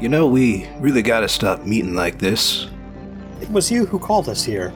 You 0.00 0.08
know, 0.08 0.26
we 0.26 0.66
really 0.78 1.02
gotta 1.02 1.28
stop 1.28 1.64
meeting 1.66 1.94
like 1.94 2.18
this. 2.18 2.68
It 3.42 3.50
was 3.50 3.70
you 3.70 3.84
who 3.84 3.98
called 3.98 4.30
us 4.30 4.42
here. 4.42 4.72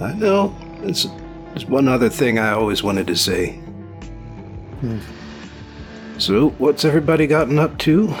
I 0.00 0.14
know. 0.14 0.52
There's, 0.80 1.06
there's 1.50 1.66
one 1.66 1.86
other 1.86 2.08
thing 2.08 2.38
I 2.38 2.50
always 2.50 2.82
wanted 2.82 3.06
to 3.06 3.16
say. 3.16 3.52
Hmm. 4.80 4.98
So, 6.18 6.50
what's 6.58 6.84
everybody 6.84 7.28
gotten 7.28 7.58
up 7.58 7.78
to? 7.78 8.12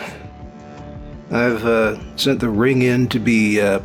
I've 1.32 1.64
uh, 1.64 1.98
sent 2.16 2.38
the 2.38 2.50
ring 2.50 2.82
in 2.82 3.08
to 3.08 3.18
be 3.18 3.60
uh, 3.60 3.80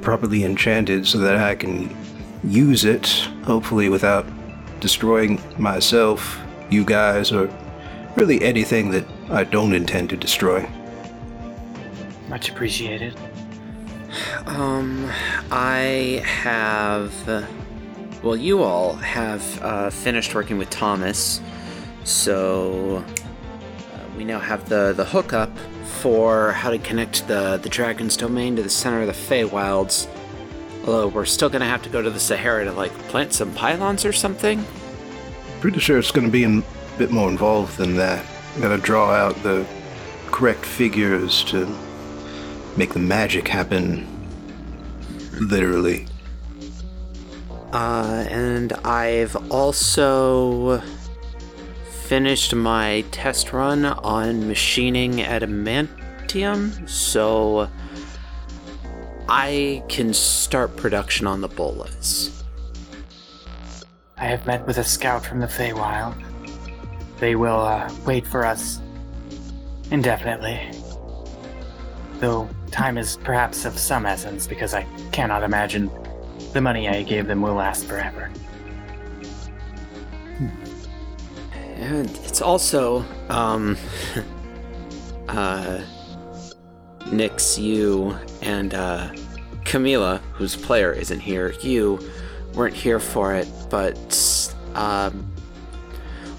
properly 0.00 0.42
enchanted 0.42 1.06
so 1.06 1.18
that 1.18 1.36
I 1.36 1.54
can 1.54 1.94
use 2.42 2.84
it, 2.84 3.06
hopefully 3.44 3.88
without 3.88 4.26
destroying 4.80 5.40
myself, 5.58 6.40
you 6.70 6.84
guys, 6.84 7.30
or 7.30 7.48
really 8.16 8.42
anything 8.42 8.90
that 8.90 9.04
I 9.30 9.44
don't 9.44 9.74
intend 9.74 10.10
to 10.10 10.16
destroy. 10.16 10.68
Much 12.28 12.48
appreciated. 12.48 13.14
Um, 14.46 15.10
I 15.50 16.22
have. 16.24 17.12
Well, 18.22 18.36
you 18.36 18.62
all 18.62 18.94
have 18.94 19.62
uh, 19.62 19.90
finished 19.90 20.34
working 20.34 20.58
with 20.58 20.70
Thomas, 20.70 21.40
so 22.04 23.04
uh, 23.92 24.16
we 24.16 24.24
now 24.24 24.38
have 24.38 24.68
the 24.68 24.92
the 24.92 25.04
hookup 25.04 25.56
for 26.00 26.52
how 26.52 26.70
to 26.70 26.78
connect 26.78 27.28
the 27.28 27.58
the 27.62 27.68
dragon's 27.68 28.16
domain 28.16 28.56
to 28.56 28.62
the 28.62 28.70
center 28.70 29.02
of 29.02 29.06
the 29.06 29.12
Feywilds. 29.12 30.08
Although 30.80 31.08
we're 31.08 31.24
still 31.24 31.48
gonna 31.48 31.66
have 31.66 31.82
to 31.82 31.88
go 31.88 32.02
to 32.02 32.10
the 32.10 32.20
Sahara 32.20 32.64
to 32.64 32.72
like 32.72 32.92
plant 33.08 33.32
some 33.32 33.52
pylons 33.54 34.04
or 34.04 34.12
something. 34.12 34.64
Pretty 35.60 35.80
sure 35.80 35.98
it's 35.98 36.10
going 36.10 36.26
to 36.26 36.32
be 36.32 36.44
a 36.44 36.62
bit 36.98 37.10
more 37.10 37.28
involved 37.28 37.76
than 37.76 37.96
that. 37.96 38.24
Gotta 38.60 38.78
draw 38.78 39.10
out 39.10 39.34
the 39.42 39.66
correct 40.30 40.64
figures 40.64 41.42
to 41.44 41.66
make 42.76 42.92
the 42.92 42.98
magic 42.98 43.48
happen. 43.48 44.06
Literally. 45.40 46.06
Uh, 47.72 48.26
and 48.30 48.72
I've 48.84 49.36
also 49.50 50.82
finished 52.04 52.54
my 52.54 53.04
test 53.10 53.52
run 53.52 53.84
on 53.84 54.46
machining 54.46 55.14
adamantium, 55.14 56.88
so 56.88 57.68
I 59.28 59.82
can 59.88 60.14
start 60.14 60.76
production 60.76 61.26
on 61.26 61.40
the 61.40 61.48
bolas. 61.48 62.44
I 64.16 64.24
have 64.26 64.46
met 64.46 64.66
with 64.66 64.78
a 64.78 64.84
scout 64.84 65.26
from 65.26 65.40
the 65.40 65.46
Feywild. 65.46 66.14
They 67.18 67.34
will 67.34 67.60
uh, 67.60 67.92
wait 68.06 68.26
for 68.26 68.46
us 68.46 68.80
indefinitely. 69.90 70.70
Though 72.20 72.48
time 72.76 72.98
is 72.98 73.16
perhaps 73.24 73.64
of 73.64 73.78
some 73.78 74.04
essence 74.04 74.46
because 74.46 74.74
I 74.74 74.82
cannot 75.10 75.42
imagine 75.42 75.90
the 76.52 76.60
money 76.60 76.90
I 76.90 77.02
gave 77.04 77.26
them 77.26 77.40
will 77.40 77.54
last 77.54 77.86
forever. 77.86 78.30
And 81.76 82.10
it's 82.24 82.42
also, 82.42 83.02
um, 83.30 83.78
uh, 85.28 85.80
Nix, 87.10 87.58
you, 87.58 88.14
and, 88.42 88.74
uh, 88.74 89.10
Camila, 89.64 90.20
whose 90.34 90.54
player 90.54 90.92
isn't 90.92 91.20
here, 91.20 91.54
you 91.62 91.98
weren't 92.54 92.74
here 92.74 93.00
for 93.00 93.34
it, 93.34 93.48
but, 93.70 94.54
um, 94.74 95.32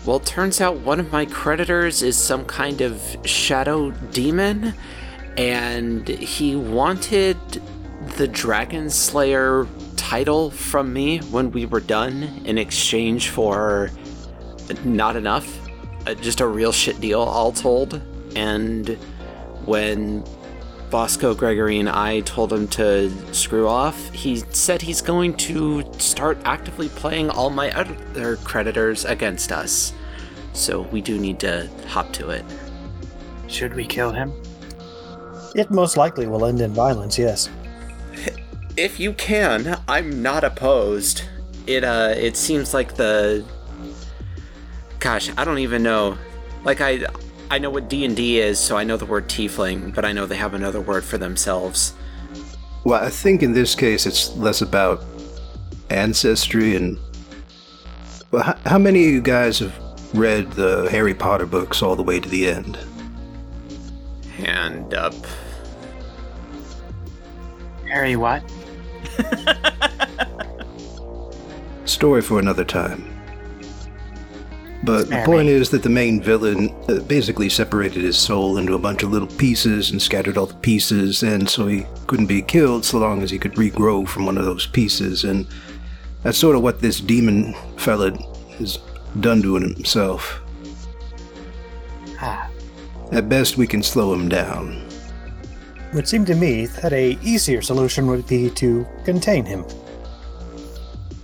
well, 0.05 0.19
turns 0.19 0.61
out 0.61 0.77
one 0.81 0.99
of 0.99 1.11
my 1.11 1.25
creditors 1.25 2.03
is 2.03 2.15
some 2.15 2.45
kind 2.45 2.81
of 2.81 3.17
shadow 3.25 3.89
demon, 4.11 4.75
and 5.37 6.07
he 6.07 6.55
wanted 6.55 7.37
the 8.17 8.27
Dragon 8.27 8.89
Slayer 8.89 9.67
title 9.95 10.49
from 10.49 10.91
me 10.91 11.19
when 11.19 11.51
we 11.51 11.65
were 11.65 11.79
done 11.79 12.23
in 12.45 12.57
exchange 12.57 13.29
for 13.29 13.91
not 14.83 15.15
enough. 15.15 15.59
Uh, 16.07 16.15
just 16.15 16.41
a 16.41 16.47
real 16.47 16.71
shit 16.71 16.99
deal, 16.99 17.21
all 17.21 17.51
told. 17.51 18.01
And 18.35 18.89
when 19.65 20.23
Bosco, 20.89 21.35
Gregory, 21.35 21.79
and 21.79 21.89
I 21.89 22.21
told 22.21 22.51
him 22.51 22.67
to 22.69 23.11
screw 23.33 23.67
off, 23.67 24.09
he 24.11 24.37
said 24.51 24.81
he's 24.81 25.01
going 25.01 25.35
to 25.37 25.83
start 25.99 26.37
actively 26.45 26.89
playing 26.89 27.29
all 27.29 27.49
my 27.49 27.71
other 27.71 28.37
creditors 28.37 29.05
against 29.05 29.51
us. 29.51 29.93
So 30.53 30.81
we 30.83 31.01
do 31.01 31.19
need 31.19 31.39
to 31.41 31.69
hop 31.87 32.11
to 32.13 32.29
it. 32.29 32.45
Should 33.47 33.75
we 33.75 33.85
kill 33.85 34.11
him? 34.11 34.33
It 35.57 35.71
most 35.71 35.97
likely 35.97 36.27
will 36.27 36.45
end 36.45 36.61
in 36.61 36.71
violence, 36.71 37.17
yes. 37.17 37.49
If 38.77 38.99
you 38.99 39.13
can, 39.13 39.81
I'm 39.87 40.21
not 40.21 40.43
opposed. 40.43 41.23
It 41.65 41.83
uh 41.83 42.13
it 42.15 42.37
seems 42.37 42.75
like 42.75 42.93
the 42.93 43.43
gosh, 44.99 45.31
I 45.35 45.43
don't 45.43 45.57
even 45.57 45.81
know. 45.81 46.15
Like 46.63 46.79
I 46.79 47.05
I 47.49 47.57
know 47.57 47.71
what 47.71 47.89
D&D 47.89 48.39
is, 48.39 48.59
so 48.59 48.77
I 48.77 48.83
know 48.83 48.97
the 48.97 49.05
word 49.05 49.27
tiefling, 49.27 49.95
but 49.95 50.05
I 50.05 50.11
know 50.11 50.27
they 50.27 50.35
have 50.35 50.53
another 50.53 50.79
word 50.79 51.03
for 51.03 51.17
themselves. 51.17 51.93
Well, 52.83 53.03
I 53.03 53.09
think 53.09 53.41
in 53.41 53.53
this 53.53 53.73
case 53.73 54.05
it's 54.05 54.35
less 54.35 54.61
about 54.61 55.03
ancestry 55.89 56.75
and. 56.75 56.99
Well, 58.29 58.43
how, 58.43 58.57
how 58.65 58.77
many 58.77 59.07
of 59.07 59.11
you 59.11 59.21
guys 59.21 59.57
have 59.59 59.73
read 60.13 60.51
the 60.51 60.87
Harry 60.91 61.15
Potter 61.15 61.47
books 61.47 61.81
all 61.81 61.95
the 61.95 62.03
way 62.03 62.19
to 62.19 62.29
the 62.29 62.47
end? 62.47 62.77
Hand 64.35 64.93
up. 64.93 65.15
Harry, 67.91 68.15
what? 68.15 68.43
Story 71.85 72.21
for 72.21 72.39
another 72.39 72.65
time. 72.65 73.13
But 74.83 75.09
the 75.09 75.21
point 75.25 75.49
is 75.49 75.69
that 75.71 75.83
the 75.83 75.89
main 75.89 76.21
villain 76.21 76.69
uh, 76.87 76.99
basically 77.01 77.49
separated 77.49 78.03
his 78.03 78.17
soul 78.17 78.57
into 78.57 78.73
a 78.73 78.79
bunch 78.79 79.03
of 79.03 79.11
little 79.11 79.27
pieces 79.27 79.91
and 79.91 80.01
scattered 80.01 80.37
all 80.37 80.45
the 80.45 80.53
pieces, 80.53 81.23
and 81.23 81.49
so 81.49 81.67
he 81.67 81.85
couldn't 82.05 82.27
be 82.27 82.41
killed 82.41 82.85
so 82.85 82.99
long 82.99 83.21
as 83.21 83.31
he 83.31 83.39
could 83.39 83.53
regrow 83.55 84.07
from 84.07 84.25
one 84.25 84.37
of 84.37 84.45
those 84.45 84.67
pieces. 84.67 85.23
And 85.23 85.47
that's 86.23 86.37
sort 86.37 86.55
of 86.55 86.61
what 86.61 86.79
this 86.79 86.99
demon 87.01 87.53
fella 87.77 88.11
has 88.59 88.79
done 89.19 89.41
to 89.41 89.55
himself. 89.55 90.41
Ah, 92.21 92.49
At 93.11 93.29
best, 93.29 93.57
we 93.57 93.67
can 93.67 93.83
slow 93.83 94.13
him 94.13 94.29
down. 94.29 94.86
It 95.89 95.93
would 95.93 96.07
seem 96.07 96.25
to 96.25 96.35
me 96.35 96.65
that 96.81 96.93
a 96.93 97.17
easier 97.21 97.61
solution 97.61 98.07
would 98.07 98.27
be 98.27 98.49
to 98.51 98.85
contain 99.05 99.45
him. 99.45 99.65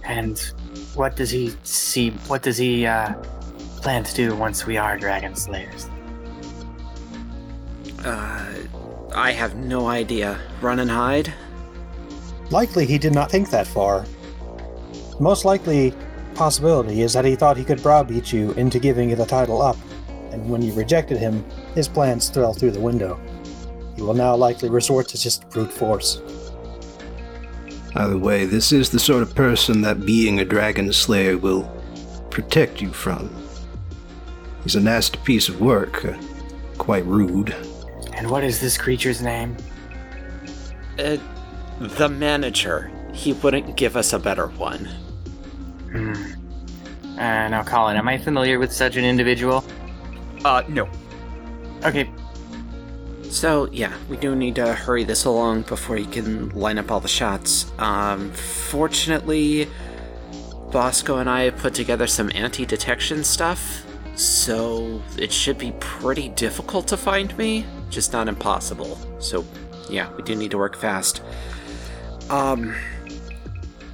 and 0.06 0.40
what 0.96 1.16
does 1.16 1.32
he 1.32 1.54
see? 1.64 2.12
What 2.28 2.44
does 2.44 2.58
he 2.58 2.86
uh, 2.86 3.14
plan 3.82 4.04
to 4.04 4.14
do 4.14 4.36
once 4.36 4.66
we 4.66 4.78
are 4.78 4.98
dragon 4.98 5.36
slayers? 5.36 5.90
Uh 8.04 8.46
I 9.16 9.32
have 9.32 9.56
no 9.56 9.88
idea. 9.88 10.40
Run 10.62 10.80
and 10.80 10.90
hide? 10.90 11.32
Likely 12.50 12.86
he 12.86 12.98
did 12.98 13.14
not 13.14 13.30
think 13.32 13.50
that 13.52 13.68
far. 13.68 14.06
Most 15.20 15.46
likely 15.46 15.94
possibility 16.36 17.02
is 17.02 17.14
that 17.14 17.26
he 17.26 17.36
thought 17.36 17.56
he 17.58 17.64
could 17.64 17.82
browbeat 17.84 18.34
you 18.34 18.52
into 18.54 18.80
giving 18.80 19.10
you 19.10 19.16
the 19.16 19.26
title 19.26 19.62
up, 19.62 19.78
and 20.32 20.50
when 20.50 20.62
you 20.64 20.74
rejected 20.74 21.18
him, 21.18 21.46
his 21.76 21.88
plans 21.88 22.30
fell 22.30 22.54
through 22.54 22.72
the 22.72 22.80
window. 22.80 23.20
He 23.96 24.02
will 24.02 24.14
now 24.14 24.36
likely 24.36 24.70
resort 24.70 25.08
to 25.10 25.18
just 25.18 25.50
brute 25.50 25.72
force. 25.72 26.22
Either 27.96 28.18
way, 28.18 28.46
this 28.46 28.72
is 28.72 28.90
the 28.90 29.00
sort 29.00 29.22
of 29.22 29.36
person 29.36 29.82
that 29.82 30.06
being 30.06 30.40
a 30.40 30.46
dragon 30.46 30.92
slayer 30.92 31.38
will 31.38 31.64
protect 32.32 32.82
you 32.82 32.92
from. 32.92 33.30
He's 34.64 34.76
a 34.76 34.82
nasty 34.82 35.20
piece 35.20 35.48
of 35.48 35.62
work, 35.62 36.04
uh, 36.06 36.18
quite 36.78 37.06
rude. 37.06 37.56
And 38.14 38.30
what 38.30 38.44
is 38.44 38.60
this 38.60 38.78
creature's 38.78 39.22
name? 39.22 39.56
Uh, 40.98 41.18
the 41.80 42.10
manager. 42.10 42.92
He 43.14 43.34
wouldn't 43.34 43.78
give 43.78 43.96
us 43.96 44.14
a 44.14 44.20
better 44.20 44.48
one. 44.48 44.86
Hmm. 45.92 46.14
Uh, 47.20 47.48
now, 47.50 47.64
Colin, 47.64 47.96
am 47.96 48.08
I 48.08 48.18
familiar 48.18 48.58
with 48.58 48.74
such 48.74 48.96
an 48.96 49.06
individual? 49.06 49.64
Uh, 50.44 50.64
no. 50.68 50.90
Okay, 51.84 52.10
So, 53.34 53.68
yeah, 53.72 53.92
we 54.10 54.18
do 54.18 54.36
need 54.36 54.54
to 54.56 54.76
hurry 54.76 55.04
this 55.04 55.26
along 55.26 55.64
before 55.64 55.96
he 55.96 56.06
can 56.06 56.50
line 56.50 56.78
up 56.78 56.92
all 56.92 57.00
the 57.00 57.08
shots. 57.08 57.66
Um, 57.80 58.30
fortunately, 58.32 59.68
Bosco 60.72 61.18
and 61.18 61.28
I 61.28 61.46
have 61.46 61.58
put 61.58 61.74
together 61.74 62.06
some 62.06 62.32
anti 62.36 62.64
detection 62.64 63.24
stuff, 63.24 63.88
so 64.14 65.02
it 65.18 65.32
should 65.32 65.58
be 65.58 65.74
pretty 65.80 66.30
difficult 66.30 66.88
to 66.90 66.96
find 66.96 67.36
me, 67.36 67.66
just 67.90 68.14
not 68.14 68.28
impossible. 68.28 69.00
So, 69.20 69.44
yeah, 69.90 70.14
we 70.16 70.22
do 70.22 70.36
need 70.36 70.52
to 70.52 70.60
work 70.60 70.78
fast. 70.78 71.24
Um, 72.30 72.76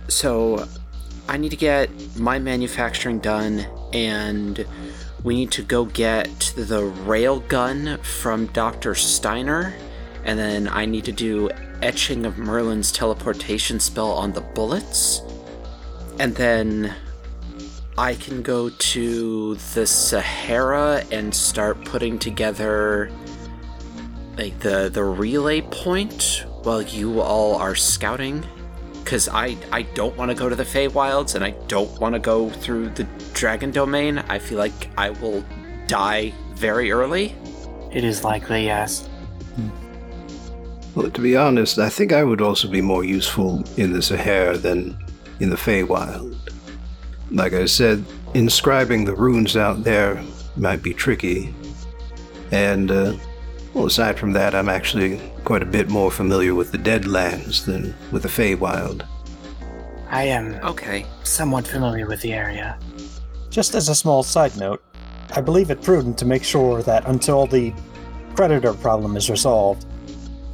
so 0.10 0.68
I 1.30 1.38
need 1.38 1.52
to 1.52 1.58
get 1.58 1.90
my 2.18 2.40
manufacturing 2.40 3.20
done 3.20 3.66
and 3.94 4.66
we 5.24 5.36
need 5.36 5.52
to 5.52 5.64
go 5.64 5.86
get 5.86 6.54
the 6.56 6.86
rail 6.86 7.40
gun 7.42 7.98
from 8.04 8.48
Dr. 8.48 8.96
Steiner, 8.96 9.74
and 10.24 10.40
then 10.40 10.68
I 10.68 10.86
need 10.86 11.06
to 11.06 11.12
do 11.12 11.50
etching 11.82 12.26
of 12.26 12.38
Merlin's 12.38 12.92
teleportation 12.92 13.80
spell 13.80 14.12
on 14.12 14.34
the 14.34 14.42
bullets, 14.42 15.22
and 16.20 16.36
then 16.36 16.94
I 17.98 18.16
can 18.16 18.42
go 18.42 18.70
to 18.70 19.56
the 19.74 19.86
Sahara 19.86 21.04
and 21.12 21.34
start 21.36 21.84
putting 21.84 22.18
together 22.18 23.12
like 24.38 24.58
the 24.60 24.90
the 24.90 25.04
relay 25.04 25.60
point 25.60 26.46
while 26.64 26.82
you 26.82 27.20
all 27.20 27.56
are 27.56 27.76
scouting 27.76 28.46
because 29.10 29.28
I 29.28 29.58
I 29.72 29.82
don't 29.82 30.16
want 30.18 30.30
to 30.30 30.36
go 30.36 30.50
to 30.50 30.56
the 30.56 30.64
Feywilds 30.64 31.34
and 31.34 31.44
I 31.44 31.50
don't 31.68 32.00
want 32.00 32.14
to 32.14 32.20
go 32.20 32.48
through 32.48 32.90
the 32.90 33.06
Dragon 33.34 33.72
Domain. 33.72 34.20
I 34.20 34.38
feel 34.38 34.60
like 34.60 34.92
I 35.00 35.10
will 35.10 35.44
die 35.88 36.32
very 36.54 36.92
early. 36.92 37.36
It 37.92 38.04
is 38.04 38.24
likely, 38.24 38.66
yes. 38.66 39.10
Well, 40.94 41.10
to 41.10 41.22
be 41.22 41.36
honest, 41.36 41.80
I 41.80 41.90
think 41.90 42.14
I 42.14 42.24
would 42.24 42.40
also 42.40 42.68
be 42.68 42.82
more 42.82 43.04
useful 43.04 43.64
in 43.78 43.94
the 43.94 44.04
Sahara 44.04 44.60
than 44.60 44.96
in 45.40 45.50
the 45.50 45.56
Feywild. 45.56 46.38
Like 47.32 47.54
I 47.54 47.66
said, 47.66 48.06
inscribing 48.36 49.06
the 49.06 49.16
runes 49.16 49.58
out 49.58 49.84
there 49.84 50.24
might 50.56 50.84
be 50.84 50.94
tricky. 50.94 51.52
And, 52.52 52.92
uh, 52.92 53.14
well, 53.74 53.86
aside 53.86 54.18
from 54.18 54.34
that, 54.34 54.56
I'm 54.56 54.70
actually 54.70 55.20
quite 55.44 55.62
a 55.62 55.66
bit 55.66 55.90
more 55.90 56.12
familiar 56.12 56.56
with 56.56 56.72
the 56.72 56.78
Deadlands 56.78 57.66
than 57.66 57.94
with 58.12 58.24
the 58.24 58.30
Feywild. 58.30 59.06
I 60.10 60.24
am 60.24 60.56
Okay. 60.64 61.06
somewhat 61.24 61.68
familiar 61.68 62.08
with 62.08 62.22
the 62.22 62.34
area. 62.34 62.78
Just 63.50 63.76
as 63.76 63.90
a 63.90 63.96
small 63.96 64.24
side 64.24 64.56
note, 64.58 64.82
I 65.36 65.42
believe 65.42 65.70
it 65.70 65.82
prudent 65.84 66.18
to 66.20 66.26
make 66.26 66.44
sure 66.44 66.82
that 66.84 67.08
until 67.08 67.46
the 67.46 67.74
predator 68.36 68.74
problem 68.74 69.16
is 69.16 69.30
resolved, 69.30 69.86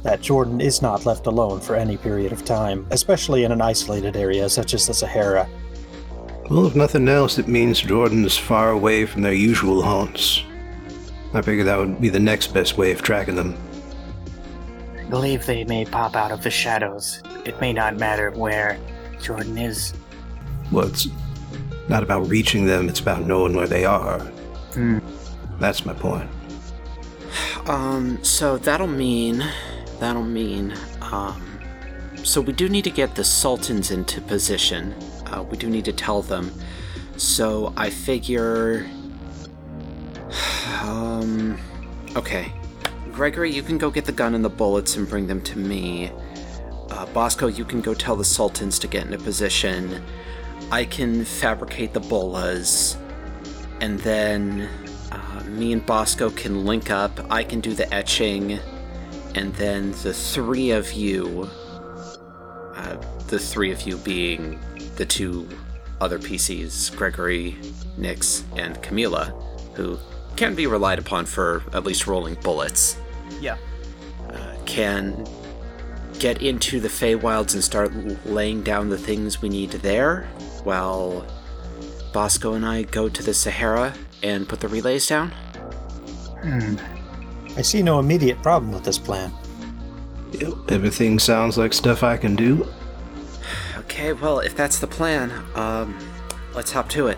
that 0.02 0.20
Jordan 0.20 0.60
is 0.60 0.82
not 0.82 1.06
left 1.06 1.26
alone 1.26 1.60
for 1.60 1.74
any 1.74 1.96
period 1.96 2.32
of 2.32 2.44
time, 2.44 2.86
especially 2.90 3.44
in 3.44 3.52
an 3.52 3.60
isolated 3.62 4.16
area 4.16 4.48
such 4.48 4.74
as 4.74 4.86
the 4.86 4.94
Sahara. 4.94 5.48
Well, 6.50 6.66
if 6.66 6.76
nothing 6.76 7.08
else, 7.08 7.38
it 7.38 7.48
means 7.48 7.80
Jordan's 7.80 8.36
far 8.38 8.70
away 8.70 9.04
from 9.06 9.22
their 9.22 9.32
usual 9.32 9.82
haunts. 9.82 10.42
I 11.36 11.42
figure 11.42 11.64
that 11.64 11.76
would 11.76 12.00
be 12.00 12.08
the 12.08 12.18
next 12.18 12.54
best 12.54 12.78
way 12.78 12.92
of 12.92 13.02
tracking 13.02 13.34
them. 13.34 13.58
I 14.98 15.04
believe 15.04 15.44
they 15.44 15.64
may 15.64 15.84
pop 15.84 16.16
out 16.16 16.32
of 16.32 16.42
the 16.42 16.50
shadows. 16.50 17.22
It 17.44 17.60
may 17.60 17.74
not 17.74 17.98
matter 17.98 18.30
where 18.30 18.78
Jordan 19.20 19.58
is. 19.58 19.92
Well, 20.72 20.86
it's 20.86 21.08
not 21.90 22.02
about 22.02 22.26
reaching 22.26 22.64
them, 22.64 22.88
it's 22.88 23.00
about 23.00 23.26
knowing 23.26 23.54
where 23.54 23.66
they 23.66 23.84
are. 23.84 24.20
Hmm. 24.72 24.98
That's 25.60 25.84
my 25.84 25.92
point. 25.92 26.30
Um. 27.66 28.18
So 28.24 28.56
that'll 28.56 28.86
mean 28.86 29.44
that'll 30.00 30.22
mean 30.22 30.74
um. 31.02 31.60
So 32.24 32.40
we 32.40 32.54
do 32.54 32.66
need 32.70 32.84
to 32.84 32.90
get 32.90 33.14
the 33.14 33.24
sultans 33.24 33.90
into 33.90 34.22
position. 34.22 34.94
Uh, 35.26 35.42
we 35.42 35.58
do 35.58 35.68
need 35.68 35.84
to 35.84 35.92
tell 35.92 36.22
them. 36.22 36.50
So 37.18 37.74
I 37.76 37.90
figure. 37.90 38.88
Um. 40.86 41.58
Okay. 42.14 42.52
Gregory, 43.10 43.50
you 43.52 43.62
can 43.62 43.76
go 43.76 43.90
get 43.90 44.04
the 44.04 44.12
gun 44.12 44.34
and 44.34 44.44
the 44.44 44.50
bullets 44.50 44.96
and 44.96 45.08
bring 45.08 45.26
them 45.26 45.40
to 45.42 45.58
me. 45.58 46.12
Uh, 46.90 47.06
Bosco, 47.06 47.48
you 47.48 47.64
can 47.64 47.80
go 47.80 47.92
tell 47.92 48.14
the 48.14 48.24
sultans 48.24 48.78
to 48.78 48.86
get 48.86 49.06
into 49.06 49.18
position. 49.18 50.02
I 50.70 50.84
can 50.84 51.24
fabricate 51.24 51.92
the 51.92 52.00
bolas, 52.00 52.96
and 53.80 53.98
then 54.00 54.68
uh, 55.10 55.42
me 55.48 55.72
and 55.72 55.84
Bosco 55.84 56.30
can 56.30 56.64
link 56.64 56.90
up. 56.90 57.18
I 57.30 57.42
can 57.42 57.60
do 57.60 57.74
the 57.74 57.92
etching, 57.92 58.60
and 59.34 59.54
then 59.54 59.90
the 60.02 60.12
three 60.12 60.70
of 60.70 60.92
you, 60.92 61.48
uh, 62.74 62.96
the 63.28 63.38
three 63.38 63.72
of 63.72 63.82
you 63.82 63.96
being 63.98 64.60
the 64.96 65.06
two 65.06 65.48
other 66.00 66.18
PCs, 66.18 66.94
Gregory, 66.96 67.56
Nix, 67.96 68.44
and 68.56 68.76
Camila, 68.82 69.32
who 69.74 69.98
can 70.36 70.54
be 70.54 70.66
relied 70.66 70.98
upon 70.98 71.26
for 71.26 71.62
at 71.72 71.84
least 71.84 72.06
rolling 72.06 72.34
bullets, 72.42 72.96
Yeah. 73.40 73.56
uh, 74.30 74.54
can 74.66 75.26
get 76.18 76.40
into 76.42 76.80
the 76.80 76.88
Feywilds 76.88 77.54
and 77.54 77.62
start 77.62 77.92
laying 78.26 78.62
down 78.62 78.88
the 78.90 78.98
things 78.98 79.42
we 79.42 79.48
need 79.48 79.70
there, 79.70 80.28
while 80.64 81.24
Bosco 82.12 82.54
and 82.54 82.64
I 82.64 82.82
go 82.82 83.08
to 83.08 83.22
the 83.22 83.34
Sahara 83.34 83.94
and 84.22 84.48
put 84.48 84.60
the 84.60 84.68
relays 84.68 85.06
down. 85.06 85.30
Hmm. 86.42 86.76
I 87.56 87.62
see 87.62 87.82
no 87.82 87.98
immediate 87.98 88.42
problem 88.42 88.72
with 88.72 88.84
this 88.84 88.98
plan. 88.98 89.32
Everything 90.68 91.18
sounds 91.18 91.56
like 91.56 91.72
stuff 91.72 92.02
I 92.02 92.16
can 92.16 92.36
do. 92.36 92.66
Okay, 93.78 94.12
well, 94.12 94.40
if 94.40 94.54
that's 94.56 94.78
the 94.80 94.86
plan, 94.86 95.30
um, 95.54 95.96
let's 96.54 96.72
hop 96.72 96.88
to 96.90 97.06
it. 97.06 97.16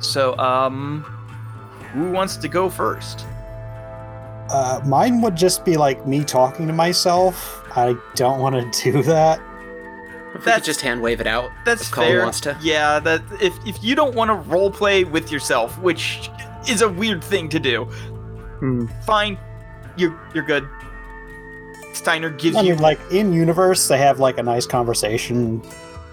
So, 0.00 0.36
um, 0.38 1.02
who 1.92 2.10
wants 2.10 2.36
to 2.36 2.48
go 2.48 2.68
first? 2.68 3.24
Uh, 4.50 4.80
mine 4.86 5.20
would 5.22 5.34
just 5.36 5.64
be 5.64 5.76
like 5.76 6.06
me 6.06 6.22
talking 6.24 6.66
to 6.66 6.72
myself. 6.72 7.62
I 7.76 7.96
don't 8.14 8.40
want 8.40 8.72
to 8.74 8.82
do 8.92 9.02
that. 9.04 9.40
If 9.40 9.44
we 10.34 10.38
could 10.40 10.44
That's- 10.44 10.66
just 10.66 10.80
hand 10.82 11.00
wave 11.02 11.20
it 11.20 11.26
out. 11.26 11.50
That's 11.64 11.82
if 11.82 11.90
Colin 11.90 12.10
fair. 12.10 12.22
wants 12.22 12.40
to. 12.42 12.56
Yeah, 12.62 13.00
that 13.00 13.22
if 13.40 13.54
if 13.66 13.82
you 13.82 13.94
don't 13.94 14.14
want 14.14 14.28
to 14.28 14.34
role 14.34 14.70
play 14.70 15.02
with 15.04 15.32
yourself, 15.32 15.78
which 15.80 16.30
is 16.68 16.82
a 16.82 16.88
weird 16.88 17.24
thing 17.24 17.48
to 17.48 17.58
do, 17.58 17.84
Hmm. 18.60 18.86
fine. 19.06 19.38
You 19.96 20.16
you're 20.34 20.44
good. 20.44 20.68
Steiner 21.94 22.28
gives 22.28 22.56
I 22.56 22.60
you 22.60 22.76
like 22.76 23.00
in 23.10 23.32
universe, 23.32 23.88
they 23.88 23.96
have 23.98 24.20
like 24.20 24.36
a 24.36 24.42
nice 24.42 24.66
conversation. 24.66 25.62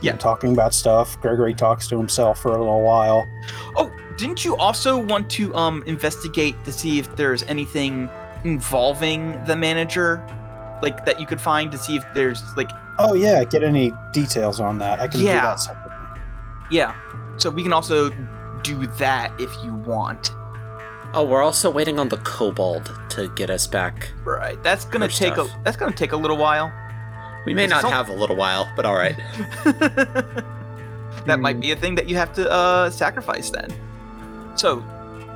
You 0.04 0.10
know, 0.12 0.16
Yeah. 0.16 0.20
talking 0.20 0.54
about 0.54 0.74
stuff. 0.74 1.20
Gregory 1.22 1.54
talks 1.54 1.88
to 1.88 1.98
himself 1.98 2.40
for 2.40 2.50
a 2.50 2.58
little 2.60 2.82
while. 2.82 3.28
Oh, 3.76 3.92
didn't 4.18 4.44
you 4.46 4.56
also 4.58 4.98
want 4.98 5.30
to 5.32 5.54
um 5.56 5.84
investigate 5.88 6.56
to 6.66 6.72
see 6.72 7.00
if 7.00 7.16
there's 7.16 7.44
anything 7.44 8.10
involving 8.44 9.44
the 9.46 9.56
manager, 9.56 10.22
like 10.82 11.06
that 11.06 11.20
you 11.20 11.26
could 11.26 11.42
find 11.42 11.72
to 11.72 11.78
see 11.78 11.96
if 11.96 12.06
there's 12.14 12.42
like 12.56 12.70
Oh 13.00 13.16
yeah, 13.16 13.44
get 13.44 13.64
any 13.64 13.92
details 14.12 14.60
on 14.60 14.78
that? 14.80 15.00
I 15.00 15.08
can 15.08 15.20
do 15.22 15.26
Yeah. 15.26 15.42
that 15.42 15.60
separately. 15.60 16.22
yeah. 16.70 16.94
So 17.38 17.50
we 17.50 17.64
can 17.64 17.74
also 17.74 18.10
do 18.62 18.86
that 19.00 19.32
if 19.40 19.52
you 19.64 19.74
want. 19.74 20.32
Oh, 21.16 21.24
we're 21.24 21.42
also 21.44 21.70
waiting 21.70 22.00
on 22.00 22.10
the 22.10 22.18
kobold 22.18 22.92
to 23.10 23.30
get 23.36 23.50
us 23.50 23.66
back. 23.68 24.12
Right. 24.24 24.62
That's 24.64 24.86
gonna 24.86 25.10
For 25.10 25.16
take 25.16 25.38
a 25.38 25.48
that's 25.64 25.78
gonna 25.78 25.92
take 25.92 26.12
a 26.12 26.18
little 26.18 26.38
while. 26.38 26.72
We 27.46 27.54
may 27.54 27.68
not 27.68 27.84
have 27.84 28.10
a 28.10 28.14
little 28.14 28.36
while, 28.36 28.72
but 28.76 28.86
all 28.86 28.96
right. 28.96 29.18
that 31.26 31.40
might 31.40 31.60
be 31.60 31.72
a 31.72 31.76
thing 31.76 31.96
that 31.96 32.08
you 32.10 32.16
have 32.16 32.34
to 32.34 32.50
uh, 32.52 32.90
sacrifice 32.90 33.50
then. 33.50 33.70
So, 34.56 34.84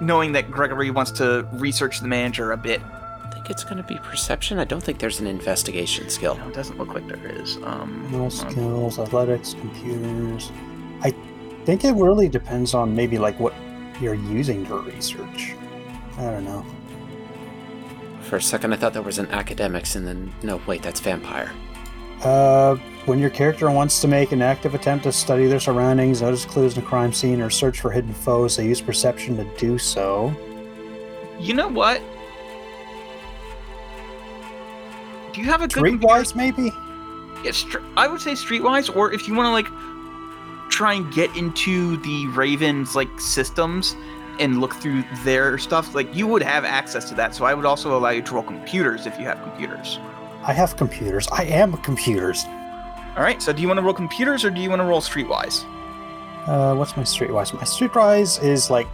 knowing 0.02 0.32
that 0.34 0.52
Gregory 0.52 0.92
wants 0.92 1.12
to 1.14 1.48
research 1.54 2.00
the 2.00 2.08
manager 2.08 2.52
a 2.52 2.58
bit, 2.58 2.82
I 2.84 3.30
think 3.34 3.50
it's 3.50 3.64
going 3.64 3.78
to 3.78 3.84
be 3.84 3.98
perception. 4.00 4.60
I 4.60 4.64
don't 4.64 4.82
think 4.84 5.00
there's 5.00 5.20
an 5.20 5.28
investigation 5.28 6.10
skill. 6.10 6.36
no, 6.38 6.48
it 6.48 6.54
doesn't 6.54 6.78
look 6.78 6.94
like 6.94 7.08
there 7.08 7.26
is. 7.42 7.58
Um, 7.64 8.08
No 8.12 8.20
hold 8.20 8.34
on. 8.34 8.52
skills, 8.52 9.00
athletics, 9.00 9.54
computers. 9.54 10.52
I 11.02 11.14
think 11.66 11.84
it 11.84 11.94
really 11.94 12.30
depends 12.30 12.74
on 12.74 12.96
maybe 12.96 13.18
like 13.18 13.40
what 13.40 13.54
you're 14.00 14.14
using 14.14 14.66
to 14.68 14.78
research. 14.80 15.54
I 16.18 16.24
don't 16.24 16.46
know. 16.46 16.66
For 18.22 18.36
a 18.38 18.42
second, 18.42 18.74
I 18.74 18.76
thought 18.78 18.94
there 18.94 19.02
was 19.02 19.20
an 19.20 19.28
academics, 19.32 19.96
and 19.96 20.06
then 20.06 20.34
no, 20.44 20.62
wait, 20.68 20.82
that's 20.82 21.00
vampire. 21.00 21.52
Uh, 22.24 22.76
when 23.06 23.20
your 23.20 23.30
character 23.30 23.70
wants 23.72 24.02
to 24.02 24.08
make 24.08 24.32
an 24.32 24.42
active 24.42 24.76
attempt 24.76 25.04
to 25.04 25.12
study 25.12 25.46
their 25.48 25.60
surroundings, 25.60 26.22
notice 26.22 26.46
clues 26.46 26.76
in 26.76 26.84
a 26.84 26.86
crime 26.86 27.14
scene, 27.14 27.42
or 27.42 27.50
search 27.50 27.80
for 27.80 27.92
hidden 27.92 28.14
foes, 28.14 28.58
they 28.58 28.66
use 28.66 28.82
perception 28.82 29.38
to 29.38 29.44
do 29.58 29.78
so. 29.78 30.34
You 31.40 31.54
know 31.54 31.68
what? 31.68 32.02
Do 35.34 35.42
you 35.42 35.48
have 35.48 35.62
a 35.62 35.68
good 35.68 35.84
Streetwise, 35.84 36.36
maybe? 36.36 36.72
Yeah, 37.44 37.52
str- 37.52 37.78
I 37.96 38.08
would 38.08 38.20
say 38.20 38.32
streetwise, 38.32 38.94
or 38.94 39.14
if 39.14 39.28
you 39.28 39.36
want 39.36 39.46
to 39.46 39.52
like 39.52 39.68
try 40.70 40.94
and 40.94 41.14
get 41.14 41.36
into 41.38 41.98
the 41.98 42.28
Ravens 42.28 42.96
like 42.96 43.08
systems 43.20 43.96
and 44.40 44.60
look 44.60 44.74
through 44.74 45.04
their 45.24 45.58
stuff, 45.60 45.94
like 45.94 46.14
you 46.14 46.28
would 46.28 46.42
have 46.42 46.66
access 46.66 47.08
to 47.10 47.16
that. 47.16 47.36
So 47.36 47.46
I 47.46 47.54
would 47.54 47.66
also 47.66 47.98
allow 47.98 48.10
you 48.10 48.24
to 48.24 48.34
roll 48.34 48.44
computers 48.44 49.06
if 49.06 49.18
you 49.20 49.26
have 49.26 49.42
computers. 49.44 50.00
I 50.48 50.54
have 50.54 50.76
computers. 50.78 51.28
I 51.32 51.44
am 51.44 51.74
computers. 51.78 52.46
All 53.16 53.24
right. 53.24 53.42
So 53.42 53.54
do 53.54 53.62
you 53.62 53.68
want 53.68 53.78
to 53.80 53.84
roll 53.84 53.94
computers 53.94 54.44
or 54.44 54.50
do 54.50 54.62
you 54.62 54.70
want 54.70 54.82
to 54.82 54.86
roll 54.86 55.02
streetwise? 55.02 55.66
Uh, 56.48 56.74
what's 56.74 56.96
my 56.96 57.04
streetwise? 57.04 57.54
My 57.54 57.64
streetwise 57.64 58.42
is 58.42 58.70
like 58.70 58.88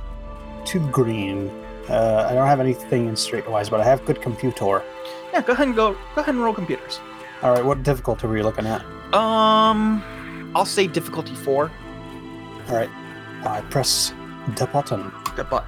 two 0.65 0.79
green. 0.89 1.49
Uh, 1.87 2.27
I 2.29 2.33
don't 2.33 2.47
have 2.47 2.59
anything 2.59 3.07
in 3.07 3.15
Streetwise, 3.15 3.69
but 3.69 3.79
I 3.79 3.83
have 3.83 4.05
good 4.05 4.21
computer. 4.21 4.81
Yeah, 5.33 5.41
go 5.41 5.53
ahead 5.53 5.67
and 5.67 5.75
go. 5.75 5.93
Go 6.15 6.21
ahead 6.21 6.33
and 6.33 6.43
roll 6.43 6.53
computers. 6.53 6.99
All 7.41 7.51
right, 7.51 7.63
what 7.63 7.83
difficulty 7.83 8.25
were 8.25 8.37
you 8.37 8.43
looking 8.43 8.65
at? 8.65 8.85
Um, 9.13 10.01
I'll 10.55 10.65
say 10.65 10.87
difficulty 10.87 11.35
four. 11.35 11.71
All 12.69 12.75
right, 12.75 12.89
I 13.43 13.61
press 13.69 14.13
the 14.55 14.65
button. 14.67 15.11
The 15.35 15.43
but 15.43 15.65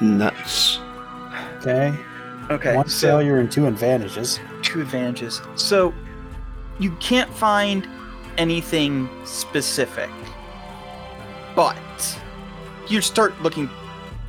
Nuts. 0.00 0.80
Okay, 1.58 1.94
okay. 2.52 2.76
one 2.76 2.88
so 2.88 3.08
failure 3.08 3.38
and 3.38 3.50
two 3.50 3.66
advantages. 3.66 4.40
two 4.62 4.80
advantages. 4.80 5.40
So 5.56 5.92
you 6.78 6.92
can't 6.96 7.32
find 7.32 7.86
anything 8.38 9.08
specific, 9.24 10.10
but 11.54 11.76
you 12.88 13.00
start 13.00 13.40
looking 13.42 13.68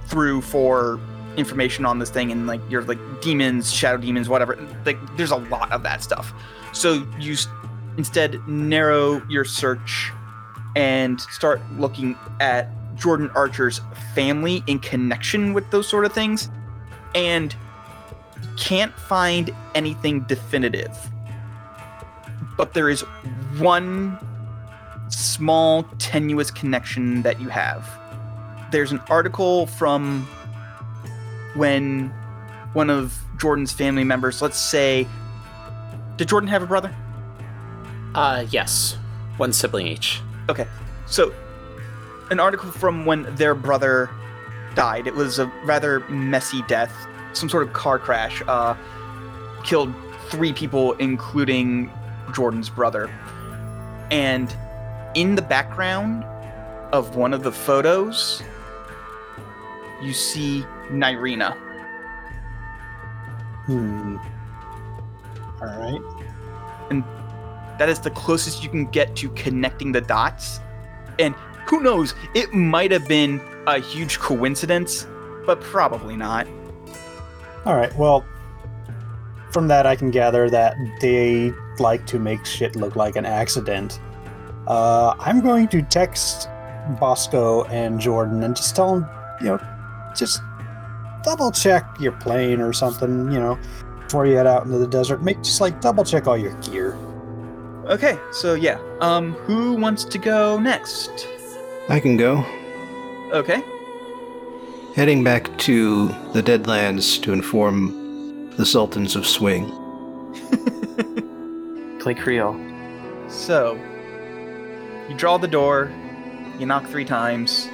through 0.08 0.42
for 0.42 1.00
information 1.38 1.86
on 1.86 1.98
this 1.98 2.10
thing 2.10 2.32
and 2.32 2.46
like 2.46 2.62
you're 2.70 2.84
like 2.84 3.00
demons, 3.22 3.74
shadow 3.74 3.98
demons, 3.98 4.30
whatever. 4.30 4.56
Like 4.86 4.98
there's 5.18 5.32
a 5.32 5.38
lot 5.38 5.72
of 5.72 5.84
that 5.84 6.03
stuff. 6.03 6.34
So 6.74 7.08
you 7.20 7.36
instead 7.98 8.46
narrow 8.48 9.22
your 9.27 9.46
search 9.46 10.12
and 10.75 11.22
start 11.22 11.62
looking 11.77 12.18
at 12.39 12.70
Jordan 12.96 13.30
Archer's 13.36 13.82
family 14.13 14.63
in 14.68 14.80
connection 14.80 15.53
with 15.53 15.70
those 15.72 15.88
sort 15.88 16.06
of 16.06 16.13
things, 16.13 16.50
and 17.15 17.56
can't 18.58 18.94
find 18.94 19.52
anything 19.76 20.22
definitive. 20.22 20.96
But 22.58 22.74
there 22.74 22.90
is 22.90 23.02
one 23.58 24.18
small, 25.10 25.84
tenuous 26.00 26.52
connection 26.52 27.22
that 27.24 27.40
you 27.40 27.50
have. 27.50 27.90
There's 28.72 28.92
an 28.92 29.02
article 29.10 29.68
from 29.68 30.28
when 31.56 32.10
one 32.74 32.90
of 32.90 33.18
Jordan's 33.38 33.72
family 33.72 34.04
members, 34.04 34.42
let's 34.42 34.60
say, 34.60 35.08
did 36.18 36.28
Jordan 36.30 36.50
have 36.50 36.64
a 36.64 36.68
brother? 36.68 36.94
Uh, 38.16 38.46
yes. 38.50 38.98
One 39.38 39.54
sibling 39.54 39.88
each. 39.88 40.22
Okay, 40.50 40.68
so 41.06 41.34
an 42.30 42.40
article 42.40 42.72
from 42.72 43.06
when 43.06 43.34
their 43.36 43.56
brother 43.56 44.10
died. 44.76 45.08
It 45.08 45.16
was 45.16 45.40
a 45.40 45.46
rather 45.66 46.02
messy 46.10 46.62
death, 46.68 46.94
some 47.34 47.50
sort 47.50 47.68
of 47.68 47.74
car 47.74 48.00
crash. 48.00 48.42
Uh, 48.48 48.75
killed 49.63 49.94
three 50.30 50.54
people, 50.54 50.94
including 50.94 51.92
Jordan's 52.34 52.70
brother. 52.70 53.10
And 54.12 54.56
in 55.16 55.36
the 55.36 55.42
background 55.42 56.24
of 56.94 57.16
one 57.16 57.34
of 57.34 57.44
the 57.44 57.52
photos, 57.52 58.44
you 60.02 60.13
see 60.13 60.66
Nirina. 60.90 61.56
Hmm. 63.66 64.18
All 65.62 65.68
right. 65.68 66.02
And 66.90 67.04
that 67.80 67.90
is 67.90 68.00
the 68.00 68.12
closest 68.12 68.63
you 68.63 68.70
can 68.70 68.86
get 68.86 69.16
to 69.18 69.30
connecting 69.30 69.92
the 69.92 70.02
dots. 70.02 70.60
And 71.20 71.34
who 71.68 71.82
knows, 71.82 72.13
it 72.36 72.54
might 72.54 72.92
have 72.92 73.08
been 73.08 73.42
a 73.66 73.80
huge 73.80 74.20
coincidence, 74.20 75.08
but 75.46 75.62
probably 75.62 76.16
not. 76.16 76.48
All 77.65 77.75
right. 77.75 77.96
Well, 77.98 78.25
from 79.51 79.67
that, 79.67 79.86
I 79.86 79.96
can 79.96 80.12
gather 80.12 80.50
that 80.50 80.75
they 81.00 81.53
like 81.79 82.05
to 82.08 82.20
make 82.20 82.46
shit 82.46 82.75
look 82.75 82.96
like 82.96 83.15
an 83.15 83.25
accident. 83.25 84.00
Uh, 84.67 85.15
I'm 85.20 85.41
going 85.41 85.67
to 85.70 85.82
text 85.82 86.50
Bosco 87.00 87.63
and 87.65 88.00
Jordan 88.00 88.43
and 88.43 88.55
just 88.55 88.75
tell 88.75 88.96
them, 88.96 89.10
you 89.41 89.48
know, 89.48 89.60
just 90.15 90.41
double 91.24 91.51
check 91.51 91.86
your 92.00 92.12
plane 92.13 92.60
or 92.60 92.74
something, 92.74 93.32
you 93.32 93.39
know, 93.39 93.58
before 94.01 94.25
you 94.25 94.36
head 94.36 94.48
out 94.48 94.65
into 94.65 94.77
the 94.77 94.88
desert. 94.88 95.24
Make 95.24 95.41
just 95.41 95.62
like 95.62 95.79
double 95.82 96.03
check 96.03 96.27
all 96.27 96.38
your 96.38 96.53
gear. 96.62 96.98
Okay, 97.86 98.17
so 98.32 98.53
yeah. 98.53 98.79
Um, 99.01 99.34
who 99.34 99.74
wants 99.74 100.03
to 100.05 100.17
go 100.17 100.60
next? 100.60 101.27
I 101.89 102.00
can 102.00 102.17
go. 102.17 102.46
Okay. 103.32 103.62
Heading 104.96 105.24
back 105.24 105.58
to 105.60 106.08
the 106.34 106.44
Deadlands 106.44 107.22
to 107.24 107.34
inform 107.34 108.52
the 108.58 108.66
Sultans 108.66 109.16
of 109.16 109.26
Swing. 109.26 109.66
Play 112.00 112.14
Creole. 112.14 112.60
So, 113.28 113.74
you 115.10 115.16
draw 115.16 115.38
the 115.40 115.48
door, 115.48 115.92
you 116.60 116.68
knock 116.68 116.86
three 116.88 117.06
times, 117.06 117.68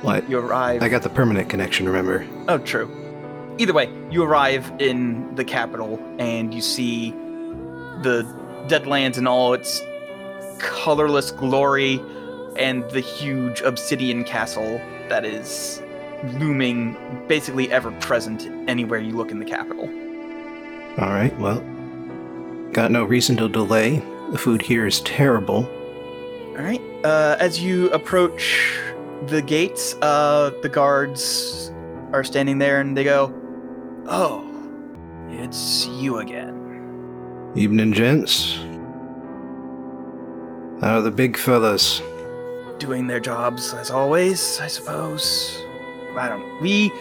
What? 0.00 0.28
you 0.30 0.38
arrive. 0.38 0.82
I 0.82 0.88
got 0.88 1.02
the 1.02 1.10
permanent 1.10 1.50
connection, 1.50 1.86
remember? 1.86 2.26
Oh, 2.48 2.56
true. 2.58 2.90
Either 3.58 3.74
way, 3.74 3.90
you 4.10 4.22
arrive 4.22 4.72
in 4.78 5.34
the 5.34 5.44
capital 5.44 5.98
and 6.18 6.54
you 6.54 6.62
see 6.62 7.10
the 8.02 8.22
Deadlands 8.68 9.18
in 9.18 9.26
all 9.26 9.52
its 9.52 9.82
colorless 10.58 11.30
glory 11.32 12.00
and 12.58 12.82
the 12.90 13.00
huge 13.00 13.60
obsidian 13.60 14.24
castle 14.24 14.80
that 15.10 15.26
is 15.26 15.82
looming, 16.24 16.96
basically 17.28 17.70
ever 17.70 17.92
present 17.92 18.46
anywhere 18.68 18.98
you 18.98 19.12
look 19.12 19.30
in 19.30 19.38
the 19.38 19.44
capital. 19.44 19.84
All 20.98 21.10
right, 21.12 21.36
well, 21.38 21.60
got 22.72 22.90
no 22.90 23.04
reason 23.04 23.36
to 23.36 23.48
delay. 23.48 24.02
The 24.30 24.38
food 24.38 24.62
here 24.62 24.86
is 24.86 25.00
terrible. 25.02 25.68
All 26.48 26.62
right. 26.62 26.80
Uh, 27.04 27.36
as 27.38 27.62
you 27.62 27.90
approach 27.90 28.78
the 29.26 29.42
gates, 29.42 29.94
uh, 30.02 30.50
the 30.62 30.68
guards 30.68 31.72
are 32.12 32.24
standing 32.24 32.58
there 32.58 32.80
and 32.80 32.96
they 32.96 33.04
go, 33.04 33.32
"Oh, 34.06 34.44
it's 35.28 35.86
you 35.86 36.18
again." 36.18 36.54
Evening, 37.54 37.92
gents. 37.92 38.58
How 40.80 40.98
are 40.98 41.02
the 41.02 41.10
big 41.10 41.36
fellas? 41.36 42.02
doing 42.78 43.06
their 43.06 43.20
jobs 43.20 43.74
as 43.74 43.90
always, 43.90 44.60
I 44.60 44.66
suppose. 44.66 45.64
I 46.16 46.28
don't. 46.28 46.60
We 46.60 46.92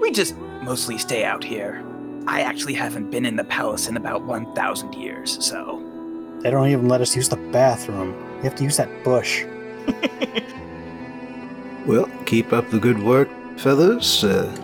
we 0.00 0.10
just 0.10 0.36
mostly 0.62 0.98
stay 0.98 1.24
out 1.24 1.42
here. 1.44 1.84
I 2.26 2.42
actually 2.42 2.74
haven't 2.74 3.10
been 3.10 3.24
in 3.24 3.36
the 3.36 3.44
palace 3.44 3.88
in 3.88 3.96
about 3.96 4.22
1,000 4.24 4.92
years, 4.94 5.42
so. 5.44 5.82
They 6.40 6.50
don't 6.50 6.68
even 6.68 6.86
let 6.86 7.00
us 7.00 7.16
use 7.16 7.28
the 7.28 7.36
bathroom. 7.36 8.10
You 8.36 8.42
have 8.42 8.54
to 8.56 8.64
use 8.64 8.76
that 8.76 9.02
bush. 9.02 9.44
Well, 11.88 12.06
keep 12.26 12.52
up 12.52 12.68
the 12.68 12.78
good 12.78 13.02
work, 13.02 13.30
fellas. 13.56 14.22
Uh, 14.22 14.54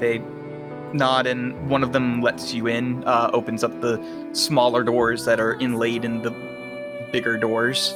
They 0.00 0.20
nod, 0.92 1.28
and 1.28 1.70
one 1.70 1.84
of 1.84 1.92
them 1.92 2.20
lets 2.20 2.52
you 2.52 2.66
in, 2.66 3.04
uh, 3.04 3.30
opens 3.32 3.62
up 3.62 3.80
the 3.80 4.02
smaller 4.32 4.82
doors 4.82 5.24
that 5.26 5.38
are 5.38 5.54
inlaid 5.60 6.04
in 6.04 6.20
the 6.22 6.32
bigger 7.12 7.36
doors. 7.38 7.94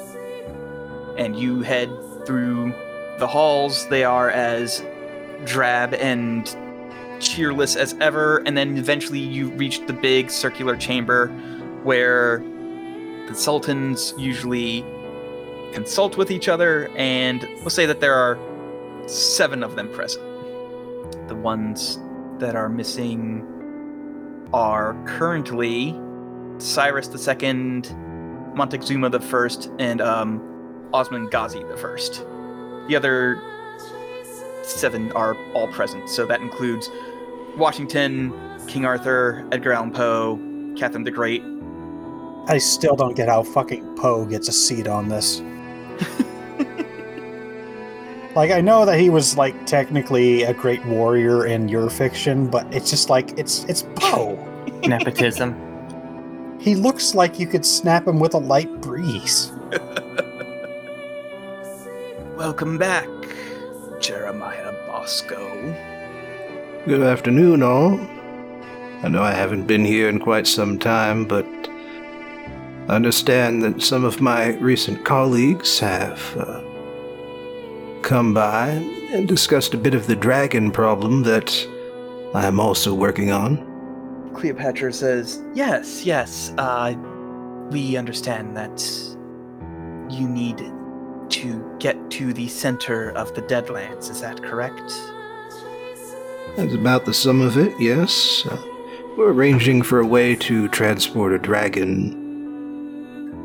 And 1.19 1.35
you 1.35 1.63
head 1.63 1.91
through 2.25 2.73
the 3.19 3.27
halls. 3.27 3.87
They 3.89 4.05
are 4.05 4.31
as 4.31 4.85
drab 5.45 5.95
and 5.95 6.55
cheerless 7.21 7.77
as 7.77 7.95
ever. 8.01 8.39
And 8.39 8.57
then 8.57 8.77
eventually 8.77 9.19
you 9.19 9.49
reach 9.51 9.87
the 9.87 9.93
big 9.93 10.31
circular 10.31 10.77
chamber 10.77 11.29
where 11.83 12.39
the 13.29 13.35
sultans 13.35 14.15
usually 14.19 14.85
consult 15.73 16.17
with 16.17 16.31
each 16.31 16.49
other. 16.49 16.89
And 16.97 17.47
we'll 17.61 17.71
say 17.71 17.87
that 17.87 18.01
there 18.01 18.15
are 18.15 18.39
seven 19.07 19.63
of 19.63 19.77
them 19.77 19.89
present. 19.93 20.25
The 21.29 21.35
ones 21.35 21.99
that 22.39 22.55
are 22.55 22.69
missing 22.69 23.47
are 24.53 24.95
currently 25.07 25.99
Cyrus 26.59 27.09
II, 27.09 27.83
Montezuma 28.55 29.11
the 29.11 29.21
First, 29.21 29.71
and 29.79 30.01
um, 30.01 30.89
Osman 30.93 31.29
Ghazi 31.29 31.63
First. 31.77 32.25
The 32.89 32.97
other 32.97 33.41
seven 34.63 35.13
are 35.13 35.37
all 35.53 35.69
present, 35.69 36.09
so 36.09 36.27
that 36.27 36.41
includes 36.41 36.91
Washington, 37.57 38.33
King 38.67 38.85
Arthur, 38.85 39.47
Edgar 39.53 39.73
Allan 39.73 39.93
Poe, 39.93 40.37
Catherine 40.77 41.05
the 41.05 41.11
Great. 41.11 41.43
I 42.49 42.59
still 42.59 42.95
don't 42.95 43.17
get 43.17 43.29
how 43.29 43.43
fucking 43.43 43.97
Poe 43.97 44.25
gets 44.25 44.49
a 44.49 44.53
seat 44.53 44.87
on 44.87 45.09
this. 45.09 45.41
like, 48.37 48.53
I 48.53 48.61
know 48.61 48.85
that 48.85 49.01
he 49.01 49.11
was 49.11 49.37
like 49.37 49.67
technically 49.67 50.43
a 50.43 50.55
great 50.55 50.85
warrior 50.87 51.47
in 51.47 51.69
your 51.69 51.91
fiction, 51.91 52.49
but 52.49 52.73
it's 52.73 52.91
just 52.91 53.11
like 53.11 53.37
it's 53.39 53.65
it's 53.65 53.85
Poe. 53.97 54.37
Nepotism. 54.87 55.63
He 56.61 56.75
looks 56.75 57.15
like 57.15 57.41
you 57.41 57.47
could 57.47 57.65
snap 57.65 58.07
him 58.07 58.21
with 58.21 58.35
a 58.35 58.39
light 58.39 58.81
breeze. 58.81 59.53
Welcome 62.37 62.77
back, 62.77 63.09
Jeremiah 63.99 64.75
Bosco. 64.87 65.75
good 66.87 67.01
afternoon, 67.01 67.63
all. 67.63 67.99
I 69.03 69.09
know 69.09 69.23
I 69.23 69.33
haven't 69.33 69.67
been 69.67 69.87
here 69.87 70.11
in 70.11 70.19
quite 70.19 70.47
some 70.47 70.79
time, 70.79 71.25
but 71.25 71.47
I 72.89 72.95
understand 72.95 73.63
that 73.63 73.81
some 73.81 74.05
of 74.05 74.21
my 74.21 74.49
recent 74.59 75.03
colleagues 75.03 75.79
have 75.79 76.21
uh, 76.37 76.61
come 78.03 78.35
by 78.35 78.69
and 79.13 79.27
discussed 79.27 79.73
a 79.73 79.79
bit 79.79 79.95
of 79.95 80.07
the 80.07 80.15
dragon 80.15 80.71
problem 80.71 81.23
that 81.23 81.67
I 82.35 82.45
am 82.45 82.61
also 82.61 82.93
working 82.93 83.33
on. 83.33 83.57
Cleopatra 84.35 84.93
says, 84.93 85.43
Yes, 85.55 86.05
yes, 86.05 86.53
uh, 86.59 86.93
we 87.71 87.97
understand 87.97 88.55
that 88.59 88.79
you 90.11 90.29
need 90.29 90.61
to 91.31 91.77
get 91.79 92.11
to 92.13 92.33
the 92.33 92.49
center 92.49 93.11
of 93.11 93.35
the 93.35 93.43
Deadlands. 93.43 94.11
Is 94.11 94.21
that 94.21 94.43
correct? 94.43 94.93
That's 96.57 96.75
about 96.75 97.05
the 97.05 97.15
sum 97.15 97.41
of 97.41 97.59
it, 97.59 97.79
yes. 97.79 98.47
Uh, 98.47 98.57
we're 99.17 99.33
arranging 99.33 99.83
for 99.83 100.01
a 100.01 100.07
way 100.07 100.35
to 100.37 100.69
transport 100.69 101.33
a 101.33 101.39
dragon 101.39 102.25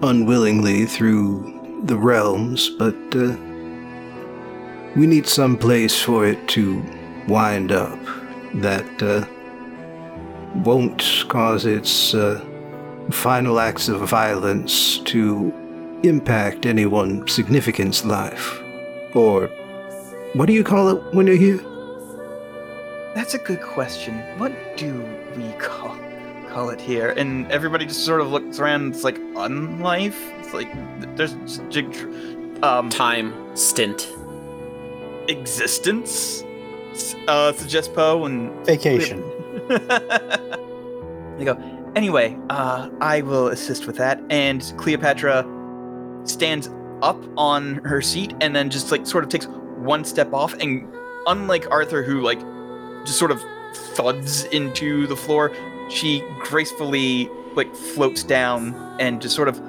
unwillingly 0.01 0.85
through 0.85 1.81
the 1.83 1.97
realms, 1.97 2.69
but 2.69 2.95
uh, 3.15 3.35
we 4.95 5.07
need 5.07 5.27
some 5.27 5.57
place 5.57 6.01
for 6.01 6.25
it 6.25 6.47
to 6.49 6.83
wind 7.27 7.71
up 7.71 7.99
that 8.55 9.03
uh, 9.03 9.25
won't 10.63 11.25
cause 11.29 11.65
its 11.65 12.13
uh, 12.13 12.43
final 13.09 13.59
acts 13.59 13.87
of 13.87 14.01
violence 14.07 14.99
to 14.99 15.53
impact 16.03 16.65
anyone 16.65 17.27
significant's 17.27 18.03
life. 18.05 18.59
Or 19.13 19.47
what 20.33 20.45
do 20.47 20.53
you 20.53 20.63
call 20.63 20.89
it 20.89 21.13
when 21.13 21.27
you're 21.27 21.35
here? 21.35 21.57
That's 23.15 23.33
a 23.33 23.39
good 23.39 23.61
question. 23.61 24.15
What 24.37 24.51
do 24.77 25.03
we 25.35 25.51
call 25.59 25.97
call 26.49 26.69
it 26.69 26.81
here? 26.81 27.09
And 27.11 27.49
everybody 27.51 27.85
just 27.85 28.05
sort 28.05 28.21
of 28.21 28.29
looks 28.31 28.59
around. 28.59 28.93
It's 28.93 29.03
like 29.03 29.17
unlife. 29.35 30.15
It's 30.39 30.53
like 30.53 30.69
there's 31.17 31.33
just 31.33 31.61
jig, 31.69 31.93
um, 32.63 32.89
Time 32.89 33.33
stint. 33.55 34.07
existence. 35.27 36.43
s- 36.91 37.15
Uh, 37.27 37.53
suggests 37.53 37.93
Poe 37.93 38.25
and 38.25 38.51
Vacation. 38.65 39.23
they 39.67 41.45
go. 41.45 41.57
Anyway, 41.95 42.37
uh, 42.49 42.89
I 43.01 43.21
will 43.21 43.47
assist 43.47 43.85
with 43.87 43.97
that. 43.97 44.21
And 44.29 44.61
Cleopatra 44.77 45.43
stands 46.23 46.69
up 47.01 47.21
on 47.37 47.75
her 47.85 48.01
seat 48.01 48.33
and 48.41 48.55
then 48.55 48.69
just 48.69 48.91
like 48.91 49.05
sort 49.05 49.23
of 49.23 49.29
takes 49.29 49.47
one 49.77 50.03
step 50.05 50.33
off. 50.33 50.53
And 50.53 50.87
unlike 51.27 51.69
Arthur, 51.71 52.03
who 52.03 52.21
like 52.21 52.39
just 53.05 53.17
sort 53.17 53.31
of 53.31 53.41
thuds 53.95 54.43
into 54.45 55.07
the 55.07 55.15
floor, 55.15 55.51
she 55.89 56.23
gracefully 56.39 57.29
like 57.55 57.73
floats 57.75 58.23
down 58.23 58.73
and 58.99 59.21
just 59.21 59.35
sort 59.35 59.47
of 59.47 59.59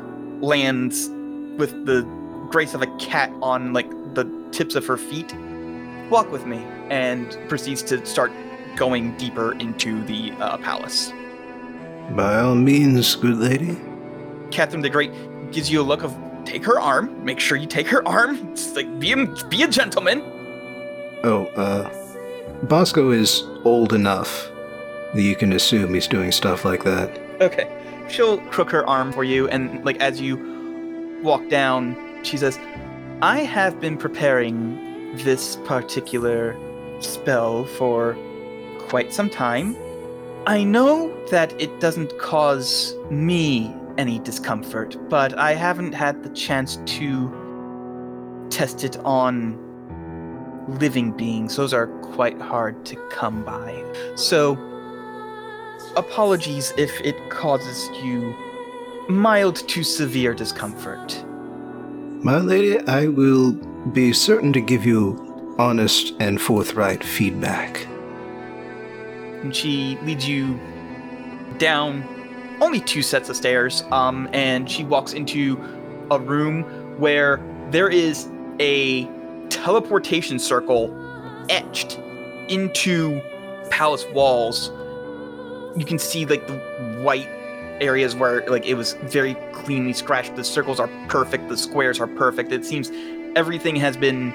lands 0.43 1.09
with 1.57 1.87
the 1.87 2.03
grace 2.51 2.75
of 2.75 2.83
a 2.83 2.97
cat 2.99 3.33
on 3.43 3.73
like 3.73 3.91
the 4.15 4.25
tips 4.53 4.75
of 4.75 4.87
her 4.87 4.97
feet. 4.97 5.35
Walk 6.11 6.31
with 6.31 6.45
me, 6.45 6.59
and 6.91 7.39
proceeds 7.49 7.83
to 7.85 8.05
start 8.05 8.31
going 8.77 9.17
deeper 9.17 9.53
into 9.53 10.05
the 10.05 10.33
uh, 10.33 10.59
palace. 10.59 11.11
By 12.11 12.41
all 12.41 12.55
means, 12.55 13.15
good 13.17 13.39
lady. 13.39 13.81
Catherine 14.51 14.83
the 14.83 14.91
Great 14.91 15.13
gives 15.53 15.71
you 15.71 15.81
a 15.81 15.83
look 15.83 16.03
of 16.03 16.15
take 16.45 16.65
her 16.65 16.81
arm. 16.81 17.25
Make 17.25 17.41
sure 17.41 17.57
you 17.57 17.67
take 17.67 17.89
her 17.89 18.07
arm. 18.07 18.53
It's 18.53 18.75
like 18.75 18.99
be 18.99 19.13
a, 19.13 19.27
be 19.49 19.63
a 19.63 19.69
gentleman. 19.69 20.23
Oh, 21.25 21.47
uh, 21.57 21.91
Bosco 22.65 23.11
is 23.11 23.45
old 23.65 23.93
enough 23.93 24.51
that 25.15 25.23
you 25.23 25.37
can 25.37 25.53
assume 25.53 25.95
he's 25.95 26.09
doing 26.09 26.33
stuff 26.33 26.65
like 26.65 26.85
that. 26.85 27.19
Okay. 27.41 27.71
She'll 28.09 28.39
crook 28.51 28.71
her 28.71 28.87
arm 28.87 29.13
for 29.13 29.25
you, 29.25 29.49
and 29.49 29.85
like 29.85 30.01
as 30.01 30.21
you 30.21 31.21
walk 31.23 31.49
down, 31.49 31.97
she 32.23 32.37
says, 32.37 32.59
"I 33.23 33.41
have 33.41 33.81
been 33.81 33.97
preparing 33.97 35.17
this 35.17 35.57
particular 35.65 36.57
spell 37.01 37.65
for 37.65 38.17
quite 38.89 39.13
some 39.13 39.31
time. 39.31 39.77
I 40.47 40.65
know 40.65 41.13
that 41.31 41.59
it 41.61 41.81
doesn't 41.81 42.19
cause 42.19 42.97
me 43.11 43.75
any 43.99 44.19
discomfort, 44.19 44.97
but 45.09 45.39
I 45.39 45.55
haven't 45.55 45.93
had 45.93 46.23
the 46.23 46.31
chance 46.31 46.79
to 46.99 48.47
test 48.51 48.85
it 48.85 48.97
on 48.99 49.59
living 50.79 51.13
beings. 51.13 51.57
Those 51.57 51.73
are 51.73 51.87
quite 52.01 52.41
hard 52.41 52.85
to 52.87 52.97
come 53.11 53.45
by. 53.45 53.83
So, 54.15 54.59
apologies 55.97 56.73
if 56.77 57.01
it 57.01 57.17
causes 57.31 57.89
you 58.03 58.35
mild 59.09 59.57
to 59.69 59.83
severe 59.83 60.35
discomfort. 60.35 61.25
My 62.23 62.39
lady, 62.39 62.79
I 62.87 63.09
will 63.09 63.53
be 63.93 64.13
certain 64.13 64.53
to 64.53 64.61
give 64.61 64.87
you 64.87 65.57
honest 65.59 66.15
and 66.21 66.41
forthright 66.41 67.03
feedback. 67.03 67.87
And 69.43 69.55
she 69.55 69.99
leads 70.05 70.29
you 70.29 70.59
down 71.59 72.05
only 72.63 72.81
two 72.81 73.03
sets 73.03 73.29
of 73.29 73.37
stairs, 73.37 73.83
um, 73.91 74.29
and 74.33 74.71
she 74.71 74.85
walks 74.85 75.13
into 75.13 75.59
a 76.11 76.19
room 76.19 76.63
where 76.99 77.41
there 77.71 77.89
is 77.89 78.29
a 78.61 79.05
teleportation 79.49 80.39
circle 80.39 80.95
etched 81.51 81.99
into 82.49 83.21
palace 83.71 84.07
walls. 84.13 84.71
You 85.77 85.85
can 85.85 85.99
see 85.99 86.25
like 86.25 86.47
the 86.47 86.59
white 87.03 87.29
areas 87.81 88.15
where 88.15 88.49
like 88.49 88.65
it 88.65 88.75
was 88.75 88.93
very 89.03 89.35
cleanly 89.53 89.93
scratched. 89.93 90.37
The 90.37 90.45
circles 90.45 90.79
are 90.79 90.89
perfect, 91.09 91.49
the 91.49 91.57
squares 91.57 91.99
are 91.99 92.07
perfect. 92.07 92.53
It 92.53 92.65
seems 92.65 92.93
everything 93.35 93.75
has 93.77 93.97
been 93.97 94.33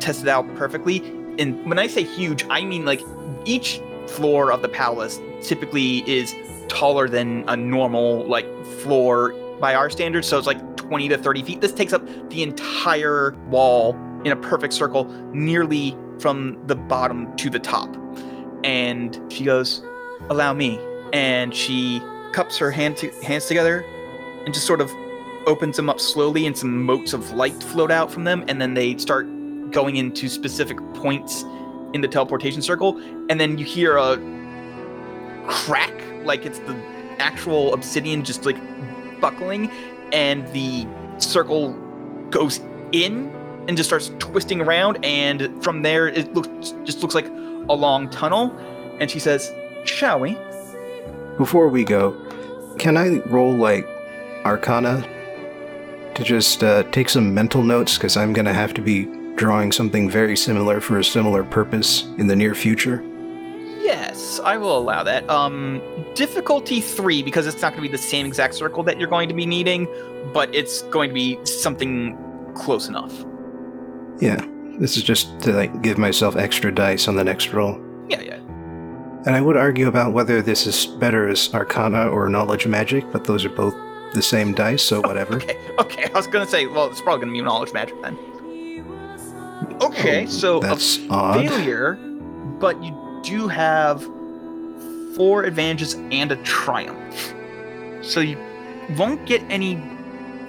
tested 0.00 0.26
out 0.26 0.52
perfectly. 0.56 0.98
And 1.38 1.64
when 1.64 1.78
I 1.78 1.86
say 1.86 2.02
huge, 2.02 2.44
I 2.50 2.64
mean 2.64 2.84
like 2.84 3.02
each 3.44 3.80
floor 4.08 4.50
of 4.50 4.62
the 4.62 4.68
palace 4.68 5.20
typically 5.42 6.08
is 6.10 6.34
taller 6.68 7.08
than 7.08 7.44
a 7.48 7.56
normal 7.56 8.26
like 8.26 8.46
floor 8.80 9.32
by 9.60 9.74
our 9.74 9.90
standards. 9.90 10.26
So 10.26 10.38
it's 10.38 10.46
like 10.46 10.76
20 10.76 11.08
to 11.08 11.18
30 11.18 11.42
feet. 11.42 11.60
This 11.60 11.72
takes 11.72 11.92
up 11.92 12.06
the 12.30 12.42
entire 12.42 13.36
wall 13.48 13.96
in 14.24 14.32
a 14.32 14.36
perfect 14.36 14.72
circle, 14.72 15.04
nearly 15.32 15.96
from 16.18 16.58
the 16.66 16.74
bottom 16.74 17.34
to 17.36 17.50
the 17.50 17.58
top. 17.58 17.94
And 18.64 19.20
she 19.28 19.44
goes, 19.44 19.82
"Allow 20.30 20.54
me." 20.54 20.80
And 21.12 21.54
she 21.54 22.02
cups 22.32 22.58
her 22.58 22.70
hand 22.70 22.96
to, 22.98 23.10
hands 23.22 23.46
together 23.46 23.84
and 24.44 24.52
just 24.52 24.66
sort 24.66 24.80
of 24.80 24.92
opens 25.46 25.76
them 25.76 25.88
up 25.88 26.00
slowly, 26.00 26.46
and 26.46 26.56
some 26.56 26.82
motes 26.82 27.12
of 27.12 27.32
light 27.32 27.62
float 27.62 27.90
out 27.90 28.10
from 28.10 28.24
them, 28.24 28.44
and 28.48 28.60
then 28.60 28.74
they 28.74 28.96
start 28.98 29.26
going 29.70 29.96
into 29.96 30.28
specific 30.28 30.78
points 30.94 31.44
in 31.94 32.00
the 32.00 32.08
teleportation 32.08 32.62
circle, 32.62 32.98
and 33.28 33.40
then 33.40 33.58
you 33.58 33.64
hear 33.64 33.96
a 33.96 34.18
crack, 35.46 35.92
like 36.24 36.44
it's 36.44 36.58
the 36.60 36.76
actual 37.18 37.72
obsidian 37.74 38.24
just 38.24 38.44
like 38.44 38.56
buckling, 39.20 39.70
and 40.12 40.46
the 40.48 40.86
circle 41.18 41.72
goes 42.30 42.60
in 42.92 43.30
and 43.68 43.76
just 43.76 43.88
starts 43.88 44.10
twisting 44.18 44.60
around, 44.60 45.04
and 45.04 45.62
from 45.62 45.82
there 45.82 46.08
it 46.08 46.32
looks 46.34 46.74
just 46.84 47.02
looks 47.02 47.14
like 47.14 47.26
a 47.26 47.74
long 47.74 48.08
tunnel. 48.10 48.56
And 49.00 49.10
she 49.10 49.18
says, 49.18 49.52
"Shall 49.84 50.20
we?" 50.20 50.36
Before 51.36 51.68
we 51.68 51.84
go, 51.84 52.16
can 52.78 52.96
I 52.96 53.20
roll 53.26 53.54
like 53.54 53.86
Arcana 54.44 55.06
to 56.14 56.24
just 56.24 56.64
uh, 56.64 56.82
take 56.90 57.08
some 57.08 57.32
mental 57.32 57.62
notes? 57.62 57.96
Because 57.96 58.16
I'm 58.16 58.32
to 58.46 58.52
have 58.52 58.74
to 58.74 58.80
be 58.80 59.06
drawing 59.38 59.72
something 59.72 60.10
very 60.10 60.36
similar 60.36 60.80
for 60.80 60.98
a 60.98 61.04
similar 61.04 61.44
purpose 61.44 62.02
in 62.18 62.26
the 62.26 62.36
near 62.36 62.54
future. 62.54 63.02
Yes, 63.80 64.40
I 64.40 64.58
will 64.58 64.76
allow 64.76 65.02
that. 65.04 65.28
Um, 65.30 65.80
difficulty 66.14 66.80
three 66.80 67.22
because 67.22 67.46
it's 67.46 67.62
not 67.62 67.72
going 67.72 67.82
to 67.82 67.88
be 67.88 67.96
the 67.96 68.02
same 68.02 68.26
exact 68.26 68.54
circle 68.54 68.82
that 68.82 68.98
you're 68.98 69.08
going 69.08 69.28
to 69.28 69.34
be 69.34 69.46
needing, 69.46 69.88
but 70.34 70.52
it's 70.54 70.82
going 70.82 71.08
to 71.08 71.14
be 71.14 71.38
something 71.46 72.18
close 72.54 72.88
enough. 72.88 73.24
Yeah, 74.20 74.44
this 74.78 74.96
is 74.96 75.04
just 75.04 75.40
to 75.40 75.52
like 75.52 75.82
give 75.82 75.96
myself 75.96 76.36
extra 76.36 76.74
dice 76.74 77.08
on 77.08 77.16
the 77.16 77.24
next 77.24 77.52
roll. 77.52 77.80
Yeah, 78.08 78.20
yeah. 78.20 78.34
And 79.24 79.30
I 79.36 79.40
would 79.40 79.56
argue 79.56 79.86
about 79.86 80.12
whether 80.12 80.42
this 80.42 80.66
is 80.66 80.86
better 80.86 81.28
as 81.28 81.52
Arcana 81.54 82.08
or 82.08 82.28
Knowledge 82.28 82.66
Magic, 82.66 83.04
but 83.12 83.24
those 83.24 83.44
are 83.44 83.50
both 83.50 83.74
the 84.14 84.22
same 84.22 84.52
dice, 84.52 84.82
so 84.82 85.00
whatever. 85.08 85.36
Okay, 85.36 85.58
okay. 85.78 86.04
I 86.12 86.16
was 86.16 86.26
gonna 86.26 86.46
say, 86.46 86.66
well, 86.66 86.86
it's 86.90 87.00
probably 87.00 87.24
gonna 87.24 87.32
be 87.32 87.42
knowledge 87.42 87.72
magic 87.72 88.00
then. 88.02 88.18
Okay, 89.80 90.26
so 90.26 90.62
a 90.62 90.78
odd. 91.10 91.48
failure, 91.48 91.94
but 92.58 92.82
you 92.82 93.20
do 93.22 93.48
have 93.48 94.02
four 95.14 95.44
advantages 95.44 95.94
and 95.94 96.32
a 96.32 96.36
triumph. 96.36 97.34
So 98.02 98.20
you 98.20 98.38
won't 98.96 99.26
get 99.26 99.42
any 99.48 99.76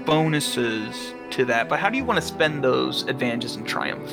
bonuses 0.06 1.13
to 1.32 1.46
that. 1.46 1.70
But 1.70 1.80
how 1.80 1.89
do 1.89 1.98
you 1.98 2.04
want 2.04 2.20
to 2.20 2.26
spend 2.26 2.63
those 2.63 3.04
advantages 3.04 3.56
and 3.56 3.68
triumph? 3.68 4.12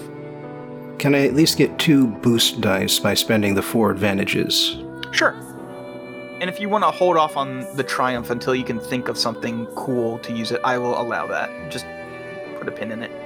Can 0.99 1.15
I 1.15 1.27
at 1.27 1.35
least 1.35 1.59
get 1.59 1.79
two 1.79 2.07
boost 2.07 2.61
dice 2.61 2.99
by 2.99 3.15
spending 3.15 3.55
the 3.55 3.63
four 3.63 3.91
advantages? 3.91 4.79
Sure. 5.13 5.35
And 6.41 6.51
if 6.51 6.61
you 6.61 6.69
want 6.69 6.85
to 6.85 6.91
hold 6.91 7.17
off 7.17 7.37
on 7.37 7.61
the 7.77 7.83
triumph 7.83 8.31
until 8.31 8.55
you 8.55 8.65
can 8.65 8.79
think 8.79 9.09
of 9.09 9.17
something 9.17 9.67
cool 9.75 10.19
to 10.21 10.35
use 10.35 10.53
it, 10.53 10.61
I 10.65 10.77
will 10.79 11.01
allow 11.01 11.27
that. 11.27 11.71
Just 11.71 11.87
put 12.59 12.69
a 12.69 12.73
pin 12.73 12.93
in 12.93 13.03
it. 13.03 13.26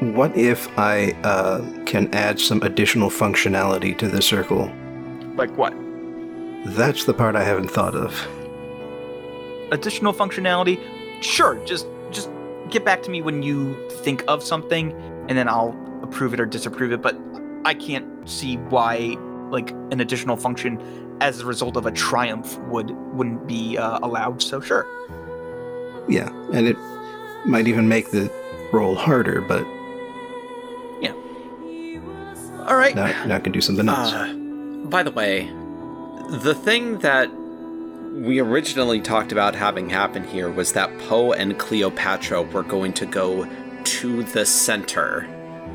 What 0.00 0.36
if 0.36 0.68
I 0.78 1.12
uh, 1.22 1.60
can 1.86 2.12
add 2.14 2.40
some 2.40 2.62
additional 2.62 3.10
functionality 3.10 3.96
to 3.98 4.08
the 4.08 4.20
circle? 4.20 4.70
Like 5.36 5.56
what? 5.56 5.74
That's 6.66 7.04
the 7.04 7.14
part 7.14 7.36
I 7.36 7.44
haven't 7.44 7.70
thought 7.70 7.94
of. 7.94 8.26
Additional 9.70 10.12
functionality? 10.12 10.80
Sure. 11.22 11.56
Just 11.64 11.86
just 12.10 12.30
get 12.70 12.84
back 12.84 13.02
to 13.02 13.10
me 13.10 13.22
when 13.22 13.42
you 13.42 13.74
think 14.02 14.24
of 14.28 14.42
something, 14.42 14.92
and 15.28 15.38
then 15.38 15.48
I'll 15.48 15.76
approve 16.02 16.34
it 16.34 16.40
or 16.40 16.46
disapprove 16.46 16.92
it. 16.92 17.02
But 17.02 17.16
I 17.64 17.74
can't 17.74 18.28
see 18.28 18.56
why 18.56 19.16
like 19.50 19.70
an 19.90 20.00
additional 20.00 20.36
function 20.36 20.80
as 21.20 21.40
a 21.40 21.46
result 21.46 21.76
of 21.76 21.86
a 21.86 21.92
triumph 21.92 22.58
would 22.70 22.90
wouldn't 23.14 23.46
be 23.46 23.78
uh, 23.78 23.98
allowed. 24.02 24.42
So 24.42 24.60
sure. 24.60 24.86
Yeah, 26.08 26.28
and 26.52 26.66
it 26.66 26.76
might 27.46 27.66
even 27.66 27.88
make 27.88 28.10
the 28.10 28.30
roll 28.72 28.94
harder, 28.94 29.40
but 29.40 29.66
All 32.66 32.76
right. 32.76 32.94
now, 32.94 33.24
now 33.26 33.36
I 33.36 33.40
can 33.40 33.52
do 33.52 33.60
something 33.60 33.88
else. 33.88 34.12
Uh, 34.12 34.32
by 34.84 35.02
the 35.02 35.10
way, 35.10 35.50
the 36.30 36.54
thing 36.54 36.98
that 36.98 37.30
we 38.14 38.38
originally 38.38 39.00
talked 39.00 39.32
about 39.32 39.54
having 39.54 39.90
happen 39.90 40.24
here 40.24 40.50
was 40.50 40.72
that 40.72 40.96
Poe 41.00 41.32
and 41.32 41.58
Cleopatra 41.58 42.42
were 42.42 42.62
going 42.62 42.92
to 42.94 43.06
go 43.06 43.48
to 43.84 44.22
the 44.22 44.46
center 44.46 45.28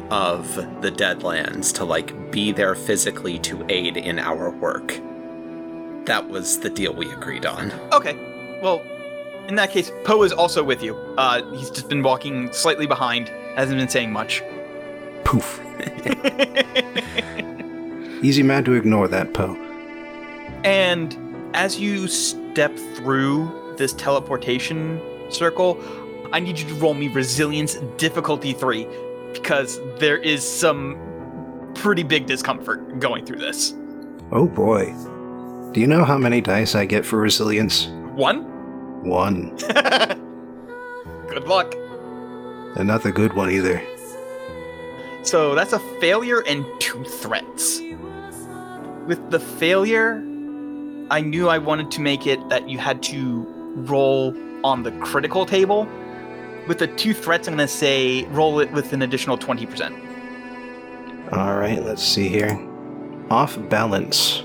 of 0.10 0.56
the 0.82 0.92
Deadlands 0.92 1.74
to 1.76 1.86
like 1.86 2.32
be 2.32 2.52
there 2.52 2.76
physically 2.76 3.38
to 3.40 3.66
aid 3.70 3.98
in 3.98 4.18
our 4.18 4.50
work. 4.50 5.00
That 6.06 6.30
was 6.30 6.60
the 6.60 6.70
deal 6.70 6.94
we 6.94 7.12
agreed 7.12 7.46
on. 7.46 7.72
Okay. 7.92 8.60
Well, 8.64 8.82
in 9.48 9.56
that 9.56 9.72
case, 9.72 9.92
Poe 10.04 10.24
is 10.24 10.32
also 10.32 10.64
with 10.64 10.82
you. 10.82 10.96
Uh, 11.18 11.44
he's 11.56 11.70
just 11.70 11.90
been 11.90 12.04
walking 12.04 12.52
slightly 12.52 12.88
behind, 12.88 13.30
hasn't 13.56 13.78
been 13.78 13.90
saying 13.90 14.12
much. 14.12 14.42
Poof. 15.30 15.62
Easy 18.24 18.42
man 18.42 18.64
to 18.64 18.74
ignore 18.74 19.08
that, 19.08 19.32
Poe. 19.36 19.56
And 20.64 21.16
as 21.54 21.80
you 21.80 22.08
step 22.08 22.76
through 22.96 23.76
this 23.78 23.94
teleportation 23.94 25.00
circle, 25.30 25.80
I 26.34 26.40
need 26.40 26.58
you 26.58 26.68
to 26.68 26.74
roll 26.76 26.96
me 26.96 27.10
resilience 27.10 27.76
difficulty 27.98 28.54
3 28.54 28.88
because 29.32 29.80
there 30.00 30.18
is 30.18 30.42
some 30.42 30.98
pretty 31.76 32.02
big 32.02 32.26
discomfort 32.26 33.00
going 33.00 33.24
through 33.24 33.38
this. 33.38 33.76
Oh 34.32 34.48
boy. 34.48 34.86
Do 35.74 35.80
you 35.80 35.86
know 35.86 36.06
how 36.06 36.18
many 36.18 36.42
dice 36.42 36.74
I 36.74 36.86
get 36.86 37.06
for 37.06 37.20
resilience? 37.20 37.86
1? 38.16 39.04
One. 39.04 39.56
Good 41.28 41.48
luck. 41.48 41.76
And 42.76 42.88
not 42.88 43.04
the 43.04 43.12
good 43.12 43.34
one 43.34 43.52
either. 43.52 43.80
So 45.24 45.54
that's 45.56 45.74
a 45.74 45.80
failure 46.00 46.42
and 46.48 46.66
two 46.80 47.04
threats. 47.04 47.82
With 49.06 49.32
the 49.32 49.40
failure, 49.40 50.24
I 51.12 51.22
knew 51.22 51.50
I 51.50 51.58
wanted 51.58 51.92
to 51.92 52.02
make 52.02 52.28
it 52.28 52.48
that 52.50 52.70
you 52.70 52.78
had 52.78 53.02
to 53.04 53.46
roll 53.76 54.36
on 54.64 54.84
the 54.84 54.92
critical 55.00 55.46
table. 55.46 55.88
With 56.68 56.80
the 56.80 56.88
two 56.88 57.14
threats, 57.14 57.48
I'm 57.48 57.56
going 57.56 57.68
to 57.68 57.74
say 57.74 58.26
roll 58.28 58.60
it 58.60 58.72
with 58.72 58.94
an 58.94 59.02
additional 59.02 59.38
20%. 59.38 60.08
Alright, 61.34 61.84
let's 61.84 62.04
see 62.04 62.28
here. 62.28 62.60
Off 63.30 63.58
balance. 63.70 64.44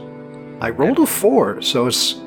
I 0.60 0.70
rolled 0.70 0.98
a 0.98 1.06
four, 1.06 1.62
so 1.62 1.86
it's. 1.86 2.20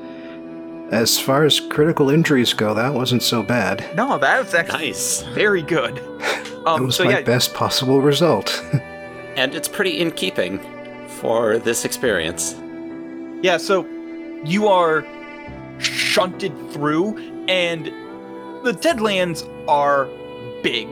As 0.91 1.19
far 1.19 1.43
as 1.43 1.59
critical 1.59 2.09
injuries 2.09 2.53
go, 2.53 2.73
that 2.73 2.93
wasn't 2.93 3.21
so 3.21 3.43
bad. 3.43 3.83
No, 3.95 4.17
that 4.17 4.43
was 4.43 4.53
actually 4.53 4.87
Nice. 4.87 5.21
very 5.33 5.61
good. 5.61 5.95
That 5.97 6.43
Um, 6.67 6.85
was 6.87 6.95
so 6.97 7.05
my 7.05 7.11
yeah, 7.11 7.21
best 7.21 7.53
possible 7.53 8.01
result. 8.01 8.63
And 9.37 9.53
it's 9.53 9.67
pretty 9.67 9.99
in 10.01 10.09
keeping 10.11 10.57
for 11.21 11.59
this 11.59 11.85
experience. 11.85 12.55
Yeah, 13.43 13.57
so 13.57 13.85
you 14.43 14.67
are 14.67 15.05
shunted 15.77 16.51
through, 16.71 17.15
and 17.47 17.85
the 18.65 18.71
Deadlands 18.73 19.47
are 19.67 20.05
big. 20.63 20.87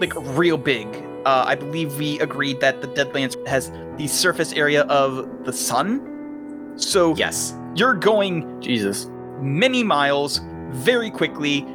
Like, 0.00 0.12
real 0.38 0.56
big. 0.56 0.86
Uh, 1.26 1.42
I 1.48 1.56
believe 1.56 1.98
we 1.98 2.20
agreed 2.20 2.60
that 2.60 2.80
the 2.80 2.86
Deadlands 2.86 3.34
has 3.48 3.72
the 3.96 4.06
surface 4.06 4.52
area 4.52 4.82
of 4.82 5.44
the 5.44 5.52
sun. 5.52 6.74
So 6.76 7.16
Yes. 7.16 7.52
You're 7.74 7.94
going 7.94 8.60
Jesus. 8.60 9.06
many 9.40 9.82
miles 9.82 10.40
very 10.70 11.10
quickly 11.10 11.66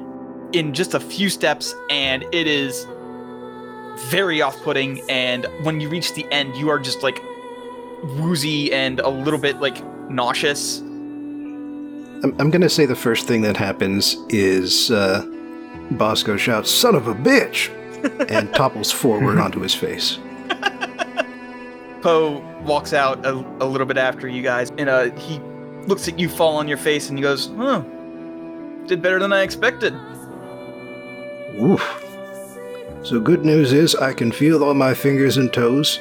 in 0.53 0.73
just 0.73 0.93
a 0.93 0.99
few 0.99 1.29
steps, 1.29 1.75
and 1.89 2.23
it 2.31 2.47
is 2.47 2.88
very 4.10 4.41
off 4.41 4.55
putting. 4.62 5.01
And 5.10 5.47
when 5.63 5.79
you 5.79 5.89
reach 5.89 6.13
the 6.13 6.25
end, 6.31 6.55
you 6.55 6.69
are 6.69 6.79
just 6.79 7.03
like 7.03 7.21
woozy 8.17 8.71
and 8.71 8.99
a 8.99 9.10
little 9.10 9.39
bit 9.39 9.60
like 9.60 9.84
nauseous. 10.10 10.79
I'm, 10.79 12.36
I'm 12.39 12.49
gonna 12.51 12.69
say 12.69 12.86
the 12.86 12.95
first 12.95 13.27
thing 13.27 13.41
that 13.41 13.58
happens 13.58 14.17
is 14.29 14.91
uh, 14.91 15.25
Bosco 15.91 16.38
shouts, 16.38 16.69
Son 16.71 16.95
of 16.95 17.08
a 17.08 17.15
bitch! 17.15 17.71
and 18.29 18.53
topples 18.53 18.91
forward 18.91 19.39
onto 19.39 19.60
his 19.60 19.73
face. 19.73 20.19
Poe 22.01 22.39
walks 22.63 22.93
out 22.93 23.25
a, 23.25 23.31
a 23.60 23.65
little 23.65 23.88
bit 23.88 23.97
after 23.97 24.27
you 24.27 24.43
guys, 24.43 24.71
and 24.77 24.89
uh, 24.89 25.10
he 25.15 25.39
looks 25.87 26.07
at 26.07 26.19
you 26.19 26.29
fall 26.29 26.57
on 26.57 26.67
your 26.67 26.77
face 26.77 27.09
and 27.09 27.17
he 27.17 27.21
goes, 27.21 27.51
Huh, 27.57 27.81
did 28.87 29.01
better 29.01 29.19
than 29.19 29.33
I 29.33 29.41
expected. 29.41 29.93
Oof. 31.61 31.81
So, 33.03 33.19
good 33.19 33.45
news 33.45 33.71
is 33.71 33.95
I 33.95 34.13
can 34.13 34.31
feel 34.31 34.63
all 34.63 34.73
my 34.73 34.93
fingers 34.93 35.37
and 35.37 35.53
toes, 35.53 35.99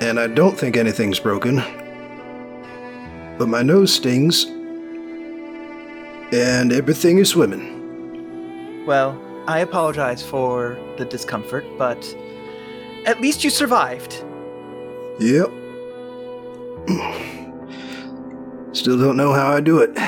and 0.00 0.20
I 0.20 0.26
don't 0.26 0.56
think 0.56 0.76
anything's 0.76 1.18
broken. 1.18 1.62
But 3.38 3.48
my 3.48 3.62
nose 3.62 3.92
stings, 3.92 4.44
and 6.32 6.72
everything 6.72 7.18
is 7.18 7.30
swimming. 7.30 8.84
Well, 8.86 9.18
I 9.48 9.60
apologize 9.60 10.22
for 10.22 10.78
the 10.98 11.04
discomfort, 11.06 11.64
but 11.78 12.16
at 13.06 13.20
least 13.20 13.42
you 13.42 13.50
survived. 13.50 14.22
Yep. 15.18 15.50
Still 18.76 18.98
don't 18.98 19.16
know 19.16 19.32
how 19.32 19.54
I 19.54 19.60
do 19.62 19.78
it. 19.78 19.98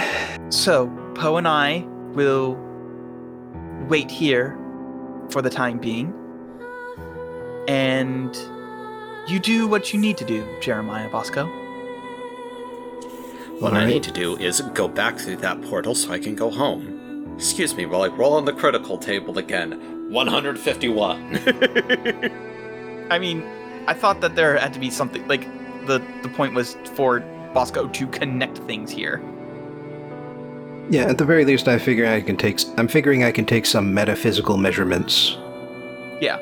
So, 0.53 0.89
Poe 1.15 1.39
and 1.39 1.49
I 1.49 1.87
will 2.13 2.55
wait 3.89 4.11
here 4.11 4.59
for 5.31 5.41
the 5.41 5.49
time 5.49 5.79
being. 5.79 6.13
And 7.67 8.37
you 9.27 9.39
do 9.39 9.67
what 9.67 9.95
you 9.95 9.99
need 9.99 10.19
to 10.19 10.25
do, 10.27 10.47
Jeremiah 10.61 11.09
Bosco. 11.09 11.47
What 13.59 13.73
I 13.73 13.87
need 13.87 14.03
to 14.03 14.13
do 14.13 14.37
is 14.37 14.61
go 14.75 14.87
back 14.87 15.17
through 15.17 15.37
that 15.37 15.63
portal 15.63 15.95
so 15.95 16.13
I 16.13 16.19
can 16.19 16.35
go 16.35 16.51
home. 16.51 17.33
Excuse 17.37 17.75
me 17.75 17.87
while 17.87 18.03
I 18.03 18.09
roll 18.09 18.35
on 18.35 18.45
the 18.45 18.53
critical 18.53 18.99
table 18.99 19.39
again. 19.39 20.11
151. 20.13 21.39
I 23.11 23.19
mean, 23.19 23.43
I 23.87 23.95
thought 23.95 24.21
that 24.21 24.37
there 24.37 24.59
had 24.59 24.75
to 24.75 24.79
be 24.79 24.91
something 24.91 25.27
like 25.27 25.47
the 25.87 26.03
the 26.23 26.29
point 26.29 26.53
was 26.53 26.77
for 26.93 27.25
Bosco 27.55 27.89
to 27.89 28.07
connect 28.09 28.59
things 28.59 28.91
here. 28.91 29.23
Yeah, 30.91 31.03
at 31.03 31.19
the 31.19 31.25
very 31.25 31.45
least, 31.45 31.69
I 31.69 31.79
figure 31.79 32.07
I 32.07 32.21
can 32.21 32.37
take. 32.37 32.61
I'm 32.79 32.89
figuring 32.89 33.23
I 33.23 33.31
can 33.31 33.45
take 33.45 33.67
some 33.67 33.93
metaphysical 33.93 34.57
measurements. 34.57 35.37
Yeah. 36.21 36.41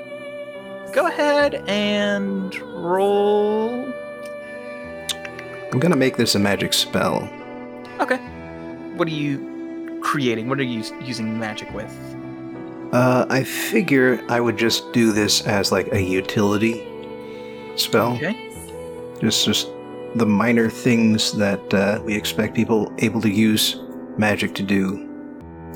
Go 0.92 1.08
ahead 1.08 1.56
and 1.66 2.56
roll. 2.60 3.92
I'm 5.72 5.80
gonna 5.80 5.96
make 5.96 6.16
this 6.16 6.34
a 6.36 6.38
magic 6.38 6.72
spell. 6.72 7.28
Okay. 8.00 8.18
What 8.96 9.08
are 9.08 9.12
you 9.12 9.98
creating? 10.00 10.48
What 10.48 10.60
are 10.60 10.64
you 10.64 10.84
using 11.02 11.38
magic 11.38 11.72
with? 11.74 11.92
Uh, 12.92 13.26
I 13.28 13.42
figure 13.42 14.24
I 14.28 14.40
would 14.40 14.56
just 14.56 14.92
do 14.92 15.12
this 15.12 15.44
as 15.46 15.72
like 15.72 15.92
a 15.92 16.00
utility 16.00 16.86
spell. 17.74 18.14
Okay. 18.14 18.52
Just, 19.20 19.44
just 19.44 19.68
the 20.16 20.26
minor 20.26 20.70
things 20.70 21.32
that 21.32 21.74
uh, 21.74 22.00
we 22.04 22.14
expect 22.14 22.54
people 22.54 22.92
able 22.98 23.20
to 23.20 23.30
use 23.30 23.80
magic 24.16 24.54
to 24.54 24.62
do. 24.62 25.02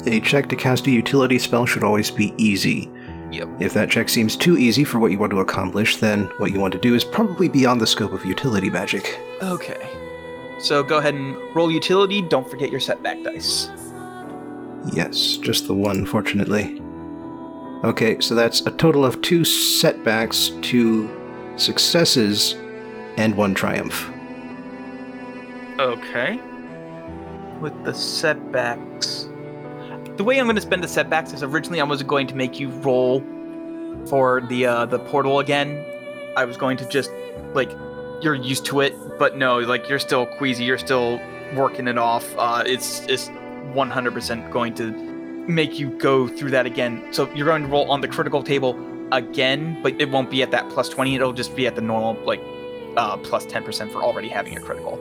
A 0.06 0.20
check 0.20 0.48
to 0.48 0.56
cast 0.56 0.86
a 0.86 0.90
utility 0.90 1.38
spell 1.38 1.66
should 1.66 1.84
always 1.84 2.10
be 2.10 2.32
easy. 2.38 2.90
Yep. 3.32 3.48
If 3.60 3.74
that 3.74 3.90
check 3.90 4.08
seems 4.08 4.36
too 4.36 4.56
easy 4.56 4.82
for 4.82 4.98
what 4.98 5.10
you 5.10 5.18
want 5.18 5.30
to 5.32 5.40
accomplish, 5.40 5.98
then 5.98 6.24
what 6.38 6.52
you 6.52 6.58
want 6.58 6.72
to 6.72 6.80
do 6.80 6.94
is 6.94 7.04
probably 7.04 7.48
beyond 7.48 7.80
the 7.80 7.86
scope 7.86 8.12
of 8.12 8.24
utility 8.24 8.70
magic. 8.70 9.20
Okay. 9.42 9.88
So 10.58 10.82
go 10.82 10.98
ahead 10.98 11.14
and 11.14 11.36
roll 11.54 11.70
utility. 11.70 12.22
Don't 12.22 12.48
forget 12.48 12.70
your 12.70 12.80
setback 12.80 13.22
dice. 13.22 13.70
Yes, 14.92 15.36
just 15.36 15.66
the 15.66 15.74
one, 15.74 16.06
fortunately. 16.06 16.80
Okay, 17.84 18.20
so 18.20 18.34
that's 18.34 18.60
a 18.62 18.70
total 18.70 19.04
of 19.04 19.20
two 19.22 19.44
setbacks, 19.44 20.52
two 20.62 21.08
successes, 21.56 22.54
and 23.16 23.36
one 23.36 23.54
triumph. 23.54 24.10
Okay. 25.80 26.38
With 27.58 27.84
the 27.84 27.94
setbacks. 27.94 29.26
The 30.18 30.24
way 30.24 30.38
I'm 30.38 30.44
going 30.44 30.56
to 30.56 30.60
spend 30.60 30.84
the 30.84 30.88
setbacks 30.88 31.32
is 31.32 31.42
originally 31.42 31.80
I 31.80 31.84
was 31.84 32.02
going 32.02 32.26
to 32.26 32.34
make 32.34 32.60
you 32.60 32.68
roll 32.68 33.20
for 34.06 34.42
the 34.42 34.66
uh, 34.66 34.84
the 34.84 34.98
portal 34.98 35.38
again. 35.38 35.82
I 36.36 36.44
was 36.44 36.58
going 36.58 36.76
to 36.76 36.88
just 36.90 37.10
like 37.54 37.70
you're 38.20 38.34
used 38.34 38.66
to 38.66 38.80
it, 38.80 38.94
but 39.18 39.38
no, 39.38 39.60
like 39.60 39.88
you're 39.88 39.98
still 39.98 40.26
queasy. 40.26 40.64
You're 40.64 40.76
still 40.76 41.18
working 41.54 41.88
it 41.88 41.96
off. 41.96 42.26
Uh, 42.36 42.62
it's 42.66 43.00
it's 43.06 43.28
100% 43.28 44.50
going 44.52 44.74
to 44.74 44.90
make 45.48 45.78
you 45.78 45.88
go 45.96 46.28
through 46.28 46.50
that 46.50 46.66
again. 46.66 47.10
So 47.10 47.32
you're 47.32 47.46
going 47.46 47.62
to 47.62 47.68
roll 47.68 47.90
on 47.90 48.02
the 48.02 48.08
critical 48.08 48.42
table 48.42 48.78
again, 49.12 49.80
but 49.82 49.98
it 49.98 50.10
won't 50.10 50.30
be 50.30 50.42
at 50.42 50.50
that 50.50 50.68
plus 50.68 50.90
20. 50.90 51.14
It'll 51.14 51.32
just 51.32 51.56
be 51.56 51.66
at 51.66 51.74
the 51.74 51.80
normal 51.80 52.22
like 52.26 52.42
uh, 52.98 53.16
plus 53.16 53.46
10% 53.46 53.90
for 53.90 54.02
already 54.02 54.28
having 54.28 54.58
a 54.58 54.60
critical. 54.60 54.98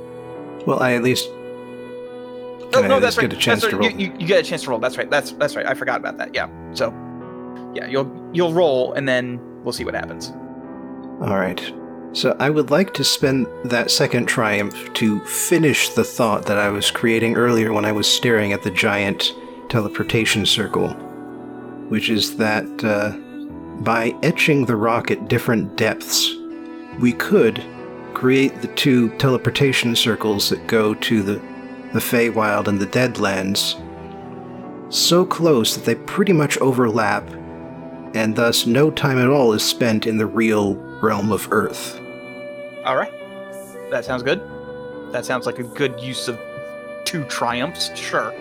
Well, 0.66 0.82
I 0.82 0.94
at 0.94 1.04
least 1.04 1.30
Oh, 2.74 2.82
no, 2.82 3.00
that's 3.00 3.18
right. 3.18 3.30
get 3.30 3.38
a 3.38 3.42
chance 3.42 3.62
that's 3.62 3.72
to 3.72 3.78
right. 3.78 3.92
roll? 3.92 4.00
You, 4.00 4.08
you, 4.12 4.20
you 4.20 4.28
get 4.28 4.40
a 4.40 4.44
chance 4.48 4.64
to 4.64 4.70
roll. 4.70 4.80
That's 4.80 4.98
right. 4.98 5.10
That's 5.10 5.32
that's 5.34 5.56
right. 5.56 5.66
I 5.66 5.74
forgot 5.74 6.00
about 6.00 6.18
that. 6.18 6.36
Yeah. 6.36 6.50
So, 6.74 6.92
yeah, 7.74 7.88
you'll 7.88 8.30
you'll 8.32 8.54
roll, 8.54 8.94
and 8.94 9.08
then 9.08 9.40
we'll 9.64 9.74
see 9.74 9.84
what 9.86 9.96
happens. 9.96 10.30
All 11.22 11.38
right. 11.38 11.60
So 12.12 12.36
I 12.40 12.50
would 12.50 12.72
like 12.72 12.94
to 12.96 13.04
spend 13.04 13.48
that 13.66 13.92
second 13.92 14.28
triumph 14.28 14.94
to 14.94 15.20
finish 15.22 15.90
the 15.90 16.04
thought 16.04 16.46
that 16.48 16.58
I 16.58 16.70
was 16.70 16.90
creating 16.90 17.36
earlier 17.38 17.72
when 17.72 17.86
I 17.86 17.92
was 17.92 18.08
staring 18.08 18.52
at 18.52 18.64
the 18.64 18.72
giant 18.72 19.34
teleportation 19.70 20.46
circle, 20.46 20.90
which 21.90 22.10
is 22.10 22.38
that 22.38 22.66
uh, 22.84 23.12
by 23.82 24.16
etching 24.24 24.66
the 24.66 24.76
rock 24.76 25.12
at 25.12 25.28
different 25.28 25.76
depths, 25.76 26.36
we 27.00 27.14
could 27.14 27.64
create 28.20 28.62
the 28.62 28.68
two 28.76 29.08
teleportation 29.12 29.96
circles 29.96 30.50
that 30.50 30.68
go 30.68 30.94
to 30.94 31.24
the 31.24 31.36
the 31.94 32.00
Feywild 32.00 32.68
and 32.68 32.78
the 32.78 32.86
Deadlands 32.86 33.82
so 34.94 35.26
close 35.26 35.74
that 35.74 35.86
they 35.86 35.96
pretty 35.96 36.34
much 36.34 36.58
overlap 36.58 37.24
and 38.14 38.36
thus 38.36 38.66
no 38.66 38.92
time 38.92 39.18
at 39.18 39.30
all 39.30 39.54
is 39.54 39.64
spent 39.64 40.06
in 40.06 40.18
the 40.18 40.26
real 40.26 40.76
realm 41.02 41.32
of 41.32 41.48
Earth. 41.52 41.98
All 42.84 42.98
right. 42.98 43.14
That 43.90 44.04
sounds 44.04 44.22
good. 44.22 44.42
That 45.14 45.26
sounds 45.26 45.46
like 45.46 45.60
a 45.60 45.64
good 45.64 45.98
use 46.02 46.28
of 46.28 46.38
two 47.06 47.24
triumphs. 47.26 47.96
Sure. 47.98 48.34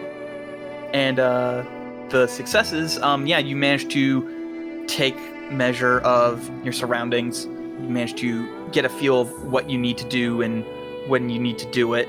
And 0.93 1.21
uh, 1.21 1.65
the 2.09 2.27
successes, 2.27 2.99
um, 2.99 3.29
yeah, 3.29 3.39
you 3.39 3.55
managed 3.55 3.93
to 3.93 4.85
take 4.89 5.17
measure 5.53 6.01
of 6.01 6.51
your 6.65 6.73
surroundings. 6.73 7.45
You 7.45 7.89
managed 7.89 8.19
to 8.19 8.58
get 8.73 8.85
a 8.85 8.89
feel 8.89 9.21
of 9.21 9.45
what 9.45 9.69
you 9.69 9.79
need 9.79 9.99
to 9.99 10.09
do 10.09 10.43
and 10.43 10.65
when 11.09 11.29
you 11.29 11.39
need 11.39 11.59
to 11.59 11.71
do 11.71 11.95
it. 11.95 12.09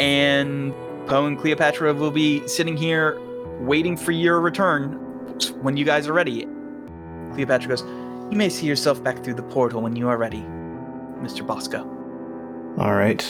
And 0.00 0.72
Poe 1.06 1.26
and 1.26 1.38
Cleopatra 1.38 1.92
will 1.94 2.10
be 2.10 2.46
sitting 2.46 2.76
here 2.76 3.20
waiting 3.60 3.96
for 3.96 4.12
your 4.12 4.40
return 4.40 4.92
when 5.60 5.76
you 5.76 5.84
guys 5.84 6.06
are 6.06 6.12
ready. 6.12 6.46
Cleopatra 7.32 7.68
goes, 7.68 7.82
You 8.30 8.36
may 8.36 8.48
see 8.48 8.66
yourself 8.66 9.02
back 9.02 9.22
through 9.22 9.34
the 9.34 9.42
portal 9.42 9.82
when 9.82 9.96
you 9.96 10.08
are 10.08 10.16
ready, 10.16 10.42
Mr. 11.20 11.46
Bosco. 11.46 11.80
All 12.78 12.94
right. 12.94 13.22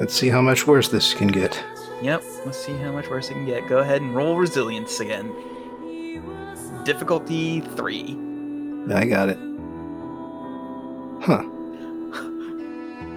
Let's 0.00 0.12
see 0.12 0.28
how 0.28 0.42
much 0.42 0.66
worse 0.66 0.88
this 0.88 1.14
can 1.14 1.28
get. 1.28 1.62
Yep, 2.02 2.22
let's 2.44 2.58
see 2.58 2.76
how 2.76 2.92
much 2.92 3.08
worse 3.08 3.30
it 3.30 3.34
can 3.34 3.46
get. 3.46 3.66
Go 3.66 3.78
ahead 3.78 4.02
and 4.02 4.14
roll 4.14 4.36
resilience 4.36 5.00
again. 5.00 5.32
Difficulty 6.84 7.60
three. 7.60 8.16
I 8.92 9.06
got 9.06 9.30
it. 9.30 9.38
Huh. 11.26 11.42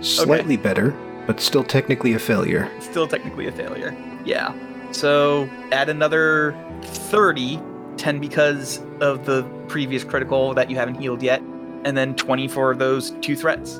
Slightly 0.02 0.58
better, 0.58 0.98
but 1.28 1.40
still 1.40 1.64
technically 1.64 2.16
a 2.16 2.20
failure. 2.20 2.68
Still 2.80 3.08
technically 3.08 3.46
a 3.46 3.52
failure. 3.52 3.96
Yeah. 4.26 4.52
So 4.92 5.48
add 5.72 5.90
another 5.90 6.58
30, 6.82 7.62
10 7.98 8.20
because 8.20 8.82
of 9.00 9.28
the 9.28 9.44
previous 9.68 10.04
critical 10.04 10.56
that 10.56 10.72
you 10.72 10.76
haven't 10.76 10.96
healed 10.96 11.22
yet, 11.22 11.42
and 11.84 11.96
then 11.96 12.16
20 12.16 12.48
for 12.48 12.76
those 12.76 13.12
two 13.22 13.36
threats. 13.36 13.80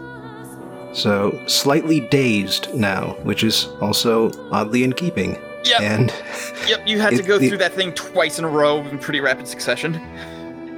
So, 0.92 1.40
slightly 1.48 2.00
dazed 2.00 2.74
now, 2.76 3.16
which 3.24 3.44
is 3.44 3.68
also 3.82 4.32
oddly 4.52 4.84
in 4.84 4.94
keeping. 4.94 5.38
Yep. 5.66 5.82
And 5.82 6.14
Yep, 6.68 6.88
you 6.88 7.00
had 7.00 7.16
to 7.16 7.24
go 7.34 7.40
through 7.40 7.58
that 7.58 7.74
thing 7.74 7.94
twice 7.94 8.38
in 8.38 8.46
a 8.46 8.48
row 8.48 8.80
in 8.82 9.00
pretty 9.00 9.22
rapid 9.22 9.48
succession. 9.48 10.00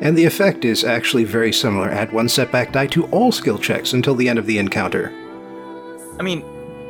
And 0.01 0.17
the 0.17 0.25
effect 0.25 0.65
is 0.65 0.83
actually 0.83 1.23
very 1.23 1.53
similar. 1.53 1.89
Add 1.89 2.11
one 2.11 2.27
setback 2.27 2.73
die 2.73 2.87
to 2.87 3.05
all 3.05 3.31
skill 3.31 3.57
checks 3.57 3.93
until 3.93 4.15
the 4.15 4.27
end 4.27 4.39
of 4.39 4.47
the 4.47 4.57
encounter. 4.57 5.13
I 6.19 6.23
mean, 6.23 6.43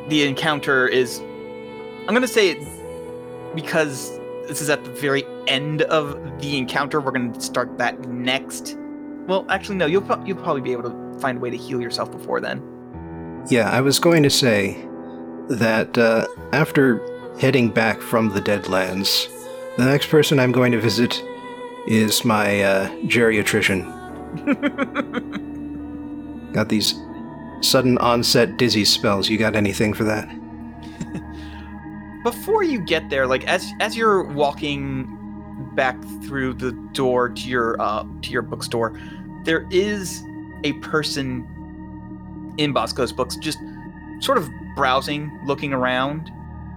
the 0.08 0.26
encounter 0.26 0.88
is. 0.88 1.20
I'm 2.08 2.14
gonna 2.14 2.26
say 2.26 2.50
it 2.50 2.66
because 3.54 4.18
this 4.48 4.60
is 4.60 4.68
at 4.70 4.82
the 4.84 4.90
very 4.90 5.24
end 5.46 5.82
of 5.82 6.40
the 6.40 6.58
encounter. 6.58 7.00
We're 7.00 7.12
gonna 7.12 7.40
start 7.40 7.78
that 7.78 8.00
next. 8.08 8.76
Well, 9.26 9.46
actually, 9.48 9.76
no. 9.76 9.86
You'll 9.86 10.02
pro- 10.02 10.24
you'll 10.24 10.42
probably 10.42 10.62
be 10.62 10.72
able 10.72 10.90
to 10.90 11.20
find 11.20 11.38
a 11.38 11.40
way 11.40 11.50
to 11.50 11.56
heal 11.56 11.80
yourself 11.80 12.10
before 12.10 12.40
then. 12.40 12.60
Yeah, 13.48 13.70
I 13.70 13.80
was 13.80 13.98
going 13.98 14.22
to 14.22 14.30
say 14.30 14.84
that 15.48 15.96
uh, 15.98 16.26
after 16.52 17.00
heading 17.38 17.70
back 17.70 18.00
from 18.00 18.30
the 18.30 18.40
Deadlands, 18.40 19.28
the 19.76 19.84
next 19.84 20.08
person 20.08 20.38
I'm 20.38 20.52
going 20.52 20.72
to 20.72 20.80
visit 20.80 21.22
is 21.86 22.24
my 22.24 22.62
uh, 22.62 22.88
geriatrician. 23.06 24.00
got 26.52 26.68
these 26.68 26.94
sudden 27.60 27.98
onset 27.98 28.56
dizzy 28.56 28.84
spells. 28.84 29.28
You 29.28 29.38
got 29.38 29.56
anything 29.56 29.94
for 29.94 30.04
that? 30.04 30.28
Before 32.22 32.62
you 32.62 32.80
get 32.80 33.10
there, 33.10 33.26
like 33.26 33.46
as 33.46 33.72
as 33.80 33.96
you're 33.96 34.22
walking 34.22 35.18
back 35.74 36.00
through 36.22 36.54
the 36.54 36.72
door 36.92 37.28
to 37.28 37.48
your 37.48 37.80
uh, 37.80 38.04
to 38.22 38.30
your 38.30 38.42
bookstore, 38.42 38.98
there 39.44 39.66
is 39.70 40.22
a 40.64 40.72
person 40.74 41.48
in 42.58 42.72
Bosco's 42.72 43.12
books 43.12 43.36
just 43.36 43.58
sort 44.20 44.38
of 44.38 44.48
browsing, 44.76 45.36
looking 45.46 45.72
around. 45.72 46.30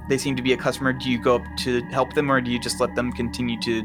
They 0.10 0.18
seem 0.18 0.36
to 0.36 0.42
be 0.42 0.54
a 0.54 0.58
customer. 0.58 0.94
Do 0.94 1.10
you 1.10 1.20
go 1.20 1.36
up 1.36 1.44
to 1.60 1.82
help 1.86 2.14
them, 2.14 2.32
or 2.32 2.42
do 2.42 2.52
you 2.52 2.60
just 2.60 2.80
let 2.80 2.96
them 2.96 3.12
continue 3.12 3.60
to 3.62 3.84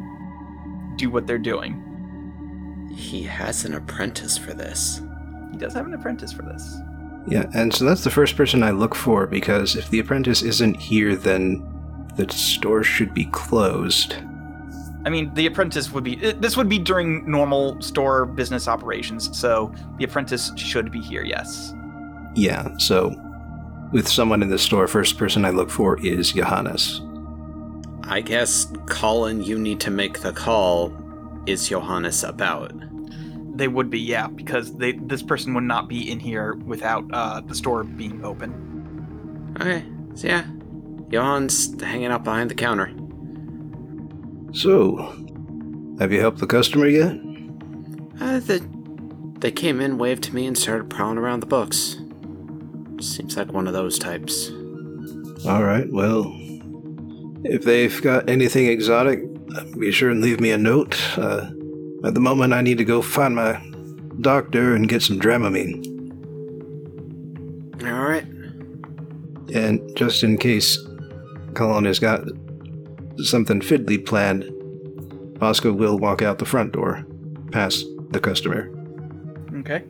do 0.96 1.10
what 1.10 1.26
they're 1.26 1.38
doing? 1.38 1.86
He 2.94 3.22
has 3.22 3.64
an 3.64 3.74
apprentice 3.74 4.36
for 4.36 4.52
this. 4.52 5.00
He 5.52 5.56
does 5.58 5.74
have 5.74 5.86
an 5.86 5.94
apprentice 5.94 6.32
for 6.32 6.42
this. 6.42 6.76
Yeah, 7.28 7.44
and 7.54 7.72
so 7.72 7.84
that's 7.84 8.04
the 8.04 8.10
first 8.10 8.36
person 8.36 8.62
I 8.62 8.70
look 8.70 8.94
for 8.94 9.26
because 9.26 9.76
if 9.76 9.88
the 9.90 9.98
apprentice 9.98 10.42
isn't 10.42 10.76
here, 10.76 11.16
then 11.16 11.62
the 12.16 12.28
store 12.32 12.82
should 12.82 13.14
be 13.14 13.26
closed. 13.26 14.14
I 15.04 15.08
mean, 15.10 15.32
the 15.34 15.46
apprentice 15.46 15.92
would 15.92 16.04
be. 16.04 16.22
uh, 16.26 16.32
This 16.38 16.56
would 16.56 16.68
be 16.68 16.78
during 16.78 17.30
normal 17.30 17.80
store 17.80 18.26
business 18.26 18.68
operations, 18.68 19.36
so 19.38 19.72
the 19.98 20.04
apprentice 20.04 20.52
should 20.56 20.90
be 20.90 21.00
here. 21.00 21.22
Yes. 21.24 21.72
Yeah, 22.34 22.76
so 22.78 23.14
with 23.92 24.06
someone 24.08 24.42
in 24.42 24.50
the 24.50 24.58
store, 24.58 24.86
first 24.86 25.16
person 25.18 25.44
I 25.44 25.50
look 25.50 25.70
for 25.70 25.98
is 26.04 26.32
Johannes. 26.32 27.00
I 28.10 28.20
guess, 28.20 28.66
Colin, 28.86 29.44
you 29.44 29.56
need 29.56 29.78
to 29.80 29.90
make 29.90 30.18
the 30.20 30.32
call. 30.32 30.92
Is 31.46 31.68
Johannes 31.68 32.24
about? 32.24 32.72
They 33.56 33.68
would 33.68 33.88
be, 33.88 34.00
yeah, 34.00 34.26
because 34.26 34.76
they 34.76 34.92
this 34.92 35.22
person 35.22 35.54
would 35.54 35.64
not 35.64 35.88
be 35.88 36.10
in 36.10 36.18
here 36.18 36.54
without 36.54 37.04
uh, 37.12 37.40
the 37.40 37.54
store 37.54 37.84
being 37.84 38.24
open. 38.24 39.54
Okay, 39.60 39.84
so 40.14 40.26
yeah. 40.26 40.44
Johan's 41.08 41.80
hanging 41.80 42.06
out 42.06 42.24
behind 42.24 42.50
the 42.50 42.54
counter. 42.54 42.92
So, 44.52 44.96
have 46.00 46.12
you 46.12 46.20
helped 46.20 46.38
the 46.38 46.46
customer 46.48 46.86
yet? 46.86 47.12
Uh, 48.20 48.40
the, 48.40 48.68
they 49.38 49.52
came 49.52 49.80
in, 49.80 49.98
waved 49.98 50.24
to 50.24 50.34
me, 50.34 50.46
and 50.46 50.58
started 50.58 50.90
prowling 50.90 51.18
around 51.18 51.40
the 51.40 51.46
books. 51.46 51.96
Seems 53.00 53.36
like 53.36 53.52
one 53.52 53.68
of 53.68 53.72
those 53.72 53.98
types. 53.98 54.50
All 55.46 55.62
right, 55.62 55.90
well, 55.92 56.36
if 57.44 57.62
they've 57.62 58.02
got 58.02 58.28
anything 58.28 58.66
exotic, 58.66 59.20
be 59.78 59.90
sure 59.90 60.10
and 60.10 60.20
leave 60.20 60.40
me 60.40 60.50
a 60.50 60.58
note. 60.58 60.98
Uh, 61.18 61.50
at 62.04 62.14
the 62.14 62.20
moment, 62.20 62.52
I 62.52 62.62
need 62.62 62.78
to 62.78 62.84
go 62.84 63.02
find 63.02 63.34
my 63.34 63.60
doctor 64.20 64.74
and 64.74 64.88
get 64.88 65.02
some 65.02 65.18
Dramamine. 65.18 65.86
Alright. 67.82 68.26
And 69.54 69.80
just 69.96 70.22
in 70.22 70.38
case 70.38 70.78
Colin 71.54 71.84
has 71.84 71.98
got 71.98 72.22
something 73.18 73.60
fiddly 73.60 74.04
planned, 74.04 74.44
Bosco 75.38 75.72
will 75.72 75.98
walk 75.98 76.22
out 76.22 76.38
the 76.38 76.44
front 76.44 76.72
door, 76.72 77.04
past 77.50 77.84
the 78.10 78.20
customer. 78.20 78.70
Okay. 79.56 79.84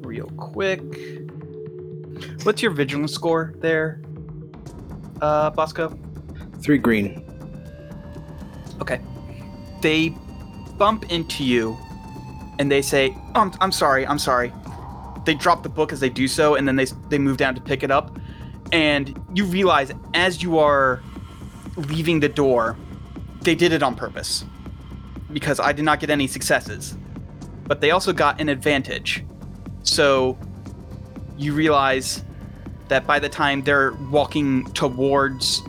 Real 0.00 0.28
quick. 0.36 0.82
What's 2.42 2.62
your 2.62 2.72
vigilance 2.72 3.12
score 3.12 3.54
there, 3.58 4.02
uh, 5.20 5.50
Bosco? 5.50 5.96
Three 6.60 6.78
green. 6.78 7.24
Okay. 8.80 9.00
They 9.80 10.10
bump 10.76 11.10
into 11.10 11.44
you 11.44 11.76
and 12.58 12.70
they 12.70 12.82
say, 12.82 13.16
oh, 13.34 13.40
I'm, 13.40 13.52
I'm 13.60 13.72
sorry, 13.72 14.06
I'm 14.06 14.18
sorry. 14.18 14.52
They 15.24 15.34
drop 15.34 15.62
the 15.62 15.68
book 15.68 15.92
as 15.92 16.00
they 16.00 16.08
do 16.08 16.26
so, 16.26 16.54
and 16.54 16.66
then 16.66 16.76
they, 16.76 16.86
they 17.08 17.18
move 17.18 17.36
down 17.36 17.54
to 17.54 17.60
pick 17.60 17.82
it 17.82 17.90
up. 17.90 18.18
And 18.72 19.20
you 19.34 19.44
realize 19.44 19.92
as 20.14 20.42
you 20.42 20.58
are 20.58 21.02
leaving 21.76 22.20
the 22.20 22.28
door, 22.28 22.76
they 23.42 23.54
did 23.54 23.72
it 23.72 23.82
on 23.82 23.94
purpose. 23.94 24.44
Because 25.32 25.60
I 25.60 25.72
did 25.72 25.84
not 25.84 26.00
get 26.00 26.10
any 26.10 26.26
successes. 26.26 26.96
but 27.68 27.82
they 27.82 27.92
also 27.92 28.12
got 28.12 28.40
an 28.40 28.48
advantage. 28.48 29.24
So 29.84 30.36
you 31.36 31.52
realize 31.52 32.24
that 32.88 33.06
by 33.06 33.18
the 33.18 33.28
time 33.28 33.62
they're 33.62 33.92
walking 34.10 34.64
towards 34.72 35.62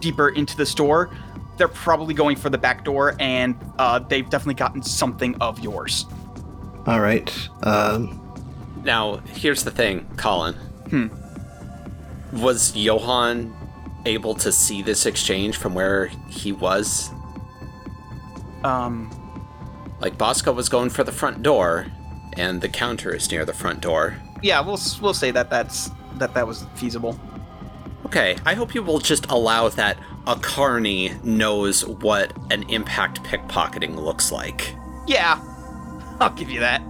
deeper 0.00 0.28
into 0.30 0.56
the 0.56 0.66
store, 0.66 1.10
they're 1.56 1.68
probably 1.68 2.14
going 2.14 2.36
for 2.36 2.50
the 2.50 2.58
back 2.58 2.84
door, 2.84 3.14
and 3.18 3.54
uh, 3.78 3.98
they've 3.98 4.28
definitely 4.30 4.54
gotten 4.54 4.82
something 4.82 5.34
of 5.40 5.58
yours. 5.60 6.06
All 6.86 7.00
right. 7.00 7.30
Um, 7.62 8.20
Now, 8.84 9.16
here's 9.34 9.64
the 9.64 9.70
thing, 9.70 10.06
Colin. 10.16 10.54
Hmm. 10.90 11.08
Was 12.32 12.76
Johann 12.76 13.54
able 14.06 14.34
to 14.36 14.52
see 14.52 14.82
this 14.82 15.04
exchange 15.06 15.56
from 15.56 15.74
where 15.74 16.06
he 16.28 16.52
was? 16.52 17.10
Um, 18.64 19.10
Like 20.00 20.16
Bosco 20.18 20.52
was 20.52 20.68
going 20.68 20.90
for 20.90 21.04
the 21.04 21.12
front 21.12 21.42
door, 21.42 21.86
and 22.34 22.60
the 22.60 22.68
counter 22.68 23.14
is 23.14 23.30
near 23.30 23.44
the 23.44 23.52
front 23.54 23.80
door. 23.80 24.16
yeah, 24.42 24.60
we'll 24.60 24.78
we'll 25.02 25.14
say 25.14 25.32
that 25.32 25.50
that's 25.50 25.90
that 26.18 26.32
that 26.34 26.46
was 26.46 26.64
feasible. 26.76 27.18
Okay, 28.08 28.38
I 28.46 28.54
hope 28.54 28.74
you 28.74 28.82
will 28.82 29.00
just 29.00 29.26
allow 29.28 29.68
that 29.68 29.98
a 30.26 30.34
carney 30.36 31.12
knows 31.22 31.84
what 31.86 32.32
an 32.50 32.62
impact 32.70 33.22
pickpocketing 33.22 33.96
looks 33.96 34.32
like. 34.32 34.74
Yeah, 35.06 35.38
I'll 36.18 36.30
give 36.34 36.50
you 36.50 36.60
that. 36.60 36.80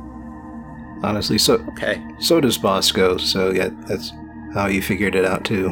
honestly, 1.02 1.38
so 1.38 1.54
Okay. 1.70 2.00
so 2.20 2.40
does 2.40 2.57
Bosco. 2.59 3.18
So 3.18 3.50
yeah, 3.50 3.68
that's 3.88 4.12
how 4.54 4.66
you 4.66 4.81
figured 4.83 5.14
it 5.14 5.24
out 5.24 5.44
too. 5.44 5.70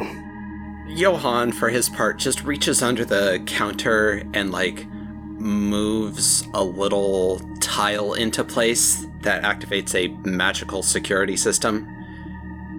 Johann, 0.87 1.51
for 1.51 1.69
his 1.69 1.89
part, 1.89 2.17
just 2.17 2.43
reaches 2.43 2.81
under 2.81 3.03
the 3.03 3.41
counter 3.45 4.23
and, 4.33 4.51
like, 4.51 4.87
moves 4.89 6.47
a 6.53 6.63
little 6.63 7.39
tile 7.59 8.13
into 8.13 8.43
place 8.45 9.05
that 9.21 9.43
activates 9.43 9.93
a 9.95 10.07
magical 10.27 10.81
security 10.81 11.35
system. 11.35 11.85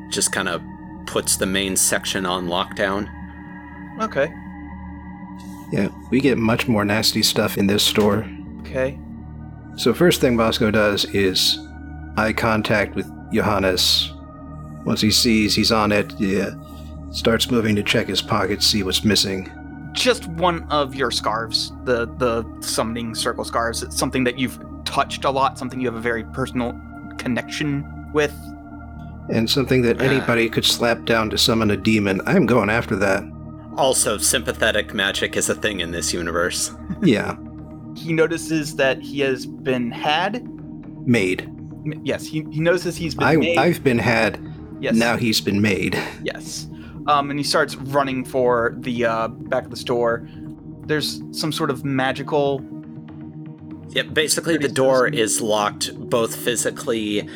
Just 0.09 0.33
kind 0.33 0.49
of 0.49 0.63
puts 1.09 1.37
the 1.37 1.47
main 1.47 1.75
section 1.75 2.27
on 2.27 2.49
lockdown. 2.49 3.09
Okay. 4.01 4.33
Yeah, 5.73 5.89
we 6.11 6.21
get 6.21 6.37
much 6.37 6.69
more 6.69 6.85
nasty 6.85 7.23
stuff 7.23 7.57
in 7.57 7.67
this 7.67 7.83
store. 7.83 8.27
Okay. 8.61 8.99
So 9.77 9.95
first 9.95 10.21
thing 10.21 10.37
Bosco 10.37 10.71
does 10.71 11.07
is 11.07 11.59
eye 12.19 12.35
contact 12.35 12.95
with 12.95 13.11
Johannes. 13.33 14.13
Once 14.85 15.01
he 15.01 15.11
sees 15.11 15.55
he's 15.55 15.73
on 15.73 15.93
it, 15.93 16.13
yeah, 16.21 16.51
uh, 16.51 17.11
starts 17.11 17.51
moving 17.51 17.75
to 17.77 17.83
check 17.83 18.07
his 18.07 18.21
pockets, 18.21 18.67
see 18.67 18.83
what's 18.83 19.03
missing. 19.03 19.51
Just 19.93 20.29
one 20.29 20.65
of 20.71 20.95
your 20.95 21.11
scarves, 21.11 21.73
the 21.85 22.07
the 22.19 22.45
summoning 22.61 23.15
circle 23.15 23.45
scarves. 23.45 23.83
It's 23.83 23.99
something 23.99 24.25
that 24.25 24.39
you've 24.39 24.59
touched 24.85 25.25
a 25.25 25.31
lot, 25.31 25.59
something 25.59 25.81
you 25.81 25.87
have 25.87 25.97
a 25.97 26.01
very 26.01 26.25
personal 26.25 26.79
connection 27.17 28.11
with. 28.13 28.35
And 29.31 29.49
something 29.49 29.83
that 29.83 30.01
Ah. 30.01 30.05
anybody 30.05 30.49
could 30.49 30.65
slap 30.65 31.05
down 31.05 31.31
to 31.31 31.39
summon 31.39 31.71
a 31.71 31.77
demon. 31.77 32.21
I'm 32.27 32.47
going 32.47 32.71
after 32.71 32.97
that. 32.97 33.25
Also, 33.77 34.19
sympathetic 34.19 34.93
magic 34.95 35.37
is 35.37 35.49
a 35.49 35.55
thing 35.55 35.81
in 35.81 35.91
this 35.93 36.13
universe. 36.13 36.73
Yeah, 37.03 37.37
He 37.95 38.13
notices 38.13 38.77
that 38.77 39.01
he 39.03 39.21
has 39.21 39.45
been 39.47 39.91
had. 39.91 40.47
made. 41.07 41.49
Yes, 42.05 42.27
he, 42.27 42.45
he 42.51 42.61
notices 42.61 42.97
he's 42.97 43.15
been 43.15 43.27
I, 43.27 43.37
made. 43.37 43.57
I've 43.59 43.83
been 43.85 43.99
had. 43.99 44.39
yes. 44.81 44.95
Now 44.95 45.17
he's 45.17 45.41
been 45.41 45.61
made. 45.63 45.97
Yes. 46.23 46.67
Um, 47.07 47.31
and 47.31 47.39
he 47.39 47.45
starts 47.45 47.77
running 47.77 48.25
for 48.25 48.75
the 48.81 49.05
uh, 49.07 49.29
back 49.29 49.65
of 49.65 49.71
the 49.71 49.77
store. 49.77 50.29
There's 50.87 51.23
some 51.33 51.53
sort 51.53 51.71
of 51.71 51.85
magical. 51.85 52.61
Yeah, 53.91 54.03
basically, 54.03 54.59
the 54.59 54.69
door 54.69 55.09
is 55.09 55.41
locked 55.41 55.95
both 56.11 56.37
physically 56.37 57.27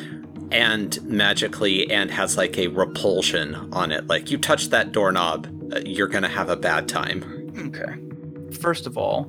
and 0.53 1.01
magically 1.03 1.89
and 1.91 2.11
has 2.11 2.37
like 2.37 2.57
a 2.57 2.67
repulsion 2.67 3.55
on 3.73 3.91
it. 3.91 4.07
Like, 4.07 4.31
you 4.31 4.37
touch 4.37 4.69
that 4.69 4.91
doorknob, 4.91 5.47
uh, 5.73 5.81
you're 5.85 6.07
gonna 6.07 6.29
have 6.29 6.49
a 6.49 6.55
bad 6.55 6.87
time. 6.87 7.51
Okay. 7.67 8.55
First 8.57 8.87
of 8.87 8.97
all, 8.97 9.27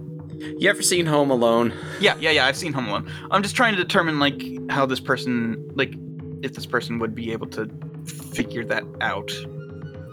You 0.58 0.68
ever 0.68 0.82
seen 0.82 1.06
Home 1.06 1.30
Alone? 1.30 1.72
yeah, 2.00 2.16
yeah, 2.18 2.30
yeah. 2.30 2.46
I've 2.46 2.56
seen 2.56 2.72
Home 2.72 2.88
Alone. 2.88 3.10
I'm 3.30 3.42
just 3.42 3.56
trying 3.56 3.74
to 3.76 3.82
determine 3.82 4.18
like 4.18 4.42
how 4.70 4.84
this 4.87 5.00
person, 5.00 5.70
like, 5.74 5.94
if 6.42 6.54
this 6.54 6.66
person 6.66 6.98
would 6.98 7.14
be 7.14 7.32
able 7.32 7.46
to 7.48 7.68
figure 8.34 8.64
that 8.66 8.84
out 9.00 9.30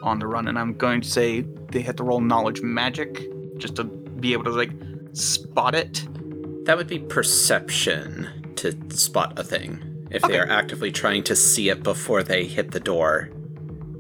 on 0.03 0.19
the 0.19 0.27
run. 0.27 0.47
And 0.47 0.57
I'm 0.57 0.73
going 0.73 1.01
to 1.01 1.09
say 1.09 1.41
they 1.71 1.81
have 1.81 1.95
to 1.97 2.03
roll 2.03 2.21
knowledge 2.21 2.61
magic 2.61 3.27
just 3.57 3.75
to 3.75 3.83
be 3.83 4.31
able 4.33 4.45
to 4.45 4.51
like 4.51 4.71
spot 5.13 5.75
it. 5.75 6.07
That 6.65 6.77
would 6.77 6.87
be 6.87 6.99
perception 6.99 8.29
to 8.57 8.73
spot 8.95 9.37
a 9.37 9.43
thing. 9.43 9.83
If 10.11 10.23
they 10.23 10.37
are 10.37 10.49
actively 10.49 10.91
trying 10.91 11.23
to 11.23 11.35
see 11.35 11.69
it 11.69 11.83
before 11.83 12.21
they 12.21 12.45
hit 12.45 12.71
the 12.71 12.79
door, 12.79 13.29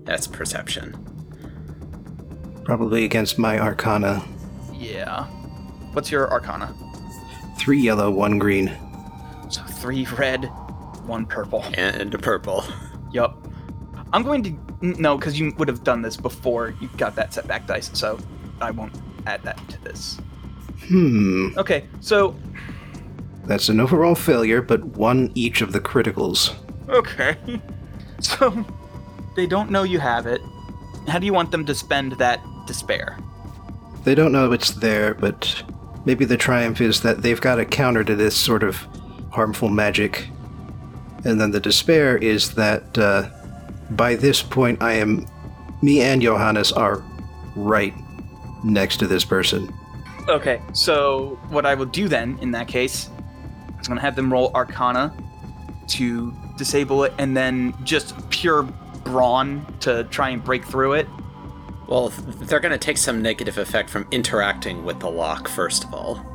that's 0.03 0.27
perception. 0.27 0.93
Probably 2.65 3.05
against 3.05 3.39
my 3.39 3.57
arcana. 3.57 4.23
Yeah. 4.73 5.25
What's 5.93 6.11
your 6.11 6.31
Arcana? 6.31 6.73
Three 7.57 7.79
yellow, 7.79 8.09
one 8.09 8.39
green. 8.39 8.71
So 9.49 9.61
three 9.63 10.05
red, 10.17 10.45
one 11.05 11.25
purple. 11.25 11.63
And 11.73 12.13
a 12.13 12.17
purple. 12.17 12.63
Yup. 13.11 13.47
I'm 14.13 14.23
going 14.23 14.43
to 14.43 14.57
no, 14.81 15.17
because 15.17 15.39
you 15.39 15.53
would 15.57 15.67
have 15.67 15.83
done 15.83 16.01
this 16.01 16.17
before 16.17 16.73
you 16.81 16.89
got 16.97 17.15
that 17.15 17.33
setback 17.33 17.67
dice, 17.67 17.91
so 17.93 18.17
I 18.59 18.71
won't 18.71 18.93
add 19.27 19.43
that 19.43 19.59
to 19.69 19.81
this. 19.83 20.19
Hmm. 20.87 21.49
Okay, 21.57 21.85
so 21.99 22.35
That's 23.45 23.69
an 23.69 23.79
overall 23.79 24.15
failure, 24.15 24.61
but 24.61 24.83
one 24.83 25.31
each 25.35 25.61
of 25.61 25.71
the 25.73 25.79
criticals. 25.79 26.53
okay, 26.89 27.37
so 28.19 28.65
they 29.35 29.45
don't 29.45 29.71
know 29.71 29.83
you 29.83 29.99
have 29.99 30.27
it. 30.27 30.41
How 31.07 31.19
do 31.19 31.25
you 31.25 31.33
want 31.33 31.51
them 31.51 31.65
to 31.65 31.75
spend 31.75 32.13
that 32.13 32.41
despair? 32.67 33.17
They 34.03 34.15
don't 34.15 34.31
know 34.31 34.51
it's 34.51 34.71
there, 34.71 35.13
but 35.13 35.63
maybe 36.05 36.25
the 36.25 36.37
triumph 36.37 36.81
is 36.81 37.01
that 37.01 37.21
they've 37.21 37.41
got 37.41 37.59
a 37.59 37.65
counter 37.65 38.03
to 38.03 38.15
this 38.15 38.35
sort 38.35 38.63
of 38.63 38.87
harmful 39.31 39.69
magic. 39.69 40.27
And 41.23 41.39
then 41.39 41.51
the 41.51 41.59
despair 41.59 42.17
is 42.17 42.55
that 42.55 42.97
uh, 42.97 43.29
by 43.91 44.15
this 44.15 44.41
point, 44.41 44.81
I 44.81 44.93
am. 44.93 45.27
Me 45.83 46.01
and 46.01 46.21
Johannes 46.21 46.71
are 46.71 47.03
right 47.55 47.93
next 48.63 48.97
to 48.97 49.07
this 49.07 49.25
person. 49.25 49.73
Okay, 50.29 50.61
so 50.73 51.39
what 51.49 51.65
I 51.65 51.73
will 51.73 51.87
do 51.87 52.07
then, 52.07 52.37
in 52.39 52.51
that 52.51 52.67
case, 52.67 53.09
is 53.81 53.87
going 53.87 53.97
to 53.97 54.01
have 54.01 54.15
them 54.15 54.31
roll 54.31 54.51
Arcana 54.55 55.13
to 55.87 56.33
disable 56.57 57.03
it, 57.03 57.13
and 57.17 57.35
then 57.35 57.73
just 57.83 58.29
pure 58.29 58.63
brawn 59.03 59.65
to 59.81 60.03
try 60.05 60.29
and 60.29 60.43
break 60.43 60.63
through 60.63 60.93
it. 60.93 61.07
Well, 61.87 62.09
they're 62.09 62.61
going 62.61 62.71
to 62.71 62.77
take 62.77 62.97
some 62.97 63.21
negative 63.21 63.57
effect 63.57 63.89
from 63.89 64.07
interacting 64.11 64.85
with 64.85 64.99
the 64.99 65.09
lock, 65.09 65.49
first 65.49 65.83
of 65.83 65.93
all. 65.93 66.25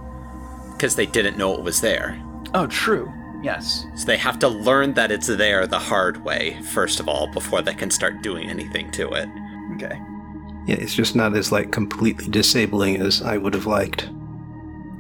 Because 0.73 0.97
they 0.97 1.07
didn't 1.07 1.39
know 1.39 1.55
it 1.55 1.63
was 1.63 1.81
there. 1.81 2.23
Oh, 2.53 2.67
true. 2.67 3.11
Yes. 3.43 3.87
So 3.95 4.05
they 4.05 4.19
have 4.19 4.39
to 4.41 4.49
learn 4.49 4.95
that 4.95 5.11
it's 5.11 5.29
there 5.29 5.67
the 5.67 5.79
hard 5.79 6.23
way, 6.25 6.61
first 6.75 7.01
of 7.01 7.09
all, 7.09 7.33
before 7.33 7.63
they 7.63 7.75
can 7.75 7.91
start 7.91 8.21
doing 8.21 8.51
anything 8.51 8.91
to 8.93 9.09
it. 9.13 9.29
Okay. 9.77 9.99
Yeah, 10.67 10.77
it's 10.77 10.95
just 10.95 11.15
not 11.15 11.35
as 11.37 11.53
like 11.53 11.71
completely 11.71 12.29
disabling 12.29 12.97
as 12.97 13.23
I 13.23 13.37
would 13.37 13.55
have 13.55 13.67
liked. 13.67 14.09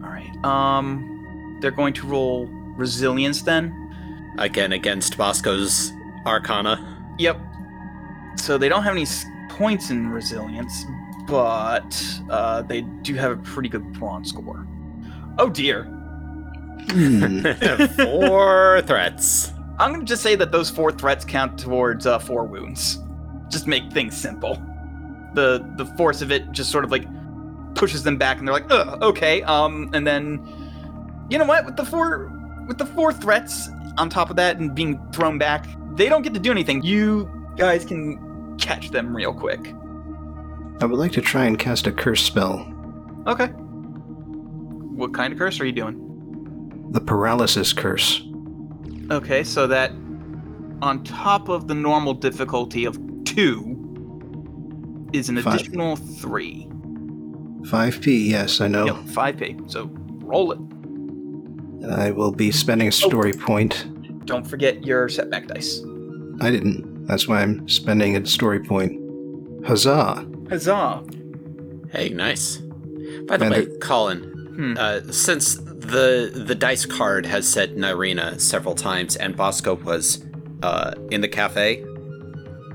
All 0.02 0.10
right. 0.10 0.32
Um, 0.44 1.15
they're 1.60 1.70
going 1.70 1.94
to 1.94 2.06
roll 2.06 2.46
resilience 2.76 3.42
then. 3.42 4.34
Again, 4.38 4.72
against 4.72 5.16
Bosco's 5.16 5.92
Arcana. 6.26 7.14
Yep. 7.18 7.40
So 8.36 8.58
they 8.58 8.68
don't 8.68 8.82
have 8.82 8.94
any 8.94 9.06
points 9.50 9.90
in 9.90 10.10
resilience, 10.10 10.84
but 11.26 12.20
uh, 12.28 12.62
they 12.62 12.82
do 12.82 13.14
have 13.14 13.32
a 13.32 13.36
pretty 13.36 13.68
good 13.68 13.92
brawn 13.94 14.24
score. 14.24 14.66
Oh 15.38 15.48
dear. 15.48 15.84
Hmm. 16.90 17.40
Four 17.96 18.82
threats. 18.86 19.52
I'm 19.78 19.92
gonna 19.92 20.04
just 20.04 20.22
say 20.22 20.34
that 20.36 20.52
those 20.52 20.70
four 20.70 20.90
threats 20.90 21.24
count 21.24 21.58
towards 21.58 22.06
uh, 22.06 22.18
four 22.18 22.44
wounds. 22.44 22.98
Just 23.50 23.66
make 23.66 23.92
things 23.92 24.16
simple. 24.16 24.54
The 25.34 25.70
the 25.76 25.84
force 25.96 26.22
of 26.22 26.32
it 26.32 26.50
just 26.52 26.70
sort 26.70 26.84
of 26.84 26.90
like 26.90 27.06
pushes 27.74 28.02
them 28.02 28.16
back, 28.16 28.38
and 28.38 28.48
they're 28.48 28.54
like, 28.54 28.70
"Ugh, 28.70 29.02
okay." 29.02 29.42
Um, 29.42 29.90
and 29.92 30.06
then, 30.06 30.40
you 31.30 31.38
know 31.38 31.44
what? 31.44 31.64
With 31.64 31.76
the 31.76 31.84
four 31.84 32.32
with 32.66 32.78
the 32.78 32.86
four 32.86 33.12
threats 33.12 33.68
on 33.98 34.10
top 34.10 34.30
of 34.30 34.36
that 34.36 34.58
and 34.58 34.74
being 34.74 35.00
thrown 35.12 35.38
back, 35.38 35.66
they 35.94 36.08
don't 36.08 36.22
get 36.22 36.34
to 36.34 36.40
do 36.40 36.50
anything. 36.50 36.82
You 36.82 37.30
guys 37.56 37.84
can 37.84 38.56
catch 38.58 38.90
them 38.90 39.14
real 39.14 39.32
quick. 39.32 39.72
I 40.80 40.84
would 40.86 40.98
like 40.98 41.12
to 41.12 41.20
try 41.22 41.44
and 41.46 41.58
cast 41.58 41.86
a 41.86 41.92
curse 41.92 42.22
spell. 42.22 42.72
Okay. 43.26 43.46
What 44.96 45.14
kind 45.14 45.32
of 45.32 45.38
curse 45.38 45.60
are 45.60 45.64
you 45.66 45.72
doing? 45.72 46.88
The 46.90 47.00
paralysis 47.00 47.72
curse. 47.72 48.22
Okay, 49.10 49.42
so 49.44 49.66
that 49.66 49.90
on 50.82 51.02
top 51.04 51.48
of 51.48 51.68
the 51.68 51.74
normal 51.74 52.12
difficulty 52.14 52.84
of 52.84 52.98
two 53.24 53.72
is 55.12 55.28
an 55.28 55.40
Five. 55.40 55.60
additional 55.60 55.96
three. 55.96 56.68
5p, 57.62 58.28
yes, 58.28 58.60
I 58.60 58.68
know. 58.68 58.86
Yep, 58.86 58.96
five 59.08 59.36
P. 59.38 59.56
So 59.66 59.90
roll 60.22 60.52
it. 60.52 60.58
I 61.90 62.10
will 62.10 62.32
be 62.32 62.50
spending 62.50 62.88
a 62.88 62.92
story 62.92 63.32
point. 63.32 63.86
Don't 64.26 64.46
forget 64.46 64.84
your 64.84 65.08
setback 65.08 65.46
dice. 65.46 65.80
I 66.40 66.50
didn't. 66.50 67.06
That's 67.06 67.28
why 67.28 67.42
I'm 67.42 67.68
spending 67.68 68.16
a 68.16 68.26
story 68.26 68.60
point. 68.60 69.00
Huzzah! 69.66 70.26
Huzzah! 70.48 71.04
Hey, 71.92 72.08
nice. 72.10 72.56
By 73.26 73.36
the 73.36 73.44
And 73.46 73.54
way, 73.54 73.60
it- 73.62 73.80
Colin, 73.80 74.22
Hmm. 74.56 74.74
uh, 74.78 75.00
since 75.12 75.54
the 75.56 76.30
the 76.34 76.54
dice 76.54 76.86
card 76.86 77.26
has 77.26 77.46
said 77.46 77.76
Nirina 77.76 78.40
several 78.40 78.74
times 78.74 79.14
and 79.16 79.36
Bosco 79.36 79.74
was 79.74 80.24
uh, 80.62 80.92
in 81.10 81.20
the 81.20 81.28
cafe, 81.28 81.84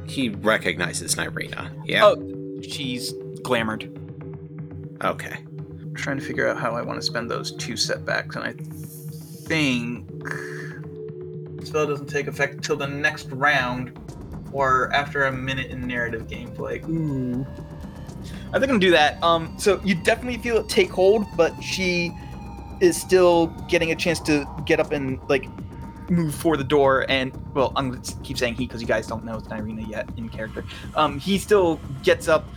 he 0.07 0.29
recognizes 0.29 1.15
Nirina. 1.15 1.71
Yeah. 1.85 2.05
Oh, 2.05 2.61
she's 2.61 3.13
glamored. 3.43 3.89
Okay. 5.03 5.37
I'm 5.81 5.95
trying 5.95 6.19
to 6.19 6.23
figure 6.23 6.47
out 6.47 6.57
how 6.57 6.75
I 6.75 6.81
want 6.83 6.99
to 6.99 7.05
spend 7.05 7.29
those 7.29 7.51
two 7.53 7.75
setbacks, 7.75 8.35
and 8.35 8.45
I 8.45 8.53
think 9.51 10.07
spell 11.65 11.85
doesn't 11.85 12.07
take 12.07 12.27
effect 12.27 12.55
until 12.55 12.77
the 12.77 12.87
next 12.87 13.29
round, 13.31 13.99
or 14.53 14.91
after 14.93 15.25
a 15.25 15.31
minute 15.31 15.69
in 15.71 15.85
narrative 15.85 16.27
gameplay. 16.27 16.87
Ooh. 16.87 17.45
I 18.53 18.59
think 18.59 18.63
I'm 18.63 18.69
gonna 18.69 18.79
do 18.79 18.91
that. 18.91 19.21
Um, 19.21 19.53
so 19.57 19.81
you 19.83 19.95
definitely 19.95 20.37
feel 20.37 20.57
it 20.57 20.69
take 20.69 20.89
hold, 20.89 21.25
but 21.35 21.53
she 21.61 22.13
is 22.79 22.99
still 22.99 23.47
getting 23.67 23.91
a 23.91 23.95
chance 23.95 24.19
to 24.21 24.45
get 24.65 24.79
up 24.79 24.93
and 24.93 25.19
like 25.27 25.47
move 26.09 26.33
for 26.33 26.55
the 26.55 26.63
door. 26.63 27.05
And 27.09 27.31
well, 27.53 27.73
I'm 27.75 27.91
gonna 27.91 28.01
keep 28.23 28.37
saying 28.37 28.55
he 28.55 28.67
because 28.67 28.81
you 28.81 28.87
guys 28.87 29.05
don't 29.05 29.25
know 29.25 29.35
it's 29.35 29.47
Irina 29.47 29.81
yet 29.81 30.09
in 30.15 30.29
character. 30.29 30.63
Um, 30.95 31.19
he 31.19 31.37
still 31.37 31.77
gets 32.03 32.29
up, 32.29 32.47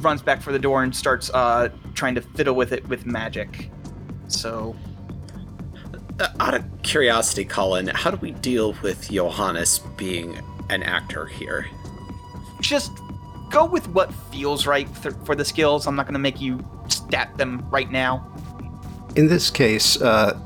runs 0.00 0.20
back 0.20 0.42
for 0.42 0.52
the 0.52 0.58
door, 0.58 0.82
and 0.82 0.94
starts 0.94 1.30
uh 1.30 1.70
trying 1.94 2.14
to 2.14 2.20
fiddle 2.20 2.54
with 2.54 2.72
it 2.72 2.86
with 2.88 3.06
magic. 3.06 3.70
So 4.28 4.76
out 6.40 6.54
of 6.54 6.64
curiosity, 6.82 7.44
Colin, 7.44 7.88
how 7.88 8.10
do 8.10 8.16
we 8.18 8.30
deal 8.30 8.74
with 8.82 9.10
Johannes 9.10 9.78
being 9.96 10.38
an 10.70 10.82
actor 10.82 11.26
here? 11.26 11.66
just 12.62 12.92
go 13.50 13.66
with 13.66 13.88
what 13.88 14.12
feels 14.30 14.66
right 14.66 14.88
th- 15.02 15.14
for 15.24 15.34
the 15.34 15.44
skills. 15.44 15.86
I'm 15.86 15.96
not 15.96 16.06
going 16.06 16.14
to 16.14 16.20
make 16.20 16.40
you 16.40 16.64
stat 16.88 17.36
them 17.36 17.66
right 17.70 17.90
now. 17.90 18.26
In 19.16 19.26
this 19.26 19.50
case, 19.50 20.00
uh, 20.00 20.38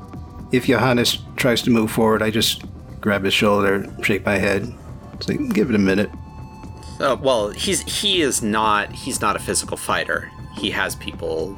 if 0.51 0.67
Johannes 0.67 1.19
tries 1.37 1.63
to 1.63 1.71
move 1.71 1.91
forward, 1.91 2.23
I 2.23 2.31
just 2.31 2.65
grab 3.01 3.23
his 3.23 3.35
shoulder, 3.35 3.87
shake 4.03 4.25
my 4.25 4.39
head, 4.39 4.73
say, 5.21 5.37
give 5.37 5.71
it 5.71 5.77
a 5.77 5.79
minute. 5.79 6.11
Uh, 6.99 7.17
well, 7.21 7.51
he's 7.51 7.83
he 7.83 8.23
is 8.23 8.43
not 8.43 8.91
he's 8.91 9.21
not 9.21 9.37
a 9.37 9.39
physical 9.39 9.77
fighter. 9.77 10.31
He 10.57 10.71
has 10.71 10.97
people 10.97 11.57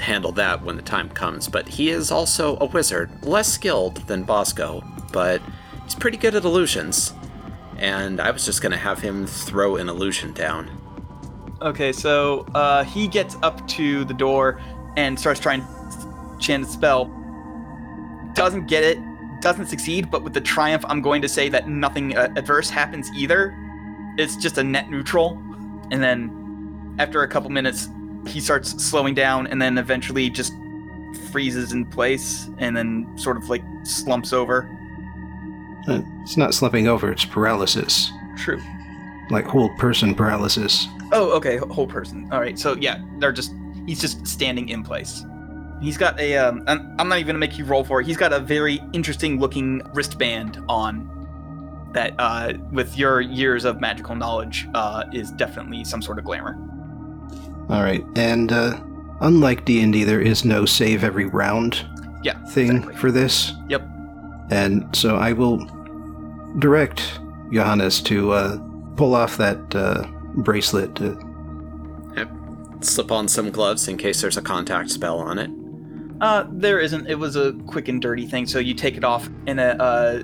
handle 0.00 0.32
that 0.32 0.62
when 0.62 0.76
the 0.76 0.82
time 0.82 1.08
comes, 1.08 1.48
but 1.48 1.68
he 1.68 1.90
is 1.90 2.10
also 2.10 2.56
a 2.60 2.66
wizard, 2.66 3.10
less 3.24 3.52
skilled 3.52 3.96
than 4.06 4.22
Bosco, 4.22 4.82
but 5.12 5.40
he's 5.84 5.94
pretty 5.94 6.16
good 6.16 6.34
at 6.34 6.44
illusions. 6.44 7.12
And 7.78 8.20
I 8.20 8.30
was 8.30 8.44
just 8.44 8.62
gonna 8.62 8.76
have 8.76 9.00
him 9.00 9.26
throw 9.26 9.76
an 9.76 9.88
illusion 9.88 10.32
down. 10.32 10.70
Okay, 11.62 11.92
so 11.92 12.46
uh, 12.54 12.84
he 12.84 13.06
gets 13.06 13.36
up 13.42 13.66
to 13.68 14.04
the 14.04 14.14
door 14.14 14.60
and 14.96 15.18
starts 15.18 15.40
trying 15.40 15.60
to 15.60 16.36
chant 16.38 16.64
a 16.64 16.66
spell. 16.66 17.06
Doesn't 18.34 18.66
get 18.66 18.82
it, 18.82 18.98
doesn't 19.40 19.66
succeed, 19.66 20.10
but 20.10 20.22
with 20.22 20.32
the 20.32 20.40
triumph, 20.40 20.84
I'm 20.88 21.02
going 21.02 21.20
to 21.22 21.28
say 21.28 21.48
that 21.50 21.68
nothing 21.68 22.16
uh, 22.16 22.32
adverse 22.36 22.70
happens 22.70 23.10
either. 23.14 23.54
It's 24.16 24.36
just 24.36 24.58
a 24.58 24.64
net 24.64 24.90
neutral. 24.90 25.38
And 25.90 26.02
then 26.02 26.94
after 26.98 27.22
a 27.22 27.28
couple 27.28 27.50
minutes, 27.50 27.88
he 28.26 28.40
starts 28.40 28.70
slowing 28.82 29.14
down 29.14 29.46
and 29.46 29.60
then 29.60 29.78
eventually 29.78 30.30
just 30.30 30.52
freezes 31.30 31.72
in 31.72 31.86
place 31.86 32.48
and 32.58 32.76
then 32.76 33.10
sort 33.16 33.36
of 33.36 33.48
like 33.48 33.62
slumps 33.84 34.32
over. 34.32 34.68
It's 35.88 36.36
not 36.36 36.54
slumping 36.54 36.86
over, 36.86 37.10
it's 37.10 37.24
paralysis. 37.24 38.10
True. 38.36 38.60
Like 39.30 39.44
whole 39.44 39.74
person 39.76 40.14
paralysis. 40.14 40.86
Oh, 41.12 41.30
okay, 41.32 41.56
whole 41.56 41.86
person. 41.86 42.28
All 42.32 42.40
right, 42.40 42.58
so 42.58 42.76
yeah, 42.76 43.02
they're 43.18 43.32
just 43.32 43.52
he's 43.86 44.00
just 44.00 44.26
standing 44.26 44.68
in 44.68 44.82
place. 44.82 45.24
He's 45.80 45.96
got 45.96 46.18
a 46.20 46.36
um, 46.36 46.62
I'm 46.66 46.94
I'm 46.98 47.08
not 47.08 47.18
even 47.18 47.28
gonna 47.28 47.38
make 47.38 47.58
you 47.58 47.64
roll 47.64 47.84
for 47.84 48.00
it. 48.00 48.06
He's 48.06 48.16
got 48.16 48.32
a 48.32 48.40
very 48.40 48.80
interesting 48.92 49.40
looking 49.40 49.82
wristband 49.94 50.62
on 50.68 51.08
that, 51.92 52.14
uh, 52.18 52.54
with 52.72 52.96
your 52.96 53.20
years 53.20 53.64
of 53.64 53.80
magical 53.80 54.14
knowledge, 54.14 54.68
uh, 54.74 55.04
is 55.12 55.30
definitely 55.32 55.84
some 55.84 56.02
sort 56.02 56.18
of 56.18 56.24
glamour. 56.24 56.56
All 57.70 57.82
right, 57.82 58.04
and 58.16 58.50
uh, 58.52 58.80
unlike 59.20 59.64
D 59.64 59.80
and 59.80 59.92
D, 59.92 60.02
there 60.04 60.20
is 60.20 60.44
no 60.44 60.66
save 60.66 61.04
every 61.04 61.26
round 61.26 61.86
Yeah, 62.24 62.42
thing 62.46 62.78
exactly. 62.78 62.96
for 62.96 63.10
this. 63.12 63.52
Yep. 63.68 63.88
And 64.50 64.84
so 64.94 65.16
I 65.16 65.32
will 65.32 65.58
direct 66.58 67.20
Johannes 67.52 68.00
to 68.02 68.32
uh, 68.32 68.58
pull 68.96 69.14
off 69.14 69.36
that 69.36 69.74
uh, 69.74 70.04
bracelet. 70.36 70.96
To, 70.96 71.16
Slip 72.82 73.12
on 73.12 73.28
some 73.28 73.50
gloves 73.50 73.88
in 73.88 73.98
case 73.98 74.22
there's 74.22 74.38
a 74.38 74.42
contact 74.42 74.88
spell 74.88 75.18
on 75.18 75.38
it. 75.38 75.50
Uh, 76.22 76.46
there 76.50 76.80
isn't. 76.80 77.06
It 77.08 77.16
was 77.18 77.36
a 77.36 77.52
quick 77.66 77.88
and 77.88 78.00
dirty 78.00 78.26
thing. 78.26 78.46
So 78.46 78.58
you 78.58 78.72
take 78.72 78.96
it 78.96 79.04
off, 79.04 79.28
and 79.46 79.60
a 79.60 79.80
uh, 79.82 80.22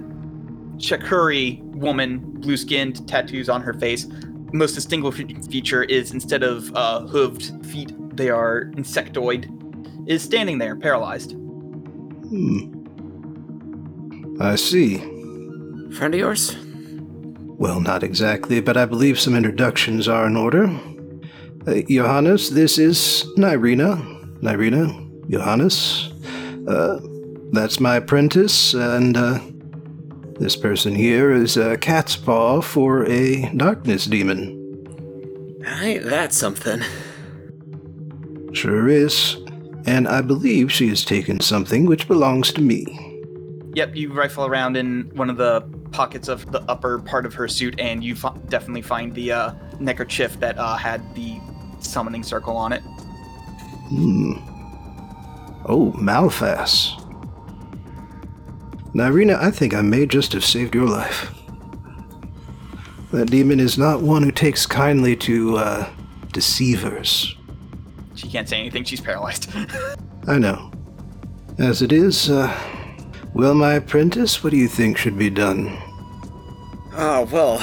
Shakuri 0.79 1.63
woman, 1.75 2.19
blue 2.41 2.57
skinned, 2.57 3.07
tattoos 3.07 3.51
on 3.51 3.61
her 3.61 3.75
face. 3.75 4.07
Most 4.53 4.75
distinguishing 4.75 5.43
feature 5.43 5.83
is 5.83 6.13
instead 6.13 6.43
of 6.43 6.75
uh, 6.75 7.01
hooved 7.09 7.65
feet, 7.67 7.93
they 8.17 8.31
are 8.31 8.67
insectoid. 8.77 9.53
Is 10.09 10.23
standing 10.23 10.59
there, 10.59 10.77
paralyzed. 10.77 11.33
hmm. 11.33 12.73
I 14.41 14.55
see. 14.55 14.99
Friend 15.97 16.13
of 16.15 16.21
yours? 16.21 16.57
Well, 17.59 17.81
not 17.81 18.03
exactly, 18.03 18.61
but 18.61 18.77
I 18.77 18.85
believe 18.85 19.19
some 19.19 19.35
introductions 19.35 20.09
are 20.09 20.27
in 20.27 20.37
order. 20.37 20.69
Uh, 21.67 21.81
Johannes, 21.89 22.51
this 22.51 22.79
is 22.79 23.25
Nirina. 23.39 23.97
Nirina, 24.43 25.29
Johannes. 25.31 26.13
Uh, 26.69 27.01
that's 27.53 27.81
my 27.81 27.97
apprentice, 27.97 28.75
and 28.75 29.17
uh, 29.17 29.39
this 30.39 30.57
person 30.57 30.95
here 30.95 31.33
is 31.33 31.57
a 31.57 31.77
cat's 31.79 32.17
paw 32.17 32.61
for 32.61 33.07
a 33.07 33.51
darkness 33.57 34.05
demon. 34.05 34.53
Ain't 35.81 36.05
that 36.05 36.33
something? 36.33 36.83
Sure 38.53 38.89
is. 38.89 39.37
And 39.87 40.09
I 40.09 40.21
believe 40.21 40.73
she 40.73 40.89
has 40.89 41.05
taken 41.05 41.41
something 41.41 41.87
which 41.87 42.09
belongs 42.09 42.53
to 42.53 42.61
me. 42.61 42.85
Yep, 43.75 43.95
you 43.95 44.13
rifle 44.13 44.47
around 44.47 44.77
in 44.77 45.11
one 45.15 45.31
of 45.31 45.37
the 45.37 45.61
pockets 45.93 46.29
of 46.29 46.51
the 46.51 46.63
upper 46.63 46.99
part 46.99 47.27
of 47.27 47.35
her 47.35 47.47
suit, 47.47 47.79
and 47.79 48.03
you 48.03 48.15
fi- 48.15 48.37
definitely 48.49 48.83
find 48.83 49.15
the 49.15 49.33
uh, 49.33 49.53
neckerchief 49.79 50.41
that 50.41 50.59
uh, 50.59 50.77
had 50.77 51.15
the 51.15 51.39
summoning 51.81 52.23
circle 52.23 52.57
on 52.57 52.73
it. 52.73 52.81
Hmm. 53.89 54.33
Oh, 55.67 55.93
Malphas. 58.95 59.13
Nirina, 59.13 59.37
I 59.37 59.51
think 59.51 59.75
I 59.75 59.83
may 59.83 60.07
just 60.07 60.33
have 60.33 60.45
saved 60.45 60.75
your 60.75 60.87
life. 60.87 61.33
That 63.13 63.31
demon 63.31 63.61
is 63.61 63.79
not 63.79 64.03
one 64.03 64.23
who 64.23 64.33
takes 64.33 64.67
kindly 64.67 65.17
to, 65.17 65.57
uh, 65.57 65.91
deceivers. 66.33 67.35
She 68.15 68.29
can't 68.29 68.49
say 68.49 68.59
anything, 68.59 68.85
she's 68.85 69.01
paralyzed. 69.01 69.51
I 70.27 70.39
know. 70.39 70.71
As 71.59 71.83
it 71.83 71.93
is, 71.93 72.29
uh, 72.29 72.55
well, 73.33 73.55
my 73.55 73.75
apprentice, 73.75 74.43
what 74.43 74.51
do 74.51 74.57
you 74.57 74.69
think 74.69 74.99
should 74.99 75.19
be 75.19 75.31
done? 75.31 75.77
Oh 76.95 77.29
well. 77.31 77.61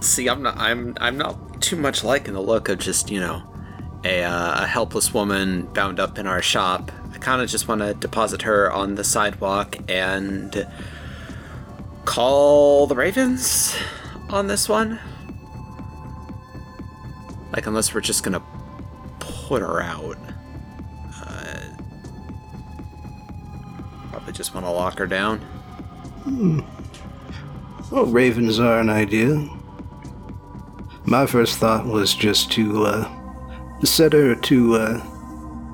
See, 0.00 0.28
I'm 0.28 0.42
not. 0.42 0.56
I'm. 0.58 0.96
I'm 1.00 1.16
not 1.16 1.62
too 1.62 1.76
much 1.76 2.02
liking 2.02 2.34
the 2.34 2.40
look 2.40 2.68
of 2.68 2.80
just 2.80 3.10
you 3.10 3.20
know, 3.20 3.42
a 4.04 4.24
uh, 4.24 4.64
a 4.64 4.66
helpless 4.66 5.14
woman 5.14 5.66
bound 5.72 6.00
up 6.00 6.18
in 6.18 6.26
our 6.26 6.42
shop. 6.42 6.90
Kind 7.22 7.40
of 7.40 7.48
just 7.48 7.68
want 7.68 7.80
to 7.82 7.94
deposit 7.94 8.42
her 8.42 8.70
on 8.72 8.96
the 8.96 9.04
sidewalk 9.04 9.78
and 9.88 10.66
call 12.04 12.88
the 12.88 12.96
Ravens 12.96 13.76
on 14.28 14.48
this 14.48 14.68
one. 14.68 14.98
Like, 17.52 17.68
unless 17.68 17.94
we're 17.94 18.00
just 18.00 18.24
gonna 18.24 18.42
put 19.20 19.62
her 19.62 19.80
out. 19.80 20.18
Uh, 21.24 21.60
probably 24.10 24.32
just 24.32 24.52
want 24.52 24.66
to 24.66 24.70
lock 24.70 24.98
her 24.98 25.06
down. 25.06 25.40
Oh, 27.92 28.06
ravens 28.06 28.58
are 28.58 28.80
an 28.80 28.90
idea. 28.90 29.48
My 31.04 31.26
first 31.26 31.58
thought 31.58 31.86
was 31.86 32.14
just 32.14 32.50
to, 32.52 32.86
uh, 32.86 33.08
set 33.84 34.12
her 34.12 34.34
to, 34.34 34.74
uh, 34.76 35.11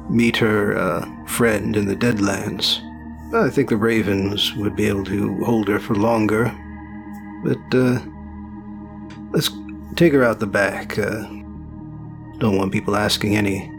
meet 0.09 0.37
her, 0.37 0.77
uh, 0.77 1.07
friend 1.27 1.77
in 1.77 1.87
the 1.87 1.97
Deadlands. 1.97 2.83
I 3.35 3.51
think 3.51 3.69
the 3.69 3.77
ravens 3.77 4.55
would 4.55 4.75
be 4.75 4.87
able 4.89 5.05
to 5.05 5.45
hold 5.45 5.69
her 5.69 5.79
for 5.79 5.95
longer. 5.95 6.45
But, 7.45 7.75
uh, 7.75 8.01
let's 9.33 9.51
take 9.97 10.13
her 10.13 10.25
out 10.25 10.41
the 10.41 10.47
back. 10.47 10.99
Uh, 10.99 11.27
don't 12.39 12.57
want 12.57 12.73
people 12.73 12.97
asking 12.97 13.37
any 13.37 13.71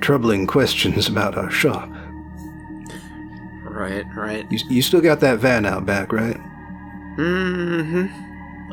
troubling 0.00 0.46
questions 0.46 1.08
about 1.08 1.36
our 1.36 1.50
shop. 1.50 1.88
right, 3.64 4.04
right. 4.14 4.46
You, 4.50 4.58
you 4.68 4.82
still 4.82 5.00
got 5.00 5.20
that 5.20 5.38
van 5.38 5.64
out 5.66 5.86
back, 5.86 6.12
right? 6.12 6.36
Mm 7.16 8.08
hmm. 8.08 8.22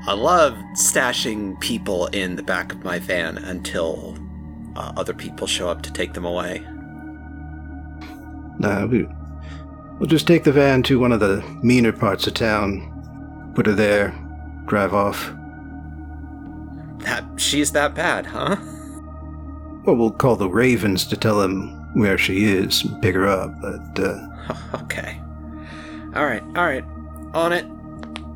I 0.08 0.14
love 0.14 0.54
stashing 0.74 1.60
people 1.60 2.08
in 2.08 2.38
the 2.38 2.44
back 2.44 2.72
of 2.72 2.86
my 2.86 3.00
van 3.00 3.38
until 3.38 4.18
uh, 4.76 4.94
other 4.96 5.14
people 5.14 5.46
show 5.46 5.68
up 5.68 5.82
to 5.84 5.92
take 5.92 6.14
them 6.14 6.26
away. 6.26 6.66
Nah, 8.60 8.86
we, 8.86 9.08
we'll 9.98 10.08
just 10.08 10.28
take 10.28 10.44
the 10.44 10.52
van 10.52 10.84
to 10.84 11.00
one 11.00 11.12
of 11.12 11.20
the 11.20 11.44
meaner 11.64 11.94
parts 11.94 12.28
of 12.28 12.34
town, 12.34 13.52
put 13.56 13.66
her 13.66 13.74
there, 13.74 14.14
drive 14.68 14.94
off. 14.94 15.34
That 17.00 17.26
she's 17.38 17.72
that 17.72 17.96
bad, 17.96 18.26
huh? 18.26 18.58
Well, 19.86 19.96
we'll 19.96 20.12
call 20.12 20.36
the 20.36 20.50
Ravens 20.50 21.06
to 21.08 21.18
tell 21.18 21.40
them 21.40 21.76
where 21.94 22.18
she 22.18 22.44
is 22.44 22.84
and 22.84 23.02
pick 23.02 23.16
her 23.16 23.28
up, 23.28 23.60
but, 23.62 24.00
uh, 24.00 24.28
okay. 24.84 25.20
All 26.16 26.26
right, 26.26 26.44
all 26.56 26.66
right. 26.66 26.84
On 27.34 27.54
it. 27.54 27.66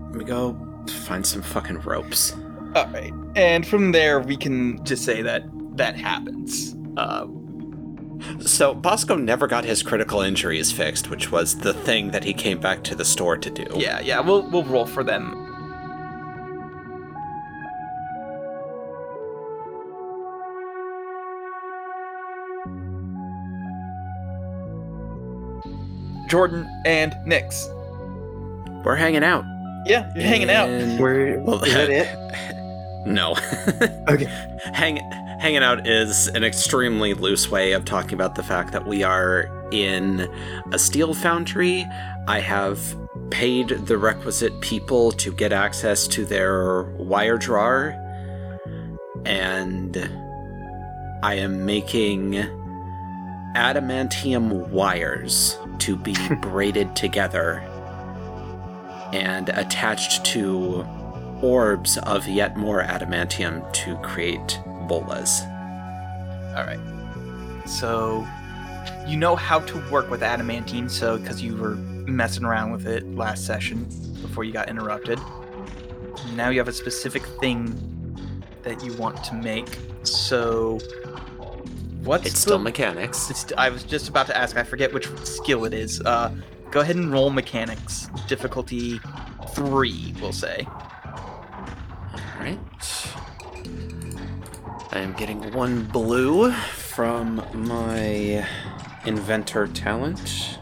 Let 0.09 0.15
me 0.15 0.25
go 0.25 0.55
find 1.05 1.25
some 1.25 1.41
fucking 1.41 1.81
ropes. 1.81 2.35
All 2.75 2.87
right, 2.87 3.13
and 3.35 3.67
from 3.67 3.91
there 3.91 4.19
we 4.19 4.37
can 4.37 4.83
just 4.85 5.03
say 5.03 5.21
that 5.21 5.43
that 5.75 5.95
happens. 5.95 6.75
Uh, 6.97 7.25
So 8.39 8.73
Bosco 8.73 9.15
never 9.15 9.47
got 9.47 9.65
his 9.65 9.81
critical 9.83 10.21
injuries 10.21 10.71
fixed, 10.71 11.09
which 11.09 11.31
was 11.31 11.57
the 11.57 11.73
thing 11.73 12.11
that 12.11 12.23
he 12.23 12.33
came 12.33 12.59
back 12.59 12.83
to 12.83 12.95
the 12.95 13.05
store 13.05 13.37
to 13.37 13.49
do. 13.49 13.65
yeah, 13.75 13.99
yeah, 14.01 14.19
we'll 14.19 14.49
we'll 14.49 14.63
roll 14.65 14.85
for 14.85 15.03
them. 15.03 15.33
Jordan 26.27 26.67
and 26.85 27.15
Nix. 27.25 27.67
We're 28.83 28.95
hanging 28.95 29.23
out. 29.23 29.45
Yeah, 29.85 30.11
you're 30.15 30.23
hanging 30.23 30.49
out. 30.49 30.69
We're 30.99 31.39
Well, 31.39 31.63
is 31.63 31.73
that 31.73 31.89
it? 31.89 32.19
No. 33.05 33.35
Okay. 34.07 34.27
Hang, 34.73 34.95
hanging 35.43 35.61
out 35.61 35.85
is 35.85 36.29
an 36.29 36.41
extremely 36.41 37.13
loose 37.13 37.51
way 37.51 37.73
of 37.73 37.83
talking 37.83 38.13
about 38.13 38.35
the 38.35 38.43
fact 38.43 38.71
that 38.71 38.87
we 38.87 39.03
are 39.03 39.49
in 39.73 40.21
a 40.71 40.79
steel 40.79 41.13
foundry. 41.13 41.85
I 42.29 42.39
have 42.39 42.95
paid 43.29 43.67
the 43.67 43.97
requisite 43.97 44.57
people 44.61 45.11
to 45.11 45.33
get 45.33 45.51
access 45.51 46.07
to 46.07 46.23
their 46.23 46.83
wire 46.97 47.37
drawer, 47.37 47.93
and 49.25 49.97
I 51.23 51.33
am 51.33 51.65
making 51.65 52.35
adamantium 53.57 54.69
wires 54.69 55.57
to 55.79 55.97
be 55.97 56.15
braided 56.41 56.95
together 56.95 57.59
and 59.11 59.49
attached 59.49 60.23
to 60.27 60.87
orbs 61.41 61.97
of 61.97 62.29
yet 62.29 62.55
more 62.55 62.81
adamantium 62.81 63.69
to 63.73 63.97
create 63.97 64.57
bolas. 64.87 65.41
All 66.55 66.65
right. 66.65 66.79
So 67.65 68.27
you 69.07 69.17
know 69.17 69.35
how 69.35 69.59
to 69.59 69.89
work 69.91 70.09
with 70.09 70.21
adamantine, 70.23 70.89
so 70.89 71.17
because 71.17 71.41
you 71.41 71.55
were 71.55 71.75
messing 72.05 72.43
around 72.45 72.71
with 72.71 72.85
it 72.85 73.05
last 73.15 73.45
session 73.45 73.85
before 74.21 74.43
you 74.43 74.51
got 74.53 74.69
interrupted. 74.69 75.19
Now 76.35 76.49
you 76.49 76.59
have 76.59 76.67
a 76.67 76.73
specific 76.73 77.23
thing 77.39 78.43
that 78.63 78.83
you 78.83 78.93
want 78.93 79.23
to 79.25 79.35
make. 79.35 79.77
So 80.03 80.79
what's 82.03 82.25
It's 82.25 82.35
the- 82.35 82.41
still 82.41 82.59
mechanics. 82.59 83.29
It's, 83.29 83.45
I 83.57 83.69
was 83.69 83.83
just 83.83 84.09
about 84.09 84.27
to 84.27 84.37
ask. 84.37 84.57
I 84.57 84.63
forget 84.63 84.93
which 84.93 85.07
skill 85.25 85.65
it 85.65 85.73
is. 85.73 86.01
Uh, 86.01 86.31
go 86.71 86.81
ahead 86.81 86.95
and 86.95 87.11
roll 87.11 87.29
mechanics. 87.29 88.09
Difficulty 88.27 88.99
three, 89.53 90.13
we'll 90.21 90.33
say. 90.33 90.67
Alright. 92.37 92.59
I 94.93 94.99
am 94.99 95.13
getting 95.13 95.51
one 95.53 95.85
blue 95.85 96.51
from 96.51 97.43
my 97.51 98.47
inventor 99.07 99.65
talent. 99.65 100.59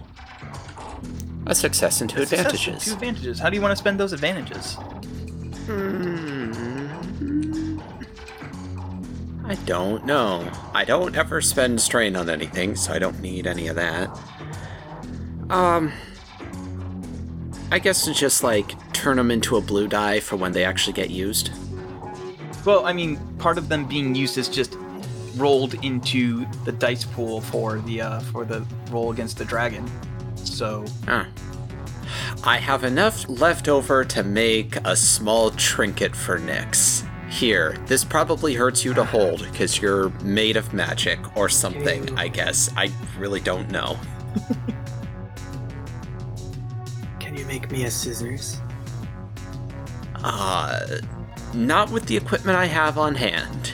A 1.47 1.53
success 1.53 1.99
and 1.99 2.09
two 2.09 2.21
Success 2.21 2.39
advantages. 2.39 2.85
Two 2.85 2.93
advantages. 2.93 3.39
How 3.39 3.49
do 3.49 3.57
you 3.57 3.61
want 3.61 3.73
to 3.73 3.75
spend 3.75 3.99
those 3.99 4.13
advantages? 4.13 4.75
Hmm. 5.65 6.51
I 9.43 9.55
don't 9.65 10.05
know. 10.05 10.49
I 10.73 10.85
don't 10.85 11.13
ever 11.17 11.41
spend 11.41 11.81
strain 11.81 12.15
on 12.15 12.29
anything, 12.29 12.77
so 12.77 12.93
I 12.93 12.99
don't 12.99 13.19
need 13.19 13.45
any 13.45 13.67
of 13.67 13.75
that. 13.75 14.09
Um, 15.49 15.91
I 17.69 17.79
guess 17.79 18.07
it's 18.07 18.17
just 18.17 18.45
like 18.45 18.93
turn 18.93 19.17
them 19.17 19.29
into 19.29 19.57
a 19.57 19.61
blue 19.61 19.89
die 19.89 20.21
for 20.21 20.37
when 20.37 20.53
they 20.53 20.63
actually 20.63 20.93
get 20.93 21.09
used. 21.09 21.51
Well, 22.65 22.85
I 22.85 22.93
mean, 22.93 23.17
part 23.37 23.57
of 23.57 23.69
them 23.69 23.85
being 23.85 24.13
used 24.13 24.37
is 24.37 24.47
just 24.47 24.77
rolled 25.35 25.73
into 25.83 26.45
the 26.65 26.71
dice 26.71 27.05
pool 27.05 27.41
for 27.41 27.79
the 27.79 28.01
uh, 28.01 28.19
for 28.19 28.45
the 28.45 28.65
roll 28.89 29.11
against 29.11 29.37
the 29.37 29.45
dragon. 29.45 29.89
So 30.35 30.85
Huh. 31.05 31.25
I 32.43 32.57
have 32.57 32.83
enough 32.83 33.27
left 33.29 33.67
over 33.67 34.03
to 34.03 34.23
make 34.23 34.75
a 34.77 34.95
small 34.95 35.51
trinket 35.51 36.15
for 36.15 36.39
Nyx. 36.39 37.07
Here, 37.29 37.77
this 37.85 38.03
probably 38.03 38.55
hurts 38.55 38.83
you 38.83 38.93
to 38.95 39.05
hold 39.05 39.47
because 39.51 39.79
you're 39.81 40.09
made 40.21 40.57
of 40.57 40.73
magic 40.73 41.19
or 41.37 41.47
something, 41.47 42.17
I 42.17 42.27
guess. 42.27 42.69
I 42.75 42.91
really 43.17 43.39
don't 43.39 43.69
know. 43.71 43.97
Can 47.19 47.37
you 47.37 47.45
make 47.45 47.71
me 47.71 47.85
a 47.85 47.91
scissors? 47.91 48.59
Uh, 50.15 50.97
not 51.53 51.91
with 51.91 52.05
the 52.05 52.17
equipment 52.17 52.57
I 52.57 52.65
have 52.65 52.97
on 52.97 53.15
hand. 53.15 53.73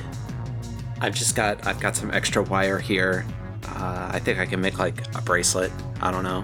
I've 0.99 1.13
just 1.13 1.35
got 1.35 1.65
I've 1.67 1.79
got 1.79 1.95
some 1.95 2.11
extra 2.11 2.41
wire 2.43 2.79
here. 2.79 3.25
Uh, 3.67 4.09
I 4.13 4.19
think 4.19 4.39
I 4.39 4.45
can 4.45 4.61
make 4.61 4.79
like 4.79 5.03
a 5.15 5.21
bracelet. 5.21 5.71
I 6.01 6.11
don't 6.11 6.23
know. 6.23 6.43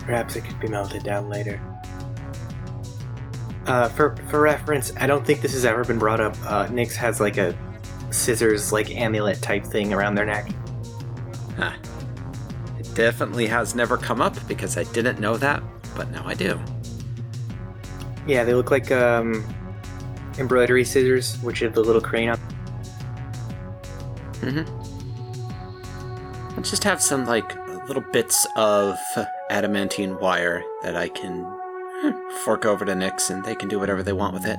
Perhaps 0.00 0.36
it 0.36 0.44
could 0.44 0.58
be 0.60 0.68
melted 0.68 1.02
down 1.02 1.28
later. 1.28 1.60
Uh, 3.66 3.88
for 3.88 4.16
for 4.30 4.40
reference, 4.40 4.92
I 4.96 5.06
don't 5.06 5.26
think 5.26 5.40
this 5.40 5.52
has 5.52 5.64
ever 5.64 5.84
been 5.84 5.98
brought 5.98 6.20
up. 6.20 6.36
Uh, 6.46 6.66
Nyx 6.68 6.94
has 6.94 7.20
like 7.20 7.36
a 7.36 7.56
scissors 8.10 8.72
like 8.72 8.90
amulet 8.90 9.42
type 9.42 9.64
thing 9.64 9.92
around 9.92 10.14
their 10.14 10.24
neck. 10.24 10.48
Huh. 11.56 11.72
It 12.78 12.94
definitely 12.94 13.46
has 13.46 13.74
never 13.74 13.98
come 13.98 14.20
up 14.20 14.34
because 14.46 14.76
I 14.76 14.84
didn't 14.84 15.20
know 15.20 15.36
that, 15.36 15.62
but 15.96 16.10
now 16.10 16.22
I 16.24 16.34
do. 16.34 16.58
Yeah, 18.26 18.44
they 18.44 18.54
look 18.54 18.70
like 18.70 18.90
um, 18.90 19.44
embroidery 20.38 20.84
scissors, 20.84 21.36
which 21.42 21.60
have 21.60 21.74
the 21.74 21.82
little 21.82 22.00
crane 22.00 22.30
on. 22.30 22.38
Mm-hmm. 24.40 24.64
I 26.58 26.62
just 26.62 26.84
have 26.84 27.02
some 27.02 27.26
like 27.26 27.56
little 27.86 28.04
bits 28.12 28.46
of 28.56 28.96
adamantine 29.50 30.18
wire 30.18 30.64
that 30.82 30.96
I 30.96 31.08
can 31.08 31.44
fork 32.44 32.64
over 32.64 32.84
to 32.84 32.92
Nyx 32.92 33.30
and 33.30 33.44
they 33.44 33.54
can 33.54 33.68
do 33.68 33.78
whatever 33.78 34.02
they 34.02 34.12
want 34.12 34.34
with 34.34 34.44
it. 34.46 34.58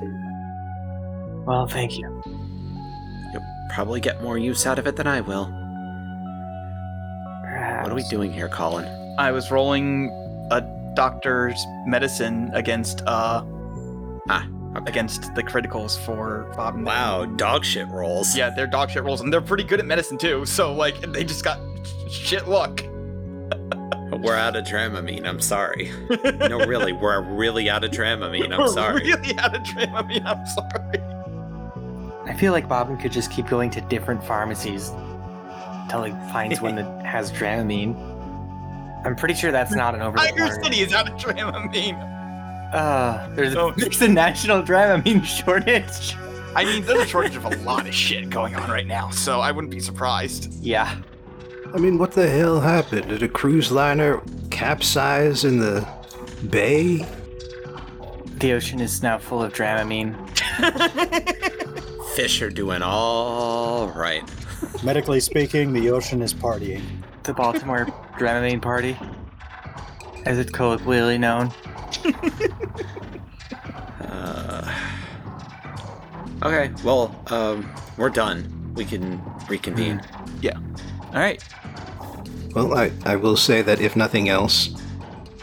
Well, 1.46 1.66
thank 1.66 1.96
you. 1.96 2.22
You'll 3.32 3.46
probably 3.70 4.00
get 4.00 4.22
more 4.22 4.36
use 4.38 4.66
out 4.66 4.78
of 4.78 4.86
it 4.86 4.96
than 4.96 5.06
I 5.06 5.20
will. 5.20 5.46
Perhaps. 7.42 7.84
What 7.84 7.92
are 7.92 7.94
we 7.94 8.02
doing 8.04 8.32
here, 8.32 8.48
Colin? 8.48 8.86
I 9.18 9.32
was 9.32 9.50
rolling 9.50 10.10
a 10.50 10.60
doctor's 10.94 11.56
medicine 11.86 12.50
against 12.52 13.02
uh 13.06 13.44
Ah, 14.28 14.46
okay. 14.46 14.59
Against 14.86 15.34
the 15.34 15.42
criticals 15.42 15.98
for 15.98 16.52
Bob. 16.56 16.76
and 16.76 16.86
Wow, 16.86 17.24
dog 17.24 17.64
shit 17.64 17.88
rolls. 17.88 18.36
Yeah, 18.36 18.50
they're 18.50 18.66
dog 18.66 18.90
shit 18.90 19.02
rolls, 19.04 19.20
and 19.20 19.32
they're 19.32 19.40
pretty 19.40 19.64
good 19.64 19.80
at 19.80 19.86
medicine 19.86 20.16
too. 20.18 20.44
So 20.46 20.72
like, 20.72 21.00
they 21.12 21.24
just 21.24 21.44
got 21.44 21.58
shit 22.10 22.46
luck. 22.48 22.82
We're 24.22 24.36
out 24.36 24.56
of 24.56 24.64
Dramamine, 24.64 25.26
I'm 25.26 25.40
sorry. 25.40 25.90
no, 26.48 26.58
really, 26.66 26.92
we're 26.92 27.22
really 27.22 27.70
out 27.70 27.84
of 27.84 27.92
Dramamine, 27.92 28.52
I'm 28.52 28.58
We're 28.60 28.66
sorry. 28.68 29.02
really 29.04 29.38
out 29.38 29.54
of 29.54 29.62
Dramamine. 29.62 30.26
I'm 30.26 30.44
sorry. 30.46 30.98
I 32.28 32.36
feel 32.36 32.52
like 32.52 32.68
Bobbin 32.68 32.96
could 32.98 33.12
just 33.12 33.30
keep 33.30 33.46
going 33.46 33.70
to 33.70 33.80
different 33.82 34.22
pharmacies 34.24 34.90
until 35.82 36.02
he 36.02 36.10
finds 36.32 36.60
one 36.60 36.74
that 36.74 37.06
has 37.06 37.30
Dramamine. 37.32 37.94
I'm 39.06 39.14
pretty 39.14 39.34
sure 39.34 39.52
that's 39.52 39.74
not 39.74 39.94
an 39.94 40.02
over 40.02 40.18
the 40.18 40.24
Tiger 40.24 40.36
counter. 40.38 40.62
City 40.64 40.80
is 40.80 40.92
out 40.92 41.08
of 41.08 41.16
Dramamine. 41.18 41.98
Uh, 42.72 43.28
there's, 43.34 43.56
Oh. 43.56 43.72
there's 43.76 44.00
a 44.02 44.08
national 44.08 44.62
drought. 44.62 44.90
I 44.90 45.02
mean, 45.02 45.22
shortage. 45.22 46.14
I 46.54 46.64
mean, 46.64 46.84
there's 46.84 47.00
a 47.02 47.06
shortage 47.06 47.36
of 47.36 47.44
a 47.44 47.56
lot 47.58 47.86
of 47.86 47.94
shit 47.94 48.28
going 48.30 48.56
on 48.56 48.70
right 48.70 48.86
now, 48.86 49.10
so 49.10 49.40
I 49.40 49.52
wouldn't 49.52 49.70
be 49.70 49.80
surprised. 49.80 50.52
Yeah. 50.62 50.96
I 51.72 51.78
mean, 51.78 51.98
what 51.98 52.12
the 52.12 52.28
hell 52.28 52.60
happened? 52.60 53.08
Did 53.08 53.22
a 53.22 53.28
cruise 53.28 53.70
liner 53.70 54.20
capsize 54.50 55.44
in 55.44 55.58
the 55.60 55.86
bay? 56.48 57.06
The 58.38 58.52
ocean 58.52 58.80
is 58.80 59.02
now 59.02 59.18
full 59.18 59.42
of 59.42 59.52
Dramamine. 59.52 60.16
Fish 62.16 62.42
are 62.42 62.50
doing 62.50 62.82
all 62.82 63.88
right. 63.90 64.22
Medically 64.82 65.20
speaking, 65.20 65.72
the 65.72 65.90
ocean 65.90 66.20
is 66.22 66.34
partying. 66.34 66.82
The 67.22 67.32
Baltimore 67.34 67.86
Dramamine 68.18 68.60
party. 68.60 68.96
as 70.26 70.38
it's 70.38 70.50
colloquially 70.50 71.18
known. 71.18 71.52
Uh, 74.20 74.74
okay, 76.42 76.70
well, 76.84 77.18
um, 77.28 77.70
we're 77.96 78.10
done. 78.10 78.72
We 78.74 78.84
can 78.84 79.20
reconvene. 79.48 80.00
Yeah. 80.40 80.58
All 81.08 81.20
right. 81.20 81.42
Well, 82.54 82.74
I, 82.74 82.92
I 83.04 83.16
will 83.16 83.36
say 83.36 83.62
that 83.62 83.80
if 83.80 83.96
nothing 83.96 84.28
else, 84.28 84.70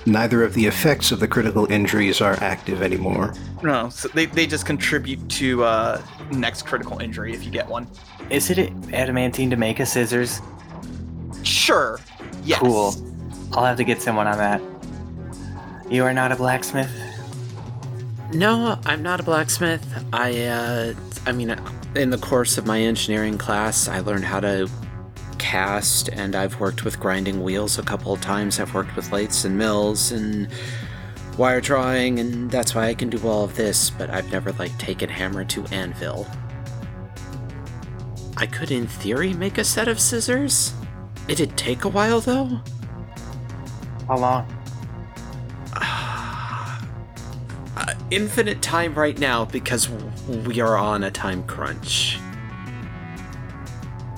neither 0.06 0.44
of 0.44 0.54
the 0.54 0.66
effects 0.66 1.12
of 1.12 1.20
the 1.20 1.28
critical 1.28 1.70
injuries 1.72 2.22
are 2.22 2.34
active 2.42 2.82
anymore. 2.82 3.34
No, 3.64 3.90
so 3.90 4.08
they, 4.10 4.28
they 4.28 4.46
just 4.46 4.66
contribute 4.66 5.28
to 5.30 5.64
uh, 5.64 6.02
next 6.32 6.66
critical 6.66 7.00
injury 7.00 7.34
if 7.34 7.44
you 7.44 7.52
get 7.52 7.68
one. 7.68 7.88
Is 8.30 8.50
it 8.50 8.72
adamantine 8.94 9.50
to 9.50 9.56
make 9.56 9.80
a 9.80 9.86
scissors? 9.86 10.42
Sure. 11.44 12.00
Yes. 12.44 12.60
Cool. 12.60 12.94
I'll 13.54 13.66
have 13.66 13.78
to 13.78 13.84
get 13.84 14.02
someone 14.02 14.28
on 14.28 14.38
that. 14.38 14.62
You 15.90 16.04
are 16.04 16.14
not 16.14 16.32
a 16.32 16.36
blacksmith? 16.36 16.90
No, 18.34 18.78
I'm 18.86 19.02
not 19.02 19.20
a 19.20 19.24
blacksmith. 19.24 19.86
I, 20.12 20.46
uh, 20.46 20.94
I 21.26 21.32
mean, 21.32 21.56
in 21.96 22.10
the 22.10 22.18
course 22.18 22.58
of 22.58 22.66
my 22.66 22.80
engineering 22.80 23.38
class, 23.38 23.88
I 23.88 24.00
learned 24.00 24.26
how 24.26 24.42
to 24.42 24.70
cast, 25.38 26.10
and 26.10 26.36
I've 26.36 26.60
worked 26.60 26.84
with 26.84 27.00
grinding 27.00 27.42
wheels 27.42 27.80
a 27.80 27.84
couple 27.84 28.12
of 28.12 28.20
times. 28.20 28.60
I've 28.60 28.74
worked 28.74 28.96
with 28.96 29.12
lathes 29.12 29.46
and 29.46 29.58
mills 29.58 30.12
and 30.12 30.50
wire 31.38 31.62
drawing, 31.62 32.20
and 32.20 32.52
that's 32.52 32.76
why 32.76 32.88
I 32.88 32.94
can 32.94 33.10
do 33.10 33.26
all 33.26 33.46
of 33.46 33.56
this, 33.56 33.90
but 33.92 34.10
I've 34.10 34.30
never, 34.32 34.52
like, 34.54 34.78
taken 34.78 35.10
hammer 35.10 35.46
to 35.46 35.66
anvil. 35.68 36.28
I 38.36 38.46
could, 38.46 38.72
in 38.72 38.88
theory, 38.88 39.34
make 39.34 39.58
a 39.58 39.64
set 39.64 39.88
of 39.88 40.00
scissors. 40.00 40.74
It'd 41.28 41.58
take 41.58 41.86
a 41.86 41.90
while, 41.90 42.20
though. 42.20 42.60
How 44.08 44.18
long? 44.18 44.57
Infinite 48.12 48.62
time 48.62 48.94
right 48.94 49.18
now 49.20 49.46
because 49.46 49.90
we 50.46 50.60
are 50.60 50.78
on 50.78 51.04
a 51.04 51.12
time 51.12 51.44
crunch. 51.44 52.18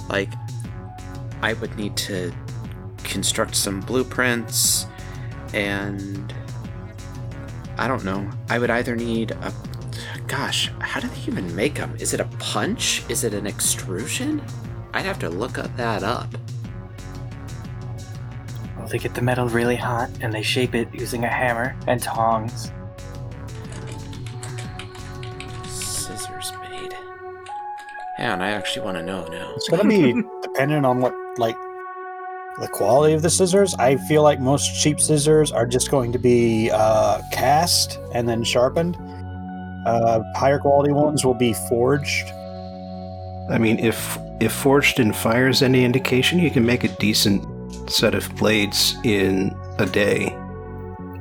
Like, 0.10 0.32
I 1.42 1.54
would 1.54 1.76
need 1.78 1.96
to 1.98 2.34
construct 3.04 3.56
some 3.56 3.80
blueprints, 3.82 4.86
and 5.54 6.34
I 7.78 7.88
don't 7.88 8.04
know. 8.04 8.30
I 8.50 8.60
would 8.60 8.70
either 8.70 8.96
need 8.96 9.32
a. 9.32 9.54
Gosh, 10.28 10.72
how 10.80 11.00
do 11.00 11.08
they 11.08 11.22
even 11.28 11.56
make 11.56 11.76
them? 11.76 11.96
Is 12.00 12.14
it 12.14 12.20
a 12.20 12.26
punch? 12.38 13.04
Is 13.10 13.24
it 13.24 13.34
an 13.34 13.48
extrusion? 13.48 14.42
I'd 14.94 15.06
have 15.06 15.20
to 15.20 15.30
look 15.30 15.54
that 15.54 16.04
up. 16.04 16.28
Well, 18.78 18.88
they 18.88 19.00
get 19.00 19.16
the 19.16 19.22
metal 19.22 19.48
really 19.48 19.76
hot 19.76 20.10
and 20.22 20.34
they 20.34 20.44
shape 20.44 20.76
it 20.76 20.94
using 20.94 21.24
a 21.24 21.28
hammer 21.28 21.76
and 21.88 22.02
tongs. 22.02 22.72
Yeah, 28.20 28.34
and 28.34 28.44
I 28.44 28.50
actually 28.50 28.86
want 28.86 28.98
to 28.98 29.04
know 29.04 29.26
now. 29.28 29.54
It's 29.56 29.70
gonna 29.70 29.88
be 29.88 30.14
dependent 30.42 30.86
on 30.86 31.00
what 31.00 31.14
like 31.38 31.56
the 32.60 32.68
quality 32.68 33.14
of 33.14 33.22
the 33.22 33.30
scissors. 33.30 33.74
I 33.76 33.96
feel 33.96 34.24
like 34.24 34.42
most 34.42 34.84
cheap 34.84 35.00
scissors 35.00 35.54
are 35.54 35.66
just 35.66 35.90
going 35.90 36.12
to 36.12 36.20
be 36.20 36.70
uh, 36.70 37.22
cast 37.32 37.98
and 38.14 38.28
then 38.28 38.44
sharpened. 38.44 38.98
Uh, 39.86 40.22
higher 40.36 40.60
quality 40.60 40.92
ones 40.92 41.24
will 41.24 41.34
be 41.34 41.54
forged. 41.70 42.30
I 43.50 43.58
mean, 43.58 43.80
if 43.80 44.18
if 44.42 44.52
forged 44.52 45.00
in 45.00 45.14
fire 45.14 45.48
is 45.48 45.62
any 45.62 45.86
indication, 45.86 46.40
you 46.40 46.52
can 46.52 46.66
make 46.66 46.84
a 46.84 46.90
decent 46.90 47.42
set 47.90 48.14
of 48.14 48.36
blades 48.36 48.98
in 49.06 49.58
a 49.78 49.86
day. 49.86 50.36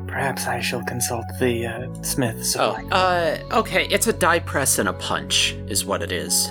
Perhaps 0.08 0.48
I 0.48 0.58
shall 0.58 0.82
consult 0.82 1.26
the 1.38 1.64
uh, 1.64 2.02
smith 2.02 2.56
Oh, 2.58 2.72
uh, 2.90 3.38
okay. 3.52 3.86
It's 3.86 4.08
a 4.08 4.12
die 4.12 4.40
press 4.40 4.80
and 4.80 4.88
a 4.88 4.92
punch, 4.94 5.52
is 5.68 5.84
what 5.84 6.02
it 6.02 6.10
is. 6.10 6.50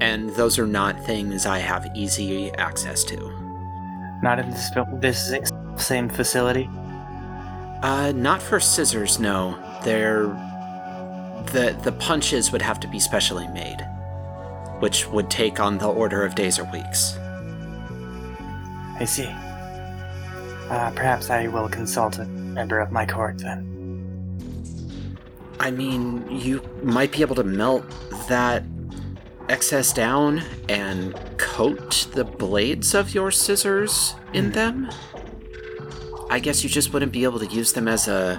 And 0.00 0.30
those 0.30 0.58
are 0.58 0.66
not 0.66 0.98
things 1.04 1.44
I 1.46 1.58
have 1.58 1.86
easy 1.94 2.50
access 2.52 3.04
to. 3.04 3.16
Not 4.22 4.38
in 4.38 4.50
this, 5.00 5.30
this 5.30 5.50
same 5.76 6.08
facility. 6.08 6.68
Uh, 7.82 8.12
not 8.14 8.42
for 8.42 8.60
scissors, 8.60 9.18
no. 9.18 9.58
They're. 9.84 10.26
The, 11.52 11.76
the 11.82 11.92
punches 11.92 12.52
would 12.52 12.60
have 12.60 12.78
to 12.80 12.88
be 12.88 13.00
specially 13.00 13.48
made, 13.48 13.80
which 14.80 15.08
would 15.08 15.30
take 15.30 15.58
on 15.58 15.78
the 15.78 15.88
order 15.88 16.22
of 16.22 16.34
days 16.34 16.58
or 16.58 16.64
weeks. 16.70 17.16
I 18.98 19.06
see. 19.06 19.26
Uh, 20.68 20.90
perhaps 20.94 21.30
I 21.30 21.48
will 21.48 21.68
consult 21.68 22.18
a 22.18 22.26
member 22.26 22.78
of 22.78 22.92
my 22.92 23.06
court 23.06 23.38
then. 23.38 23.66
I 25.58 25.70
mean, 25.70 26.24
you 26.30 26.62
might 26.82 27.10
be 27.10 27.22
able 27.22 27.34
to 27.36 27.44
melt 27.44 27.84
that 28.28 28.62
excess 29.50 29.92
down 29.92 30.42
and 30.68 31.14
coat 31.36 32.08
the 32.12 32.24
blades 32.24 32.94
of 32.94 33.14
your 33.14 33.30
scissors 33.30 34.14
in 34.32 34.46
hmm. 34.46 34.52
them. 34.52 34.90
I 36.30 36.38
guess 36.38 36.62
you 36.62 36.70
just 36.70 36.92
wouldn't 36.92 37.12
be 37.12 37.24
able 37.24 37.40
to 37.40 37.46
use 37.46 37.72
them 37.72 37.88
as 37.88 38.08
a. 38.08 38.38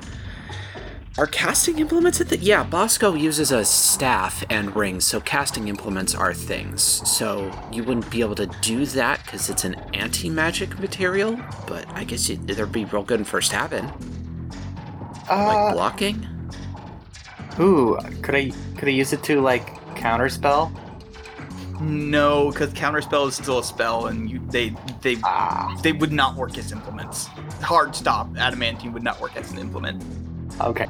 Are 1.17 1.27
casting 1.27 1.79
implements 1.79 2.21
at 2.21 2.29
the. 2.29 2.37
Yeah, 2.37 2.63
Bosco 2.63 3.13
uses 3.15 3.51
a 3.51 3.65
staff 3.65 4.45
and 4.49 4.73
rings, 4.73 5.03
so 5.03 5.19
casting 5.19 5.67
implements 5.67 6.15
are 6.15 6.33
things. 6.33 6.81
So 6.81 7.51
you 7.69 7.83
wouldn't 7.83 8.09
be 8.09 8.21
able 8.21 8.35
to 8.35 8.47
do 8.61 8.85
that 8.85 9.21
because 9.25 9.49
it's 9.49 9.65
an 9.65 9.75
anti 9.93 10.29
magic 10.29 10.79
material, 10.79 11.37
but 11.67 11.85
I 11.89 12.05
guess 12.05 12.29
you, 12.29 12.37
they'd 12.37 12.71
be 12.71 12.85
real 12.85 13.03
good 13.03 13.27
for 13.27 13.41
stabbing. 13.41 13.85
like 15.29 15.57
uh, 15.57 15.73
blocking? 15.73 16.25
Ooh, 17.59 17.97
could 18.21 18.35
I 18.35 18.51
could 18.77 18.87
I 18.87 18.91
use 18.91 19.11
it 19.11 19.21
to 19.23 19.41
like 19.41 19.67
counterspell? 19.95 20.71
No, 21.81 22.51
because 22.51 22.71
counterspell 22.73 23.27
is 23.27 23.35
still 23.35 23.59
a 23.59 23.63
spell, 23.63 24.07
and 24.07 24.29
you 24.29 24.39
they 24.49 24.75
they 25.01 25.17
Ah, 25.23 25.77
they 25.83 25.91
would 25.91 26.11
not 26.11 26.35
work 26.35 26.57
as 26.57 26.71
implements. 26.71 27.25
Hard 27.61 27.95
stop. 27.95 28.29
Adamantine 28.37 28.93
would 28.93 29.03
not 29.03 29.19
work 29.19 29.35
as 29.35 29.51
an 29.51 29.57
implement. 29.57 30.03
okay. 30.61 30.87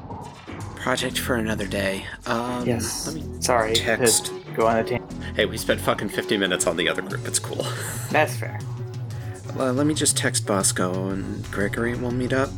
Project 0.75 1.19
for 1.19 1.35
another 1.35 1.67
day. 1.67 2.03
Um, 2.25 2.65
Yes. 2.65 3.05
Let 3.07 3.15
me 3.15 3.23
Sorry 3.39 3.73
text. 3.75 4.31
go 4.55 4.65
on 4.67 4.77
a 4.77 4.83
tangent. 4.83 5.13
Hey, 5.35 5.45
we 5.45 5.55
spent 5.57 5.79
fucking 5.79 6.09
50 6.09 6.37
minutes 6.37 6.65
on 6.65 6.75
the 6.75 6.89
other 6.89 7.03
group. 7.03 7.25
It's 7.27 7.37
cool. 7.37 7.65
That's 8.09 8.35
fair. 8.35 8.59
Uh, 9.59 9.71
let 9.73 9.85
me 9.85 9.93
just 9.93 10.17
text 10.17 10.47
Bosco 10.47 11.09
and 11.09 11.49
Gregory. 11.51 11.93
We'll 11.95 12.09
meet 12.11 12.33
up. 12.33 12.49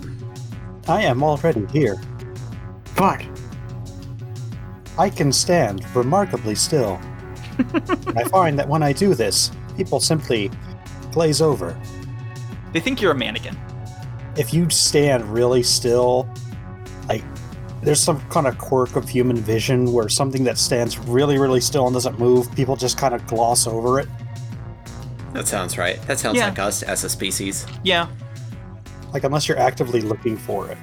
I 0.88 1.02
am 1.04 1.22
already 1.22 1.66
here. 1.74 1.98
Fuck. 2.96 3.24
I 4.98 5.10
can 5.10 5.34
stand 5.34 5.84
remarkably 5.94 6.56
still. 6.56 7.02
I 8.16 8.24
find 8.26 8.58
that 8.60 8.68
when 8.68 8.84
I 8.84 8.94
do 8.94 9.14
this, 9.14 9.52
people 9.78 10.00
simply 10.00 10.50
glaze 11.12 11.42
over. 11.42 11.80
They 12.72 12.80
think 12.80 13.02
you're 13.02 13.12
a 13.12 13.16
mannequin. 13.16 13.58
If 14.38 14.54
you 14.54 14.70
stand 14.70 15.24
really 15.32 15.62
still, 15.64 16.28
like 17.08 17.24
there's 17.82 18.00
some 18.00 18.20
kind 18.30 18.48
of 18.48 18.58
quirk 18.58 18.96
of 18.96 19.08
human 19.08 19.38
vision 19.38 19.92
where 19.94 20.10
something 20.10 20.44
that 20.46 20.58
stands 20.58 20.98
really, 21.00 21.38
really 21.38 21.62
still 21.62 21.86
and 21.86 21.94
doesn't 21.94 22.18
move, 22.18 22.54
people 22.56 22.76
just 22.76 22.98
kind 22.98 23.14
of 23.14 23.26
gloss 23.28 23.68
over 23.68 24.00
it. 24.00 24.08
That 25.34 25.48
sounds 25.48 25.78
right. 25.78 26.02
That 26.08 26.20
sounds 26.20 26.38
Yeah. 26.38 26.50
like 26.50 26.60
us 26.60 26.84
as 26.84 27.04
a 27.04 27.10
species. 27.10 27.66
Yeah. 27.84 28.08
Like 29.14 29.24
unless 29.24 29.48
you're 29.48 29.60
actively 29.60 30.02
looking 30.02 30.38
for 30.38 30.70
it. 30.70 30.78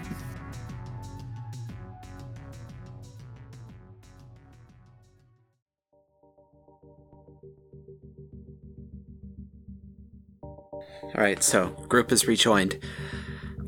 All 11.20 11.26
right, 11.26 11.42
so 11.42 11.68
group 11.86 12.12
is 12.12 12.26
rejoined. 12.26 12.78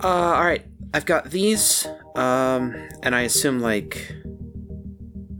Uh, 0.02 0.06
all 0.06 0.42
right, 0.42 0.64
I've 0.94 1.04
got 1.04 1.32
these. 1.32 1.86
Um, 2.16 2.88
and 3.02 3.14
I 3.14 3.20
assume 3.22 3.60
like, 3.60 4.16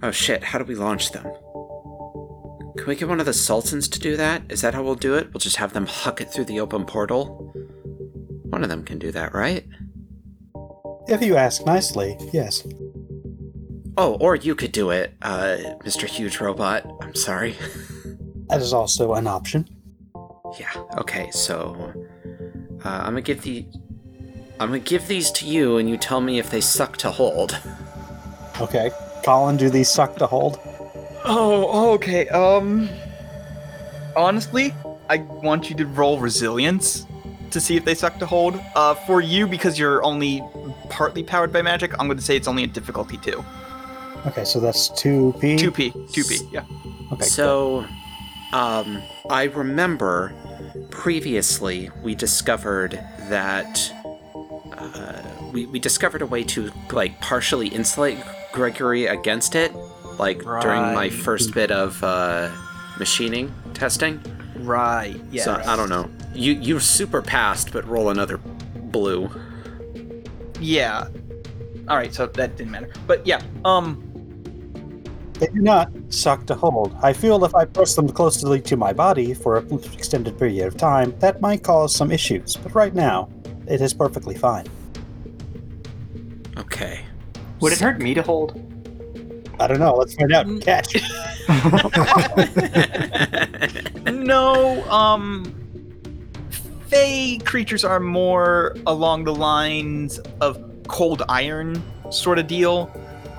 oh 0.03 0.11
shit, 0.11 0.45
how 0.45 0.59
do 0.59 0.67
we 0.67 0.75
launch 0.75 1.13
them? 1.13 1.25
Can 2.77 2.87
we 2.87 2.97
get 2.97 3.09
one 3.09 3.19
of 3.19 3.25
the 3.25 3.33
sultans 3.33 3.89
to 3.89 3.99
do 3.99 4.15
that? 4.19 4.43
Is 4.51 4.61
that 4.61 4.75
how 4.75 4.83
we'll 4.83 4.95
do 4.95 5.15
it? 5.15 5.33
We'll 5.33 5.41
just 5.41 5.57
have 5.57 5.73
them 5.73 5.87
huck 5.87 6.21
it 6.21 6.31
through 6.31 6.45
the 6.45 6.61
open 6.61 6.85
portal. 6.85 7.51
One 8.43 8.63
of 8.63 8.69
them 8.69 8.85
can 8.85 8.99
do 8.99 9.11
that, 9.13 9.33
right? 9.33 9.67
If 11.09 11.23
you 11.23 11.37
ask 11.37 11.65
nicely, 11.65 12.19
yes. 12.31 12.63
Oh, 13.97 14.19
or 14.21 14.37
you 14.37 14.55
could 14.55 14.73
do 14.73 14.91
it, 14.91 15.15
uh, 15.23 15.57
Mr. 15.83 16.07
Huge 16.07 16.41
Robot. 16.41 16.85
I'm 17.01 17.15
sorry. 17.15 17.57
That 18.49 18.61
is 18.61 18.75
also 18.75 19.15
an 19.15 19.27
option. 19.27 19.67
Yeah. 20.59 20.71
Okay. 20.99 21.31
So 21.31 21.93
uh, 22.85 22.89
I'm 22.89 23.13
gonna 23.13 23.23
give 23.23 23.43
the 23.43 23.67
I'm 24.61 24.69
gonna 24.69 24.79
give 24.79 25.09
these 25.09 25.31
to 25.33 25.47
you, 25.47 25.79
and 25.79 25.89
you 25.89 25.97
tell 25.97 26.21
me 26.21 26.39
if 26.39 26.51
they 26.51 26.61
suck 26.61 26.97
to 26.99 27.11
hold. 27.11 27.59
Okay. 28.61 28.91
Colin, 29.25 29.57
do 29.57 29.71
these 29.71 29.89
suck 29.91 30.17
to 30.17 30.27
hold? 30.27 30.59
Oh, 31.25 31.95
okay. 31.95 32.29
Um. 32.29 32.89
Honestly, 34.15 34.75
I 35.09 35.19
want 35.19 35.71
you 35.71 35.77
to 35.77 35.87
roll 35.87 36.19
resilience 36.19 37.07
to 37.51 37.61
see 37.61 37.77
if 37.77 37.85
they 37.85 37.95
suck 37.95 38.19
to 38.19 38.27
hold. 38.27 38.61
Uh, 38.75 38.95
for 38.95 39.21
you, 39.21 39.47
because 39.47 39.79
you're 39.79 40.05
only 40.05 40.43
partly 40.91 41.23
powered 41.23 41.53
by 41.53 41.63
magic, 41.63 41.93
I'm 41.99 42.07
going 42.07 42.19
to 42.19 42.23
say 42.23 42.37
it's 42.37 42.49
only 42.49 42.65
a 42.65 42.67
difficulty 42.67 43.17
two. 43.19 43.45
Okay, 44.27 44.45
so 44.45 44.61
that's 44.61 44.91
2p. 44.91 45.59
Two 45.59 45.71
P, 45.71 45.91
two 46.13 46.25
P. 46.25 46.39
Yeah. 46.53 46.65
Okay, 47.13 47.25
So, 47.25 47.85
um, 48.53 49.03
I 49.29 49.45
remember 49.45 50.33
previously 50.91 51.91
we 52.03 52.15
discovered 52.15 52.93
that 53.29 53.93
uh, 54.73 55.23
we, 55.53 55.67
we 55.67 55.79
discovered 55.79 56.23
a 56.23 56.27
way 56.27 56.43
to 56.45 56.71
like 56.93 57.21
partially 57.21 57.69
insulate 57.69 58.19
Gregory 58.53 59.07
against 59.07 59.55
it, 59.55 59.73
like 60.19 60.41
during 60.43 60.95
my 60.95 61.09
first 61.09 61.55
bit 61.55 61.71
of 61.71 62.03
uh, 62.03 62.51
machining 62.99 63.53
testing. 63.75 64.21
Right. 64.57 65.21
Yeah. 65.31 65.45
So 65.45 65.63
I 65.65 65.77
don't 65.77 65.89
know. 65.89 66.11
You 66.35 66.53
you 66.53 66.79
super 66.81 67.23
passed, 67.23 67.73
but 67.73 67.87
roll 67.87 68.11
another 68.11 68.39
blue. 68.39 69.31
Yeah. 70.61 71.09
All 71.89 71.97
right. 71.97 72.15
So 72.15 72.27
that 72.27 72.57
didn't 72.57 72.73
matter. 72.73 72.91
But 73.07 73.27
yeah. 73.27 73.41
Um. 73.65 74.12
They 75.43 75.49
do 75.49 75.61
not 75.61 75.91
suck 76.09 76.47
to 76.47 76.55
hold. 76.55 76.97
I 77.03 77.13
feel 77.13 77.45
if 77.45 77.53
I 77.53 77.65
press 77.65 77.97
them 77.97 78.09
closely 78.09 78.61
to 78.61 78.77
my 78.77 78.93
body 78.93 79.35
for 79.35 79.57
an 79.57 79.83
extended 79.93 80.39
period 80.39 80.69
of 80.69 80.77
time, 80.77 81.19
that 81.19 81.41
might 81.41 81.65
cause 81.65 81.93
some 81.93 82.13
issues. 82.13 82.55
But 82.55 82.77
right 82.77 82.95
now, 82.95 83.29
it 83.67 83.81
is 83.81 83.93
perfectly 83.93 84.37
fine. 84.37 84.67
Okay. 86.57 87.05
Would 87.59 87.73
it 87.73 87.81
hurt 87.81 87.99
me 87.99 88.15
to 88.15 88.23
hold? 88.23 88.53
I 89.59 89.67
don't 89.67 89.81
know. 89.81 89.97
Let's 89.97 90.15
find 90.15 90.33
out. 90.33 90.47
Catch. 90.61 90.95
no. 94.13 94.89
Um. 94.93 95.53
Fey 96.87 97.39
creatures 97.39 97.85
are 97.85 97.99
more 97.99 98.77
along 98.87 99.25
the 99.25 99.35
lines 99.35 100.21
of 100.41 100.63
cold 100.87 101.25
iron 101.29 101.83
sort 102.11 102.39
of 102.39 102.47
deal, 102.47 102.89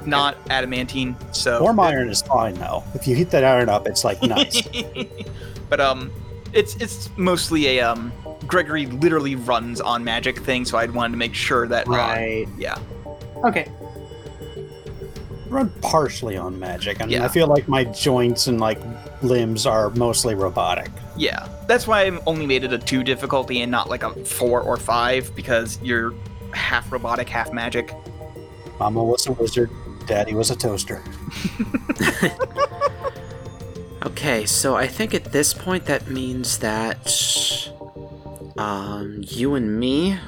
not 0.06 0.38
adamantine. 0.49 1.16
So 1.32 1.62
Warm 1.62 1.80
iron 1.80 2.10
is 2.10 2.22
fine 2.22 2.56
though. 2.56 2.84
If 2.93 3.08
you 3.08 3.16
heat 3.16 3.30
that 3.32 3.43
iron 3.43 3.70
up, 3.70 3.88
it's 3.88 4.04
like 4.04 4.22
nice. 4.22 4.62
but 5.70 5.80
um, 5.80 6.12
it's 6.54 6.76
it's 6.78 7.10
mostly 7.18 7.78
a 7.78 7.82
um. 7.82 8.12
Gregory 8.45 8.88
literally 8.88 9.36
runs 9.36 9.80
on 9.80 10.04
magic 10.04 10.38
thing, 10.39 10.66
so 10.66 10.78
I'd 10.78 10.91
wanted 10.91 11.12
to 11.14 11.18
make 11.18 11.34
sure 11.34 11.66
that 11.68 11.88
uh, 11.88 11.91
Right. 11.91 12.45
yeah. 12.58 12.78
Okay. 13.45 13.72
Run 15.47 15.72
partially 15.82 16.36
on 16.36 16.60
magic. 16.60 16.99
I 17.01 17.06
mean, 17.06 17.14
Yeah. 17.14 17.26
I 17.26 17.30
feel 17.30 17.47
like 17.47 17.70
my 17.70 17.86
joints 17.86 18.47
and 18.47 18.60
like 18.60 18.80
limbs 19.22 19.66
are 19.66 19.91
mostly 19.91 20.36
robotic. 20.36 20.89
Yeah, 21.16 21.47
that's 21.68 21.88
why 21.88 22.06
I 22.06 22.20
only 22.26 22.45
made 22.45 22.64
it 22.66 22.74
a 22.74 22.78
two 22.78 23.01
difficulty 23.04 23.62
and 23.62 23.72
not 23.72 23.89
like 23.89 24.04
a 24.04 24.10
four 24.26 24.62
or 24.62 24.76
five 24.78 25.34
because 25.36 25.80
you're 25.82 26.14
half 26.54 26.91
robotic, 26.91 27.30
half 27.30 27.54
magic. 27.54 27.93
Mama 28.80 29.04
was 29.04 29.26
a 29.28 29.32
wizard. 29.34 29.70
Daddy 30.08 30.34
was 30.34 30.51
a 30.51 30.56
toaster. 30.56 31.04
Okay, 34.06 34.45
so 34.45 34.76
I 34.76 34.86
think 34.86 35.14
at 35.14 35.32
this 35.32 35.54
point 35.54 35.86
that 35.86 36.10
means 36.10 36.58
that 36.58 37.72
um, 38.58 39.22
you 39.22 39.56
and 39.56 39.80
me 39.80 40.20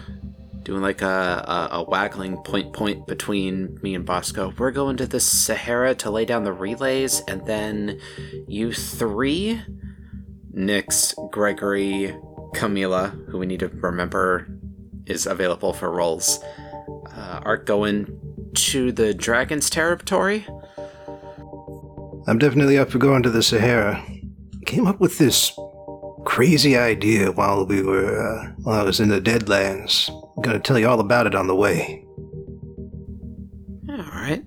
doing 0.63 0.81
like 0.81 1.01
a, 1.01 1.43
a, 1.45 1.69
a 1.79 1.83
waggling 1.83 2.37
point 2.37 2.71
point 2.71 3.05
between 3.05 3.77
me 3.81 3.93
and 3.93 4.05
Bosco. 4.05 4.53
We're 4.57 4.71
going 4.71 4.95
to 4.97 5.05
the 5.05 5.19
Sahara 5.19 5.93
to 5.95 6.09
lay 6.09 6.23
down 6.23 6.45
the 6.45 6.53
relays, 6.53 7.21
and 7.27 7.45
then 7.45 7.99
you 8.47 8.71
three, 8.71 9.61
Nix, 10.53 11.13
Gregory, 11.31 12.15
Camila, 12.55 13.11
who 13.27 13.39
we 13.39 13.45
need 13.45 13.59
to 13.59 13.67
remember 13.67 14.47
is 15.05 15.25
available 15.25 15.73
for 15.73 15.91
roles, 15.91 16.39
uh, 17.13 17.41
are 17.43 17.57
going 17.57 18.24
to 18.55 18.91
the 18.91 19.13
dragon's 19.13 19.69
territory. 19.69 20.47
I'm 22.27 22.39
definitely 22.39 22.77
up 22.77 22.89
for 22.89 22.97
going 22.97 23.23
to 23.23 23.29
the 23.29 23.43
Sahara. 23.43 24.03
Came 24.65 24.87
up 24.87 24.99
with 24.99 25.17
this 25.17 25.57
crazy 26.25 26.75
idea 26.75 27.31
while 27.31 27.65
we 27.65 27.81
were 27.81 28.19
uh, 28.19 28.51
while 28.63 28.79
I 28.79 28.83
was 28.83 28.99
in 28.99 29.09
the 29.09 29.21
Deadlands. 29.21 30.09
I'm 30.35 30.41
gonna 30.41 30.59
tell 30.59 30.79
you 30.79 30.87
all 30.87 30.99
about 30.99 31.27
it 31.27 31.35
on 31.35 31.47
the 31.47 31.55
way. 31.55 32.03
All 33.89 33.97
right. 33.97 34.43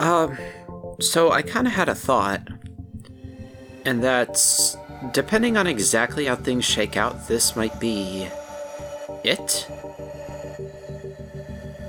Um, 0.00 0.36
so 1.00 1.30
I 1.30 1.42
kind 1.42 1.66
of 1.66 1.72
had 1.74 1.88
a 1.88 1.94
thought, 1.94 2.48
and 3.84 4.02
that's 4.02 4.76
depending 5.12 5.56
on 5.56 5.66
exactly 5.66 6.26
how 6.26 6.36
things 6.36 6.64
shake 6.64 6.96
out, 6.96 7.28
this 7.28 7.54
might 7.54 7.78
be 7.78 8.28
it. 9.24 9.68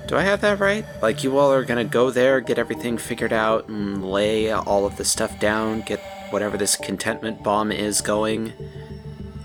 Do 0.07 0.15
I 0.15 0.21
have 0.21 0.39
that 0.39 0.59
right? 0.59 0.85
Like, 1.01 1.23
you 1.25 1.37
all 1.37 1.51
are 1.51 1.65
gonna 1.65 1.83
go 1.83 2.11
there, 2.11 2.39
get 2.39 2.57
everything 2.57 2.97
figured 2.97 3.33
out, 3.33 3.67
and 3.67 4.09
lay 4.09 4.49
all 4.49 4.85
of 4.85 4.95
the 4.95 5.03
stuff 5.03 5.37
down, 5.37 5.81
get 5.81 5.99
whatever 6.29 6.57
this 6.57 6.77
contentment 6.77 7.43
bomb 7.43 7.73
is 7.73 7.99
going, 7.99 8.53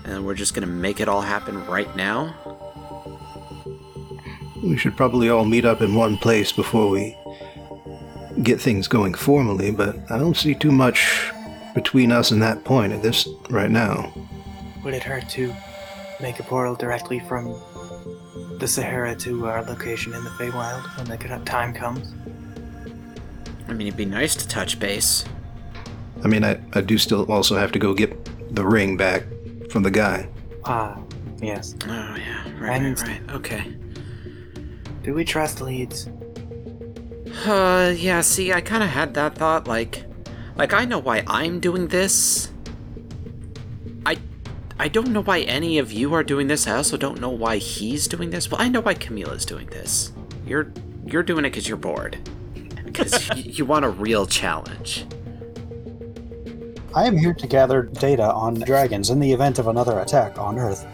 and 0.05 0.25
we're 0.25 0.35
just 0.35 0.53
gonna 0.53 0.67
make 0.67 1.01
it 1.01 1.09
all 1.09 1.21
happen 1.21 1.65
right 1.65 1.93
now? 1.97 2.33
We 4.63 4.77
should 4.77 4.95
probably 4.95 5.29
all 5.29 5.43
meet 5.43 5.65
up 5.65 5.81
in 5.81 5.95
one 5.95 6.17
place 6.17 6.53
before 6.53 6.89
we 6.89 7.17
get 8.41 8.61
things 8.61 8.87
going 8.87 9.15
formally, 9.15 9.69
but 9.71 9.97
I 10.09 10.17
don't 10.17 10.37
see 10.37 10.55
too 10.55 10.71
much 10.71 11.29
between 11.75 12.09
us 12.09 12.31
and 12.31 12.41
that 12.41 12.63
point 12.63 12.93
at 12.93 13.03
this 13.03 13.27
right 13.49 13.69
now. 13.69 14.13
Would 14.85 14.93
it 14.93 15.03
hurt 15.03 15.27
to 15.29 15.53
make 16.21 16.39
a 16.39 16.43
portal 16.43 16.75
directly 16.75 17.19
from 17.19 17.61
the 18.59 18.67
Sahara 18.67 19.15
to 19.15 19.47
our 19.47 19.63
location 19.63 20.13
in 20.13 20.23
the 20.23 20.29
Feywild 20.31 20.97
when 20.97 21.07
the 21.07 21.45
time 21.45 21.73
comes? 21.73 22.13
I 23.67 23.73
mean, 23.73 23.87
it'd 23.87 23.97
be 23.97 24.05
nice 24.05 24.35
to 24.35 24.47
touch 24.47 24.79
base. 24.79 25.25
I 26.23 26.27
mean, 26.27 26.43
I, 26.43 26.59
I 26.73 26.81
do 26.81 26.97
still 26.97 27.29
also 27.31 27.55
have 27.55 27.71
to 27.73 27.79
go 27.79 27.93
get 27.93 28.13
the 28.55 28.65
ring 28.65 28.97
back 28.97 29.23
from 29.69 29.83
the 29.83 29.91
guy. 29.91 30.29
Ah, 30.65 30.97
yes. 31.41 31.75
Oh, 31.85 32.15
yeah, 32.17 32.43
right, 32.59 32.81
And- 32.81 32.99
right, 33.01 33.09
right. 33.09 33.31
Okay. 33.31 33.73
Do 35.03 35.13
we 35.13 35.25
trust 35.25 35.59
Leeds? 35.59 36.07
Uh, 37.45 37.93
yeah, 37.97 38.21
see, 38.21 38.53
I 38.53 38.61
kind 38.61 38.83
of 38.83 38.89
had 38.89 39.13
that 39.15 39.35
thought, 39.35 39.67
like, 39.67 40.05
like, 40.55 40.71
I 40.71 40.85
know 40.85 40.99
why 40.99 41.23
I'm 41.27 41.59
doing 41.59 41.87
this. 41.87 42.51
I, 44.79 44.87
don't 44.87 45.09
know 45.09 45.21
why 45.23 45.41
any 45.41 45.77
of 45.77 45.91
you 45.91 46.13
are 46.13 46.23
doing 46.23 46.47
this. 46.47 46.67
I 46.67 46.75
also 46.75 46.97
don't 46.97 47.21
know 47.21 47.29
why 47.29 47.57
he's 47.57 48.07
doing 48.07 48.29
this. 48.29 48.49
Well, 48.49 48.61
I 48.61 48.69
know 48.69 48.81
why 48.81 48.93
Camila's 48.93 49.45
doing 49.45 49.67
this. 49.67 50.11
You're, 50.45 50.71
you're 51.05 51.23
doing 51.23 51.45
it 51.45 51.49
because 51.49 51.67
you're 51.67 51.77
bored. 51.77 52.17
Because 52.85 53.27
y- 53.29 53.37
you 53.37 53.65
want 53.65 53.85
a 53.85 53.89
real 53.89 54.27
challenge. 54.27 55.07
I 56.93 57.07
am 57.07 57.17
here 57.17 57.33
to 57.33 57.47
gather 57.47 57.81
data 57.81 58.31
on 58.31 58.53
dragons 58.53 59.09
in 59.09 59.19
the 59.19 59.31
event 59.31 59.57
of 59.57 59.67
another 59.67 59.99
attack 59.99 60.37
on 60.37 60.59
Earth. 60.59 60.85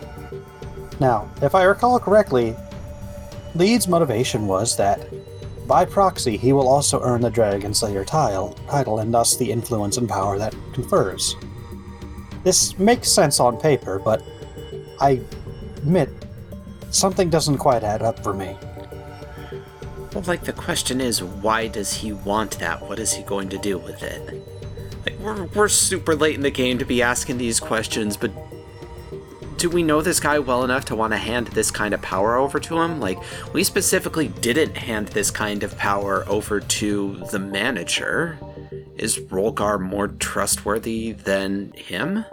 Now, 1.02 1.30
if 1.42 1.56
I 1.56 1.64
recall 1.64 2.00
correctly, 2.00 2.56
Leeds' 3.54 3.90
motivation 3.90 4.48
was 4.48 4.78
that, 4.78 5.08
by 5.68 5.84
proxy, 5.84 6.38
he 6.38 6.54
will 6.54 6.70
also 6.70 7.02
earn 7.04 7.20
the 7.20 7.30
Dragon 7.30 7.74
Slayer 7.74 8.06
tile, 8.06 8.54
title 8.70 9.00
and 9.00 9.14
thus 9.14 9.36
the 9.36 9.52
influence 9.52 9.98
and 9.98 10.08
power 10.08 10.38
that 10.38 10.56
confers. 10.74 11.36
This 12.44 12.78
makes 12.80 13.12
sense 13.12 13.40
on 13.40 13.60
paper, 13.60 14.00
but 14.00 14.24
I 15.00 15.22
admit 15.78 16.10
something 16.92 17.30
doesn't 17.30 17.58
quite 17.58 17.84
add 17.84 18.02
up 18.02 18.22
for 18.24 18.34
me. 18.34 18.56
Well, 20.14 20.24
like, 20.26 20.44
the 20.44 20.54
question 20.54 21.02
is, 21.02 21.22
why 21.22 21.68
does 21.68 21.94
he 21.94 22.12
want 22.14 22.58
that? 22.60 22.82
What 22.82 22.98
is 22.98 23.14
he 23.14 23.24
going 23.24 23.50
to 23.50 23.58
do 23.60 23.78
with 23.78 24.02
it? 24.02 24.44
Like, 25.06 25.20
we're, 25.20 25.44
we're 25.46 25.68
super 25.68 26.16
late 26.16 26.36
in 26.36 26.42
the 26.42 26.50
game 26.50 26.80
to 26.80 26.86
be 26.86 27.02
asking 27.04 27.38
these 27.38 27.60
questions, 27.60 28.18
but 28.18 28.32
do 29.58 29.70
we 29.70 29.84
know 29.84 30.02
this 30.02 30.20
guy 30.20 30.40
well 30.40 30.64
enough 30.64 30.86
to 30.86 30.96
want 30.96 31.12
to 31.14 31.18
hand 31.18 31.48
this 31.48 31.70
kind 31.70 31.94
of 31.94 32.02
power 32.02 32.38
over 32.38 32.60
to 32.62 32.80
him? 32.80 33.00
Like, 33.00 33.20
we 33.54 33.64
specifically 33.64 34.30
didn't 34.30 34.78
hand 34.78 35.10
this 35.10 35.30
kind 35.30 35.64
of 35.64 35.78
power 35.78 36.24
over 36.28 36.60
to 36.60 37.24
the 37.32 37.40
manager. 37.40 38.40
Is 39.00 39.18
Rolgar 39.18 39.80
more 39.80 40.10
trustworthy 40.10 41.14
than 41.14 41.72
him? 41.72 42.26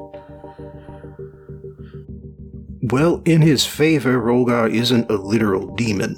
Well, 2.82 3.22
in 3.24 3.40
his 3.40 3.64
favor, 3.64 4.20
Rolgar 4.20 4.68
isn't 4.68 5.08
a 5.08 5.14
literal 5.14 5.72
demon. 5.76 6.16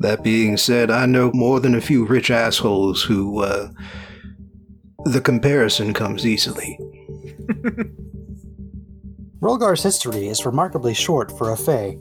That 0.00 0.24
being 0.24 0.56
said, 0.56 0.90
I 0.90 1.06
know 1.06 1.30
more 1.32 1.60
than 1.60 1.76
a 1.76 1.80
few 1.80 2.04
rich 2.04 2.28
assholes 2.30 3.04
who, 3.04 3.42
uh, 3.42 3.70
the 5.04 5.20
comparison 5.20 5.94
comes 5.94 6.26
easily. 6.26 6.78
Rolgar's 9.40 9.84
history 9.84 10.26
is 10.26 10.44
remarkably 10.44 10.92
short 10.92 11.30
for 11.38 11.52
a 11.52 11.56
Fey. 11.56 11.98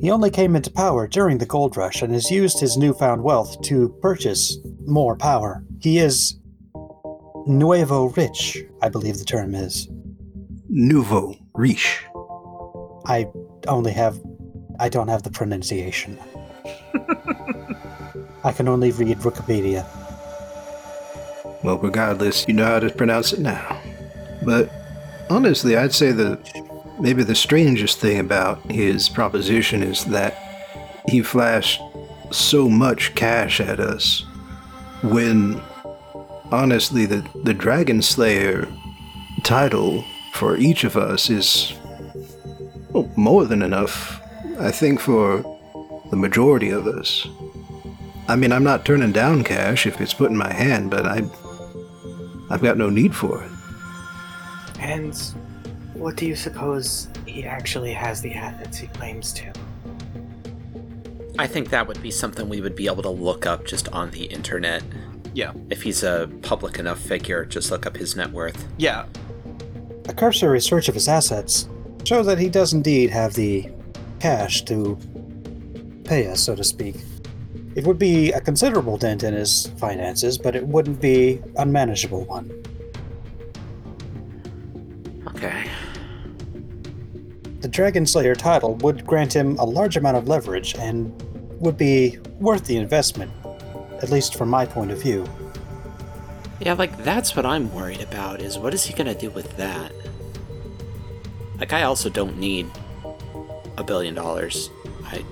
He 0.00 0.10
only 0.10 0.30
came 0.30 0.56
into 0.56 0.70
power 0.72 1.06
during 1.06 1.38
the 1.38 1.46
gold 1.46 1.76
rush 1.76 2.02
and 2.02 2.12
has 2.12 2.28
used 2.28 2.58
his 2.58 2.76
newfound 2.76 3.22
wealth 3.22 3.62
to 3.62 3.90
purchase 4.02 4.58
more 4.86 5.16
power. 5.16 5.64
He 5.80 5.98
is 5.98 6.38
nuevo 7.46 8.08
rich, 8.10 8.58
I 8.80 8.88
believe 8.88 9.18
the 9.18 9.24
term 9.24 9.54
is. 9.54 9.88
nouveau 10.68 11.36
riche. 11.54 12.04
I 13.06 13.28
only 13.68 13.92
have. 13.92 14.20
I 14.78 14.88
don't 14.88 15.08
have 15.08 15.22
the 15.22 15.30
pronunciation. 15.30 16.18
I 18.44 18.52
can 18.52 18.68
only 18.68 18.90
read 18.90 19.18
Wikipedia. 19.18 19.86
Well, 21.62 21.78
regardless, 21.78 22.44
you 22.48 22.54
know 22.54 22.64
how 22.66 22.80
to 22.80 22.90
pronounce 22.90 23.32
it 23.32 23.40
now. 23.40 23.80
But 24.44 24.70
honestly, 25.30 25.76
I'd 25.76 25.92
say 25.92 26.10
that 26.12 26.40
maybe 26.98 27.22
the 27.22 27.34
strangest 27.34 28.00
thing 28.00 28.18
about 28.18 28.58
his 28.70 29.08
proposition 29.08 29.82
is 29.82 30.04
that 30.06 30.34
he 31.08 31.22
flashed 31.22 31.80
so 32.30 32.68
much 32.68 33.14
cash 33.14 33.60
at 33.60 33.78
us 33.78 34.24
when 35.02 35.60
honestly 36.50 37.06
the 37.06 37.26
the 37.44 37.54
Dragon 37.54 38.02
Slayer 38.02 38.68
title 39.42 40.04
for 40.32 40.56
each 40.56 40.84
of 40.84 40.96
us 40.96 41.30
is 41.30 41.74
well, 42.92 43.10
more 43.16 43.46
than 43.46 43.62
enough, 43.62 44.20
I 44.58 44.70
think, 44.70 45.00
for 45.00 45.42
the 46.10 46.16
majority 46.16 46.70
of 46.70 46.86
us. 46.86 47.26
I 48.28 48.36
mean, 48.36 48.52
I'm 48.52 48.64
not 48.64 48.84
turning 48.84 49.12
down 49.12 49.44
cash 49.44 49.86
if 49.86 50.00
it's 50.00 50.14
put 50.14 50.30
in 50.30 50.36
my 50.36 50.52
hand, 50.52 50.90
but 50.90 51.06
I, 51.06 51.22
I've 52.50 52.62
got 52.62 52.76
no 52.76 52.90
need 52.90 53.14
for 53.14 53.42
it. 53.42 53.50
And 54.78 55.16
what 55.94 56.16
do 56.16 56.26
you 56.26 56.36
suppose 56.36 57.08
he 57.26 57.44
actually 57.44 57.92
has 57.92 58.20
the 58.20 58.34
assets 58.34 58.78
he 58.78 58.86
claims 58.88 59.32
to? 59.34 59.52
I 61.38 61.46
think 61.46 61.70
that 61.70 61.86
would 61.88 62.02
be 62.02 62.10
something 62.10 62.48
we 62.48 62.60
would 62.60 62.76
be 62.76 62.86
able 62.86 63.02
to 63.02 63.10
look 63.10 63.46
up 63.46 63.64
just 63.64 63.88
on 63.88 64.10
the 64.10 64.24
internet. 64.24 64.82
Yeah. 65.34 65.52
If 65.70 65.82
he's 65.82 66.02
a 66.02 66.30
public 66.42 66.78
enough 66.78 66.98
figure, 66.98 67.44
just 67.44 67.70
look 67.70 67.86
up 67.86 67.96
his 67.96 68.16
net 68.16 68.30
worth. 68.30 68.66
Yeah. 68.76 69.06
A 70.08 70.12
cursory 70.12 70.60
search 70.60 70.88
of 70.88 70.94
his 70.94 71.08
assets 71.08 71.68
shows 72.04 72.26
that 72.26 72.38
he 72.38 72.48
does 72.48 72.72
indeed 72.72 73.10
have 73.10 73.34
the 73.34 73.70
cash 74.20 74.62
to 74.64 74.98
pay 76.04 76.26
us, 76.26 76.40
so 76.40 76.54
to 76.54 76.64
speak. 76.64 76.96
It 77.74 77.86
would 77.86 77.98
be 77.98 78.32
a 78.32 78.40
considerable 78.40 78.98
dent 78.98 79.22
in 79.22 79.32
his 79.32 79.68
finances, 79.78 80.36
but 80.36 80.54
it 80.54 80.66
wouldn't 80.66 81.00
be 81.00 81.40
unmanageable 81.56 82.24
one. 82.24 82.50
Okay. 85.28 85.70
The 87.62 87.68
Dragon 87.68 88.04
Slayer 88.04 88.34
title 88.34 88.74
would 88.78 89.06
grant 89.06 89.34
him 89.34 89.56
a 89.56 89.64
large 89.64 89.96
amount 89.96 90.16
of 90.16 90.26
leverage 90.26 90.74
and 90.74 91.14
would 91.60 91.78
be 91.78 92.18
worth 92.40 92.64
the 92.64 92.76
investment, 92.76 93.30
at 94.02 94.10
least 94.10 94.34
from 94.34 94.48
my 94.48 94.66
point 94.66 94.90
of 94.90 95.00
view. 95.00 95.24
Yeah, 96.58 96.72
like 96.72 97.04
that's 97.04 97.36
what 97.36 97.46
I'm 97.46 97.72
worried 97.72 98.00
about 98.00 98.42
is 98.42 98.58
what 98.58 98.74
is 98.74 98.84
he 98.84 98.92
gonna 98.92 99.14
do 99.14 99.30
with 99.30 99.56
that? 99.58 99.92
Like 101.60 101.72
I 101.72 101.84
also 101.84 102.10
don't 102.10 102.36
need 102.36 102.68
a 103.78 103.84
billion 103.84 104.14
dollars. 104.14 104.68
I 105.04 105.24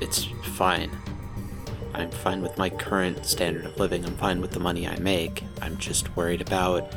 it's 0.00 0.26
fine. 0.44 0.96
I'm 1.92 2.12
fine 2.12 2.40
with 2.40 2.56
my 2.56 2.70
current 2.70 3.26
standard 3.26 3.64
of 3.64 3.80
living. 3.80 4.04
I'm 4.04 4.16
fine 4.16 4.40
with 4.40 4.52
the 4.52 4.60
money 4.60 4.86
I 4.86 4.96
make. 5.00 5.42
I'm 5.60 5.76
just 5.78 6.16
worried 6.16 6.40
about 6.40 6.88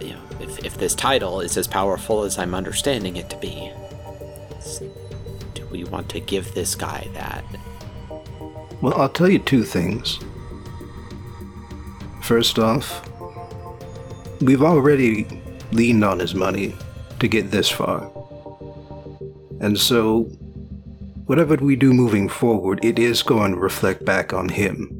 you 0.00 0.10
know, 0.10 0.22
if, 0.40 0.64
if 0.64 0.78
this 0.78 0.94
title 0.94 1.40
is 1.40 1.56
as 1.56 1.66
powerful 1.66 2.22
as 2.22 2.38
I'm 2.38 2.54
understanding 2.54 3.16
it 3.16 3.30
to 3.30 3.36
be. 3.36 3.72
Do 5.54 5.66
we 5.70 5.84
want 5.84 6.08
to 6.10 6.20
give 6.20 6.54
this 6.54 6.74
guy 6.74 7.08
that? 7.14 7.44
Well, 8.80 8.94
I'll 8.94 9.08
tell 9.08 9.28
you 9.28 9.38
two 9.40 9.64
things. 9.64 10.18
First 12.22 12.58
off, 12.58 13.08
we've 14.40 14.62
already 14.62 15.26
leaned 15.72 16.04
on 16.04 16.18
his 16.18 16.34
money 16.34 16.74
to 17.18 17.28
get 17.28 17.50
this 17.50 17.68
far. 17.68 18.10
And 19.60 19.78
so, 19.78 20.24
whatever 21.26 21.56
we 21.56 21.74
do 21.74 21.92
moving 21.92 22.28
forward, 22.28 22.84
it 22.84 22.98
is 22.98 23.22
going 23.22 23.52
to 23.52 23.58
reflect 23.58 24.04
back 24.04 24.32
on 24.32 24.48
him. 24.48 24.94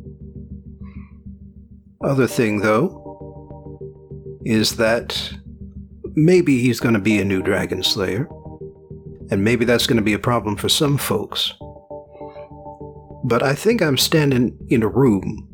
Other 2.02 2.26
thing, 2.26 2.60
though, 2.60 2.97
is 4.48 4.76
that 4.76 5.32
maybe 6.14 6.60
he's 6.60 6.80
going 6.80 6.94
to 6.94 7.00
be 7.00 7.20
a 7.20 7.24
new 7.24 7.42
Dragon 7.42 7.82
Slayer. 7.82 8.28
And 9.30 9.44
maybe 9.44 9.64
that's 9.64 9.86
going 9.86 9.98
to 9.98 10.02
be 10.02 10.14
a 10.14 10.18
problem 10.18 10.56
for 10.56 10.70
some 10.70 10.96
folks 10.96 11.52
but 13.28 13.42
I 13.42 13.54
think 13.54 13.82
I'm 13.82 13.98
standing 13.98 14.56
in 14.68 14.82
a 14.82 14.88
room 14.88 15.48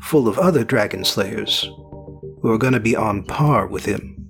full 0.00 0.26
of 0.26 0.38
other 0.38 0.64
dragon 0.64 1.04
slayers 1.04 1.62
who 2.42 2.50
are 2.50 2.58
going 2.58 2.72
to 2.72 2.80
be 2.80 2.96
on 2.96 3.22
par 3.22 3.66
with 3.66 3.84
him, 3.84 4.28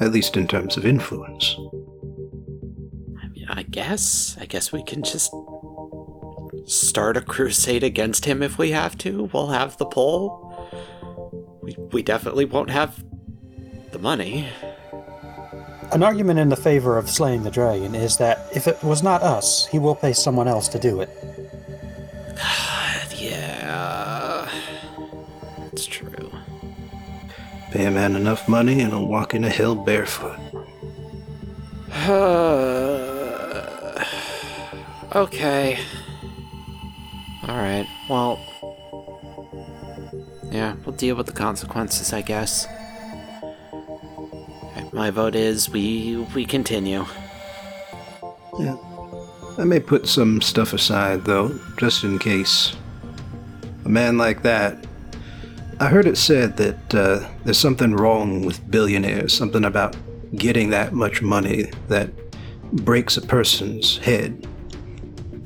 at 0.00 0.12
least 0.12 0.36
in 0.36 0.46
terms 0.46 0.76
of 0.76 0.86
influence. 0.86 1.56
I 3.22 3.28
mean, 3.28 3.46
I 3.48 3.64
guess. 3.64 4.36
I 4.40 4.46
guess 4.46 4.72
we 4.72 4.82
can 4.82 5.02
just 5.02 5.30
start 6.64 7.16
a 7.16 7.20
crusade 7.20 7.82
against 7.82 8.24
him 8.24 8.42
if 8.42 8.56
we 8.56 8.70
have 8.70 8.96
to. 8.98 9.28
We'll 9.32 9.48
have 9.48 9.76
the 9.76 9.86
pull. 9.86 10.46
We, 11.60 11.76
we 11.92 12.02
definitely 12.02 12.44
won't 12.44 12.70
have 12.70 13.04
the 13.92 13.98
money. 13.98 14.48
An 15.92 16.02
argument 16.02 16.38
in 16.38 16.48
the 16.48 16.56
favor 16.56 16.96
of 16.96 17.10
slaying 17.10 17.42
the 17.42 17.50
dragon 17.50 17.94
is 17.94 18.16
that 18.18 18.46
if 18.54 18.68
it 18.68 18.82
was 18.82 19.02
not 19.02 19.22
us, 19.22 19.66
he 19.66 19.78
will 19.78 19.94
pay 19.94 20.12
someone 20.12 20.46
else 20.46 20.68
to 20.68 20.78
do 20.78 21.00
it. 21.00 21.10
yeah. 23.16 24.48
That's 25.58 25.86
true. 25.86 26.30
Pay 27.72 27.86
a 27.86 27.90
man 27.90 28.14
enough 28.16 28.48
money 28.48 28.80
and 28.80 28.92
he'll 28.92 29.06
walk 29.06 29.34
into 29.34 29.50
hill 29.50 29.74
barefoot. 29.74 30.38
okay. 35.14 35.78
Alright, 37.48 37.86
well. 38.08 38.38
Yeah, 40.52 40.76
we'll 40.84 40.94
deal 40.96 41.16
with 41.16 41.26
the 41.26 41.32
consequences, 41.32 42.12
I 42.12 42.22
guess. 42.22 42.66
My 44.92 45.10
vote 45.10 45.34
is 45.34 45.70
we 45.70 46.26
we 46.34 46.44
continue. 46.44 47.04
Yeah. 48.58 48.76
I 49.58 49.64
may 49.64 49.80
put 49.80 50.08
some 50.08 50.40
stuff 50.40 50.72
aside, 50.72 51.24
though, 51.24 51.58
just 51.76 52.02
in 52.02 52.18
case. 52.18 52.74
A 53.84 53.88
man 53.88 54.18
like 54.18 54.42
that. 54.42 54.86
I 55.78 55.86
heard 55.86 56.06
it 56.06 56.18
said 56.18 56.56
that 56.56 56.94
uh, 56.94 57.28
there's 57.44 57.58
something 57.58 57.94
wrong 57.94 58.44
with 58.44 58.70
billionaires, 58.70 59.32
something 59.32 59.64
about 59.64 59.96
getting 60.34 60.70
that 60.70 60.92
much 60.92 61.22
money 61.22 61.70
that 61.88 62.10
breaks 62.72 63.16
a 63.16 63.22
person's 63.22 63.98
head. 63.98 64.46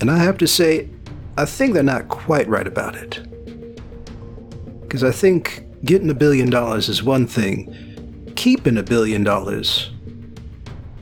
And 0.01 0.11
I 0.11 0.19
have 0.19 0.39
to 0.39 0.47
say, 0.47 0.89
I 1.37 1.45
think 1.45 1.75
they're 1.75 1.83
not 1.83 2.09
quite 2.09 2.49
right 2.49 2.67
about 2.67 2.97
it. 2.97 3.21
Because 4.83 5.05
I 5.05 5.11
think 5.11 5.67
getting 5.85 6.11
a 6.11 6.15
billion 6.15 6.51
dollars 6.51 6.89
is 6.89 7.03
one 7.03 7.27
thing, 7.27 7.75
keeping 8.37 8.79
a 8.79 8.83
billion 8.83 9.25
dollars 9.25 9.91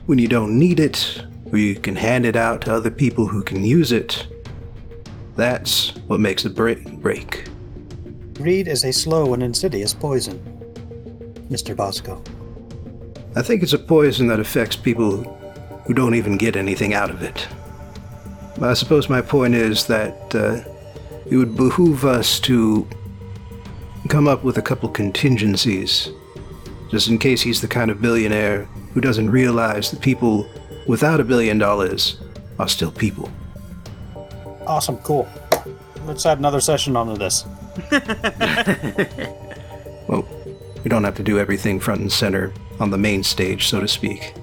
when 0.05 0.19
you 0.19 0.27
don't 0.27 0.57
need 0.57 0.79
it, 0.79 1.23
or 1.51 1.57
you 1.57 1.75
can 1.75 1.95
hand 1.95 2.25
it 2.25 2.35
out 2.35 2.61
to 2.61 2.73
other 2.73 2.91
people 2.91 3.27
who 3.27 3.41
can 3.41 3.63
use 3.63 3.91
it, 3.91 4.27
that's 5.35 5.95
what 6.07 6.19
makes 6.19 6.45
a 6.45 6.49
break. 6.49 6.99
break. 7.01 7.45
Greed 8.33 8.67
is 8.67 8.83
a 8.83 8.91
slow 8.91 9.33
and 9.33 9.41
insidious 9.41 9.93
poison, 9.93 10.39
Mr. 11.49 11.75
Bosco. 11.75 12.21
I 13.35 13.41
think 13.41 13.63
it's 13.63 13.73
a 13.73 13.79
poison 13.79 14.27
that 14.27 14.39
affects 14.39 14.75
people 14.75 15.23
who 15.85 15.93
don't 15.93 16.15
even 16.15 16.37
get 16.37 16.55
anything 16.55 16.93
out 16.93 17.09
of 17.09 17.21
it. 17.21 17.47
But 18.57 18.69
I 18.69 18.73
suppose 18.73 19.09
my 19.09 19.21
point 19.21 19.55
is 19.55 19.87
that 19.87 20.35
uh, 20.35 20.63
it 21.25 21.37
would 21.37 21.55
behoove 21.55 22.05
us 22.05 22.39
to 22.41 22.87
come 24.09 24.27
up 24.27 24.43
with 24.43 24.57
a 24.57 24.61
couple 24.61 24.89
contingencies, 24.89 26.09
just 26.93 27.09
in 27.09 27.17
case 27.17 27.41
he's 27.41 27.59
the 27.59 27.67
kind 27.67 27.89
of 27.89 27.99
billionaire 28.01 28.65
who 28.93 29.01
doesn't 29.01 29.29
realize 29.31 29.89
that 29.89 29.99
people 29.99 30.47
without 30.87 31.19
a 31.19 31.23
billion 31.23 31.57
dollars 31.57 32.21
are 32.59 32.67
still 32.67 32.91
people. 32.91 33.31
Awesome, 34.67 34.97
cool. 34.97 35.27
Let's 36.05 36.23
add 36.25 36.37
another 36.37 36.61
session 36.61 36.95
onto 36.95 37.17
this. 37.17 37.45
Well, 40.05 40.27
we 40.83 40.89
don't 40.89 41.05
have 41.05 41.15
to 41.15 41.23
do 41.23 41.39
everything 41.39 41.79
front 41.79 42.01
and 42.01 42.11
center 42.11 42.53
on 42.79 42.89
the 42.89 42.97
main 42.97 43.23
stage, 43.23 43.69
so 43.69 43.79
to 43.79 43.87
speak. 43.87 44.33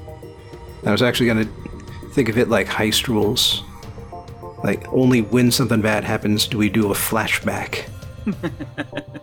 I 0.86 0.90
was 0.90 1.02
actually 1.02 1.26
going 1.26 1.46
to 1.46 2.10
think 2.14 2.30
of 2.30 2.38
it 2.38 2.48
like 2.48 2.66
heist 2.66 3.08
rules. 3.08 3.62
Like, 4.64 4.88
only 4.88 5.20
when 5.20 5.52
something 5.52 5.82
bad 5.82 6.02
happens 6.02 6.46
do 6.46 6.56
we 6.56 6.70
do 6.70 6.90
a 6.90 6.94
flashback. 6.94 7.84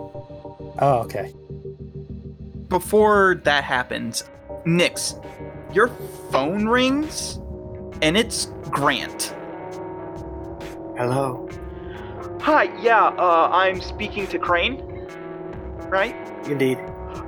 Oh, 0.80 1.00
okay. 1.00 1.34
Before 2.70 3.40
that 3.44 3.64
happens, 3.64 4.26
Nix, 4.66 5.16
your 5.74 5.88
phone 6.32 6.68
rings 6.68 7.40
and 8.02 8.18
it's 8.18 8.48
Grant. 8.70 9.34
Hello. 10.98 11.48
Hi, 12.42 12.64
yeah, 12.82 13.08
uh, 13.18 13.50
I'm 13.52 13.82
speaking 13.82 14.28
to 14.28 14.40
Crane. 14.40 14.82
Right? 15.88 16.16
Indeed. 16.46 16.78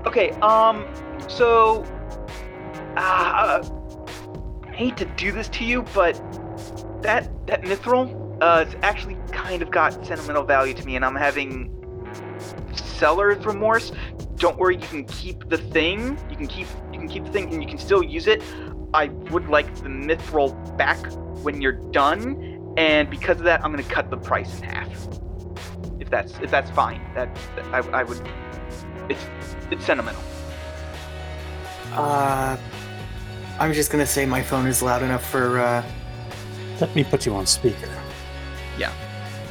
Okay, 0.06 0.32
um, 0.42 0.86
so 1.30 1.84
uh, 2.98 3.64
I 3.64 4.72
hate 4.72 4.98
to 4.98 5.06
do 5.06 5.32
this 5.32 5.48
to 5.50 5.64
you, 5.64 5.84
but 5.94 6.16
that 7.02 7.30
that 7.48 7.62
mithril 7.62 8.38
uh, 8.42 8.66
it's 8.68 8.76
actually 8.82 9.18
kind 9.32 9.62
of 9.62 9.72
got 9.72 10.06
sentimental 10.06 10.44
value 10.44 10.74
to 10.74 10.86
me, 10.86 10.96
and 10.96 11.06
I'm 11.06 11.16
having 11.16 11.79
seller's 12.74 13.44
remorse. 13.46 13.92
Don't 14.36 14.58
worry, 14.58 14.76
you 14.76 14.88
can 14.88 15.06
keep 15.06 15.50
the 15.50 15.58
thing. 15.58 16.18
You 16.30 16.36
can 16.36 16.48
keep 16.48 16.68
you 16.92 17.00
can 17.00 17.08
keep 17.08 17.26
the 17.26 17.32
thing, 17.32 17.54
and 17.54 17.62
you 17.62 17.68
can 17.68 17.78
still 17.78 18.04
use 18.04 18.28
it. 18.28 18.42
I 18.94 19.08
would 19.32 19.50
like 19.50 19.74
the 19.76 19.90
mithril 19.90 20.78
back 20.78 21.00
when 21.44 21.62
you're 21.62 21.80
done, 21.92 22.74
and 22.78 23.10
because 23.10 23.38
of 23.38 23.44
that, 23.44 23.64
I'm 23.64 23.72
gonna 23.72 23.84
cut 23.84 24.10
the 24.10 24.18
price 24.18 24.58
in 24.60 24.64
half. 24.64 25.08
If 26.00 26.10
that's 26.10 26.40
if 26.40 26.50
that's 26.50 26.72
fine, 26.72 27.02
that, 27.16 27.34
that 27.56 27.66
I, 27.74 28.00
I 28.00 28.04
would. 28.04 28.22
It's 29.10 29.26
it's 29.72 29.86
sentimental. 29.86 30.24
Uh, 31.92 32.58
I'm 33.60 33.74
just 33.74 33.92
gonna 33.92 34.06
say 34.06 34.26
my 34.26 34.42
phone 34.42 34.68
is 34.68 34.82
loud 34.82 35.04
enough 35.04 35.28
for, 35.30 35.60
uh, 35.60 35.84
Let 36.80 36.96
me 36.96 37.04
put 37.04 37.26
you 37.26 37.36
on 37.36 37.46
speaker. 37.46 37.90
Yeah. 38.78 38.94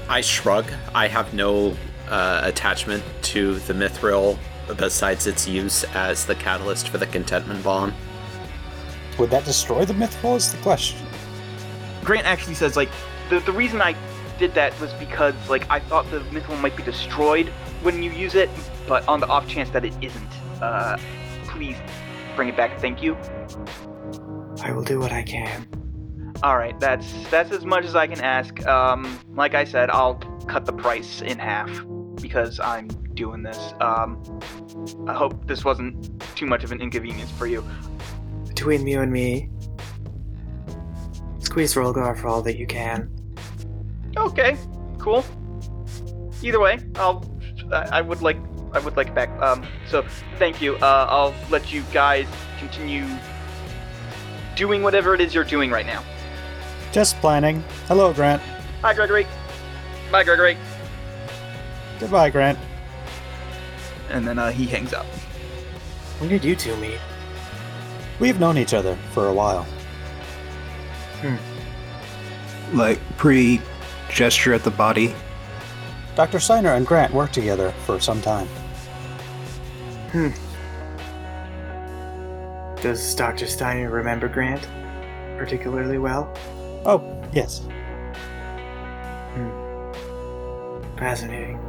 I 0.08 0.22
shrug. 0.22 0.72
I 0.94 1.08
have 1.08 1.34
no 1.34 1.76
uh, 2.08 2.40
attachment 2.44 3.02
to 3.22 3.58
the 3.60 3.72
mithril 3.72 4.38
besides 4.76 5.26
its 5.26 5.48
use 5.48 5.84
as 5.94 6.26
the 6.26 6.34
catalyst 6.34 6.88
for 6.88 6.98
the 6.98 7.06
contentment 7.06 7.62
bomb. 7.64 7.94
Would 9.18 9.30
that 9.30 9.44
destroy 9.44 9.84
the 9.84 9.94
mithril? 9.94 10.36
Is 10.36 10.52
the 10.52 10.58
question. 10.58 10.98
Grant 12.04 12.26
actually 12.26 12.54
says 12.54 12.76
like 12.76 12.90
the 13.30 13.40
the 13.40 13.52
reason 13.52 13.80
I 13.82 13.96
did 14.38 14.54
that 14.54 14.78
was 14.80 14.92
because 14.94 15.34
like 15.48 15.68
I 15.70 15.80
thought 15.80 16.10
the 16.10 16.20
mithril 16.20 16.60
might 16.60 16.76
be 16.76 16.82
destroyed 16.82 17.48
when 17.82 18.02
you 18.02 18.10
use 18.12 18.34
it, 18.34 18.50
but 18.86 19.06
on 19.08 19.20
the 19.20 19.26
off 19.26 19.48
chance 19.48 19.70
that 19.70 19.84
it 19.84 19.94
isn't, 20.00 20.62
uh, 20.62 20.96
please 21.46 21.76
bring 22.36 22.48
it 22.48 22.56
back. 22.56 22.78
Thank 22.80 23.02
you. 23.02 23.16
I 24.62 24.72
will 24.72 24.84
do 24.84 24.98
what 24.98 25.12
I 25.12 25.22
can. 25.22 25.66
All 26.42 26.56
right, 26.56 26.78
that's 26.78 27.28
that's 27.30 27.50
as 27.50 27.64
much 27.64 27.84
as 27.84 27.96
I 27.96 28.06
can 28.06 28.20
ask. 28.20 28.64
Um, 28.66 29.18
like 29.34 29.54
I 29.54 29.64
said, 29.64 29.90
I'll 29.90 30.14
cut 30.46 30.66
the 30.66 30.72
price 30.72 31.20
in 31.20 31.38
half 31.38 31.68
because 32.18 32.60
I'm 32.60 32.88
doing 33.14 33.42
this. 33.42 33.72
Um, 33.80 34.22
I 35.06 35.14
hope 35.14 35.46
this 35.46 35.64
wasn't 35.64 36.22
too 36.36 36.46
much 36.46 36.64
of 36.64 36.72
an 36.72 36.80
inconvenience 36.80 37.30
for 37.32 37.46
you. 37.46 37.64
Between 38.46 38.86
you 38.86 39.00
and 39.00 39.12
me, 39.12 39.50
squeeze 41.38 41.74
Rolgar 41.74 42.16
for 42.18 42.28
all 42.28 42.42
that 42.42 42.58
you 42.58 42.66
can. 42.66 43.10
Okay, 44.16 44.56
cool. 44.98 45.24
Either 46.42 46.60
way, 46.60 46.78
I'll. 46.96 47.24
I 47.72 47.98
I 47.98 48.00
would 48.00 48.22
like. 48.22 48.38
I 48.72 48.78
would 48.80 48.96
like 48.96 49.08
it 49.08 49.14
back. 49.14 49.30
Um. 49.40 49.66
So 49.88 50.04
thank 50.38 50.60
you. 50.60 50.76
Uh. 50.76 51.06
I'll 51.08 51.34
let 51.50 51.72
you 51.72 51.82
guys 51.92 52.26
continue 52.58 53.06
doing 54.56 54.82
whatever 54.82 55.14
it 55.14 55.20
is 55.20 55.34
you're 55.34 55.44
doing 55.44 55.70
right 55.70 55.86
now. 55.86 56.02
Just 56.92 57.16
planning. 57.20 57.62
Hello, 57.86 58.12
Grant. 58.12 58.42
Hi, 58.82 58.94
Gregory. 58.94 59.26
Bye, 60.10 60.24
Gregory. 60.24 60.56
Goodbye, 61.98 62.30
Grant. 62.30 62.58
And 64.10 64.26
then 64.26 64.38
uh, 64.38 64.50
he 64.50 64.66
hangs 64.66 64.92
up. 64.92 65.06
When 66.18 66.28
did 66.28 66.44
you 66.44 66.56
two 66.56 66.76
meet? 66.76 66.98
We've 68.20 68.40
known 68.40 68.58
each 68.58 68.74
other 68.74 68.96
for 69.12 69.28
a 69.28 69.32
while. 69.32 69.64
Hmm. 71.20 71.36
Like 72.76 73.00
pre 73.16 73.60
gesture 74.10 74.54
at 74.54 74.64
the 74.64 74.70
body. 74.70 75.14
Dr. 76.16 76.40
Steiner 76.40 76.74
and 76.74 76.86
Grant 76.86 77.12
worked 77.12 77.34
together 77.34 77.72
for 77.84 78.00
some 78.00 78.20
time. 78.20 78.48
Hmm. 80.10 80.30
Does 82.82 83.14
Dr. 83.14 83.46
Steiner 83.46 83.90
remember 83.90 84.28
Grant 84.28 84.66
particularly 85.38 85.98
well? 85.98 86.32
Oh, 86.84 87.22
yes. 87.32 87.60
Hmm. 89.34 89.68
Fascinating. 90.98 91.60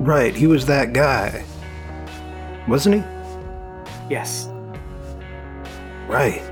Right, 0.00 0.34
he 0.34 0.46
was 0.46 0.66
that 0.66 0.92
guy. 0.92 1.44
Wasn't 2.68 2.96
he? 2.96 3.02
Yes. 4.10 4.48
Right. 6.08 6.42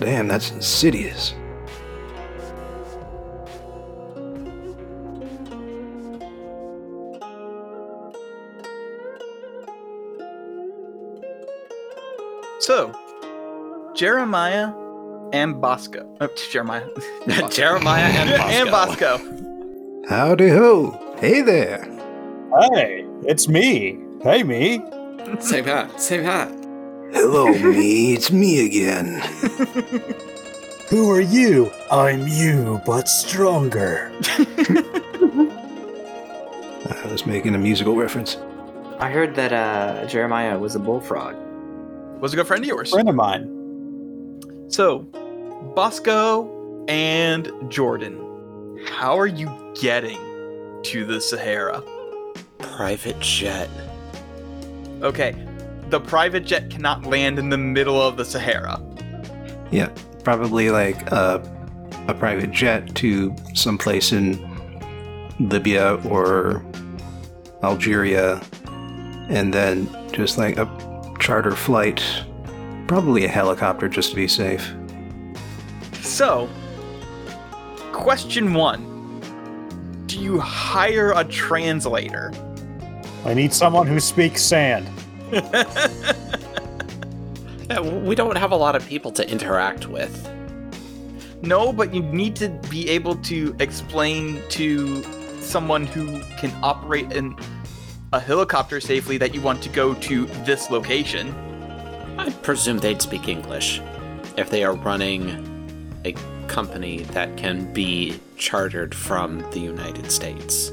Damn, 0.00 0.28
that's 0.28 0.50
insidious. 0.50 1.34
So, 12.60 12.92
Jeremiah 13.94 14.72
and 15.32 15.60
Bosco. 15.60 16.06
Oh, 16.20 16.28
Jeremiah. 16.50 16.86
Jeremiah 17.50 18.02
and 18.02 18.70
Bosco. 18.70 19.18
and 19.18 20.00
Bosco. 20.00 20.08
Howdy 20.08 20.48
ho. 20.50 21.16
Hey 21.18 21.40
there. 21.42 21.97
Hey, 22.48 23.04
it's 23.24 23.46
me. 23.46 23.98
Hey, 24.22 24.42
me. 24.42 24.82
Same 25.38 25.66
hat. 25.66 26.00
Same 26.00 26.24
hat. 26.24 26.48
Hello, 27.12 27.46
me. 27.52 28.14
It's 28.14 28.32
me 28.32 28.64
again. 28.64 29.20
Who 30.88 31.10
are 31.10 31.20
you? 31.20 31.70
I'm 31.92 32.26
you, 32.26 32.80
but 32.86 33.06
stronger. 33.06 34.10
I 36.88 37.06
was 37.10 37.26
making 37.26 37.54
a 37.54 37.58
musical 37.58 37.94
reference. 37.94 38.38
I 38.98 39.10
heard 39.10 39.34
that 39.34 39.52
uh, 39.52 40.06
Jeremiah 40.06 40.58
was 40.58 40.74
a 40.74 40.78
bullfrog. 40.78 41.36
Was 42.18 42.32
a 42.32 42.36
good 42.36 42.46
friend 42.46 42.64
of 42.64 42.68
yours. 42.68 42.90
Friend 42.90 43.10
of 43.10 43.14
mine. 43.14 44.40
So, 44.68 45.00
Bosco 45.74 46.84
and 46.88 47.52
Jordan, 47.68 48.78
how 48.86 49.18
are 49.18 49.26
you 49.26 49.50
getting 49.78 50.18
to 50.84 51.04
the 51.04 51.20
Sahara? 51.20 51.82
Private 52.58 53.20
jet. 53.20 53.68
Okay, 55.02 55.34
the 55.90 56.00
private 56.00 56.44
jet 56.44 56.70
cannot 56.70 57.06
land 57.06 57.38
in 57.38 57.48
the 57.48 57.58
middle 57.58 58.00
of 58.00 58.16
the 58.16 58.24
Sahara. 58.24 58.80
Yeah, 59.70 59.90
probably 60.24 60.70
like 60.70 61.10
a, 61.10 61.42
a 62.08 62.14
private 62.14 62.50
jet 62.50 62.94
to 62.96 63.34
someplace 63.54 64.12
in 64.12 64.44
Libya 65.38 65.94
or 66.08 66.64
Algeria, 67.62 68.40
and 69.28 69.54
then 69.54 69.88
just 70.12 70.36
like 70.38 70.56
a 70.58 70.66
charter 71.20 71.54
flight, 71.54 72.02
probably 72.86 73.24
a 73.24 73.28
helicopter 73.28 73.88
just 73.88 74.10
to 74.10 74.16
be 74.16 74.28
safe. 74.28 74.74
So, 76.02 76.48
question 77.92 78.54
one 78.54 79.20
Do 80.06 80.18
you 80.18 80.40
hire 80.40 81.12
a 81.12 81.24
translator? 81.24 82.32
I 83.24 83.34
need 83.34 83.52
someone 83.52 83.86
who 83.86 84.00
speaks 84.00 84.42
sand. 84.42 84.88
Yeah, 87.70 87.80
we 87.80 88.14
don't 88.14 88.36
have 88.36 88.52
a 88.52 88.56
lot 88.56 88.76
of 88.76 88.86
people 88.86 89.12
to 89.12 89.30
interact 89.30 89.88
with. 89.88 90.26
No, 91.42 91.70
but 91.70 91.94
you 91.94 92.02
need 92.02 92.34
to 92.36 92.48
be 92.70 92.88
able 92.88 93.16
to 93.16 93.54
explain 93.60 94.40
to 94.50 95.02
someone 95.42 95.86
who 95.86 96.20
can 96.38 96.50
operate 96.62 97.12
in 97.12 97.36
a 98.14 98.20
helicopter 98.20 98.80
safely 98.80 99.18
that 99.18 99.34
you 99.34 99.42
want 99.42 99.62
to 99.62 99.68
go 99.68 99.92
to 99.94 100.24
this 100.46 100.70
location. 100.70 101.34
I 102.18 102.30
presume 102.30 102.78
they'd 102.78 103.02
speak 103.02 103.28
English 103.28 103.82
if 104.38 104.48
they 104.48 104.64
are 104.64 104.74
running 104.74 105.44
a 106.06 106.12
company 106.48 107.02
that 107.12 107.36
can 107.36 107.70
be 107.74 108.18
chartered 108.38 108.94
from 108.94 109.40
the 109.50 109.60
United 109.60 110.10
States. 110.10 110.72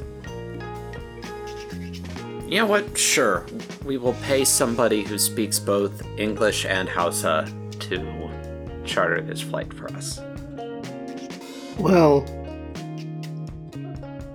You 2.47 2.59
know 2.59 2.67
what? 2.67 2.95
Sure. 2.95 3.43
We 3.83 3.97
will 3.97 4.13
pay 4.21 4.45
somebody 4.45 5.03
who 5.03 5.17
speaks 5.17 5.59
both 5.59 6.03
English 6.17 6.65
and 6.65 6.87
Hausa 6.87 7.51
to 7.79 8.29
charter 8.85 9.21
this 9.21 9.41
flight 9.41 9.73
for 9.73 9.91
us. 9.93 10.21
Well, 11.79 12.23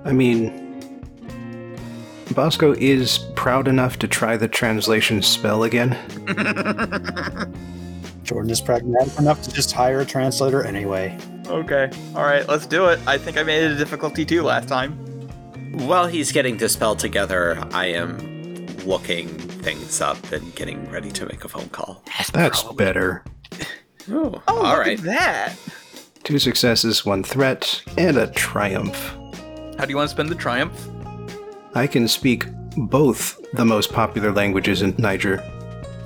I 0.04 0.12
mean, 0.12 0.60
Bosco 2.34 2.72
is 2.72 3.18
proud 3.36 3.68
enough 3.68 3.98
to 4.00 4.08
try 4.08 4.36
the 4.36 4.48
translation 4.48 5.22
spell 5.22 5.62
again. 5.62 5.96
Jordan 8.24 8.50
is 8.50 8.60
pragmatic 8.60 9.18
enough 9.18 9.40
to 9.42 9.52
just 9.52 9.72
hire 9.72 10.00
a 10.00 10.04
translator 10.04 10.64
anyway. 10.64 11.16
Okay, 11.46 11.90
alright, 12.14 12.48
let's 12.48 12.66
do 12.66 12.86
it. 12.86 13.00
I 13.06 13.18
think 13.18 13.36
I 13.38 13.42
made 13.44 13.62
it 13.62 13.72
a 13.72 13.76
difficulty 13.76 14.24
too 14.24 14.42
last 14.42 14.68
time. 14.68 15.09
While 15.72 16.06
he's 16.08 16.32
getting 16.32 16.56
the 16.56 16.68
spell 16.68 16.96
together, 16.96 17.58
I 17.72 17.86
am 17.86 18.66
looking 18.84 19.28
things 19.28 20.00
up 20.00 20.32
and 20.32 20.54
getting 20.54 20.90
ready 20.90 21.10
to 21.12 21.26
make 21.26 21.44
a 21.44 21.48
phone 21.48 21.68
call. 21.68 22.02
That's 22.32 22.62
better. 22.74 23.24
Oh, 24.10 24.42
Oh, 24.48 24.56
all 24.56 24.62
look 24.62 24.78
right. 24.78 24.98
at 24.98 25.04
that! 25.04 25.56
Two 26.24 26.38
successes, 26.38 27.04
one 27.06 27.22
threat, 27.22 27.82
and 27.98 28.16
a 28.16 28.26
triumph. 28.28 28.96
How 29.78 29.84
do 29.84 29.90
you 29.90 29.96
want 29.96 30.08
to 30.08 30.14
spend 30.14 30.28
the 30.30 30.34
triumph? 30.34 30.88
I 31.74 31.86
can 31.86 32.08
speak 32.08 32.46
both 32.76 33.38
the 33.52 33.64
most 33.64 33.92
popular 33.92 34.32
languages 34.32 34.82
in 34.82 34.94
Niger. 34.98 35.42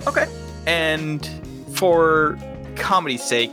Okay. 0.07 0.27
And 0.67 1.27
for 1.75 2.39
comedy's 2.77 3.23
sake, 3.23 3.53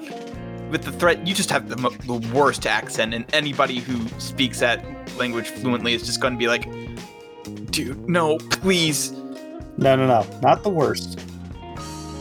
with 0.71 0.83
the 0.83 0.91
threat, 0.91 1.27
you 1.27 1.33
just 1.33 1.51
have 1.51 1.69
the, 1.69 1.75
the 1.75 2.33
worst 2.33 2.65
accent, 2.65 3.13
and 3.13 3.25
anybody 3.33 3.79
who 3.79 4.07
speaks 4.19 4.59
that 4.61 4.83
language 5.17 5.47
fluently 5.47 5.93
is 5.93 6.05
just 6.05 6.21
going 6.21 6.33
to 6.33 6.39
be 6.39 6.47
like, 6.47 6.63
dude, 7.71 8.09
no, 8.09 8.37
please. 8.37 9.11
No, 9.77 9.95
no, 9.95 10.07
no. 10.07 10.25
Not 10.41 10.63
the 10.63 10.69
worst. 10.69 11.19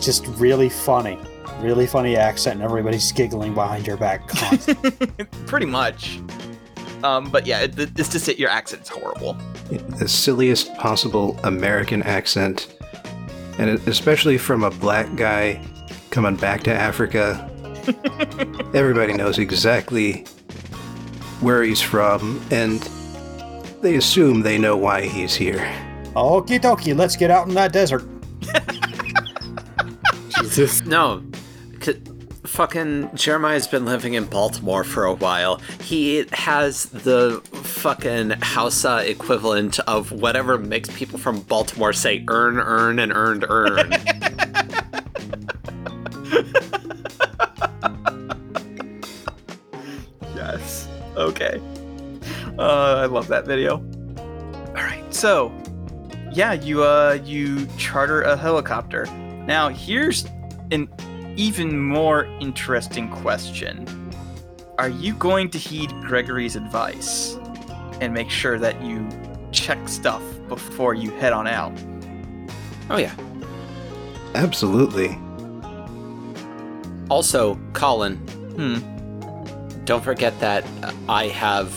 Just 0.00 0.26
really 0.26 0.68
funny. 0.68 1.18
Really 1.60 1.86
funny 1.86 2.16
accent, 2.16 2.56
and 2.56 2.64
everybody's 2.64 3.10
giggling 3.12 3.54
behind 3.54 3.86
your 3.86 3.96
back 3.96 4.26
constantly. 4.28 4.92
Pretty 5.46 5.66
much. 5.66 6.20
Um, 7.02 7.30
but 7.30 7.46
yeah, 7.46 7.60
it, 7.60 7.78
it's 7.78 8.10
just 8.10 8.26
that 8.26 8.38
your 8.38 8.50
accent's 8.50 8.88
horrible. 8.88 9.34
the 9.68 10.08
silliest 10.08 10.74
possible 10.74 11.38
American 11.44 12.02
accent, 12.02 12.74
and 13.58 13.70
especially 13.88 14.38
from 14.38 14.64
a 14.64 14.70
black 14.70 15.14
guy 15.16 15.62
coming 16.10 16.36
back 16.36 16.62
to 16.64 16.72
Africa. 16.72 17.49
Everybody 18.74 19.12
knows 19.14 19.38
exactly 19.38 20.24
where 21.40 21.62
he's 21.62 21.80
from, 21.80 22.44
and 22.50 22.80
they 23.82 23.96
assume 23.96 24.42
they 24.42 24.58
know 24.58 24.76
why 24.76 25.06
he's 25.06 25.34
here. 25.34 25.58
Okie 26.14 26.60
dokie, 26.60 26.96
let's 26.96 27.16
get 27.16 27.30
out 27.30 27.48
in 27.48 27.54
that 27.54 27.72
desert. 27.72 28.04
Jesus. 30.40 30.84
No, 30.84 31.22
c- 31.80 32.00
fucking 32.44 33.10
Jeremiah's 33.14 33.66
been 33.66 33.84
living 33.84 34.14
in 34.14 34.24
Baltimore 34.24 34.84
for 34.84 35.04
a 35.04 35.14
while. 35.14 35.60
He 35.82 36.26
has 36.32 36.86
the 36.86 37.40
fucking 37.52 38.30
Hausa 38.42 39.08
equivalent 39.08 39.78
of 39.80 40.12
whatever 40.12 40.58
makes 40.58 40.90
people 40.90 41.18
from 41.18 41.40
Baltimore 41.42 41.92
say 41.92 42.24
earn, 42.28 42.58
earn, 42.58 42.98
and 42.98 43.12
earned, 43.12 43.44
earn. 43.48 43.92
Okay. 51.16 51.60
Uh, 52.58 52.96
I 52.96 53.06
love 53.06 53.28
that 53.28 53.46
video. 53.46 53.76
All 54.68 54.74
right. 54.74 55.04
So, 55.10 55.52
yeah, 56.32 56.52
you 56.52 56.84
uh 56.84 57.18
you 57.24 57.66
charter 57.76 58.22
a 58.22 58.36
helicopter. 58.36 59.06
Now, 59.46 59.68
here's 59.68 60.26
an 60.70 60.88
even 61.36 61.78
more 61.78 62.24
interesting 62.40 63.08
question. 63.10 63.86
Are 64.78 64.88
you 64.88 65.14
going 65.14 65.50
to 65.50 65.58
heed 65.58 65.90
Gregory's 66.02 66.56
advice 66.56 67.36
and 68.00 68.14
make 68.14 68.30
sure 68.30 68.58
that 68.58 68.80
you 68.82 69.06
check 69.52 69.88
stuff 69.88 70.22
before 70.48 70.94
you 70.94 71.10
head 71.10 71.32
on 71.32 71.46
out? 71.46 71.72
oh, 72.88 72.96
yeah. 72.96 73.14
Absolutely. 74.34 75.18
Also, 77.10 77.58
Colin, 77.72 78.16
Hmm. 78.56 78.99
Don't 79.90 80.04
forget 80.04 80.38
that 80.38 80.64
uh, 80.84 80.92
I 81.08 81.26
have 81.26 81.74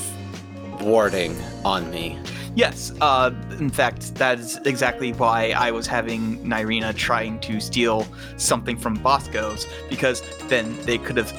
warding 0.84 1.36
on 1.66 1.89
me. 1.89 2.20
Yes, 2.53 2.93
uh, 3.01 3.32
in 3.57 3.72
fact, 3.72 4.14
that 4.14 4.38
is 4.38 4.57
exactly 4.66 5.14
why 5.14 5.49
I 5.57 5.72
was 5.72 5.88
having 5.88 6.38
Nirina 6.45 6.95
trying 6.95 7.39
to 7.39 7.59
steal 7.59 8.05
something 8.38 8.78
from 8.78 8.93
Bosco's, 8.97 9.66
because 9.89 10.22
then 10.47 10.78
they 10.86 10.99
could 10.99 11.18
have 11.18 11.32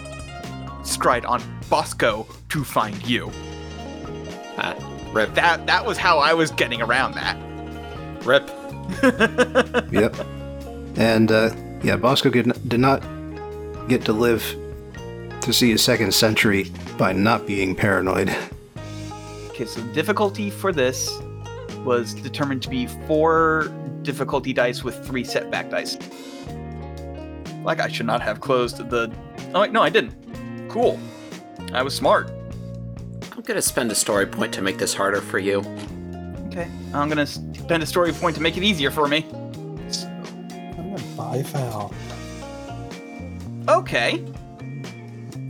scryed 0.82 1.24
on 1.24 1.40
Bosco 1.70 2.26
to 2.48 2.64
find 2.64 3.00
you. 3.06 3.30
Ah, 4.58 4.74
rip, 5.12 5.32
That 5.34 5.68
that 5.68 5.86
was 5.86 5.96
how 5.96 6.18
I 6.18 6.34
was 6.34 6.50
getting 6.50 6.82
around 6.82 7.14
that. 7.14 7.36
rip. 8.26 8.50
Yep. 9.92 10.16
And 10.96 11.30
uh, 11.30 11.54
yeah, 11.84 11.94
Bosco 11.94 12.30
did 12.30 12.80
not 12.80 13.00
get 13.86 14.04
to 14.06 14.12
live 14.12 14.42
to 15.44 15.52
see 15.52 15.72
a 15.72 15.78
second 15.78 16.12
century 16.12 16.72
by 16.96 17.12
not 17.12 17.46
being 17.46 17.74
paranoid. 17.74 18.34
Okay, 19.50 19.66
so 19.66 19.82
difficulty 19.92 20.50
for 20.50 20.72
this 20.72 21.20
was 21.84 22.14
determined 22.14 22.62
to 22.62 22.70
be 22.70 22.86
four 23.06 23.70
difficulty 24.02 24.54
dice 24.54 24.82
with 24.82 25.06
three 25.06 25.22
setback 25.22 25.70
dice. 25.70 25.98
Like 27.62 27.78
I 27.78 27.88
should 27.88 28.06
not 28.06 28.22
have 28.22 28.40
closed 28.40 28.78
the. 28.88 29.12
Oh 29.54 29.60
wait, 29.60 29.70
no, 29.70 29.82
I 29.82 29.90
didn't. 29.90 30.14
Cool. 30.70 30.98
I 31.72 31.82
was 31.82 31.94
smart. 31.94 32.30
I'm 33.32 33.42
gonna 33.42 33.62
spend 33.62 33.92
a 33.92 33.94
story 33.94 34.26
point 34.26 34.52
to 34.54 34.62
make 34.62 34.78
this 34.78 34.94
harder 34.94 35.20
for 35.20 35.38
you. 35.38 35.58
Okay, 36.46 36.68
I'm 36.94 37.08
gonna 37.08 37.26
spend 37.26 37.82
a 37.82 37.86
story 37.86 38.12
point 38.12 38.34
to 38.36 38.42
make 38.42 38.56
it 38.56 38.62
easier 38.62 38.90
for 38.90 39.08
me. 39.08 39.26
I'm 39.30 40.96
gonna 40.96 41.16
buy 41.16 41.42
Val. 41.42 41.92
Okay. 43.68 44.24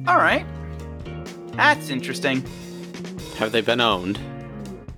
All 0.07 0.17
right. 0.19 0.47
That's 1.53 1.89
interesting. 1.89 2.45
Have 3.39 3.53
they 3.53 3.61
been 3.61 3.81
owned? 3.81 4.19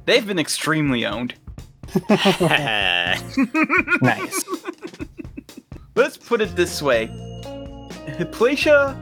They've 0.04 0.26
been 0.26 0.38
extremely 0.38 1.06
owned. 1.06 1.34
Nice. 4.02 4.44
Let's 5.94 6.16
put 6.16 6.40
it 6.40 6.54
this 6.56 6.82
way: 6.82 7.06
Hypatia, 8.18 8.96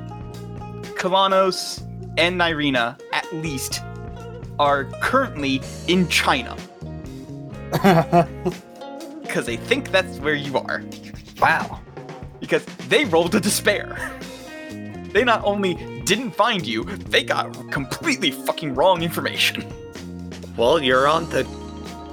Kalanos, 0.96 1.80
and 2.18 2.40
Nirina, 2.40 3.00
at 3.12 3.32
least, 3.32 3.80
are 4.58 4.84
currently 5.00 5.60
in 5.88 6.06
China 6.08 6.56
because 9.22 9.46
they 9.46 9.56
think 9.56 9.90
that's 9.90 10.18
where 10.18 10.34
you 10.34 10.56
are. 10.58 10.82
Wow. 11.40 11.80
Because 12.40 12.64
they 12.88 13.04
rolled 13.06 13.34
a 13.34 13.40
despair. 13.40 14.12
They 15.12 15.24
not 15.24 15.42
only 15.44 15.74
didn't 16.04 16.32
find 16.32 16.66
you, 16.66 16.84
they 16.84 17.24
got 17.24 17.52
completely 17.70 18.30
fucking 18.30 18.74
wrong 18.74 19.02
information. 19.02 19.64
well, 20.56 20.80
you're 20.82 21.08
on 21.08 21.28
the 21.30 21.46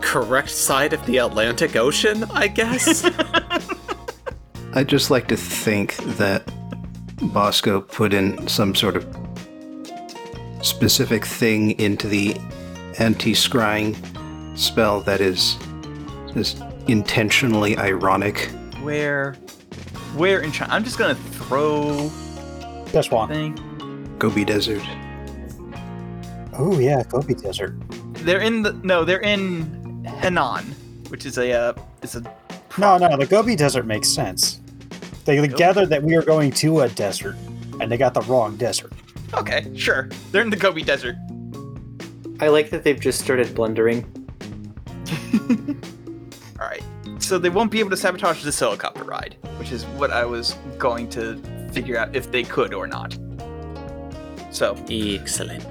correct 0.01 0.49
side 0.49 0.93
of 0.93 1.05
the 1.05 1.17
Atlantic 1.17 1.75
Ocean, 1.75 2.23
I 2.31 2.47
guess. 2.47 3.03
I'd 4.73 4.87
just 4.87 5.11
like 5.11 5.27
to 5.27 5.37
think 5.37 5.95
that 6.17 6.43
Bosco 7.33 7.81
put 7.81 8.13
in 8.13 8.47
some 8.47 8.73
sort 8.73 8.95
of 8.95 9.05
specific 10.61 11.25
thing 11.25 11.71
into 11.79 12.07
the 12.07 12.35
anti 12.99 13.33
scrying 13.33 13.95
spell 14.57 15.01
that 15.01 15.21
is 15.21 15.57
is 16.35 16.61
intentionally 16.87 17.77
ironic. 17.77 18.49
Where, 18.81 19.33
where 20.15 20.39
in 20.39 20.51
China? 20.51 20.73
I'm 20.73 20.83
just 20.83 20.97
gonna 20.97 21.15
throw 21.15 22.09
Just 22.91 23.11
one. 23.11 23.27
thing. 23.27 23.70
Gobi 24.21 24.45
Desert. 24.45 24.83
Oh 26.53 26.77
yeah, 26.79 27.01
Gobi 27.09 27.33
Desert. 27.33 27.73
They're 28.19 28.41
in 28.41 28.61
the 28.61 28.73
no, 28.83 29.03
they're 29.03 29.21
in 29.21 30.03
Henan, 30.05 30.63
which 31.09 31.25
is 31.25 31.39
a 31.39 31.51
uh, 31.51 31.73
it's 32.03 32.13
a 32.13 32.21
No, 32.77 32.99
no, 32.99 33.17
the 33.17 33.25
Gobi 33.25 33.55
Desert 33.55 33.87
makes 33.87 34.07
sense. 34.09 34.61
They 35.25 35.47
gathered 35.47 35.89
that 35.89 36.03
we 36.03 36.15
are 36.15 36.21
going 36.21 36.51
to 36.51 36.81
a 36.81 36.89
desert, 36.89 37.35
and 37.79 37.91
they 37.91 37.97
got 37.97 38.13
the 38.13 38.21
wrong 38.21 38.57
desert. 38.57 38.93
okay, 39.33 39.65
sure. 39.75 40.07
They're 40.31 40.43
in 40.43 40.51
the 40.51 40.55
Gobi 40.55 40.83
Desert. 40.83 41.15
I 42.39 42.49
like 42.49 42.69
that 42.69 42.83
they've 42.83 42.99
just 42.99 43.21
started 43.21 43.55
blundering. 43.55 44.03
All 46.59 46.67
right, 46.67 46.83
so 47.17 47.39
they 47.39 47.49
won't 47.49 47.71
be 47.71 47.79
able 47.79 47.89
to 47.89 47.97
sabotage 47.97 48.43
this 48.43 48.59
helicopter 48.59 49.03
ride, 49.03 49.37
which 49.57 49.71
is 49.71 49.83
what 49.97 50.11
I 50.11 50.25
was 50.25 50.57
going 50.77 51.09
to 51.09 51.41
figure 51.71 51.97
out 51.97 52.15
if 52.15 52.31
they 52.31 52.43
could 52.43 52.75
or 52.75 52.85
not. 52.85 53.17
So 54.51 54.77
Excellent. 54.89 55.65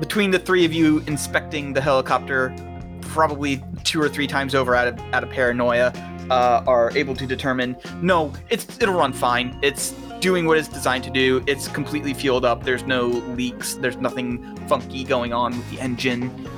between 0.00 0.30
the 0.30 0.38
three 0.38 0.64
of 0.64 0.72
you 0.72 0.98
inspecting 1.06 1.72
the 1.72 1.80
helicopter, 1.80 2.54
probably 3.02 3.62
two 3.84 4.00
or 4.00 4.08
three 4.08 4.26
times 4.26 4.54
over 4.54 4.74
out 4.74 4.88
of 4.88 4.98
out 5.12 5.22
of 5.22 5.30
paranoia, 5.30 5.92
uh, 6.30 6.64
are 6.66 6.96
able 6.96 7.14
to 7.14 7.26
determine 7.26 7.76
no, 8.00 8.32
it's 8.48 8.66
it'll 8.80 8.94
run 8.94 9.12
fine. 9.12 9.58
It's 9.62 9.92
doing 10.20 10.46
what 10.46 10.56
it's 10.56 10.68
designed 10.68 11.04
to 11.04 11.10
do. 11.10 11.42
It's 11.46 11.68
completely 11.68 12.14
fueled 12.14 12.44
up. 12.44 12.64
There's 12.64 12.84
no 12.84 13.08
leaks. 13.36 13.74
There's 13.74 13.96
nothing 13.96 14.56
funky 14.68 15.04
going 15.04 15.32
on 15.32 15.56
with 15.56 15.70
the 15.70 15.80
engine. 15.80 16.48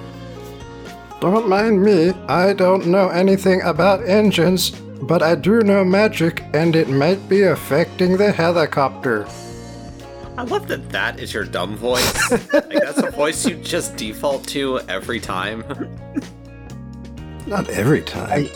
Don't 1.20 1.48
mind 1.48 1.82
me, 1.82 2.10
I 2.28 2.52
don't 2.52 2.86
know 2.86 3.08
anything 3.08 3.62
about 3.62 4.06
engines, 4.06 4.70
but 4.70 5.22
I 5.22 5.34
do 5.34 5.62
know 5.62 5.82
magic, 5.82 6.44
and 6.52 6.76
it 6.76 6.90
might 6.90 7.26
be 7.30 7.44
affecting 7.44 8.18
the 8.18 8.30
helicopter. 8.30 9.26
I 10.36 10.42
love 10.42 10.66
that 10.66 10.88
that 10.90 11.20
is 11.20 11.32
your 11.32 11.44
dumb 11.44 11.76
voice. 11.76 12.30
like, 12.52 12.70
that's 12.70 12.98
a 12.98 13.10
voice 13.12 13.46
you 13.46 13.54
just 13.56 13.96
default 13.96 14.46
to 14.48 14.80
every 14.88 15.20
time. 15.20 15.64
Not 17.46 17.68
every 17.68 18.02
time. 18.02 18.48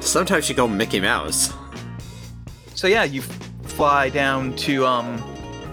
Sometimes 0.00 0.48
you 0.48 0.54
go 0.54 0.68
Mickey 0.68 1.00
Mouse. 1.00 1.52
So 2.76 2.86
yeah, 2.86 3.02
you 3.02 3.22
fly 3.62 4.08
down 4.08 4.54
to 4.56 4.86
um 4.86 5.22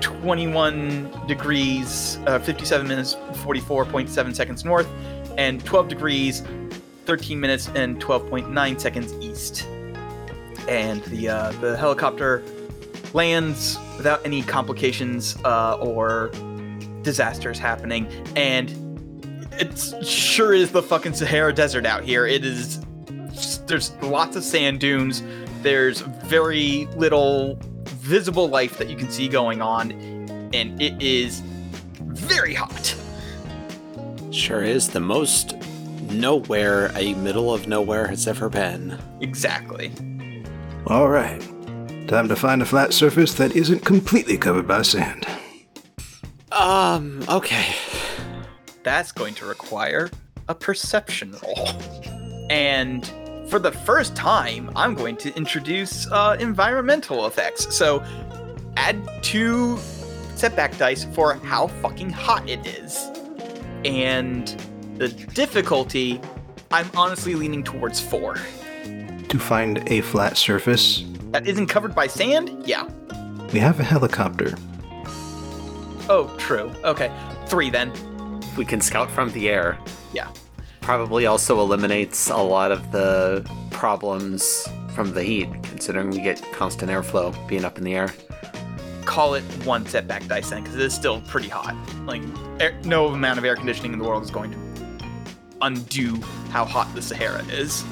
21 0.02 1.26
degrees, 1.28 2.18
uh, 2.26 2.40
57 2.40 2.88
minutes, 2.88 3.14
44.7 3.44 4.36
seconds 4.36 4.66
north, 4.66 4.88
and 5.38 5.64
12 5.66 5.88
degrees, 5.88 6.44
13 7.06 7.40
minutes 7.40 7.70
and 7.76 8.02
12.9 8.02 8.82
seconds 8.82 9.14
east. 9.22 9.68
And 10.68 11.04
the 11.06 11.30
uh, 11.30 11.52
the 11.62 11.78
helicopter 11.78 12.44
lands 13.18 13.80
without 13.98 14.24
any 14.24 14.44
complications 14.44 15.36
uh, 15.44 15.76
or 15.78 16.30
disasters 17.02 17.58
happening, 17.58 18.08
and 18.36 18.72
it 19.54 20.06
sure 20.06 20.54
is 20.54 20.72
the 20.72 20.84
fucking 20.84 21.14
Sahara 21.14 21.52
Desert 21.52 21.86
out 21.86 22.04
here. 22.04 22.26
It 22.28 22.46
is. 22.46 22.80
There's 23.66 23.92
lots 24.04 24.36
of 24.36 24.44
sand 24.44 24.80
dunes. 24.80 25.24
There's 25.64 26.02
very 26.02 26.86
little 26.96 27.60
visible 27.86 28.48
life 28.48 28.78
that 28.78 28.90
you 28.90 28.96
can 28.96 29.10
see 29.10 29.28
going 29.28 29.62
on, 29.62 29.92
and 30.54 30.80
it 30.82 31.02
is 31.02 31.42
very 32.00 32.54
hot. 32.54 32.96
Sure 34.32 34.64
is 34.64 34.90
the 34.90 35.00
most 35.00 35.56
nowhere 36.12 36.92
a 36.96 37.16
middle 37.16 37.54
of 37.54 37.68
nowhere 37.68 38.08
has 38.08 38.28
ever 38.28 38.48
been. 38.48 38.98
Exactly. 39.22 39.92
All 40.86 41.10
right. 41.10 41.44
Time 42.08 42.30
to 42.30 42.38
find 42.38 42.62
a 42.62 42.66
flat 42.66 42.94
surface 42.94 43.34
that 43.34 43.54
isn't 43.54 43.84
completely 43.84 44.38
covered 44.38 44.66
by 44.66 44.82
sand. 44.82 45.28
Um, 46.54 47.22
okay. 47.28 47.76
That's 48.84 49.12
going 49.12 49.34
to 49.36 49.46
require 49.46 50.10
a 50.48 50.56
perception 50.56 51.36
roll. 51.44 51.68
And 52.50 53.06
for 53.50 53.60
the 53.60 53.74
first 53.74 54.16
time, 54.16 54.72
I'm 54.74 54.94
going 54.94 55.18
to 55.18 55.36
introduce 55.36 56.10
uh, 56.10 56.38
environmental 56.40 57.28
effects. 57.28 57.76
So 57.76 58.02
add 58.78 58.98
two 59.22 59.78
setback 60.36 60.78
dice 60.78 61.04
for 61.14 61.34
how 61.34 61.68
fucking 61.68 62.12
hot 62.12 62.48
it 62.48 62.66
is. 62.66 63.12
And 63.84 64.48
the 64.96 65.10
difficulty, 65.10 66.22
I'm 66.72 66.90
honestly 66.96 67.36
leaning 67.36 67.64
towards 67.64 68.00
four. 68.00 68.36
To 69.28 69.40
find 69.40 69.84
a 69.92 70.00
flat 70.00 70.38
surface, 70.38 71.04
That 71.32 71.48
isn't 71.48 71.68
covered 71.68 71.94
by 71.94 72.08
sand? 72.08 72.64
Yeah. 72.66 72.88
we 73.54 73.60
have 73.60 73.80
a 73.80 73.84
helicopter. 73.84 74.56
Oh, 76.10 76.34
true. 76.38 76.72
Okay. 76.84 77.12
Three 77.48 77.70
then. 77.70 77.92
We 78.58 78.66
can 78.66 78.80
scout 78.82 79.12
from 79.12 79.32
the 79.34 79.50
air. 79.50 79.78
Yeah. 80.14 80.32
Probably 80.82 81.26
also 81.26 81.60
eliminates 81.60 82.30
a 82.30 82.38
lot 82.38 82.72
of 82.72 82.92
the 82.92 83.46
problems 83.72 84.68
from 84.94 85.14
the 85.14 85.22
heat, 85.24 85.50
considering 85.64 86.10
we 86.10 86.22
get 86.22 86.42
constant 86.54 86.90
airflow 86.92 87.36
being 87.48 87.66
up 87.66 87.78
in 87.78 87.84
the 87.84 87.94
air. 87.94 88.14
Call 89.06 89.34
it 89.36 89.44
one 89.66 89.86
setback 89.86 90.26
dice 90.28 90.50
then, 90.50 90.64
because 90.64 90.76
it 90.76 90.82
is 90.82 90.94
still 90.94 91.22
pretty 91.22 91.50
hot. 91.50 91.76
Like, 92.06 92.22
air, 92.60 92.80
no 92.86 93.08
amount 93.08 93.38
of 93.38 93.46
air 93.46 93.56
conditioning 93.56 93.94
in 93.94 94.00
the 94.00 94.06
world 94.06 94.24
is 94.24 94.32
going 94.32 94.52
to 94.52 94.58
undo 95.62 96.16
how 96.52 96.66
hot 96.66 96.94
the 96.96 97.02
Sahara 97.02 97.44
is. 97.46 97.84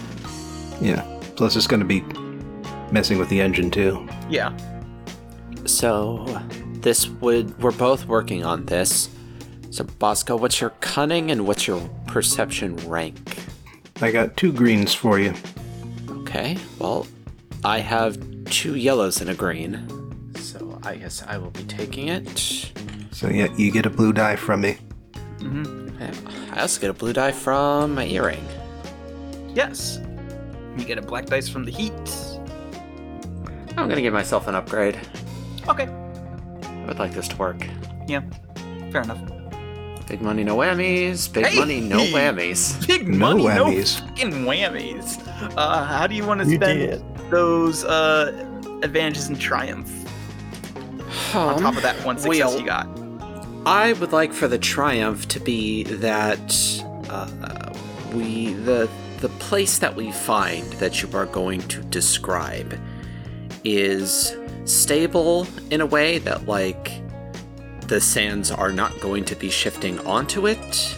Yeah. 0.82 1.02
Plus, 1.36 1.56
it's 1.56 1.68
going 1.68 1.82
to 1.82 1.86
be 1.86 2.02
messing 2.92 3.18
with 3.18 3.30
the 3.30 3.42
engine 3.42 3.72
too. 3.72 4.08
Yeah. 4.30 4.56
So, 5.66 6.26
this 6.82 7.08
would. 7.08 7.62
We're 7.62 7.72
both 7.72 8.06
working 8.06 8.46
on 8.46 8.66
this. 8.66 9.10
So, 9.72 9.84
Bosco, 9.84 10.36
what's 10.36 10.62
your 10.62 10.70
cunning 10.82 11.32
and 11.32 11.48
what's 11.48 11.68
your 11.68 11.82
perception 12.08 12.76
rank? 12.88 13.38
I 14.02 14.12
got 14.12 14.38
two 14.38 14.52
greens 14.54 14.94
for 14.94 15.20
you. 15.20 15.34
Okay, 16.10 16.58
well, 16.80 17.08
I 17.64 17.80
have 17.80 18.18
two 18.46 18.76
yellows 18.76 19.22
and 19.22 19.30
a 19.30 19.34
green. 19.34 20.34
So, 20.38 20.80
I 20.84 20.96
guess 20.96 21.24
I 21.24 21.38
will 21.38 21.52
be 21.52 21.64
taking 21.64 22.10
it. 22.10 22.72
So, 23.12 23.30
yeah, 23.30 23.48
you 23.58 23.72
get 23.72 23.86
a 23.86 23.90
blue 23.90 24.14
die 24.14 24.36
from 24.36 24.62
me. 24.62 24.78
Mm-hmm. 25.40 26.54
I 26.54 26.62
also 26.62 26.80
get 26.82 26.90
a 26.90 26.94
blue 26.94 27.14
die 27.14 27.32
from 27.32 27.96
my 27.96 28.06
earring. 28.06 28.46
Yes. 29.54 30.00
You 30.78 30.86
get 30.86 30.98
a 30.98 31.02
black 31.02 31.26
dice 31.26 31.48
from 31.48 31.66
the 31.66 31.72
heat. 31.72 32.35
I'm 33.78 33.90
gonna 33.90 34.02
give 34.02 34.14
myself 34.14 34.48
an 34.48 34.56
upgrade. 34.56 35.00
Okay. 35.68 35.88
I 36.64 36.86
would 36.88 37.00
like 37.00 37.14
this 37.14 37.28
to 37.30 37.36
work. 37.38 37.66
Yeah. 38.08 38.22
Fair 38.92 39.02
enough. 39.02 39.20
Big 40.08 40.22
money, 40.22 40.44
no 40.44 40.56
whammies. 40.58 41.32
Big 41.34 41.48
Hey! 41.48 41.58
money, 41.60 41.82
no 41.82 41.98
whammies. 42.14 42.86
Big 42.88 43.08
No 43.08 43.30
money, 43.36 43.44
whammies. 43.46 44.00
no 44.02 44.08
fucking 44.08 44.32
whammies. 44.46 45.28
Uh, 45.58 45.84
how 45.86 46.06
do 46.08 46.14
you 46.16 46.26
want 46.26 46.42
to 46.42 46.48
You 46.48 46.56
spend 46.58 46.80
did. 46.80 47.32
those 47.32 47.84
uh, 47.86 48.32
advantages 48.84 49.28
and 49.28 49.40
triumph 49.42 49.92
on 51.36 51.60
top 51.60 51.76
of 51.76 51.82
that 51.82 51.96
one 52.06 52.18
success 52.18 52.40
well, 52.40 52.60
you 52.60 52.66
got? 52.66 52.88
I 53.66 53.94
would 53.94 54.12
like 54.14 54.32
for 54.32 54.48
the 54.48 54.60
triumph 54.60 55.28
to 55.30 55.40
be 55.40 55.84
that 55.86 56.84
uh, 57.10 57.74
we 58.14 58.54
the 58.54 58.88
the 59.22 59.30
place 59.40 59.80
that 59.80 59.96
we 59.96 60.12
find 60.12 60.64
that 60.74 61.02
you 61.02 61.10
are 61.18 61.26
going 61.26 61.62
to 61.70 61.82
describe 61.84 62.80
is 63.66 64.36
stable 64.66 65.46
in 65.72 65.82
a 65.82 65.86
way 65.86 66.18
that 66.20 66.46
like 66.48 66.92
the 67.88 68.00
sands 68.00 68.50
are 68.52 68.72
not 68.72 68.98
going 69.00 69.26
to 69.26 69.36
be 69.36 69.50
shifting 69.50 70.00
onto 70.08 70.48
it 70.48 70.98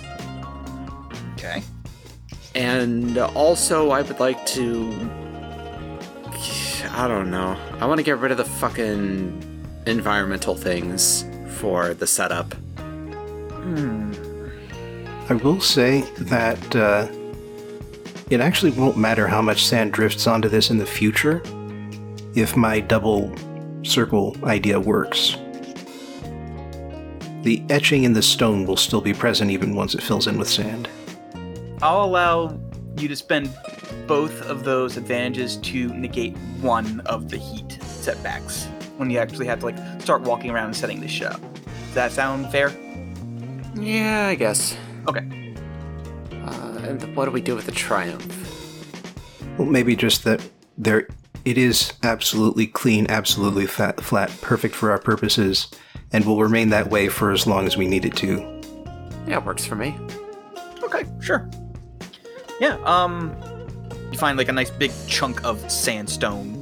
Okay. 1.33 1.61
and 2.55 3.17
also 3.17 3.89
I 3.91 4.01
would 4.03 4.19
like 4.19 4.45
to 4.47 4.91
I 6.93 7.07
don't 7.07 7.29
know. 7.29 7.55
I 7.79 7.85
want 7.85 7.99
to 7.99 8.03
get 8.03 8.17
rid 8.17 8.31
of 8.31 8.37
the 8.37 8.45
fucking 8.45 9.83
environmental 9.85 10.55
things 10.55 11.25
for 11.59 11.93
the 11.93 12.07
setup. 12.07 12.55
Hmm. 12.79 14.11
I 15.29 15.33
will 15.35 15.61
say 15.61 16.01
that 16.17 16.75
uh, 16.75 17.07
it 18.31 18.39
actually 18.39 18.71
won't 18.71 18.97
matter 18.97 19.27
how 19.27 19.43
much 19.43 19.63
sand 19.63 19.93
drifts 19.93 20.25
onto 20.25 20.49
this 20.49 20.71
in 20.71 20.77
the 20.79 20.87
future 20.87 21.43
if 22.37 22.55
my 22.55 22.79
double 22.79 23.33
circle 23.81 24.35
idea 24.43 24.79
works. 24.79 25.35
The 27.41 27.63
etching 27.71 28.03
in 28.03 28.13
the 28.13 28.21
stone 28.21 28.67
will 28.67 28.77
still 28.77 29.01
be 29.01 29.11
present 29.11 29.49
even 29.49 29.73
once 29.73 29.95
it 29.95 30.03
fills 30.03 30.27
in 30.27 30.37
with 30.37 30.47
sand. 30.47 30.87
I'll 31.81 32.03
allow 32.03 32.59
you 32.97 33.07
to 33.07 33.15
spend 33.15 33.51
both 34.05 34.39
of 34.43 34.63
those 34.63 34.97
advantages 34.97 35.57
to 35.57 35.87
negate 35.93 36.37
one 36.61 36.99
of 37.07 37.29
the 37.29 37.37
heat 37.37 37.79
setbacks 37.81 38.65
when 38.97 39.09
you 39.09 39.17
actually 39.17 39.47
have 39.47 39.59
to 39.61 39.65
like 39.65 40.01
start 40.01 40.21
walking 40.21 40.51
around 40.51 40.67
and 40.67 40.75
setting 40.75 41.01
this 41.01 41.09
shit 41.09 41.27
up. 41.27 41.41
Does 41.85 41.95
that 41.95 42.11
sound 42.11 42.51
fair? 42.51 42.71
Yeah, 43.73 44.27
I 44.27 44.35
guess. 44.35 44.77
Okay. 45.07 45.55
Uh, 46.33 46.81
and 46.83 47.15
what 47.15 47.25
do 47.25 47.31
we 47.31 47.41
do 47.41 47.55
with 47.55 47.65
the 47.65 47.71
triumph? 47.71 48.43
Well, 49.57 49.67
maybe 49.67 49.95
just 49.95 50.23
that 50.25 50.47
there 50.77 51.07
it 51.47 51.57
is 51.57 51.93
absolutely 52.03 52.67
clean, 52.67 53.07
absolutely 53.07 53.65
fat, 53.65 54.01
flat, 54.01 54.29
perfect 54.41 54.75
for 54.75 54.91
our 54.91 54.99
purposes, 54.99 55.69
and 56.11 56.25
will 56.25 56.41
remain 56.41 56.67
that 56.71 56.89
way 56.89 57.07
for 57.07 57.31
as 57.31 57.47
long 57.47 57.65
as 57.65 57.77
we 57.77 57.87
need 57.87 58.03
it 58.03 58.17
to. 58.17 58.35
Yeah, 59.25 59.37
it 59.37 59.45
works 59.45 59.65
for 59.65 59.75
me. 59.75 59.97
Okay, 60.83 61.05
sure. 61.21 61.49
Yeah, 62.59 62.77
um 62.83 63.33
you 64.11 64.17
find 64.17 64.37
like 64.37 64.49
a 64.49 64.51
nice 64.51 64.69
big 64.69 64.91
chunk 65.07 65.41
of 65.45 65.59
sandstone 65.71 66.53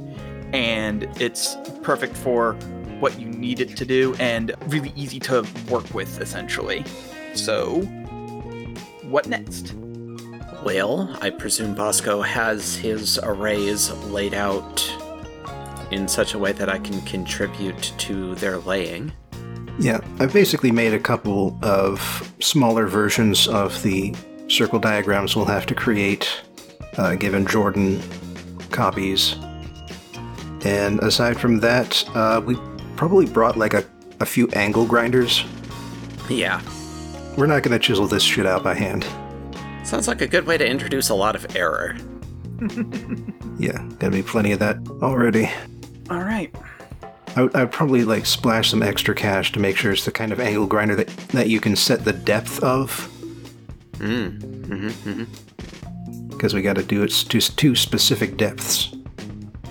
and 0.52 1.04
it's 1.20 1.56
perfect 1.82 2.16
for 2.16 2.52
what 3.00 3.18
you 3.20 3.26
need 3.26 3.58
it 3.58 3.76
to 3.76 3.84
do 3.84 4.14
and 4.20 4.54
really 4.68 4.92
easy 4.94 5.18
to 5.18 5.44
work 5.68 5.92
with 5.94 6.20
essentially. 6.20 6.84
So 7.34 7.80
what 9.02 9.26
next? 9.26 9.74
Well, 10.64 11.16
I 11.20 11.30
presume 11.30 11.74
Bosco 11.74 12.22
has 12.22 12.76
his 12.76 13.18
arrays 13.22 13.90
laid 14.08 14.34
out 14.34 14.88
in 15.90 16.08
such 16.08 16.34
a 16.34 16.38
way 16.38 16.52
that 16.52 16.68
I 16.68 16.78
can 16.78 17.00
contribute 17.02 17.92
to 17.98 18.34
their 18.36 18.58
laying. 18.58 19.12
Yeah, 19.78 20.00
I've 20.18 20.32
basically 20.32 20.72
made 20.72 20.94
a 20.94 20.98
couple 20.98 21.58
of 21.62 22.32
smaller 22.40 22.86
versions 22.86 23.46
of 23.46 23.80
the 23.82 24.14
circle 24.48 24.78
diagrams 24.78 25.36
we'll 25.36 25.44
have 25.44 25.66
to 25.66 25.74
create, 25.74 26.28
uh, 26.96 27.14
given 27.14 27.46
Jordan 27.46 28.02
copies. 28.70 29.36
And 30.64 30.98
aside 31.00 31.38
from 31.38 31.60
that, 31.60 32.04
uh, 32.16 32.40
we 32.44 32.56
probably 32.96 33.26
brought 33.26 33.56
like 33.56 33.74
a, 33.74 33.84
a 34.20 34.26
few 34.26 34.48
angle 34.48 34.86
grinders. 34.86 35.44
Yeah, 36.28 36.60
We're 37.36 37.46
not 37.46 37.62
going 37.62 37.78
to 37.78 37.78
chisel 37.78 38.06
this 38.08 38.22
shit 38.22 38.46
out 38.46 38.64
by 38.64 38.74
hand. 38.74 39.06
Sounds 39.86 40.08
like 40.08 40.20
a 40.20 40.26
good 40.26 40.46
way 40.46 40.58
to 40.58 40.66
introduce 40.66 41.08
a 41.08 41.14
lot 41.14 41.34
of 41.36 41.56
error. 41.56 41.96
Yeah, 43.58 43.78
gonna 43.98 44.10
be 44.10 44.22
plenty 44.22 44.52
of 44.52 44.58
that 44.58 44.76
already. 45.00 45.50
All 46.10 46.20
right. 46.20 46.54
I 47.36 47.42
would, 47.42 47.56
I'd 47.56 47.72
probably 47.72 48.04
like 48.04 48.26
splash 48.26 48.68
some 48.70 48.82
extra 48.82 49.14
cash 49.14 49.50
to 49.52 49.58
make 49.60 49.78
sure 49.78 49.92
it's 49.92 50.04
the 50.04 50.10
kind 50.10 50.30
of 50.30 50.40
angle 50.40 50.66
grinder 50.66 50.94
that, 50.96 51.08
that 51.28 51.48
you 51.48 51.58
can 51.58 51.74
set 51.74 52.04
the 52.04 52.12
depth 52.12 52.62
of, 52.62 53.10
Mm. 53.92 54.42
hmm 54.66 54.88
hmm 54.90 55.24
because 56.28 56.52
we 56.52 56.60
got 56.60 56.76
to 56.76 56.82
do 56.82 57.02
it 57.02 57.08
to 57.10 57.40
two 57.40 57.74
specific 57.74 58.36
depths. 58.36 58.94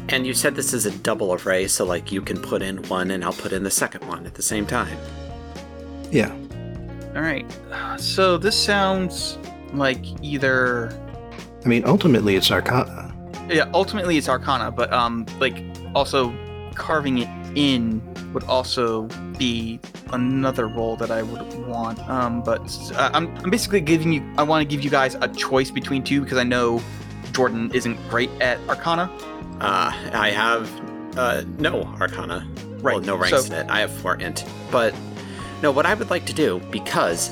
And 0.10 0.26
you 0.26 0.34
said 0.34 0.56
this 0.56 0.74
is 0.74 0.88
a 0.88 0.92
double 1.00 1.34
array, 1.36 1.68
so 1.68 1.86
like 1.86 2.12
you 2.12 2.24
can 2.24 2.42
put 2.42 2.64
in 2.64 2.78
one 2.90 3.12
and 3.12 3.24
I'll 3.24 3.34
put 3.34 3.52
in 3.54 3.62
the 3.62 3.70
second 3.70 4.08
one 4.08 4.26
at 4.26 4.34
the 4.34 4.42
same 4.42 4.66
time. 4.66 4.98
Yeah, 6.12 6.32
All 7.16 7.22
right. 7.22 7.46
So 8.00 8.40
this 8.40 8.56
sounds 8.60 9.38
like 9.78 10.04
either 10.24 10.98
I 11.64 11.68
mean, 11.68 11.84
ultimately 11.86 12.36
it's 12.36 12.52
Arcana. 12.52 13.14
yeah, 13.50 13.70
ultimately 13.74 14.18
it's 14.18 14.30
arcana, 14.30 14.72
but 14.72 14.94
um 14.94 15.26
like 15.40 15.64
also 15.94 16.34
carving 16.76 17.20
it 17.20 17.30
in 17.56 18.02
would 18.34 18.44
also 18.44 19.04
be 19.38 19.80
another 20.12 20.68
role 20.68 20.96
that 20.98 21.10
I 21.10 21.24
would 21.24 21.68
want. 21.68 22.00
Um, 22.10 22.44
but 22.44 22.62
uh, 22.94 23.10
I'm, 23.14 23.36
I'm 23.38 23.50
basically 23.50 23.82
giving 23.82 24.12
you. 24.12 24.34
I 24.38 24.44
want 24.44 24.62
to 24.62 24.68
give 24.68 24.84
you 24.84 24.90
guys 24.90 25.16
a 25.16 25.28
choice 25.30 25.72
between 25.72 26.04
two 26.04 26.22
because 26.22 26.38
I 26.38 26.44
know 26.44 26.82
Jordan 27.32 27.72
isn't 27.74 27.98
great 28.10 28.30
at 28.42 28.60
Arcana. 28.70 29.10
Uh, 29.62 29.92
I 30.14 30.32
have 30.32 30.70
uh, 31.18 31.44
no 31.58 31.84
Arcana. 32.00 32.48
Right. 32.82 32.96
Well, 32.96 33.02
no 33.02 33.16
ranks 33.16 33.46
so, 33.46 33.54
in 33.54 33.66
it. 33.66 33.70
I 33.70 33.80
have 33.80 33.92
four 33.92 34.16
int. 34.16 34.46
But 34.70 34.94
no, 35.64 35.72
what 35.72 35.86
I 35.86 35.94
would 35.94 36.10
like 36.10 36.26
to 36.26 36.34
do 36.34 36.62
because, 36.72 37.30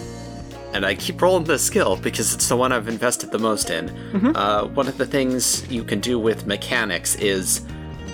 and 0.73 0.85
I 0.85 0.95
keep 0.95 1.21
rolling 1.21 1.43
this 1.45 1.63
skill 1.63 1.95
because 1.97 2.33
it's 2.33 2.49
the 2.49 2.55
one 2.57 2.71
I've 2.71 2.87
invested 2.87 3.31
the 3.31 3.39
most 3.39 3.69
in. 3.69 3.89
Mhm. 4.13 4.35
Uh, 4.35 4.65
one 4.67 4.87
of 4.87 4.97
the 4.97 5.05
things 5.05 5.63
you 5.69 5.83
can 5.83 5.99
do 5.99 6.17
with 6.19 6.45
mechanics 6.45 7.15
is 7.15 7.61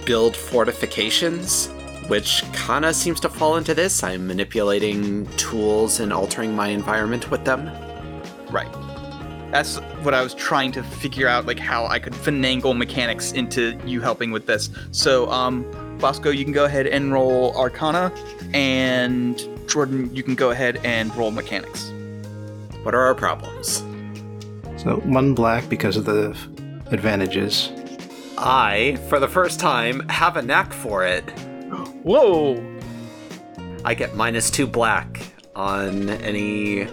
build 0.06 0.36
fortifications, 0.36 1.70
which 2.08 2.44
kind 2.54 2.86
of 2.86 2.96
seems 2.96 3.20
to 3.22 3.30
fall 3.30 3.56
into 3.58 3.74
this. 3.74 4.04
I'm 4.04 4.28
manipulating 4.28 5.26
tools 5.38 6.00
and 6.00 6.12
altering 6.12 6.56
my 6.56 6.68
environment 6.68 7.32
with 7.32 7.46
them. 7.46 7.70
Right. 8.52 8.68
That's 9.52 9.78
what 10.04 10.14
I 10.14 10.22
was 10.22 10.34
trying 10.34 10.72
to 10.74 10.84
figure 10.84 11.28
out, 11.28 11.46
like 11.48 11.60
how 11.60 11.88
I 11.88 11.98
could 12.00 12.14
finagle 12.14 12.76
mechanics 12.78 13.32
into 13.32 13.78
you 13.86 14.02
helping 14.02 14.32
with 14.32 14.46
this. 14.46 14.70
So, 14.92 15.30
um, 15.32 15.66
Bosco, 16.00 16.30
you 16.30 16.44
can 16.44 16.54
go 16.54 16.66
ahead 16.66 16.88
and 16.88 17.12
roll 17.12 17.56
Arcana, 17.58 18.12
and 18.54 19.42
Jordan, 19.68 20.10
you 20.14 20.24
can 20.24 20.36
go 20.36 20.52
ahead 20.52 20.80
and 20.84 21.16
roll 21.16 21.32
mechanics. 21.32 21.92
What 22.84 22.96
are 22.96 23.02
our 23.02 23.16
problems? 23.16 23.84
So 24.82 25.02
one 25.04 25.36
black 25.36 25.68
because 25.68 25.98
of 25.98 26.06
the 26.06 26.30
advantages. 26.92 27.72
I, 28.38 28.98
for 29.10 29.20
the 29.20 29.28
first 29.28 29.60
time, 29.60 30.08
have 30.08 30.38
a 30.38 30.42
knack 30.42 30.72
for 30.72 31.06
it. 31.06 31.30
Whoa! 32.04 32.80
I 33.84 33.94
get 33.94 34.16
minus 34.16 34.50
two 34.50 34.66
black 34.66 35.22
on 35.56 36.10
any 36.10 36.88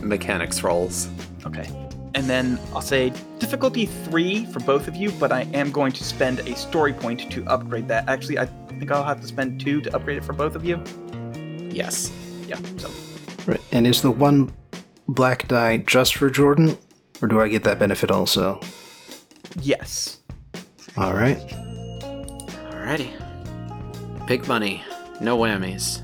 mechanics 0.00 0.62
rolls. 0.64 1.08
Okay. 1.46 1.68
And 2.16 2.28
then 2.28 2.58
I'll 2.74 2.80
say 2.80 3.12
difficulty 3.38 3.86
three 3.86 4.44
for 4.46 4.58
both 4.60 4.88
of 4.88 4.96
you, 4.96 5.12
but 5.12 5.30
I 5.30 5.42
am 5.54 5.70
going 5.70 5.92
to 5.92 6.02
spend 6.02 6.40
a 6.40 6.56
story 6.56 6.92
point 6.92 7.30
to 7.30 7.46
upgrade 7.46 7.86
that. 7.88 8.08
Actually, 8.08 8.40
I 8.40 8.46
think 8.46 8.90
I'll 8.90 9.04
have 9.04 9.20
to 9.20 9.26
spend 9.28 9.60
two 9.60 9.80
to 9.82 9.94
upgrade 9.94 10.18
it 10.18 10.24
for 10.24 10.32
both 10.32 10.56
of 10.56 10.64
you. 10.64 10.82
Yes. 11.70 12.12
Yeah, 12.48 12.58
so. 12.76 12.90
Right. 13.46 13.60
And 13.70 13.86
is 13.86 14.02
the 14.02 14.10
one 14.10 14.52
black 15.14 15.48
die 15.48 15.78
just 15.78 16.14
for 16.16 16.30
Jordan, 16.30 16.78
or 17.22 17.28
do 17.28 17.40
I 17.40 17.48
get 17.48 17.64
that 17.64 17.78
benefit 17.78 18.10
also? 18.10 18.60
Yes. 19.60 20.20
All 20.96 21.12
right. 21.14 21.38
Alrighty. 22.70 23.10
Big 24.26 24.46
money. 24.48 24.82
No 25.20 25.36
whammies. 25.38 26.02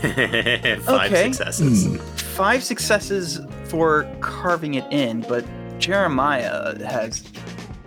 Five 0.84 1.10
Okay. 1.12 1.24
successes. 1.32 1.86
Hmm. 1.86 1.96
five 2.36 2.62
successes 2.62 3.40
for 3.64 4.06
carving 4.20 4.74
it 4.74 4.84
in, 4.92 5.22
but 5.22 5.44
Jeremiah 5.78 6.78
has 6.86 7.24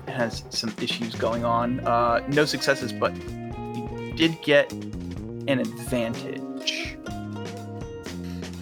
has 0.08 0.44
some 0.50 0.74
issues 0.82 1.16
going 1.16 1.46
on. 1.46 1.80
Uh, 1.82 2.20
no 2.28 2.44
successes, 2.46 2.92
but 2.92 3.14
he 3.16 4.12
did 4.18 4.42
get 4.42 4.72
an 4.74 5.60
advantage. 5.60 6.98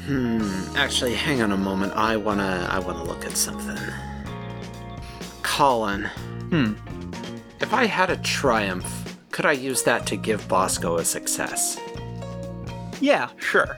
Hmm. 0.09 0.75
Actually, 0.75 1.13
hang 1.13 1.43
on 1.43 1.51
a 1.51 1.57
moment. 1.57 1.93
I 1.95 2.17
wanna. 2.17 2.67
I 2.67 2.79
wanna 2.79 3.03
look 3.03 3.25
at 3.25 3.37
something. 3.37 3.77
Colin. 5.43 6.05
Hmm. 6.49 6.73
If 7.61 7.75
I 7.75 7.85
had 7.85 8.09
a 8.09 8.17
triumph, 8.17 9.19
could 9.29 9.45
I 9.45 9.51
use 9.51 9.83
that 9.83 10.07
to 10.07 10.15
give 10.15 10.47
Bosco 10.47 10.97
a 10.97 11.05
success? 11.05 11.79
Yeah, 12.99 13.29
sure. 13.37 13.77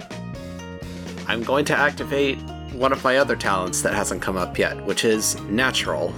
I'm 1.27 1.43
going 1.43 1.65
to 1.65 1.77
activate 1.77 2.37
one 2.75 2.93
of 2.93 3.03
my 3.03 3.17
other 3.17 3.35
talents 3.35 3.81
that 3.81 3.93
hasn't 3.93 4.21
come 4.21 4.37
up 4.37 4.57
yet, 4.57 4.85
which 4.85 5.03
is 5.03 5.37
natural. 5.41 6.13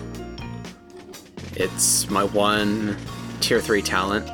It's 1.55 2.07
my 2.11 2.23
one 2.23 2.97
tier 3.39 3.59
3 3.59 3.81
talent. 3.81 4.29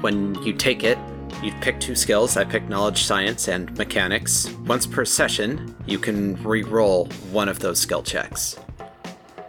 When 0.00 0.40
you 0.44 0.52
take 0.52 0.84
it, 0.84 0.96
you 1.42 1.52
pick 1.60 1.80
two 1.80 1.94
skills. 1.94 2.36
I 2.36 2.44
pick 2.44 2.68
knowledge, 2.68 3.04
science, 3.04 3.48
and 3.48 3.76
mechanics. 3.76 4.50
Once 4.66 4.86
per 4.86 5.04
session, 5.04 5.74
you 5.86 5.98
can 5.98 6.42
re-roll 6.44 7.06
one 7.30 7.48
of 7.48 7.58
those 7.58 7.80
skill 7.80 8.02
checks. 8.02 8.56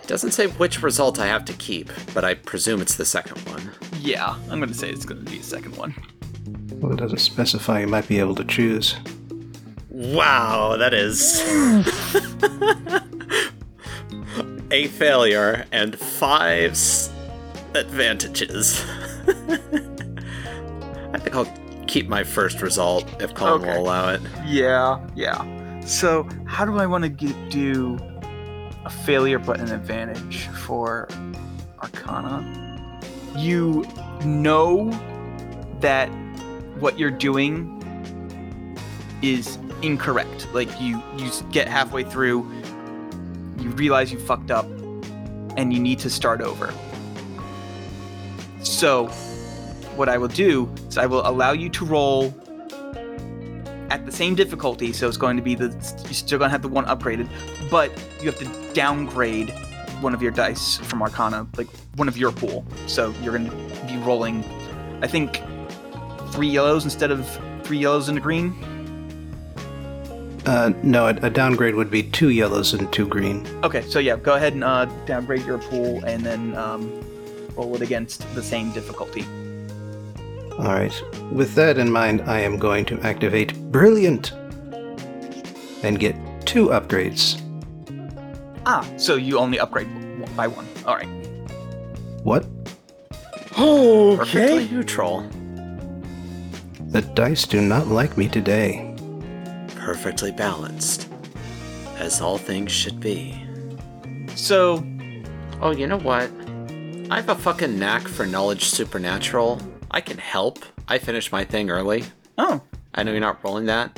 It 0.01 0.07
doesn't 0.07 0.31
say 0.31 0.47
which 0.47 0.81
result 0.81 1.19
I 1.19 1.27
have 1.27 1.45
to 1.45 1.53
keep, 1.53 1.89
but 2.13 2.25
I 2.25 2.33
presume 2.33 2.81
it's 2.81 2.95
the 2.95 3.05
second 3.05 3.37
one. 3.47 3.71
Yeah, 3.99 4.35
I'm 4.49 4.59
gonna 4.59 4.73
say 4.73 4.89
it's 4.89 5.05
gonna 5.05 5.21
be 5.21 5.37
the 5.37 5.43
second 5.43 5.77
one. 5.77 5.93
Well, 6.73 6.91
it 6.93 6.97
doesn't 6.97 7.19
specify 7.19 7.81
you 7.81 7.87
might 7.87 8.07
be 8.07 8.19
able 8.19 8.35
to 8.35 8.43
choose. 8.43 8.95
Wow, 9.89 10.75
that 10.77 10.93
is 10.93 11.39
a 14.71 14.87
failure 14.87 15.65
and 15.71 15.97
five 15.97 16.71
s- 16.71 17.11
advantages. 17.75 18.83
I 21.13 21.19
think 21.19 21.35
I'll 21.35 21.45
keep 21.87 22.07
my 22.07 22.23
first 22.23 22.61
result 22.61 23.05
if 23.21 23.33
Colin 23.33 23.61
Okay. 23.61 23.77
will 23.77 23.85
allow 23.85 24.09
it. 24.09 24.21
Yeah, 24.45 25.05
yeah. 25.15 25.79
So, 25.81 26.27
how 26.45 26.65
do 26.65 26.77
I 26.77 26.85
want 26.85 27.03
to 27.03 27.09
do 27.49 27.97
a 28.85 28.89
failure 28.89 29.39
but 29.39 29.59
an 29.59 29.71
advantage 29.71 30.47
for 30.47 31.07
Arcana? 31.81 32.99
You 33.35 33.85
know 34.23 34.89
that 35.81 36.07
what 36.79 36.97
you're 36.97 37.11
doing 37.11 37.69
is 39.21 39.57
incorrect. 39.81 40.47
Like 40.53 40.69
you, 40.79 41.01
you 41.17 41.29
get 41.51 41.67
halfway 41.67 42.03
through, 42.03 42.49
you 43.57 43.69
realize 43.71 44.11
you 44.11 44.19
fucked 44.19 44.51
up, 44.51 44.65
and 45.57 45.73
you 45.73 45.79
need 45.79 45.99
to 45.99 46.09
start 46.09 46.41
over. 46.41 46.73
So, 48.61 49.07
what 49.95 50.09
I 50.09 50.17
will 50.17 50.27
do 50.27 50.71
is 50.87 50.97
I 50.97 51.05
will 51.05 51.25
allow 51.27 51.51
you 51.51 51.69
to 51.69 51.85
roll 51.85 52.33
at 53.89 54.05
the 54.05 54.11
same 54.11 54.35
difficulty, 54.35 54.91
so 54.91 55.07
it's 55.07 55.17
going 55.17 55.37
to 55.37 55.43
be 55.43 55.55
the 55.55 55.67
you're 56.05 56.13
still 56.13 56.39
going 56.39 56.49
to 56.49 56.51
have 56.51 56.61
the 56.61 56.67
one 56.67 56.85
upgraded, 56.85 57.29
but 57.69 57.91
you 58.19 58.31
have 58.31 58.39
to 58.39 58.73
downgrade 58.73 59.53
one 60.01 60.13
of 60.13 60.21
your 60.21 60.31
dice 60.31 60.77
from 60.77 61.01
Arcana, 61.01 61.47
like 61.57 61.67
one 61.95 62.07
of 62.07 62.17
your 62.17 62.31
pool. 62.31 62.65
So 62.87 63.13
you're 63.21 63.37
going 63.37 63.49
to 63.49 63.85
be 63.85 63.97
rolling, 63.97 64.43
I 65.01 65.07
think, 65.07 65.41
three 66.31 66.49
yellows 66.49 66.83
instead 66.83 67.11
of 67.11 67.27
three 67.63 67.77
yellows 67.77 68.09
and 68.09 68.17
a 68.17 68.21
green. 68.21 68.53
Uh, 70.45 70.73
no, 70.83 71.07
a, 71.07 71.15
a 71.21 71.29
downgrade 71.29 71.75
would 71.75 71.89
be 71.89 72.03
two 72.03 72.29
yellows 72.29 72.73
and 72.73 72.91
two 72.91 73.07
green. 73.07 73.47
Okay, 73.63 73.81
so 73.81 73.99
yeah, 73.99 74.17
go 74.17 74.33
ahead 74.33 74.53
and 74.53 74.63
uh, 74.63 74.85
downgrade 75.05 75.45
your 75.45 75.57
pool 75.57 76.03
and 76.03 76.25
then 76.25 76.53
um, 76.57 76.91
roll 77.55 77.73
it 77.75 77.81
against 77.81 78.21
the 78.35 78.43
same 78.43 78.71
difficulty. 78.73 79.25
All 80.59 80.65
right. 80.73 80.93
With 81.31 81.55
that 81.55 81.77
in 81.77 81.91
mind, 81.91 82.21
I 82.21 82.39
am 82.39 82.57
going 82.57 82.85
to 82.85 82.99
activate 83.01 83.53
Brilliant 83.71 84.31
and 85.83 85.99
get 85.99 86.15
two 86.45 86.67
upgrades. 86.67 87.39
Ah, 88.65 88.87
so 88.97 89.15
you 89.15 89.37
only 89.39 89.59
upgrade 89.59 89.87
one- 90.19 90.35
by 90.35 90.47
one. 90.47 90.67
All 90.85 90.95
right. 90.95 91.09
What? 92.23 92.45
Okay. 93.57 94.17
Perfectly 94.17 94.67
neutral. 94.69 95.27
The 96.89 97.01
dice 97.01 97.45
do 97.45 97.59
not 97.61 97.87
like 97.87 98.17
me 98.17 98.27
today. 98.29 98.95
Perfectly 99.75 100.31
balanced. 100.31 101.09
As 101.97 102.21
all 102.21 102.37
things 102.37 102.71
should 102.71 102.99
be. 102.99 103.35
So 104.35 104.83
Oh, 105.61 105.71
you 105.71 105.87
know 105.87 105.97
what? 105.99 106.29
I 107.09 107.17
have 107.17 107.29
a 107.29 107.35
fucking 107.35 107.79
knack 107.79 108.05
for 108.05 108.25
knowledge 108.25 108.65
supernatural. 108.65 109.61
I 109.93 110.01
can 110.01 110.17
help. 110.17 110.65
I 110.87 110.97
finished 110.97 111.31
my 111.31 111.43
thing 111.43 111.69
early. 111.69 112.03
oh, 112.37 112.61
I 112.95 113.03
know 113.03 113.11
you're 113.11 113.21
not 113.21 113.43
rolling 113.43 113.67
that, 113.67 113.97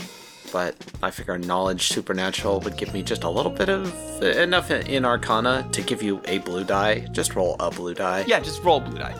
but 0.52 0.76
I 1.02 1.10
figure 1.10 1.38
knowledge 1.38 1.88
supernatural 1.88 2.60
would 2.62 2.78
give 2.78 2.94
me 2.94 3.02
just 3.02 3.24
a 3.24 3.30
little 3.30 3.52
bit 3.52 3.70
of 3.70 4.22
enough 4.22 4.72
in 4.72 5.06
Arcana 5.06 5.68
to 5.72 5.82
give 5.82 6.04
you 6.04 6.22
a 6.26 6.40
blue 6.40 6.64
die. 6.64 7.08
Just 7.12 7.36
roll 7.36 7.56
a 7.60 7.72
blue 7.72 7.94
die. 7.94 8.26
yeah, 8.28 8.40
just 8.40 8.62
roll 8.64 8.80
blue 8.82 8.98
die. 8.98 9.16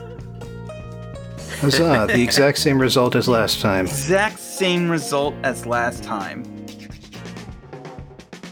Huzzah! 1.60 2.08
the 2.08 2.22
exact 2.24 2.58
same 2.58 2.80
result 2.80 3.16
as 3.16 3.28
last 3.30 3.62
time. 3.62 3.86
Exact 3.86 4.40
same 4.40 4.90
result 4.90 5.34
as 5.44 5.66
last 5.66 6.04
time. 6.04 6.44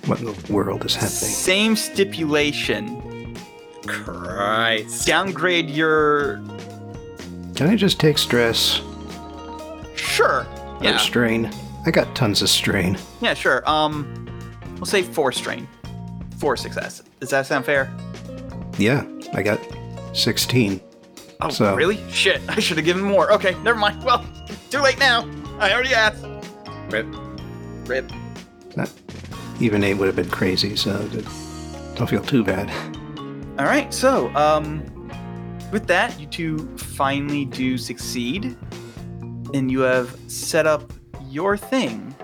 What 0.06 0.20
in 0.20 0.26
the 0.26 0.54
world 0.54 0.86
is 0.86 0.96
happening? 0.96 1.12
Same 1.12 1.76
stipulation. 1.76 3.36
Christ. 3.86 5.06
Downgrade 5.06 5.70
your. 5.70 6.42
Can 7.56 7.68
I 7.70 7.76
just 7.76 8.00
take 8.00 8.18
stress 8.18 8.82
Sure. 9.96 10.46
or 10.80 10.80
Yeah. 10.82 10.98
strain? 10.98 11.52
I 11.86 11.92
got 11.92 12.14
tons 12.16 12.42
of 12.42 12.50
strain. 12.50 12.98
Yeah, 13.22 13.34
sure. 13.34 13.68
Um, 13.70 14.28
we'll 14.76 14.86
say 14.86 15.02
four 15.04 15.32
strain. 15.32 15.68
Four 16.40 16.58
success. 16.58 17.04
Does 17.20 17.30
that 17.30 17.46
sound 17.46 17.66
fair? 17.66 17.92
Yeah, 18.78 19.04
I 19.34 19.44
got 19.44 19.60
16. 20.14 20.82
Oh, 21.42 21.50
So- 21.50 21.76
really? 21.76 22.00
Shit, 22.10 22.42
I 22.50 22.60
should 22.60 22.78
have 22.78 22.86
given 22.86 23.04
more. 23.04 23.32
Okay, 23.34 23.56
never 23.64 23.78
mind. 23.78 24.04
Well, 24.04 24.26
too 24.72 24.80
late 24.80 24.98
now. 25.00 25.28
I 25.60 25.72
already 25.74 25.94
asked. 25.94 26.26
Rip. 26.90 27.06
Rip. 27.86 28.12
Even 29.60 29.84
eight 29.84 29.94
would 29.94 30.08
have 30.08 30.16
been 30.16 30.30
crazy, 30.30 30.76
so 30.76 31.08
don't 31.96 32.10
feel 32.10 32.24
too 32.24 32.44
bad. 32.44 32.70
All 33.60 33.66
right, 33.66 33.94
so 33.94 34.36
um, 34.36 34.84
with 35.74 35.88
that, 35.88 36.18
you 36.20 36.28
two 36.28 36.60
finally 36.78 37.46
do 37.46 37.78
succeed, 37.78 38.56
and 39.54 39.70
you 39.70 39.82
have 39.82 40.18
set 40.28 40.68
up 40.68 40.94
your 41.30 41.58
thing. 41.58 42.16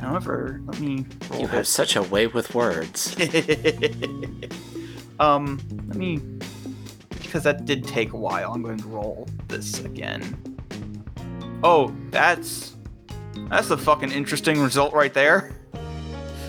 However, 0.00 0.60
let 0.66 0.80
me 0.80 1.06
roll 1.30 1.42
You 1.42 1.46
have 1.46 1.66
such 1.66 1.96
a 1.96 2.02
way 2.02 2.26
with 2.26 2.54
words. 2.54 3.16
um, 5.20 5.58
let 5.88 5.96
me 5.96 6.20
because 7.22 7.44
that 7.44 7.64
did 7.64 7.86
take 7.86 8.12
a 8.12 8.16
while. 8.16 8.52
I'm 8.52 8.62
going 8.62 8.78
to 8.78 8.88
roll 8.88 9.28
this 9.48 9.80
again. 9.80 10.36
Oh, 11.62 11.94
that's 12.10 12.76
that's 13.48 13.70
a 13.70 13.76
fucking 13.76 14.10
interesting 14.10 14.60
result 14.60 14.92
right 14.92 15.14
there. 15.14 15.52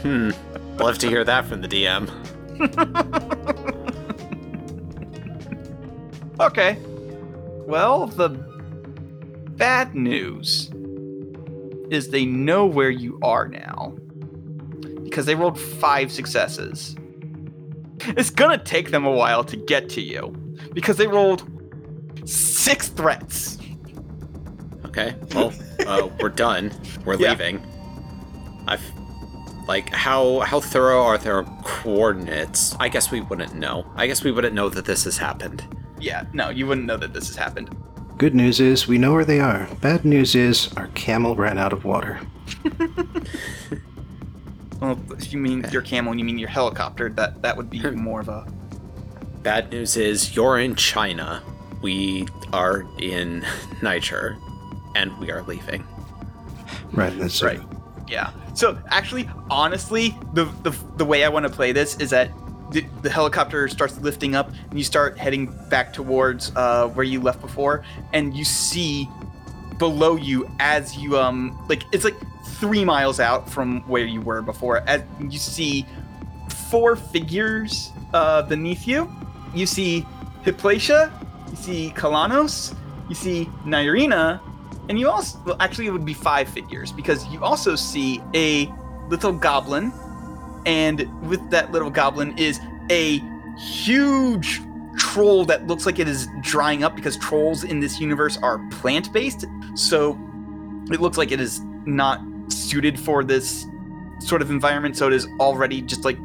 Hmm. 0.02 0.32
Love 0.78 0.98
to 1.00 1.08
hear 1.08 1.24
that 1.24 1.46
from 1.46 1.62
the 1.62 1.68
DM. 1.68 2.10
Okay. 6.40 6.78
Well, 7.66 8.08
the 8.08 8.30
bad 9.58 9.96
news 9.96 10.70
is 11.90 12.10
they 12.10 12.26
know 12.26 12.66
where 12.66 12.90
you 12.90 13.18
are 13.24 13.48
now 13.48 13.96
because 15.04 15.26
they 15.26 15.36
rolled 15.36 15.60
five 15.60 16.12
successes. 16.12 16.96
It's 18.02 18.30
gonna 18.30 18.58
take 18.64 18.92
them 18.92 19.06
a 19.06 19.12
while 19.12 19.44
to 19.46 19.58
get 19.58 19.90
to 19.90 20.02
you 20.02 20.30
because 20.74 20.98
they 20.98 21.08
rolled 21.08 21.44
six 22.26 22.90
threats. 22.90 23.58
Okay. 24.86 25.16
Well, 25.34 25.54
uh, 25.88 26.08
we're 26.22 26.30
done. 26.30 26.72
We're 27.06 27.16
Yeah. 27.16 27.32
leaving. 27.32 27.62
I've 28.68 28.84
like 29.68 29.90
how 29.94 30.40
how 30.42 30.60
thorough 30.62 31.02
are 31.04 31.18
their 31.18 31.44
coordinates? 31.64 32.76
I 32.80 32.90
guess 32.90 33.12
we 33.12 33.22
wouldn't 33.22 33.56
know. 33.56 33.86
I 33.96 34.08
guess 34.08 34.24
we 34.24 34.32
wouldn't 34.32 34.54
know 34.56 34.70
that 34.70 34.86
this 34.86 35.04
has 35.06 35.18
happened. 35.18 35.64
Yeah, 36.00 36.26
no, 36.34 36.50
you 36.50 36.68
wouldn't 36.68 36.88
know 36.88 36.98
that 36.98 37.14
this 37.14 37.28
has 37.28 37.36
happened. 37.36 37.76
Good 38.18 38.36
news 38.36 38.60
is 38.60 38.88
we 38.88 38.98
know 38.98 39.14
where 39.14 39.26
they 39.26 39.40
are. 39.40 39.68
Bad 39.82 40.06
news 40.06 40.36
is 40.36 40.74
our 40.76 40.88
camel 40.90 41.36
ran 41.36 41.58
out 41.58 41.74
of 41.74 41.86
water. 41.86 42.20
Well, 44.80 45.00
if 45.12 45.34
you 45.34 45.40
mean 45.40 45.66
your 45.72 45.82
camel 45.82 46.12
and 46.12 46.20
you 46.20 46.26
mean 46.26 46.38
your 46.38 46.50
helicopter, 46.50 47.10
that 47.10 47.42
that 47.42 47.58
would 47.58 47.70
be 47.70 47.80
hmm. 47.80 47.96
more 47.96 48.22
of 48.22 48.30
a 48.30 48.46
Bad 49.44 49.72
news 49.72 49.96
is 49.96 50.36
you're 50.36 50.60
in 50.60 50.76
China. 50.76 51.42
We 51.82 52.28
are 52.52 52.86
in 53.00 53.46
Niger, 53.82 54.38
and 54.96 55.18
we 55.20 55.32
are 55.32 55.42
leaving. 55.44 55.88
Right, 56.92 57.18
that's 57.18 57.42
Right. 57.42 57.62
Yeah. 58.08 58.32
So 58.54 58.78
actually, 58.90 59.30
honestly, 59.50 60.16
the 60.34 60.46
the, 60.64 60.72
the 60.98 61.06
way 61.06 61.24
I 61.24 61.30
want 61.30 61.46
to 61.46 61.52
play 61.52 61.72
this 61.72 61.96
is 61.98 62.10
that 62.12 62.32
the, 62.72 63.10
helicopter 63.10 63.68
starts 63.68 63.98
lifting 64.00 64.36
up, 64.36 64.52
and 64.70 64.78
you 64.78 64.84
start 64.84 65.18
heading 65.18 65.48
back 65.70 65.94
towards 65.94 66.52
uh, 66.56 66.88
where 66.90 67.06
you 67.06 67.22
left 67.22 67.42
before, 67.42 67.84
and 68.14 68.36
you 68.36 68.46
see 68.46 69.10
below 69.78 70.16
you 70.16 70.50
as 70.60 70.98
you 70.98 71.16
um 71.20 71.56
like 71.70 71.84
it's 71.92 72.04
like 72.04 72.16
three 72.60 72.84
miles 72.84 73.20
out 73.20 73.48
from 73.48 73.82
where 73.82 74.06
you 74.06 74.22
were 74.22 74.42
before. 74.42 74.80
As 74.88 75.04
you 75.20 75.38
see 75.38 75.86
four 76.70 76.96
figures 76.96 77.92
uh, 78.14 78.42
beneath 78.44 78.88
you, 78.88 79.10
you 79.54 79.66
see 79.66 80.06
Hypatia, 80.44 81.12
you 81.50 81.56
see 81.56 81.94
Kalanos, 81.96 82.76
you 83.10 83.16
see 83.16 83.46
Nirina, 83.66 84.42
and 84.90 85.00
you 85.00 85.10
also, 85.10 85.40
well, 85.46 85.58
actually, 85.60 85.88
it 85.88 85.92
would 85.92 86.06
be 86.06 86.14
five 86.14 86.48
figures 86.48 86.92
because 86.92 87.26
you 87.28 87.44
also 87.44 87.76
see 87.76 88.22
a 88.34 88.72
little 89.10 89.34
goblin, 89.34 89.92
and 90.68 91.10
with 91.28 91.50
that 91.50 91.72
little 91.72 91.90
goblin 91.90 92.38
is 92.38 92.60
a 92.92 93.24
huge 93.58 94.62
troll 94.98 95.46
that 95.46 95.66
looks 95.66 95.86
like 95.86 95.98
it 95.98 96.08
is 96.08 96.28
drying 96.42 96.84
up 96.84 96.96
because 96.96 97.18
trolls 97.18 97.64
in 97.64 97.80
this 97.80 98.00
universe 98.00 98.38
are 98.44 98.60
plant 98.70 99.12
based. 99.14 99.46
So 99.76 100.12
it 100.92 101.00
looks 101.00 101.18
like 101.18 101.32
it 101.32 101.40
is 101.40 101.62
not 101.86 102.22
suited 102.50 103.00
for 103.00 103.24
this 103.24 103.66
sort 104.20 104.42
of 104.42 104.52
environment. 104.52 104.98
So 104.98 105.08
it 105.08 105.14
is 105.14 105.28
already 105.40 105.82
just 105.82 106.04
like 106.04 106.18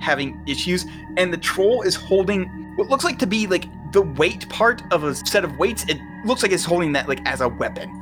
having 0.00 0.42
issues. 0.46 0.84
And 1.16 1.32
the 1.32 1.38
troll 1.38 1.82
is 1.82 1.94
holding 1.94 2.46
what 2.76 2.88
looks 2.88 3.04
like 3.04 3.20
to 3.20 3.26
be 3.26 3.46
like 3.46 3.66
the 3.92 4.02
weight 4.02 4.48
part 4.48 4.82
of 4.92 5.04
a 5.04 5.14
set 5.14 5.44
of 5.44 5.56
weights. 5.58 5.84
It 5.88 6.00
looks 6.24 6.42
like 6.42 6.50
it's 6.50 6.64
holding 6.64 6.92
that 6.94 7.08
like 7.08 7.20
as 7.24 7.40
a 7.40 7.48
weapon. 7.48 8.00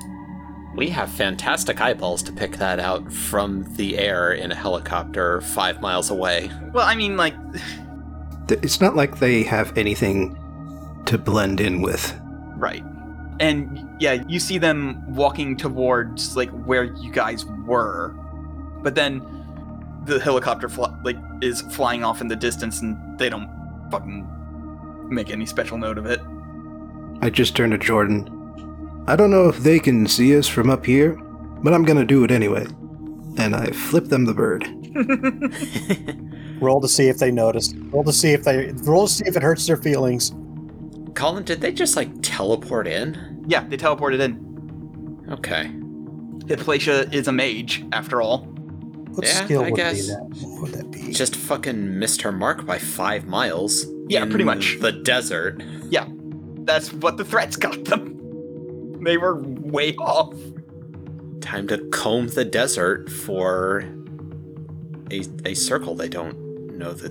We 0.74 0.88
have 0.88 1.10
fantastic 1.10 1.80
eyeballs 1.80 2.22
to 2.24 2.32
pick 2.32 2.52
that 2.56 2.80
out 2.80 3.12
from 3.12 3.64
the 3.76 3.98
air 3.98 4.32
in 4.32 4.50
a 4.50 4.54
helicopter 4.54 5.40
five 5.42 5.80
miles 5.82 6.10
away. 6.10 6.50
Well, 6.72 6.86
I 6.86 6.94
mean, 6.94 7.16
like, 7.16 7.34
It's 8.48 8.80
not 8.80 8.96
like 8.96 9.18
they 9.18 9.42
have 9.42 9.76
anything 9.76 10.36
to 11.06 11.18
blend 11.18 11.60
in 11.60 11.82
with. 11.82 12.18
right. 12.56 12.82
And 13.40 13.88
yeah, 13.98 14.22
you 14.28 14.38
see 14.38 14.58
them 14.58 15.02
walking 15.14 15.56
towards 15.56 16.36
like 16.36 16.50
where 16.64 16.84
you 16.84 17.10
guys 17.10 17.44
were, 17.66 18.14
but 18.82 18.94
then 18.94 19.20
the 20.04 20.20
helicopter 20.20 20.68
fl- 20.68 20.94
like 21.02 21.16
is 21.40 21.62
flying 21.62 22.04
off 22.04 22.20
in 22.20 22.28
the 22.28 22.36
distance, 22.36 22.82
and 22.82 23.18
they 23.18 23.28
don't 23.28 23.48
fucking 23.90 24.28
make 25.10 25.30
any 25.30 25.44
special 25.46 25.76
note 25.76 25.98
of 25.98 26.06
it. 26.06 26.20
I 27.20 27.30
just 27.30 27.56
turned 27.56 27.72
to 27.72 27.78
Jordan. 27.78 28.28
I 29.06 29.16
don't 29.16 29.30
know 29.30 29.48
if 29.48 29.58
they 29.58 29.78
can 29.78 30.06
see 30.06 30.36
us 30.36 30.46
from 30.46 30.70
up 30.70 30.86
here, 30.86 31.14
but 31.62 31.72
I'm 31.74 31.84
gonna 31.84 32.04
do 32.04 32.24
it 32.24 32.30
anyway. 32.30 32.64
And 33.38 33.54
I 33.56 33.66
flip 33.66 34.06
them 34.06 34.24
the 34.26 34.34
bird. 34.34 34.64
Roll 36.60 36.80
to 36.80 36.88
see 36.88 37.08
if 37.08 37.18
they 37.18 37.30
notice. 37.32 37.72
Roll 37.74 38.04
to 38.04 38.12
see 38.12 38.32
if 38.32 38.44
they 38.44 38.70
roll 38.84 39.08
to 39.08 39.12
see 39.12 39.24
if 39.26 39.36
it 39.36 39.42
hurts 39.42 39.66
their 39.66 39.76
feelings. 39.76 40.32
Colin, 41.14 41.42
did 41.42 41.60
they 41.60 41.72
just 41.72 41.96
like 41.96 42.08
teleport 42.22 42.86
in? 42.86 43.44
Yeah, 43.48 43.64
they 43.66 43.76
teleported 43.76 44.20
in. 44.20 45.26
Okay. 45.30 45.72
Hypatia 46.48 47.08
is 47.12 47.26
a 47.26 47.32
mage, 47.32 47.84
after 47.92 48.22
all. 48.22 48.44
What 49.14 49.26
Yeah, 49.26 49.44
skill 49.44 49.62
I 49.62 49.70
would 49.70 49.74
guess. 49.76 50.02
be 50.06 50.12
that? 50.12 50.46
What 50.46 50.62
would 50.62 50.72
that 50.74 50.90
be? 50.92 51.12
Just 51.12 51.34
fucking 51.34 51.98
missed 51.98 52.22
her 52.22 52.30
mark 52.32 52.64
by 52.64 52.78
five 52.78 53.26
miles. 53.26 53.84
Yeah, 54.08 54.22
in 54.22 54.28
pretty 54.30 54.44
much. 54.44 54.78
The 54.80 54.92
desert. 54.92 55.60
Yeah, 55.90 56.06
that's 56.60 56.92
what 56.92 57.16
the 57.16 57.24
threats 57.24 57.56
got 57.56 57.84
them. 57.86 58.20
They 59.02 59.16
were 59.16 59.36
way 59.36 59.94
off. 59.96 60.34
Time 61.40 61.66
to 61.68 61.78
comb 61.90 62.28
the 62.28 62.44
desert 62.44 63.10
for 63.10 63.84
a, 65.10 65.22
a 65.44 65.54
circle 65.54 65.94
they 65.94 66.08
don't 66.08 66.78
know 66.78 66.92
the 66.92 67.08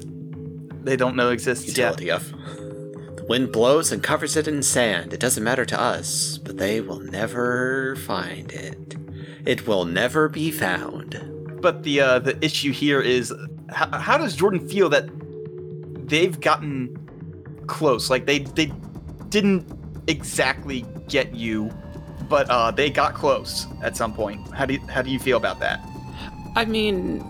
They 0.83 0.95
don't 0.95 1.15
know 1.15 1.29
exists. 1.29 1.67
Utility 1.67 2.09
of. 2.09 2.31
The 2.31 3.25
wind 3.27 3.51
blows 3.51 3.91
and 3.91 4.01
covers 4.01 4.35
it 4.37 4.47
in 4.47 4.63
sand. 4.63 5.13
It 5.13 5.19
doesn't 5.19 5.43
matter 5.43 5.65
to 5.65 5.79
us, 5.79 6.37
but 6.37 6.57
they 6.57 6.81
will 6.81 6.99
never 6.99 7.95
find 7.97 8.51
it. 8.51 8.95
It 9.45 9.67
will 9.67 9.85
never 9.85 10.29
be 10.29 10.49
found. 10.49 11.21
But 11.61 11.83
the 11.83 12.01
uh, 12.01 12.19
the 12.19 12.43
issue 12.43 12.71
here 12.71 13.01
is 13.01 13.33
how, 13.69 13.99
how 13.99 14.17
does 14.17 14.35
Jordan 14.35 14.67
feel 14.67 14.89
that 14.89 15.09
they've 16.07 16.39
gotten 16.39 16.97
close? 17.67 18.09
Like 18.09 18.25
they 18.25 18.39
they 18.39 18.71
didn't 19.29 19.65
exactly 20.07 20.85
get 21.07 21.35
you, 21.35 21.69
but 22.31 22.49
uh, 22.49 22.71
they 22.71 22.89
got 22.89 23.13
close 23.13 23.67
at 23.83 23.95
some 23.95 24.13
point. 24.13 24.51
How 24.53 24.65
do 24.65 24.75
you, 24.75 24.79
how 24.87 25.01
do 25.01 25.11
you 25.11 25.19
feel 25.19 25.37
about 25.37 25.59
that? 25.59 25.85
I 26.55 26.63
mean, 26.63 27.23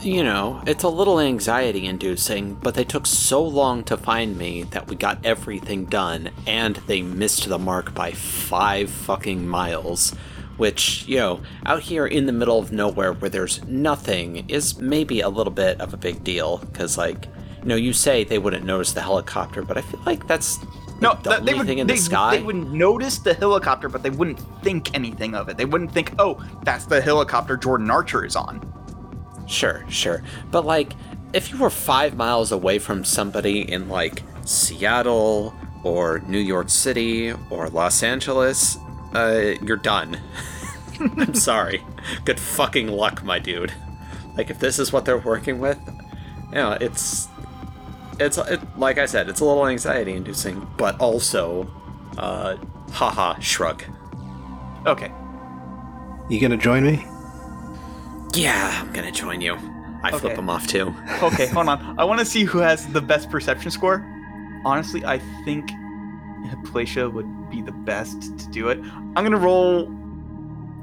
you 0.00 0.22
know, 0.22 0.62
it's 0.66 0.84
a 0.84 0.88
little 0.88 1.18
anxiety 1.18 1.84
inducing, 1.84 2.54
but 2.54 2.74
they 2.76 2.84
took 2.84 3.06
so 3.06 3.42
long 3.42 3.82
to 3.84 3.96
find 3.96 4.38
me 4.38 4.62
that 4.70 4.86
we 4.86 4.94
got 4.94 5.18
everything 5.26 5.86
done, 5.86 6.30
and 6.46 6.76
they 6.86 7.02
missed 7.02 7.48
the 7.48 7.58
mark 7.58 7.92
by 7.92 8.12
five 8.12 8.88
fucking 8.88 9.46
miles. 9.46 10.14
Which, 10.58 11.06
you 11.06 11.18
know, 11.18 11.40
out 11.66 11.82
here 11.82 12.04
in 12.04 12.26
the 12.26 12.32
middle 12.32 12.58
of 12.58 12.72
nowhere 12.72 13.12
where 13.12 13.30
there's 13.30 13.64
nothing 13.64 14.48
is 14.48 14.80
maybe 14.80 15.20
a 15.20 15.28
little 15.28 15.52
bit 15.52 15.80
of 15.80 15.94
a 15.94 15.96
big 15.96 16.24
deal. 16.24 16.58
Because, 16.58 16.98
like, 16.98 17.26
you 17.62 17.68
know, 17.68 17.76
you 17.76 17.92
say 17.92 18.24
they 18.24 18.38
wouldn't 18.38 18.64
notice 18.64 18.92
the 18.92 19.02
helicopter, 19.02 19.62
but 19.62 19.76
I 19.76 19.82
feel 19.82 20.02
like 20.04 20.26
that's 20.26 20.58
No, 21.00 21.14
the 21.22 21.30
th- 21.30 21.42
they 21.44 21.54
would 21.54 21.66
thing 21.66 21.78
in 21.78 21.86
they, 21.86 21.94
the 21.94 22.00
sky. 22.00 22.36
they 22.36 22.42
would 22.42 22.72
notice 22.72 23.18
the 23.18 23.34
helicopter, 23.34 23.88
but 23.88 24.02
they 24.02 24.10
wouldn't 24.10 24.40
think 24.62 24.94
anything 24.94 25.34
of 25.34 25.48
it. 25.48 25.56
They 25.56 25.64
wouldn't 25.64 25.92
think, 25.92 26.12
oh, 26.18 26.44
that's 26.64 26.86
the 26.86 27.00
helicopter 27.00 27.56
Jordan 27.56 27.90
Archer 27.90 28.24
is 28.24 28.34
on. 28.34 28.60
Sure, 29.46 29.84
sure. 29.88 30.22
But 30.50 30.66
like, 30.66 30.94
if 31.32 31.52
you 31.52 31.58
were 31.58 31.70
five 31.70 32.16
miles 32.16 32.52
away 32.52 32.78
from 32.78 33.04
somebody 33.04 33.70
in 33.70 33.88
like 33.88 34.22
Seattle 34.44 35.54
or 35.84 36.20
New 36.26 36.38
York 36.38 36.68
City 36.68 37.32
or 37.50 37.68
Los 37.68 38.02
Angeles, 38.02 38.76
uh, 39.14 39.54
you're 39.62 39.76
done. 39.76 40.20
I'm 41.00 41.34
sorry. 41.34 41.84
Good 42.24 42.40
fucking 42.40 42.88
luck, 42.88 43.22
my 43.22 43.38
dude. 43.38 43.72
Like, 44.36 44.50
if 44.50 44.58
this 44.58 44.78
is 44.78 44.92
what 44.92 45.04
they're 45.04 45.18
working 45.18 45.60
with, 45.60 45.78
you 46.48 46.54
know, 46.54 46.76
it's 46.80 47.28
it's 48.20 48.38
it, 48.38 48.60
like 48.78 48.98
I 48.98 49.06
said, 49.06 49.28
it's 49.28 49.40
a 49.40 49.44
little 49.44 49.66
anxiety 49.66 50.12
inducing, 50.12 50.66
but 50.76 50.98
also, 51.00 51.70
uh, 52.16 52.56
haha, 52.92 53.38
shrug. 53.40 53.84
Okay. 54.86 55.10
You 56.28 56.40
gonna 56.40 56.56
join 56.56 56.84
me? 56.84 57.04
Yeah, 58.34 58.80
I'm 58.80 58.92
gonna 58.92 59.12
join 59.12 59.40
you. 59.40 59.56
I 60.02 60.16
flip 60.16 60.36
them 60.36 60.48
off 60.48 60.66
too. 60.66 60.94
Okay, 61.22 61.46
hold 61.48 61.68
on. 61.68 61.98
I 61.98 62.04
want 62.04 62.20
to 62.20 62.26
see 62.26 62.44
who 62.44 62.58
has 62.58 62.86
the 62.92 63.00
best 63.00 63.30
perception 63.30 63.70
score. 63.70 64.06
Honestly, 64.64 65.04
I 65.04 65.18
think 65.44 65.70
Placia 66.64 67.08
would 67.08 67.50
be 67.50 67.62
the 67.62 67.72
best 67.72 68.38
to 68.38 68.48
do 68.50 68.68
it. 68.68 68.78
I'm 68.78 69.24
gonna 69.24 69.36
roll. 69.36 69.86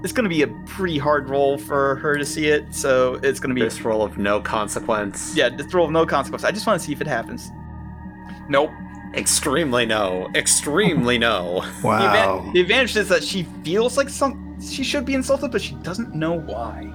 It's 0.05 0.13
gonna 0.13 0.29
be 0.29 0.43
a 0.43 0.47
pretty 0.67 0.99
hard 0.99 1.31
roll 1.31 1.57
for 1.57 1.95
her 1.95 2.15
to 2.15 2.23
see 2.23 2.45
it, 2.45 2.75
so 2.75 3.15
it's 3.23 3.39
gonna 3.39 3.55
be 3.55 3.61
This 3.63 3.81
roll 3.81 4.03
of 4.03 4.19
no 4.19 4.39
consequence. 4.39 5.35
yeah, 5.35 5.49
this 5.49 5.73
roll 5.73 5.87
of 5.87 5.91
no 5.91 6.05
consequence. 6.05 6.43
I 6.43 6.51
just 6.51 6.67
want 6.67 6.79
to 6.79 6.85
see 6.85 6.93
if 6.93 7.01
it 7.01 7.07
happens. 7.07 7.49
Nope. 8.47 8.69
Extremely 9.15 9.83
no. 9.87 10.29
Extremely 10.35 11.17
no. 11.17 11.61
The, 11.81 11.87
Wow. 11.87 12.51
the 12.53 12.61
advantage 12.61 12.95
is 12.95 13.09
that 13.09 13.23
she 13.23 13.47
feels 13.63 13.97
like 13.97 14.09
some 14.09 14.59
she 14.61 14.83
should 14.83 15.05
be 15.05 15.15
insulted, 15.15 15.51
but 15.51 15.59
she 15.59 15.73
doesn't 15.81 16.13
know 16.13 16.33
why. 16.33 16.93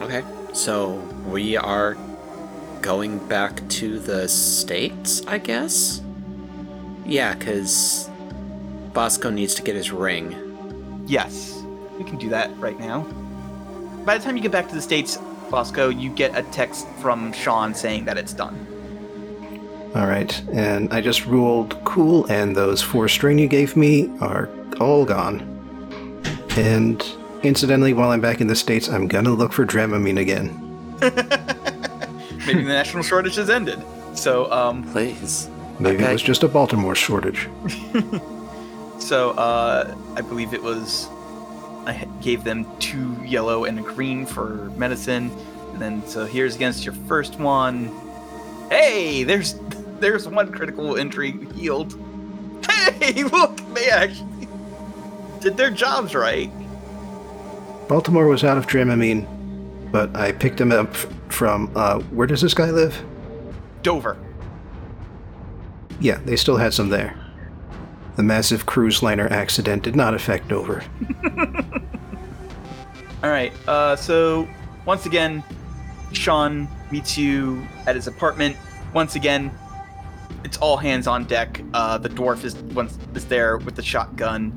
Okay, 0.00 0.22
so 0.54 0.94
we 1.26 1.56
are 1.56 1.96
going 2.80 3.18
back 3.28 3.66
to 3.68 3.98
the 3.98 4.28
States, 4.28 5.22
I 5.26 5.38
guess? 5.38 6.00
Yeah, 7.04 7.34
because 7.34 8.08
Bosco 8.92 9.30
needs 9.30 9.54
to 9.56 9.62
get 9.62 9.74
his 9.74 9.90
ring. 9.90 11.04
Yes, 11.06 11.62
we 11.98 12.04
can 12.04 12.16
do 12.16 12.28
that 12.30 12.56
right 12.58 12.78
now. 12.78 13.00
By 14.04 14.16
the 14.16 14.24
time 14.24 14.36
you 14.36 14.42
get 14.42 14.52
back 14.52 14.68
to 14.68 14.74
the 14.74 14.82
States, 14.82 15.18
Bosco, 15.50 15.88
you 15.88 16.10
get 16.10 16.36
a 16.36 16.42
text 16.44 16.86
from 17.00 17.32
Sean 17.32 17.74
saying 17.74 18.04
that 18.04 18.16
it's 18.16 18.32
done. 18.32 18.66
All 19.94 20.06
right, 20.06 20.42
and 20.52 20.92
I 20.92 21.00
just 21.00 21.26
rolled 21.26 21.82
cool, 21.84 22.26
and 22.26 22.56
those 22.56 22.82
four 22.82 23.08
string 23.08 23.38
you 23.38 23.48
gave 23.48 23.76
me 23.76 24.10
are 24.20 24.48
all 24.80 25.04
gone. 25.04 25.40
And 26.56 27.04
incidentally, 27.44 27.92
while 27.92 28.10
I'm 28.10 28.20
back 28.20 28.40
in 28.40 28.46
the 28.46 28.56
States, 28.56 28.88
I'm 28.88 29.06
gonna 29.08 29.30
look 29.32 29.52
for 29.52 29.64
Dramamine 29.66 30.18
again. 30.20 30.60
Maybe 32.46 32.62
the 32.62 32.68
national 32.68 33.02
shortage 33.02 33.36
has 33.36 33.50
ended. 33.50 33.82
So, 34.14 34.50
um, 34.52 34.84
Please. 34.92 35.48
Maybe 35.80 35.96
Okay. 35.96 36.10
it 36.10 36.12
was 36.12 36.22
just 36.22 36.42
a 36.44 36.48
Baltimore 36.48 36.94
shortage. 36.94 37.48
so 38.98 39.30
uh, 39.32 39.94
I 40.16 40.20
believe 40.20 40.54
it 40.54 40.62
was. 40.62 41.08
I 41.86 42.06
gave 42.22 42.44
them 42.44 42.64
two 42.78 43.14
yellow 43.24 43.64
and 43.64 43.78
a 43.78 43.82
green 43.82 44.24
for 44.24 44.70
medicine, 44.76 45.30
and 45.72 45.82
then 45.82 46.06
so 46.06 46.24
here's 46.26 46.54
against 46.54 46.84
your 46.84 46.94
first 47.08 47.38
one. 47.40 47.90
Hey, 48.70 49.24
there's 49.24 49.56
there's 50.00 50.28
one 50.28 50.52
critical 50.52 50.94
injury 50.96 51.32
healed. 51.54 51.98
Hey, 53.00 53.22
look, 53.24 53.56
they 53.74 53.88
actually 53.88 54.46
did 55.40 55.56
their 55.56 55.70
jobs 55.70 56.14
right. 56.14 56.50
Baltimore 57.88 58.26
was 58.26 58.44
out 58.44 58.56
of 58.56 58.66
Dramamine, 58.66 59.26
but 59.92 60.14
I 60.16 60.32
picked 60.32 60.60
him 60.60 60.72
up 60.72 60.94
from, 61.28 61.70
uh, 61.76 62.00
where 62.00 62.26
does 62.26 62.40
this 62.40 62.54
guy 62.54 62.70
live? 62.70 63.02
Dover. 63.82 64.16
Yeah, 66.00 66.18
they 66.24 66.36
still 66.36 66.56
had 66.56 66.72
some 66.72 66.88
there. 66.88 67.14
The 68.16 68.22
massive 68.22 68.64
cruise 68.64 69.02
liner 69.02 69.28
accident 69.28 69.82
did 69.82 69.96
not 69.96 70.14
affect 70.14 70.48
Dover. 70.48 70.82
All 73.22 73.30
right. 73.30 73.52
Uh, 73.66 73.96
so 73.96 74.48
once 74.86 75.06
again, 75.06 75.42
Sean 76.12 76.68
meets 76.90 77.18
you 77.18 77.66
at 77.86 77.96
his 77.96 78.06
apartment. 78.06 78.56
Once 78.92 79.16
again, 79.16 79.50
it's 80.44 80.58
all 80.58 80.76
hands 80.76 81.06
on 81.06 81.24
deck. 81.24 81.60
Uh, 81.72 81.96
the 81.98 82.08
dwarf 82.08 82.44
is 82.44 82.54
once 82.54 82.98
is 83.14 83.24
there 83.24 83.56
with 83.56 83.74
the 83.76 83.82
shotgun. 83.82 84.52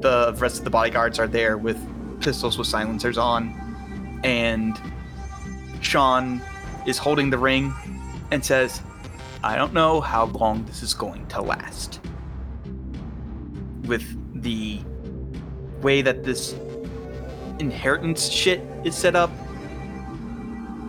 The 0.00 0.34
rest 0.38 0.58
of 0.58 0.64
the 0.64 0.70
bodyguards 0.70 1.18
are 1.18 1.28
there 1.28 1.56
with 1.56 1.78
pistols 2.20 2.58
with 2.58 2.66
silencers 2.66 3.18
on, 3.18 4.20
and 4.24 4.80
Sean 5.80 6.40
is 6.86 6.98
holding 6.98 7.30
the 7.30 7.38
ring 7.38 7.74
and 8.30 8.44
says, 8.44 8.82
"I 9.42 9.56
don't 9.56 9.72
know 9.72 10.00
how 10.00 10.24
long 10.26 10.64
this 10.64 10.82
is 10.82 10.94
going 10.94 11.26
to 11.28 11.42
last." 11.42 12.00
With 13.84 14.04
the 14.42 14.80
way 15.82 16.02
that 16.02 16.24
this 16.24 16.54
inheritance 17.58 18.28
shit 18.28 18.62
is 18.84 18.94
set 18.94 19.16
up, 19.16 19.30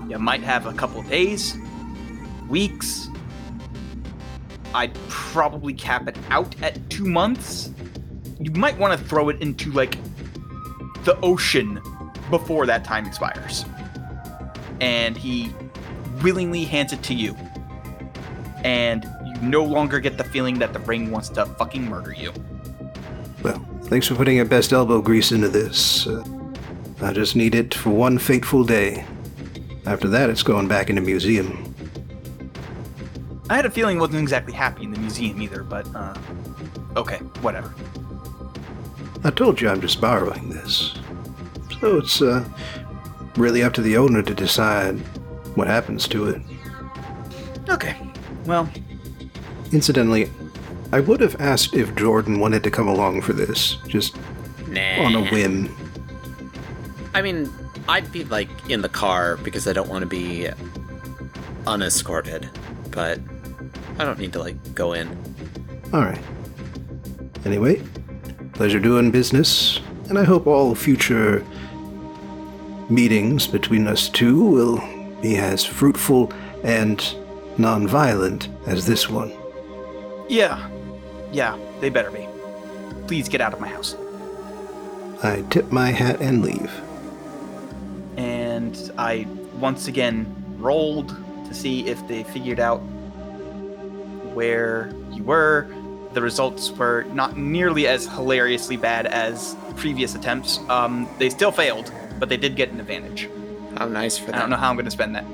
you 0.10 0.18
might 0.20 0.44
have 0.44 0.66
a 0.66 0.74
couple 0.74 1.02
days, 1.04 1.56
weeks. 2.48 3.10
I'd 4.74 4.94
probably 5.08 5.74
cap 5.74 6.08
it 6.08 6.18
out 6.30 6.56
at 6.62 6.90
two 6.90 7.06
months. 7.06 7.72
You 8.40 8.52
might 8.52 8.78
want 8.78 9.00
to 9.00 9.06
throw 9.08 9.30
it 9.30 9.42
into 9.42 9.72
like 9.72 9.98
the 11.04 11.18
ocean 11.22 11.82
before 12.30 12.66
that 12.66 12.84
time 12.84 13.06
expires. 13.06 13.66
And 14.82 15.18
he 15.18 15.54
willingly 16.22 16.64
hands 16.66 16.94
it 16.94 17.04
to 17.04 17.14
you. 17.14 17.36
And 18.64 19.08
you 19.26 19.36
no 19.42 19.64
longer 19.64 20.00
get 20.00 20.18
the 20.18 20.24
feeling 20.24 20.60
that 20.60 20.74
the 20.74 20.80
ring 20.80 21.12
wants 21.12 21.30
to 21.30 21.46
fucking 21.46 21.86
murder 21.86 22.14
you. 22.14 22.34
Well, 23.44 23.66
thanks 23.84 24.08
for 24.08 24.16
putting 24.16 24.36
your 24.36 24.46
best 24.46 24.74
elbow 24.74 25.02
grease 25.02 25.32
into 25.32 25.48
this. 25.48 26.08
Uh, 26.08 26.24
I 27.02 27.14
just 27.14 27.36
need 27.36 27.56
it 27.56 27.74
for 27.74 27.92
one 27.92 28.18
fateful 28.18 28.64
day. 28.64 29.06
After 29.86 30.10
that, 30.10 30.30
it's 30.30 30.44
going 30.44 30.68
back 30.68 30.90
in 30.90 30.96
the 30.96 31.02
museum. 31.02 31.74
I 33.50 33.56
had 33.56 33.66
a 33.66 33.72
feeling 33.72 33.98
wasn't 33.98 34.20
exactly 34.22 34.54
happy 34.54 34.84
in 34.84 34.92
the 34.92 35.00
museum 35.00 35.42
either, 35.42 35.64
but 35.64 35.88
uh 35.96 36.16
okay, 36.96 37.18
whatever. 37.42 37.74
I 39.24 39.32
told 39.32 39.60
you 39.62 39.70
I'm 39.70 39.82
just 39.82 40.00
borrowing 40.02 40.50
this. 40.50 40.94
So 41.82 41.98
it's 41.98 42.22
uh, 42.22 42.44
really 43.36 43.64
up 43.64 43.74
to 43.74 43.82
the 43.82 43.98
owner 43.98 44.22
to 44.22 44.34
decide 44.34 44.98
what 45.56 45.68
happens 45.68 46.08
to 46.10 46.28
it. 46.30 46.42
Okay. 47.70 47.96
Well, 48.46 48.70
Incidentally, 49.72 50.32
I 50.92 51.00
would 51.00 51.22
have 51.22 51.40
asked 51.40 51.76
if 51.76 51.94
Jordan 51.96 52.40
wanted 52.40 52.64
to 52.64 52.72
come 52.72 52.88
along 52.88 53.22
for 53.22 53.34
this, 53.34 53.78
just 53.88 54.16
Nah. 54.68 55.04
on 55.04 55.14
a 55.14 55.24
whim. 55.30 55.70
I 57.14 57.22
mean, 57.22 57.52
I'd 57.88 58.12
be 58.12 58.24
like 58.24 58.50
in 58.68 58.82
the 58.82 58.90
car 58.90 59.38
because 59.38 59.68
I 59.68 59.74
don't 59.74 59.88
want 59.90 60.02
to 60.02 60.08
be 60.08 60.50
unescorted, 61.68 62.50
but 62.90 63.20
I 64.00 64.06
don't 64.06 64.18
need 64.18 64.34
to 64.34 64.40
like 64.40 64.74
go 64.74 64.94
in. 64.94 65.08
Alright. 65.94 66.22
Anyway, 67.46 67.82
pleasure 68.60 68.78
doing 68.78 69.10
business, 69.10 69.80
and 70.10 70.20
I 70.20 70.26
hope 70.26 70.46
all 70.46 70.76
future 70.76 71.46
meetings 72.90 73.48
between 73.48 73.88
us 73.88 74.10
two 74.10 74.44
will 74.44 74.84
be 75.22 75.38
as 75.38 75.64
fruitful 75.64 76.34
and 76.66 77.02
non-violent 77.58 78.50
as 78.68 78.86
this 78.86 79.10
one. 79.10 79.32
yeah. 80.28 80.70
Yeah, 81.32 81.58
they 81.80 81.90
better 81.90 82.12
be. 82.12 82.28
Please 83.08 83.30
get 83.30 83.40
out 83.40 83.54
of 83.54 83.62
my 83.62 83.70
house. 83.70 83.96
I 85.24 85.42
tip 85.50 85.72
my 85.72 85.92
hat 85.92 86.20
and 86.20 86.42
leave. 86.42 86.74
And 88.18 88.92
I 88.98 89.26
once 89.58 89.88
again 89.88 90.26
rolled 90.58 91.16
to 91.48 91.54
see 91.54 91.88
if 91.88 92.06
they 92.10 92.24
figured 92.24 92.60
out 92.60 92.80
where 94.34 94.94
you 95.14 95.24
were. 95.24 95.74
The 96.14 96.22
results 96.22 96.72
were 96.72 97.04
not 97.14 97.38
nearly 97.38 97.88
as 97.88 98.08
hilariously 98.08 98.78
bad 98.78 99.06
as 99.06 99.56
previous 99.76 100.16
attempts. 100.16 100.60
Um, 100.70 101.08
they 101.20 101.30
still 101.30 101.52
failed, 101.52 101.92
but 102.20 102.30
they 102.30 102.38
did 102.38 102.56
get 102.56 102.72
an 102.72 102.80
advantage. 102.80 103.30
How 103.78 103.88
nice 103.88 104.18
for 104.18 104.34
I 104.36 104.40
don't 104.40 104.50
know 104.50 104.56
how 104.56 104.70
I'm 104.70 104.76
going 104.76 104.86
to 104.86 104.92
spend 104.92 105.16
that. 105.16 105.26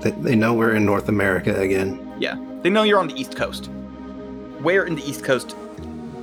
They, 0.00 0.10
they 0.10 0.34
know 0.34 0.54
we're 0.54 0.74
in 0.74 0.84
North 0.84 1.08
America 1.08 1.58
again. 1.60 2.14
Yeah, 2.18 2.36
they 2.62 2.70
know 2.70 2.82
you're 2.82 2.98
on 2.98 3.08
the 3.08 3.20
East 3.20 3.36
Coast. 3.36 3.66
Where 4.60 4.84
in 4.84 4.94
the 4.94 5.08
East 5.08 5.22
Coast? 5.22 5.54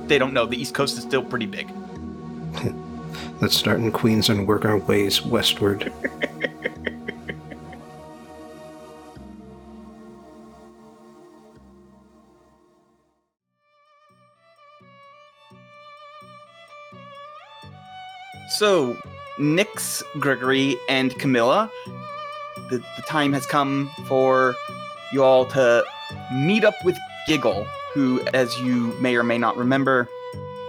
They 0.06 0.18
don't 0.18 0.32
know. 0.32 0.44
The 0.46 0.60
East 0.60 0.74
Coast 0.74 0.98
is 0.98 1.04
still 1.04 1.22
pretty 1.22 1.46
big. 1.46 1.70
Let's 3.40 3.56
start 3.56 3.78
in 3.78 3.92
Queens 3.92 4.28
and 4.28 4.46
work 4.46 4.64
our 4.64 4.78
ways 4.78 5.22
westward. 5.22 5.92
So, 18.56 18.96
Nix, 19.36 20.04
Gregory, 20.20 20.76
and 20.88 21.18
Camilla, 21.18 21.72
the, 22.70 22.78
the 22.78 23.02
time 23.08 23.32
has 23.32 23.46
come 23.46 23.90
for 24.06 24.54
you 25.12 25.24
all 25.24 25.44
to 25.46 25.84
meet 26.32 26.62
up 26.62 26.76
with 26.84 26.96
Giggle, 27.26 27.66
who, 27.94 28.20
as 28.32 28.56
you 28.60 28.94
may 29.00 29.16
or 29.16 29.24
may 29.24 29.38
not 29.38 29.56
remember, 29.56 30.08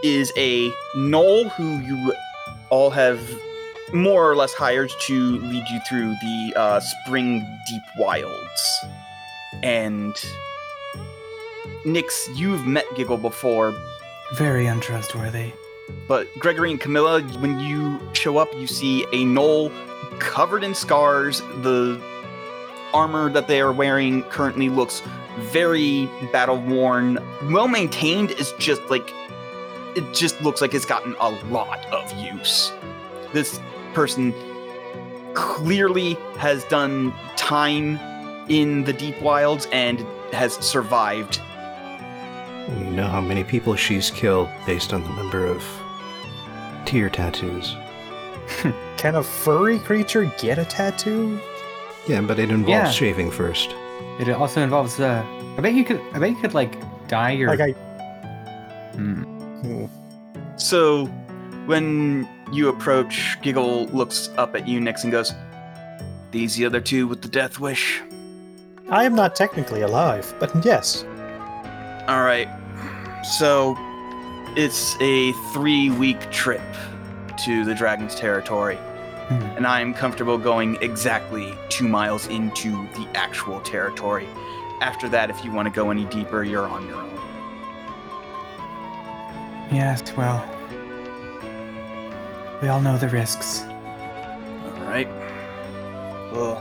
is 0.01 0.33
a 0.35 0.71
gnoll 0.95 1.51
who 1.51 1.77
you 1.81 2.13
all 2.71 2.89
have 2.89 3.21
more 3.93 4.27
or 4.27 4.35
less 4.35 4.55
hired 4.55 4.91
to 5.01 5.37
lead 5.37 5.67
you 5.69 5.79
through 5.87 6.09
the 6.09 6.53
uh, 6.55 6.79
spring 6.79 7.45
deep 7.67 7.83
wilds. 7.99 8.85
And 9.61 10.15
Nix, 11.85 12.27
you've 12.33 12.65
met 12.65 12.85
Giggle 12.95 13.17
before, 13.17 13.75
Very 14.33 14.65
untrustworthy. 14.65 15.53
But 16.07 16.27
Gregory 16.39 16.71
and 16.71 16.79
Camilla, 16.79 17.21
when 17.39 17.59
you 17.59 17.99
show 18.13 18.37
up, 18.37 18.53
you 18.55 18.67
see 18.67 19.03
a 19.05 19.25
gnoll 19.25 19.71
covered 20.19 20.63
in 20.63 20.73
scars. 20.73 21.41
The 21.61 22.01
armor 22.93 23.29
that 23.31 23.47
they 23.47 23.61
are 23.61 23.71
wearing 23.71 24.23
currently 24.23 24.69
looks 24.69 25.01
very 25.39 26.09
battle 26.31 26.57
worn. 26.57 27.19
Well 27.51 27.67
maintained 27.67 28.31
is 28.31 28.53
just 28.57 28.81
like 28.89 29.13
it 29.95 30.13
just 30.13 30.41
looks 30.41 30.61
like 30.61 30.73
it's 30.73 30.85
gotten 30.85 31.15
a 31.19 31.29
lot 31.49 31.85
of 31.93 32.11
use. 32.17 32.71
This 33.33 33.59
person 33.93 34.33
clearly 35.33 36.13
has 36.37 36.63
done 36.65 37.13
time 37.35 37.99
in 38.49 38.83
the 38.83 38.93
deep 38.93 39.21
wilds 39.21 39.67
and 39.71 39.99
has 40.31 40.53
survived. 40.55 41.41
You 42.69 42.85
know 42.85 43.07
how 43.07 43.21
many 43.21 43.43
people 43.43 43.75
she's 43.75 44.09
killed 44.11 44.49
based 44.65 44.93
on 44.93 45.03
the 45.03 45.09
number 45.09 45.45
of 45.45 45.63
tear 46.85 47.09
tattoos. 47.09 47.75
Can 48.97 49.15
a 49.15 49.23
furry 49.23 49.79
creature 49.79 50.31
get 50.39 50.57
a 50.57 50.65
tattoo? 50.65 51.39
Yeah, 52.07 52.21
but 52.21 52.39
it 52.39 52.49
involves 52.49 52.69
Yeah. 52.69 52.89
shaving 52.91 53.31
first. 53.31 53.73
It 54.19 54.29
also 54.29 54.61
involves. 54.61 54.99
Uh, 54.99 55.23
I 55.57 55.61
bet 55.61 55.73
you 55.73 55.83
could. 55.83 56.01
I 56.13 56.19
bet 56.19 56.29
you 56.29 56.35
could 56.35 56.53
like 56.53 56.77
dye 57.07 57.31
your. 57.31 57.49
Like 57.49 57.59
I. 57.61 57.71
Hmm. 58.93 59.23
Hmm. 59.23 59.85
So, 60.57 61.05
when 61.65 62.27
you 62.51 62.69
approach, 62.69 63.37
Giggle 63.41 63.87
looks 63.87 64.29
up 64.37 64.55
at 64.55 64.67
you, 64.67 64.79
Nix, 64.79 65.03
and 65.03 65.11
goes, 65.11 65.33
These 66.31 66.55
the 66.55 66.65
other 66.65 66.79
two 66.79 67.07
with 67.07 67.21
the 67.21 67.27
death 67.27 67.59
wish? 67.59 68.01
I 68.89 69.03
am 69.03 69.15
not 69.15 69.35
technically 69.35 69.81
alive, 69.81 70.33
but 70.39 70.63
yes. 70.63 71.03
Alright. 72.07 72.47
So, 73.25 73.75
it's 74.55 74.95
a 75.01 75.31
three 75.53 75.89
week 75.89 76.31
trip 76.31 76.61
to 77.43 77.65
the 77.65 77.73
Dragon's 77.73 78.15
territory. 78.15 78.75
Hmm. 78.75 79.41
And 79.57 79.67
I 79.67 79.81
am 79.81 79.93
comfortable 79.93 80.37
going 80.37 80.77
exactly 80.81 81.57
two 81.69 81.87
miles 81.87 82.27
into 82.27 82.71
the 82.93 83.07
actual 83.15 83.59
territory. 83.61 84.27
After 84.81 85.09
that, 85.09 85.31
if 85.31 85.43
you 85.43 85.51
want 85.51 85.67
to 85.67 85.73
go 85.73 85.89
any 85.89 86.05
deeper, 86.05 86.43
you're 86.43 86.67
on 86.67 86.87
your 86.87 86.97
own. 86.97 87.11
Yes, 89.71 90.15
well. 90.15 90.47
We 92.61 92.67
all 92.67 92.81
know 92.81 92.97
the 92.99 93.09
risks. 93.09 93.63
Alright. 94.77 95.07
Well, 96.31 96.57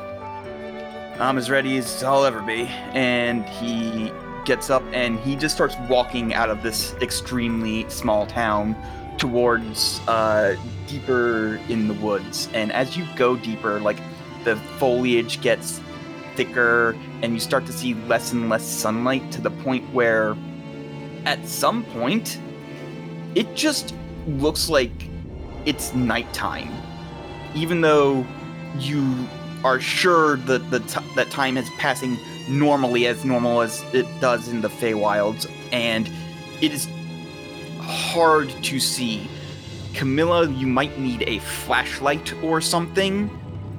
I'm 1.20 1.36
as 1.36 1.50
ready 1.50 1.76
as 1.76 2.02
I'll 2.02 2.24
ever 2.24 2.40
be. 2.40 2.66
And 2.94 3.44
he 3.44 4.10
gets 4.44 4.70
up 4.70 4.82
and 4.92 5.18
he 5.20 5.36
just 5.36 5.54
starts 5.54 5.76
walking 5.88 6.34
out 6.34 6.50
of 6.50 6.62
this 6.62 6.94
extremely 6.94 7.88
small 7.88 8.26
town 8.26 8.76
towards 9.18 10.00
uh, 10.08 10.56
deeper 10.86 11.56
in 11.68 11.88
the 11.88 11.94
woods. 11.94 12.48
And 12.52 12.72
as 12.72 12.96
you 12.96 13.06
go 13.16 13.36
deeper, 13.36 13.80
like 13.80 14.00
the 14.44 14.56
foliage 14.78 15.40
gets 15.40 15.80
thicker 16.36 16.96
and 17.22 17.32
you 17.34 17.40
start 17.40 17.64
to 17.66 17.72
see 17.72 17.94
less 18.06 18.32
and 18.32 18.48
less 18.48 18.64
sunlight 18.64 19.30
to 19.32 19.40
the 19.40 19.50
point 19.50 19.88
where 19.94 20.36
at 21.24 21.46
some 21.46 21.84
point 21.84 22.40
it 23.34 23.54
just 23.54 23.94
looks 24.26 24.68
like 24.68 25.08
it's 25.64 25.94
nighttime 25.94 26.70
even 27.54 27.80
though 27.80 28.26
you 28.78 29.28
are 29.64 29.80
sure 29.80 30.36
that 30.38 30.70
the 30.70 30.80
t- 30.80 31.00
that 31.14 31.30
time 31.30 31.56
is 31.56 31.68
passing 31.78 32.18
normally 32.48 33.06
as 33.06 33.24
normal 33.24 33.60
as 33.60 33.82
it 33.92 34.06
does 34.20 34.48
in 34.48 34.60
the 34.60 34.68
Feywilds, 34.68 35.50
and 35.72 36.10
it 36.60 36.72
is 36.72 36.88
hard 37.80 38.48
to 38.48 38.80
see. 38.80 39.28
Camilla, 39.94 40.48
you 40.50 40.66
might 40.66 40.98
need 40.98 41.24
a 41.26 41.38
flashlight 41.38 42.34
or 42.42 42.60
something. 42.60 43.30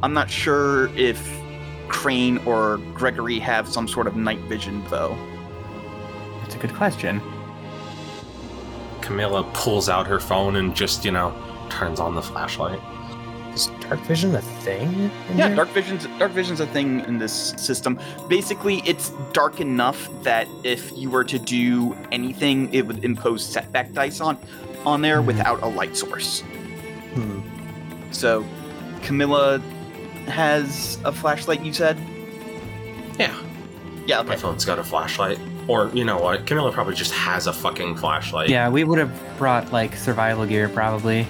I'm 0.01 0.13
not 0.13 0.29
sure 0.29 0.87
if 0.95 1.41
Crane 1.87 2.37
or 2.39 2.77
Gregory 2.93 3.39
have 3.39 3.67
some 3.67 3.87
sort 3.87 4.07
of 4.07 4.15
night 4.15 4.39
vision, 4.41 4.83
though. 4.89 5.17
That's 6.41 6.55
a 6.55 6.57
good 6.57 6.73
question. 6.73 7.21
Camilla 9.01 9.43
pulls 9.53 9.89
out 9.89 10.07
her 10.07 10.19
phone 10.19 10.55
and 10.55 10.75
just, 10.75 11.05
you 11.05 11.11
know, 11.11 11.33
turns 11.69 11.99
on 11.99 12.15
the 12.15 12.21
flashlight. 12.21 12.79
Is 13.55 13.67
dark 13.87 13.99
vision 14.01 14.35
a 14.35 14.41
thing? 14.41 15.09
in 15.29 15.37
Yeah, 15.37 15.47
here? 15.47 15.55
dark 15.55 15.69
vision's 15.69 16.05
dark 16.19 16.31
vision's 16.33 16.59
a 16.59 16.67
thing 16.67 16.99
in 17.05 17.17
this 17.17 17.53
system. 17.57 17.97
Basically, 18.27 18.81
it's 18.85 19.11
dark 19.31 19.61
enough 19.61 20.09
that 20.23 20.47
if 20.63 20.91
you 20.95 21.09
were 21.09 21.23
to 21.23 21.39
do 21.39 21.95
anything, 22.11 22.71
it 22.73 22.85
would 22.85 23.03
impose 23.05 23.45
setback 23.45 23.93
dice 23.93 24.19
on 24.19 24.37
on 24.85 25.01
there 25.01 25.21
Mhm. 25.21 25.25
without 25.25 25.63
a 25.63 25.67
light 25.67 25.95
source. 25.97 26.41
Hmm. 27.15 27.39
So, 28.11 28.45
Camilla 29.03 29.59
has 30.27 30.97
a 31.05 31.11
flashlight. 31.11 31.61
You 31.63 31.73
said, 31.73 31.97
Yeah, 33.17 33.31
yeah. 34.05 34.21
my 34.23 34.35
phone's 34.35 34.65
got 34.65 34.79
a 34.79 34.83
flashlight. 34.83 35.39
Or, 35.67 35.89
you 35.93 36.03
know 36.05 36.17
what? 36.19 36.45
Camilla 36.45 36.71
probably 36.71 36.93
just 36.93 37.13
has 37.13 37.47
a 37.47 37.53
fucking 37.53 37.95
flashlight. 37.95 38.49
Yeah, 38.49 38.69
we 38.69 38.83
would 38.83 38.99
have 38.99 39.11
brought 39.39 39.71
like 39.71 39.95
survival 39.95 40.45
gear 40.45 40.69
probably. 40.69 41.25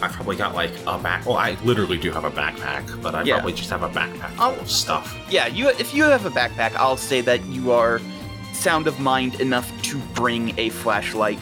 I 0.00 0.08
probably 0.08 0.36
got 0.36 0.54
like 0.54 0.70
a 0.86 0.98
back. 0.98 1.26
Well, 1.26 1.36
I 1.36 1.56
literally 1.64 1.98
do 1.98 2.10
have 2.12 2.24
a 2.24 2.30
backpack, 2.30 3.02
but 3.02 3.14
I 3.14 3.22
Yeah. 3.24 3.34
probably 3.34 3.52
just 3.52 3.70
have 3.70 3.82
a 3.82 3.88
backpack 3.88 4.30
full 4.36 4.60
of 4.60 4.70
stuff. 4.70 5.16
Yeah, 5.30 5.46
you. 5.46 5.68
If 5.70 5.92
you 5.94 6.04
have 6.04 6.24
a 6.26 6.30
backpack, 6.30 6.74
I'll 6.76 6.96
say 6.96 7.20
that 7.22 7.44
you 7.46 7.72
are 7.72 8.00
sound 8.52 8.86
of 8.86 8.98
mind 9.00 9.40
enough 9.40 9.70
to 9.82 9.98
bring 10.14 10.54
a 10.58 10.68
flashlight. 10.70 11.38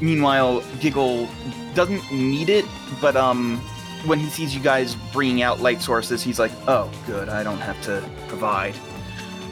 Meanwhile, 0.00 0.62
Giggle 0.80 1.28
doesn't 1.74 2.10
need 2.12 2.48
it, 2.48 2.64
but 3.00 3.16
um, 3.16 3.58
when 4.06 4.18
he 4.18 4.28
sees 4.30 4.54
you 4.54 4.60
guys 4.60 4.96
bringing 5.12 5.42
out 5.42 5.60
light 5.60 5.80
sources, 5.82 6.22
he's 6.22 6.38
like, 6.38 6.52
"Oh, 6.66 6.90
good, 7.06 7.28
I 7.28 7.42
don't 7.42 7.60
have 7.60 7.80
to 7.82 8.02
provide." 8.28 8.74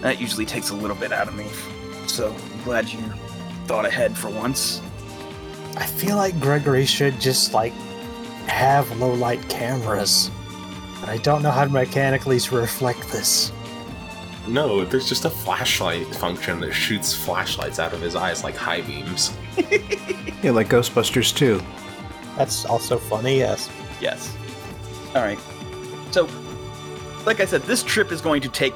That 0.00 0.20
usually 0.20 0.46
takes 0.46 0.70
a 0.70 0.74
little 0.74 0.96
bit 0.96 1.12
out 1.12 1.28
of 1.28 1.34
me. 1.34 1.46
So 2.06 2.28
I'm 2.34 2.62
glad 2.64 2.88
you 2.88 2.98
thought 3.66 3.84
ahead 3.84 4.16
for 4.16 4.30
once. 4.30 4.80
I 5.76 5.84
feel 5.84 6.16
like 6.16 6.38
Gregory 6.40 6.86
should 6.86 7.20
just 7.20 7.52
like 7.52 7.72
have 8.48 8.98
low 8.98 9.12
light 9.12 9.46
cameras. 9.48 10.30
But 11.00 11.10
I 11.10 11.18
don't 11.18 11.42
know 11.42 11.50
how 11.50 11.64
to 11.64 11.70
mechanically 11.70 12.40
to 12.40 12.56
reflect 12.56 13.08
this. 13.10 13.52
No, 14.46 14.84
there's 14.84 15.08
just 15.08 15.26
a 15.26 15.30
flashlight 15.30 16.06
function 16.14 16.60
that 16.60 16.72
shoots 16.72 17.14
flashlights 17.14 17.78
out 17.78 17.92
of 17.92 18.00
his 18.00 18.16
eyes 18.16 18.42
like 18.44 18.56
high 18.56 18.80
beams. 18.80 19.36
Yeah, 20.40 20.52
like 20.52 20.68
Ghostbusters 20.68 21.34
too. 21.36 21.60
That's 22.36 22.64
also 22.64 22.96
funny, 22.96 23.38
yes. 23.38 23.68
Yes. 24.00 24.32
All 25.16 25.22
right. 25.22 25.38
So, 26.12 26.28
like 27.26 27.40
I 27.40 27.44
said, 27.44 27.62
this 27.62 27.82
trip 27.82 28.12
is 28.12 28.20
going 28.20 28.40
to 28.42 28.48
take 28.48 28.74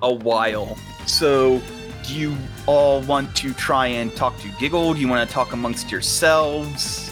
a 0.00 0.10
while. 0.10 0.78
So, 1.04 1.60
do 2.06 2.14
you 2.14 2.34
all 2.66 3.02
want 3.02 3.36
to 3.36 3.52
try 3.52 3.88
and 3.88 4.14
talk 4.16 4.38
to 4.40 4.48
Giggle? 4.58 4.94
Do 4.94 5.00
you 5.00 5.08
want 5.08 5.28
to 5.28 5.32
talk 5.32 5.52
amongst 5.52 5.92
yourselves? 5.92 7.09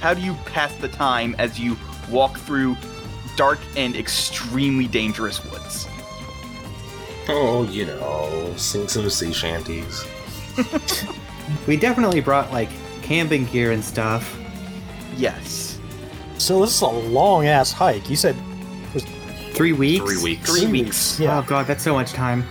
How 0.00 0.14
do 0.14 0.20
you 0.20 0.34
pass 0.46 0.74
the 0.76 0.88
time 0.88 1.34
as 1.38 1.58
you 1.58 1.76
walk 2.10 2.38
through 2.38 2.76
dark 3.36 3.58
and 3.76 3.96
extremely 3.96 4.86
dangerous 4.86 5.44
woods? 5.50 5.88
Oh, 7.28 7.64
you 7.70 7.86
know, 7.86 8.54
sing 8.56 8.88
some 8.88 9.08
sea 9.10 9.32
shanties. 9.32 10.04
We 11.66 11.76
definitely 11.76 12.20
brought 12.20 12.52
like 12.52 12.68
camping 13.02 13.46
gear 13.46 13.72
and 13.72 13.82
stuff. 13.82 14.38
Yes. 15.16 15.78
So 16.36 16.60
this 16.60 16.74
is 16.74 16.82
a 16.82 16.86
long 16.86 17.46
ass 17.46 17.72
hike. 17.72 18.08
You 18.10 18.16
said 18.16 18.36
Three 19.52 19.72
weeks. 19.72 20.04
Three 20.04 20.22
weeks. 20.22 20.50
Three 20.50 20.66
weeks. 20.70 21.18
Yeah. 21.18 21.38
Oh 21.38 21.42
god, 21.42 21.66
that's 21.66 21.82
so 21.82 21.94
much 21.94 22.12
time. 22.12 22.44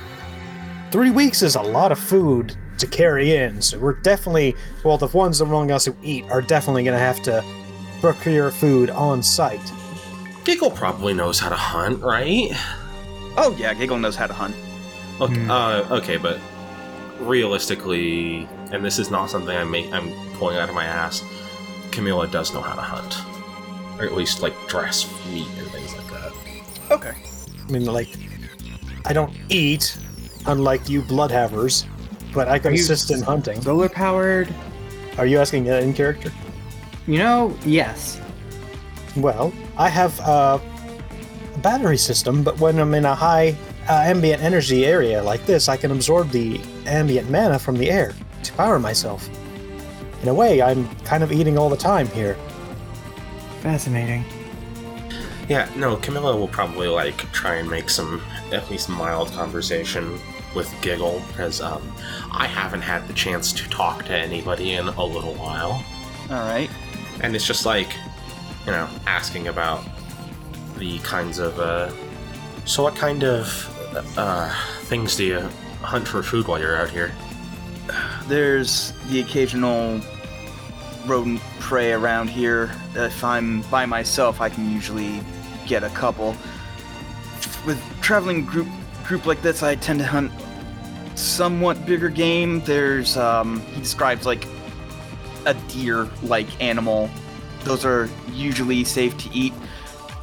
three 0.91 1.11
weeks 1.11 1.41
is 1.41 1.56
a 1.56 1.61
lot 1.61 1.91
of 1.91 1.99
food 1.99 2.56
to 2.77 2.87
carry 2.87 3.35
in. 3.35 3.61
So 3.61 3.77
we're 3.79 3.93
definitely 4.01 4.55
well, 4.83 4.97
the 4.97 5.07
ones 5.07 5.41
among 5.41 5.71
us 5.71 5.85
who 5.85 5.95
eat 6.03 6.25
are 6.29 6.41
definitely 6.41 6.83
gonna 6.83 6.99
have 6.99 7.21
to 7.23 7.43
procure 8.01 8.51
food 8.51 8.89
on 8.91 9.23
site. 9.23 9.59
Giggle 10.43 10.71
probably 10.71 11.13
knows 11.13 11.39
how 11.39 11.49
to 11.49 11.55
hunt, 11.55 12.01
right? 12.01 12.49
Oh, 13.37 13.55
yeah, 13.59 13.73
Giggle 13.73 13.97
knows 13.99 14.15
how 14.15 14.27
to 14.27 14.33
hunt. 14.33 14.55
Okay, 15.19 15.33
Hmm. 15.35 15.51
uh, 15.51 15.83
okay, 15.91 16.17
but 16.17 16.39
realistically, 17.19 18.47
and 18.71 18.83
this 18.83 18.99
is 18.99 19.09
not 19.11 19.29
something 19.29 19.55
I'm 19.55 19.69
make, 19.71 19.91
I'm 19.91 20.11
pulling 20.35 20.57
out 20.57 20.69
of 20.69 20.75
my 20.75 20.85
ass. 20.85 21.23
Camilla 21.91 22.27
does 22.27 22.53
know 22.53 22.61
how 22.61 22.75
to 22.75 22.81
hunt, 22.81 23.17
or 23.99 24.05
at 24.05 24.13
least 24.13 24.41
like 24.41 24.53
dress 24.67 25.09
meat 25.31 25.47
and 25.57 25.67
things 25.71 25.93
like 25.95 26.07
that. 26.11 26.31
Okay. 26.91 27.13
I 27.67 27.71
mean, 27.71 27.85
like, 27.85 28.09
I 29.05 29.13
don't 29.13 29.33
eat, 29.49 29.97
unlike 30.45 30.87
you 30.89 31.01
bloodhavers. 31.01 31.85
But 32.33 32.47
I 32.47 32.59
can 32.59 32.71
Are 32.71 32.75
you 32.75 32.81
assist 32.81 33.11
in 33.11 33.21
hunting. 33.21 33.61
Solar 33.61 33.89
powered? 33.89 34.53
Are 35.17 35.25
you 35.25 35.39
asking 35.39 35.69
uh, 35.69 35.75
in 35.75 35.93
character? 35.93 36.31
You 37.07 37.19
know, 37.19 37.57
yes. 37.65 38.21
Well, 39.15 39.53
I 39.77 39.89
have 39.89 40.19
uh, 40.19 40.59
a 41.55 41.57
battery 41.59 41.97
system, 41.97 42.43
but 42.43 42.59
when 42.59 42.77
I'm 42.79 42.93
in 42.93 43.05
a 43.05 43.15
high 43.15 43.55
uh, 43.89 43.93
ambient 43.93 44.43
energy 44.43 44.85
area 44.85 45.23
like 45.23 45.45
this, 45.45 45.69
I 45.69 45.77
can 45.77 45.91
absorb 45.91 46.29
the 46.29 46.61
ambient 46.85 47.29
mana 47.29 47.57
from 47.57 47.77
the 47.77 47.89
air 47.89 48.13
to 48.43 48.53
power 48.53 48.79
myself. 48.79 49.29
In 50.21 50.27
a 50.27 50.33
way, 50.33 50.61
I'm 50.61 50.87
kind 50.99 51.23
of 51.23 51.31
eating 51.31 51.57
all 51.57 51.69
the 51.69 51.77
time 51.77 52.07
here. 52.07 52.35
Fascinating. 53.61 54.25
Yeah, 55.47 55.69
no, 55.75 55.95
Camilla 55.95 56.35
will 56.35 56.47
probably 56.47 56.87
like 56.87 57.17
try 57.31 57.55
and 57.55 57.69
make 57.69 57.89
some 57.89 58.21
at 58.51 58.69
least 58.69 58.89
mild 58.89 59.31
conversation 59.31 60.19
with 60.57 60.73
Giggle 60.81 61.21
because 61.27 61.61
um, 61.61 61.93
I 62.31 62.47
haven't 62.47 62.81
had 62.81 63.07
the 63.07 63.13
chance 63.13 63.53
to 63.53 63.69
talk 63.69 64.03
to 64.05 64.17
anybody 64.17 64.73
in 64.73 64.88
a 64.88 65.05
little 65.05 65.35
while, 65.35 65.85
All 66.31 66.49
right. 66.49 66.69
and 67.21 67.35
it's 67.35 67.45
just 67.45 67.63
like, 67.63 67.95
you 68.65 68.71
know, 68.71 68.89
asking 69.05 69.47
about 69.47 69.85
the 70.77 70.97
kinds 70.99 71.38
of. 71.38 71.57
Uh, 71.59 71.91
so, 72.65 72.81
what 72.81 72.95
kind 72.95 73.23
of 73.23 73.47
uh, 74.17 74.51
things 74.81 75.15
do 75.15 75.25
you 75.25 75.39
hunt 75.81 76.07
for 76.07 76.23
food 76.23 76.47
while 76.47 76.59
you're 76.59 76.75
out 76.75 76.89
here? 76.89 77.11
There's 78.27 78.93
the 79.09 79.19
occasional 79.21 80.01
rodent 81.05 81.39
prey 81.59 81.93
around 81.93 82.29
here. 82.31 82.71
If 82.95 83.23
I'm 83.23 83.61
by 83.69 83.85
myself, 83.85 84.41
I 84.41 84.49
can 84.49 84.71
usually 84.71 85.21
get 85.67 85.84
a 85.84 85.89
couple. 85.89 86.35
With 87.63 87.79
traveling 88.01 88.43
group 88.43 88.67
group 89.05 89.27
like 89.27 89.41
this, 89.43 89.61
I 89.61 89.75
tend 89.75 89.99
to 89.99 90.05
hunt 90.05 90.31
somewhat 91.18 91.85
bigger 91.85 92.10
game. 92.10 92.61
There's 92.61 93.18
um, 93.18 93.61
he 93.61 93.81
describes 93.81 94.26
like 94.26 94.48
a 95.45 95.53
deer-like 95.69 96.61
animal. 96.61 97.10
Those 97.64 97.85
are 97.85 98.10
usually 98.31 98.84
safe 98.84 99.18
to 99.18 99.30
eat. 99.34 99.53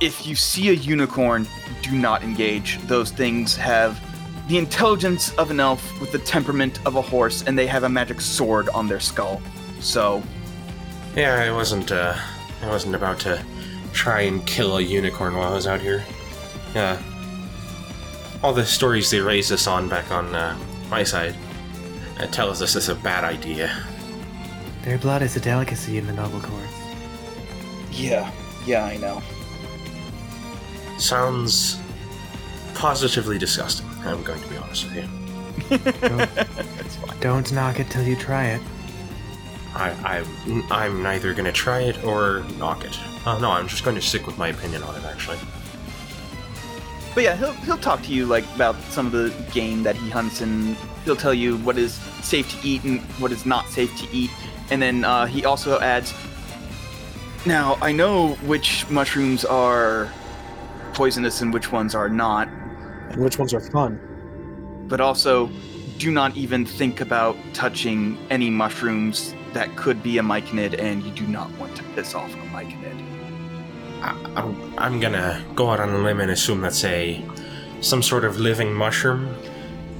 If 0.00 0.26
you 0.26 0.34
see 0.34 0.68
a 0.68 0.72
unicorn, 0.72 1.46
do 1.82 1.92
not 1.92 2.22
engage. 2.22 2.80
Those 2.82 3.10
things 3.10 3.56
have 3.56 4.00
the 4.48 4.58
intelligence 4.58 5.34
of 5.34 5.50
an 5.50 5.60
elf 5.60 6.00
with 6.00 6.12
the 6.12 6.18
temperament 6.18 6.78
of 6.86 6.96
a 6.96 7.02
horse, 7.02 7.42
and 7.42 7.58
they 7.58 7.66
have 7.66 7.84
a 7.84 7.88
magic 7.88 8.20
sword 8.20 8.68
on 8.70 8.86
their 8.88 9.00
skull. 9.00 9.40
So, 9.80 10.22
Yeah, 11.16 11.34
I 11.34 11.50
wasn't. 11.50 11.92
Uh, 11.92 12.14
I 12.62 12.68
wasn't 12.68 12.94
about 12.94 13.18
to 13.20 13.44
try 13.92 14.22
and 14.22 14.44
kill 14.46 14.78
a 14.78 14.80
unicorn 14.80 15.36
while 15.36 15.52
I 15.52 15.54
was 15.54 15.66
out 15.66 15.80
here. 15.80 16.04
Yeah. 16.74 17.00
All 18.42 18.52
the 18.52 18.64
stories 18.64 19.10
they 19.10 19.20
raised 19.20 19.52
us 19.52 19.66
on 19.66 19.88
back 19.88 20.10
on 20.10 20.34
uh, 20.34 20.58
my 20.90 21.02
side 21.02 21.34
uh, 22.18 22.26
tells 22.26 22.62
us 22.62 22.76
it's 22.76 22.88
a 22.88 22.94
bad 22.94 23.24
idea. 23.24 23.70
Their 24.82 24.98
blood 24.98 25.22
is 25.22 25.36
a 25.36 25.40
delicacy 25.40 25.98
in 25.98 26.06
the 26.06 26.12
noble 26.12 26.40
courts. 26.40 26.72
yeah, 27.90 28.30
yeah, 28.66 28.84
I 28.84 28.96
know. 28.98 29.22
Sounds 30.98 31.80
positively 32.74 33.38
disgusting. 33.38 33.86
I'm 34.04 34.22
going 34.22 34.40
to 34.40 34.48
be 34.48 34.56
honest 34.56 34.84
with 34.84 34.96
you. 34.96 35.08
Don't 37.20 37.52
knock 37.52 37.80
it 37.80 37.90
till 37.90 38.02
you 38.02 38.16
try 38.16 38.46
it. 38.46 38.60
I, 39.74 39.90
I, 40.04 40.66
I'm 40.70 41.02
neither 41.02 41.32
going 41.32 41.46
to 41.46 41.52
try 41.52 41.80
it 41.80 42.04
or 42.04 42.44
knock 42.58 42.84
it. 42.84 42.96
Oh 43.26 43.38
no, 43.40 43.50
I'm 43.50 43.66
just 43.66 43.84
going 43.84 43.96
to 43.96 44.02
stick 44.02 44.26
with 44.26 44.38
my 44.38 44.48
opinion 44.48 44.82
on 44.82 44.94
it. 44.96 45.04
Actually. 45.04 45.38
But 47.14 47.22
yeah, 47.22 47.36
he'll 47.36 47.52
he'll 47.52 47.78
talk 47.78 48.02
to 48.02 48.12
you 48.12 48.26
like 48.26 48.44
about 48.56 48.74
some 48.90 49.06
of 49.06 49.12
the 49.12 49.32
game 49.52 49.84
that 49.84 49.94
he 49.96 50.10
hunts, 50.10 50.40
and 50.40 50.76
he'll 51.04 51.14
tell 51.16 51.34
you 51.34 51.56
what 51.58 51.78
is 51.78 51.94
safe 52.22 52.50
to 52.60 52.66
eat 52.66 52.82
and 52.84 53.00
what 53.20 53.30
is 53.30 53.46
not 53.46 53.68
safe 53.68 53.96
to 53.98 54.08
eat. 54.12 54.30
And 54.70 54.82
then 54.82 55.04
uh, 55.04 55.26
he 55.26 55.44
also 55.44 55.78
adds, 55.80 56.12
"Now 57.46 57.78
I 57.80 57.92
know 57.92 58.34
which 58.46 58.88
mushrooms 58.90 59.44
are 59.44 60.10
poisonous 60.92 61.40
and 61.40 61.52
which 61.52 61.70
ones 61.70 61.94
are 61.94 62.08
not, 62.08 62.48
And 63.10 63.22
which 63.22 63.38
ones 63.38 63.54
are 63.54 63.60
fun? 63.60 64.00
but 64.88 65.00
also 65.00 65.50
do 65.98 66.10
not 66.10 66.36
even 66.36 66.66
think 66.66 67.00
about 67.00 67.36
touching 67.52 68.18
any 68.28 68.50
mushrooms 68.50 69.34
that 69.52 69.74
could 69.76 70.02
be 70.02 70.18
a 70.18 70.22
myconid, 70.22 70.78
and 70.82 71.04
you 71.04 71.12
do 71.12 71.26
not 71.28 71.48
want 71.58 71.76
to 71.76 71.82
piss 71.94 72.12
off 72.14 72.32
a 72.34 72.36
myconid." 72.48 73.13
I, 74.04 74.14
I'm, 74.36 74.78
I'm 74.78 75.00
gonna 75.00 75.42
go 75.54 75.70
out 75.70 75.80
on 75.80 75.88
a 75.88 75.98
limb 75.98 76.20
and 76.20 76.30
assume 76.30 76.60
that's 76.60 76.84
a 76.84 77.24
some 77.80 78.02
sort 78.02 78.24
of 78.24 78.38
living 78.38 78.72
mushroom. 78.72 79.34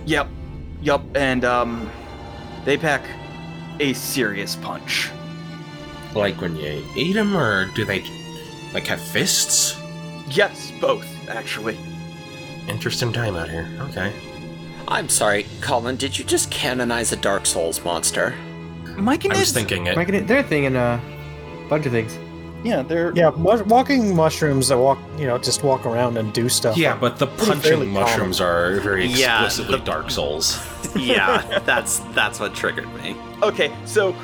Yep, 0.06 0.28
yep, 0.82 1.02
and 1.14 1.44
um, 1.44 1.90
they 2.64 2.76
pack 2.76 3.02
a 3.81 3.93
serious 3.94 4.56
punch. 4.56 5.10
Like 6.14 6.40
when 6.40 6.55
you 6.56 6.85
eat 6.97 7.14
them, 7.14 7.36
or 7.36 7.66
do 7.74 7.85
they 7.85 8.05
like 8.72 8.86
have 8.86 9.01
fists? 9.01 9.81
Yes, 10.28 10.72
both 10.81 11.06
actually. 11.28 11.78
Interesting 12.68 13.12
time 13.12 13.36
out 13.36 13.48
here. 13.48 13.68
Okay. 13.89 14.12
I'm 14.86 15.09
sorry, 15.09 15.47
Colin, 15.62 15.97
did 15.97 16.18
you 16.18 16.24
just 16.24 16.51
canonize 16.51 17.10
a 17.12 17.16
Dark 17.16 17.47
Souls 17.47 17.82
monster? 17.85 18.35
Myconids. 18.85 19.35
I 19.35 19.40
was 19.40 19.52
thinking 19.52 19.86
it. 19.86 19.97
Like, 19.97 20.09
they're 20.26 20.43
thinking 20.43 20.76
a 20.76 21.01
bunch 21.68 21.86
of 21.86 21.93
things. 21.93 22.18
Yeah, 22.65 22.82
they're 22.82 23.12
Yeah, 23.15 23.31
mu- 23.36 23.62
walking 23.65 24.16
mushrooms 24.16 24.69
that 24.69 24.78
walk, 24.78 24.99
you 25.19 25.27
know, 25.27 25.39
just 25.39 25.62
walk 25.62 25.85
around 25.86 26.16
and 26.16 26.32
do 26.32 26.49
stuff. 26.49 26.77
Yeah, 26.77 26.97
but 26.97 27.19
the 27.19 27.27
pretty 27.27 27.53
punching 27.61 27.91
mushrooms 27.93 28.41
are 28.41 28.81
very 28.81 29.07
Yeah, 29.07 29.45
explicitly 29.45 29.78
the- 29.78 29.85
Dark 29.85 30.11
Souls. 30.11 30.59
yeah, 30.97 31.61
that's 31.66 31.99
that's 32.15 32.41
what 32.41 32.55
triggered 32.55 32.93
me. 33.03 33.16
okay. 33.43 33.70
So, 33.85 34.15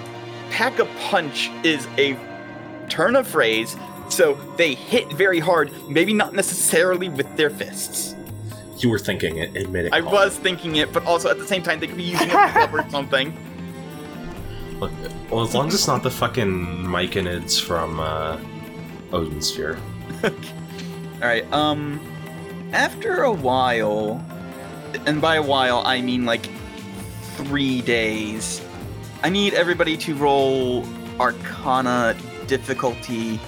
pack 0.50 0.78
a 0.78 0.86
punch 1.10 1.50
is 1.62 1.86
a 1.98 2.16
turn 2.88 3.14
of 3.16 3.26
phrase. 3.28 3.76
So 4.08 4.34
they 4.56 4.74
hit 4.74 5.12
very 5.12 5.38
hard, 5.38 5.70
maybe 5.88 6.12
not 6.12 6.34
necessarily 6.34 7.08
with 7.08 7.36
their 7.36 7.48
fists. 7.50 8.16
You 8.78 8.88
were 8.90 8.98
thinking 8.98 9.36
it. 9.36 9.54
Admit 9.56 9.84
it. 9.86 9.92
I 9.92 10.00
Colin. 10.00 10.14
was 10.14 10.36
thinking 10.38 10.76
it, 10.76 10.92
but 10.92 11.04
also 11.06 11.28
at 11.30 11.38
the 11.38 11.46
same 11.46 11.62
time 11.62 11.78
they 11.78 11.86
could 11.86 11.96
be 11.96 12.02
using 12.02 12.28
it 12.28 12.32
to 12.32 12.48
cover 12.52 12.84
something. 12.90 13.36
Look, 14.80 14.92
Well, 15.30 15.42
as 15.42 15.54
long 15.54 15.68
as 15.68 15.74
it's 15.74 15.86
not 15.86 16.02
the 16.02 16.10
fucking 16.10 16.84
Myconids 16.84 17.60
from 17.60 18.00
uh, 18.00 18.40
Odin 19.12 19.42
Sphere. 19.42 19.78
All 20.24 20.30
right. 21.20 21.50
Um, 21.52 22.00
after 22.72 23.22
a 23.24 23.32
while, 23.32 24.24
and 25.06 25.20
by 25.20 25.36
a 25.36 25.42
while 25.42 25.82
I 25.84 26.00
mean 26.00 26.24
like 26.24 26.48
three 27.36 27.80
days. 27.82 28.64
I 29.22 29.28
need 29.28 29.54
everybody 29.54 29.96
to 29.98 30.14
roll 30.14 30.84
Arcana 31.18 32.16
difficulty. 32.46 33.38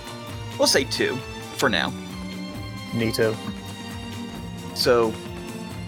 We'll 0.59 0.68
say 0.68 0.84
two 0.84 1.16
for 1.56 1.68
now. 1.68 1.92
Neato. 2.92 3.34
So, 4.74 5.12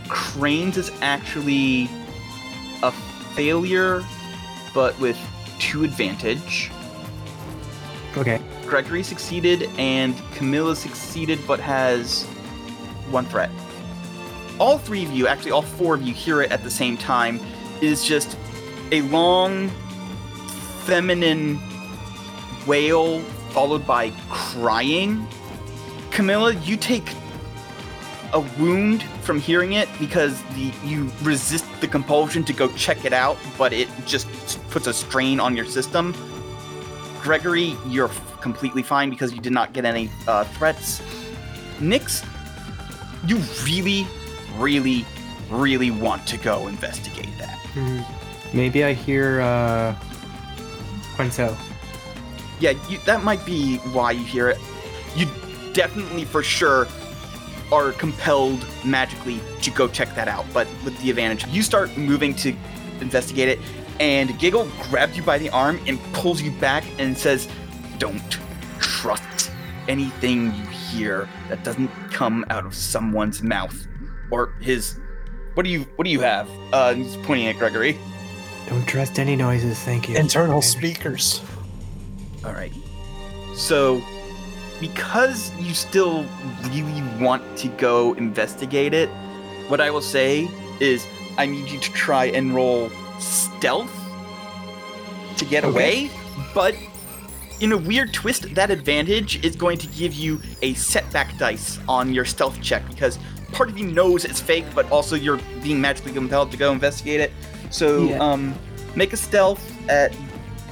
Cranes 0.08 0.76
is 0.76 0.90
actually 1.00 1.88
a 2.82 2.92
failure, 3.34 4.02
but 4.72 4.98
with 5.00 5.18
two 5.64 5.82
advantage. 5.82 6.70
Okay. 8.18 8.38
Gregory 8.66 9.02
succeeded, 9.02 9.68
and 9.78 10.14
Camilla 10.34 10.76
succeeded, 10.76 11.38
but 11.46 11.58
has 11.58 12.24
one 13.10 13.24
threat. 13.24 13.50
All 14.60 14.78
three 14.78 15.04
of 15.04 15.10
you, 15.10 15.26
actually, 15.26 15.52
all 15.52 15.62
four 15.62 15.94
of 15.94 16.02
you, 16.02 16.12
hear 16.12 16.42
it 16.42 16.52
at 16.52 16.62
the 16.62 16.70
same 16.70 16.96
time. 16.98 17.40
It 17.78 17.84
is 17.84 18.04
just 18.04 18.36
a 18.92 19.00
long, 19.02 19.70
feminine 20.84 21.58
wail 22.66 23.20
followed 23.50 23.86
by 23.86 24.10
crying. 24.28 25.26
Camilla, 26.10 26.54
you 26.56 26.76
take 26.76 27.08
a 28.34 28.40
wound 28.58 29.02
from 29.22 29.40
hearing 29.40 29.72
it 29.72 29.88
because 29.98 30.42
the 30.54 30.72
you 30.84 31.10
resist 31.22 31.64
the 31.80 31.88
compulsion 31.88 32.44
to 32.44 32.52
go 32.52 32.68
check 32.72 33.04
it 33.04 33.12
out, 33.12 33.38
but 33.56 33.72
it 33.72 33.88
just 34.04 34.28
puts 34.74 34.88
a 34.88 34.92
strain 34.92 35.38
on 35.38 35.54
your 35.56 35.64
system. 35.64 36.12
Gregory, 37.22 37.76
you're 37.86 38.08
f- 38.08 38.40
completely 38.40 38.82
fine 38.82 39.08
because 39.08 39.32
you 39.32 39.40
did 39.40 39.52
not 39.52 39.72
get 39.72 39.84
any 39.84 40.10
uh, 40.26 40.42
threats. 40.42 41.00
Nix, 41.80 42.24
you 43.24 43.36
really, 43.64 44.04
really, 44.58 45.06
really 45.48 45.92
want 45.92 46.26
to 46.26 46.36
go 46.36 46.66
investigate 46.66 47.30
that. 47.38 47.56
Hmm. 47.74 48.00
Maybe 48.52 48.82
I 48.82 48.94
hear 48.94 49.40
uh 49.42 49.94
Quinto. 51.14 51.56
Yeah, 52.58 52.72
you, 52.88 52.98
that 53.06 53.22
might 53.22 53.46
be 53.46 53.76
why 53.92 54.10
you 54.10 54.24
hear 54.24 54.48
it. 54.48 54.58
You 55.14 55.28
definitely, 55.72 56.24
for 56.24 56.42
sure, 56.42 56.88
are 57.70 57.92
compelled 57.92 58.66
magically 58.84 59.40
to 59.62 59.70
go 59.70 59.86
check 59.86 60.16
that 60.16 60.26
out. 60.26 60.46
But 60.52 60.66
with 60.84 61.00
the 61.00 61.10
advantage, 61.10 61.46
you 61.46 61.62
start 61.62 61.96
moving 61.96 62.34
to 62.36 62.56
investigate 63.00 63.48
it, 63.48 63.60
and 64.00 64.38
Giggle 64.38 64.68
grabs 64.90 65.16
you 65.16 65.22
by 65.22 65.38
the 65.38 65.50
arm 65.50 65.80
and 65.86 65.98
pulls 66.12 66.42
you 66.42 66.50
back 66.52 66.84
and 66.98 67.16
says, 67.16 67.48
"Don't 67.98 68.38
trust 68.80 69.50
anything 69.88 70.46
you 70.54 70.64
hear 70.66 71.28
that 71.48 71.62
doesn't 71.64 71.88
come 72.10 72.44
out 72.50 72.64
of 72.66 72.74
someone's 72.74 73.42
mouth 73.42 73.86
or 74.30 74.52
his." 74.60 74.98
What 75.54 75.64
do 75.64 75.70
you 75.70 75.86
What 75.96 76.04
do 76.04 76.10
you 76.10 76.20
have? 76.20 76.48
Uh, 76.72 76.94
he's 76.94 77.16
pointing 77.18 77.46
at 77.46 77.58
Gregory. 77.58 77.96
Don't 78.68 78.86
trust 78.86 79.18
any 79.18 79.36
noises, 79.36 79.78
thank 79.80 80.08
you. 80.08 80.16
Internal 80.16 80.58
Okay. 80.58 80.66
speakers. 80.66 81.42
All 82.44 82.52
right. 82.52 82.72
So, 83.56 84.02
because 84.80 85.52
you 85.60 85.74
still 85.74 86.24
really 86.70 87.02
want 87.20 87.42
to 87.58 87.68
go 87.68 88.14
investigate 88.14 88.94
it, 88.94 89.08
what 89.68 89.80
I 89.80 89.90
will 89.90 90.00
say 90.00 90.48
is 90.80 91.06
I 91.38 91.46
need 91.46 91.68
you 91.68 91.78
to 91.78 91.92
try 91.92 92.26
and 92.26 92.54
roll 92.54 92.90
stealth 93.24 93.90
to 95.36 95.44
get 95.44 95.64
away, 95.64 96.10
but 96.54 96.74
in 97.60 97.72
a 97.72 97.76
weird 97.76 98.12
twist, 98.12 98.54
that 98.54 98.70
advantage 98.70 99.42
is 99.44 99.56
going 99.56 99.78
to 99.78 99.86
give 99.88 100.12
you 100.14 100.40
a 100.62 100.74
setback 100.74 101.36
dice 101.38 101.78
on 101.88 102.12
your 102.12 102.24
stealth 102.24 102.60
check 102.60 102.86
because 102.88 103.18
part 103.52 103.68
of 103.68 103.78
you 103.78 103.86
knows 103.86 104.24
it's 104.24 104.40
fake, 104.40 104.64
but 104.74 104.90
also 104.90 105.16
you're 105.16 105.38
being 105.62 105.80
magically 105.80 106.12
compelled 106.12 106.50
to 106.50 106.56
go 106.56 106.72
investigate 106.72 107.20
it. 107.20 107.32
So, 107.70 108.08
Yeah. 108.08 108.18
um, 108.18 108.54
make 108.94 109.12
a 109.12 109.16
stealth 109.16 109.62
at 109.88 110.12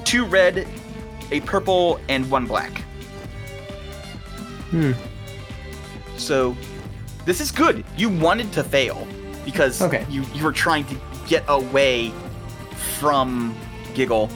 two 0.04 0.24
red, 0.24 0.66
a 1.30 1.40
purple, 1.40 2.00
and 2.08 2.28
one 2.30 2.46
black. 2.46 2.82
Hmm. 4.70 4.92
So, 6.16 6.56
this 7.24 7.40
is 7.40 7.50
good. 7.50 7.84
You 7.96 8.08
wanted 8.08 8.52
to 8.52 8.64
fail 8.64 9.06
because 9.44 9.80
Okay. 9.82 10.04
you 10.10 10.24
you 10.34 10.44
were 10.44 10.52
trying 10.52 10.84
to 10.86 10.96
get 11.28 11.44
away 11.48 12.12
from 12.82 13.54
Giggle, 13.94 14.30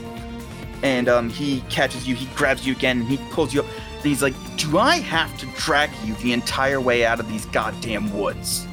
and 0.83 1.07
um, 1.09 1.29
he 1.29 1.61
catches 1.69 2.07
you. 2.07 2.15
He 2.15 2.25
grabs 2.35 2.65
you 2.65 2.73
again. 2.73 3.01
And 3.01 3.07
he 3.07 3.17
pulls 3.31 3.53
you 3.53 3.61
up. 3.61 3.67
And 3.95 4.05
he's 4.05 4.21
like, 4.21 4.35
"Do 4.57 4.77
I 4.77 4.97
have 4.97 5.35
to 5.39 5.45
drag 5.57 5.89
you 6.03 6.13
the 6.15 6.33
entire 6.33 6.79
way 6.79 7.05
out 7.05 7.19
of 7.19 7.27
these 7.27 7.45
goddamn 7.47 8.17
woods?" 8.17 8.67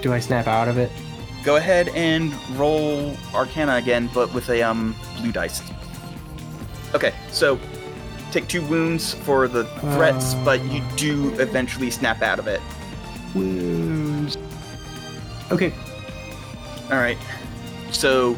Do 0.00 0.12
I 0.12 0.20
snap 0.20 0.46
out 0.46 0.68
of 0.68 0.78
it? 0.78 0.90
Go 1.44 1.56
ahead 1.56 1.88
and 1.90 2.32
roll 2.56 3.16
Arcana 3.34 3.76
again, 3.76 4.08
but 4.14 4.32
with 4.32 4.48
a 4.48 4.62
um 4.62 4.94
blue 5.16 5.32
dice. 5.32 5.62
Okay, 6.94 7.12
so 7.30 7.58
take 8.30 8.48
two 8.48 8.62
wounds 8.66 9.14
for 9.14 9.48
the 9.48 9.64
threats, 9.64 10.34
but 10.34 10.64
you 10.66 10.82
do 10.96 11.30
eventually 11.40 11.90
snap 11.90 12.22
out 12.22 12.38
of 12.38 12.46
it. 12.46 12.60
Wounds. 13.34 14.36
Okay. 15.50 15.72
All 16.90 16.98
right. 16.98 17.18
So 17.90 18.36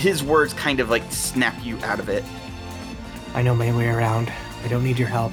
his 0.00 0.22
words 0.22 0.54
kind 0.54 0.80
of 0.80 0.88
like 0.88 1.02
snap 1.12 1.54
you 1.62 1.78
out 1.82 2.00
of 2.00 2.08
it. 2.08 2.24
I 3.34 3.42
know 3.42 3.54
my 3.54 3.76
way 3.76 3.86
around. 3.86 4.32
I 4.64 4.68
don't 4.68 4.82
need 4.82 4.98
your 4.98 5.08
help. 5.08 5.30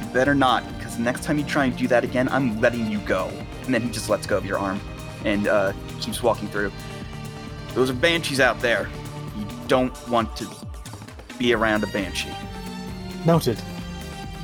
You 0.00 0.06
better 0.12 0.34
not, 0.34 0.64
because 0.78 0.96
next 0.96 1.24
time 1.24 1.36
you 1.36 1.44
try 1.44 1.64
and 1.64 1.76
do 1.76 1.88
that 1.88 2.04
again, 2.04 2.28
I'm 2.28 2.60
letting 2.60 2.88
you 2.88 3.00
go. 3.00 3.28
And 3.64 3.74
then 3.74 3.82
he 3.82 3.90
just 3.90 4.08
lets 4.08 4.28
go 4.28 4.36
of 4.36 4.46
your 4.46 4.58
arm 4.58 4.80
and 5.24 5.48
uh, 5.48 5.72
keeps 6.00 6.22
walking 6.22 6.46
through. 6.48 6.70
Those 7.74 7.90
are 7.90 7.94
banshees 7.94 8.38
out 8.38 8.60
there. 8.60 8.88
You 9.36 9.44
don't 9.66 10.08
want 10.08 10.36
to 10.36 10.48
be 11.36 11.52
around 11.52 11.82
a 11.82 11.88
banshee. 11.88 12.32
Noted. 13.24 13.60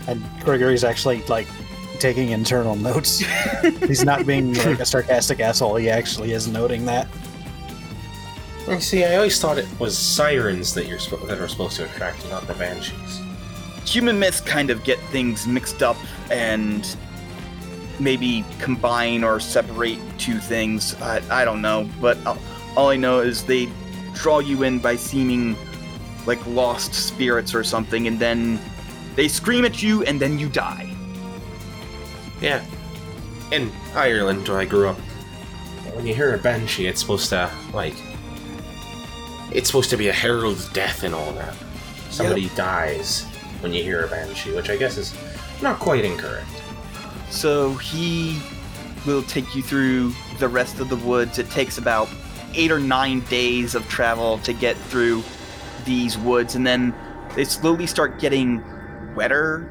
And 0.09 0.20
Gregory's 0.40 0.82
actually 0.82 1.22
like 1.26 1.46
taking 2.00 2.30
internal 2.30 2.74
notes. 2.74 3.20
He's 3.86 4.04
not 4.04 4.26
being 4.26 4.54
like 4.54 4.80
a 4.80 4.84
sarcastic 4.84 5.38
asshole. 5.38 5.76
He 5.76 5.88
actually 5.88 6.32
is 6.32 6.48
noting 6.48 6.84
that. 6.86 7.06
You 8.68 8.80
see, 8.80 9.05
I 9.05 9.16
always 9.16 9.40
thought 9.40 9.59
it 9.59 9.66
was 9.80 9.97
sirens 9.98 10.72
that 10.74 10.86
you're 10.86 11.01
sp- 11.02 11.26
that 11.26 11.39
are 11.39 11.48
supposed 11.48 11.76
to 11.76 11.84
attract 11.84 12.22
you, 12.24 12.30
not 12.30 12.47
the 12.47 12.55
banshees. 12.55 13.20
human 13.84 14.18
myths 14.18 14.40
kind 14.40 14.70
of 14.70 14.84
get 14.84 14.98
things 15.10 15.47
mixed 15.47 15.82
up 15.82 15.97
and 16.30 16.97
maybe 17.98 18.44
combine 18.60 19.24
or 19.24 19.40
separate 19.40 19.98
two 20.18 20.39
things. 20.39 20.94
I, 21.02 21.20
I 21.43 21.44
don't 21.44 21.60
know, 21.60 21.89
but 22.01 22.24
all, 22.24 22.39
all 22.76 22.89
I 22.89 22.97
know 22.97 23.20
is 23.20 23.44
they 23.44 23.68
draw 24.14 24.39
you 24.39 24.62
in 24.62 24.78
by 24.78 24.97
seeming 24.97 25.56
like 26.24 26.44
lost 26.47 26.94
spirits 26.94 27.55
or 27.55 27.64
something, 27.64 28.06
and 28.06 28.18
then 28.18 28.60
they 29.16 29.26
scream 29.26 29.64
at 29.64 29.82
you, 29.82 30.05
and 30.05 30.20
then 30.20 30.39
you 30.39 30.48
die. 30.48 30.89
Yeah. 32.40 32.64
In 33.51 33.70
Ireland, 33.94 34.48
where 34.48 34.59
I 34.59 34.64
grew 34.64 34.89
up, 34.89 34.97
when 35.94 36.06
you 36.06 36.14
hear 36.14 36.34
a 36.34 36.39
banshee, 36.39 36.86
it's 36.86 37.01
supposed 37.01 37.28
to, 37.30 37.51
like. 37.74 37.94
It's 39.55 39.69
supposed 39.69 39.91
to 39.91 39.97
be 39.97 40.09
a 40.09 40.12
herald 40.12 40.59
of 40.59 40.73
death 40.73 41.03
and 41.03 41.15
all 41.15 41.33
that. 41.33 41.55
Somebody 42.11 42.49
dies 42.51 43.24
when 43.61 43.73
you 43.73 43.83
hear 43.83 44.05
a 44.05 44.09
banshee, 44.09 44.53
which 44.55 44.70
I 44.70 44.77
guess 44.77 44.97
is 44.97 45.15
not 45.62 45.79
quite 45.79 46.05
incorrect. 46.05 46.49
So 47.31 47.74
he 47.74 48.41
will 49.07 49.23
take 49.23 49.55
you 49.55 49.62
through 49.62 50.12
the 50.39 50.49
rest 50.49 50.81
of 50.81 50.89
the 50.89 50.97
woods. 50.97 51.39
It 51.39 51.51
takes 51.51 51.79
about 51.79 52.09
eight 52.55 52.70
or 52.70 52.81
nine 52.81 53.20
days 53.20 53.74
of 53.74 53.89
travel 53.89 54.39
to 54.39 54.53
get 54.53 54.77
through 54.77 55.23
these 55.85 56.19
woods, 56.19 56.55
and 56.55 56.66
then 56.66 56.95
they 57.35 57.45
slowly 57.45 57.87
start 57.87 58.20
getting 58.20 58.62
wetter, 59.15 59.69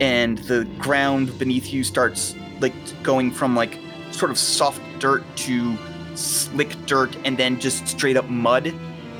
and 0.00 0.38
the 0.38 0.64
ground 0.78 1.38
beneath 1.38 1.72
you 1.72 1.84
starts 1.84 2.34
like 2.60 2.74
going 3.02 3.30
from 3.30 3.54
like 3.54 3.78
sort 4.10 4.30
of 4.30 4.38
soft 4.38 4.80
dirt 4.98 5.24
to 5.36 5.76
slick 6.14 6.74
dirt, 6.86 7.16
and 7.24 7.36
then 7.36 7.60
just 7.60 7.86
straight 7.88 8.16
up 8.16 8.28
mud, 8.28 8.72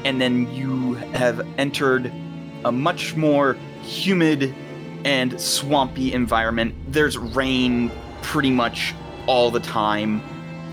and 0.04 0.20
then 0.20 0.52
you 0.54 0.94
have 1.14 1.46
entered 1.58 2.12
a 2.64 2.72
much 2.72 3.16
more 3.16 3.54
humid 3.82 4.54
and 5.04 5.38
swampy 5.40 6.12
environment. 6.12 6.74
There's 6.88 7.18
rain 7.18 7.90
pretty 8.22 8.50
much 8.50 8.94
all 9.26 9.50
the 9.50 9.60
time. 9.60 10.22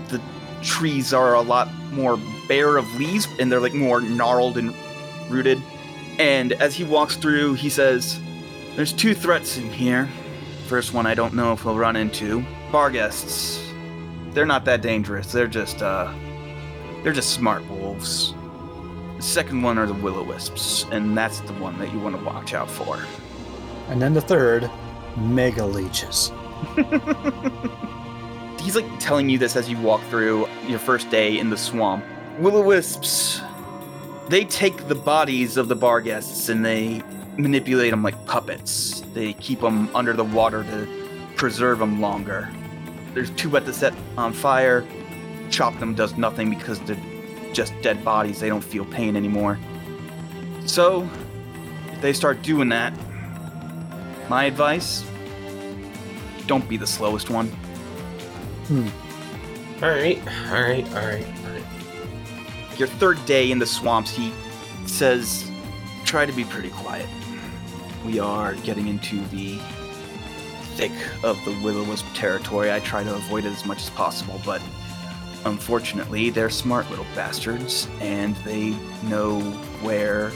The 0.08 0.20
trees 0.62 1.12
are 1.12 1.34
a 1.34 1.40
lot 1.40 1.72
more 1.92 2.18
bare 2.48 2.76
of 2.76 2.94
leaves 2.96 3.28
and 3.38 3.52
they're 3.52 3.60
like 3.60 3.74
more 3.74 4.00
gnarled 4.00 4.56
and 4.56 4.74
rooted. 5.28 5.60
And 6.18 6.52
as 6.52 6.74
he 6.74 6.84
walks 6.84 7.16
through, 7.16 7.54
he 7.54 7.68
says, 7.68 8.18
There's 8.76 8.92
two 8.92 9.14
threats 9.14 9.58
in 9.58 9.70
here. 9.70 10.08
First 10.66 10.94
one 10.94 11.06
I 11.06 11.14
don't 11.14 11.34
know 11.34 11.52
if 11.52 11.64
we'll 11.64 11.76
run 11.76 11.96
into. 11.96 12.44
Barghests. 12.70 13.71
They're 14.34 14.46
not 14.46 14.64
that 14.64 14.82
dangerous. 14.82 15.32
They're 15.32 15.46
just 15.46 15.82
uh 15.82 16.12
they're 17.02 17.12
just 17.12 17.34
smart 17.34 17.68
wolves. 17.68 18.34
The 19.16 19.22
second 19.22 19.62
one 19.62 19.78
are 19.78 19.86
the 19.86 19.94
will-o-wisps, 19.94 20.86
and 20.90 21.16
that's 21.16 21.40
the 21.40 21.52
one 21.54 21.78
that 21.78 21.92
you 21.92 21.98
want 21.98 22.16
to 22.16 22.24
watch 22.24 22.54
out 22.54 22.70
for. 22.70 22.98
And 23.88 24.00
then 24.00 24.14
the 24.14 24.20
third, 24.20 24.70
mega 25.16 25.64
leeches. 25.64 26.32
he's 28.60 28.76
like 28.76 28.86
telling 29.00 29.28
you 29.28 29.38
this 29.38 29.56
as 29.56 29.68
you 29.68 29.78
walk 29.78 30.00
through 30.04 30.48
your 30.66 30.78
first 30.78 31.10
day 31.10 31.38
in 31.38 31.50
the 31.50 31.56
swamp. 31.56 32.04
Will-o-wisps, 32.38 33.40
they 34.28 34.44
take 34.44 34.88
the 34.88 34.94
bodies 34.94 35.56
of 35.56 35.68
the 35.68 35.76
Barghests 35.76 36.48
and 36.48 36.64
they 36.64 37.02
manipulate 37.36 37.90
them 37.90 38.02
like 38.02 38.24
puppets. 38.26 39.02
They 39.12 39.32
keep 39.34 39.60
them 39.60 39.94
under 39.94 40.12
the 40.12 40.24
water 40.24 40.62
to 40.64 40.88
preserve 41.36 41.80
them 41.80 42.00
longer. 42.00 42.48
There's 43.14 43.30
two 43.30 43.50
wet 43.50 43.64
to 43.66 43.72
set 43.72 43.94
on 44.16 44.32
fire. 44.32 44.86
Chop 45.50 45.78
them 45.78 45.94
does 45.94 46.16
nothing 46.16 46.50
because 46.50 46.80
they're 46.80 46.96
just 47.52 47.74
dead 47.82 48.04
bodies. 48.04 48.40
They 48.40 48.48
don't 48.48 48.64
feel 48.64 48.84
pain 48.86 49.16
anymore. 49.16 49.58
So, 50.64 51.08
if 51.92 52.00
they 52.00 52.12
start 52.12 52.42
doing 52.42 52.68
that, 52.70 52.94
my 54.28 54.44
advice 54.44 55.04
don't 56.46 56.68
be 56.68 56.76
the 56.76 56.86
slowest 56.86 57.30
one. 57.30 57.48
Hmm. 58.68 58.88
Alright, 59.82 60.18
alright, 60.50 60.86
alright, 60.92 61.26
alright. 61.44 62.78
your 62.78 62.88
third 62.88 63.24
day 63.26 63.50
in 63.50 63.58
the 63.58 63.66
swamps, 63.66 64.10
he 64.10 64.32
says, 64.86 65.50
try 66.04 66.24
to 66.24 66.32
be 66.32 66.44
pretty 66.44 66.70
quiet. 66.70 67.08
We 68.06 68.20
are 68.20 68.54
getting 68.56 68.86
into 68.86 69.24
the 69.26 69.58
thick 70.76 70.92
of 71.22 71.42
the 71.44 71.52
will-o-wisp 71.62 72.06
territory. 72.14 72.72
I 72.72 72.80
try 72.80 73.04
to 73.04 73.14
avoid 73.14 73.44
it 73.44 73.52
as 73.52 73.64
much 73.64 73.78
as 73.78 73.90
possible, 73.90 74.40
but 74.44 74.60
unfortunately, 75.44 76.30
they're 76.30 76.50
smart 76.50 76.88
little 76.90 77.06
bastards, 77.14 77.88
and 78.00 78.36
they 78.36 78.70
know 79.04 79.40
where 79.82 80.32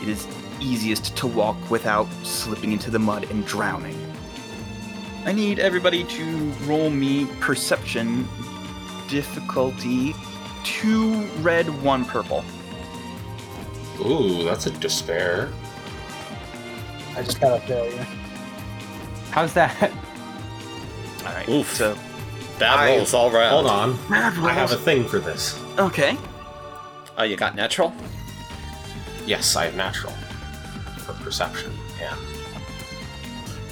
it 0.00 0.08
is 0.08 0.26
easiest 0.60 1.16
to 1.16 1.26
walk 1.26 1.56
without 1.70 2.06
slipping 2.22 2.72
into 2.72 2.90
the 2.90 2.98
mud 2.98 3.30
and 3.30 3.46
drowning. 3.46 3.98
I 5.24 5.32
need 5.32 5.58
everybody 5.58 6.04
to 6.04 6.24
roll 6.66 6.90
me 6.90 7.26
perception 7.40 8.28
difficulty 9.08 10.14
two 10.64 11.24
red, 11.40 11.68
one 11.82 12.04
purple. 12.04 12.44
Ooh, 14.00 14.42
that's 14.44 14.66
a 14.66 14.70
despair. 14.70 15.50
I 17.16 17.22
just 17.22 17.40
got 17.40 17.58
a 17.58 17.60
failure. 17.66 18.06
How's 19.32 19.52
that? 19.54 19.90
All 21.26 21.32
right. 21.32 21.48
Oof. 21.48 21.74
So 21.74 21.96
Bad 22.58 22.78
I- 22.78 22.96
rolls 22.96 23.14
all 23.14 23.30
round. 23.30 23.50
Hold 23.50 23.66
on. 23.66 23.98
I 24.10 24.52
have 24.52 24.72
a 24.72 24.76
thing 24.76 25.04
for 25.08 25.18
this. 25.18 25.58
okay. 25.78 26.16
Oh, 27.18 27.24
you 27.24 27.36
got 27.36 27.54
natural? 27.54 27.92
Yes, 29.26 29.54
I 29.56 29.66
have 29.66 29.74
natural. 29.76 30.12
For 31.04 31.12
perception, 31.14 31.72
yeah. 32.00 32.16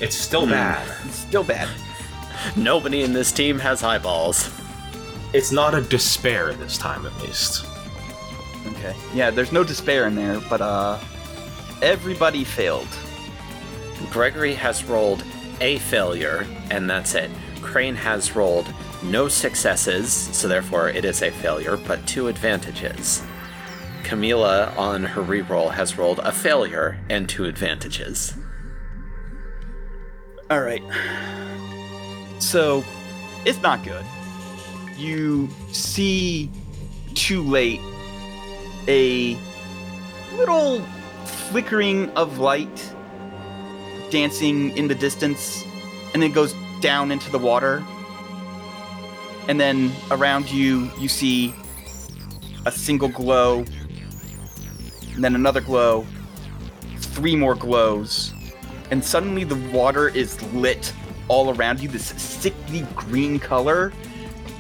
It's 0.01 0.15
still 0.17 0.45
Hmm. 0.45 0.51
bad. 0.53 0.89
It's 1.07 1.17
still 1.19 1.43
bad. 1.45 1.69
Nobody 2.57 3.03
in 3.03 3.13
this 3.13 3.33
team 3.33 3.59
has 3.59 3.83
eyeballs. 3.83 4.51
It's 5.33 5.53
not 5.53 5.75
a 5.75 5.81
despair 5.83 6.53
this 6.55 6.77
time, 6.79 7.07
at 7.07 7.19
least. 7.23 7.65
Okay. 8.67 8.95
Yeah, 9.15 9.31
there's 9.31 9.53
no 9.53 9.63
despair 9.65 10.07
in 10.07 10.15
there, 10.15 10.41
but 10.49 10.61
uh, 10.61 10.99
everybody 11.83 12.45
failed. 12.45 12.89
Gregory 14.11 14.55
has 14.55 14.85
rolled 14.85 15.23
a 15.61 15.79
failure, 15.79 16.47
and 16.71 16.89
that's 16.89 17.15
it. 17.15 17.31
Crane 17.61 17.95
has 17.95 18.35
rolled 18.35 18.73
no 19.03 19.29
successes, 19.29 20.13
so 20.13 20.49
therefore 20.49 20.89
it 20.89 21.05
is 21.05 21.23
a 21.23 21.31
failure, 21.31 21.77
but 21.77 22.07
two 22.07 22.29
advantages. 22.29 23.23
Camila, 24.03 24.77
on 24.77 25.05
her 25.05 25.23
reroll, 25.23 25.73
has 25.73 25.97
rolled 25.97 26.19
a 26.21 26.33
failure 26.33 26.99
and 27.09 27.29
two 27.29 27.45
advantages. 27.45 28.35
All 30.51 30.63
right. 30.63 30.83
So, 32.41 32.83
it's 33.45 33.63
not 33.63 33.85
good. 33.85 34.05
You 34.97 35.49
see 35.73 36.51
too 37.15 37.43
late 37.43 37.81
a 38.89 39.37
little 40.37 40.81
flickering 41.25 42.11
of 42.11 42.39
light 42.39 42.95
dancing 44.11 44.77
in 44.77 44.89
the 44.89 44.95
distance 44.95 45.65
and 46.15 46.23
it 46.23 46.31
goes 46.31 46.55
down 46.81 47.11
into 47.11 47.31
the 47.31 47.39
water. 47.39 47.85
And 49.49 49.61
then 49.61 49.93
around 50.11 50.51
you, 50.51 50.91
you 50.99 51.09
see 51.09 51.55
a 52.67 52.73
single 52.73 53.09
glow, 53.09 53.65
and 55.15 55.25
then 55.25 55.35
another 55.35 55.61
glow, 55.61 56.07
three 56.99 57.35
more 57.35 57.55
glows, 57.55 58.33
and 58.91 59.05
suddenly 59.05 59.45
the 59.45 59.57
water 59.73 60.09
is 60.09 60.41
lit 60.53 60.93
all 61.29 61.55
around 61.55 61.81
you, 61.81 61.89
this 61.89 62.07
sickly 62.07 62.87
green 62.95 63.39
color. 63.39 63.93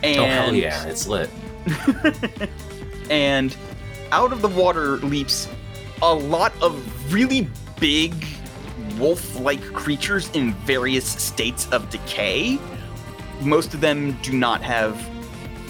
And 0.02 0.18
Oh 0.18 0.24
hell 0.24 0.55
yeah, 0.55 0.86
it's 0.86 1.06
lit. 1.06 1.28
and 3.10 3.56
out 4.12 4.32
of 4.32 4.40
the 4.40 4.48
water 4.48 4.97
leaps 4.98 5.48
a 6.02 6.14
lot 6.14 6.52
of 6.62 7.12
really 7.12 7.48
big 7.78 8.14
wolf-like 9.01 9.62
creatures 9.72 10.31
in 10.35 10.52
various 10.66 11.06
states 11.06 11.66
of 11.72 11.89
decay. 11.90 12.59
Most 13.40 13.74
of 13.74 13.81
them 13.81 14.12
do 14.22 14.32
not 14.32 14.62
have 14.62 14.94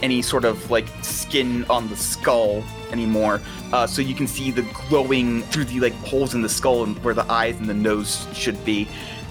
any 0.03 0.23
sort 0.23 0.45
of 0.45 0.71
like 0.71 0.87
skin 1.03 1.65
on 1.71 1.89
the 1.89 1.97
skull 1.97 2.65
anymore. 2.91 3.41
Uh, 3.73 3.87
so 3.87 4.03
you 4.03 4.15
can 4.15 4.27
see 4.27 4.51
the 4.51 4.63
glowing 4.89 5.43
through 5.45 5.65
the 5.65 5.81
like 5.81 5.95
holes 6.05 6.35
in 6.35 6.43
the 6.43 6.49
skull 6.49 6.83
and 6.83 6.99
where 7.05 7.15
the 7.15 7.31
eyes 7.31 7.57
and 7.59 7.69
the 7.69 7.75
nose 7.75 8.27
should 8.33 8.63
be, 8.65 8.89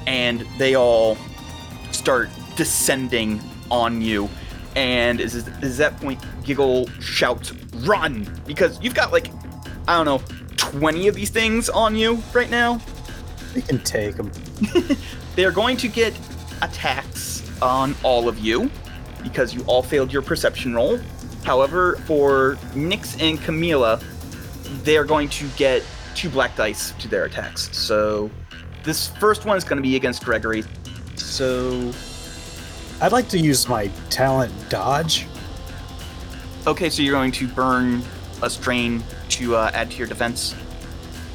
and 0.07 0.45
they 0.57 0.75
all 0.75 1.17
start 1.91 2.29
descending 2.55 3.41
on 3.69 4.01
you. 4.01 4.29
And 4.75 5.19
is 5.19 5.35
is 5.35 5.77
that 5.77 5.99
point 5.99 6.23
Giggle 6.43 6.87
shouts, 6.99 7.51
"Run!" 7.83 8.41
Because 8.45 8.79
you've 8.81 8.95
got 8.95 9.11
like 9.11 9.29
I 9.87 10.01
don't 10.01 10.05
know, 10.05 10.21
twenty 10.57 11.07
of 11.07 11.15
these 11.15 11.31
things 11.31 11.69
on 11.69 11.95
you 11.95 12.21
right 12.33 12.49
now. 12.49 12.79
We 13.55 13.61
can 13.61 13.79
take 13.79 14.15
them. 14.15 14.31
They 15.35 15.45
are 15.45 15.51
going 15.51 15.77
to 15.77 15.87
get 15.87 16.19
attacks 16.61 17.49
on 17.61 17.95
all 18.03 18.27
of 18.27 18.39
you 18.39 18.69
because 19.23 19.53
you 19.53 19.63
all 19.67 19.81
failed 19.81 20.11
your 20.11 20.21
perception 20.21 20.73
roll. 20.73 20.99
However, 21.45 21.95
for 22.05 22.57
Nyx 22.73 23.21
and 23.21 23.39
Camila, 23.39 24.03
they 24.83 24.97
are 24.97 25.05
going 25.05 25.29
to 25.29 25.47
get 25.55 25.81
two 26.13 26.29
black 26.29 26.57
dice 26.57 26.91
to 26.99 27.07
their 27.07 27.23
attacks. 27.23 27.75
So 27.77 28.29
this 28.83 29.07
first 29.07 29.45
one 29.45 29.55
is 29.55 29.63
going 29.63 29.77
to 29.77 29.83
be 29.83 29.95
against 29.95 30.25
Gregory. 30.25 30.63
So 31.15 31.93
I'd 32.99 33.13
like 33.13 33.29
to 33.29 33.39
use 33.39 33.69
my 33.69 33.87
talent 34.09 34.53
dodge. 34.69 35.25
okay, 36.67 36.89
so 36.89 37.01
you're 37.01 37.13
going 37.13 37.31
to 37.31 37.47
burn 37.47 38.01
a 38.41 38.49
strain 38.49 39.01
to 39.29 39.55
uh, 39.55 39.71
add 39.73 39.91
to 39.91 39.97
your 39.97 40.07
defense. 40.07 40.53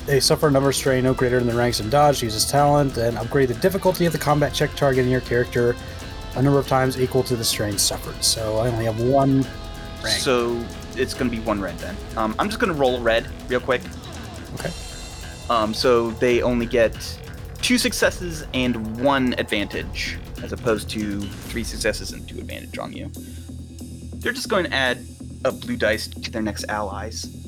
They 0.07 0.21
suffer 0.21 0.49
a 0.49 0.51
number 0.51 0.69
of 0.69 0.77
strain 0.77 1.05
no 1.05 1.15
greater 1.15 1.39
than 1.39 1.49
the 1.49 1.55
ranks 1.55 1.81
in 1.81 1.89
dodge, 1.89 2.23
uses 2.23 2.45
talent, 2.45 2.99
and 2.99 3.17
upgrade 3.17 3.49
the 3.49 3.55
difficulty 3.55 4.05
of 4.05 4.13
the 4.13 4.19
combat 4.19 4.53
check 4.53 4.75
targeting 4.75 5.11
your 5.11 5.23
character 5.23 5.75
a 6.37 6.43
number 6.43 6.59
of 6.59 6.67
times 6.67 7.01
equal 7.01 7.23
to 7.23 7.37
the 7.37 7.45
strain 7.45 7.79
suffered. 7.79 8.23
So 8.23 8.59
I 8.59 8.69
only 8.69 8.85
have 8.85 9.01
one 9.01 9.47
rank. 10.03 10.19
So 10.19 10.63
it's 10.97 11.15
going 11.15 11.31
to 11.31 11.37
be 11.37 11.43
one 11.43 11.61
red 11.61 11.79
then. 11.79 11.97
Um, 12.17 12.35
I'm 12.39 12.49
just 12.49 12.61
going 12.61 12.73
to 12.73 12.79
roll 12.79 12.97
a 12.97 13.01
red 13.01 13.29
real 13.49 13.61
quick. 13.61 13.83
Okay. 14.55 14.71
Um, 15.49 15.73
so 15.73 16.11
they 16.13 16.43
only 16.43 16.67
get 16.67 16.95
two 17.63 17.79
successes 17.79 18.47
and 18.53 19.01
one 19.03 19.35
advantage, 19.39 20.19
as 20.43 20.53
opposed 20.53 20.91
to 20.91 21.21
three 21.21 21.65
successes 21.65 22.13
and 22.13 22.29
two 22.29 22.39
advantage 22.39 22.79
on 22.79 22.93
you. 22.93 23.11
They're 24.17 24.33
just 24.33 24.49
going 24.49 24.65
to 24.65 24.73
add 24.73 24.99
a 25.45 25.53
blue 25.53 25.77
dice 25.77 26.09
to 26.09 26.31
their 26.31 26.43
next 26.43 26.65
allies. 26.69 27.44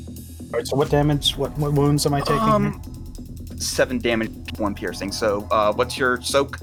All 0.53 0.59
right, 0.61 0.67
so 0.67 0.77
what 0.77 0.91
damage, 0.91 1.37
what, 1.37 1.57
what 1.59 1.73
wounds 1.73 2.07
am 2.07 2.15
I 2.15 2.21
taking? 2.21 2.37
Um, 2.39 2.81
seven 3.59 3.99
damage, 3.99 4.31
one 4.59 4.75
piercing. 4.75 5.13
So 5.13 5.47
uh, 5.51 5.73
what's 5.73 5.99
your 5.99 6.21
soak? 6.23 6.59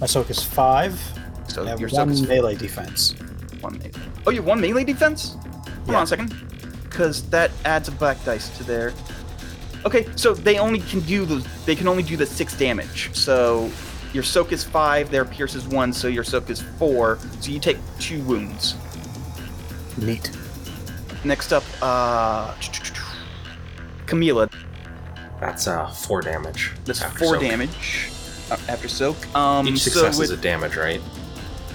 My 0.00 0.06
soak 0.06 0.30
is 0.30 0.42
five. 0.42 1.00
So 1.48 1.64
your 1.76 1.88
soak 1.88 1.98
one 2.00 2.10
is 2.10 2.26
melee 2.26 2.56
defense. 2.56 3.14
one 3.60 3.78
melee. 3.78 3.92
Oh, 4.26 4.30
you 4.30 4.38
have 4.38 4.46
one 4.46 4.60
melee 4.60 4.84
defense? 4.84 5.34
Hold 5.34 5.88
Yeah. 5.88 5.96
on 5.98 6.02
a 6.02 6.06
second. 6.06 6.34
Because 6.84 7.28
that 7.30 7.50
adds 7.64 7.88
a 7.88 7.92
black 7.92 8.22
dice 8.24 8.56
to 8.58 8.64
there. 8.64 8.92
Okay, 9.86 10.06
so 10.16 10.34
they 10.34 10.58
only 10.58 10.80
can 10.80 11.00
do 11.00 11.24
the 11.24 11.46
they 11.64 11.74
can 11.74 11.88
only 11.88 12.02
do 12.02 12.16
the 12.16 12.26
six 12.26 12.56
damage. 12.58 13.14
So 13.14 13.70
your 14.12 14.22
soak 14.24 14.52
is 14.52 14.62
five, 14.64 15.10
their 15.10 15.24
pierce 15.24 15.54
is 15.54 15.66
one, 15.68 15.92
so 15.92 16.08
your 16.08 16.24
soak 16.24 16.50
is 16.50 16.60
four. 16.60 17.18
So 17.40 17.50
you 17.50 17.60
take 17.60 17.78
two 17.98 18.20
wounds. 18.24 18.74
Neat. 19.96 20.30
Next 21.24 21.52
up, 21.52 21.62
uh, 21.80 22.54
Camila. 24.10 24.52
That's 25.40 25.66
uh 25.66 25.86
four 25.88 26.20
damage. 26.20 26.72
That's 26.84 27.00
after 27.02 27.18
four 27.20 27.34
soak. 27.34 27.40
damage 27.42 28.10
uh, 28.50 28.56
after 28.68 28.88
soak. 28.88 29.34
Um, 29.34 29.68
Each 29.68 29.78
so 29.82 29.90
success 29.90 30.18
with- 30.18 30.30
is 30.32 30.38
a 30.38 30.42
damage, 30.42 30.76
right? 30.76 31.00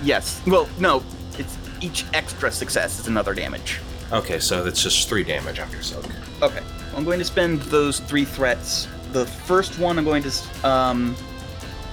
yes. 0.03 0.41
Well, 0.45 0.67
no, 0.79 1.03
it's 1.39 1.57
each 1.81 2.05
extra 2.13 2.51
success 2.51 2.99
is 2.99 3.07
another 3.07 3.33
damage. 3.33 3.79
Okay, 4.11 4.39
so 4.39 4.63
that's 4.63 4.83
just 4.83 5.09
three 5.09 5.23
damage 5.23 5.59
after 5.59 5.81
soak. 5.81 6.05
Okay, 6.41 6.61
I'm 6.95 7.03
going 7.03 7.17
to 7.19 7.25
spend 7.25 7.61
those 7.63 7.99
three 8.01 8.25
threats. 8.25 8.87
The 9.13 9.25
first 9.25 9.79
one, 9.79 9.97
I'm 9.97 10.05
going 10.05 10.21
to 10.23 10.67
um, 10.67 11.15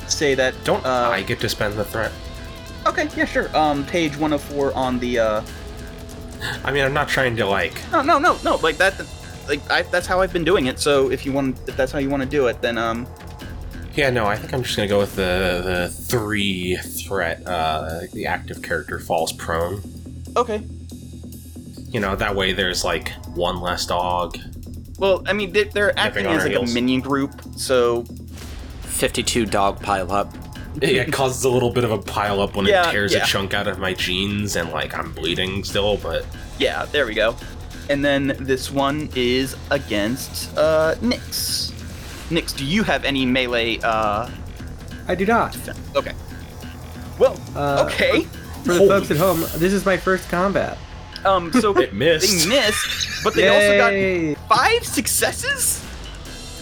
say 0.08 0.34
that. 0.34 0.54
Don't 0.64 0.84
uh, 0.84 1.08
I 1.10 1.22
get 1.22 1.40
to 1.40 1.48
spend 1.48 1.74
the 1.74 1.84
threat? 1.84 2.12
Okay, 2.86 3.08
yeah, 3.16 3.24
sure. 3.24 3.54
Um, 3.56 3.86
page 3.86 4.12
104 4.16 4.74
on 4.74 4.98
the. 4.98 5.18
Uh, 5.20 5.42
I 6.64 6.72
mean, 6.72 6.84
I'm 6.84 6.92
not 6.92 7.08
trying 7.08 7.36
to 7.36 7.46
like. 7.46 7.72
no, 7.92 8.02
no, 8.02 8.18
no, 8.18 8.36
no. 8.44 8.56
Like 8.56 8.76
that. 8.78 8.94
Like 9.52 9.70
I, 9.70 9.82
that's 9.82 10.06
how 10.06 10.20
I've 10.22 10.32
been 10.32 10.44
doing 10.44 10.64
it. 10.66 10.78
So 10.80 11.10
if 11.10 11.26
you 11.26 11.32
want, 11.32 11.58
if 11.68 11.76
that's 11.76 11.92
how 11.92 11.98
you 11.98 12.08
want 12.08 12.22
to 12.22 12.28
do 12.28 12.46
it, 12.46 12.62
then 12.62 12.78
um, 12.78 13.06
Yeah, 13.94 14.08
no, 14.08 14.24
I 14.24 14.36
think 14.36 14.54
I'm 14.54 14.62
just 14.62 14.76
gonna 14.76 14.88
go 14.88 14.98
with 14.98 15.14
the 15.14 15.60
the 15.62 15.88
three 15.90 16.76
threat. 17.06 17.46
Uh, 17.46 18.00
the 18.14 18.24
active 18.26 18.62
character 18.62 18.98
falls 18.98 19.32
prone. 19.32 19.82
okay. 20.36 20.62
You 21.90 22.00
know, 22.00 22.16
that 22.16 22.34
way 22.34 22.54
there's 22.54 22.82
like 22.82 23.10
one 23.34 23.60
less 23.60 23.84
dog. 23.84 24.38
Well, 24.98 25.22
I 25.26 25.34
mean, 25.34 25.52
they, 25.52 25.64
they're 25.64 25.92
acting 25.98 26.24
as 26.24 26.44
our 26.44 26.48
like 26.48 26.70
a 26.70 26.72
minion 26.72 27.02
group, 27.02 27.32
so 27.56 28.04
52 28.84 29.44
dog 29.44 29.78
pile 29.82 30.10
up. 30.10 30.32
It 30.80 31.12
causes 31.12 31.44
a 31.44 31.50
little 31.50 31.70
bit 31.70 31.84
of 31.84 31.90
a 31.90 31.98
pile 31.98 32.40
up 32.40 32.56
when 32.56 32.64
Yeah, 32.64 32.88
it 32.88 32.92
tears 32.92 33.12
yeah. 33.12 33.24
a 33.24 33.26
chunk 33.26 33.52
out 33.52 33.68
of 33.68 33.78
my 33.78 33.92
jeans 33.92 34.56
and 34.56 34.70
like 34.70 34.96
I'm 34.96 35.12
bleeding 35.12 35.64
still, 35.64 35.98
but 35.98 36.24
yeah, 36.58 36.86
there 36.86 37.04
we 37.04 37.12
go. 37.12 37.36
And 37.90 38.04
then 38.04 38.36
this 38.40 38.70
one 38.70 39.08
is 39.14 39.56
against 39.70 40.56
uh, 40.56 40.94
Nyx. 41.00 41.70
Nyx, 42.30 42.56
do 42.56 42.64
you 42.64 42.82
have 42.84 43.04
any 43.04 43.26
melee? 43.26 43.78
Uh, 43.82 44.30
I 45.08 45.14
do 45.14 45.26
not. 45.26 45.52
defense? 45.52 45.78
Okay. 45.96 46.12
Well, 47.18 47.38
Uh, 47.54 47.86
okay. 47.90 48.22
For 48.64 48.74
the 48.74 48.86
folks 48.86 49.10
at 49.10 49.16
home, 49.16 49.40
this 49.56 49.72
is 49.72 49.84
my 49.84 49.96
first 49.96 50.28
combat. 50.30 50.78
Um, 51.24 51.52
so 51.52 51.76
it 51.78 51.92
missed. 51.92 52.48
they 52.48 52.48
missed, 52.48 53.22
but 53.24 53.34
they 53.34 53.48
also 53.48 53.76
got 53.76 54.48
five 54.48 54.84
successes. 54.86 55.84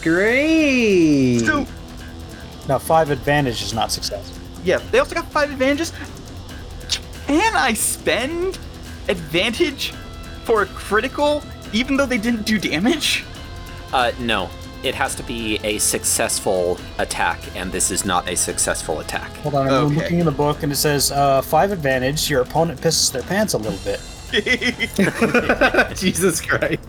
Great! 0.02 1.40
So 1.40 1.66
Now, 2.68 2.78
five 2.78 3.10
advantage 3.10 3.62
is 3.62 3.72
not 3.74 3.90
success. 3.92 4.32
yeah, 4.64 4.78
they 4.90 4.98
also 4.98 5.14
got 5.14 5.30
five 5.30 5.50
advantages. 5.50 5.92
Can 7.26 7.54
I 7.54 7.74
spend 7.74 8.58
advantage 9.08 9.92
for 10.50 10.62
a 10.62 10.66
critical, 10.66 11.44
even 11.72 11.96
though 11.96 12.06
they 12.06 12.18
didn't 12.18 12.44
do 12.44 12.58
damage? 12.58 13.24
Uh, 13.92 14.10
no. 14.18 14.50
It 14.82 14.96
has 14.96 15.14
to 15.14 15.22
be 15.22 15.60
a 15.62 15.78
successful 15.78 16.76
attack, 16.98 17.38
and 17.54 17.70
this 17.70 17.92
is 17.92 18.04
not 18.04 18.28
a 18.28 18.34
successful 18.34 18.98
attack. 18.98 19.30
Hold 19.36 19.54
on, 19.54 19.68
I'm 19.68 19.72
Okay. 19.86 19.94
looking 19.94 20.18
in 20.18 20.24
the 20.26 20.32
book 20.32 20.64
and 20.64 20.72
it 20.72 20.76
says 20.76 21.12
uh, 21.12 21.40
five 21.42 21.70
advantage. 21.70 22.28
Your 22.28 22.40
opponent 22.42 22.80
pisses 22.80 23.12
their 23.12 23.22
pants 23.22 23.52
a 23.54 23.58
little 23.58 23.78
bit. 23.84 24.00
Jesus 25.96 26.40
Christ. 26.40 26.80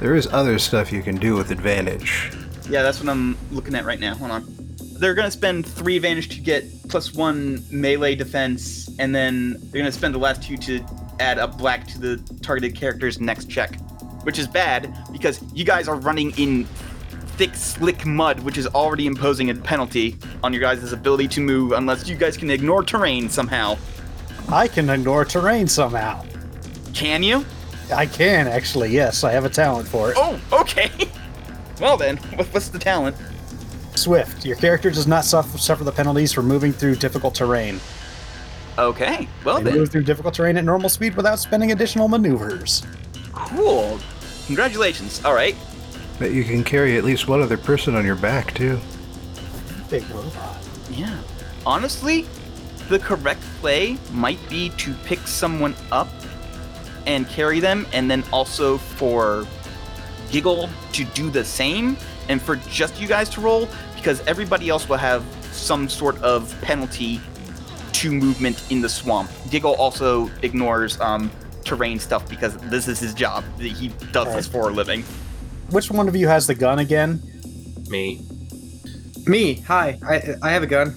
There 0.00 0.14
is 0.14 0.26
other 0.26 0.58
stuff 0.58 0.92
you 0.92 1.02
can 1.02 1.16
do 1.16 1.34
with 1.34 1.50
advantage. 1.50 2.30
Yeah, 2.68 2.82
that's 2.82 3.00
what 3.00 3.08
I'm 3.08 3.38
looking 3.50 3.74
at 3.74 3.86
right 3.86 4.00
now. 4.00 4.16
Hold 4.16 4.32
on. 4.32 4.44
They're 4.98 5.14
gonna 5.14 5.30
spend 5.30 5.64
three 5.64 5.96
advantage 5.96 6.28
to 6.30 6.40
get 6.40 6.64
plus 6.90 7.14
one 7.14 7.64
melee 7.70 8.16
defense, 8.16 8.90
and 8.98 9.14
then 9.14 9.56
they're 9.70 9.80
gonna 9.80 9.92
spend 9.92 10.12
the 10.12 10.18
last 10.18 10.42
two 10.42 10.56
to 10.58 10.84
add 11.20 11.38
a 11.38 11.46
black 11.46 11.86
to 11.88 11.98
the 11.98 12.38
targeted 12.42 12.74
character's 12.74 13.20
next 13.20 13.50
check, 13.50 13.78
which 14.22 14.38
is 14.38 14.46
bad 14.46 14.96
because 15.12 15.42
you 15.52 15.64
guys 15.64 15.88
are 15.88 15.96
running 15.96 16.30
in 16.38 16.64
thick, 17.38 17.54
slick 17.54 18.04
mud, 18.04 18.40
which 18.40 18.58
is 18.58 18.66
already 18.66 19.06
imposing 19.06 19.50
a 19.50 19.54
penalty 19.54 20.16
on 20.42 20.52
your 20.52 20.60
guys' 20.60 20.92
ability 20.92 21.28
to 21.28 21.40
move 21.40 21.72
unless 21.72 22.08
you 22.08 22.16
guys 22.16 22.36
can 22.36 22.50
ignore 22.50 22.82
terrain 22.82 23.28
somehow. 23.28 23.76
I 24.48 24.66
can 24.66 24.90
ignore 24.90 25.24
terrain 25.24 25.68
somehow. 25.68 26.24
Can 26.94 27.22
you? 27.22 27.44
I 27.94 28.06
can 28.06 28.48
actually. 28.48 28.90
Yes, 28.90 29.24
I 29.24 29.32
have 29.32 29.44
a 29.44 29.48
talent 29.50 29.88
for 29.88 30.10
it. 30.10 30.16
Oh, 30.18 30.40
okay. 30.52 30.90
well 31.80 31.96
then, 31.96 32.16
what's 32.50 32.68
the 32.68 32.78
talent? 32.78 33.16
Swift. 33.94 34.44
Your 34.44 34.56
character 34.56 34.90
does 34.90 35.06
not 35.06 35.24
suffer, 35.24 35.58
suffer 35.58 35.84
the 35.84 35.92
penalties 35.92 36.32
for 36.32 36.42
moving 36.42 36.72
through 36.72 36.96
difficult 36.96 37.34
terrain. 37.34 37.80
Okay, 38.78 39.28
well 39.44 39.58
They 39.58 39.64
then, 39.64 39.80
move 39.80 39.90
through 39.90 40.04
difficult 40.04 40.34
terrain 40.34 40.56
at 40.56 40.64
normal 40.64 40.88
speed 40.88 41.16
without 41.16 41.38
spending 41.40 41.72
additional 41.72 42.06
maneuvers. 42.08 42.86
cool. 43.32 43.98
Congratulations. 44.46 45.22
All 45.24 45.34
right. 45.34 45.56
Bet 46.18 46.30
you 46.32 46.44
can 46.44 46.64
carry 46.64 46.96
at 46.96 47.04
least 47.04 47.28
one 47.28 47.42
other 47.42 47.56
person 47.58 47.94
on 47.94 48.04
your 48.06 48.14
back, 48.14 48.54
too. 48.54 48.78
Big 49.90 50.08
robot. 50.10 50.56
Yeah. 50.90 51.16
Honestly, 51.66 52.26
the 52.88 52.98
correct 52.98 53.42
play 53.60 53.98
might 54.12 54.38
be 54.48 54.70
to 54.70 54.94
pick 55.04 55.18
someone 55.26 55.74
up 55.92 56.08
and 57.06 57.28
carry 57.28 57.60
them, 57.60 57.86
and 57.92 58.10
then 58.10 58.22
also 58.32 58.78
for 58.78 59.46
Giggle 60.30 60.68
to 60.92 61.04
do 61.04 61.30
the 61.30 61.44
same, 61.44 61.96
and 62.28 62.40
for 62.40 62.56
just 62.56 63.00
you 63.00 63.08
guys 63.08 63.28
to 63.30 63.40
roll, 63.40 63.68
because 63.96 64.20
everybody 64.26 64.68
else 64.68 64.88
will 64.88 64.96
have 64.96 65.24
some 65.52 65.88
sort 65.88 66.16
of 66.22 66.54
penalty 66.62 67.20
to 67.98 68.12
movement 68.12 68.62
in 68.70 68.80
the 68.80 68.88
swamp. 68.88 69.28
Giggle 69.50 69.74
also 69.74 70.30
ignores 70.42 71.00
um, 71.00 71.30
terrain 71.64 71.98
stuff 71.98 72.28
because 72.28 72.56
this 72.70 72.86
is 72.86 73.00
his 73.00 73.12
job. 73.12 73.44
He 73.58 73.88
does 74.12 74.32
this 74.34 74.46
for 74.46 74.68
a 74.68 74.72
living. 74.72 75.02
Which 75.70 75.90
one 75.90 76.08
of 76.08 76.14
you 76.14 76.28
has 76.28 76.46
the 76.46 76.54
gun 76.54 76.78
again? 76.78 77.20
Me. 77.88 78.20
Me, 79.26 79.54
hi. 79.54 79.98
I 80.08 80.34
I 80.42 80.50
have 80.50 80.62
a 80.62 80.66
gun. 80.66 80.94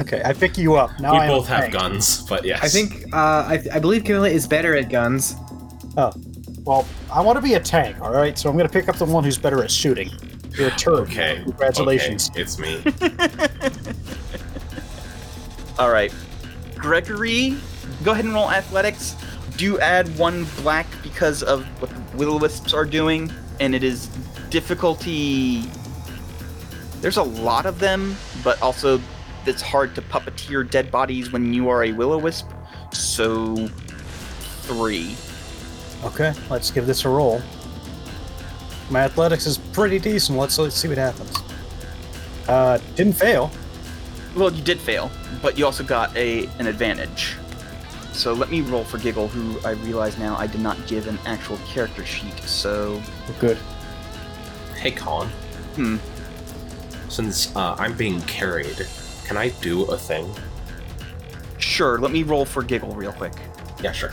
Okay, 0.00 0.22
I 0.24 0.32
pick 0.32 0.56
you 0.56 0.76
up. 0.76 0.98
Now 0.98 1.12
we 1.12 1.18
I 1.18 1.28
both 1.28 1.46
have 1.48 1.60
tank. 1.60 1.74
guns, 1.74 2.22
but 2.22 2.42
yes. 2.42 2.60
I 2.62 2.68
think 2.68 3.12
uh, 3.12 3.44
I, 3.46 3.62
I 3.74 3.78
believe 3.78 4.04
Camilla 4.04 4.30
is 4.30 4.46
better 4.48 4.74
at 4.74 4.88
guns. 4.88 5.36
Oh, 5.98 6.10
well, 6.64 6.86
I 7.12 7.20
want 7.20 7.36
to 7.36 7.42
be 7.42 7.54
a 7.54 7.60
tank. 7.60 8.00
All 8.00 8.12
right, 8.12 8.38
so 8.38 8.48
I'm 8.48 8.56
going 8.56 8.66
to 8.66 8.72
pick 8.72 8.88
up 8.88 8.96
the 8.96 9.04
one 9.04 9.24
who's 9.24 9.36
better 9.36 9.62
at 9.62 9.70
shooting. 9.70 10.10
You're 10.56 10.68
a 10.68 10.70
turd. 10.70 11.00
Okay. 11.00 11.42
Congratulations. 11.44 12.30
okay, 12.30 12.40
it's 12.40 12.58
me. 12.58 12.82
All 15.78 15.90
right. 15.90 16.12
Gregory, 16.80 17.56
go 18.04 18.12
ahead 18.12 18.24
and 18.24 18.34
roll 18.34 18.50
athletics. 18.50 19.14
Do 19.56 19.78
add 19.78 20.16
one 20.18 20.44
black 20.62 20.86
because 21.02 21.42
of 21.42 21.64
what 21.80 21.90
the 21.90 22.16
will 22.16 22.38
wisps 22.38 22.72
are 22.72 22.86
doing, 22.86 23.30
and 23.60 23.74
it 23.74 23.84
is 23.84 24.06
difficulty. 24.48 25.64
There's 27.00 27.18
a 27.18 27.22
lot 27.22 27.66
of 27.66 27.78
them, 27.78 28.16
but 28.42 28.60
also 28.62 29.00
it's 29.46 29.62
hard 29.62 29.94
to 29.94 30.02
puppeteer 30.02 30.68
dead 30.68 30.90
bodies 30.90 31.32
when 31.32 31.52
you 31.52 31.68
are 31.68 31.84
a 31.84 31.92
will 31.92 32.12
o 32.12 32.18
wisp. 32.18 32.48
So, 32.92 33.68
three. 34.62 35.16
Okay, 36.04 36.32
let's 36.48 36.70
give 36.70 36.86
this 36.86 37.04
a 37.04 37.08
roll. 37.08 37.42
My 38.90 39.00
athletics 39.00 39.46
is 39.46 39.58
pretty 39.58 39.98
decent. 39.98 40.38
Let's, 40.38 40.58
let's 40.58 40.74
see 40.74 40.88
what 40.88 40.98
happens. 40.98 41.36
Uh, 42.48 42.78
didn't 42.96 43.14
fail. 43.14 43.50
Well, 44.36 44.52
you 44.52 44.62
did 44.62 44.80
fail, 44.80 45.10
but 45.42 45.58
you 45.58 45.64
also 45.66 45.82
got 45.84 46.16
a 46.16 46.46
an 46.58 46.66
advantage. 46.66 47.34
So 48.12 48.32
let 48.32 48.50
me 48.50 48.60
roll 48.60 48.84
for 48.84 48.98
Giggle, 48.98 49.28
who 49.28 49.58
I 49.66 49.72
realize 49.72 50.18
now 50.18 50.36
I 50.36 50.46
did 50.46 50.60
not 50.60 50.76
give 50.86 51.06
an 51.06 51.18
actual 51.26 51.58
character 51.66 52.04
sheet. 52.04 52.36
So, 52.40 53.00
Good. 53.38 53.56
hey, 54.76 54.90
Colin. 54.90 55.28
hmm. 55.76 55.96
Since 57.08 57.54
uh, 57.56 57.76
I'm 57.78 57.96
being 57.96 58.20
carried, 58.22 58.86
can 59.24 59.36
I 59.36 59.48
do 59.60 59.84
a 59.84 59.96
thing? 59.96 60.28
Sure, 61.58 61.98
let 61.98 62.10
me 62.10 62.22
roll 62.22 62.44
for 62.44 62.62
Giggle 62.62 62.94
real 62.94 63.12
quick. 63.12 63.32
Yeah, 63.82 63.92
sure. 63.92 64.12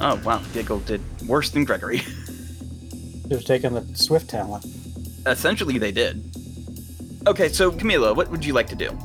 Oh, 0.00 0.20
wow, 0.24 0.42
Giggle 0.52 0.80
did 0.80 1.00
worse 1.26 1.50
than 1.50 1.64
Gregory. 1.64 1.98
Should 3.22 3.32
have 3.32 3.44
taken 3.44 3.74
the 3.74 3.86
Swift 3.96 4.28
talent. 4.30 4.64
Essentially, 5.26 5.78
they 5.78 5.90
did. 5.90 6.22
Okay, 7.26 7.48
so 7.48 7.72
Camila, 7.72 8.14
what 8.14 8.30
would 8.30 8.44
you 8.44 8.52
like 8.52 8.68
to 8.68 8.76
do? 8.76 8.96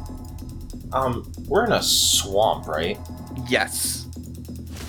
Um, 0.94 1.32
we're 1.48 1.66
in 1.66 1.72
a 1.72 1.82
swamp, 1.82 2.68
right? 2.68 3.00
Yes. 3.48 4.08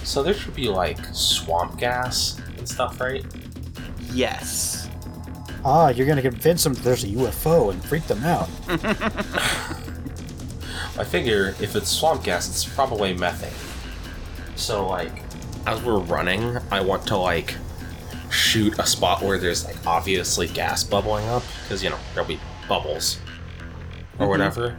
So 0.05 0.23
there 0.23 0.35
should 0.35 0.55
be 0.55 0.69
like 0.69 0.99
swamp 1.13 1.79
gas 1.79 2.41
and 2.59 2.69
stuff, 2.69 3.01
right? 3.01 3.25
Yes. 4.13 4.89
Ah, 5.65 5.91
you're 5.91 6.07
going 6.07 6.17
to 6.17 6.23
convince 6.23 6.65
them 6.65 6.75
there's 6.75 7.05
a 7.05 7.09
UFO 7.09 7.71
and 7.73 7.85
freak 7.85 8.05
them 8.07 8.25
out. 8.25 8.49
I 10.99 11.05
figure 11.05 11.55
if 11.61 11.77
it's 11.77 11.89
swamp 11.89 12.25
gas, 12.25 12.49
it's 12.49 12.65
probably 12.65 13.15
methane. 13.15 13.53
So 14.57 14.87
like, 14.87 15.23
as 15.67 15.83
we're 15.83 16.01
running, 16.01 16.59
I 16.71 16.81
want 16.81 17.07
to 17.09 17.17
like 17.17 17.55
shoot 18.31 18.79
a 18.79 18.87
spot 18.87 19.23
where 19.23 19.39
there's 19.39 19.65
like 19.65 19.77
obviously 19.87 20.49
gas 20.49 20.83
bubbling 20.83 21.27
up 21.29 21.43
because 21.63 21.83
you 21.85 21.91
know 21.91 21.99
there'll 22.15 22.29
be 22.29 22.41
bubbles 22.69 23.19
or 24.19 24.29
whatever, 24.29 24.77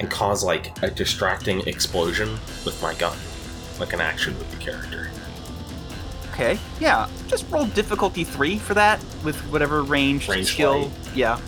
and 0.00 0.10
cause 0.10 0.44
like 0.44 0.76
a 0.82 0.90
distracting 0.90 1.60
explosion 1.66 2.30
with 2.64 2.78
my 2.82 2.94
gun, 2.94 3.16
like 3.78 3.92
an 3.92 4.00
action 4.00 4.34
movie 4.34 4.62
character. 4.64 5.10
Okay, 6.32 6.58
yeah, 6.80 7.08
just 7.28 7.48
roll 7.50 7.66
difficulty 7.66 8.24
three 8.24 8.58
for 8.58 8.74
that 8.74 8.98
with 9.22 9.36
whatever 9.52 9.82
range, 9.82 10.28
Range 10.28 10.46
skill. 10.46 10.88
flight. 10.90 11.16
Yeah. 11.16 11.40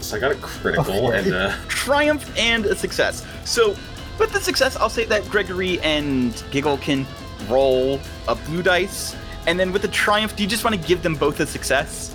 So 0.00 0.16
I 0.16 0.20
got 0.20 0.32
a 0.32 0.36
critical 0.36 1.08
Okay. 1.08 1.18
and 1.18 1.32
uh, 1.32 1.56
triumph 1.68 2.30
and 2.38 2.66
a 2.66 2.74
success. 2.74 3.26
So, 3.44 3.76
with 4.18 4.32
the 4.32 4.40
success, 4.40 4.76
I'll 4.76 4.90
say 4.90 5.04
that 5.06 5.24
Gregory 5.30 5.80
and 5.80 6.42
Giggle 6.50 6.76
can 6.78 7.06
roll 7.48 8.00
a 8.28 8.34
blue 8.34 8.62
dice. 8.62 9.16
And 9.46 9.58
then 9.58 9.72
with 9.72 9.82
the 9.82 9.88
triumph, 9.88 10.36
do 10.36 10.42
you 10.42 10.48
just 10.48 10.62
want 10.64 10.76
to 10.80 10.88
give 10.88 11.02
them 11.02 11.14
both 11.16 11.40
a 11.40 11.46
success? 11.46 12.14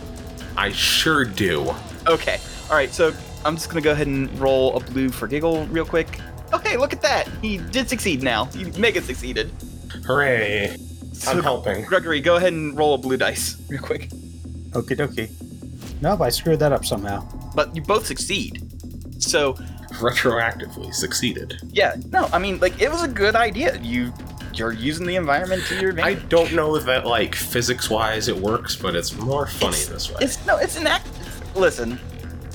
I 0.56 0.72
sure 0.72 1.26
do. 1.26 1.74
Okay. 2.08 2.40
All 2.70 2.76
right. 2.76 2.92
So 2.92 3.12
I'm 3.48 3.56
just 3.56 3.70
gonna 3.70 3.82
go 3.82 3.92
ahead 3.94 4.08
and 4.08 4.30
roll 4.40 4.76
a 4.76 4.80
blue 4.82 5.10
for 5.10 5.28
Giggle 5.28 5.66
real 5.68 5.86
quick. 5.86 6.20
Okay, 6.54 6.78
look 6.78 6.94
at 6.94 7.02
that. 7.02 7.28
He 7.42 7.58
did 7.58 7.90
succeed 7.90 8.22
now. 8.22 8.46
He 8.46 8.66
mega 8.80 9.02
succeeded. 9.02 9.50
Hooray! 10.06 10.76
So, 11.14 11.32
I'm 11.32 11.42
helping. 11.42 11.84
Gregory, 11.86 12.22
go 12.22 12.36
ahead 12.36 12.54
and 12.54 12.78
roll 12.78 12.94
a 12.94 12.98
blue 12.98 13.18
dice 13.18 13.56
real 13.70 13.82
quick. 13.82 14.10
Okie 14.72 14.96
dokie. 14.98 15.32
Nope, 16.02 16.22
I 16.22 16.30
screwed 16.30 16.60
that 16.60 16.72
up 16.72 16.86
somehow. 16.86 17.26
But 17.56 17.76
you 17.76 17.82
both 17.82 18.06
succeed. 18.06 18.64
So 19.20 19.54
Retroactively 19.94 20.94
succeeded. 20.94 21.60
yeah, 21.72 21.96
no, 22.12 22.30
I 22.32 22.38
mean 22.40 22.60
like 22.60 22.80
it 22.82 22.92
was 22.92 23.02
a 23.04 23.08
good 23.08 23.36
idea. 23.36 23.80
You 23.82 24.14
you're 24.54 24.72
using 24.74 25.06
the 25.08 25.16
environment 25.16 25.64
to 25.68 25.80
your 25.80 25.90
advantage. 25.92 26.06
I 26.06 26.10
advantage. 26.12 26.30
don't 26.30 26.54
know 26.54 26.76
if 26.76 26.86
that 26.86 27.06
like 27.06 27.34
physics 27.36 27.90
wise 27.90 28.28
it 28.28 28.36
works, 28.38 28.76
but 28.76 28.96
it's 28.96 29.16
more 29.16 29.48
funny 29.48 29.78
this 29.86 30.10
way. 30.10 30.18
It's 30.22 30.46
no, 30.46 30.58
it's 30.58 30.78
an 30.78 30.88
act. 30.88 31.08
Listen, 31.56 32.00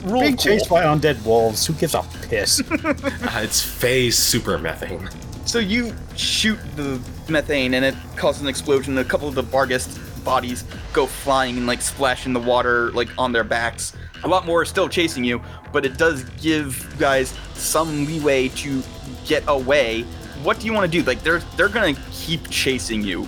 rule 0.05 0.21
Being 0.21 0.37
cool. 0.37 0.45
chased 0.45 0.69
by 0.69 0.85
undead 0.85 1.25
wolves, 1.25 1.67
who 1.67 1.73
gives 1.75 1.95
a 1.95 2.03
piss? 2.29 2.63
Uh, 2.71 3.41
it's 3.43 3.63
phase 3.63 4.19
super 4.19 4.59
methane. 4.59 5.09
So 5.45 5.59
you 5.59 5.95
shoot 6.17 6.59
the 6.77 7.01
methane, 7.29 7.75
and 7.75 7.85
it 7.85 7.95
causes 8.17 8.43
an 8.43 8.49
explosion. 8.49 8.97
A 8.99 9.05
couple 9.05 9.29
of 9.29 9.35
the 9.35 9.43
Barghest 9.43 9.99
bodies 10.25 10.65
go 10.93 11.07
flying 11.07 11.57
and 11.57 11.67
like 11.67 11.81
splash 11.81 12.27
in 12.27 12.33
the 12.33 12.41
water, 12.41 12.91
like 12.93 13.09
on 13.19 13.33
their 13.33 13.45
backs. 13.45 13.93
A 14.25 14.29
lot 14.29 14.47
more 14.47 14.61
are 14.61 14.65
still 14.65 14.89
chasing 14.89 15.25
you, 15.25 15.41
but 15.73 15.85
it 15.85 15.97
does 15.99 16.25
give 16.41 16.87
you 16.93 16.99
guys 16.99 17.35
some 17.55 18.07
leeway 18.07 18.49
to 18.49 18.83
get 19.27 19.43
away. 19.49 20.03
What 20.45 20.61
do 20.61 20.67
you 20.67 20.73
want 20.73 20.91
to 20.91 20.99
do? 20.99 21.05
Like 21.05 21.23
they're 21.23 21.41
they're 21.57 21.69
gonna 21.69 21.97
keep 22.13 22.49
chasing 22.51 23.03
you 23.03 23.27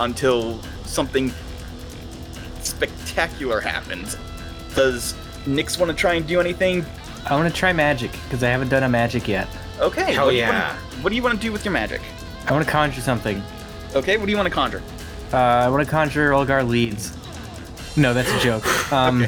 until 0.00 0.60
something 0.84 1.32
spectacular 2.62 3.60
happens. 3.60 4.16
Does 4.74 5.14
Nyx 5.44 5.78
want 5.78 5.90
to 5.90 5.96
try 5.96 6.14
and 6.14 6.26
do 6.26 6.40
anything? 6.40 6.84
I 7.26 7.34
want 7.36 7.52
to 7.52 7.54
try 7.58 7.72
magic 7.72 8.10
because 8.24 8.42
I 8.42 8.48
haven't 8.48 8.68
done 8.68 8.82
a 8.82 8.88
magic 8.88 9.26
yet. 9.28 9.48
Okay. 9.80 10.12
Hell 10.14 10.26
what 10.26 10.30
do 10.30 10.36
you 10.36 10.42
yeah. 10.42 10.68
wanna- 10.68 11.02
what 11.02 11.10
do 11.10 11.16
you 11.16 11.22
want 11.22 11.34
to 11.40 11.40
do 11.46 11.52
with 11.52 11.64
your 11.64 11.72
magic? 11.72 12.00
I 12.46 12.52
want 12.52 12.64
to 12.64 12.70
conjure 12.70 13.00
something. 13.00 13.42
Okay. 13.94 14.16
What 14.16 14.26
do 14.26 14.30
you 14.30 14.36
want 14.36 14.48
to 14.48 14.54
conjure? 14.54 14.82
Uh, 15.32 15.36
I 15.36 15.68
want 15.68 15.84
to 15.84 15.90
conjure 15.90 16.30
Olgar 16.32 16.62
Leeds. 16.66 17.12
No, 17.96 18.12
that's 18.14 18.30
a 18.30 18.38
joke. 18.40 18.64
Um, 18.92 19.26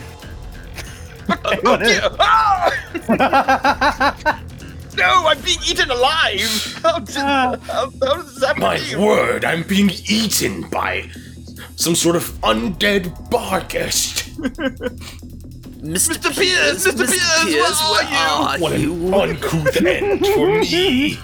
Okay. 1.28 1.98
Ah! 2.20 2.70
no, 4.96 5.26
I'm 5.26 5.40
being 5.40 5.58
eaten 5.68 5.90
alive. 5.90 6.78
How, 6.82 6.98
did, 7.00 7.14
how, 7.16 7.56
how 7.68 7.90
does 7.90 8.36
that 8.36 8.56
My 8.58 8.78
feel? 8.78 9.04
word, 9.04 9.44
I'm 9.44 9.62
being 9.64 9.90
eaten 10.08 10.68
by 10.70 11.10
some 11.76 11.94
sort 11.96 12.14
of 12.16 12.24
undead 12.42 13.28
Barghest. 13.30 14.22
Mr. 15.86 16.34
Pierce, 16.34 16.86
Mr. 16.86 17.06
Pierce, 17.46 17.80
where 17.90 18.04
are 18.04 18.76
you? 18.76 18.92
What 18.92 19.28
an 19.28 19.36
uncouth 19.36 19.76
end 19.86 20.26
for 20.26 20.58
me. 20.60 21.14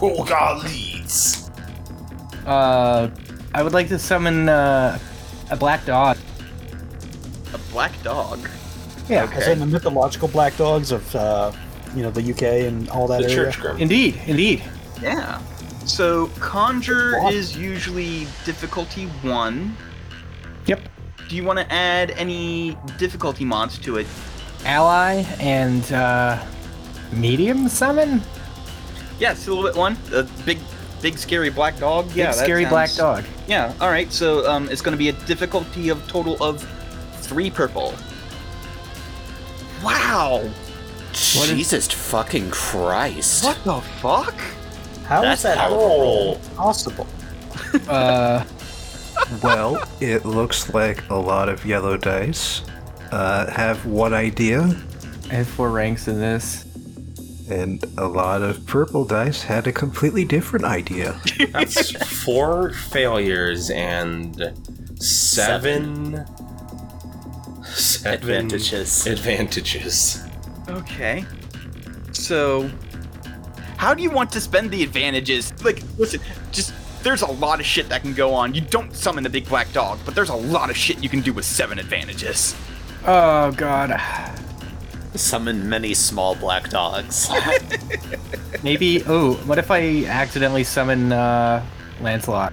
Rogar 0.00 0.62
Leeds. 0.64 1.50
uh, 2.46 3.08
I 3.54 3.62
would 3.62 3.72
like 3.72 3.88
to 3.88 3.98
summon 3.98 4.48
uh, 4.48 4.98
a 5.50 5.56
black 5.56 5.84
dog. 5.86 6.18
A 7.54 7.58
black 7.72 7.92
dog. 8.02 8.48
Yeah, 9.08 9.24
Okay. 9.24 9.52
in 9.52 9.60
the 9.60 9.66
mythological 9.66 10.28
black 10.28 10.56
dogs 10.56 10.90
of 10.92 11.14
uh, 11.14 11.52
you 11.94 12.02
know 12.02 12.10
the 12.10 12.30
UK 12.32 12.66
and 12.68 12.88
all 12.90 13.06
that 13.06 13.22
The 13.22 13.30
area. 13.30 13.36
church 13.52 13.60
grim. 13.60 13.78
Indeed, 13.78 14.20
indeed. 14.26 14.62
Yeah. 15.00 15.40
So 15.86 16.26
conjure 16.40 17.16
is 17.30 17.56
usually 17.56 18.26
difficulty 18.44 19.06
one. 19.22 19.76
Yep. 20.66 20.80
Do 21.28 21.36
you 21.36 21.44
want 21.44 21.58
to 21.58 21.72
add 21.72 22.12
any 22.12 22.76
difficulty 22.98 23.44
mods 23.44 23.78
to 23.80 23.96
it? 23.96 24.06
Ally 24.64 25.24
and 25.40 25.90
uh, 25.92 26.42
medium 27.12 27.68
summon. 27.68 28.22
Yeah, 29.18 29.34
silhouette 29.34 29.74
one, 29.76 29.96
a 30.12 30.22
big, 30.44 30.58
big 31.02 31.18
scary 31.18 31.50
black 31.50 31.78
dog. 31.78 32.08
Big 32.08 32.16
yeah, 32.18 32.26
that 32.26 32.36
scary 32.36 32.64
black 32.66 32.92
dog. 32.94 33.24
Yeah. 33.48 33.72
All 33.80 33.88
right. 33.90 34.12
So 34.12 34.48
um, 34.50 34.68
it's 34.68 34.82
going 34.82 34.92
to 34.92 34.98
be 34.98 35.08
a 35.08 35.12
difficulty 35.26 35.88
of 35.88 36.06
total 36.08 36.40
of 36.42 36.62
three 37.22 37.50
purple. 37.50 37.94
Wow. 39.82 40.42
What 40.42 41.48
is- 41.48 41.50
Jesus 41.50 41.90
fucking 41.90 42.50
Christ. 42.50 43.44
What 43.44 43.58
the 43.64 43.80
fuck? 43.80 44.34
How 45.06 45.22
That's 45.22 45.40
is 45.40 45.42
that 45.44 45.58
powerful. 45.58 46.40
possible? 46.56 47.06
Uh, 47.88 48.42
Well, 49.42 49.82
it 50.00 50.24
looks 50.24 50.72
like 50.72 51.08
a 51.10 51.14
lot 51.16 51.48
of 51.48 51.64
yellow 51.66 51.96
dice 51.96 52.62
uh, 53.12 53.50
have 53.50 53.84
one 53.86 54.14
idea, 54.14 54.76
I 55.30 55.34
have 55.34 55.48
four 55.48 55.70
ranks 55.70 56.08
in 56.08 56.20
this. 56.20 56.64
and 57.48 57.84
a 57.96 58.06
lot 58.08 58.42
of 58.42 58.66
purple 58.66 59.04
dice 59.04 59.42
had 59.42 59.66
a 59.66 59.72
completely 59.72 60.24
different 60.24 60.64
idea. 60.64 61.20
That's 61.52 61.90
four 62.24 62.72
failures 62.72 63.70
and 63.70 64.52
seven, 65.00 66.24
seven 67.64 68.12
Advantages. 68.14 69.06
Advantages. 69.06 70.24
Okay. 70.68 71.24
So, 72.12 72.70
how 73.76 73.94
do 73.94 74.02
you 74.02 74.10
want 74.10 74.30
to 74.32 74.40
spend 74.40 74.70
the 74.70 74.82
advantages? 74.82 75.52
Like, 75.64 75.82
listen, 75.98 76.20
just 76.50 76.72
there's 77.06 77.22
a 77.22 77.30
lot 77.30 77.60
of 77.60 77.66
shit 77.66 77.88
that 77.88 78.02
can 78.02 78.12
go 78.12 78.34
on. 78.34 78.52
You 78.52 78.60
don't 78.60 78.92
summon 78.92 79.22
the 79.22 79.30
big 79.30 79.48
black 79.48 79.72
dog, 79.72 80.00
but 80.04 80.16
there's 80.16 80.28
a 80.28 80.34
lot 80.34 80.70
of 80.70 80.76
shit 80.76 81.00
you 81.04 81.08
can 81.08 81.20
do 81.20 81.32
with 81.32 81.44
seven 81.44 81.78
advantages. 81.78 82.56
Oh 83.06 83.52
god. 83.52 84.00
Summon 85.14 85.68
many 85.68 85.94
small 85.94 86.34
black 86.34 86.68
dogs. 86.68 87.30
Maybe. 88.64 89.04
Oh, 89.06 89.34
what 89.44 89.56
if 89.58 89.70
I 89.70 90.04
accidentally 90.06 90.64
summon 90.64 91.12
uh, 91.12 91.64
Lancelot? 92.00 92.52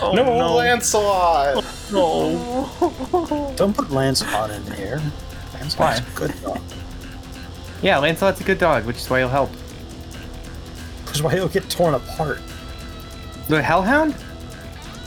Oh, 0.00 0.12
no, 0.12 0.54
Lancelot! 0.56 1.64
No. 1.92 3.52
Don't 3.56 3.76
put 3.76 3.92
Lancelot 3.92 4.50
in 4.50 4.62
here. 4.72 5.00
Lancelot's 5.54 6.00
a 6.00 6.16
good 6.16 6.42
dog. 6.42 6.60
Yeah, 7.80 7.98
Lancelot's 7.98 8.40
a 8.40 8.44
good 8.44 8.58
dog, 8.58 8.86
which 8.86 8.96
is 8.96 9.08
why 9.08 9.20
he'll 9.20 9.28
help. 9.28 9.50
Because 11.12 11.24
why 11.24 11.34
he'll 11.34 11.46
get 11.46 11.68
torn 11.68 11.92
apart. 11.92 12.40
The 13.48 13.60
Hellhound? 13.60 14.16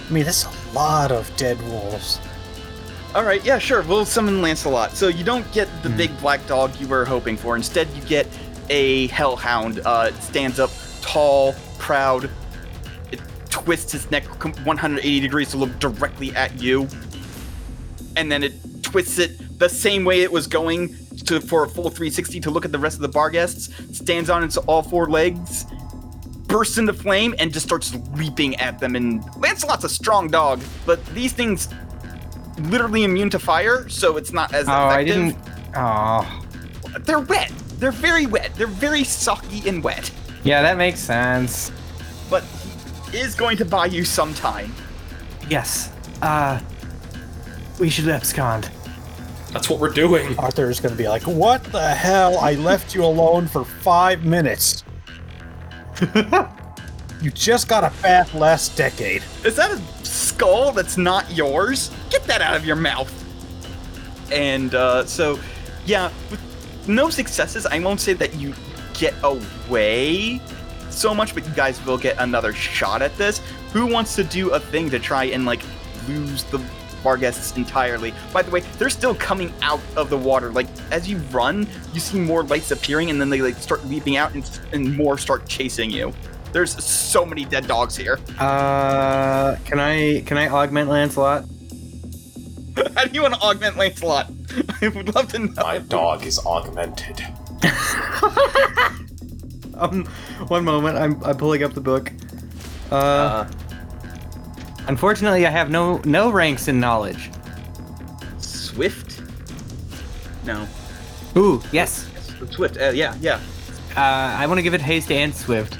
I 0.07 0.13
mean, 0.13 0.23
that's 0.23 0.45
a 0.45 0.71
lot 0.71 1.11
of 1.11 1.35
dead 1.35 1.59
wolves. 1.63 2.19
All 3.15 3.23
right, 3.23 3.43
yeah, 3.43 3.57
sure. 3.57 3.81
We'll 3.81 4.05
summon 4.05 4.39
Lancelot. 4.39 4.91
So 4.91 5.07
you 5.07 5.23
don't 5.23 5.51
get 5.51 5.67
the 5.81 5.89
big 5.89 6.15
black 6.19 6.45
dog 6.45 6.79
you 6.79 6.87
were 6.87 7.05
hoping 7.05 7.37
for. 7.37 7.55
Instead, 7.55 7.87
you 7.95 8.03
get 8.03 8.27
a 8.69 9.07
hellhound. 9.07 9.81
Uh, 9.83 10.11
it 10.13 10.21
stands 10.21 10.59
up 10.59 10.69
tall, 11.01 11.55
proud. 11.79 12.29
It 13.11 13.19
twists 13.49 13.95
its 13.95 14.11
neck 14.11 14.25
180 14.43 15.19
degrees 15.19 15.49
to 15.51 15.57
look 15.57 15.79
directly 15.79 16.35
at 16.35 16.61
you, 16.61 16.87
and 18.15 18.31
then 18.31 18.43
it 18.43 18.53
twists 18.83 19.17
it 19.17 19.57
the 19.57 19.69
same 19.69 20.05
way 20.05 20.21
it 20.21 20.31
was 20.31 20.45
going 20.45 20.95
to 21.25 21.41
for 21.41 21.63
a 21.63 21.67
full 21.67 21.89
360 21.89 22.41
to 22.41 22.51
look 22.51 22.63
at 22.63 22.71
the 22.71 22.77
rest 22.77 22.97
of 22.97 23.01
the 23.01 23.09
Barghests. 23.09 23.95
Stands 23.95 24.29
on 24.29 24.43
its 24.43 24.57
all 24.57 24.83
four 24.83 25.07
legs, 25.09 25.65
bursts 26.55 26.77
into 26.77 26.93
flame, 26.93 27.35
and 27.37 27.51
just 27.51 27.65
starts 27.65 27.93
leaping 28.13 28.55
at 28.55 28.79
them. 28.79 28.95
And 28.95 29.21
Lancelot's 29.35 29.83
a 29.83 29.89
strong 29.89 30.29
dog, 30.29 30.61
but 30.85 31.05
these 31.07 31.33
things 31.33 31.67
literally 32.69 33.03
immune 33.03 33.29
to 33.31 33.39
fire, 33.39 33.89
so 33.89 34.15
it's 34.15 34.31
not 34.31 34.53
as 34.53 34.69
Oh, 34.69 34.71
I 34.71 35.01
effective. 35.01 35.33
didn't. 35.35 35.37
Oh. 35.75 36.41
They're 37.01 37.19
wet. 37.19 37.51
They're 37.77 37.91
very 37.91 38.25
wet. 38.25 38.55
They're 38.55 38.67
very 38.67 39.01
socky 39.01 39.65
and 39.65 39.83
wet. 39.83 40.09
Yeah, 40.45 40.61
that 40.61 40.77
makes 40.77 41.01
sense. 41.01 41.73
But 42.29 42.45
he 43.11 43.17
is 43.17 43.35
going 43.35 43.57
to 43.57 43.65
buy 43.65 43.87
you 43.87 44.05
some 44.05 44.33
time. 44.33 44.73
Yes. 45.49 45.91
Uh, 46.21 46.61
we 47.81 47.89
should 47.89 48.07
abscond. 48.07 48.69
That's 49.51 49.69
what 49.69 49.79
we're 49.81 49.89
doing. 49.89 50.39
Arthur's 50.39 50.79
going 50.79 50.93
to 50.93 50.97
be 50.97 51.09
like, 51.09 51.23
What 51.23 51.65
the 51.65 51.85
hell? 51.89 52.37
I 52.39 52.53
left 52.53 52.95
you 52.95 53.03
alone 53.03 53.47
for 53.47 53.65
five 53.65 54.23
minutes. 54.23 54.85
you 57.21 57.31
just 57.31 57.67
got 57.67 57.83
a 57.83 57.91
bath 58.01 58.33
last 58.33 58.75
decade. 58.77 59.23
Is 59.43 59.55
that 59.55 59.71
a 59.71 59.81
skull 60.05 60.71
that's 60.71 60.97
not 60.97 61.29
yours? 61.31 61.91
Get 62.09 62.23
that 62.25 62.41
out 62.41 62.55
of 62.55 62.65
your 62.65 62.75
mouth. 62.75 63.11
And 64.31 64.73
uh, 64.73 65.05
so, 65.05 65.39
yeah, 65.85 66.11
with 66.29 66.41
no 66.87 67.09
successes, 67.09 67.65
I 67.65 67.79
won't 67.79 68.01
say 68.01 68.13
that 68.13 68.35
you 68.35 68.53
get 68.93 69.13
away 69.23 70.41
so 70.89 71.13
much, 71.13 71.33
but 71.33 71.45
you 71.45 71.53
guys 71.53 71.83
will 71.85 71.97
get 71.97 72.17
another 72.19 72.53
shot 72.53 73.01
at 73.01 73.15
this. 73.17 73.41
Who 73.73 73.85
wants 73.85 74.15
to 74.15 74.23
do 74.23 74.51
a 74.51 74.59
thing 74.59 74.89
to 74.89 74.99
try 74.99 75.25
and 75.25 75.45
like 75.45 75.61
lose 76.07 76.43
the 76.45 76.59
Barghests 77.05 77.55
entirely? 77.55 78.13
By 78.33 78.41
the 78.41 78.51
way, 78.51 78.61
they're 78.79 78.89
still 78.89 79.13
coming 79.15 79.53
out 79.61 79.79
of 79.95 80.09
the 80.09 80.17
water. 80.17 80.51
Like 80.51 80.67
as 80.91 81.07
you 81.07 81.17
run, 81.31 81.67
you 81.93 81.99
see 81.99 82.19
more 82.19 82.43
lights 82.43 82.71
appearing, 82.71 83.09
and 83.11 83.21
then 83.21 83.29
they 83.29 83.41
like 83.41 83.55
start 83.55 83.85
leaping 83.85 84.17
out, 84.17 84.33
and, 84.33 84.59
and 84.73 84.97
more 84.97 85.17
start 85.17 85.47
chasing 85.47 85.91
you. 85.91 86.13
There's 86.51 86.83
so 86.83 87.25
many 87.25 87.45
dead 87.45 87.67
dogs 87.67 87.95
here. 87.95 88.19
Uh, 88.39 89.55
can 89.65 89.79
I 89.79 90.23
can 90.25 90.37
I 90.37 90.47
augment 90.47 90.89
Lancelot? 90.89 91.45
How 92.95 93.05
do 93.05 93.11
you 93.13 93.21
want 93.21 93.35
to 93.35 93.39
augment 93.41 93.77
Lancelot? 93.77 94.31
I 94.81 94.87
would 94.87 95.13
love 95.13 95.29
to 95.29 95.39
know. 95.39 95.53
My 95.57 95.77
dog 95.77 96.25
is 96.25 96.39
augmented. 96.45 97.23
Um, 99.77 100.05
one 100.47 100.63
moment. 100.63 100.97
I'm 100.97 101.23
I'm 101.23 101.37
pulling 101.37 101.63
up 101.63 101.73
the 101.73 101.81
book. 101.81 102.11
Uh, 102.91 103.45
Unfortunately, 104.87 105.45
I 105.45 105.49
have 105.49 105.69
no 105.69 105.97
no 106.05 106.29
ranks 106.31 106.67
in 106.67 106.79
knowledge. 106.79 107.31
Swift? 108.37 109.21
No. 110.45 110.67
Ooh, 111.37 111.61
yes. 111.71 112.07
Swift, 112.51 112.77
uh, 112.77 112.89
yeah, 112.89 113.15
yeah. 113.19 113.39
Uh, 113.95 113.99
I 114.01 114.45
want 114.47 114.57
to 114.59 114.61
give 114.61 114.73
it 114.73 114.81
haste 114.81 115.11
and 115.11 115.33
swift. 115.33 115.77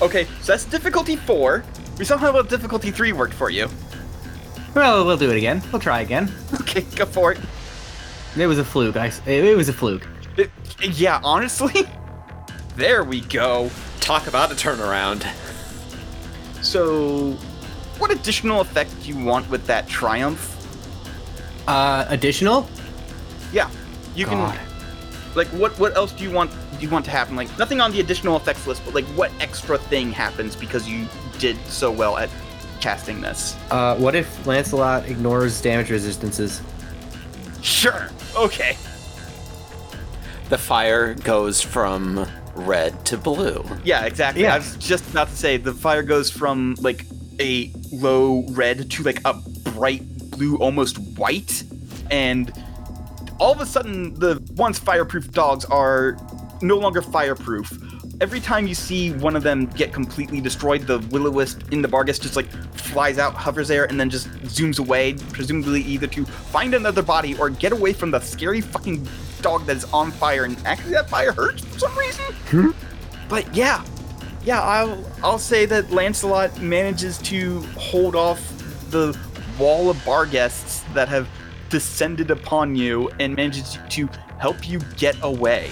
Okay, 0.00 0.24
so 0.40 0.52
that's 0.52 0.64
difficulty 0.64 1.16
four. 1.16 1.64
We 1.98 2.04
saw 2.04 2.16
how 2.16 2.30
about 2.30 2.48
difficulty 2.48 2.90
three 2.90 3.12
worked 3.12 3.34
for 3.34 3.50
you. 3.50 3.68
Well, 4.74 5.04
we'll 5.06 5.16
do 5.16 5.30
it 5.30 5.36
again. 5.36 5.62
We'll 5.72 5.80
try 5.80 6.00
again. 6.00 6.32
Okay, 6.60 6.82
go 6.96 7.06
for 7.06 7.32
it. 7.32 7.38
It 8.36 8.46
was 8.46 8.58
a 8.58 8.64
fluke. 8.64 8.96
I, 8.96 9.06
s- 9.06 9.22
it, 9.26 9.44
it 9.44 9.56
was 9.56 9.68
a 9.68 9.72
fluke. 9.72 10.06
It- 10.36 10.50
yeah, 10.82 11.20
honestly, 11.24 11.84
there 12.76 13.02
we 13.04 13.20
go. 13.22 13.70
Talk 14.00 14.26
about 14.26 14.52
a 14.52 14.54
turnaround. 14.54 15.24
So, 16.62 17.36
what 17.98 18.10
additional 18.10 18.60
effect 18.60 18.90
do 19.02 19.08
you 19.08 19.24
want 19.24 19.48
with 19.50 19.66
that 19.66 19.88
triumph? 19.88 20.52
Uh, 21.66 22.04
additional? 22.08 22.68
Yeah, 23.52 23.70
you 24.14 24.26
God. 24.26 24.54
can. 24.54 24.66
Like, 25.34 25.48
what 25.48 25.78
what 25.78 25.96
else 25.96 26.12
do 26.12 26.24
you 26.24 26.30
want? 26.30 26.50
Do 26.50 26.84
you 26.84 26.90
want 26.90 27.04
to 27.06 27.10
happen? 27.10 27.36
Like, 27.36 27.56
nothing 27.58 27.80
on 27.80 27.92
the 27.92 28.00
additional 28.00 28.36
effects 28.36 28.66
list, 28.66 28.82
but 28.84 28.94
like, 28.94 29.04
what 29.16 29.30
extra 29.40 29.78
thing 29.78 30.12
happens 30.12 30.56
because 30.56 30.88
you 30.88 31.06
did 31.38 31.56
so 31.66 31.90
well 31.90 32.16
at 32.16 32.30
casting 32.80 33.20
this? 33.20 33.56
uh, 33.70 33.96
what 33.96 34.14
if 34.14 34.46
Lancelot 34.46 35.08
ignores 35.08 35.60
damage 35.60 35.90
resistances? 35.90 36.60
Sure. 37.62 38.08
Okay. 38.36 38.76
The 40.50 40.58
fire 40.58 41.14
goes 41.14 41.60
from 41.60 42.26
red 42.54 43.04
to 43.06 43.18
blue. 43.18 43.64
Yeah, 43.84 44.04
exactly. 44.04 44.42
Yeah. 44.42 44.54
I 44.54 44.58
was 44.58 44.76
just 44.76 45.08
about 45.10 45.28
to 45.28 45.36
say 45.36 45.56
the 45.56 45.72
fire 45.72 46.02
goes 46.02 46.30
from 46.30 46.76
like 46.80 47.04
a 47.40 47.72
low 47.92 48.44
red 48.50 48.90
to 48.90 49.02
like 49.02 49.20
a 49.24 49.34
bright 49.72 50.02
blue, 50.30 50.56
almost 50.56 50.98
white, 51.18 51.64
and 52.10 52.52
all 53.38 53.52
of 53.52 53.60
a 53.60 53.66
sudden 53.66 54.14
the 54.14 54.42
once 54.56 54.78
fireproof 54.78 55.30
dogs 55.32 55.64
are 55.66 56.16
no 56.62 56.76
longer 56.76 57.02
fireproof. 57.02 57.78
Every 58.20 58.40
time 58.40 58.66
you 58.66 58.74
see 58.74 59.12
one 59.12 59.36
of 59.36 59.42
them 59.42 59.66
get 59.66 59.92
completely 59.92 60.40
destroyed, 60.40 60.86
the 60.86 61.00
will 61.10 61.26
o 61.26 61.30
wisp 61.30 61.70
in 61.70 61.82
the 61.82 61.88
Barghest 61.88 62.22
just 62.22 62.34
like 62.34 62.50
flies 62.72 63.18
out, 63.18 63.34
hovers 63.34 63.68
there, 63.68 63.84
and 63.84 64.00
then 64.00 64.08
just 64.08 64.28
zooms 64.44 64.78
away, 64.78 65.14
presumably 65.32 65.82
either 65.82 66.06
to 66.06 66.24
find 66.24 66.72
another 66.74 67.02
body 67.02 67.36
or 67.36 67.50
get 67.50 67.72
away 67.72 67.92
from 67.92 68.10
the 68.10 68.20
scary 68.20 68.62
fucking 68.62 69.06
dog 69.42 69.66
that 69.66 69.76
is 69.76 69.84
on 69.92 70.10
fire. 70.10 70.44
And 70.44 70.56
actually, 70.66 70.92
that 70.92 71.10
fire 71.10 71.32
hurts 71.32 71.62
for 71.64 71.78
some 71.78 71.98
reason. 71.98 72.24
Hmm? 72.46 72.70
But 73.28 73.54
yeah, 73.54 73.84
yeah, 74.46 74.62
I'll 74.62 75.04
I'll 75.22 75.38
say 75.38 75.66
that 75.66 75.90
Lancelot 75.90 76.58
manages 76.62 77.18
to 77.18 77.60
hold 77.76 78.16
off 78.16 78.40
the 78.90 79.14
wall 79.58 79.90
of 79.90 79.96
Barghests 79.98 80.82
that 80.94 81.08
have 81.08 81.28
descended 81.68 82.30
upon 82.30 82.76
you 82.76 83.10
and 83.20 83.34
manages 83.36 83.78
to 83.90 84.08
help 84.38 84.66
you 84.68 84.78
get 84.96 85.16
away. 85.22 85.70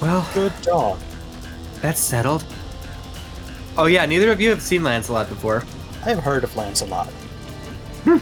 Well, 0.00 0.26
Good 0.32 0.52
job. 0.62 0.98
that's 1.82 2.00
settled. 2.00 2.44
Oh 3.76 3.86
yeah, 3.86 4.06
neither 4.06 4.30
of 4.30 4.40
you 4.40 4.48
have 4.50 4.62
seen 4.62 4.82
Lancelot 4.84 5.28
before. 5.28 5.64
I've 6.06 6.20
heard 6.20 6.44
of 6.44 6.54
Lancelot. 6.56 7.08
Hmm. 8.04 8.18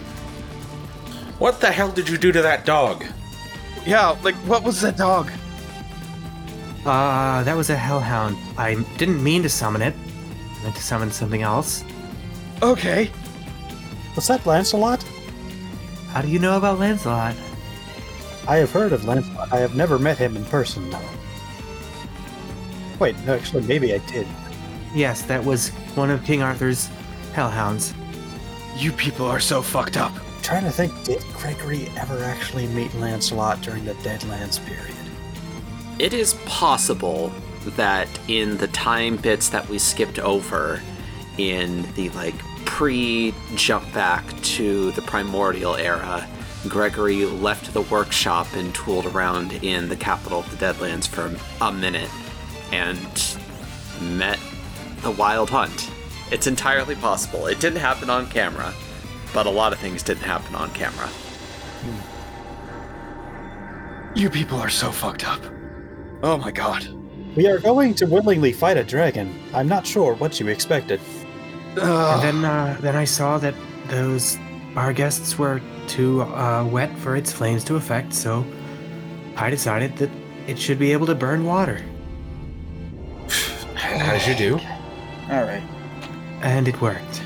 What 1.39 1.61
the 1.61 1.71
hell 1.71 1.91
did 1.91 2.09
you 2.09 2.17
do 2.17 2.33
to 2.33 2.41
that 2.43 2.65
dog? 2.65 3.05
Yeah, 3.85 4.17
like 4.23 4.37
what 4.47 4.63
was 4.63 4.81
that 4.83 4.97
dog? 4.97 5.31
Uh, 6.85 7.43
that 7.45 7.57
was 7.57 7.71
a 7.71 7.77
hellhound. 7.77 8.37
I 8.59 8.75
didn't 8.99 9.23
mean 9.23 9.43
to 9.43 9.49
summon 9.49 9.83
it. 9.83 9.95
I 10.59 10.63
meant 10.65 10.77
to 10.77 10.83
summon 10.83 11.11
something 11.11 11.43
else. 11.43 11.85
Okay. 12.63 13.11
Was 14.17 14.27
that 14.29 14.45
Lancelot? 14.47 15.03
How 16.09 16.23
do 16.23 16.29
you 16.29 16.39
know 16.39 16.57
about 16.57 16.79
Lancelot? 16.79 17.35
I 18.47 18.57
have 18.57 18.71
heard 18.73 18.93
of 18.93 19.05
Lancelot. 19.05 19.53
I 19.53 19.59
have 19.59 19.77
never 19.77 19.99
met 19.99 20.19
him 20.19 20.37
in 20.37 20.45
person, 20.47 20.91
though. 20.91 21.01
Wait, 22.99 23.17
no, 23.25 23.35
actually, 23.35 23.63
maybe 23.63 23.95
I 23.95 23.99
did. 23.99 24.27
Yes, 24.95 25.23
that 25.23 25.43
was 25.45 25.69
one 25.95 26.11
of 26.11 26.25
King 26.25 26.43
Arthur's 26.43 26.89
hellhounds. 27.33 27.95
You 28.77 28.93
people 28.93 29.27
are 29.27 29.41
so 29.41 29.63
fucked 29.63 29.97
up. 29.97 30.13
trying 30.43 30.65
to 30.65 30.71
think, 30.71 30.93
did 31.05 31.23
Gregory 31.35 31.89
ever 31.97 32.23
actually 32.25 32.67
meet 32.69 32.93
Lancelot 32.95 33.61
during 33.63 33.85
the 33.85 33.95
Deadlands 33.95 34.65
period? 34.67 34.95
It 36.03 36.13
is 36.13 36.35
possible 36.47 37.33
that 37.77 38.09
in 38.27 38.57
the 38.57 38.67
time 38.67 39.17
bits 39.17 39.51
that 39.51 39.69
we 39.69 39.79
skipped 39.79 40.19
over, 40.19 40.81
in 41.39 41.83
the 41.95 42.09
like 42.09 42.35
pre 42.65 43.33
jump 43.55 43.95
back 43.95 44.25
to 44.43 44.91
the 44.91 45.03
primordial 45.03 45.77
era, 45.77 46.29
Gregory 46.67 47.25
left 47.25 47.73
the 47.73 47.83
workshop 47.83 48.49
and 48.55 48.75
tooled 48.75 49.07
around 49.07 49.53
in 49.63 49.89
the 49.89 49.95
capital 49.95 50.41
of 50.41 50.51
the 50.51 50.57
Deadlands 50.57 51.07
for 51.07 51.33
a 51.65 51.73
minute 51.73 52.11
and 52.73 53.39
met 54.19 54.41
the 55.03 55.11
Wild 55.13 55.51
Hunt. 55.51 55.89
It's 56.33 56.49
entirely 56.49 56.97
possible. 56.97 57.47
It 57.47 57.61
didn't 57.61 57.79
happen 57.79 58.11
on 58.11 58.27
camera, 58.27 58.75
but 59.33 59.47
a 59.47 59.51
lot 59.51 59.73
of 59.73 59.79
things 59.79 60.03
didn't 60.03 60.25
happen 60.25 60.57
on 60.57 60.73
camera. 60.73 61.09
You 64.17 64.31
people 64.31 64.59
are 64.59 64.69
so 64.69 64.91
fucked 64.91 65.29
up. 65.29 65.41
Oh 66.23 66.37
my 66.39 66.51
god. 66.51 66.87
We 67.37 67.47
are 67.49 67.59
going 67.59 67.95
to 67.95 68.07
willingly 68.07 68.53
fight 68.53 68.77
a 68.77 68.85
dragon. 68.85 69.35
I'm 69.55 69.67
not 69.69 69.87
sure 69.87 70.15
what 70.15 70.39
you 70.39 70.49
expected. 70.49 71.01
And 71.77 72.23
then, 72.23 72.45
uh, 72.45 72.77
then 72.81 72.95
I 72.95 73.05
saw 73.05 73.39
that 73.39 73.55
those 73.89 74.37
Barghests 74.75 75.37
were 75.39 75.61
too 75.87 76.23
uh, 76.23 76.65
wet 76.71 76.97
for 76.99 77.17
its 77.17 77.33
flames 77.33 77.65
to 77.65 77.77
affect, 77.77 78.13
so 78.15 78.45
I 79.37 79.51
decided 79.51 79.97
that 79.97 80.11
it 80.47 80.59
should 80.59 80.79
be 80.79 80.93
able 80.93 81.07
to 81.07 81.15
burn 81.15 81.45
water, 81.45 81.81
As 83.77 84.27
you 84.29 84.35
do. 84.35 84.55
All 85.31 85.45
right. 85.45 85.63
and 86.43 86.69
it 86.69 86.81
worked. 86.81 87.23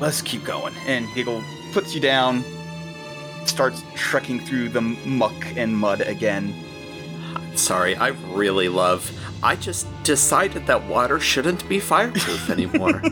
Let's 0.00 0.22
keep 0.22 0.44
going. 0.44 0.74
And 0.86 1.06
Giggle 1.14 1.42
puts 1.72 1.94
you 1.94 2.00
down, 2.00 2.44
starts 3.44 3.82
trekking 3.94 4.40
through 4.40 4.68
the 4.70 4.80
muck 4.80 5.34
and 5.56 5.76
mud 5.76 6.00
again. 6.02 6.54
Sorry, 7.54 7.96
I 7.96 8.08
really 8.08 8.68
love. 8.68 9.10
I 9.42 9.56
just 9.56 9.86
decided 10.04 10.66
that 10.66 10.84
water 10.86 11.18
shouldn't 11.18 11.68
be 11.68 11.80
fireproof 11.80 12.48
anymore. 12.48 13.00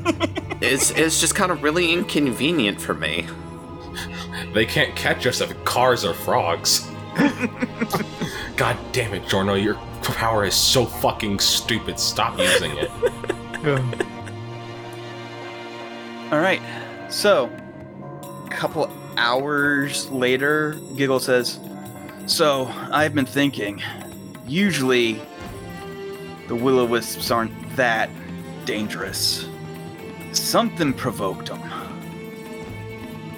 it's 0.60 0.90
it's 0.92 1.20
just 1.20 1.34
kind 1.34 1.50
of 1.50 1.62
really 1.62 1.92
inconvenient 1.92 2.80
for 2.80 2.94
me. 2.94 3.26
They 4.54 4.66
can't 4.66 4.94
catch 4.96 5.26
us 5.26 5.40
if 5.40 5.64
cars 5.64 6.04
are 6.04 6.14
frogs. 6.14 6.88
God 8.56 8.76
damn 8.92 9.14
it, 9.14 9.24
Jorno, 9.24 9.62
your 9.62 9.74
power 10.02 10.44
is 10.44 10.54
so 10.54 10.84
fucking 10.84 11.38
stupid. 11.40 11.98
Stop 11.98 12.38
using 12.38 12.76
it. 12.76 12.90
All 16.32 16.38
right. 16.38 16.62
So, 17.08 17.50
a 18.46 18.48
couple 18.50 18.90
hours 19.16 20.08
later, 20.10 20.78
Giggle 20.94 21.20
says, 21.20 21.58
So, 22.26 22.66
I've 22.90 23.14
been 23.14 23.26
thinking. 23.26 23.82
Usually, 24.51 25.20
the 26.48 26.56
will 26.56 26.81
o 26.81 26.85
wisps 26.85 27.31
aren't 27.31 27.52
that 27.77 28.10
dangerous. 28.64 29.48
Something 30.32 30.93
provoked 30.93 31.47
them. 31.47 31.62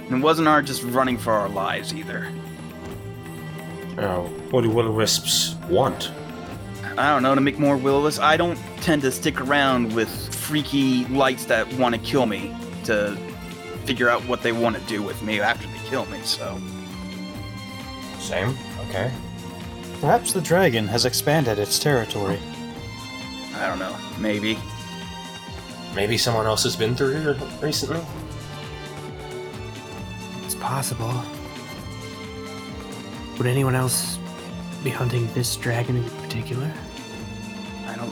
And 0.07 0.15
it 0.15 0.25
wasn't 0.25 0.49
our 0.49 0.63
just 0.63 0.83
running 0.85 1.19
for 1.19 1.35
our 1.35 1.51
lives 1.51 1.93
either. 1.93 2.33
Oh, 3.99 4.23
what 4.51 4.63
do 4.63 4.71
will 4.71 4.89
o 4.89 4.91
wisps 4.91 5.55
want? 5.69 6.11
I 6.97 7.13
don't 7.13 7.23
know, 7.23 7.35
to 7.35 7.43
make 7.43 7.59
more 7.59 7.77
will 7.77 7.97
o 7.97 8.05
wisps. 8.05 8.19
I 8.19 8.39
don't 8.39 8.59
tend 8.81 9.03
to 9.03 9.13
stick 9.13 9.39
around 9.43 9.95
with 9.95 10.09
freaky 10.35 11.05
lights 11.09 11.45
that 11.45 11.71
want 11.75 11.95
to 11.95 12.01
kill 12.01 12.25
me 12.25 12.57
to 12.85 13.19
figure 13.85 14.09
out 14.09 14.23
what 14.23 14.41
they 14.41 14.53
want 14.53 14.77
to 14.77 14.83
do 14.87 15.03
with 15.03 15.21
me 15.23 15.41
after 15.43 15.67
they 15.67 15.89
kill 15.91 16.07
me, 16.07 16.23
so. 16.23 16.59
Same. 18.19 18.57
Okay. 18.89 19.13
Perhaps 20.03 20.33
the 20.33 20.41
dragon 20.41 20.89
has 20.89 21.05
expanded 21.05 21.61
its 21.61 21.79
territory. 21.79 22.41
I 23.55 23.69
don't 23.69 23.79
know. 23.79 23.97
Maybe. 24.19 24.59
Maybe 25.95 26.19
someone 26.19 26.45
else 26.45 26.65
has 26.65 26.75
been 26.75 26.97
through 26.97 27.21
here 27.21 27.37
recently. 27.61 28.05
It's 30.45 30.57
possible. 30.57 31.23
Would 33.39 33.47
anyone 33.47 33.77
else 33.77 34.19
be 34.83 34.91
hunting 34.91 35.33
this 35.35 35.55
dragon 35.55 35.99
in 35.99 36.11
particular? 36.23 36.73
I 37.87 37.95
don't 37.95 38.11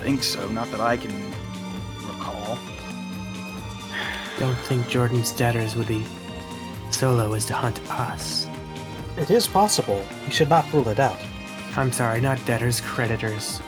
think 0.00 0.24
so. 0.24 0.48
Not 0.48 0.68
that 0.72 0.80
I 0.80 0.96
can 0.96 1.32
recall. 2.08 2.58
Don't 4.40 4.58
think 4.66 4.88
Jordan's 4.88 5.30
debtors 5.30 5.76
would 5.76 5.86
be 5.86 6.04
solo 6.90 7.34
as 7.34 7.46
to 7.46 7.54
hunt 7.54 7.80
us. 7.88 8.48
It 9.18 9.30
is 9.30 9.48
possible. 9.48 10.04
You 10.26 10.32
should 10.32 10.48
not 10.48 10.72
rule 10.72 10.88
it 10.88 11.00
out. 11.00 11.18
I'm 11.76 11.90
sorry, 11.90 12.20
not 12.20 12.44
debtors, 12.46 12.80
creditors. 12.80 13.60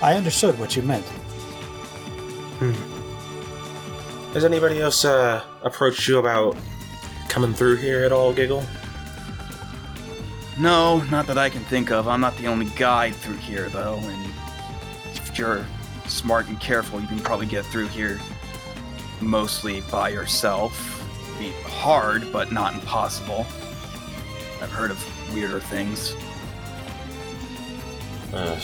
I 0.00 0.14
understood 0.14 0.58
what 0.58 0.76
you 0.76 0.82
meant. 0.82 1.04
Has 4.32 4.44
anybody 4.44 4.80
else 4.80 5.04
uh, 5.04 5.42
approached 5.62 6.06
you 6.06 6.18
about 6.18 6.56
coming 7.28 7.52
through 7.52 7.76
here 7.76 8.04
at 8.04 8.12
all, 8.12 8.32
Giggle? 8.32 8.64
No, 10.58 10.98
not 11.10 11.26
that 11.26 11.36
I 11.36 11.50
can 11.50 11.64
think 11.64 11.90
of. 11.90 12.06
I'm 12.06 12.20
not 12.20 12.36
the 12.36 12.46
only 12.46 12.66
guide 12.76 13.16
through 13.16 13.36
here, 13.36 13.68
though, 13.68 13.96
and 13.96 14.32
if 15.12 15.36
you're 15.36 15.66
smart 16.06 16.46
and 16.46 16.60
careful, 16.60 17.00
you 17.00 17.08
can 17.08 17.18
probably 17.18 17.46
get 17.46 17.64
through 17.66 17.88
here 17.88 18.20
mostly 19.20 19.80
by 19.90 20.10
yourself. 20.10 21.04
Be 21.40 21.50
hard, 21.64 22.32
but 22.32 22.52
not 22.52 22.74
impossible. 22.74 23.44
I've 24.64 24.72
heard 24.72 24.90
of 24.90 25.34
weirder 25.34 25.60
things. 25.60 26.16
Uh, 28.32 28.58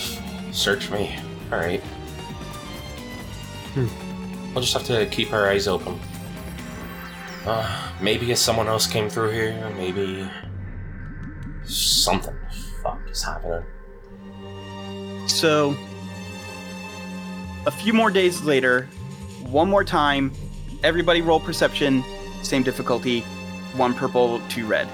search 0.51 0.91
me. 0.91 1.19
Alright. 1.53 1.83
Hmm. 3.75 3.87
We'll 4.55 4.63
just 4.63 4.73
have 4.73 4.85
to 4.85 5.05
keep 5.11 5.31
our 5.35 5.47
eyes 5.47 5.69
open. 5.69 6.01
Uh, 7.45 7.93
maybe 8.01 8.33
if 8.33 8.39
someone 8.39 8.67
else 8.67 8.87
came 8.87 9.11
through 9.11 9.33
here, 9.33 9.71
maybe 9.77 10.27
something 11.65 12.35
fuck 12.83 12.99
is 13.11 13.23
happening. 13.23 13.63
So, 15.27 15.77
a 17.67 17.71
few 17.71 17.93
more 17.93 18.11
days 18.11 18.41
later, 18.41 18.85
one 19.43 19.69
more 19.69 19.85
time, 19.85 20.33
everybody 20.83 21.21
roll 21.21 21.41
perception, 21.41 22.03
same 22.41 22.63
difficulty, 22.63 23.21
one 23.77 23.93
purple, 23.93 24.41
two 24.49 24.67
red. 24.67 24.89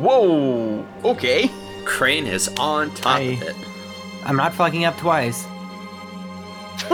Whoa! 0.00 0.86
Okay. 1.04 1.50
Crane 1.84 2.26
is 2.26 2.48
on 2.58 2.90
top 2.94 3.18
I- 3.18 3.20
of 3.20 3.42
it. 3.42 3.56
I'm 4.24 4.36
not 4.36 4.54
fucking 4.54 4.84
up 4.84 4.96
twice. 4.98 5.44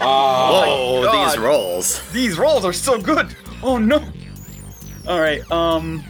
Whoa, 0.00 1.10
these 1.12 1.38
rolls. 1.38 2.10
These 2.12 2.38
rolls 2.38 2.64
are 2.64 2.72
so 2.72 2.98
good. 2.98 3.34
Oh 3.62 3.78
no. 3.78 4.02
All 5.06 5.20
right. 5.20 5.48
Um. 5.50 6.02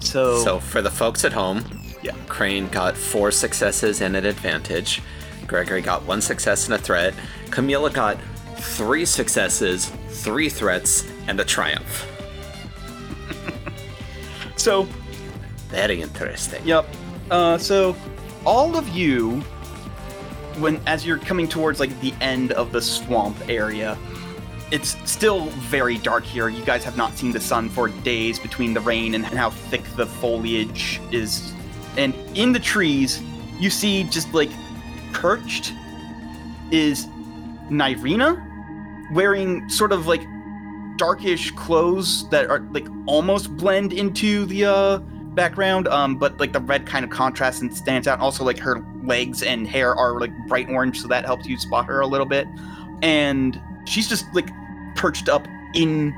So. 0.00 0.38
So 0.42 0.60
for 0.60 0.82
the 0.82 0.90
folks 0.90 1.24
at 1.24 1.32
home, 1.32 1.64
Yeah. 2.02 2.14
Crane 2.28 2.68
got 2.68 2.96
four 2.96 3.30
successes 3.30 4.00
and 4.00 4.16
an 4.16 4.24
advantage. 4.24 5.02
Gregory 5.46 5.82
got 5.82 6.04
one 6.04 6.20
success 6.20 6.66
and 6.66 6.74
a 6.74 6.78
threat. 6.78 7.14
Camila 7.46 7.92
got 7.92 8.18
three 8.56 9.04
successes, 9.04 9.90
three 10.08 10.48
threats, 10.48 11.04
and 11.26 11.38
a 11.40 11.44
triumph. 11.44 12.06
So. 14.56 14.86
Very 15.72 16.02
interesting. 16.02 16.62
Yep. 16.66 16.86
Uh. 17.30 17.56
So, 17.56 17.96
all 18.44 18.76
of 18.76 18.88
you, 18.90 19.40
when 20.58 20.80
as 20.86 21.06
you're 21.06 21.18
coming 21.18 21.48
towards 21.48 21.80
like 21.80 21.98
the 22.00 22.12
end 22.20 22.52
of 22.52 22.72
the 22.72 22.82
swamp 22.82 23.36
area, 23.48 23.96
it's 24.70 24.96
still 25.10 25.46
very 25.70 25.96
dark 25.96 26.24
here. 26.24 26.50
You 26.50 26.62
guys 26.64 26.84
have 26.84 26.96
not 26.98 27.16
seen 27.16 27.32
the 27.32 27.40
sun 27.40 27.70
for 27.70 27.88
days 27.88 28.38
between 28.38 28.74
the 28.74 28.80
rain 28.80 29.14
and 29.14 29.24
how 29.24 29.48
thick 29.48 29.82
the 29.96 30.06
foliage 30.06 31.00
is. 31.10 31.54
And 31.96 32.14
in 32.34 32.52
the 32.52 32.60
trees, 32.60 33.22
you 33.58 33.70
see 33.70 34.04
just 34.04 34.32
like 34.34 34.50
perched 35.12 35.72
is 36.70 37.06
Nirina 37.70 38.42
wearing 39.14 39.66
sort 39.70 39.92
of 39.92 40.06
like 40.06 40.22
darkish 40.98 41.50
clothes 41.52 42.28
that 42.28 42.50
are 42.50 42.60
like 42.72 42.86
almost 43.06 43.56
blend 43.56 43.94
into 43.94 44.44
the 44.46 44.66
uh 44.66 45.00
background 45.34 45.88
um 45.88 46.16
but 46.16 46.38
like 46.38 46.52
the 46.52 46.60
red 46.60 46.86
kind 46.86 47.04
of 47.04 47.10
contrasts 47.10 47.60
and 47.60 47.74
stands 47.74 48.06
out 48.06 48.20
also 48.20 48.44
like 48.44 48.58
her 48.58 48.84
legs 49.04 49.42
and 49.42 49.66
hair 49.66 49.94
are 49.94 50.20
like 50.20 50.30
bright 50.46 50.68
orange 50.68 51.00
so 51.00 51.08
that 51.08 51.24
helps 51.24 51.46
you 51.46 51.58
spot 51.58 51.86
her 51.86 52.00
a 52.00 52.06
little 52.06 52.26
bit 52.26 52.46
and 53.02 53.60
she's 53.86 54.08
just 54.08 54.26
like 54.34 54.48
perched 54.94 55.28
up 55.28 55.46
in 55.74 56.14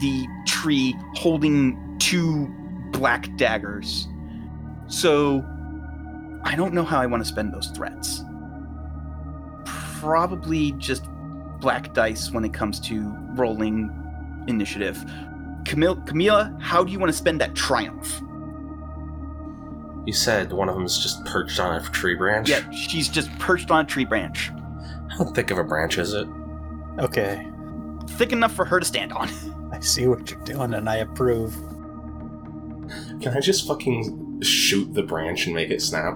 the 0.00 0.26
tree 0.46 0.96
holding 1.14 1.96
two 1.98 2.46
black 2.90 3.34
daggers 3.36 4.08
so 4.88 5.44
i 6.44 6.56
don't 6.56 6.74
know 6.74 6.84
how 6.84 7.00
i 7.00 7.06
want 7.06 7.22
to 7.22 7.28
spend 7.28 7.52
those 7.52 7.68
threats 7.68 8.22
probably 10.00 10.72
just 10.72 11.04
black 11.60 11.92
dice 11.92 12.30
when 12.30 12.44
it 12.44 12.54
comes 12.54 12.78
to 12.80 13.14
rolling 13.34 13.90
initiative. 14.46 15.04
Camille, 15.64 15.96
Camila, 15.96 16.60
how 16.60 16.84
do 16.84 16.92
you 16.92 16.98
want 16.98 17.10
to 17.10 17.16
spend 17.16 17.40
that 17.40 17.54
triumph? 17.54 18.20
You 20.08 20.14
said 20.14 20.54
one 20.54 20.70
of 20.70 20.74
them 20.74 20.86
is 20.86 20.96
just 20.96 21.22
perched 21.26 21.60
on 21.60 21.76
a 21.76 21.82
tree 21.90 22.14
branch. 22.14 22.48
Yeah, 22.48 22.70
she's 22.70 23.10
just 23.10 23.30
perched 23.38 23.70
on 23.70 23.84
a 23.84 23.86
tree 23.86 24.06
branch, 24.06 24.48
How 25.18 25.26
thick 25.34 25.50
of 25.50 25.58
a 25.58 25.62
branch 25.64 25.98
is 25.98 26.14
it? 26.14 26.26
Okay, 26.98 27.46
thick 28.12 28.32
enough 28.32 28.54
for 28.54 28.64
her 28.64 28.80
to 28.80 28.86
stand 28.86 29.12
on. 29.12 29.28
I 29.70 29.80
see 29.80 30.06
what 30.06 30.30
you're 30.30 30.40
doing, 30.44 30.72
and 30.72 30.88
I 30.88 30.96
approve. 30.96 31.52
Can 33.20 33.36
I 33.36 33.40
just 33.40 33.68
fucking 33.68 34.40
shoot 34.40 34.94
the 34.94 35.02
branch 35.02 35.44
and 35.44 35.54
make 35.54 35.68
it 35.68 35.82
snap? 35.82 36.14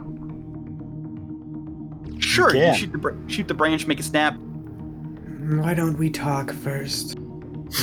Sure, 2.19 2.48
you 2.55 2.62
can. 2.62 2.74
shoot 2.74 2.93
the 2.93 2.98
br- 2.98 3.28
shoot 3.28 3.47
the 3.47 3.52
branch, 3.52 3.86
make 3.86 4.01
it 4.01 4.05
snap. 4.05 4.39
Why 4.39 5.74
don't 5.74 5.98
we 5.98 6.09
talk 6.09 6.51
first? 6.51 7.19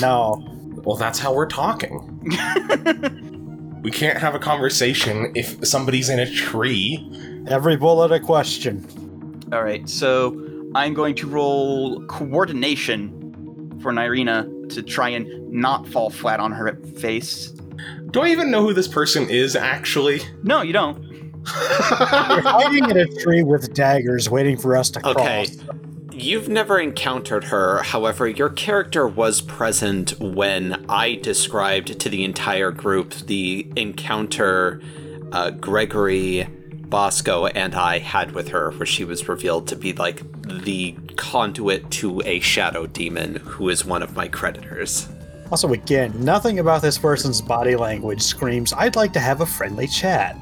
No, 0.02 0.44
Well, 0.84 0.98
that's 0.98 1.20
how 1.20 1.36
we're 1.36 1.46
talking. 1.46 2.20
We 3.82 3.92
can't 3.92 4.18
have 4.18 4.36
a 4.36 4.40
conversation 4.40 5.32
if 5.36 5.66
somebody's 5.66 6.10
in 6.10 6.20
a 6.20 6.30
tree. 6.30 7.06
every 7.48 7.78
bullet 7.78 8.12
a 8.12 8.20
question. 8.20 8.86
All 9.52 9.64
right, 9.64 9.88
so 9.88 10.40
I'm 10.76 10.94
going 10.94 11.16
to 11.16 11.28
roll 11.28 12.04
coordination 12.06 13.80
for 13.82 13.92
Nirina 13.92 14.70
to 14.70 14.84
try 14.84 15.10
and 15.10 15.50
not 15.52 15.88
fall 15.88 16.10
flat 16.10 16.40
on 16.40 16.52
her 16.52 16.76
face. 16.98 17.54
Do 18.12 18.22
I 18.22 18.30
even 18.30 18.52
know 18.52 18.62
who 18.62 18.74
this 18.74 18.88
person 18.88 19.30
is, 19.30 19.56
actually? 19.56 20.22
No, 20.44 20.62
you 20.62 20.74
don't. 20.74 21.02
You're 21.04 21.44
hiding 22.42 22.90
in 22.90 22.98
a 22.98 23.08
tree 23.08 23.44
with 23.44 23.74
daggers, 23.74 24.30
waiting 24.30 24.58
for 24.58 24.76
us 24.76 24.90
to 24.92 25.00
cross. 25.00 25.18
Okay. 25.18 25.46
You've 26.22 26.50
never 26.50 26.78
encountered 26.78 27.46
her, 27.46 27.82
however, 27.82 28.28
your 28.28 28.50
character 28.50 29.08
was 29.08 29.40
present 29.40 30.20
when 30.20 30.86
I 30.90 31.16
described 31.16 31.98
to 31.98 32.10
the 32.10 32.26
entire 32.26 32.72
group 32.72 33.14
the 33.14 33.66
encounter 33.78 34.82
uh, 35.32 35.52
Gregory, 35.52 36.46
Bosco, 36.74 37.46
and 37.46 37.74
I 37.74 38.00
had 38.00 38.34
with 38.34 38.50
her, 38.50 38.72
where 38.72 38.86
she 38.86 39.06
was 39.06 39.30
revealed 39.30 39.70
to 39.70 39.78
be 39.78 39.94
like 39.94 40.22
the 40.44 40.98
conduit 41.16 41.90
to 41.92 42.22
a 42.26 42.42
shadow 42.42 42.86
demon 42.86 43.36
who 43.36 43.70
is 43.70 43.86
one 43.86 44.04
of 44.04 44.14
my 44.18 44.28
creditors. 44.28 45.08
Also, 45.52 45.72
again, 45.72 46.14
nothing 46.18 46.60
about 46.60 46.82
this 46.82 46.98
person's 46.98 47.42
body 47.42 47.78
language 47.78 48.22
screams, 48.22 48.74
I'd 48.74 48.98
like 48.98 49.14
to 49.14 49.22
have 49.22 49.40
a 49.40 49.46
friendly 49.46 49.88
chat. 49.88 50.36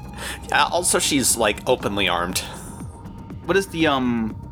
Uh, 0.50 0.68
also, 0.72 0.98
she's 0.98 1.36
like 1.36 1.60
openly 1.68 2.08
armed. 2.08 2.40
What 3.44 3.56
is 3.56 3.68
the 3.68 3.86
um 3.86 4.47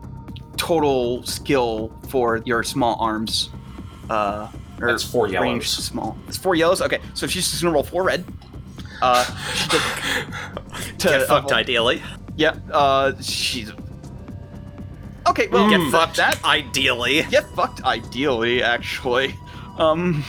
total 0.66 1.22
skill 1.24 1.92
for 2.08 2.38
your 2.44 2.62
small 2.64 2.96
arms? 2.98 3.50
Uh, 4.10 4.48
or 4.80 4.88
That's 4.88 5.04
four 5.04 5.24
range 5.24 5.32
yellows. 5.34 5.66
Small. 5.68 6.18
It's 6.28 6.36
four 6.36 6.54
yellows. 6.54 6.82
Okay, 6.82 7.00
so 7.14 7.26
she's 7.26 7.48
just 7.50 7.62
gonna 7.62 7.72
roll 7.74 7.82
four 7.84 8.02
red. 8.02 8.24
Uh, 9.00 9.24
she 9.54 9.68
just, 9.70 10.98
to 10.98 11.08
Get 11.08 11.26
fucked, 11.28 11.52
uh, 11.52 11.56
ideally. 11.56 12.02
Yeah. 12.36 12.56
Uh, 12.72 13.12
she's. 13.20 13.72
Okay, 15.28 15.48
well, 15.48 15.68
Get 15.70 15.78
get 15.80 15.90
fucked, 15.92 16.16
that. 16.16 16.44
ideally. 16.44 17.22
Get 17.30 17.46
fucked. 17.50 17.82
Ideally, 17.84 18.62
actually. 18.62 19.34
Um. 19.78 20.24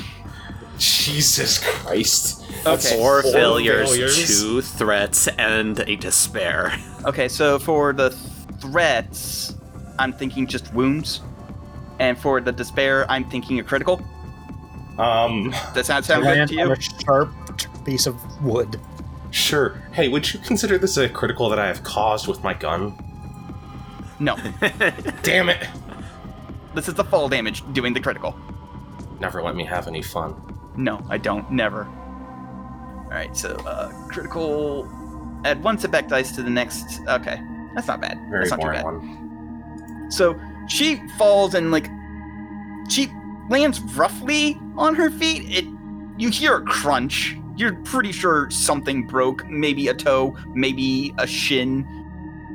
Jesus 0.78 1.58
Christ. 1.64 2.44
Okay. 2.66 2.98
Four, 2.98 3.24
Four 3.24 3.32
failures, 3.32 3.90
failures. 3.90 4.42
two 4.42 4.62
threats, 4.62 5.28
and 5.28 5.80
a 5.82 5.96
despair. 5.96 6.74
Okay, 7.06 7.28
so 7.28 7.58
for 7.58 7.94
the 7.94 8.12
threats, 8.60 9.56
I'm 10.00 10.14
thinking 10.14 10.48
just 10.48 10.74
wounds, 10.74 11.22
and 12.00 12.18
for 12.18 12.40
the 12.42 12.52
despair, 12.52 13.10
I'm 13.10 13.24
thinking 13.30 13.60
a 13.60 13.64
critical. 13.64 14.02
Um, 14.98 15.52
Does 15.74 15.88
that 15.88 16.06
sound 16.06 16.24
good 16.24 16.48
to 16.48 16.54
you? 16.56 16.72
a 16.72 16.82
sharp 16.82 17.32
piece 17.86 18.08
of 18.08 18.16
wood. 18.44 18.80
sure. 19.32 19.82
Hey, 19.92 20.08
would 20.08 20.32
you 20.34 20.40
consider 20.40 20.78
this 20.78 20.98
a 20.98 21.08
critical 21.08 21.50
that 21.50 21.60
I 21.60 21.68
have 21.68 21.84
caused 21.84 22.28
with 22.28 22.44
my 22.44 22.54
gun? 22.54 22.98
No. 24.20 24.36
Damn 25.24 25.50
it! 25.50 25.68
This 26.74 26.88
is 26.88 26.96
the 26.96 27.04
fall 27.04 27.30
damage 27.30 27.62
doing 27.74 27.94
the 27.94 28.00
critical. 28.00 28.36
Never 29.20 29.42
let 29.44 29.56
me 29.56 29.64
have 29.66 29.88
any 29.88 30.02
fun. 30.02 30.36
No, 30.76 31.04
I 31.10 31.18
don't. 31.18 31.52
Never. 31.52 31.86
All 31.86 33.10
right, 33.10 33.36
so 33.38 33.56
uh, 33.66 33.92
critical. 34.10 34.88
Add 35.46 35.64
one 35.64 35.78
setback 35.78 36.08
dice 36.08 36.32
to 36.36 36.42
the 36.44 36.50
next. 36.50 37.00
Okay, 37.08 37.40
that's 37.76 37.88
not 37.88 38.02
bad. 38.02 38.18
Very 38.30 38.48
that's 38.48 38.52
not 38.52 38.58
too 38.58 38.62
boring 38.64 38.78
bad. 38.78 38.86
one. 38.86 39.27
So 40.10 40.40
she 40.68 41.02
falls 41.18 41.54
and 41.54 41.72
like 41.72 41.90
she 42.90 43.12
lands 43.50 43.80
roughly 43.96 44.58
on 44.76 44.96
her 44.96 45.10
feet. 45.10 45.44
It 45.50 45.66
you 46.18 46.30
hear 46.30 46.58
a 46.58 46.62
crunch. 46.62 47.38
You're 47.56 47.76
pretty 47.84 48.12
sure 48.12 48.50
something 48.52 49.08
broke, 49.08 49.46
maybe 49.48 49.88
a 49.88 49.94
toe, 49.94 50.36
maybe 50.54 51.14
a 51.18 51.26
shin. 51.28 51.88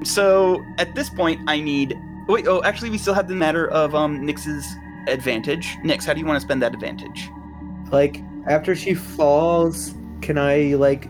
So 0.05 0.65
at 0.79 0.95
this 0.95 1.11
point, 1.11 1.41
I 1.49 1.61
need. 1.61 1.99
Wait, 2.29 2.47
oh, 2.47 2.62
actually, 2.62 2.91
we 2.91 2.99
still 2.99 3.15
have 3.15 3.29
the 3.29 3.35
matter 3.35 3.69
of 3.70 3.95
um 3.95 4.20
Nyx's 4.20 4.66
advantage. 5.09 5.77
Nyx, 5.85 6.05
how 6.05 6.12
do 6.12 6.20
you 6.20 6.27
want 6.27 6.37
to 6.37 6.47
spend 6.47 6.62
that 6.62 6.74
advantage? 6.74 7.31
Like 7.91 8.23
after 8.47 8.74
she 8.74 8.95
falls, 8.95 9.95
can 10.20 10.39
I 10.39 10.74
like 10.74 11.09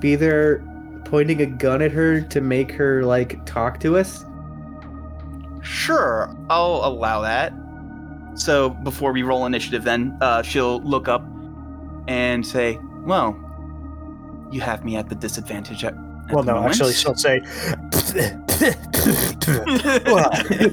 be 0.00 0.14
there 0.16 0.64
pointing 1.06 1.40
a 1.42 1.46
gun 1.46 1.82
at 1.82 1.90
her 1.92 2.20
to 2.20 2.40
make 2.40 2.70
her 2.72 3.04
like 3.04 3.44
talk 3.46 3.80
to 3.80 3.96
us? 3.96 4.24
Sure, 5.62 6.34
I'll 6.48 6.80
allow 6.84 7.20
that. 7.22 7.52
So 8.34 8.70
before 8.70 9.12
we 9.12 9.22
roll 9.22 9.44
initiative, 9.46 9.84
then 9.84 10.16
uh, 10.20 10.42
she'll 10.42 10.80
look 10.82 11.08
up 11.08 11.24
and 12.08 12.46
say, 12.46 12.78
"Well, 13.04 13.36
you 14.50 14.60
have 14.60 14.84
me 14.84 14.96
at 14.96 15.08
the 15.08 15.14
disadvantage." 15.14 15.84
At, 15.84 15.94
at 15.94 16.32
Well, 16.34 16.42
the 16.44 16.52
no, 16.52 16.60
moment." 16.60 16.72
actually, 16.74 16.92
she'll 16.94 17.14
say, 17.16 17.38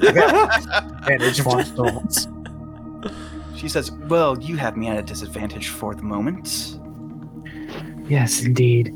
Advantage 0.08 1.44
once. 1.44 2.28
she 3.56 3.68
says, 3.68 3.90
"Well, 3.90 4.38
you 4.38 4.56
have 4.56 4.76
me 4.76 4.88
at 4.88 4.98
a 4.98 5.02
disadvantage 5.02 5.68
for 5.68 5.94
the 5.94 6.02
moment." 6.02 6.78
Yes, 8.08 8.42
indeed. 8.42 8.94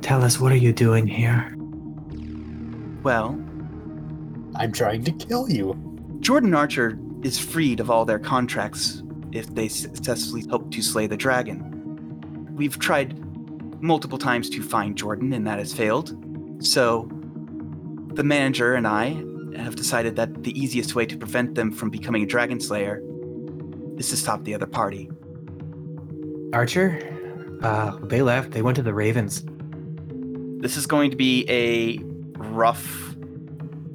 Tell 0.00 0.22
us, 0.24 0.38
what 0.40 0.52
are 0.52 0.56
you 0.56 0.72
doing 0.72 1.06
here? 1.06 1.54
Well, 3.02 3.32
I'm 4.58 4.72
trying 4.72 5.04
to 5.04 5.12
kill 5.12 5.48
you. 5.48 5.76
Jordan 6.20 6.52
Archer 6.54 6.98
is 7.22 7.38
freed 7.38 7.78
of 7.78 7.90
all 7.90 8.04
their 8.04 8.18
contracts 8.18 9.02
if 9.32 9.54
they 9.54 9.68
successfully 9.68 10.44
help 10.48 10.70
to 10.72 10.82
slay 10.82 11.06
the 11.06 11.16
dragon. 11.16 12.54
We've 12.56 12.78
tried 12.78 13.16
multiple 13.80 14.18
times 14.18 14.50
to 14.50 14.62
find 14.62 14.96
Jordan, 14.96 15.32
and 15.32 15.46
that 15.46 15.60
has 15.60 15.72
failed. 15.72 16.16
So, 16.64 17.08
the 18.14 18.24
manager 18.24 18.74
and 18.74 18.86
I 18.86 19.22
have 19.56 19.76
decided 19.76 20.16
that 20.16 20.42
the 20.42 20.58
easiest 20.58 20.96
way 20.96 21.06
to 21.06 21.16
prevent 21.16 21.54
them 21.54 21.70
from 21.70 21.90
becoming 21.90 22.24
a 22.24 22.26
dragon 22.26 22.60
slayer 22.60 23.00
is 23.96 24.08
to 24.10 24.16
stop 24.16 24.42
the 24.44 24.54
other 24.54 24.66
party. 24.66 25.08
Archer? 26.52 27.00
Uh, 27.62 27.96
they 28.02 28.22
left. 28.22 28.52
They 28.52 28.62
went 28.62 28.76
to 28.76 28.82
the 28.82 28.94
Ravens. 28.94 29.44
This 30.60 30.76
is 30.76 30.86
going 30.86 31.10
to 31.10 31.16
be 31.16 31.46
a 31.48 31.98
rough 32.42 33.14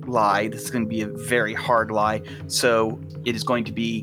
lie. 0.08 0.48
This 0.48 0.64
is 0.64 0.72
going 0.72 0.84
to 0.86 0.90
be 0.90 1.02
a 1.02 1.08
very 1.08 1.54
hard 1.54 1.92
lie. 1.92 2.22
So, 2.48 3.00
it 3.26 3.36
is 3.36 3.44
going 3.44 3.64
to 3.66 3.72
be 3.72 4.02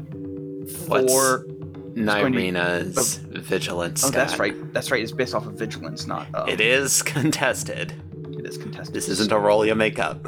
What's 0.87 1.13
four. 1.13 1.39
going 1.39 1.49
to 1.49 1.55
be- 1.95 2.01
Nirina's 2.03 3.17
vigilance. 3.17 4.05
Oh, 4.05 4.11
that's 4.11 4.39
right. 4.39 4.55
That's 4.73 4.91
right. 4.91 5.03
It's 5.03 5.13
based 5.13 5.35
off 5.35 5.47
of 5.47 5.55
vigilance, 5.55 6.07
not. 6.07 6.29
Uh, 6.33 6.47
It 6.49 6.61
is 6.61 7.03
contested. 7.03 7.93
It 8.39 8.47
is 8.47 8.57
contested. 8.57 8.95
This 8.95 9.09
isn't 9.09 9.33
a 9.33 9.39
roll 9.39 9.67
you 9.67 9.75
make 9.75 9.99
up. 9.99 10.27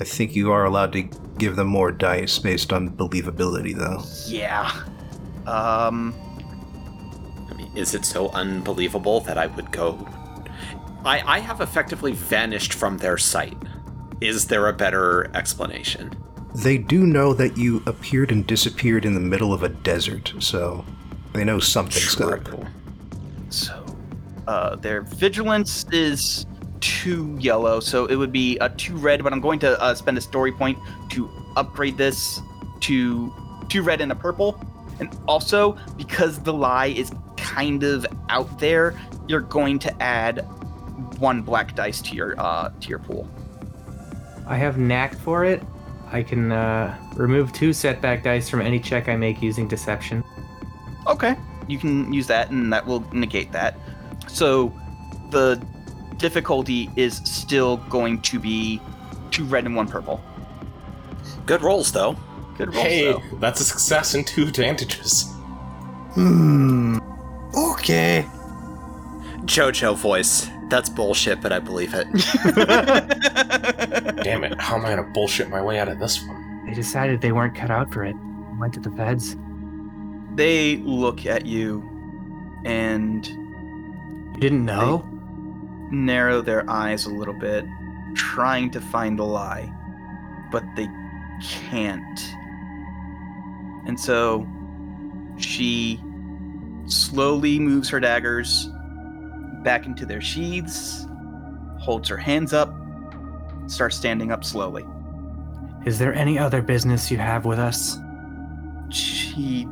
I 0.00 0.04
think 0.04 0.34
you 0.34 0.50
are 0.50 0.64
allowed 0.64 0.92
to 0.94 1.02
give 1.38 1.56
them 1.56 1.68
more 1.68 1.92
dice 1.92 2.38
based 2.38 2.72
on 2.72 2.90
believability, 2.90 3.74
though. 3.76 4.02
Yeah. 4.26 4.70
Um. 5.46 6.14
I 7.50 7.54
mean, 7.54 7.70
is 7.76 7.94
it 7.94 8.04
so 8.04 8.30
unbelievable 8.30 9.20
that 9.20 9.38
I 9.38 9.46
would 9.46 9.70
go? 9.72 10.06
I 11.04 11.22
I 11.36 11.38
have 11.38 11.60
effectively 11.60 12.12
vanished 12.12 12.72
from 12.74 12.98
their 12.98 13.16
sight. 13.16 13.56
Is 14.20 14.46
there 14.46 14.68
a 14.68 14.72
better 14.72 15.30
explanation? 15.34 16.14
They 16.54 16.78
do 16.78 17.06
know 17.06 17.32
that 17.34 17.56
you 17.56 17.82
appeared 17.86 18.32
and 18.32 18.46
disappeared 18.46 19.04
in 19.04 19.14
the 19.14 19.20
middle 19.20 19.52
of 19.52 19.62
a 19.62 19.68
desert, 19.68 20.34
so 20.40 20.84
they 21.32 21.44
know 21.44 21.58
something's 21.58 22.20
up. 22.20 22.44
True. 22.44 22.66
So, 23.50 23.84
uh, 24.46 24.76
their 24.76 25.02
vigilance 25.02 25.86
is 25.92 26.46
two 26.80 27.36
yellow, 27.40 27.80
so 27.80 28.06
it 28.06 28.16
would 28.16 28.32
be 28.32 28.58
a 28.58 28.68
two 28.68 28.96
red. 28.96 29.22
But 29.22 29.32
I'm 29.32 29.40
going 29.40 29.58
to 29.60 29.80
uh, 29.80 29.94
spend 29.94 30.18
a 30.18 30.20
story 30.20 30.52
point 30.52 30.78
to 31.10 31.30
upgrade 31.56 31.96
this 31.96 32.40
to 32.80 33.32
two 33.68 33.82
red 33.82 34.00
and 34.00 34.12
a 34.12 34.16
purple. 34.16 34.60
And 34.98 35.16
also, 35.26 35.78
because 35.96 36.40
the 36.40 36.52
lie 36.52 36.86
is 36.86 37.10
kind 37.36 37.84
of 37.84 38.06
out 38.28 38.58
there, 38.58 39.00
you're 39.28 39.40
going 39.40 39.78
to 39.78 40.02
add 40.02 40.46
one 41.18 41.42
black 41.42 41.74
dice 41.74 42.02
to 42.02 42.14
your 42.14 42.34
uh, 42.38 42.70
to 42.80 42.88
your 42.88 42.98
pool. 42.98 43.28
I 44.50 44.56
have 44.56 44.78
knack 44.78 45.14
for 45.14 45.44
it. 45.44 45.62
I 46.10 46.24
can 46.24 46.50
uh, 46.50 46.98
remove 47.14 47.52
two 47.52 47.72
setback 47.72 48.24
dice 48.24 48.48
from 48.48 48.60
any 48.60 48.80
check 48.80 49.08
I 49.08 49.14
make 49.14 49.40
using 49.40 49.68
deception. 49.68 50.24
Okay, 51.06 51.36
you 51.68 51.78
can 51.78 52.12
use 52.12 52.26
that, 52.26 52.50
and 52.50 52.72
that 52.72 52.84
will 52.84 53.04
negate 53.12 53.52
that. 53.52 53.78
So, 54.26 54.72
the 55.30 55.64
difficulty 56.16 56.90
is 56.96 57.18
still 57.18 57.76
going 57.88 58.20
to 58.22 58.40
be 58.40 58.80
two 59.30 59.44
red 59.44 59.66
and 59.66 59.76
one 59.76 59.86
purple. 59.86 60.20
Good 61.46 61.62
rolls 61.62 61.92
though. 61.92 62.16
Good 62.58 62.74
rolls, 62.74 62.86
Hey, 62.86 63.12
though. 63.12 63.22
that's 63.38 63.60
a 63.60 63.64
success 63.64 64.14
and 64.14 64.26
two 64.26 64.42
advantages. 64.48 65.30
Hmm. 66.14 66.98
Okay. 67.54 68.26
JoJo 69.44 69.96
voice. 69.96 70.48
That's 70.68 70.88
bullshit, 70.88 71.40
but 71.40 71.52
I 71.52 71.58
believe 71.60 71.94
it. 71.94 72.06
Damn 74.22 74.44
it, 74.44 74.60
how 74.60 74.76
am 74.76 74.84
I 74.84 74.90
gonna 74.90 75.10
bullshit 75.12 75.48
my 75.48 75.62
way 75.62 75.78
out 75.78 75.88
of 75.88 75.98
this 75.98 76.20
one? 76.26 76.66
They 76.66 76.74
decided 76.74 77.20
they 77.20 77.32
weren't 77.32 77.54
cut 77.54 77.70
out 77.70 77.92
for 77.92 78.04
it. 78.04 78.14
Went 78.58 78.74
to 78.74 78.80
the 78.80 78.90
feds. 78.92 79.36
They 80.34 80.76
look 80.78 81.26
at 81.26 81.46
you 81.46 81.82
and 82.64 83.26
You 83.26 84.40
didn't 84.40 84.64
know? 84.64 85.06
narrow 85.90 86.40
their 86.40 86.68
eyes 86.70 87.06
a 87.06 87.10
little 87.10 87.34
bit, 87.34 87.64
trying 88.14 88.70
to 88.70 88.80
find 88.80 89.18
the 89.18 89.24
lie, 89.24 89.72
but 90.52 90.62
they 90.76 90.88
can't. 91.42 92.20
And 93.86 93.98
so 93.98 94.46
she 95.36 96.00
slowly 96.86 97.58
moves 97.58 97.88
her 97.88 97.98
daggers 97.98 98.68
back 99.64 99.86
into 99.86 100.06
their 100.06 100.20
sheaths, 100.20 101.06
holds 101.80 102.08
her 102.08 102.16
hands 102.16 102.52
up, 102.52 102.72
starts 103.70 103.96
standing 103.96 104.32
up 104.32 104.44
slowly. 104.44 104.84
Is 105.86 105.98
there 105.98 106.12
any 106.14 106.38
other 106.38 106.60
business 106.60 107.10
you 107.10 107.18
have 107.18 107.44
with 107.44 107.58
us? 107.58 107.98
She 108.90 109.66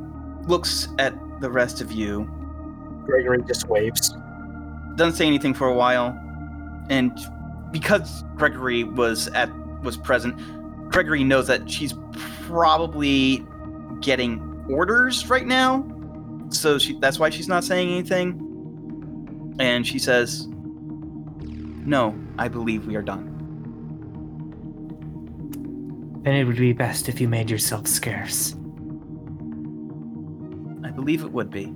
looks 0.46 0.88
at 0.98 1.14
the 1.40 1.50
rest 1.50 1.80
of 1.80 1.92
you 1.92 2.24
Gregory 3.04 3.42
just 3.46 3.68
waves. 3.68 4.14
doesn't 4.96 5.14
say 5.14 5.26
anything 5.26 5.54
for 5.54 5.68
a 5.68 5.74
while 5.74 6.18
and 6.90 7.18
because 7.70 8.24
gregory 8.36 8.84
was 8.84 9.28
at 9.28 9.50
was 9.82 9.96
present 9.96 10.36
gregory 10.90 11.24
knows 11.24 11.46
that 11.46 11.70
she's 11.70 11.94
probably 12.42 13.46
getting 14.00 14.40
orders 14.70 15.28
right 15.28 15.46
now 15.46 15.86
so 16.50 16.78
she 16.78 16.98
that's 17.00 17.18
why 17.18 17.30
she's 17.30 17.48
not 17.48 17.64
saying 17.64 17.88
anything 17.90 19.56
and 19.58 19.86
she 19.86 19.98
says 19.98 20.46
no 21.86 22.14
i 22.38 22.48
believe 22.48 22.86
we 22.86 22.96
are 22.96 23.02
done 23.02 23.27
Then 26.28 26.36
it 26.36 26.44
would 26.44 26.56
be 26.56 26.74
best 26.74 27.08
if 27.08 27.22
you 27.22 27.26
made 27.26 27.48
yourself 27.48 27.86
scarce. 27.86 28.52
i 30.84 30.90
believe 30.90 31.24
it 31.24 31.32
would 31.32 31.50
be 31.50 31.74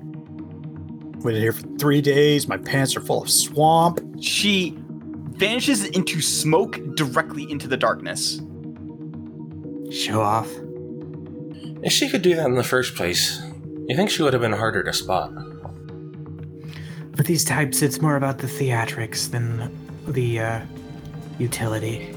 Waited 1.20 1.40
here 1.40 1.52
for 1.54 1.66
three 1.78 2.02
days. 2.02 2.46
My 2.46 2.58
pants 2.58 2.94
are 2.94 3.00
full 3.00 3.22
of 3.22 3.30
swamp. 3.30 4.00
she 4.20 4.76
vanishes 4.76 5.86
into 5.86 6.20
smoke 6.20 6.78
directly 6.96 7.50
into 7.50 7.66
the 7.66 7.78
darkness 7.78 8.42
Show 9.90 10.20
off. 10.20 10.50
If 11.82 11.94
she 11.94 12.10
could 12.10 12.20
do 12.20 12.36
that 12.36 12.44
in 12.44 12.54
the 12.54 12.62
first 12.62 12.94
place, 12.94 13.40
you 13.88 13.96
think 13.96 14.10
she 14.10 14.22
would 14.22 14.34
have 14.34 14.42
been 14.42 14.52
harder 14.52 14.82
to 14.82 14.92
spot? 14.92 15.32
For 17.16 17.22
these 17.22 17.42
types, 17.42 17.80
it's 17.80 18.02
more 18.02 18.16
about 18.16 18.36
the 18.36 18.48
theatrics 18.48 19.30
than 19.30 19.74
the 20.06 20.40
uh, 20.40 20.60
utility. 21.38 22.14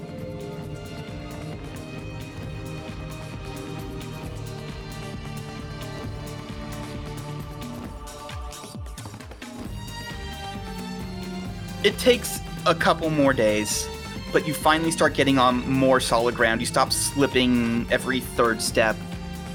It 11.86 11.98
takes 12.00 12.40
a 12.66 12.74
couple 12.74 13.12
more 13.12 13.32
days, 13.32 13.88
but 14.34 14.48
you 14.48 14.56
finally 14.56 14.90
start 14.90 15.14
getting 15.14 15.38
on 15.38 15.70
more 15.70 16.00
solid 16.00 16.34
ground. 16.34 16.60
You 16.60 16.66
stop 16.66 16.92
slipping 16.92 17.86
every 17.92 18.22
third 18.22 18.60
step, 18.60 18.96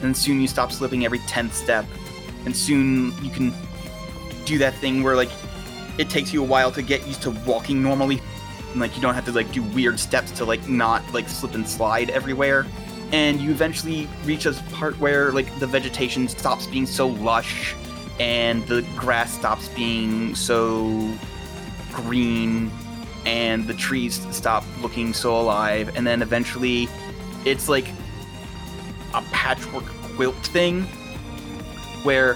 and 0.00 0.16
soon 0.16 0.40
you 0.40 0.46
stop 0.46 0.70
slipping 0.70 1.04
every 1.04 1.18
tenth 1.26 1.52
step, 1.52 1.84
and 2.44 2.56
soon 2.56 3.12
you 3.20 3.30
can 3.30 3.52
do 4.44 4.58
that 4.58 4.74
thing 4.74 5.02
where 5.02 5.16
like 5.16 5.30
it 5.98 6.08
takes 6.08 6.32
you 6.32 6.40
a 6.40 6.46
while 6.46 6.70
to 6.70 6.82
get 6.82 7.04
used 7.04 7.20
to 7.22 7.32
walking 7.44 7.82
normally, 7.82 8.22
and 8.70 8.80
like 8.80 8.94
you 8.94 9.02
don't 9.02 9.14
have 9.14 9.24
to 9.24 9.32
like 9.32 9.50
do 9.50 9.64
weird 9.64 9.98
steps 9.98 10.30
to 10.30 10.44
like 10.44 10.68
not 10.68 11.02
like 11.12 11.28
slip 11.28 11.54
and 11.54 11.68
slide 11.68 12.10
everywhere. 12.10 12.64
And 13.10 13.40
you 13.40 13.50
eventually 13.50 14.08
reach 14.24 14.46
a 14.46 14.52
part 14.70 14.96
where 15.00 15.32
like 15.32 15.58
the 15.58 15.66
vegetation 15.66 16.28
stops 16.28 16.68
being 16.68 16.86
so 16.86 17.08
lush, 17.08 17.74
and 18.20 18.64
the 18.68 18.82
grass 18.96 19.34
stops 19.34 19.68
being 19.70 20.36
so 20.36 21.12
green 21.92 22.70
and 23.26 23.66
the 23.66 23.74
trees 23.74 24.26
stop 24.34 24.64
looking 24.80 25.12
so 25.12 25.38
alive 25.38 25.94
and 25.96 26.06
then 26.06 26.22
eventually 26.22 26.88
it's 27.44 27.68
like 27.68 27.88
a 29.14 29.22
patchwork 29.32 29.84
quilt 30.14 30.36
thing 30.46 30.82
where 32.02 32.34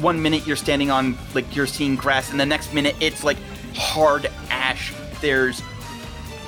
one 0.00 0.20
minute 0.20 0.46
you're 0.46 0.56
standing 0.56 0.90
on 0.90 1.16
like 1.34 1.56
you're 1.56 1.66
seeing 1.66 1.96
grass 1.96 2.30
and 2.30 2.38
the 2.38 2.46
next 2.46 2.74
minute 2.74 2.94
it's 3.00 3.24
like 3.24 3.38
hard 3.74 4.30
ash. 4.50 4.92
There's 5.20 5.62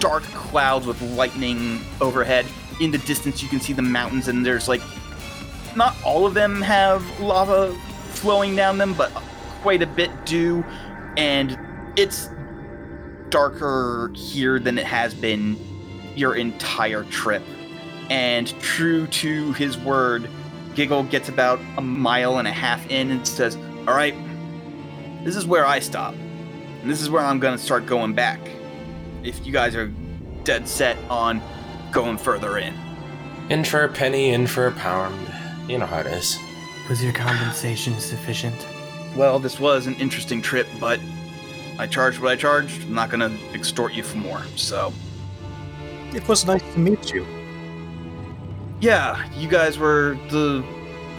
dark 0.01 0.23
clouds 0.25 0.87
with 0.87 1.01
lightning 1.03 1.81
overhead. 2.01 2.47
In 2.81 2.91
the 2.91 2.99
distance 2.99 3.43
you 3.43 3.49
can 3.49 3.61
see 3.61 3.73
the 3.73 3.83
mountains 3.83 4.29
and 4.29 4.45
there's 4.45 4.69
like 4.69 4.83
not 5.77 5.97
all 6.05 6.27
of 6.27 6.35
them 6.35 6.61
have 6.63 7.21
lava 7.21 7.73
flowing 8.11 8.55
down 8.57 8.79
them 8.79 8.95
but 8.95 9.11
quite 9.63 9.83
a 9.83 9.87
bit 9.87 10.11
do 10.25 10.65
and 11.17 11.59
it's 11.99 12.31
darker 13.29 14.13
here 14.15 14.61
than 14.61 14.79
it 14.79 14.87
has 14.87 15.13
been 15.15 15.59
your 16.15 16.37
entire 16.37 17.03
trip. 17.05 17.43
And 18.09 18.49
true 18.61 19.09
to 19.09 19.53
his 19.55 19.77
word, 19.77 20.31
Giggle 20.77 21.03
gets 21.05 21.29
about 21.29 21.61
a 21.77 21.81
mile 21.81 22.39
and 22.39 22.47
a 22.47 22.53
half 22.53 22.89
in 22.89 23.11
and 23.11 23.27
says, 23.27 23.57
All 23.89 23.97
right, 23.97 24.15
this 25.25 25.35
is 25.35 25.45
where 25.45 25.67
I 25.67 25.81
stop. 25.81 26.15
And 26.15 26.89
this 26.89 27.03
is 27.03 27.11
where 27.11 27.23
I'm 27.23 27.41
going 27.41 27.59
to 27.59 27.63
start 27.63 27.85
going 27.85 28.15
back. 28.15 28.39
If 29.25 29.45
you 29.45 29.53
guys 29.53 29.75
are 29.75 29.89
dead 30.45 30.69
set 30.69 30.97
on 31.11 31.43
going 31.91 32.17
further 32.17 32.59
in. 32.59 32.75
In 33.51 33.65
for 33.65 33.83
a 33.83 33.89
penny, 33.89 34.31
in 34.31 34.47
for 34.47 34.69
a 34.69 34.73
pound. 34.73 35.29
You 35.69 35.79
know 35.79 35.87
how 35.87 35.99
it 35.99 36.07
is. 36.07 36.39
Was 36.89 37.03
your 37.03 37.13
compensation 37.13 37.99
sufficient? 37.99 38.67
Well, 39.17 39.41
this 39.41 39.59
was 39.59 39.89
an 39.89 39.97
interesting 39.97 40.41
trip, 40.41 40.69
but 40.79 41.01
I 41.79 41.87
charged 41.87 42.19
what 42.21 42.33
I 42.33 42.37
charged. 42.37 42.83
I'm 42.83 42.95
not 42.95 43.11
going 43.11 43.21
to 43.21 43.55
extort 43.55 43.93
you 43.93 44.03
for 44.03 44.19
more. 44.19 44.43
So. 44.57 44.93
It 46.13 46.27
was 46.27 46.45
nice 46.45 46.63
to 46.73 46.79
meet 46.79 47.13
you. 47.13 47.27
Yeah, 48.81 49.29
you 49.35 49.49
guys 49.49 49.79
were 49.79 50.19
the 50.31 50.65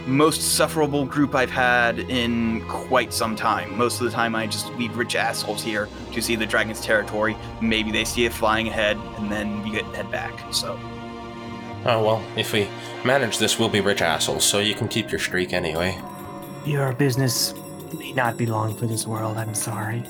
most 0.06 0.56
sufferable 0.56 1.04
group 1.04 1.34
I've 1.34 1.50
had 1.50 1.98
in 1.98 2.66
quite 2.68 3.12
some 3.12 3.36
time. 3.36 3.76
Most 3.76 4.00
of 4.00 4.06
the 4.06 4.10
time, 4.10 4.34
I 4.34 4.46
just 4.46 4.72
lead 4.74 4.92
rich 4.92 5.14
assholes 5.14 5.62
here 5.62 5.88
to 6.12 6.22
see 6.22 6.36
the 6.36 6.46
dragon's 6.46 6.80
territory. 6.80 7.36
Maybe 7.60 7.90
they 7.90 8.04
see 8.04 8.24
it 8.24 8.32
flying 8.32 8.68
ahead, 8.68 8.96
and 9.18 9.30
then 9.30 9.62
we 9.62 9.70
get 9.70 9.84
head 9.94 10.10
back. 10.10 10.52
So, 10.52 10.78
Oh 11.86 12.04
well, 12.04 12.22
if 12.36 12.52
we 12.52 12.68
manage 13.04 13.38
this, 13.38 13.58
we'll 13.58 13.70
be 13.70 13.80
rich 13.80 14.02
assholes, 14.02 14.44
so 14.44 14.58
you 14.58 14.74
can 14.74 14.86
keep 14.86 15.10
your 15.10 15.18
streak 15.18 15.52
anyway. 15.52 15.98
Your 16.66 16.92
business 16.92 17.54
may 17.98 18.12
not 18.12 18.36
be 18.36 18.44
long 18.44 18.74
for 18.74 18.86
this 18.86 19.06
world, 19.06 19.38
I'm 19.38 19.54
sorry. 19.54 20.04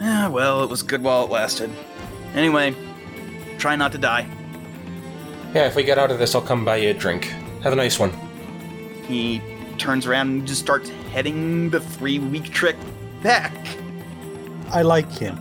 Ah, 0.00 0.28
well, 0.30 0.62
it 0.62 0.70
was 0.70 0.82
good 0.82 1.02
while 1.02 1.24
it 1.24 1.30
lasted. 1.30 1.70
Anyway, 2.34 2.74
try 3.58 3.76
not 3.76 3.92
to 3.92 3.98
die. 3.98 4.26
Yeah, 5.54 5.66
if 5.66 5.76
we 5.76 5.84
get 5.84 5.98
out 5.98 6.10
of 6.10 6.18
this, 6.18 6.34
I'll 6.34 6.42
come 6.42 6.64
buy 6.64 6.76
you 6.76 6.90
a 6.90 6.94
drink. 6.94 7.26
Have 7.62 7.72
a 7.72 7.76
nice 7.76 7.98
one. 7.98 8.12
He 9.06 9.40
turns 9.78 10.06
around 10.06 10.28
and 10.28 10.46
just 10.46 10.60
starts 10.60 10.90
heading 11.12 11.70
the 11.70 11.80
three 11.80 12.18
week 12.18 12.50
trek 12.50 12.76
back. 13.22 13.54
I 14.70 14.82
like 14.82 15.10
him. 15.10 15.38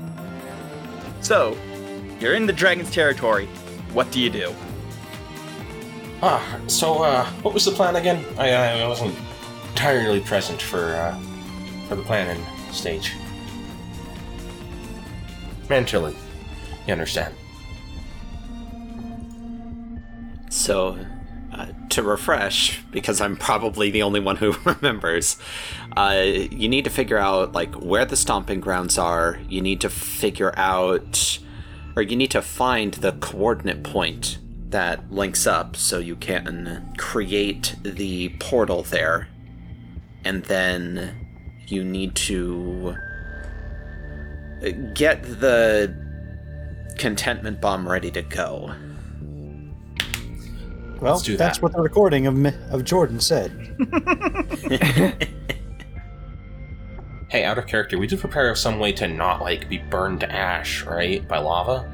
So, 1.21 1.57
you're 2.19 2.35
in 2.35 2.45
the 2.45 2.53
dragon's 2.53 2.91
territory. 2.91 3.47
What 3.93 4.11
do 4.11 4.19
you 4.19 4.29
do? 4.29 4.53
Ah, 6.21 6.59
so, 6.67 7.03
uh, 7.03 7.25
what 7.41 7.53
was 7.53 7.65
the 7.65 7.71
plan 7.71 7.95
again? 7.95 8.23
I, 8.37 8.51
I 8.51 8.87
wasn't 8.87 9.15
entirely 9.69 10.21
present 10.21 10.61
for, 10.61 10.95
uh, 10.95 11.19
for 11.89 11.95
the 11.95 12.03
planning 12.03 12.43
stage. 12.71 13.13
Mentally. 15.69 16.15
You 16.87 16.93
understand? 16.93 17.33
So, 20.49 20.97
uh, 21.51 21.67
to 21.89 22.03
refresh, 22.03 22.81
because 22.91 23.19
I'm 23.19 23.35
probably 23.35 23.89
the 23.89 24.03
only 24.03 24.19
one 24.19 24.35
who 24.35 24.51
remembers, 24.63 25.37
uh, 25.97 26.21
you 26.23 26.69
need 26.69 26.83
to 26.83 26.89
figure 26.89 27.17
out 27.17 27.53
like 27.53 27.73
where 27.75 28.05
the 28.05 28.15
stomping 28.15 28.59
grounds 28.59 28.97
are. 28.97 29.39
You 29.49 29.61
need 29.61 29.81
to 29.81 29.89
figure 29.89 30.53
out, 30.57 31.39
or 31.95 32.01
you 32.01 32.15
need 32.15 32.31
to 32.31 32.41
find 32.41 32.93
the 32.95 33.13
coordinate 33.13 33.83
point 33.83 34.37
that 34.69 35.11
links 35.11 35.47
up, 35.47 35.75
so 35.75 35.99
you 35.99 36.15
can 36.15 36.93
create 36.97 37.75
the 37.81 38.29
portal 38.39 38.83
there, 38.83 39.29
and 40.23 40.43
then 40.45 41.27
you 41.67 41.83
need 41.83 42.15
to 42.15 42.97
get 44.71 45.23
the 45.23 45.95
contentment 46.97 47.61
bomb 47.61 47.87
ready 47.87 48.11
to 48.11 48.21
go. 48.21 48.73
Well, 51.01 51.15
Let's 51.15 51.37
that's 51.37 51.61
what 51.61 51.73
the 51.73 51.81
recording 51.81 52.25
of, 52.25 52.45
of 52.71 52.83
Jordan 52.85 53.19
said. 53.19 53.51
Hey, 57.35 57.43
out 57.43 57.57
of 57.57 57.65
character, 57.67 57.97
we 57.97 58.07
did 58.07 58.19
prepare 58.19 58.55
some 58.55 58.79
way 58.79 58.93
to 58.93 59.09
not, 59.09 59.41
like, 59.41 59.67
be 59.67 59.79
burned 59.79 60.21
to 60.21 60.31
ash, 60.31 60.83
right? 60.83 61.27
By 61.27 61.39
lava? 61.39 61.93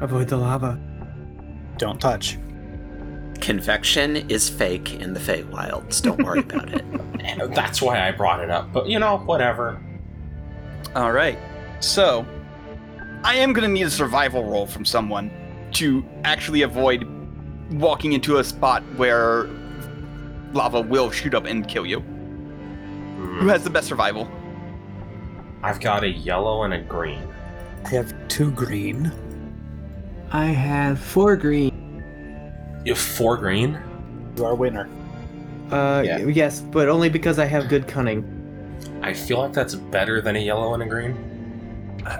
Avoid 0.00 0.26
the 0.26 0.38
lava. 0.38 0.80
Don't 1.76 2.00
touch. 2.00 2.38
Convection 3.40 4.16
is 4.28 4.48
fake 4.48 4.94
in 4.94 5.12
the 5.12 5.20
Feywilds. 5.20 6.02
Don't 6.02 6.20
worry 6.24 6.40
about 6.40 6.72
it. 6.72 6.84
That's 7.54 7.80
why 7.80 8.08
I 8.08 8.10
brought 8.10 8.40
it 8.40 8.50
up. 8.50 8.72
But, 8.72 8.88
you 8.88 8.98
know, 8.98 9.18
whatever. 9.18 9.80
All 10.94 11.12
right. 11.12 11.38
So, 11.80 12.26
I 13.24 13.34
am 13.36 13.52
going 13.52 13.66
to 13.66 13.72
need 13.72 13.86
a 13.86 13.90
survival 13.90 14.44
roll 14.44 14.66
from 14.66 14.84
someone 14.84 15.30
to 15.72 16.04
actually 16.24 16.62
avoid 16.62 17.06
walking 17.72 18.12
into 18.12 18.38
a 18.38 18.44
spot 18.44 18.82
where 18.96 19.48
lava 20.52 20.80
will 20.80 21.10
shoot 21.10 21.34
up 21.34 21.44
and 21.44 21.68
kill 21.68 21.84
you. 21.86 22.00
Hmm. 22.00 23.38
Who 23.40 23.48
has 23.48 23.64
the 23.64 23.70
best 23.70 23.88
survival? 23.88 24.28
I've 25.62 25.80
got 25.80 26.04
a 26.04 26.08
yellow 26.08 26.62
and 26.62 26.72
a 26.74 26.80
green. 26.80 27.22
I 27.84 27.88
have 27.90 28.14
two 28.28 28.50
green. 28.52 29.12
I 30.30 30.46
have 30.46 30.98
four 30.98 31.36
green. 31.36 32.02
You 32.84 32.92
have 32.94 33.02
four 33.02 33.36
green? 33.36 33.78
You 34.36 34.44
are 34.44 34.52
a 34.52 34.54
winner. 34.54 34.88
Uh, 35.70 36.02
Yeah. 36.04 36.18
yes, 36.18 36.60
but 36.60 36.88
only 36.88 37.08
because 37.08 37.38
I 37.38 37.44
have 37.44 37.68
good 37.68 37.86
cunning. 37.88 38.24
I 39.02 39.12
feel 39.14 39.38
like 39.38 39.52
that's 39.52 39.74
better 39.74 40.20
than 40.20 40.36
a 40.36 40.38
yellow 40.38 40.74
and 40.74 40.82
a 40.82 40.86
green. 40.86 41.16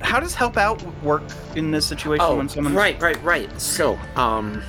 How 0.03 0.21
does 0.21 0.35
help 0.35 0.57
out 0.57 0.83
work 1.03 1.23
in 1.55 1.71
this 1.71 1.87
situation 1.87 2.27
oh, 2.27 2.37
when 2.37 2.49
someone 2.49 2.75
right, 2.75 3.01
right, 3.01 3.23
right. 3.23 3.61
So, 3.61 3.99
um, 4.17 4.63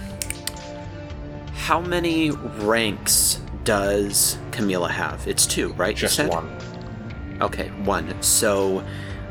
how 1.54 1.82
many 1.82 2.32
ranks 2.32 3.42
does 3.64 4.38
Camila 4.52 4.90
have? 4.90 5.28
It's 5.28 5.46
two, 5.46 5.74
right? 5.74 5.90
you 5.90 5.96
Just 5.96 6.16
said? 6.16 6.30
one. 6.30 6.50
Okay, 7.42 7.70
one. 7.84 8.22
So, 8.22 8.84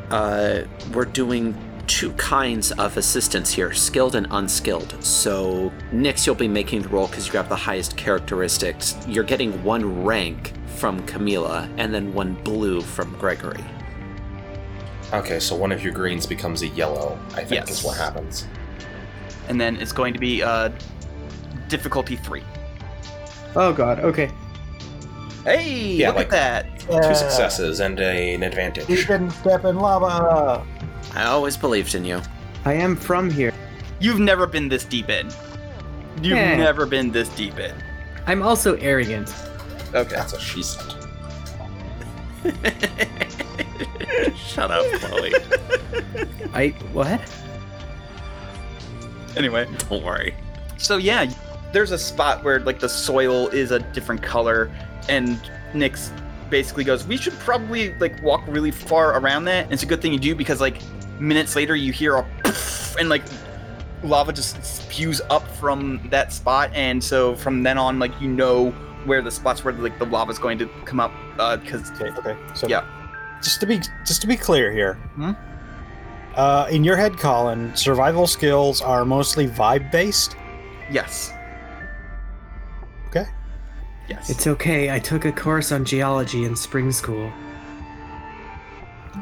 uh, 0.09 0.61
we're 0.93 1.05
doing 1.05 1.55
two 1.89 2.11
kinds 2.13 2.71
of 2.73 2.95
assistance 2.97 3.51
here 3.51 3.73
skilled 3.73 4.15
and 4.15 4.27
unskilled. 4.29 4.95
So, 5.03 5.71
Nyx, 5.91 6.25
you'll 6.25 6.35
be 6.35 6.47
making 6.47 6.83
the 6.83 6.89
roll 6.89 7.07
because 7.07 7.27
you 7.27 7.33
have 7.33 7.49
the 7.49 7.55
highest 7.55 7.97
characteristics. 7.97 8.95
You're 9.07 9.23
getting 9.23 9.61
one 9.63 10.03
rank 10.05 10.53
from 10.77 11.05
Camila 11.07 11.67
and 11.77 11.91
then 11.93 12.13
one 12.13 12.35
blue 12.43 12.81
from 12.81 13.13
Gregory. 13.17 13.63
Okay, 15.11 15.39
so 15.39 15.55
one 15.55 15.71
of 15.71 15.83
your 15.83 15.91
greens 15.91 16.27
becomes 16.27 16.61
a 16.61 16.67
yellow, 16.67 17.17
I 17.33 17.43
think 17.43 17.67
Yes. 17.67 17.71
is 17.79 17.83
what 17.83 17.97
happens. 17.97 18.45
and 19.47 19.59
then 19.59 19.75
it's 19.77 19.91
going 19.91 20.13
to 20.13 20.19
be 20.19 20.43
uh 20.43 20.69
difficulty 21.69 22.15
3. 22.17 22.43
Oh 23.55 23.73
god, 23.73 23.97
okay. 24.01 24.29
Hey, 25.43 25.93
Yeah, 25.93 26.09
look 26.09 26.17
like- 26.17 26.33
at 26.33 26.65
that. 26.77 26.79
Two 27.03 27.15
successes 27.15 27.79
and 27.79 27.99
a, 27.99 28.35
an 28.35 28.43
advantage. 28.43 28.85
didn't 28.85 29.31
step 29.31 29.65
in 29.65 29.77
lava. 29.77 30.63
I 31.15 31.25
always 31.25 31.57
believed 31.57 31.95
in 31.95 32.05
you. 32.05 32.21
I 32.65 32.73
am 32.73 32.95
from 32.95 33.29
here. 33.29 33.53
You've 33.99 34.19
never 34.19 34.45
been 34.47 34.69
this 34.69 34.85
deep 34.85 35.09
in. 35.09 35.27
You've 36.21 36.37
Yeah. 36.37 36.55
never 36.57 36.85
been 36.85 37.11
this 37.11 37.29
deep 37.29 37.57
in. 37.59 37.73
I'm 38.27 38.41
also 38.43 38.75
arrogant. 38.77 39.33
Okay. 39.93 40.15
That's 40.15 40.33
what 40.33 40.41
she 40.41 40.61
said. 40.63 40.93
Shut 44.35 44.71
up, 44.71 44.85
Chloe. 45.01 45.33
I 46.53 46.69
what? 46.93 47.21
Anyway, 49.35 49.67
Don't 49.89 50.03
worry. 50.03 50.33
so 50.77 50.97
yeah, 50.97 51.31
there's 51.71 51.91
a 51.91 51.97
spot 51.97 52.43
where 52.43 52.59
like 52.59 52.79
the 52.79 52.89
soil 52.89 53.47
is 53.49 53.71
a 53.71 53.79
different 53.79 54.21
color, 54.23 54.69
and 55.07 55.39
Nyx 55.73 56.11
basically 56.49 56.83
goes, 56.83 57.05
"We 57.05 57.17
should 57.17 57.37
probably 57.39 57.93
like 57.95 58.21
walk 58.21 58.43
really 58.47 58.71
far 58.71 59.17
around 59.19 59.45
that." 59.45 59.65
And 59.65 59.73
it's 59.73 59.83
a 59.83 59.85
good 59.85 60.01
thing 60.01 60.13
you 60.13 60.19
do 60.19 60.35
because 60.35 60.61
like 60.61 60.77
minutes 61.19 61.55
later 61.55 61.75
you 61.75 61.91
hear 61.91 62.15
a 62.17 62.23
poof, 62.43 62.95
and 62.99 63.09
like 63.09 63.23
lava 64.03 64.31
just 64.31 64.63
spews 64.63 65.21
up 65.29 65.47
from 65.57 66.01
that 66.09 66.31
spot, 66.33 66.71
and 66.73 67.03
so 67.03 67.35
from 67.35 67.63
then 67.63 67.77
on, 67.77 67.99
like 67.99 68.19
you 68.21 68.27
know 68.29 68.71
where 69.05 69.21
the 69.21 69.31
spots 69.31 69.63
where 69.63 69.73
like 69.73 69.97
the 69.99 70.05
lava's 70.05 70.39
going 70.39 70.57
to 70.59 70.67
come 70.85 70.99
up, 70.99 71.11
because 71.61 71.91
Okay, 71.91 72.09
okay. 72.19 72.37
So 72.53 72.67
Yeah. 72.67 72.85
Just 73.41 73.59
to 73.61 73.65
be 73.65 73.79
just 74.05 74.21
to 74.21 74.27
be 74.27 74.35
clear 74.35 74.71
here. 74.71 74.95
Hmm? 75.15 75.31
Uh, 76.35 76.67
in 76.69 76.83
your 76.83 76.95
head, 76.95 77.17
Colin, 77.17 77.75
survival 77.75 78.27
skills 78.27 78.81
are 78.81 79.03
mostly 79.03 79.47
vibe 79.47 79.91
based. 79.91 80.35
yes. 80.91 81.33
Yes, 84.09 84.29
It's 84.29 84.47
okay. 84.47 84.91
I 84.91 84.99
took 84.99 85.25
a 85.25 85.31
course 85.31 85.71
on 85.71 85.85
geology 85.85 86.43
in 86.45 86.55
spring 86.55 86.91
school. 86.91 87.31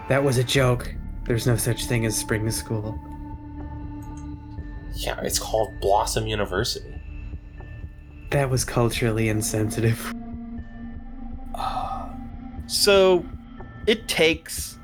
That 0.10 0.24
was 0.24 0.38
a 0.38 0.44
joke. 0.44 0.94
There's 1.24 1.46
no 1.46 1.56
such 1.58 1.86
thing 1.86 2.06
as 2.06 2.18
spring 2.18 2.50
school. 2.52 2.98
Yeah, 4.94 5.20
it's 5.22 5.40
called 5.40 5.80
Blossom 5.80 6.26
University. 6.28 6.94
That 8.32 8.50
was 8.50 8.66
culturally 8.66 9.30
insensitive. 9.30 10.14
So 12.68 13.26
it 13.86 14.08
takes 14.08 14.78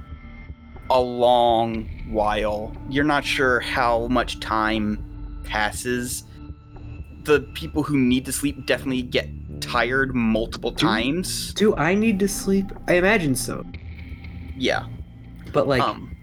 a 0.90 0.99
long 0.99 1.85
while. 2.09 2.75
You're 2.90 3.03
not 3.03 3.25
sure 3.25 3.59
how 3.59 4.07
much 4.07 4.40
time 4.40 5.41
passes. 5.43 6.23
The 7.23 7.41
people 7.53 7.83
who 7.83 7.98
need 7.98 8.25
to 8.25 8.32
sleep 8.32 8.65
definitely 8.65 9.01
get 9.01 9.27
tired 9.59 10.15
multiple 10.15 10.72
times. 10.72 11.53
Do 11.53 11.75
I 11.75 11.95
need 11.95 12.19
to 12.19 12.27
sleep? 12.27 12.72
I 12.88 12.95
imagine 12.95 13.35
so. 13.35 13.65
Yeah. 14.57 14.88
But 15.51 15.67
like 15.67 15.82
um. 15.82 16.15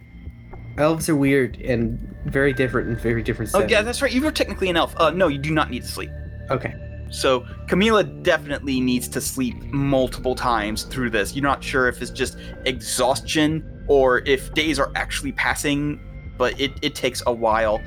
elves 0.78 1.09
are 1.09 1.17
weird 1.17 1.60
and 1.60 1.99
very 2.26 2.52
different 2.52 2.91
in 2.91 2.97
very 2.97 3.23
different 3.23 3.50
Oh 3.55 3.67
yeah, 3.67 3.83
that's 3.83 4.02
right. 4.02 4.12
You 4.12 4.20
were 4.23 4.33
technically 4.33 4.68
an 4.70 4.76
elf. 4.76 4.94
Uh, 4.97 5.10
no, 5.10 5.28
you 5.28 5.39
do 5.39 5.50
not 5.50 5.70
need 5.70 5.83
to 5.83 5.89
sleep. 5.89 6.10
Okay. 6.50 6.75
So 7.10 7.41
Camila 7.67 8.23
definitely 8.23 8.81
needs 8.81 9.09
to 9.09 9.20
sleep 9.20 9.60
multiple 9.65 10.34
times 10.34 10.84
through 10.84 11.10
this. 11.10 11.34
You're 11.34 11.42
not 11.42 11.62
sure 11.62 11.89
if 11.89 12.00
it's 12.00 12.10
just 12.10 12.36
exhaustion 12.67 13.84
or 13.89 14.20
if 14.26 14.55
days 14.55 14.78
are 14.78 14.92
actually 14.94 15.33
passing, 15.33 16.00
but 16.39 16.59
it, 16.60 16.73
it 16.83 16.94
takes 16.94 17.23
a 17.26 17.33
while. 17.33 17.81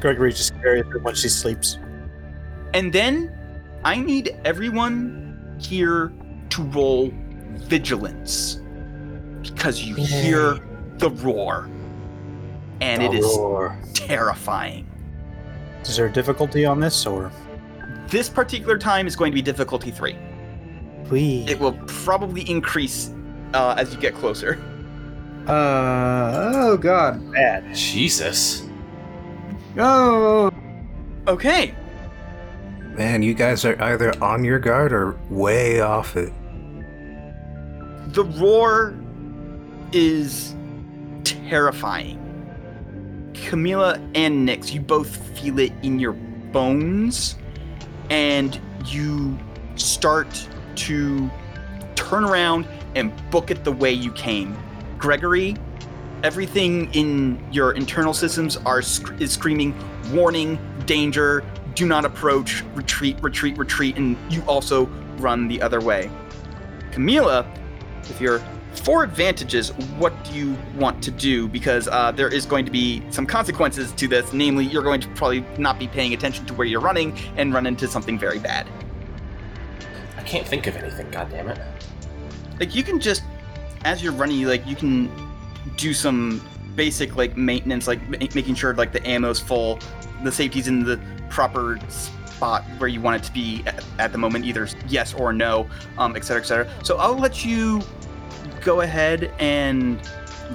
Gregory 0.00 0.32
just 0.32 0.54
carries 0.62 0.86
her 0.86 0.98
when 1.00 1.14
she 1.14 1.28
sleeps. 1.28 1.78
And 2.72 2.92
then 2.92 3.36
I 3.84 3.96
need 3.96 4.36
everyone 4.44 5.56
here 5.58 6.12
to 6.50 6.62
roll 6.64 7.12
vigilance 7.56 8.60
because 9.42 9.82
you 9.82 9.94
hear 9.94 10.60
the 10.98 11.10
roar. 11.10 11.70
And 12.80 13.02
it 13.02 13.14
is 13.14 13.38
terrifying. 13.94 14.86
Is 15.82 15.96
there 15.96 16.06
a 16.06 16.12
difficulty 16.12 16.64
on 16.66 16.80
this, 16.80 17.06
or 17.06 17.32
This 18.08 18.28
particular 18.28 18.78
time 18.78 19.06
is 19.06 19.16
going 19.16 19.32
to 19.32 19.34
be 19.34 19.42
difficulty 19.42 19.90
3. 19.90 20.16
we? 21.10 21.44
It 21.48 21.58
will 21.58 21.72
probably 21.86 22.48
increase 22.48 23.12
uh, 23.54 23.74
as 23.78 23.94
you 23.94 24.00
get 24.00 24.14
closer. 24.14 24.60
Uh 25.46 26.52
oh 26.54 26.76
god. 26.76 27.32
bad. 27.32 27.74
Jesus. 27.74 28.68
Oh 29.78 30.50
Okay. 31.26 31.74
Man, 33.00 33.22
you 33.22 33.32
guys 33.32 33.64
are 33.64 33.82
either 33.82 34.12
on 34.22 34.44
your 34.44 34.58
guard 34.58 34.92
or 34.92 35.18
way 35.30 35.80
off 35.80 36.18
it. 36.18 36.34
The 38.12 38.24
roar 38.38 38.94
is 39.90 40.54
terrifying. 41.24 42.18
Camila 43.32 43.94
and 44.14 44.46
Nyx, 44.46 44.74
you 44.74 44.82
both 44.82 45.16
feel 45.38 45.60
it 45.60 45.72
in 45.82 45.98
your 45.98 46.12
bones, 46.12 47.36
and 48.10 48.60
you 48.84 49.38
start 49.76 50.46
to 50.74 51.30
turn 51.94 52.22
around 52.22 52.68
and 52.96 53.10
book 53.30 53.50
it 53.50 53.64
the 53.64 53.72
way 53.72 53.92
you 53.92 54.12
came. 54.12 54.54
Gregory, 54.98 55.56
everything 56.22 56.92
in 56.92 57.42
your 57.50 57.72
internal 57.72 58.12
systems 58.12 58.58
are 58.58 58.82
sc- 58.82 59.18
is 59.22 59.32
screaming 59.32 59.74
warning, 60.12 60.58
danger, 60.84 61.42
do 61.80 61.86
not 61.86 62.04
approach, 62.04 62.62
retreat, 62.74 63.16
retreat, 63.22 63.56
retreat, 63.56 63.96
and 63.96 64.14
you 64.30 64.42
also 64.42 64.84
run 65.16 65.48
the 65.48 65.62
other 65.62 65.80
way. 65.80 66.10
Camila, 66.90 67.46
with 68.06 68.20
your 68.20 68.42
four 68.74 69.02
advantages, 69.02 69.70
what 69.96 70.12
do 70.24 70.34
you 70.34 70.58
want 70.76 71.02
to 71.02 71.10
do? 71.10 71.48
Because 71.48 71.88
uh, 71.88 72.12
there 72.12 72.28
is 72.28 72.44
going 72.44 72.66
to 72.66 72.70
be 72.70 73.02
some 73.08 73.24
consequences 73.24 73.92
to 73.92 74.06
this. 74.06 74.34
Namely, 74.34 74.66
you're 74.66 74.82
going 74.82 75.00
to 75.00 75.08
probably 75.14 75.42
not 75.56 75.78
be 75.78 75.88
paying 75.88 76.12
attention 76.12 76.44
to 76.44 76.52
where 76.52 76.66
you're 76.66 76.82
running 76.82 77.16
and 77.38 77.54
run 77.54 77.64
into 77.64 77.88
something 77.88 78.18
very 78.18 78.38
bad. 78.38 78.68
I 80.18 80.22
can't 80.24 80.46
think 80.46 80.66
of 80.66 80.76
anything, 80.76 81.10
goddammit. 81.10 81.64
Like 82.58 82.74
you 82.74 82.82
can 82.82 83.00
just, 83.00 83.22
as 83.86 84.02
you're 84.02 84.12
running, 84.12 84.44
like 84.44 84.66
you 84.66 84.76
can 84.76 85.10
do 85.78 85.94
some 85.94 86.46
basic 86.76 87.16
like 87.16 87.38
maintenance, 87.38 87.88
like 87.88 88.06
ma- 88.06 88.18
making 88.34 88.56
sure 88.56 88.74
like 88.74 88.92
the 88.92 89.00
ammo's 89.08 89.40
full, 89.40 89.78
the 90.22 90.30
safety's 90.30 90.68
in 90.68 90.84
the 90.84 91.00
proper 91.30 91.78
spot 91.88 92.62
where 92.78 92.88
you 92.88 93.00
want 93.00 93.22
it 93.22 93.26
to 93.26 93.32
be 93.32 93.62
at, 93.66 93.84
at 93.98 94.12
the 94.12 94.18
moment, 94.18 94.44
either 94.44 94.68
yes 94.88 95.14
or 95.14 95.32
no, 95.32 95.68
um, 95.96 96.16
et 96.16 96.24
cetera, 96.24 96.42
et 96.42 96.46
cetera. 96.46 96.68
So 96.84 96.98
I'll 96.98 97.18
let 97.18 97.44
you 97.44 97.80
go 98.62 98.82
ahead 98.82 99.32
and 99.38 99.98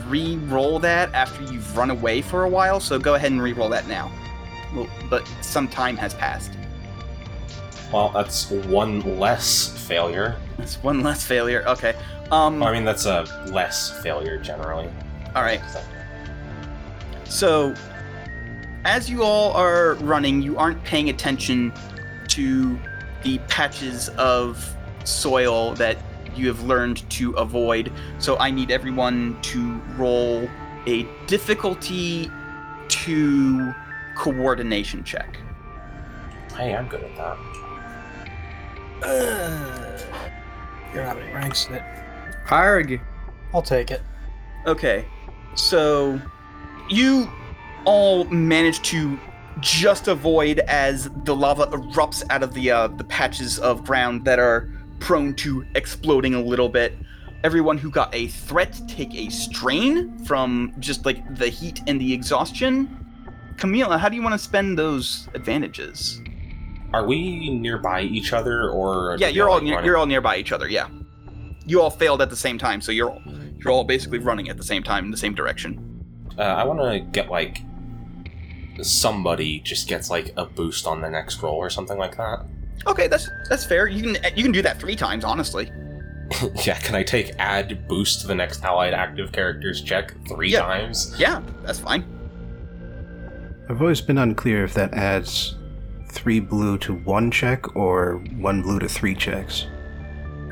re-roll 0.08 0.78
that 0.80 1.14
after 1.14 1.42
you've 1.52 1.76
run 1.76 1.90
away 1.90 2.22
for 2.22 2.44
a 2.44 2.50
while. 2.50 2.80
So 2.80 3.00
go 3.00 3.16
ahead 3.16 3.32
and 3.32 3.42
re-roll 3.42 3.70
that 3.70 3.88
now. 3.88 4.12
Well, 4.76 4.90
but 5.10 5.28
some 5.42 5.68
time 5.68 5.96
has 5.98 6.14
passed. 6.14 6.52
Well, 7.94 8.10
that's 8.10 8.52
one 8.52 9.20
less 9.20 9.70
failure. 9.88 10.36
That's 10.58 10.84
one 10.84 11.02
less 11.02 11.24
failure. 11.24 11.64
Okay. 11.68 11.96
Um. 12.32 12.62
I 12.64 12.74
mean, 12.74 12.84
that's 12.84 13.06
a 13.06 13.24
less 13.52 14.02
failure 14.02 14.38
generally. 14.40 14.90
All 15.36 15.44
right. 15.44 15.62
So, 17.26 17.76
as 18.86 19.10
you 19.10 19.24
all 19.24 19.52
are 19.54 19.96
running, 19.96 20.42
you 20.42 20.58
aren't 20.58 20.82
paying 20.84 21.10
attention 21.10 21.74
to 22.30 22.80
the 23.24 23.40
patches 23.50 24.10
of 24.10 24.74
soil 25.04 25.74
that 25.74 25.98
you 26.36 26.48
have 26.48 26.64
learned 26.64 27.10
to 27.10 27.32
avoid. 27.32 27.92
So, 28.20 28.38
I 28.38 28.52
need 28.52 28.72
everyone 28.72 29.42
to 29.44 29.82
roll 29.98 30.48
a 30.86 31.08
difficulty 31.28 32.30
to 32.88 33.74
coordination 34.16 35.04
check. 35.04 35.38
Hey, 36.56 36.76
I'm 36.76 36.88
good 36.88 37.04
at 37.04 37.16
that. 37.18 37.38
You're 40.94 41.04
not 41.04 41.18
ranks 41.34 41.68
it. 41.70 41.82
Arg. 42.50 43.02
I'll 43.54 43.62
take 43.62 43.92
it. 43.92 44.02
Okay, 44.66 45.06
so 45.56 46.20
you 46.90 47.30
all 47.86 48.26
manage 48.26 48.82
to 48.84 49.20
just 49.60 50.08
avoid 50.08 50.60
as 50.60 51.10
the 51.24 51.36
lava 51.36 51.68
erupts 51.68 52.24
out 52.30 52.44
of 52.44 52.54
the 52.54 52.72
uh, 52.72 52.88
the 52.88 53.04
patches 53.06 53.60
of 53.60 53.84
ground 53.86 54.26
that 54.26 54.40
are 54.40 54.70
prone 55.00 55.34
to 55.36 55.66
exploding 55.76 56.34
a 56.34 56.42
little 56.42 56.70
bit. 56.70 56.94
Everyone 57.44 57.78
who 57.78 57.90
got 57.90 58.14
a 58.14 58.28
threat 58.28 58.80
take 58.88 59.14
a 59.14 59.30
strain 59.30 60.18
from 60.26 60.74
just 60.80 61.06
like 61.06 61.38
the 61.38 61.48
heat 61.48 61.82
and 61.88 62.02
the 62.02 62.14
exhaustion. 62.14 63.06
Camila, 63.58 64.00
how 64.00 64.10
do 64.10 64.16
you 64.16 64.22
want 64.22 64.34
to 64.34 64.40
spend 64.40 64.78
those 64.78 65.30
advantages? 65.34 66.22
Are 66.94 67.06
we 67.06 67.50
nearby 67.50 68.02
each 68.02 68.34
other, 68.34 68.70
or 68.70 69.16
yeah, 69.20 69.28
you're 69.28 69.50
all 69.50 69.62
like 69.62 69.86
you're 69.86 69.98
all 69.98 70.06
nearby 70.06 70.38
each 70.38 70.52
other. 70.52 70.68
Yeah, 70.68 70.88
you 71.66 71.82
all 71.82 71.90
failed 71.90 72.22
at 72.22 72.30
the 72.30 72.36
same 72.36 72.58
time, 72.58 72.82
so 72.82 72.92
you're 72.92 73.10
all, 73.12 73.22
you're 73.58 73.72
all 73.72 73.84
basically 73.84 74.20
running 74.20 74.50
at 74.50 74.58
the 74.58 74.64
same 74.64 74.84
time 74.84 75.06
in 75.06 75.12
the 75.12 75.18
same 75.18 75.36
direction. 75.36 76.04
Uh, 76.38 76.42
I 76.42 76.64
want 76.64 76.80
to 76.80 77.00
get 77.12 77.30
like 77.30 77.60
somebody 78.84 79.60
just 79.60 79.88
gets 79.88 80.10
like 80.10 80.34
a 80.38 80.46
boost 80.46 80.88
on 80.88 81.02
the 81.02 81.10
next 81.10 81.42
roll 81.42 81.56
or 81.56 81.70
something 81.70 81.98
like 81.98 82.18
that. 82.18 82.46
Okay, 82.88 83.08
that's 83.08 83.30
that's 83.50 83.66
fair. 83.66 83.88
You 83.88 84.02
can 84.14 84.34
you 84.36 84.44
can 84.44 84.52
do 84.52 84.62
that 84.62 84.80
three 84.80 84.96
times, 84.96 85.24
honestly. 85.24 85.72
yeah, 86.66 86.78
can 86.80 86.96
I 86.96 87.04
take 87.04 87.32
add 87.40 87.88
boost 87.88 88.22
to 88.22 88.28
the 88.28 88.36
next 88.36 88.64
allied 88.64 88.94
active 88.94 89.32
characters 89.32 89.82
check 89.82 90.14
three 90.28 90.52
Yeah. 90.52 90.62
times? 90.62 91.16
Yeah, 91.18 91.42
that's 91.64 91.80
fine. 91.80 92.04
I've 93.70 93.82
always 93.82 94.02
been 94.02 94.18
unclear 94.18 94.64
if 94.64 94.74
that 94.76 94.94
adds 94.94 95.56
three 96.12 96.40
blue 96.40 96.78
to 96.80 96.94
one 96.94 97.32
check 97.32 97.76
or 97.76 98.24
one 98.38 98.62
blue 98.62 98.80
to 98.80 98.88
three 98.88 99.16
checks. 99.16 99.66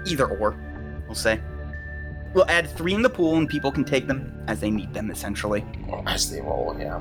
Either 0.08 0.26
or, 0.28 0.56
we'll 1.06 1.16
say. 1.16 1.40
We'll 2.34 2.50
add 2.50 2.68
three 2.72 2.94
in 2.96 3.04
the 3.04 3.10
pool, 3.10 3.38
and 3.38 3.48
people 3.48 3.72
can 3.72 3.86
take 3.86 4.08
them 4.08 4.44
as 4.48 4.60
they 4.60 4.72
need 4.72 4.94
them, 4.94 5.12
essentially. 5.12 5.64
As 6.08 6.32
they 6.32 6.42
roll, 6.42 6.76
yeah. 6.80 7.00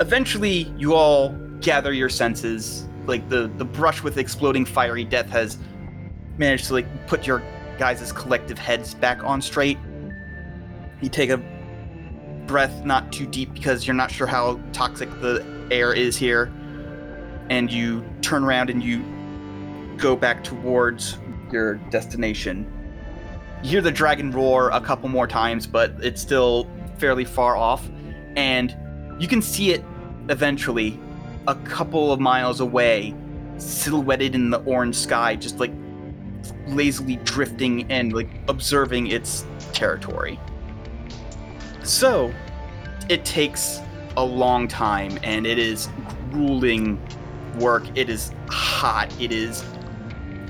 Eventually, 0.00 0.72
you 0.78 0.94
all 0.94 1.28
gather 1.60 1.92
your 1.92 2.08
senses. 2.08 2.88
Like 3.06 3.28
the 3.28 3.50
the 3.58 3.64
brush 3.64 4.02
with 4.02 4.16
exploding 4.16 4.64
fiery 4.64 5.04
death 5.04 5.28
has 5.30 5.58
managed 6.38 6.66
to 6.66 6.74
like 6.74 7.06
put 7.06 7.26
your 7.26 7.42
guys' 7.78 8.12
collective 8.12 8.58
heads 8.58 8.94
back 8.94 9.22
on 9.22 9.42
straight. 9.42 9.78
You 11.02 11.10
take 11.10 11.30
a 11.30 11.38
breath, 12.46 12.84
not 12.84 13.12
too 13.12 13.26
deep 13.26 13.52
because 13.52 13.86
you're 13.86 13.94
not 13.94 14.10
sure 14.10 14.26
how 14.26 14.58
toxic 14.72 15.10
the 15.20 15.44
air 15.70 15.92
is 15.92 16.16
here, 16.16 16.50
and 17.50 17.70
you 17.70 18.04
turn 18.22 18.42
around 18.42 18.70
and 18.70 18.82
you 18.82 19.04
go 19.98 20.16
back 20.16 20.42
towards 20.42 21.18
your 21.52 21.74
destination. 21.90 22.66
You 23.62 23.70
hear 23.70 23.80
the 23.82 23.92
dragon 23.92 24.30
roar 24.30 24.70
a 24.70 24.80
couple 24.80 25.10
more 25.10 25.26
times, 25.26 25.66
but 25.66 25.92
it's 26.02 26.22
still 26.22 26.66
fairly 26.98 27.24
far 27.24 27.56
off, 27.56 27.88
and 28.36 28.74
you 29.18 29.28
can 29.28 29.42
see 29.42 29.72
it 29.72 29.84
eventually 30.30 30.98
a 31.46 31.54
couple 31.56 32.12
of 32.12 32.20
miles 32.20 32.60
away, 32.60 33.14
silhouetted 33.58 34.34
in 34.34 34.50
the 34.50 34.60
orange 34.60 34.96
sky, 34.96 35.36
just 35.36 35.58
like 35.58 35.72
lazily 36.68 37.16
drifting 37.24 37.90
and 37.90 38.12
like 38.12 38.28
observing 38.48 39.08
its 39.08 39.44
territory. 39.72 40.38
So, 41.82 42.32
it 43.08 43.24
takes 43.24 43.80
a 44.16 44.24
long 44.24 44.68
time 44.68 45.18
and 45.22 45.46
it 45.46 45.58
is 45.58 45.88
grueling 46.30 47.00
work. 47.58 47.84
It 47.96 48.08
is 48.08 48.32
hot. 48.48 49.12
It 49.20 49.32
is 49.32 49.64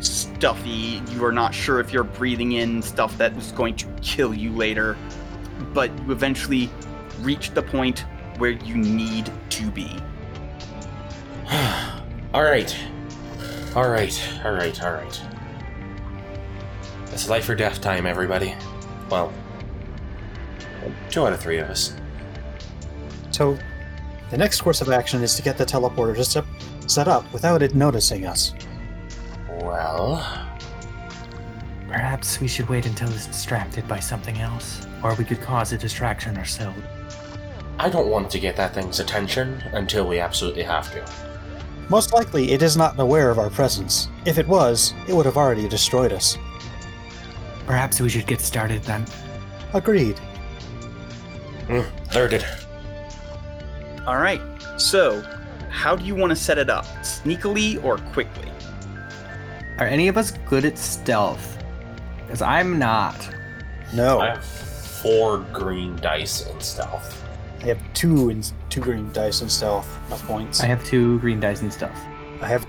stuffy. 0.01 1.03
You 1.13 1.25
are 1.25 1.33
not 1.33 1.55
sure 1.55 1.81
if 1.81 1.93
you're 1.93 2.05
breathing 2.05 2.53
in 2.53 2.83
stuff 2.83 3.17
that 3.19 3.37
is 3.37 3.53
going 3.53 3.77
to 3.77 3.87
kill 4.03 4.35
you 4.35 4.53
later, 4.53 4.97
but 5.73 5.91
you 6.01 6.13
eventually 6.13 6.71
reach 7.21 7.51
the 7.53 7.63
point 7.63 8.05
where 8.41 8.51
you 8.51 8.77
need 8.77 9.31
to 9.51 9.71
be. 9.71 9.97
all 12.35 12.43
right, 12.43 12.77
all 13.77 13.89
right, 13.89 14.41
all 14.45 14.53
right, 14.53 14.83
all 14.83 14.93
right. 14.93 15.23
It's 17.13 17.29
life 17.29 17.49
or 17.49 17.55
death 17.55 17.81
time, 17.81 18.07
everybody. 18.07 18.55
Well, 19.11 19.33
two 21.11 21.27
out 21.27 21.33
of 21.33 21.41
three 21.41 21.59
of 21.59 21.69
us. 21.69 21.95
So, 23.31 23.59
the 24.31 24.39
next 24.39 24.61
course 24.61 24.81
of 24.81 24.89
action 24.89 25.23
is 25.23 25.35
to 25.37 25.43
get 25.43 25.59
the 25.59 25.67
teleporter 25.67 26.17
just 26.17 26.37
up, 26.37 26.47
set 26.87 27.09
up 27.09 27.31
without 27.33 27.63
it 27.63 27.75
noticing 27.75 28.27
us. 28.27 28.55
Well, 29.61 30.41
Perhaps 31.91 32.39
we 32.39 32.47
should 32.47 32.69
wait 32.69 32.87
until 32.87 33.09
it's 33.09 33.27
distracted 33.27 33.89
by 33.89 33.99
something 33.99 34.39
else, 34.39 34.87
or 35.03 35.13
we 35.17 35.25
could 35.25 35.41
cause 35.41 35.73
a 35.73 35.77
distraction 35.77 36.39
ourselves. 36.39 36.79
I 37.81 37.89
don't 37.89 38.09
want 38.09 38.31
to 38.33 38.39
get 38.39 38.57
that 38.57 38.75
thing's 38.75 39.01
attention 39.01 39.63
until 39.73 40.07
we 40.07 40.19
absolutely 40.19 40.65
have 40.65 40.93
to. 40.93 41.03
Most 41.89 42.13
likely, 42.13 42.53
it 42.53 42.61
is 42.61 42.77
not 42.77 43.01
aware 43.01 43.31
of 43.31 43.39
our 43.39 43.49
presence. 43.49 44.09
If 44.27 44.37
it 44.37 44.47
was, 44.47 44.93
it 45.09 45.15
would 45.15 45.25
have 45.25 45.39
already 45.39 45.67
destroyed 45.67 46.13
us. 46.13 46.37
Perhaps 47.65 47.99
we 47.99 48.11
should 48.11 48.27
get 48.27 48.43
started 48.43 48.83
then. 48.83 49.07
Agreed. 49.73 50.21
Mm, 51.69 51.91
thirded. 52.09 52.45
All 54.07 54.19
right. 54.19 54.43
So, 54.77 55.23
how 55.71 55.97
do 55.97 56.05
you 56.05 56.15
want 56.15 56.29
to 56.31 56.37
set 56.37 56.59
it 56.59 56.69
up? 56.69 56.85
Sneakily 57.01 57.83
or 57.83 57.97
quickly? 58.13 58.53
Are 59.79 59.87
any 59.87 60.09
of 60.09 60.19
us 60.19 60.33
good 60.51 60.67
at 60.67 60.77
stealth? 60.77 61.57
Because 62.27 62.43
I'm 62.43 62.79
not. 62.79 63.17
No, 63.95 64.21
I 64.21 64.33
have 64.33 64.45
four 64.45 65.39
green 65.55 65.97
dice 65.97 66.47
in 66.47 66.61
stealth. 66.61 67.20
I 67.63 67.67
have 67.67 67.95
two 67.95 68.31
in 68.31 68.43
two 68.71 68.81
green 68.81 69.13
dice 69.13 69.43
and 69.43 69.51
stealth. 69.51 69.89
Enough 70.07 70.27
points. 70.27 70.61
I 70.61 70.67
have 70.67 70.85
two 70.85 71.19
green 71.21 71.41
dice 71.41 71.61
and 71.61 71.73
stuff. 71.73 71.97
I 72.41 72.49
have 72.49 72.67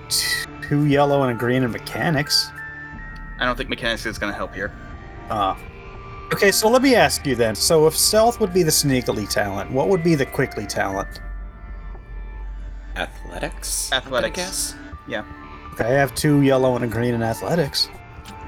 two 0.68 0.84
yellow 0.84 1.22
and 1.22 1.32
a 1.32 1.34
green 1.34 1.62
in 1.62 1.70
mechanics. 1.70 2.50
I 3.38 3.46
don't 3.46 3.56
think 3.56 3.70
mechanics 3.70 4.04
is 4.04 4.18
going 4.18 4.32
to 4.32 4.36
help 4.36 4.54
here. 4.54 4.70
Ah. 5.30 5.58
Okay, 6.32 6.50
so 6.50 6.68
let 6.68 6.82
me 6.82 6.94
ask 6.94 7.26
you 7.26 7.34
then. 7.34 7.54
So 7.54 7.86
if 7.86 7.96
stealth 7.96 8.38
would 8.40 8.52
be 8.52 8.62
the 8.62 8.70
sneakily 8.70 9.28
talent, 9.28 9.70
what 9.70 9.88
would 9.88 10.02
be 10.02 10.14
the 10.14 10.26
quickly 10.26 10.66
talent? 10.66 11.20
Athletics. 12.96 13.92
Athletics. 13.92 14.38
I 14.38 14.42
guess. 14.42 14.74
Okay, 15.72 15.84
I 15.84 15.92
have 15.92 16.14
two 16.14 16.42
yellow 16.42 16.76
and 16.76 16.84
a 16.84 16.88
green 16.88 17.14
in 17.14 17.22
athletics. 17.22 17.88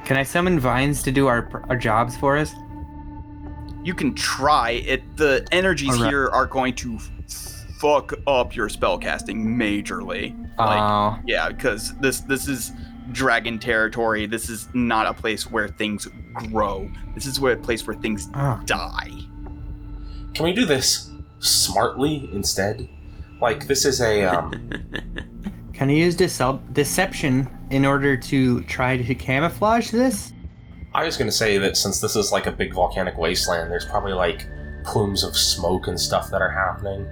Can 0.04 0.18
I 0.18 0.22
summon 0.22 0.60
vines 0.60 1.02
to 1.04 1.10
do 1.10 1.26
our 1.26 1.48
our 1.70 1.76
jobs 1.76 2.16
for 2.16 2.36
us? 2.36 2.54
You 3.84 3.94
can 3.94 4.14
try 4.14 4.70
it. 4.70 5.16
The 5.16 5.46
energies 5.52 5.90
Alright. 5.90 6.10
here 6.10 6.28
are 6.28 6.46
going 6.46 6.74
to 6.76 6.98
fuck 7.78 8.14
up 8.26 8.56
your 8.56 8.68
spellcasting 8.68 9.44
majorly. 9.44 10.36
Like, 10.58 10.80
Oh, 10.80 11.18
yeah, 11.26 11.50
because 11.50 11.94
this 11.98 12.20
this 12.20 12.48
is 12.48 12.72
dragon 13.12 13.58
territory. 13.58 14.26
This 14.26 14.48
is 14.48 14.68
not 14.74 15.06
a 15.06 15.14
place 15.14 15.50
where 15.50 15.68
things 15.68 16.08
grow. 16.32 16.90
This 17.14 17.26
is 17.26 17.38
where 17.38 17.52
a 17.52 17.56
place 17.56 17.86
where 17.86 17.96
things 17.96 18.28
oh. 18.34 18.60
die. 18.64 19.10
Can 20.32 20.44
we 20.44 20.52
do 20.52 20.64
this 20.64 21.10
smartly 21.38 22.28
instead? 22.32 22.88
Like 23.40 23.66
this 23.66 23.84
is 23.84 24.00
a 24.00 24.24
um, 24.24 24.50
Can 25.74 25.90
I 25.90 25.92
use 25.92 26.16
decel- 26.16 26.62
deception 26.72 27.48
in 27.70 27.84
order 27.84 28.16
to 28.16 28.62
try 28.62 28.96
to 28.96 29.14
camouflage 29.14 29.90
this? 29.90 30.32
I 30.94 31.04
was 31.04 31.16
gonna 31.16 31.32
say 31.32 31.58
that 31.58 31.76
since 31.76 32.00
this 32.00 32.14
is 32.16 32.30
like 32.32 32.46
a 32.46 32.52
big 32.52 32.72
volcanic 32.74 33.16
wasteland, 33.18 33.70
there's 33.70 33.84
probably 33.84 34.12
like 34.12 34.46
plumes 34.84 35.24
of 35.24 35.36
smoke 35.36 35.88
and 35.88 35.98
stuff 35.98 36.30
that 36.30 36.40
are 36.40 36.50
happening. 36.50 37.06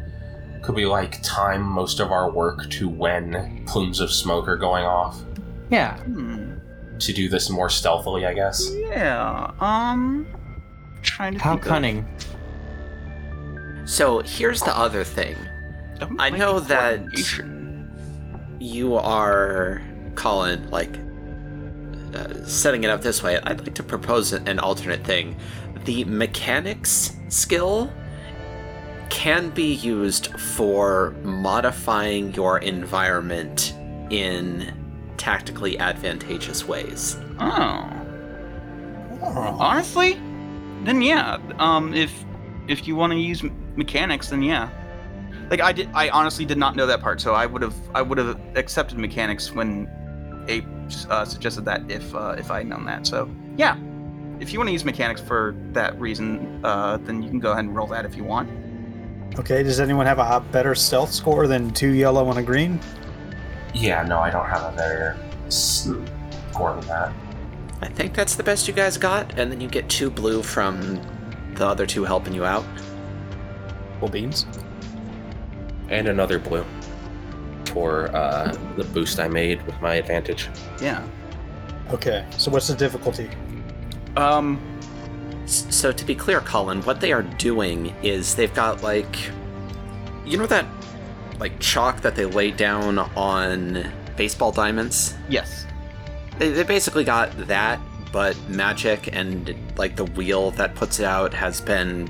Could 0.62 0.76
we 0.76 0.86
like 0.86 1.20
time 1.22 1.62
most 1.62 1.98
of 1.98 2.12
our 2.12 2.30
work 2.30 2.68
to 2.70 2.88
when 2.88 3.64
plumes 3.66 3.98
of 3.98 4.12
smoke 4.12 4.46
are 4.46 4.56
going 4.56 4.84
off 4.84 5.20
Yeah. 5.70 5.96
Hmm. 5.98 6.54
to 7.00 7.12
do 7.12 7.28
this 7.28 7.50
more 7.50 7.68
stealthily? 7.68 8.24
I 8.26 8.34
guess. 8.34 8.70
Yeah. 8.72 9.50
Um. 9.60 10.26
Trying 11.02 11.34
to 11.34 11.40
How 11.40 11.54
think 11.54 11.62
of- 11.62 11.68
cunning. 11.68 12.06
So 13.84 14.20
here's 14.20 14.60
the 14.62 14.76
other 14.78 15.02
thing. 15.02 15.34
That 15.98 16.08
I 16.20 16.30
know 16.30 16.60
that- 16.60 17.02
You 18.60 18.94
are, 18.94 19.82
Colin, 20.14 20.70
like 20.70 20.96
uh, 22.14 22.44
setting 22.46 22.84
it 22.84 22.90
up 22.90 23.02
this 23.02 23.22
way. 23.22 23.38
I'd 23.42 23.60
like 23.60 23.74
to 23.74 23.82
propose 23.82 24.32
an 24.32 24.58
alternate 24.58 25.04
thing. 25.04 25.36
The 25.84 26.04
mechanics 26.04 27.16
skill 27.28 27.92
can 29.08 29.50
be 29.50 29.74
used 29.74 30.28
for 30.38 31.10
modifying 31.22 32.32
your 32.34 32.58
environment 32.58 33.74
in 34.10 34.72
tactically 35.16 35.78
advantageous 35.78 36.66
ways. 36.66 37.16
Oh. 37.38 37.88
Honestly, 39.22 40.14
then 40.84 41.02
yeah. 41.02 41.38
Um, 41.58 41.94
if 41.94 42.24
if 42.68 42.88
you 42.88 42.96
want 42.96 43.12
to 43.12 43.18
use 43.18 43.42
mechanics, 43.76 44.28
then 44.28 44.42
yeah. 44.42 44.68
Like 45.50 45.60
I 45.60 45.72
did, 45.72 45.88
I 45.94 46.08
honestly 46.08 46.44
did 46.44 46.58
not 46.58 46.76
know 46.76 46.86
that 46.86 47.00
part, 47.00 47.20
so 47.20 47.34
I 47.34 47.46
would 47.46 47.62
have 47.62 47.74
I 47.94 48.02
would 48.02 48.18
have 48.18 48.40
accepted 48.56 48.98
mechanics 48.98 49.52
when 49.52 49.88
Ape 50.48 50.64
uh, 51.08 51.24
suggested 51.24 51.64
that 51.64 51.90
if 51.90 52.14
uh, 52.14 52.36
if 52.38 52.50
I 52.50 52.58
had 52.58 52.66
known 52.66 52.84
that. 52.86 53.06
So 53.06 53.30
yeah, 53.56 53.76
if 54.40 54.52
you 54.52 54.58
want 54.58 54.68
to 54.68 54.72
use 54.72 54.84
mechanics 54.84 55.20
for 55.20 55.54
that 55.72 55.98
reason, 56.00 56.60
uh, 56.64 56.98
then 56.98 57.22
you 57.22 57.30
can 57.30 57.38
go 57.38 57.52
ahead 57.52 57.64
and 57.64 57.74
roll 57.74 57.86
that 57.88 58.04
if 58.04 58.16
you 58.16 58.24
want. 58.24 58.50
Okay, 59.38 59.62
does 59.62 59.80
anyone 59.80 60.04
have 60.06 60.18
a 60.18 60.40
better 60.52 60.74
stealth 60.74 61.12
score 61.12 61.46
than 61.46 61.70
two 61.72 61.92
yellow 61.92 62.28
and 62.28 62.38
a 62.38 62.42
green? 62.42 62.78
Yeah, 63.74 64.02
no, 64.02 64.18
I 64.18 64.30
don't 64.30 64.46
have 64.46 64.74
a 64.74 64.76
better 64.76 65.18
score 65.48 66.74
than 66.74 66.86
that. 66.88 67.12
I 67.80 67.88
think 67.88 68.14
that's 68.14 68.34
the 68.34 68.42
best 68.42 68.68
you 68.68 68.74
guys 68.74 68.98
got, 68.98 69.38
and 69.38 69.50
then 69.50 69.60
you 69.60 69.68
get 69.68 69.88
two 69.88 70.10
blue 70.10 70.42
from 70.42 71.00
the 71.54 71.66
other 71.66 71.86
two 71.86 72.04
helping 72.04 72.34
you 72.34 72.44
out. 72.44 72.64
Well, 74.00 74.10
beans. 74.10 74.46
And 75.88 76.08
another 76.08 76.38
blue 76.38 76.64
for 77.72 78.14
uh, 78.14 78.54
the 78.76 78.84
boost 78.84 79.18
I 79.18 79.28
made 79.28 79.64
with 79.66 79.80
my 79.80 79.94
advantage. 79.94 80.48
Yeah. 80.80 81.06
Okay, 81.90 82.24
so 82.38 82.50
what's 82.50 82.68
the 82.68 82.76
difficulty? 82.76 83.30
Um. 84.16 84.60
So 85.46 85.92
to 85.92 86.04
be 86.04 86.14
clear, 86.14 86.40
Colin, 86.40 86.82
what 86.82 87.00
they 87.00 87.12
are 87.12 87.22
doing 87.22 87.94
is 88.02 88.36
they've 88.36 88.54
got 88.54 88.82
like, 88.82 89.16
you 90.24 90.38
know 90.38 90.46
that 90.46 90.64
like 91.38 91.58
chalk 91.58 92.00
that 92.02 92.14
they 92.14 92.24
lay 92.24 92.52
down 92.52 92.98
on 92.98 93.90
baseball 94.16 94.52
diamonds. 94.52 95.14
Yes. 95.28 95.66
They, 96.38 96.50
they 96.50 96.62
basically 96.62 97.04
got 97.04 97.36
that, 97.48 97.80
but 98.12 98.38
magic 98.48 99.14
and 99.14 99.54
like 99.76 99.96
the 99.96 100.04
wheel 100.04 100.52
that 100.52 100.74
puts 100.74 101.00
it 101.00 101.04
out 101.04 101.34
has 101.34 101.60
been 101.60 102.08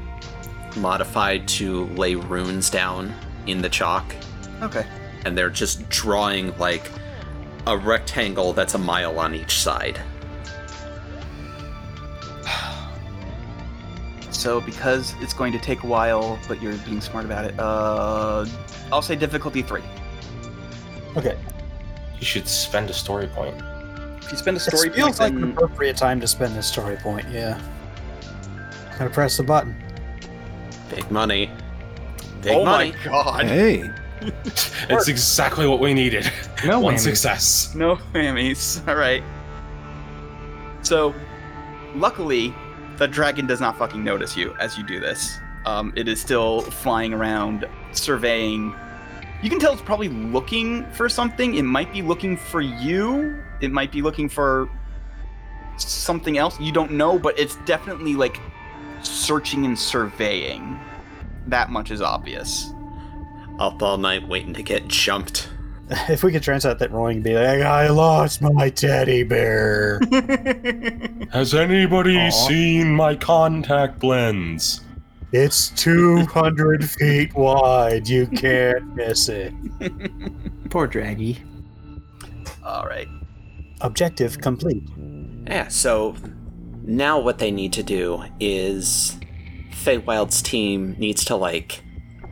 modified 0.76 1.48
to 1.48 1.86
lay 1.94 2.14
runes 2.14 2.70
down 2.70 3.12
in 3.46 3.62
the 3.62 3.68
chalk, 3.68 4.14
Okay. 4.62 4.86
And 5.24 5.36
they're 5.36 5.50
just 5.50 5.88
drawing 5.88 6.56
like 6.58 6.90
a 7.66 7.76
rectangle 7.76 8.52
that's 8.52 8.74
a 8.74 8.78
mile 8.78 9.18
on 9.18 9.34
each 9.34 9.58
side. 9.58 10.00
So 14.30 14.60
because 14.60 15.14
it's 15.20 15.34
going 15.34 15.52
to 15.52 15.58
take 15.58 15.84
a 15.84 15.86
while, 15.86 16.36
but 16.48 16.60
you're 16.60 16.74
being 16.78 17.00
smart 17.00 17.24
about 17.24 17.44
it, 17.44 17.54
uh, 17.60 18.44
I'll 18.90 19.02
say 19.02 19.14
difficulty 19.14 19.62
three. 19.62 19.82
Okay, 21.16 21.36
You 22.18 22.24
should 22.26 22.48
spend 22.48 22.90
a 22.90 22.92
story 22.92 23.28
point. 23.28 23.54
If 24.22 24.32
you 24.32 24.38
spend 24.38 24.56
a 24.56 24.60
it 24.60 24.62
story 24.62 24.88
feels 24.90 25.18
point, 25.18 25.34
like 25.36 25.42
an 25.44 25.52
appropriate 25.52 25.96
time 25.96 26.20
to 26.20 26.26
spend 26.26 26.56
a 26.56 26.62
story 26.62 26.96
point. 26.96 27.28
Yeah. 27.30 27.60
Gotta 28.98 29.10
press 29.10 29.36
the 29.36 29.44
button. 29.44 29.76
Big 30.90 31.08
money. 31.10 31.48
Big 32.40 32.52
oh 32.54 32.64
money. 32.64 32.92
my 32.92 33.04
god, 33.04 33.44
Hey, 33.44 33.88
It's 34.44 35.08
exactly 35.08 35.66
what 35.66 35.80
we 35.80 35.94
needed. 35.94 36.30
No 36.64 36.80
One 36.80 36.94
whammies. 36.94 37.00
success. 37.00 37.74
no 37.74 37.96
whammies. 38.14 38.86
All 38.88 38.96
right. 38.96 39.22
So, 40.82 41.14
luckily, 41.94 42.54
the 42.98 43.06
dragon 43.08 43.46
does 43.46 43.60
not 43.60 43.78
fucking 43.78 44.02
notice 44.02 44.36
you 44.36 44.54
as 44.58 44.76
you 44.76 44.84
do 44.84 45.00
this. 45.00 45.38
Um, 45.64 45.92
it 45.96 46.08
is 46.08 46.20
still 46.20 46.60
flying 46.62 47.12
around, 47.12 47.66
surveying. 47.92 48.74
You 49.42 49.50
can 49.50 49.58
tell 49.58 49.72
it's 49.72 49.82
probably 49.82 50.08
looking 50.08 50.84
for 50.92 51.08
something. 51.08 51.54
It 51.54 51.62
might 51.62 51.92
be 51.92 52.02
looking 52.02 52.36
for 52.36 52.60
you. 52.60 53.42
It 53.60 53.70
might 53.70 53.92
be 53.92 54.02
looking 54.02 54.28
for 54.28 54.68
something 55.76 56.36
else. 56.38 56.58
You 56.60 56.72
don't 56.72 56.92
know, 56.92 57.18
but 57.18 57.38
it's 57.38 57.56
definitely 57.64 58.14
like 58.14 58.40
searching 59.02 59.64
and 59.64 59.78
surveying. 59.78 60.78
That 61.46 61.70
much 61.70 61.90
is 61.90 62.00
obvious. 62.02 62.71
Up 63.58 63.82
all 63.82 63.98
night 63.98 64.26
waiting 64.28 64.54
to 64.54 64.62
get 64.62 64.88
jumped. 64.88 65.48
If 66.08 66.22
we 66.24 66.32
could 66.32 66.42
translate 66.42 66.78
that 66.78 66.90
rolling 66.90 67.16
and 67.16 67.24
be 67.24 67.34
like, 67.34 67.60
I 67.60 67.88
lost 67.88 68.40
my 68.40 68.70
teddy 68.70 69.24
bear. 69.24 70.00
Has 71.32 71.54
anybody 71.54 72.16
Aw. 72.18 72.30
seen 72.30 72.94
my 72.94 73.14
contact 73.14 74.02
lens? 74.02 74.80
it's 75.32 75.70
200 75.70 76.88
feet 76.88 77.34
wide. 77.34 78.06
You 78.06 78.26
can't 78.26 78.94
miss 78.94 79.28
it. 79.28 79.52
Poor 80.70 80.86
Draggy. 80.86 81.38
All 82.64 82.84
right. 82.86 83.08
Objective 83.80 84.40
complete. 84.40 84.82
Yeah, 85.46 85.68
so 85.68 86.14
now 86.82 87.18
what 87.18 87.38
they 87.38 87.50
need 87.50 87.72
to 87.74 87.82
do 87.82 88.24
is 88.38 89.16
Feywild's 89.70 90.42
team 90.42 90.94
needs 90.98 91.24
to 91.24 91.36
like 91.36 91.82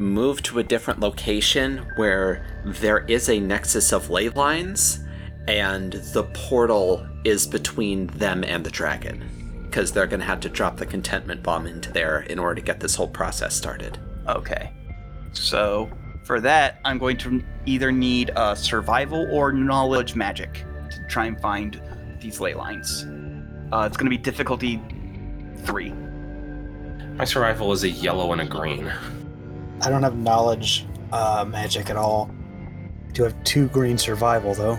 move 0.00 0.42
to 0.42 0.58
a 0.58 0.62
different 0.62 0.98
location 0.98 1.86
where 1.96 2.44
there 2.64 3.04
is 3.06 3.28
a 3.28 3.38
nexus 3.38 3.92
of 3.92 4.08
ley 4.08 4.30
lines 4.30 5.00
and 5.46 5.92
the 5.92 6.24
portal 6.32 7.06
is 7.24 7.46
between 7.46 8.06
them 8.08 8.42
and 8.44 8.64
the 8.64 8.70
dragon 8.70 9.28
because 9.64 9.92
they're 9.92 10.06
going 10.06 10.20
to 10.20 10.26
have 10.26 10.40
to 10.40 10.48
drop 10.48 10.76
the 10.76 10.86
contentment 10.86 11.42
bomb 11.42 11.66
into 11.66 11.92
there 11.92 12.20
in 12.22 12.38
order 12.38 12.56
to 12.56 12.60
get 12.60 12.80
this 12.80 12.94
whole 12.94 13.08
process 13.08 13.54
started. 13.54 13.98
Okay. 14.26 14.72
So 15.32 15.90
for 16.24 16.40
that, 16.40 16.80
I'm 16.84 16.98
going 16.98 17.18
to 17.18 17.44
either 17.66 17.92
need 17.92 18.30
a 18.36 18.56
survival 18.56 19.28
or 19.30 19.52
knowledge 19.52 20.16
magic 20.16 20.64
to 20.90 21.06
try 21.08 21.26
and 21.26 21.40
find 21.40 21.80
these 22.20 22.40
ley 22.40 22.54
lines. 22.54 23.04
Uh, 23.70 23.86
it's 23.86 23.96
going 23.96 24.10
to 24.10 24.16
be 24.16 24.18
difficulty 24.18 24.82
three. 25.64 25.92
My 27.14 27.24
survival 27.24 27.70
is 27.72 27.84
a 27.84 27.90
yellow 27.90 28.32
and 28.32 28.40
a 28.40 28.46
green. 28.46 28.90
I 29.82 29.88
don't 29.88 30.02
have 30.02 30.16
knowledge 30.16 30.86
uh, 31.12 31.44
magic 31.48 31.90
at 31.90 31.96
all. 31.96 32.30
I 33.08 33.12
do 33.12 33.22
have 33.24 33.42
two 33.44 33.68
green 33.68 33.98
survival 33.98 34.54
though. 34.54 34.78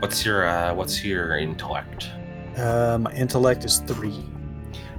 What's 0.00 0.24
your 0.24 0.46
uh, 0.46 0.74
what's 0.74 1.04
your 1.04 1.38
intellect? 1.38 2.10
Uh, 2.56 2.98
my 3.00 3.12
intellect 3.12 3.64
is 3.64 3.78
three. 3.80 4.24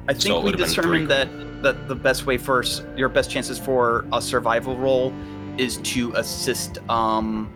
I 0.07 0.13
think 0.13 0.35
it 0.35 0.37
we 0.37 0.51
would've 0.51 0.67
determined 0.67 1.09
that 1.09 1.27
that 1.63 1.87
the 1.87 1.95
best 1.95 2.25
way 2.25 2.37
for 2.37 2.63
your 2.95 3.09
best 3.09 3.29
chances 3.29 3.59
for 3.59 4.05
a 4.13 4.21
survival 4.21 4.77
roll 4.77 5.13
is 5.57 5.77
to 5.77 6.13
assist 6.13 6.77
um 6.89 7.51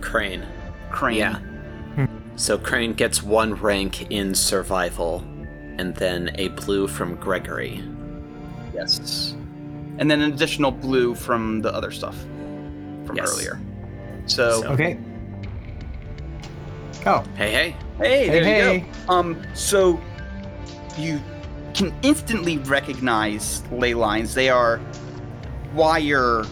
Crane. 0.00 0.44
Crane. 0.90 1.16
Yeah. 1.16 1.38
So 2.36 2.58
Crane 2.58 2.94
gets 2.94 3.22
one 3.22 3.54
rank 3.54 4.10
in 4.10 4.34
survival, 4.34 5.20
and 5.78 5.94
then 5.94 6.34
a 6.34 6.48
blue 6.48 6.88
from 6.88 7.14
Gregory. 7.16 7.82
Yes. 8.74 9.36
And 9.98 10.10
then 10.10 10.20
an 10.20 10.32
additional 10.32 10.70
blue 10.70 11.14
from 11.14 11.62
the 11.62 11.72
other 11.74 11.90
stuff 11.90 12.16
from 13.06 13.16
Yes. 13.16 13.32
earlier. 13.32 13.60
So, 14.26 14.62
So- 14.62 14.68
Okay. 14.68 14.98
Oh, 17.06 17.22
Hey, 17.36 17.52
hey. 17.52 17.76
hey, 17.98 18.28
there 18.30 18.44
hey, 18.44 18.74
you 18.76 18.80
go. 19.06 19.12
Um, 19.12 19.36
so 19.52 20.00
you 20.98 21.20
can 21.74 21.92
instantly 22.02 22.58
recognize 22.58 23.62
ley 23.70 23.92
lines. 23.94 24.32
They 24.34 24.48
are 24.48 24.80
wire 25.74 26.44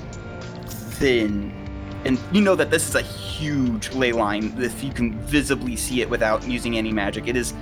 thin, 0.67 1.53
and 2.05 2.19
you 2.33 2.43
know 2.43 2.55
that 2.55 2.71
this 2.71 2.87
is 2.89 2.95
a 2.97 3.03
huge 3.03 3.93
ley 3.95 4.13
line. 4.13 4.53
If 4.59 4.85
you 4.85 4.93
can 4.93 5.19
visibly 5.21 5.75
see 5.75 6.03
it 6.03 6.11
without 6.11 6.47
using 6.47 6.77
any 6.77 6.93
magic, 6.93 7.29
it 7.29 7.37
is 7.37 7.55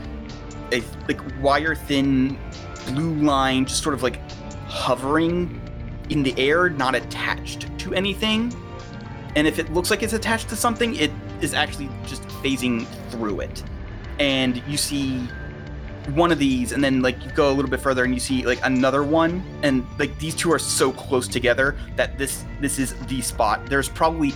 a 0.73 0.83
like 1.07 1.20
wire 1.41 1.75
thin 1.76 2.36
blue 2.89 3.15
line, 3.15 3.67
just 3.67 3.83
sort 3.84 3.94
of 3.94 4.02
like 4.02 4.18
hovering 4.67 5.60
in 6.11 6.23
the 6.23 6.35
air, 6.39 6.69
not 6.69 6.95
attached 6.95 7.67
to 7.79 7.95
anything. 7.95 8.55
And 9.37 9.47
if 9.47 9.59
it 9.59 9.73
looks 9.73 9.91
like 9.91 10.03
it's 10.03 10.13
attached 10.13 10.49
to 10.49 10.57
something, 10.57 10.97
it 10.97 11.11
is 11.41 11.55
actually 11.55 11.89
just 12.07 12.23
phasing 12.43 12.87
through 13.11 13.41
it. 13.41 13.63
And 14.19 14.63
you 14.67 14.77
see 14.77 15.29
one 16.15 16.33
of 16.33 16.39
these, 16.39 16.73
and 16.73 16.83
then 16.83 17.01
like 17.03 17.23
you 17.25 17.31
go 17.33 17.51
a 17.51 17.55
little 17.55 17.71
bit 17.71 17.81
further 17.81 18.05
and 18.05 18.13
you 18.13 18.21
see 18.21 18.45
like 18.45 18.61
another 18.65 19.03
one, 19.03 19.43
and 19.63 19.87
like 19.99 20.19
these 20.19 20.35
two 20.35 20.53
are 20.53 20.59
so 20.59 20.93
close 20.93 21.29
together 21.29 21.77
that 21.97 22.19
this 22.19 22.45
this 22.61 22.79
is 22.79 22.95
the 23.07 23.21
spot. 23.21 23.67
There's 23.67 23.89
probably 23.89 24.31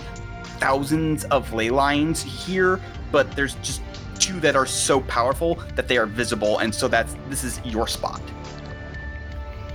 thousands 0.59 1.25
of 1.25 1.51
ley 1.53 1.69
lines 1.69 2.23
here, 2.23 2.79
but 3.11 3.31
there's 3.35 3.55
just 3.55 3.81
two 4.19 4.39
that 4.39 4.55
are 4.55 4.65
so 4.65 5.01
powerful 5.01 5.55
that 5.75 5.87
they 5.87 5.97
are 5.97 6.05
visible, 6.05 6.59
and 6.59 6.73
so 6.73 6.87
that's 6.87 7.15
this 7.29 7.43
is 7.43 7.59
your 7.65 7.87
spot. 7.87 8.21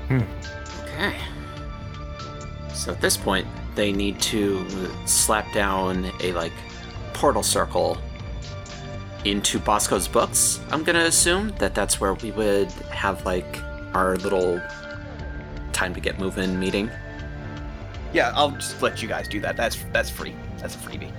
Hmm. 0.09 0.21
Okay. 0.85 1.17
So 2.81 2.93
at 2.93 3.01
this 3.03 3.15
point, 3.15 3.47
they 3.75 3.93
need 3.93 4.19
to 4.23 4.67
slap 5.05 5.53
down 5.53 6.11
a 6.23 6.33
like 6.33 6.55
portal 7.13 7.43
circle 7.43 7.99
into 9.27 9.59
Bosco's 9.59 10.09
books. 10.09 10.61
I'm 10.71 10.83
gonna 10.83 11.05
assume 11.05 11.51
that 11.59 11.75
that's 11.75 12.01
where 12.01 12.15
we 12.15 12.31
would 12.31 12.71
have 12.91 13.27
like 13.27 13.61
our 13.93 14.17
little 14.17 14.63
time 15.75 15.93
to 15.93 16.01
get 16.01 16.19
moving 16.19 16.59
meeting. 16.59 16.91
Yeah, 18.15 18.33
I'll 18.35 18.53
just 18.53 18.81
let 18.81 19.03
you 19.03 19.09
guys 19.09 19.29
do 19.29 19.41
that. 19.41 19.59
That's 19.59 19.77
that's 19.93 20.09
free. 20.09 20.35
That's 20.57 20.75
a 20.75 20.79
freebie. 20.79 21.13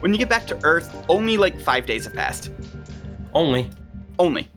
When 0.00 0.12
you 0.12 0.18
get 0.18 0.28
back 0.28 0.46
to 0.48 0.60
Earth, 0.64 0.94
only 1.08 1.38
like 1.38 1.58
five 1.58 1.86
days 1.86 2.04
have 2.04 2.14
passed. 2.14 2.50
Only. 3.32 3.70
Only. 4.18 4.50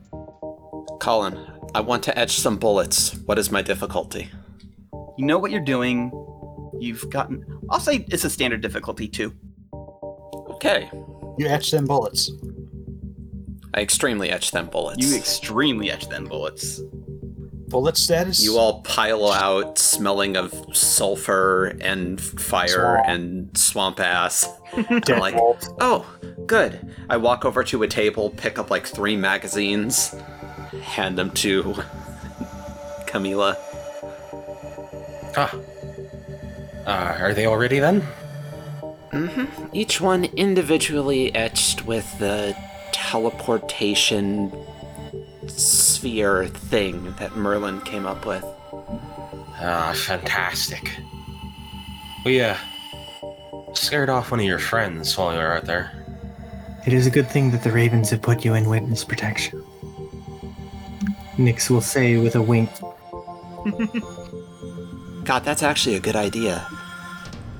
Colin, 1.00 1.38
I 1.74 1.80
want 1.80 2.02
to 2.02 2.18
etch 2.18 2.32
some 2.32 2.58
bullets. 2.58 3.14
What 3.24 3.38
is 3.38 3.50
my 3.50 3.62
difficulty? 3.62 4.28
You 5.16 5.24
know 5.24 5.38
what 5.38 5.50
you're 5.50 5.60
doing. 5.64 6.10
You've 6.80 7.08
gotten. 7.10 7.44
I'll 7.70 7.80
say 7.80 8.04
it's 8.10 8.24
a 8.24 8.30
standard 8.30 8.60
difficulty 8.60 9.08
too. 9.08 9.32
Okay. 10.50 10.90
You 11.38 11.46
etch 11.46 11.70
them 11.70 11.86
bullets. 11.86 12.30
I 13.74 13.80
extremely 13.80 14.30
etch 14.30 14.52
them 14.52 14.66
bullets. 14.66 15.04
You 15.04 15.16
extremely 15.16 15.90
etch 15.90 16.08
them 16.08 16.24
bullets. 16.26 16.80
Bullet 17.68 17.96
status? 17.96 18.42
You 18.44 18.56
all 18.56 18.82
pile 18.82 19.32
out 19.32 19.78
smelling 19.78 20.36
of 20.36 20.54
sulfur 20.76 21.76
and 21.80 22.20
fire 22.20 22.68
Swamp. 22.68 23.08
and 23.08 23.58
swamp 23.58 23.98
ass. 24.00 24.48
Dead 24.76 25.10
I'm 25.10 25.18
like, 25.18 25.34
oh, 25.36 26.06
good. 26.46 26.94
I 27.10 27.16
walk 27.16 27.44
over 27.44 27.64
to 27.64 27.82
a 27.82 27.88
table, 27.88 28.30
pick 28.30 28.58
up 28.60 28.70
like 28.70 28.86
three 28.86 29.16
magazines, 29.16 30.14
hand 30.82 31.18
them 31.18 31.32
to 31.32 31.62
Camila. 33.06 33.56
Ah. 35.36 35.52
Uh, 36.86 37.16
are 37.18 37.34
they 37.34 37.46
all 37.46 37.56
ready 37.56 37.78
then? 37.78 38.00
hmm 39.12 39.44
Each 39.72 40.00
one 40.00 40.24
individually 40.24 41.34
etched 41.34 41.86
with 41.86 42.18
the 42.18 42.56
teleportation 42.92 44.52
sphere 45.46 46.46
thing 46.46 47.14
that 47.18 47.36
Merlin 47.36 47.80
came 47.82 48.06
up 48.06 48.26
with. 48.26 48.44
Ah, 49.60 49.94
fantastic. 49.96 50.90
We, 52.24 52.40
uh, 52.40 52.56
scared 53.74 54.10
off 54.10 54.30
one 54.30 54.40
of 54.40 54.46
your 54.46 54.58
friends 54.58 55.16
while 55.16 55.32
you 55.32 55.38
were 55.38 55.52
out 55.54 55.64
there. 55.64 55.92
It 56.86 56.92
is 56.92 57.06
a 57.06 57.10
good 57.10 57.28
thing 57.28 57.50
that 57.52 57.62
the 57.62 57.70
ravens 57.70 58.10
have 58.10 58.20
put 58.20 58.44
you 58.44 58.54
in 58.54 58.68
witness 58.68 59.04
protection. 59.04 59.62
Nyx 61.36 61.70
will 61.70 61.80
say 61.80 62.16
with 62.18 62.36
a 62.36 62.42
wink. 62.42 62.70
God, 65.24 65.44
that's 65.44 65.62
actually 65.62 65.94
a 65.96 66.00
good 66.00 66.16
idea. 66.16 66.58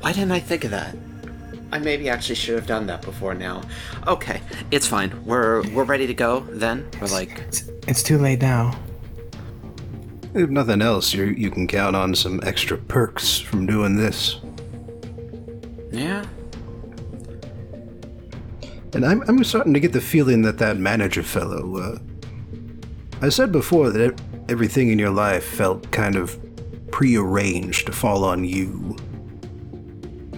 Why 0.01 0.13
didn't 0.13 0.33
I 0.33 0.41
think 0.41 0.65
of 0.65 0.71
that? 0.71 0.95
I 1.73 1.79
maybe 1.79 2.09
actually 2.09 2.35
should 2.37 2.55
have 2.55 2.67
done 2.67 2.87
that 2.87 3.03
before 3.03 3.35
now. 3.35 3.63
Okay, 4.07 4.41
it's 4.71 4.87
fine. 4.87 5.25
We're 5.25 5.69
we're 5.71 5.85
ready 5.85 6.07
to 6.07 6.15
go 6.15 6.41
then. 6.51 6.89
We're 7.01 7.09
like 7.09 7.39
It's, 7.49 7.69
it's 7.89 8.03
too 8.03 8.19
late 8.19 8.43
now. 8.43 8.79
If 10.35 10.51
nothing 10.51 10.83
else, 10.83 11.15
you 11.15 11.25
you 11.25 11.51
can 11.51 11.67
count 11.67 11.97
on 11.97 12.15
some 12.15 12.39
extra 12.45 12.77
perks 12.77 13.39
from 13.39 13.67
doing 13.67 13.97
this. 13.97 14.41
Yeah. 15.91 16.25
And 18.93 19.05
I'm, 19.05 19.23
I'm 19.27 19.43
starting 19.43 19.75
to 19.75 19.81
get 19.81 19.93
the 19.93 20.01
feeling 20.01 20.43
that 20.43 20.59
that 20.59 20.77
manager 20.77 21.25
fellow, 21.25 21.77
uh, 21.79 21.99
I 23.21 23.29
said 23.29 23.51
before 23.51 23.91
that 23.91 24.21
everything 24.49 24.91
in 24.91 25.01
your 25.01 25.11
life 25.11 25.45
felt 25.45 25.91
kind 25.91 26.15
of 26.15 26.39
prearranged 26.95 27.87
to 27.87 27.93
fall 27.93 28.23
on 28.23 28.45
you. 28.45 28.97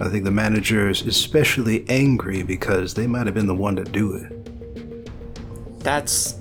I 0.01 0.09
think 0.09 0.23
the 0.23 0.31
manager 0.31 0.89
is 0.89 1.03
especially 1.03 1.87
angry 1.87 2.41
because 2.41 2.95
they 2.95 3.05
might 3.05 3.27
have 3.27 3.35
been 3.35 3.45
the 3.45 3.53
one 3.53 3.75
to 3.75 3.83
do 3.83 4.15
it. 4.15 5.83
That's 5.83 6.39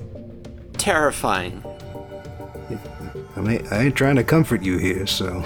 terrifying. 0.79 1.63
I 3.37 3.41
mean, 3.43 3.69
I 3.71 3.83
ain't 3.83 3.95
trying 3.95 4.17
to 4.17 4.25
comfort 4.25 4.63
you 4.63 4.79
here, 4.79 5.07
so. 5.07 5.45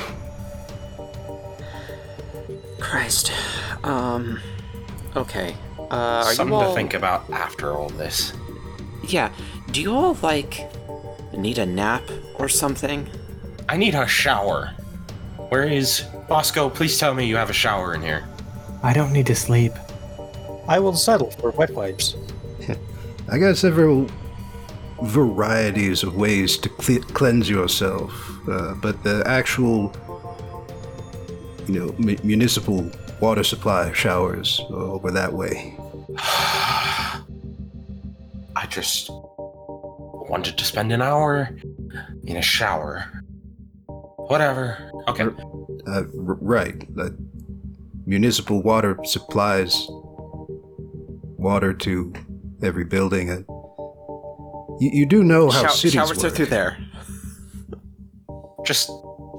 Christ. 2.79 3.33
Um 3.83 4.39
okay. 5.17 5.57
Uh 5.79 6.23
are 6.27 6.33
Something 6.33 6.53
you 6.53 6.61
all 6.61 6.69
to 6.69 6.77
think 6.77 6.95
about 6.95 7.29
after 7.31 7.73
all 7.73 7.89
this. 7.89 8.35
Yeah. 9.03 9.33
Do 9.73 9.83
you 9.83 9.93
all 9.93 10.17
like 10.23 10.71
need 11.37 11.59
a 11.59 11.67
nap 11.67 12.05
or 12.39 12.49
something? 12.49 13.09
I 13.71 13.77
need 13.77 13.95
a 13.95 14.05
shower. 14.05 14.75
Where 15.49 15.63
is 15.63 16.01
Bosco? 16.29 16.69
Please 16.69 16.99
tell 16.99 17.15
me 17.15 17.27
you 17.27 17.37
have 17.37 17.51
a 17.51 17.53
shower 17.53 17.95
in 17.95 18.03
here. 18.03 18.25
I 18.83 18.93
don't 18.93 19.13
need 19.13 19.27
to 19.27 19.37
sleep. 19.37 19.73
I 20.67 20.81
will 20.81 20.97
settle 20.97 21.31
for 21.31 21.53
wet 21.53 21.71
wipes. 21.71 22.17
I 23.29 23.39
got 23.39 23.57
several 23.57 24.09
varieties 25.03 26.03
of 26.03 26.17
ways 26.17 26.59
to 26.59 26.69
cle 26.69 26.99
cleanse 27.15 27.49
yourself, 27.49 28.11
uh, 28.49 28.75
but 28.83 29.05
the 29.05 29.23
actual, 29.25 29.95
you 31.69 31.79
know, 31.79 31.95
mu- 31.97 32.19
municipal 32.25 32.91
water 33.21 33.45
supply 33.45 33.93
showers 33.93 34.61
are 34.71 34.91
over 34.97 35.13
that 35.13 35.33
way. 35.33 35.79
I 36.19 37.23
just 38.69 39.11
wanted 39.13 40.59
to 40.59 40.65
spend 40.65 40.91
an 40.91 41.03
hour 41.03 41.51
in 42.25 42.37
a 42.37 42.43
shower. 42.43 43.07
Whatever. 44.31 44.79
Okay. 45.09 45.25
Uh, 45.25 45.29
r- 45.89 46.05
right. 46.41 46.87
Uh, 46.97 47.11
municipal 48.07 48.63
water 48.63 48.97
supplies 49.03 49.89
water 51.37 51.75
to 51.75 52.13
every 52.63 52.85
building. 52.85 53.29
Uh, 53.29 53.43
you, 54.79 54.91
you 54.93 55.05
do 55.07 55.25
know 55.25 55.51
how 55.51 55.63
Shou- 55.63 55.77
cities 55.77 55.93
showers 55.95 56.25
are 56.25 56.31
through 56.31 56.47
there. 56.47 56.79
Just 58.65 58.89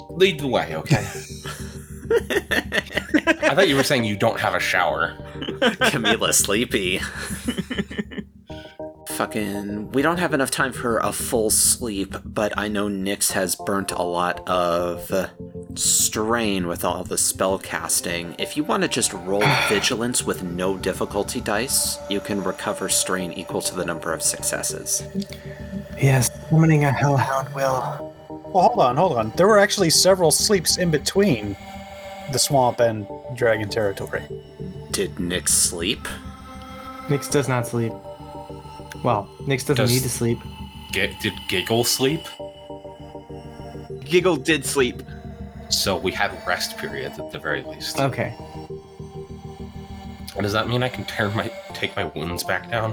lead 0.09 0.41
the 0.41 0.47
way, 0.49 0.75
okay? 0.75 0.97
I 3.47 3.55
thought 3.55 3.69
you 3.69 3.77
were 3.77 3.83
saying 3.83 4.03
you 4.03 4.17
don't 4.17 4.41
have 4.41 4.55
a 4.55 4.59
shower. 4.59 5.15
Camila 5.87 6.33
sleepy. 6.33 6.99
Fucking, 9.07 9.91
we 9.91 10.01
don't 10.01 10.17
have 10.17 10.33
enough 10.33 10.51
time 10.51 10.73
for 10.73 10.97
a 10.99 11.11
full 11.11 11.49
sleep, 11.49 12.15
but 12.23 12.57
I 12.57 12.67
know 12.67 12.87
Nyx 12.87 13.31
has 13.31 13.55
burnt 13.55 13.91
a 13.91 14.03
lot 14.03 14.47
of 14.47 15.11
strain 15.75 16.67
with 16.67 16.85
all 16.85 17.03
the 17.03 17.17
spell 17.17 17.57
casting. 17.57 18.35
If 18.37 18.55
you 18.55 18.63
want 18.63 18.83
to 18.83 18.89
just 18.89 19.13
roll 19.13 19.43
vigilance 19.69 20.23
with 20.23 20.43
no 20.43 20.77
difficulty 20.77 21.41
dice, 21.41 21.97
you 22.09 22.19
can 22.19 22.43
recover 22.43 22.89
strain 22.89 23.33
equal 23.33 23.61
to 23.61 23.75
the 23.75 23.85
number 23.85 24.13
of 24.13 24.21
successes. 24.21 25.03
Yes, 25.99 26.29
summoning 26.49 26.85
a 26.85 26.91
hellhound 26.91 27.53
will. 27.53 28.13
Well, 28.29 28.69
hold 28.69 28.79
on, 28.79 28.97
hold 28.97 29.17
on. 29.17 29.33
There 29.35 29.47
were 29.47 29.59
actually 29.59 29.89
several 29.89 30.31
sleeps 30.31 30.77
in 30.77 30.91
between 30.91 31.55
the 32.31 32.39
swamp 32.39 32.79
and 32.79 33.07
dragon 33.35 33.69
territory. 33.69 34.23
Did 34.91 35.19
Nick 35.19 35.47
sleep? 35.47 36.07
Nyx 37.07 37.31
does 37.31 37.47
not 37.47 37.67
sleep. 37.67 37.93
Well, 39.03 39.29
Nyx 39.41 39.59
doesn't 39.65 39.75
Does- 39.75 39.91
need 39.91 40.03
to 40.03 40.09
sleep. 40.09 40.39
G- 40.91 41.15
did 41.21 41.33
Giggle 41.47 41.83
sleep? 41.83 42.21
Giggle 44.03 44.35
did 44.37 44.65
sleep. 44.65 45.01
So 45.69 45.95
we 45.97 46.11
had 46.11 46.31
rest 46.45 46.77
periods 46.77 47.17
at 47.17 47.31
the 47.31 47.39
very 47.39 47.63
least. 47.63 47.99
Okay. 47.99 48.35
Does 50.41 50.53
that 50.53 50.67
mean 50.67 50.83
I 50.83 50.89
can 50.89 51.05
tear 51.05 51.29
my 51.29 51.49
take 51.73 51.95
my 51.95 52.05
wounds 52.05 52.43
back 52.43 52.69
down? 52.69 52.91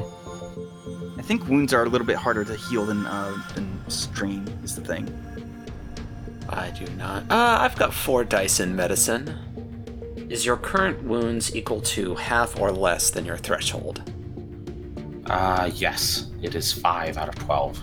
I 1.19 1.23
think 1.23 1.49
wounds 1.49 1.73
are 1.73 1.83
a 1.85 1.89
little 1.89 2.07
bit 2.07 2.17
harder 2.17 2.45
to 2.45 2.55
heal 2.55 2.87
than 2.87 3.05
uh, 3.07 3.37
than 3.55 3.83
strain 3.89 4.47
is 4.63 4.77
the 4.77 4.83
thing. 4.83 5.09
I 6.49 6.71
do 6.71 6.87
not. 6.97 7.25
Uh, 7.31 7.59
I've 7.61 7.77
got 7.77 7.93
four 7.93 8.23
dice 8.25 8.61
in 8.61 8.77
medicine. 8.77 9.35
Is 10.31 10.45
your 10.47 10.57
current 10.57 11.03
wounds 11.03 11.55
equal 11.57 11.81
to 11.81 12.15
half 12.15 12.59
or 12.61 12.71
less 12.71 13.11
than 13.11 13.25
your 13.25 13.37
threshold? 13.39 14.03
Uh, 15.29 15.71
yes. 15.75 16.31
It 16.43 16.55
is 16.55 16.73
five 16.73 17.17
out 17.19 17.29
of 17.29 17.35
twelve. 17.35 17.83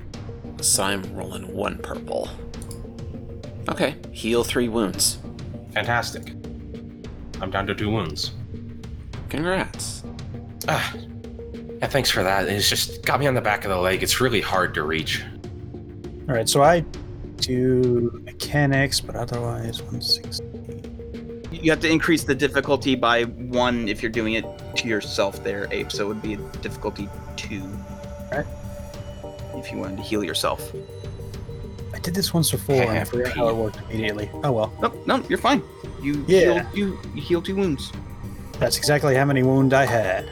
So 0.62 0.84
I'm 0.84 1.04
rolling 1.16 1.54
one 1.54 1.78
purple. 1.78 2.30
Okay, 3.70 3.96
heal 4.12 4.44
three 4.44 4.70
wounds. 4.70 5.20
Fantastic. 5.74 6.30
I'm 7.42 7.52
down 7.52 7.68
to 7.68 7.76
two 7.76 7.90
wounds. 7.90 8.32
Congrats. 9.30 10.04
Ah, 10.68 10.94
yeah, 11.80 11.88
thanks 11.88 12.10
for 12.10 12.24
that. 12.24 12.48
It's 12.48 12.70
just 12.70 13.04
got 13.04 13.20
me 13.20 13.28
on 13.28 13.34
the 13.34 13.42
back 13.42 13.66
of 13.66 13.70
the 13.72 13.78
leg. 13.78 14.02
It's 14.02 14.22
really 14.22 14.42
hard 14.42 14.74
to 14.76 14.84
reach. 14.84 15.24
All 16.30 16.36
right, 16.36 16.48
so 16.48 16.64
I 16.64 16.86
do 17.38 18.22
mechanics, 18.24 19.00
but 19.00 19.16
otherwise 19.16 19.82
160. 19.82 20.44
You 21.52 21.72
have 21.72 21.82
to 21.82 21.90
increase 21.90 22.24
the 22.24 22.36
difficulty 22.36 22.96
by 22.96 23.24
one 23.24 23.88
if 23.88 24.02
you're 24.02 24.12
doing 24.12 24.34
it 24.34 24.46
to 24.78 24.88
yourself 24.88 25.44
there, 25.44 25.68
Ape. 25.72 25.92
So 25.92 26.06
it 26.06 26.08
would 26.08 26.22
be 26.22 26.34
a 26.34 26.38
difficulty 26.62 27.10
two. 27.36 27.62
Right. 28.32 28.46
If 29.56 29.72
you 29.72 29.78
wanted 29.78 29.98
to 29.98 30.04
heal 30.04 30.24
yourself. 30.24 30.72
I 31.94 32.00
did 32.00 32.14
this 32.14 32.34
once 32.34 32.52
before 32.52 32.82
and 32.82 32.92
I 33.00 33.04
forgot 33.06 33.36
how 33.36 33.48
it 33.50 33.56
worked 33.56 33.80
immediately. 33.90 34.30
Oh 34.44 34.52
well. 34.52 34.74
No, 34.82 34.94
no, 35.06 35.26
you're 35.30 35.38
fine. 35.38 35.64
You 36.02 36.26
Yeah. 36.28 36.40
healed, 36.40 36.66
you, 36.76 37.00
you 37.16 37.22
healed 37.22 37.46
two 37.46 37.56
wounds. 37.56 37.92
That's 38.60 38.78
exactly 38.78 39.16
how 39.16 39.26
many 39.26 39.44
wounds 39.44 39.74
I 39.74 39.86
had. 39.86 40.30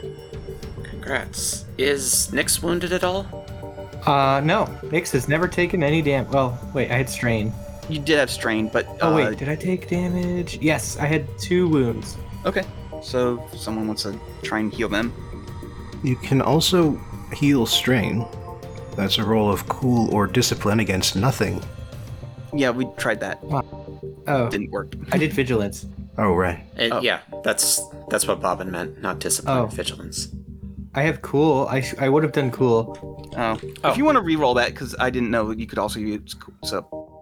Congrats. 0.82 1.64
Is 1.78 2.32
Nick's 2.32 2.62
wounded 2.62 2.92
at 2.92 3.02
all? 3.04 3.26
Uh, 4.06 4.40
no. 4.44 4.66
Nyx 4.84 5.10
has 5.12 5.28
never 5.28 5.48
taken 5.48 5.82
any 5.82 6.02
damage. 6.02 6.30
Well, 6.32 6.58
wait, 6.74 6.90
I 6.90 6.96
had 6.96 7.08
strain. 7.08 7.52
You 7.88 7.98
did 7.98 8.18
have 8.18 8.30
strain, 8.30 8.68
but 8.68 8.86
Oh, 9.00 9.12
uh, 9.12 9.16
wait, 9.16 9.38
did 9.38 9.48
I 9.48 9.56
take 9.56 9.88
damage? 9.88 10.58
Yes, 10.60 10.98
I 10.98 11.06
had 11.06 11.26
two 11.38 11.68
wounds. 11.68 12.16
okay. 12.46 12.62
So 13.04 13.46
if 13.52 13.60
someone 13.60 13.86
wants 13.86 14.02
to 14.04 14.18
try 14.42 14.58
and 14.60 14.72
heal 14.72 14.88
them. 14.88 15.12
You 16.02 16.16
can 16.16 16.40
also 16.40 16.98
heal 17.34 17.66
strain. 17.66 18.26
That's 18.96 19.18
a 19.18 19.24
roll 19.24 19.50
of 19.52 19.68
cool 19.68 20.12
or 20.14 20.26
discipline 20.26 20.80
against 20.80 21.14
nothing. 21.16 21.62
Yeah, 22.52 22.70
we 22.70 22.86
tried 22.96 23.20
that. 23.20 23.40
Oh, 24.26 24.48
Didn't 24.48 24.70
work. 24.70 24.94
I 25.12 25.18
did 25.18 25.32
vigilance. 25.32 25.86
Oh, 26.16 26.32
right. 26.34 26.64
Oh. 26.78 27.00
Yeah, 27.00 27.20
that's 27.42 27.80
that's 28.08 28.26
what 28.26 28.40
Bobbin 28.40 28.70
meant, 28.70 29.02
not 29.02 29.18
discipline, 29.18 29.58
Oh. 29.58 29.66
vigilance. 29.66 30.28
I 30.94 31.02
have 31.02 31.20
cool. 31.22 31.66
I 31.68 31.80
sh- 31.80 31.94
I 31.98 32.08
would 32.08 32.22
have 32.22 32.32
done 32.32 32.52
cool. 32.52 32.96
Oh. 33.36 33.58
Oh. 33.82 33.90
If 33.90 33.98
you 33.98 34.04
want 34.04 34.16
to 34.16 34.22
re-roll 34.22 34.54
that, 34.54 34.68
because 34.70 34.94
I 35.00 35.10
didn't 35.10 35.30
know 35.30 35.50
you 35.50 35.66
could 35.66 35.78
also 35.78 35.98
use. 35.98 36.36
So, 36.62 37.13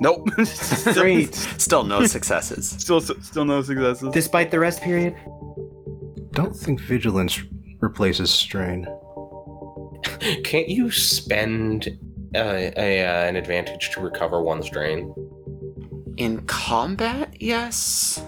nope. 0.00 0.28
still, 0.44 0.94
Great. 0.94 1.34
Still 1.34 1.84
no 1.84 2.06
successes. 2.06 2.70
Still, 2.70 3.00
still 3.00 3.44
no 3.44 3.62
successes. 3.62 4.10
Despite 4.12 4.50
the 4.50 4.58
rest 4.58 4.82
period. 4.82 5.16
Don't 6.32 6.54
think 6.54 6.80
vigilance 6.80 7.42
replaces 7.80 8.30
strain. 8.30 8.86
Can't 10.44 10.68
you 10.68 10.90
spend 10.90 11.98
uh, 12.34 12.70
a, 12.76 13.04
uh, 13.04 13.28
an 13.28 13.36
advantage 13.36 13.90
to 13.90 14.00
recover 14.00 14.42
one 14.42 14.62
strain? 14.62 15.14
In 16.16 16.40
combat, 16.46 17.34
yes. 17.40 18.22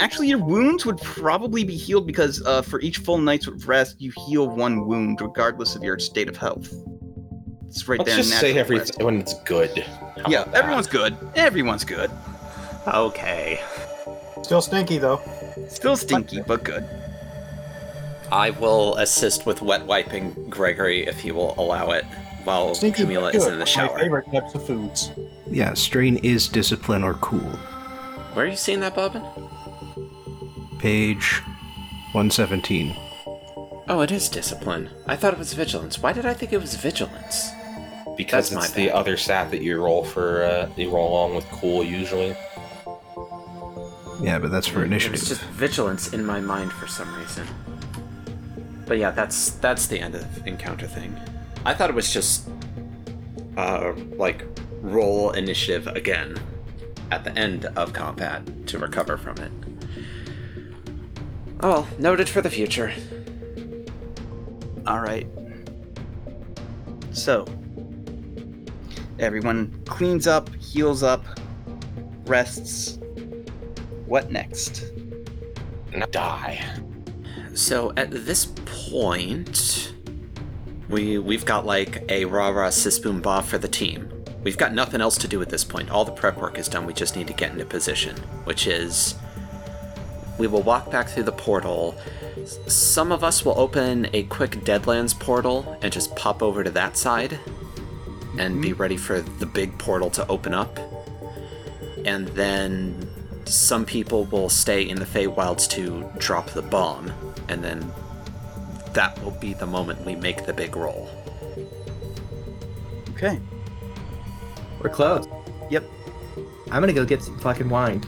Actually, 0.00 0.28
your 0.28 0.38
wounds 0.38 0.86
would 0.86 0.98
probably 0.98 1.64
be 1.64 1.76
healed 1.76 2.06
because 2.06 2.44
uh, 2.46 2.62
for 2.62 2.80
each 2.80 2.98
full 2.98 3.18
night's 3.18 3.48
rest, 3.48 4.00
you 4.00 4.12
heal 4.26 4.48
one 4.48 4.86
wound, 4.86 5.20
regardless 5.20 5.74
of 5.74 5.82
your 5.82 5.98
state 5.98 6.28
of 6.28 6.36
health. 6.36 6.72
It's 7.68 7.86
right 7.86 7.98
Let's 7.98 8.10
there. 8.10 8.18
in 8.18 8.24
just 8.24 8.40
say 8.40 8.54
natural 8.54 8.78
everything 8.78 9.04
when 9.06 9.20
it's 9.20 9.34
good. 9.42 9.78
How 9.78 10.30
Yeah, 10.30 10.48
everyone's 10.54 10.86
good. 10.86 11.16
Everyone's 11.36 11.84
good. 11.84 12.10
Okay. 12.86 13.60
Still 14.42 14.62
stinky 14.62 14.98
though. 14.98 15.20
Still 15.68 15.96
stinky, 15.96 16.40
but 16.46 16.64
good. 16.64 16.84
I 18.32 18.50
will 18.50 18.96
assist 18.96 19.46
with 19.46 19.62
wet 19.62 19.86
wiping 19.86 20.32
Gregory 20.50 21.06
if 21.06 21.18
he 21.20 21.30
will 21.32 21.54
allow 21.58 21.90
it 21.92 22.04
while 22.44 22.74
Stinky 22.74 23.04
Camila 23.04 23.34
is 23.34 23.44
in 23.46 23.52
the 23.54 23.58
My 23.60 23.64
shower. 23.64 23.98
favorite 23.98 24.26
types 24.32 24.54
of 24.54 24.66
foods. 24.66 25.10
Yeah, 25.50 25.74
strain 25.74 26.16
is 26.18 26.48
discipline 26.48 27.02
or 27.04 27.14
cool. 27.14 27.40
Where 28.34 28.44
are 28.46 28.48
you 28.48 28.56
seeing 28.56 28.80
that, 28.80 28.94
Bobbin? 28.94 29.22
Page 30.78 31.40
117. 32.12 32.94
Oh, 33.88 34.00
it 34.02 34.10
is 34.12 34.28
discipline. 34.28 34.90
I 35.06 35.16
thought 35.16 35.32
it 35.32 35.38
was 35.38 35.54
vigilance. 35.54 35.98
Why 35.98 36.12
did 36.12 36.26
I 36.26 36.34
think 36.34 36.52
it 36.52 36.60
was 36.60 36.74
vigilance? 36.74 37.50
Because 38.18 38.50
That's 38.50 38.66
it's 38.66 38.74
the 38.74 38.90
other 38.90 39.16
stat 39.16 39.52
that 39.52 39.62
you 39.62 39.80
roll 39.80 40.04
for 40.04 40.42
uh, 40.42 40.68
you 40.76 40.90
roll 40.90 41.08
along 41.12 41.36
with 41.36 41.46
cool 41.50 41.84
usually. 41.84 42.36
Yeah, 44.20 44.40
but 44.40 44.50
that's 44.50 44.66
for 44.66 44.84
initiative. 44.84 45.20
It's 45.20 45.28
just 45.28 45.42
vigilance 45.44 46.12
in 46.12 46.26
my 46.26 46.40
mind 46.40 46.72
for 46.72 46.88
some 46.88 47.14
reason. 47.14 47.46
But 48.86 48.98
yeah, 48.98 49.12
that's 49.12 49.50
that's 49.50 49.86
the 49.86 50.00
end 50.00 50.16
of 50.16 50.46
encounter 50.46 50.88
thing. 50.88 51.16
I 51.64 51.72
thought 51.74 51.88
it 51.90 51.96
was 51.96 52.12
just 52.12 52.48
uh 53.56 53.92
like 54.16 54.44
roll 54.82 55.30
initiative 55.30 55.86
again 55.86 56.38
at 57.12 57.22
the 57.22 57.36
end 57.38 57.66
of 57.76 57.92
combat 57.92 58.42
to 58.66 58.78
recover 58.78 59.16
from 59.16 59.38
it. 59.38 59.52
Oh 61.60 61.70
well, 61.70 61.88
noted 61.98 62.28
for 62.28 62.40
the 62.40 62.50
future. 62.50 62.92
All 64.88 65.00
right. 65.00 65.28
So, 67.12 67.46
everyone 69.18 69.82
cleans 69.84 70.26
up, 70.26 70.54
heals 70.56 71.02
up, 71.02 71.24
rests. 72.26 72.98
What 74.06 74.30
next? 74.30 74.84
Die. 76.10 76.64
So 77.54 77.92
at 77.96 78.10
this 78.10 78.46
point, 78.64 79.92
we 80.88 81.18
we've 81.18 81.44
got 81.44 81.66
like 81.66 82.04
a 82.10 82.24
rah 82.24 82.48
rah 82.48 82.70
sis 82.70 82.98
boom 82.98 83.20
bah 83.20 83.40
for 83.40 83.58
the 83.58 83.68
team. 83.68 84.08
We've 84.44 84.56
got 84.56 84.72
nothing 84.72 85.00
else 85.00 85.18
to 85.18 85.28
do 85.28 85.42
at 85.42 85.50
this 85.50 85.64
point. 85.64 85.90
All 85.90 86.04
the 86.04 86.12
prep 86.12 86.36
work 86.38 86.58
is 86.58 86.68
done. 86.68 86.86
We 86.86 86.94
just 86.94 87.16
need 87.16 87.26
to 87.26 87.32
get 87.32 87.52
into 87.52 87.64
position, 87.64 88.16
which 88.44 88.66
is 88.66 89.16
we 90.38 90.46
will 90.46 90.62
walk 90.62 90.90
back 90.90 91.08
through 91.08 91.24
the 91.24 91.32
portal. 91.32 91.96
Some 92.68 93.10
of 93.10 93.24
us 93.24 93.44
will 93.44 93.58
open 93.58 94.08
a 94.12 94.22
quick 94.24 94.52
Deadlands 94.52 95.18
portal 95.18 95.76
and 95.82 95.92
just 95.92 96.14
pop 96.14 96.42
over 96.42 96.62
to 96.62 96.70
that 96.70 96.96
side 96.96 97.38
and 98.38 98.60
be 98.60 98.72
ready 98.72 98.96
for 98.96 99.20
the 99.20 99.46
big 99.46 99.76
portal 99.78 100.10
to 100.10 100.26
open 100.28 100.54
up. 100.54 100.78
And 102.04 102.28
then 102.28 103.08
some 103.44 103.84
people 103.84 104.24
will 104.26 104.48
stay 104.48 104.88
in 104.88 104.98
the 104.98 105.04
Feywilds 105.04 105.68
to 105.70 106.10
drop 106.18 106.50
the 106.50 106.62
bomb, 106.62 107.12
and 107.48 107.62
then 107.64 107.90
that 108.92 109.22
will 109.22 109.32
be 109.32 109.54
the 109.54 109.66
moment 109.66 110.04
we 110.04 110.14
make 110.16 110.44
the 110.46 110.52
big 110.52 110.76
roll. 110.76 111.08
Okay. 113.10 113.40
We're 114.80 114.90
close. 114.90 115.26
Yep. 115.70 115.84
I'm 116.70 116.82
gonna 116.82 116.92
go 116.92 117.04
get 117.04 117.22
some 117.22 117.38
fucking 117.38 117.68
wine. 117.68 118.04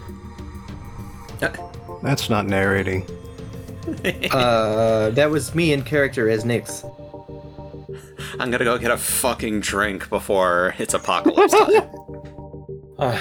That's 2.02 2.30
not 2.30 2.46
narrating. 2.46 3.06
Uh, 4.30 5.10
that 5.10 5.28
was 5.30 5.54
me 5.54 5.72
in 5.72 5.82
character 5.82 6.28
as 6.28 6.44
Nyx. 6.44 6.84
I'm 8.38 8.50
gonna 8.50 8.64
go 8.64 8.78
get 8.78 8.90
a 8.90 8.96
fucking 8.96 9.60
drink 9.60 10.08
before 10.08 10.74
it's 10.78 10.94
apocalypse 10.94 11.52
time. 11.52 11.90
Uh, 12.98 13.18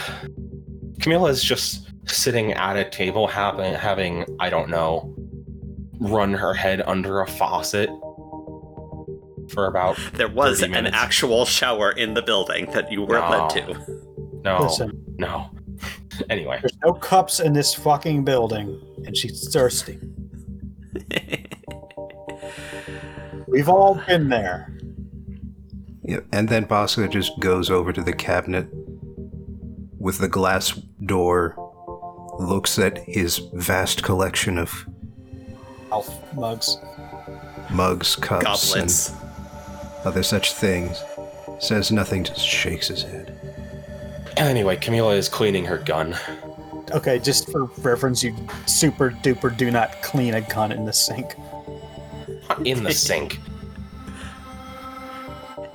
Camila 1.00 1.30
is 1.30 1.42
just 1.42 1.90
sitting 2.06 2.52
at 2.52 2.76
a 2.76 2.90
table, 2.90 3.28
having 3.28 3.74
having 3.74 4.26
I 4.42 4.50
don't 4.50 4.70
know, 4.70 5.16
run 6.00 6.34
her 6.34 6.54
head 6.54 6.82
under 6.86 7.22
a 7.22 7.28
faucet 7.28 7.90
for 9.50 9.68
about 9.68 9.98
there 10.14 10.28
was 10.28 10.62
an 10.62 10.72
minutes. 10.72 10.96
actual 10.98 11.46
shower 11.46 11.92
in 11.92 12.14
the 12.14 12.22
building 12.22 12.70
that 12.72 12.92
you 12.92 13.04
were 13.04 13.20
led 13.20 13.50
to. 13.52 14.02
no 14.44 14.64
Listen, 14.64 15.02
no. 15.18 15.50
anyway, 16.30 16.60
there's 16.62 16.78
no 16.84 16.92
cups 16.94 17.40
in 17.40 17.54
this 17.54 17.74
fucking 17.74 18.26
building, 18.26 18.82
and 19.06 19.16
she's 19.16 19.50
thirsty. 19.52 19.98
We've 23.48 23.70
all 23.70 23.96
been 24.08 24.28
there. 24.30 24.76
Yeah, 26.10 26.22
and 26.32 26.50
then 26.50 26.64
Bosco 26.64 27.06
just 27.06 27.40
goes 27.40 27.70
over 27.70 27.94
to 27.94 28.02
the 28.02 28.14
cabinet 28.14 28.68
with 30.00 30.18
the 30.18 30.28
glass 30.28 30.72
door, 31.06 31.56
looks 32.40 32.80
at 32.80 32.98
his 32.98 33.38
vast 33.54 34.02
collection 34.02 34.58
of 34.58 34.88
Alf 35.92 36.34
mugs. 36.34 36.78
mugs, 37.70 38.16
cups, 38.16 38.74
Goblets. 38.74 39.10
and 39.10 39.18
other 40.04 40.24
such 40.24 40.54
things. 40.54 41.00
Says 41.60 41.92
nothing, 41.92 42.24
just 42.24 42.44
shakes 42.44 42.88
his 42.88 43.04
head. 43.04 43.38
Anyway, 44.36 44.78
Camila 44.78 45.16
is 45.16 45.30
cleaning 45.30 45.66
her 45.66 45.78
gun. 45.78 46.18
Okay, 46.90 47.20
just 47.20 47.52
for 47.52 47.66
reference, 47.84 48.24
you 48.24 48.36
super 48.66 49.12
duper 49.12 49.56
do 49.56 49.70
not 49.70 50.02
clean 50.02 50.34
a 50.34 50.42
gun 50.42 50.72
in 50.72 50.86
the 50.86 50.94
sink. 50.94 51.36
in 52.66 52.84
the 52.84 52.94
sink. 52.94 53.38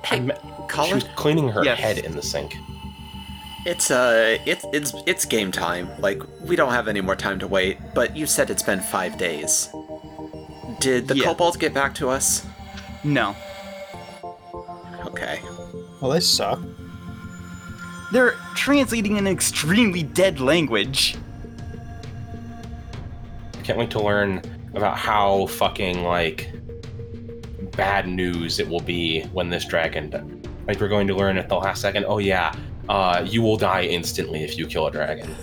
Hey, 0.05 0.25
She 0.25 0.31
Colin, 0.67 0.95
was 0.95 1.03
cleaning 1.15 1.49
her 1.49 1.63
Yes. 1.63 1.79
head 1.79 1.97
in 1.99 2.13
the 2.15 2.21
sink. 2.21 2.55
it's 3.65 3.89
uh, 3.91 4.37
it's 4.45 4.63
it's 4.73 4.93
it's 5.05 5.25
game 5.25 5.51
time. 5.51 5.89
Like 5.99 6.21
we 6.41 6.55
don't 6.55 6.71
have 6.71 6.87
any 6.87 7.01
more 7.01 7.15
time 7.15 7.39
to 7.39 7.47
wait. 7.47 7.77
But 7.93 8.15
you 8.15 8.25
said 8.27 8.49
it's 8.49 8.63
been 8.63 8.79
five 8.81 9.17
days. 9.17 9.69
Did 10.79 11.07
the 11.07 11.15
Yeah. 11.17 11.25
kobolds 11.25 11.57
get 11.57 11.73
back 11.73 11.95
to 11.95 12.09
us? 12.09 12.45
No. 13.03 13.35
Okay. 15.05 15.39
Well, 16.01 16.11
they 16.11 16.19
suck. 16.19 16.59
They're 18.11 18.33
translating 18.55 19.17
an 19.17 19.25
extremely 19.27 20.03
dead 20.03 20.39
language. 20.39 21.15
I 23.57 23.61
can't 23.63 23.79
wait 23.79 23.89
to 23.91 23.99
learn 23.99 24.41
about 24.75 24.97
how 24.97 25.47
fucking 25.47 26.03
like 26.03 26.51
bad 27.75 28.07
news 28.07 28.59
it 28.59 28.67
will 28.67 28.79
be 28.81 29.23
when 29.33 29.49
this 29.49 29.65
dragon. 29.65 30.09
di- 30.09 30.23
Like 30.67 30.79
we're 30.79 30.87
going 30.87 31.07
to 31.07 31.15
learn 31.15 31.37
at 31.37 31.49
the 31.49 31.55
last 31.55 31.81
second. 31.81 32.05
Oh 32.07 32.17
yeah, 32.17 32.53
uh, 32.89 33.23
you 33.27 33.41
will 33.41 33.57
die 33.57 33.83
instantly 33.83 34.43
if 34.43 34.57
you 34.57 34.65
kill 34.67 34.87
a 34.87 34.91
dragon. 34.91 35.33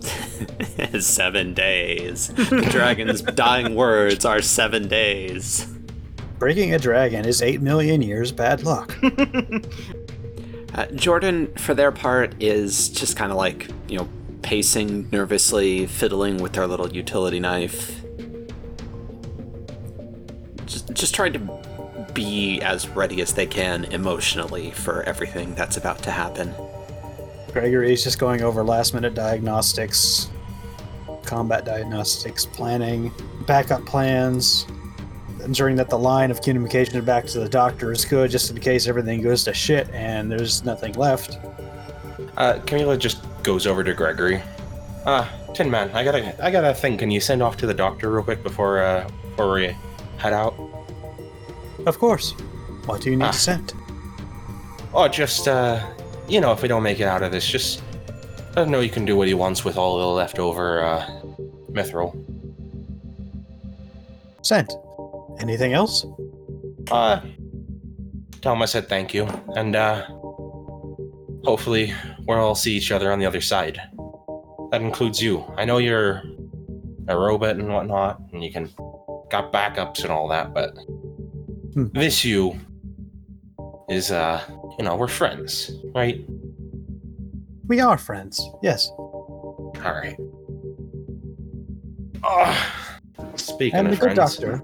seven 1.00 1.52
days. 1.54 2.28
The 2.28 2.66
dragon's 2.70 3.22
dying 3.44 3.74
words 3.74 4.24
are 4.24 4.40
seven 4.42 4.88
days. 4.88 5.66
Breaking 6.38 6.72
a 6.74 6.78
dragon 6.78 7.26
is 7.26 7.42
8 7.42 7.60
million 7.60 8.00
years 8.02 8.32
bad 8.32 8.62
luck. 8.62 8.96
Uh, 10.72 10.86
Jordan, 10.94 11.52
for 11.56 11.74
their 11.74 11.90
part, 11.90 12.32
is 12.40 12.88
just 12.90 13.16
kind 13.16 13.32
of 13.32 13.36
like, 13.36 13.68
you 13.88 13.98
know, 13.98 14.08
pacing 14.42 15.08
nervously, 15.10 15.84
fiddling 15.88 16.36
with 16.36 16.52
their 16.52 16.68
little 16.68 16.88
utility 16.92 17.40
knife. 17.40 18.00
Just, 20.66 20.92
just 20.92 21.12
trying 21.12 21.32
to 21.32 21.40
be 22.14 22.60
as 22.62 22.88
ready 22.88 23.20
as 23.20 23.32
they 23.32 23.46
can 23.46 23.84
emotionally 23.86 24.70
for 24.70 25.02
everything 25.04 25.54
that's 25.54 25.76
about 25.76 26.02
to 26.02 26.10
happen. 26.10 26.54
Gregory 27.52 27.92
is 27.92 28.04
just 28.04 28.18
going 28.18 28.42
over 28.42 28.62
last 28.62 28.94
minute 28.94 29.14
diagnostics, 29.14 30.30
combat 31.24 31.64
diagnostics, 31.64 32.46
planning, 32.46 33.12
backup 33.46 33.84
plans, 33.84 34.66
ensuring 35.42 35.76
that 35.76 35.88
the 35.88 35.98
line 35.98 36.30
of 36.30 36.42
communication 36.42 37.04
back 37.04 37.26
to 37.26 37.40
the 37.40 37.48
doctor 37.48 37.92
is 37.92 38.04
good 38.04 38.30
just 38.30 38.50
in 38.50 38.60
case 38.60 38.86
everything 38.86 39.22
goes 39.22 39.44
to 39.44 39.54
shit 39.54 39.88
and 39.90 40.30
there's 40.30 40.64
nothing 40.64 40.92
left. 40.94 41.38
Uh, 42.36 42.58
Camila 42.66 42.98
just 42.98 43.18
goes 43.42 43.66
over 43.66 43.82
to 43.82 43.94
Gregory. 43.94 44.42
Uh, 45.04 45.26
Tin 45.54 45.70
Man, 45.70 45.90
I 45.92 46.04
got 46.04 46.14
a, 46.14 46.44
I 46.44 46.50
got 46.50 46.64
a 46.64 46.74
thing. 46.74 46.96
Can 46.98 47.10
you 47.10 47.20
send 47.20 47.42
off 47.42 47.56
to 47.58 47.66
the 47.66 47.74
doctor 47.74 48.10
real 48.10 48.22
quick 48.22 48.42
before, 48.42 48.82
uh, 48.82 49.08
before 49.22 49.52
we 49.54 49.76
head 50.18 50.32
out? 50.32 50.54
Of 51.86 51.98
course. 51.98 52.32
What 52.86 53.00
do 53.02 53.10
you 53.10 53.16
need 53.16 53.24
Ah. 53.24 53.30
to 53.32 53.38
send? 53.38 53.72
Oh, 54.92 55.06
just, 55.08 55.46
uh, 55.48 55.80
you 56.28 56.40
know, 56.40 56.52
if 56.52 56.62
we 56.62 56.68
don't 56.68 56.82
make 56.82 57.00
it 57.00 57.04
out 57.06 57.22
of 57.22 57.30
this, 57.32 57.46
just 57.46 57.82
let 58.56 58.64
him 58.66 58.70
know 58.72 58.80
you 58.80 58.90
can 58.90 59.04
do 59.04 59.16
what 59.16 59.28
he 59.28 59.34
wants 59.34 59.64
with 59.64 59.76
all 59.76 59.98
the 59.98 60.06
leftover, 60.06 60.82
uh, 60.82 61.06
mithril. 61.70 62.14
Sent. 64.42 64.72
Anything 65.38 65.72
else? 65.74 66.04
Uh, 66.90 67.20
tell 68.42 68.54
him 68.54 68.62
I 68.62 68.64
said 68.66 68.88
thank 68.88 69.14
you, 69.14 69.26
and, 69.54 69.76
uh, 69.76 70.06
hopefully 71.44 71.94
we'll 72.26 72.38
all 72.38 72.54
see 72.54 72.72
each 72.76 72.90
other 72.90 73.12
on 73.12 73.18
the 73.18 73.26
other 73.26 73.40
side. 73.40 73.80
That 74.72 74.82
includes 74.82 75.22
you. 75.22 75.44
I 75.56 75.64
know 75.64 75.78
you're 75.78 76.22
a 77.08 77.16
robot 77.16 77.56
and 77.56 77.72
whatnot, 77.72 78.20
and 78.32 78.42
you 78.42 78.52
can 78.52 78.68
got 79.30 79.52
backups 79.52 80.02
and 80.02 80.10
all 80.10 80.26
that, 80.28 80.52
but. 80.52 80.74
This 81.74 82.24
you 82.24 82.58
is, 83.88 84.10
uh, 84.10 84.42
you 84.78 84.84
know, 84.84 84.96
we're 84.96 85.08
friends, 85.08 85.72
right? 85.94 86.24
We 87.66 87.80
are 87.80 87.98
friends. 87.98 88.40
Yes. 88.62 88.88
All 88.88 89.72
right. 89.84 90.16
Oh, 92.22 92.72
speaking 93.36 93.78
and 93.78 93.88
of 93.88 93.94
the 93.94 94.06
good 94.06 94.14
friends, 94.14 94.36
doctor 94.36 94.62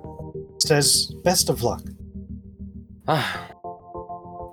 says 0.58 1.12
best 1.24 1.48
of 1.48 1.62
luck. 1.62 1.82
Ah, 3.08 3.48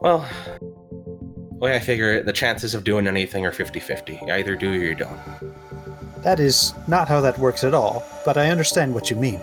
well, 0.01 0.27
the 0.59 1.57
way 1.57 1.75
I 1.75 1.79
figure 1.79 2.13
it, 2.13 2.25
the 2.25 2.33
chances 2.33 2.75
of 2.75 2.83
doing 2.83 3.07
anything 3.07 3.45
are 3.45 3.51
50-50. 3.51 4.25
You 4.27 4.33
either 4.33 4.55
do 4.55 4.71
or 4.71 4.75
you 4.75 4.95
don't. 4.95 5.19
That 6.23 6.39
is 6.39 6.73
not 6.87 7.07
how 7.07 7.19
that 7.21 7.37
works 7.39 7.63
at 7.63 7.73
all, 7.73 8.03
but 8.25 8.37
I 8.37 8.49
understand 8.49 8.93
what 8.93 9.09
you 9.09 9.15
mean. 9.15 9.41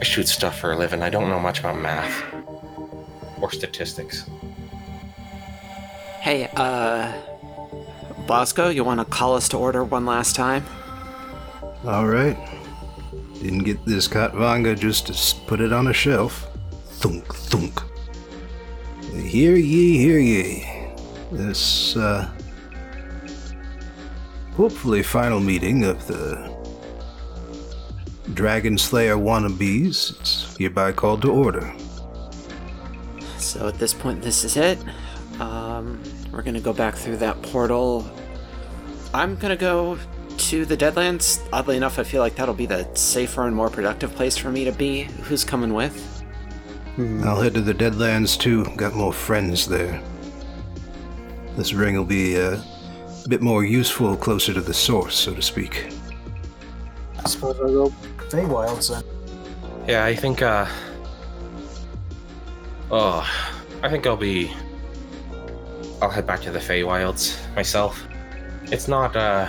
I 0.00 0.04
shoot 0.04 0.28
stuff 0.28 0.58
for 0.58 0.72
a 0.72 0.76
living. 0.76 1.02
I 1.02 1.10
don't 1.10 1.28
know 1.28 1.40
much 1.40 1.60
about 1.60 1.78
math 1.78 2.22
or 3.40 3.50
statistics. 3.50 4.28
Hey, 6.20 6.48
uh, 6.56 7.12
Bosco, 8.26 8.70
you 8.70 8.84
want 8.84 9.00
to 9.00 9.04
call 9.04 9.34
us 9.34 9.48
to 9.50 9.58
order 9.58 9.84
one 9.84 10.06
last 10.06 10.34
time? 10.34 10.64
Alright. 11.84 12.38
Didn't 13.34 13.64
get 13.64 13.84
this 13.84 14.08
Khatvanga 14.08 14.78
just 14.78 15.06
to 15.08 15.40
put 15.46 15.60
it 15.60 15.72
on 15.72 15.88
a 15.88 15.92
shelf. 15.92 16.46
Thunk, 16.86 17.34
thunk. 17.34 17.82
Hear 19.12 19.56
ye, 19.56 19.98
hear 19.98 20.18
ye. 20.18 20.66
This, 21.30 21.96
uh. 21.96 22.30
Hopefully, 24.56 25.02
final 25.02 25.40
meeting 25.40 25.84
of 25.84 26.06
the 26.06 26.53
Dragon 28.32 28.78
Slayer 28.78 29.16
wannabes 29.16 30.20
is 30.22 30.56
hereby 30.58 30.92
called 30.92 31.22
to 31.22 31.30
order. 31.30 31.72
So 33.38 33.68
at 33.68 33.78
this 33.78 33.92
point, 33.92 34.22
this 34.22 34.44
is 34.44 34.56
it. 34.56 34.78
Um, 35.38 36.02
we're 36.32 36.42
gonna 36.42 36.60
go 36.60 36.72
back 36.72 36.94
through 36.94 37.18
that 37.18 37.40
portal. 37.42 38.10
I'm 39.12 39.36
gonna 39.36 39.56
go 39.56 39.98
to 40.36 40.64
the 40.64 40.76
Deadlands. 40.76 41.46
Oddly 41.52 41.76
enough, 41.76 41.98
I 41.98 42.04
feel 42.04 42.20
like 42.20 42.34
that'll 42.34 42.54
be 42.54 42.66
the 42.66 42.88
safer 42.94 43.46
and 43.46 43.54
more 43.54 43.68
productive 43.68 44.14
place 44.14 44.36
for 44.36 44.50
me 44.50 44.64
to 44.64 44.72
be. 44.72 45.02
Who's 45.02 45.44
coming 45.44 45.74
with? 45.74 45.94
Hmm. 46.96 47.22
I'll 47.24 47.40
head 47.40 47.54
to 47.54 47.60
the 47.60 47.74
Deadlands 47.74 48.38
too. 48.38 48.64
Got 48.76 48.94
more 48.94 49.12
friends 49.12 49.68
there. 49.68 50.02
This 51.56 51.72
ring 51.72 51.96
will 51.96 52.04
be 52.04 52.40
uh, 52.40 52.60
a 53.24 53.28
bit 53.28 53.42
more 53.42 53.64
useful 53.64 54.16
closer 54.16 54.52
to 54.54 54.60
the 54.60 54.74
source, 54.74 55.14
so 55.14 55.34
to 55.34 55.42
speak. 55.42 55.92
I 57.24 57.28
suppose 57.28 57.58
I'll 57.60 57.88
go 57.88 57.94
Feywilds 58.28 58.90
then. 58.90 59.04
Yeah, 59.88 60.04
I 60.04 60.14
think, 60.14 60.42
uh. 60.42 60.66
Oh, 62.90 63.28
I 63.82 63.88
think 63.88 64.06
I'll 64.06 64.16
be. 64.16 64.52
I'll 66.02 66.10
head 66.10 66.26
back 66.26 66.40
to 66.42 66.50
the 66.50 66.58
Feywilds 66.58 67.38
myself. 67.54 68.06
It's 68.64 68.88
not, 68.88 69.14
uh. 69.16 69.48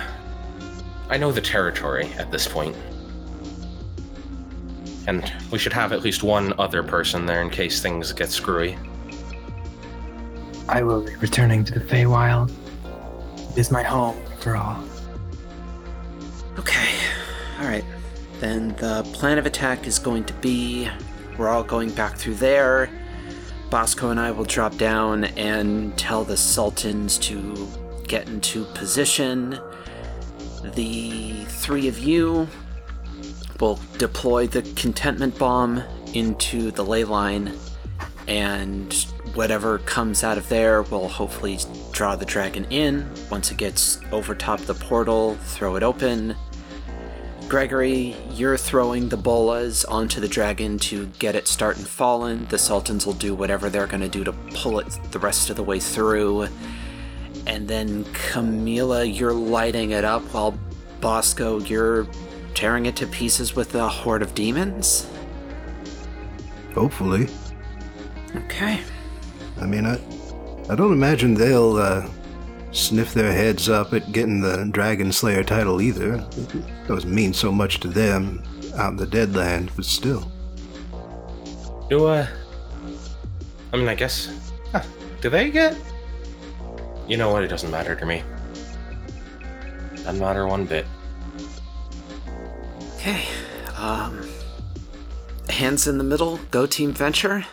I 1.08 1.16
know 1.16 1.32
the 1.32 1.40
territory 1.40 2.12
at 2.18 2.30
this 2.30 2.48
point. 2.48 2.76
And 5.06 5.32
we 5.52 5.58
should 5.58 5.72
have 5.72 5.92
at 5.92 6.02
least 6.02 6.22
one 6.24 6.52
other 6.58 6.82
person 6.82 7.26
there 7.26 7.40
in 7.40 7.48
case 7.48 7.80
things 7.80 8.12
get 8.12 8.28
screwy. 8.30 8.76
I 10.68 10.82
will 10.82 11.02
be 11.02 11.14
returning 11.16 11.64
to 11.64 11.78
the 11.78 11.80
Feywild. 11.80 12.50
It 13.52 13.58
is 13.58 13.70
my 13.70 13.84
home 13.84 14.20
for 14.40 14.56
all. 14.56 14.82
Okay. 16.58 16.94
Alright. 17.60 17.84
Then 18.40 18.68
the 18.76 19.02
plan 19.12 19.38
of 19.38 19.46
attack 19.46 19.86
is 19.86 19.98
going 19.98 20.24
to 20.24 20.34
be 20.34 20.88
we're 21.38 21.48
all 21.48 21.64
going 21.64 21.90
back 21.90 22.16
through 22.16 22.36
there. 22.36 22.88
Bosco 23.68 24.10
and 24.10 24.18
I 24.18 24.30
will 24.30 24.44
drop 24.44 24.76
down 24.76 25.24
and 25.24 25.96
tell 25.98 26.24
the 26.24 26.36
Sultans 26.36 27.18
to 27.18 27.68
get 28.06 28.28
into 28.28 28.64
position. 28.66 29.58
The 30.74 31.44
three 31.46 31.88
of 31.88 31.98
you 31.98 32.48
will 33.60 33.78
deploy 33.98 34.46
the 34.46 34.62
contentment 34.76 35.38
bomb 35.38 35.82
into 36.14 36.70
the 36.70 36.84
ley 36.84 37.04
line, 37.04 37.52
and 38.28 38.92
whatever 39.34 39.78
comes 39.78 40.24
out 40.24 40.38
of 40.38 40.48
there 40.48 40.82
will 40.82 41.08
hopefully 41.08 41.58
draw 41.92 42.16
the 42.16 42.24
dragon 42.24 42.64
in. 42.70 43.08
Once 43.30 43.50
it 43.50 43.58
gets 43.58 44.00
over 44.12 44.34
top 44.34 44.60
the 44.60 44.74
portal, 44.74 45.34
throw 45.42 45.76
it 45.76 45.82
open, 45.82 46.34
Gregory, 47.48 48.16
you're 48.32 48.56
throwing 48.56 49.08
the 49.08 49.16
bolas 49.16 49.84
onto 49.84 50.20
the 50.20 50.26
dragon 50.26 50.78
to 50.80 51.06
get 51.18 51.36
it 51.36 51.46
starting 51.46 51.84
falling. 51.84 52.44
The 52.46 52.58
Sultans 52.58 53.06
will 53.06 53.12
do 53.12 53.36
whatever 53.36 53.70
they're 53.70 53.86
going 53.86 54.00
to 54.00 54.08
do 54.08 54.24
to 54.24 54.32
pull 54.32 54.80
it 54.80 54.98
the 55.12 55.20
rest 55.20 55.48
of 55.48 55.56
the 55.56 55.62
way 55.62 55.78
through. 55.78 56.48
And 57.46 57.68
then 57.68 58.04
Camila, 58.06 59.06
you're 59.06 59.32
lighting 59.32 59.92
it 59.92 60.04
up 60.04 60.22
while 60.34 60.58
Bosco, 61.00 61.60
you're 61.60 62.08
tearing 62.54 62.86
it 62.86 62.96
to 62.96 63.06
pieces 63.06 63.54
with 63.54 63.76
a 63.76 63.88
horde 63.88 64.22
of 64.22 64.34
demons? 64.34 65.08
Hopefully. 66.74 67.28
Okay. 68.34 68.80
I 69.60 69.66
mean, 69.66 69.86
I, 69.86 70.00
I 70.68 70.74
don't 70.74 70.92
imagine 70.92 71.34
they'll 71.34 71.76
uh, 71.76 72.08
sniff 72.72 73.14
their 73.14 73.32
heads 73.32 73.68
up 73.68 73.92
at 73.94 74.10
getting 74.10 74.40
the 74.40 74.68
Dragon 74.72 75.12
Slayer 75.12 75.44
title 75.44 75.80
either. 75.80 76.26
It 76.86 76.90
doesn't 76.90 77.12
mean 77.12 77.32
so 77.32 77.50
much 77.50 77.80
to 77.80 77.88
them 77.88 78.44
out 78.76 78.92
in 78.92 78.96
the 78.96 79.06
Deadland, 79.06 79.70
but 79.74 79.84
still. 79.84 80.30
Do 81.90 82.06
uh 82.06 82.28
I 83.72 83.76
mean 83.76 83.88
I 83.88 83.96
guess 83.96 84.30
huh, 84.70 84.82
do 85.20 85.28
they 85.28 85.50
get 85.50 85.76
You 87.08 87.16
know 87.16 87.32
what, 87.32 87.42
it 87.42 87.48
doesn't 87.48 87.72
matter 87.72 87.96
to 87.96 88.06
me. 88.06 88.22
Doesn't 89.96 90.20
matter 90.20 90.46
one 90.46 90.64
bit. 90.64 90.86
Okay. 92.94 93.24
Um. 93.76 94.24
Hands 95.48 95.86
in 95.88 95.98
the 95.98 96.04
middle, 96.04 96.38
go 96.52 96.66
team 96.66 96.92
venture. 96.92 97.44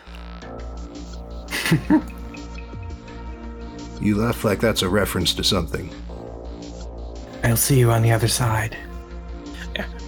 You 4.03 4.18
laugh 4.18 4.44
like 4.44 4.60
that's 4.60 4.82
a 4.82 4.90
reference 4.90 5.34
to 5.36 5.45
something. 5.45 5.90
I'll 7.42 7.56
see 7.56 7.80
you 7.80 7.90
on 7.90 8.02
the 8.02 8.12
other 8.12 8.28
side. 8.28 8.76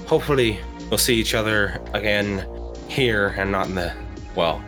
Yeah. 0.06 0.10
Hopefully 0.10 0.60
we'll 0.90 0.98
see 0.98 1.16
each 1.16 1.34
other 1.34 1.82
again 1.94 2.46
here 2.88 3.34
and 3.38 3.52
not 3.52 3.68
in 3.68 3.76
the 3.76 3.94
well, 4.36 4.64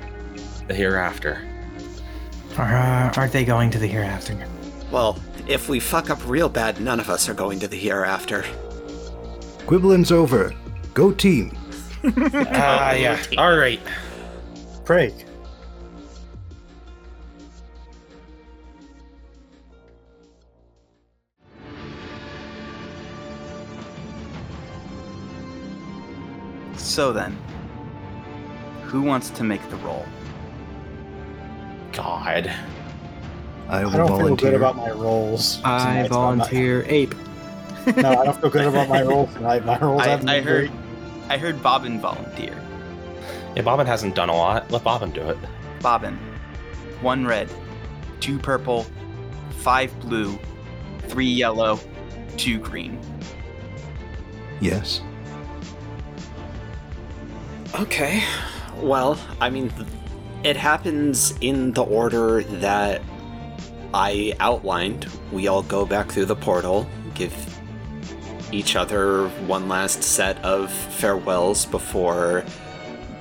the 0.67 0.73
hereafter. 0.73 1.41
Or 2.57 2.63
uh, 2.63 3.13
aren't 3.15 3.33
they 3.33 3.45
going 3.45 3.69
to 3.71 3.79
the 3.79 3.87
hereafter? 3.87 4.37
Well, 4.91 5.19
if 5.47 5.69
we 5.69 5.79
fuck 5.79 6.09
up 6.09 6.19
real 6.27 6.49
bad, 6.49 6.79
none 6.81 6.99
of 6.99 7.09
us 7.09 7.29
are 7.29 7.33
going 7.33 7.59
to 7.59 7.67
the 7.67 7.77
hereafter. 7.77 8.43
Quibbling's 9.65 10.11
over. 10.11 10.53
Go 10.93 11.11
team. 11.11 11.55
Ah, 12.23 12.93
yeah. 12.93 13.21
All 13.37 13.57
right. 13.57 13.81
Craig, 14.85 15.13
So 26.87 27.11
then, 27.11 27.37
who 28.83 29.01
wants 29.01 29.29
to 29.31 29.43
make 29.43 29.61
the 29.69 29.75
roll? 29.77 30.05
God. 31.91 32.49
I 33.67 33.83
will 33.83 33.91
I 33.91 33.97
don't 33.97 34.07
feel 34.07 34.17
volunteer. 34.19 34.51
good 34.51 34.57
about 34.57 34.77
my 34.77 34.91
rolls. 34.91 35.59
I 35.65 35.79
tonight, 35.79 36.07
so 36.07 36.21
I'm 36.21 36.37
volunteer 36.37 36.85
ape. 36.87 37.13
No, 37.97 38.09
I 38.09 38.25
don't 38.25 38.39
feel 38.41 38.49
good 38.49 38.65
about 38.67 38.87
my 38.89 39.01
rolls 39.03 39.33
tonight. 39.33 39.65
My 39.65 39.77
rolls 39.79 40.01
I, 40.01 40.07
haven't 40.07 40.29
I 40.29 40.39
been 40.39 40.47
heard, 40.47 40.69
great. 40.69 40.81
I 41.29 41.37
heard 41.37 41.61
Bobbin 41.61 41.99
volunteer. 41.99 42.61
Yeah, 43.55 43.61
Bobbin 43.63 43.85
hasn't 43.85 44.15
done 44.15 44.29
a 44.29 44.35
lot. 44.35 44.69
Let 44.71 44.83
Bobbin 44.83 45.11
do 45.11 45.29
it. 45.29 45.37
Bobbin, 45.81 46.17
one 47.01 47.25
red, 47.25 47.49
two 48.21 48.39
purple, 48.39 48.85
five 49.59 49.97
blue, 49.99 50.37
three 51.07 51.25
yellow, 51.27 51.79
two 52.37 52.59
green. 52.59 52.99
Yes. 54.61 55.01
Okay. 57.75 58.23
Well, 58.77 59.19
I 59.41 59.49
mean, 59.49 59.71
it 60.43 60.55
happens 60.55 61.33
in 61.41 61.73
the 61.73 61.83
order 61.83 62.43
that 62.43 63.01
I 63.93 64.33
outlined. 64.39 65.07
We 65.31 65.47
all 65.47 65.63
go 65.63 65.85
back 65.85 66.11
through 66.11 66.25
the 66.25 66.35
portal, 66.35 66.87
give 67.13 67.33
each 68.51 68.75
other 68.75 69.27
one 69.45 69.67
last 69.67 70.03
set 70.03 70.43
of 70.43 70.71
farewells 70.71 71.65
before 71.65 72.45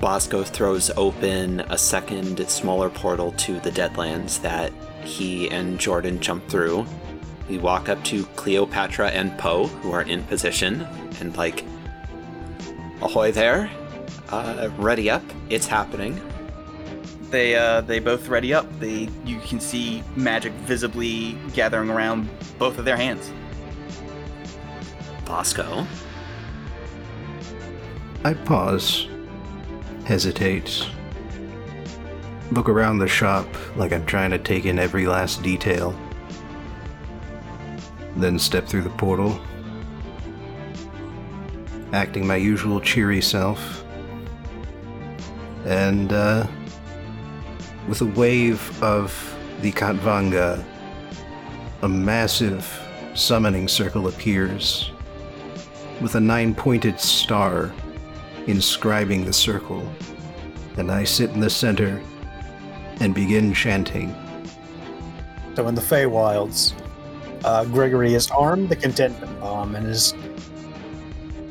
Bosco 0.01 0.43
throws 0.45 0.91
open 0.97 1.61
a 1.61 1.79
second, 1.79 2.47
smaller 2.49 2.91
portal 2.91 3.33
to 3.33 3.59
the 3.61 3.71
Deadlands 3.71 4.41
that 4.43 4.73
he 5.05 5.51
and 5.51 5.81
Jordan 5.81 6.21
jump 6.21 6.47
through. 6.49 6.87
We 7.49 7.59
walk 7.59 7.89
up 7.89 8.03
to 8.05 8.25
Cleopatra 8.37 9.11
and 9.11 9.37
Poe, 9.39 9.67
who 9.67 9.93
are 9.93 10.03
in 10.03 10.23
position, 10.25 10.87
and 11.21 11.37
like, 11.37 11.65
ahoy 13.01 13.33
there. 13.33 13.71
Uh, 14.31 14.71
ready 14.77 15.09
up. 15.09 15.23
It's 15.51 15.67
happening. 15.67 16.21
They 17.31 17.55
uh, 17.55 17.81
they 17.83 17.99
both 17.99 18.29
ready 18.29 18.55
up. 18.55 18.67
They 18.81 19.09
you 19.25 19.41
can 19.41 19.61
see 19.61 20.03
magic 20.15 20.53
visibly 20.65 21.37
gathering 21.55 21.91
around 21.91 22.29
both 22.59 22.79
of 22.79 22.85
their 22.85 22.97
hands. 22.97 23.33
Bosco. 25.25 25.87
I 28.25 28.35
pause, 28.35 29.07
hesitate, 30.05 30.85
look 32.51 32.69
around 32.69 32.99
the 32.99 33.07
shop 33.07 33.47
like 33.77 33.93
I'm 33.93 34.07
trying 34.07 34.31
to 34.33 34.39
take 34.39 34.65
in 34.65 34.79
every 34.79 35.07
last 35.07 35.43
detail, 35.43 35.97
then 38.17 38.39
step 38.39 38.67
through 38.67 38.83
the 38.83 38.91
portal, 38.91 39.39
acting 41.93 42.27
my 42.27 42.37
usual 42.37 42.81
cheery 42.81 43.21
self, 43.21 43.85
and 45.67 46.13
uh, 46.13 46.47
with 47.89 48.01
a 48.01 48.07
wave 48.07 48.83
of 48.83 49.13
the 49.63 49.73
Khatvanga, 49.73 50.65
a 51.83 51.89
massive 51.89 52.65
summoning 53.15 53.67
circle 53.67 54.07
appears 54.07 54.93
with 56.01 56.15
a 56.15 56.21
nine 56.21 56.55
pointed 56.55 57.01
star 57.01 57.73
inscribing 58.47 59.25
the 59.25 59.33
circle, 59.33 59.83
and 60.77 60.91
I 60.91 61.03
sit 61.03 61.31
in 61.31 61.41
the 61.41 61.51
center 61.51 62.01
and 63.01 63.13
begin 63.13 63.53
chanting. 63.53 64.15
So 65.57 65.67
in 65.67 65.75
the 65.75 65.81
Feywilds, 65.81 66.75
uh, 67.45 67.65
Gregory 67.65 68.13
has 68.13 68.31
armed 68.31 68.69
the 68.69 68.77
contentment 68.77 69.41
bomb 69.41 69.75
and 69.75 69.87
is 69.87 70.15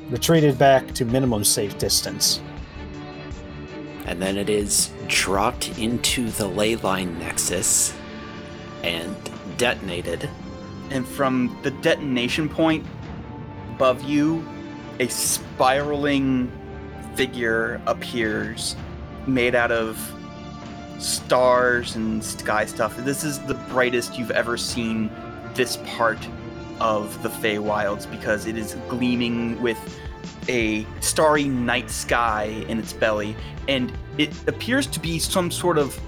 retreated 0.09 0.57
back 0.57 0.93
to 0.93 1.03
minimum 1.03 1.43
safe 1.43 1.77
distance. 1.77 2.39
And 4.05 4.21
then 4.21 4.37
it 4.37 4.49
is 4.49 4.91
dropped 5.07 5.77
into 5.79 6.29
the 6.29 6.47
ley 6.47 6.75
line 6.75 7.17
nexus 7.19 7.93
and 8.83 9.15
detonated. 9.57 10.29
And 10.91 11.07
from 11.07 11.57
the 11.63 11.71
detonation 11.71 12.47
point 12.47 12.85
above 13.71 14.03
you, 14.03 14.47
a 14.99 15.07
spiraling 15.07 16.51
figure 17.15 17.81
appears 17.87 18.75
made 19.27 19.55
out 19.55 19.71
of 19.71 19.97
stars 20.99 21.95
and 21.95 22.23
sky 22.23 22.65
stuff. 22.65 22.95
This 22.97 23.23
is 23.23 23.39
the 23.39 23.55
brightest 23.69 24.17
you've 24.17 24.31
ever 24.31 24.57
seen 24.57 25.09
this 25.55 25.77
part 25.85 26.19
of 26.79 27.21
the 27.23 27.29
Feywilds 27.29 28.09
because 28.09 28.45
it 28.45 28.57
is 28.57 28.75
gleaming 28.89 29.61
with 29.61 29.77
a 30.47 30.85
starry 30.99 31.45
night 31.45 31.89
sky 31.89 32.45
in 32.67 32.79
its 32.79 32.93
belly, 32.93 33.35
and 33.67 33.91
it 34.17 34.31
appears 34.47 34.87
to 34.87 34.99
be 34.99 35.19
some 35.19 35.51
sort 35.51 35.77
of 35.77 35.99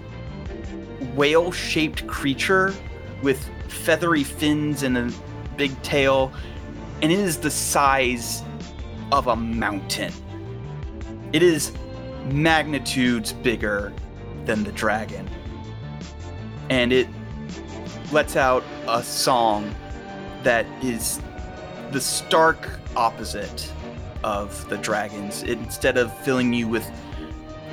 whale 1.16 1.52
shaped 1.52 2.06
creature 2.08 2.74
with 3.22 3.50
feathery 3.68 4.24
fins 4.24 4.84
and 4.84 4.98
a 4.98 5.12
big 5.58 5.82
tail, 5.82 6.32
and 7.02 7.12
it 7.12 7.20
is 7.20 7.38
the 7.38 7.52
size 7.52 8.44
of 9.12 9.28
a 9.28 9.36
mountain. 9.36 10.14
It 11.34 11.44
is 11.44 11.72
magnitudes 12.26 13.34
bigger 13.34 13.94
than 14.46 14.64
the 14.64 14.72
dragon. 14.72 15.30
And 16.70 16.92
it 16.92 17.08
lets 18.12 18.36
out 18.36 18.64
a 18.88 19.04
song 19.04 19.74
that 20.44 20.66
is 20.84 21.22
the 21.92 22.02
stark 22.02 22.70
opposite 22.96 23.72
of 24.24 24.68
the 24.70 24.78
dragons. 24.78 25.44
Instead 25.44 25.98
of 25.98 26.16
filling 26.20 26.54
you 26.54 26.68
with 26.68 26.90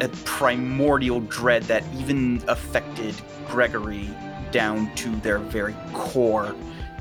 a 0.00 0.08
primordial 0.24 1.20
dread 1.20 1.62
that 1.64 1.84
even 1.97 2.42
affected 2.48 3.14
Gregory 3.48 4.10
down 4.50 4.94
to 4.97 5.08
their 5.16 5.39
very 5.39 5.74
core, 5.92 6.55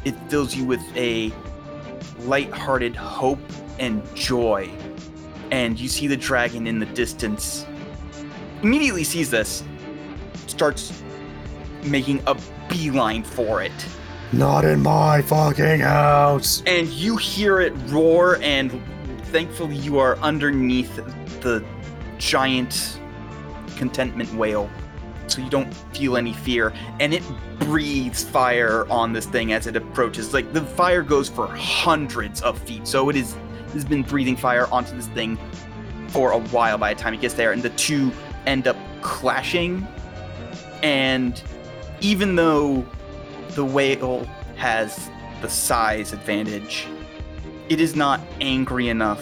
it 0.05 0.15
fills 0.29 0.55
you 0.55 0.65
with 0.65 0.81
a 0.95 1.31
light-hearted 2.21 2.95
hope 2.95 3.39
and 3.79 4.03
joy. 4.15 4.69
And 5.51 5.79
you 5.79 5.87
see 5.87 6.07
the 6.07 6.17
dragon 6.17 6.67
in 6.67 6.79
the 6.79 6.85
distance. 6.87 7.65
Immediately 8.61 9.03
sees 9.03 9.29
this, 9.29 9.63
starts 10.47 11.03
making 11.83 12.21
a 12.27 12.37
beeline 12.69 13.23
for 13.23 13.61
it. 13.61 13.71
Not 14.31 14.65
in 14.65 14.81
my 14.81 15.21
fucking 15.21 15.81
house! 15.81 16.63
and 16.65 16.87
you 16.87 17.17
hear 17.17 17.59
it 17.59 17.73
roar 17.87 18.39
and 18.41 18.81
thankfully 19.33 19.75
you 19.75 19.97
are 19.97 20.15
underneath 20.19 20.95
the 21.41 21.65
giant 22.19 22.99
contentment 23.75 24.31
whale, 24.35 24.69
so 25.25 25.41
you 25.41 25.49
don't 25.49 25.73
feel 25.91 26.15
any 26.15 26.33
fear. 26.33 26.71
And 26.99 27.13
it 27.13 27.23
breathes 27.59 28.23
fire 28.23 28.85
on 28.91 29.11
this 29.11 29.25
thing 29.25 29.51
as 29.51 29.65
it 29.65 29.75
approaches. 29.75 30.33
Like 30.33 30.53
the 30.53 30.61
fire 30.61 31.01
goes 31.01 31.27
for 31.27 31.47
hundreds 31.47 32.41
of 32.43 32.59
feet, 32.59 32.87
so 32.87 33.09
it 33.09 33.15
is 33.15 33.35
has 33.73 33.83
been 33.83 34.03
breathing 34.03 34.37
fire 34.37 34.67
onto 34.71 34.95
this 34.95 35.07
thing 35.07 35.35
for 36.09 36.31
a 36.31 36.39
while 36.39 36.77
by 36.77 36.93
the 36.93 36.99
time 36.99 37.15
it 37.15 37.21
gets 37.21 37.33
there, 37.33 37.51
and 37.51 37.63
the 37.63 37.71
two 37.71 38.11
end 38.45 38.67
up 38.67 38.77
clashing. 39.01 39.85
And 40.83 41.41
even 42.01 42.35
though 42.35 42.85
the 43.49 43.65
whale 43.65 44.25
has 44.57 45.09
the 45.41 45.49
size 45.49 46.13
advantage, 46.13 46.85
it 47.69 47.79
is 47.79 47.95
not 47.95 48.21
angry 48.41 48.89
enough 48.89 49.21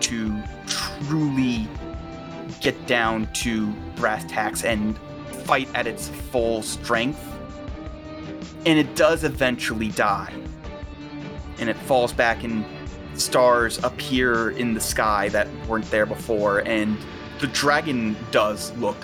to 0.00 0.42
truly 0.66 1.68
get 2.60 2.86
down 2.86 3.30
to 3.34 3.68
brass 3.96 4.24
tacks 4.24 4.64
and 4.64 4.98
fight 5.44 5.68
at 5.74 5.86
its 5.86 6.08
full 6.08 6.62
strength. 6.62 7.20
And 8.66 8.78
it 8.78 8.94
does 8.96 9.24
eventually 9.24 9.88
die. 9.90 10.32
And 11.58 11.68
it 11.68 11.76
falls 11.76 12.12
back, 12.12 12.42
and 12.42 12.64
stars 13.14 13.78
appear 13.84 14.50
in 14.50 14.74
the 14.74 14.80
sky 14.80 15.28
that 15.28 15.48
weren't 15.68 15.90
there 15.90 16.06
before. 16.06 16.60
And 16.60 16.96
the 17.40 17.46
dragon 17.48 18.16
does 18.30 18.72
look 18.78 18.96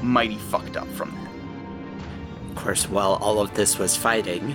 mighty 0.00 0.38
fucked 0.38 0.76
up 0.76 0.88
from 0.88 1.10
that. 1.10 2.50
Of 2.50 2.56
course, 2.64 2.88
while 2.88 3.14
all 3.14 3.40
of 3.40 3.54
this 3.54 3.78
was 3.78 3.96
fighting, 3.96 4.54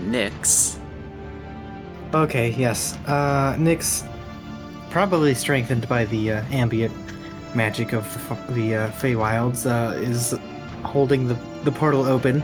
Nyx. 0.00 0.79
Okay, 2.14 2.50
yes. 2.50 2.96
Uh, 3.06 3.54
Nyx, 3.56 4.06
probably 4.90 5.34
strengthened 5.34 5.88
by 5.88 6.04
the 6.06 6.32
uh, 6.32 6.44
ambient 6.50 6.92
magic 7.54 7.92
of 7.92 8.04
the, 8.54 8.74
uh, 8.74 8.90
Feywilds, 8.92 9.66
uh, 9.66 9.96
is 10.00 10.34
holding 10.84 11.28
the, 11.28 11.34
the 11.64 11.70
portal 11.72 12.04
open. 12.04 12.42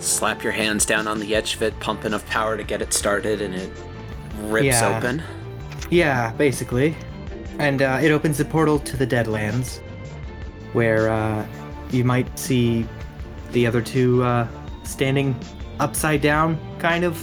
Slap 0.00 0.42
your 0.42 0.52
hands 0.52 0.86
down 0.86 1.06
on 1.06 1.20
the 1.20 1.34
edge 1.34 1.54
of 1.56 1.62
it, 1.62 1.78
pump 1.80 2.04
enough 2.04 2.26
power 2.26 2.56
to 2.56 2.64
get 2.64 2.80
it 2.82 2.92
started, 2.92 3.42
and 3.42 3.54
it 3.54 3.70
rips 4.44 4.66
Yeah. 4.66 4.96
open. 4.96 5.22
Yeah, 5.90 6.32
basically. 6.32 6.96
And 7.58 7.82
uh, 7.82 7.98
it 8.02 8.10
opens 8.10 8.38
the 8.38 8.44
portal 8.46 8.78
to 8.80 8.96
the 8.96 9.06
Deadlands, 9.06 9.80
where 10.72 11.10
uh, 11.10 11.46
you 11.90 12.02
might 12.02 12.38
see 12.38 12.86
the 13.52 13.66
other 13.66 13.82
two 13.82 14.22
uh, 14.24 14.48
standing 14.84 15.36
upside 15.80 16.22
down, 16.22 16.58
kind 16.78 17.04
of. 17.04 17.22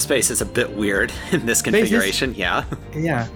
Space 0.00 0.30
is 0.30 0.40
a 0.40 0.46
bit 0.46 0.70
weird 0.76 1.12
in 1.32 1.46
this 1.46 1.58
Space 1.60 1.74
is- 1.74 1.80
configuration, 1.90 2.34
yeah. 2.34 2.64
Yeah. 2.94 3.26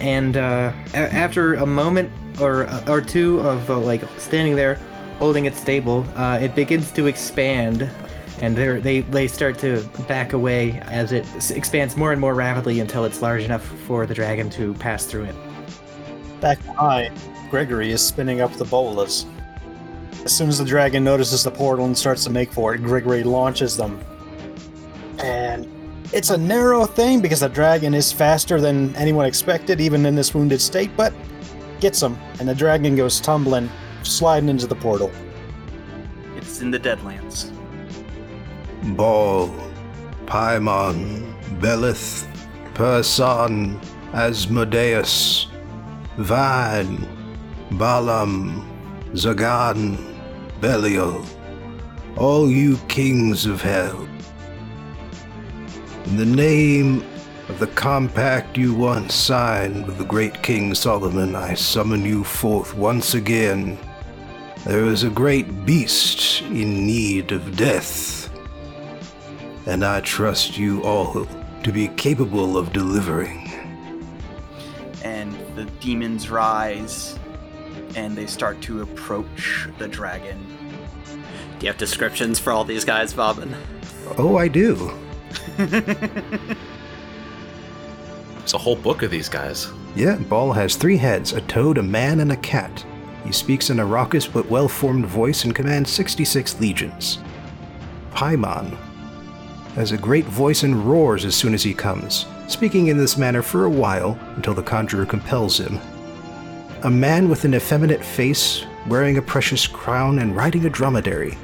And 0.00 0.36
uh, 0.36 0.72
a- 0.94 0.96
after 0.96 1.54
a 1.54 1.66
moment 1.66 2.10
or 2.40 2.68
or 2.88 3.00
two 3.00 3.40
of 3.40 3.70
uh, 3.70 3.78
like 3.78 4.02
standing 4.18 4.54
there, 4.56 4.74
holding 5.18 5.46
it 5.46 5.54
stable, 5.54 6.06
uh, 6.16 6.38
it 6.40 6.54
begins 6.54 6.90
to 6.92 7.06
expand, 7.06 7.88
and 8.42 8.54
they're- 8.56 8.80
they 8.80 9.00
they 9.00 9.26
start 9.26 9.58
to 9.60 9.82
back 10.06 10.32
away 10.34 10.80
as 10.86 11.12
it 11.12 11.24
expands 11.50 11.96
more 11.96 12.12
and 12.12 12.20
more 12.20 12.34
rapidly 12.34 12.80
until 12.80 13.04
it's 13.06 13.22
large 13.22 13.42
enough 13.42 13.64
for 13.86 14.04
the 14.06 14.12
dragon 14.14 14.50
to 14.50 14.74
pass 14.74 15.06
through 15.06 15.24
it. 15.24 15.34
Back 16.42 16.62
behind, 16.66 17.18
Gregory 17.50 17.90
is 17.90 18.02
spinning 18.02 18.42
up 18.42 18.52
the 18.54 18.64
bolas. 18.66 19.24
As 20.26 20.36
soon 20.36 20.48
as 20.50 20.58
the 20.58 20.64
dragon 20.64 21.04
notices 21.04 21.42
the 21.44 21.50
portal 21.50 21.86
and 21.86 21.96
starts 21.96 22.24
to 22.24 22.30
make 22.30 22.52
for 22.52 22.74
it, 22.74 22.82
Gregory 22.82 23.22
launches 23.22 23.76
them. 23.76 23.98
And 25.20 25.66
it's 26.12 26.30
a 26.30 26.36
narrow 26.36 26.84
thing 26.84 27.20
because 27.20 27.40
the 27.40 27.48
dragon 27.48 27.94
is 27.94 28.12
faster 28.12 28.60
than 28.60 28.94
anyone 28.96 29.26
expected, 29.26 29.80
even 29.80 30.06
in 30.06 30.14
this 30.14 30.34
wounded 30.34 30.60
state, 30.60 30.90
but 30.96 31.12
gets 31.80 32.02
him, 32.02 32.18
and 32.38 32.48
the 32.48 32.54
dragon 32.54 32.96
goes 32.96 33.20
tumbling, 33.20 33.68
sliding 34.02 34.48
into 34.48 34.66
the 34.66 34.74
portal. 34.74 35.10
It's 36.36 36.60
in 36.60 36.70
the 36.70 36.78
Deadlands. 36.78 37.52
Ball, 38.96 39.50
Paimon, 40.26 41.34
Beleth, 41.60 42.26
Purson, 42.74 43.80
Asmodeus, 44.12 45.48
Vine, 46.18 47.06
Balam, 47.72 48.64
Zagan, 49.12 49.98
Belial, 50.60 51.24
all 52.16 52.50
you 52.50 52.76
kings 52.88 53.44
of 53.44 53.60
hell. 53.60 54.08
In 56.06 56.16
the 56.16 56.24
name 56.24 57.04
of 57.48 57.58
the 57.58 57.66
compact 57.66 58.56
you 58.56 58.74
once 58.74 59.12
signed 59.14 59.86
with 59.86 59.98
the 59.98 60.04
great 60.04 60.40
King 60.42 60.72
Solomon, 60.74 61.34
I 61.34 61.54
summon 61.54 62.04
you 62.04 62.22
forth 62.22 62.74
once 62.74 63.14
again. 63.14 63.76
There 64.64 64.84
is 64.84 65.02
a 65.02 65.10
great 65.10 65.66
beast 65.66 66.42
in 66.42 66.86
need 66.86 67.32
of 67.32 67.56
death 67.56 68.30
and 69.66 69.84
I 69.84 70.00
trust 70.00 70.56
you 70.56 70.80
all 70.84 71.26
to 71.64 71.72
be 71.72 71.88
capable 71.88 72.56
of 72.56 72.72
delivering. 72.72 73.42
and 75.04 75.32
the 75.56 75.64
demons 75.80 76.30
rise 76.30 77.18
and 77.96 78.16
they 78.16 78.26
start 78.26 78.60
to 78.62 78.82
approach 78.82 79.68
the 79.78 79.88
dragon. 79.88 80.38
Do 81.58 81.66
you 81.66 81.68
have 81.68 81.78
descriptions 81.78 82.38
for 82.38 82.52
all 82.52 82.64
these 82.64 82.84
guys, 82.84 83.12
Bobbin? 83.12 83.54
Oh, 84.18 84.36
I 84.36 84.48
do. 84.48 84.92
It's 88.46 88.54
a 88.54 88.58
whole 88.58 88.76
book 88.76 89.02
of 89.02 89.10
these 89.10 89.28
guys. 89.28 89.72
Yeah, 89.96 90.18
Ball 90.18 90.52
has 90.52 90.76
three 90.76 90.96
heads 90.96 91.32
a 91.32 91.40
toad, 91.40 91.78
a 91.78 91.82
man, 91.82 92.20
and 92.20 92.30
a 92.30 92.36
cat. 92.36 92.84
He 93.24 93.32
speaks 93.32 93.70
in 93.70 93.80
a 93.80 93.84
raucous 93.84 94.28
but 94.28 94.48
well 94.48 94.68
formed 94.68 95.06
voice 95.06 95.42
and 95.42 95.52
commands 95.52 95.90
66 95.90 96.60
legions. 96.60 97.18
Paimon 98.12 98.76
has 99.74 99.90
a 99.90 99.96
great 99.98 100.26
voice 100.26 100.62
and 100.62 100.76
roars 100.88 101.24
as 101.24 101.34
soon 101.34 101.54
as 101.54 101.62
he 101.64 101.74
comes, 101.74 102.26
speaking 102.46 102.86
in 102.86 102.96
this 102.96 103.16
manner 103.16 103.42
for 103.42 103.64
a 103.64 103.70
while 103.70 104.16
until 104.36 104.54
the 104.54 104.62
conjurer 104.62 105.04
compels 105.04 105.58
him. 105.58 105.80
A 106.84 106.90
man 106.90 107.28
with 107.28 107.44
an 107.44 107.54
effeminate 107.54 108.04
face, 108.04 108.64
wearing 108.86 109.18
a 109.18 109.22
precious 109.22 109.66
crown 109.66 110.20
and 110.20 110.36
riding 110.36 110.64
a 110.66 110.70
dromedary. 110.70 111.36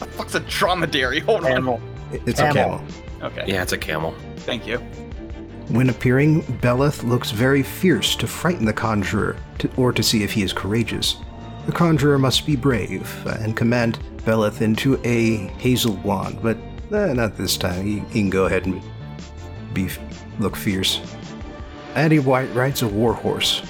The 0.00 0.06
fuck's 0.06 0.34
a 0.34 0.40
dromedary? 0.40 1.20
Hold 1.20 1.44
on. 1.44 1.50
Camel. 1.50 1.80
It's 2.12 2.40
a 2.40 2.52
Camel. 2.52 2.84
Camel. 3.22 3.40
Okay. 3.40 3.52
Yeah, 3.52 3.62
it's 3.62 3.72
a 3.72 3.78
camel. 3.78 4.14
Thank 4.38 4.66
you. 4.66 4.78
When 5.68 5.88
appearing, 5.90 6.42
Beleth 6.60 7.04
looks 7.04 7.30
very 7.30 7.62
fierce 7.62 8.16
to 8.16 8.26
frighten 8.26 8.66
the 8.66 8.72
conjurer, 8.72 9.36
to, 9.58 9.70
or 9.76 9.92
to 9.92 10.02
see 10.02 10.22
if 10.22 10.32
he 10.32 10.42
is 10.42 10.52
courageous. 10.52 11.16
The 11.66 11.72
conjurer 11.72 12.18
must 12.18 12.44
be 12.44 12.56
brave 12.56 13.26
uh, 13.26 13.36
and 13.40 13.56
command 13.56 14.00
Beleth 14.18 14.60
into 14.60 15.00
a 15.04 15.36
hazel 15.58 15.94
wand, 16.04 16.40
but 16.42 16.58
eh, 16.92 17.12
not 17.12 17.36
this 17.36 17.56
time. 17.56 17.86
He, 17.86 18.00
he 18.00 18.20
can 18.20 18.30
go 18.30 18.46
ahead 18.46 18.66
and 18.66 18.82
be 19.72 19.88
look 20.40 20.56
fierce. 20.56 21.00
And 21.94 22.24
White 22.24 22.52
rides 22.54 22.82
a 22.82 22.88
warhorse. 22.88 23.62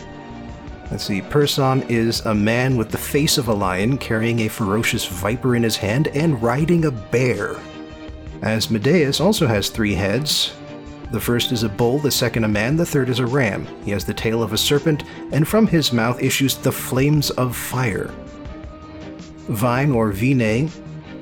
Let's 0.91 1.05
see. 1.05 1.23
Purson 1.23 1.83
is 1.89 2.21
a 2.21 2.35
man 2.35 2.77
with 2.77 2.91
the 2.91 2.99
face 2.99 3.39
of 3.39 3.49
a 3.49 3.55
lion, 3.55 3.99
carrying 3.99 4.41
a 4.41 4.49
ferocious 4.49 5.07
viper 5.07 5.57
in 5.57 5.63
his 5.63 5.77
hand 5.77 6.09
and 6.09 6.43
riding 6.43 6.85
a 6.85 6.91
bear. 6.91 7.57
Asmodeus 8.43 9.21
also 9.21 9.47
has 9.47 9.69
three 9.69 9.95
heads, 9.95 10.53
the 11.13 11.21
first 11.21 11.53
is 11.53 11.63
a 11.63 11.69
bull, 11.69 11.99
the 11.99 12.11
second 12.11 12.45
a 12.45 12.49
man, 12.49 12.75
the 12.75 12.87
third 12.87 13.11
is 13.11 13.19
a 13.19 13.27
ram. 13.27 13.69
He 13.85 13.91
has 13.91 14.07
the 14.07 14.15
tail 14.15 14.43
of 14.43 14.55
a 14.55 14.59
serpent, 14.59 15.05
and 15.31 15.47
from 15.47 15.67
his 15.67 15.93
mouth 15.93 16.23
issues 16.23 16.57
the 16.57 16.73
flames 16.73 17.29
of 17.33 17.55
fire. 17.55 18.11
Vine 19.51 19.93
or 19.93 20.11
Vine 20.11 20.71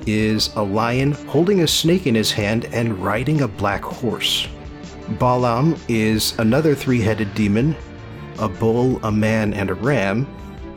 is 0.07 0.55
a 0.55 0.63
lion 0.63 1.11
holding 1.11 1.59
a 1.59 1.67
snake 1.67 2.07
in 2.07 2.15
his 2.15 2.31
hand 2.31 2.69
and 2.71 3.03
riding 3.03 3.41
a 3.41 3.49
black 3.49 3.83
horse. 3.83 4.47
Balam 5.19 5.77
is 5.89 6.39
another 6.39 6.73
three 6.73 7.01
headed 7.01 7.35
demon, 7.35 7.75
a 8.39 8.47
bull, 8.47 8.97
a 9.03 9.11
man, 9.11 9.53
and 9.53 9.69
a 9.69 9.73
ram. 9.73 10.25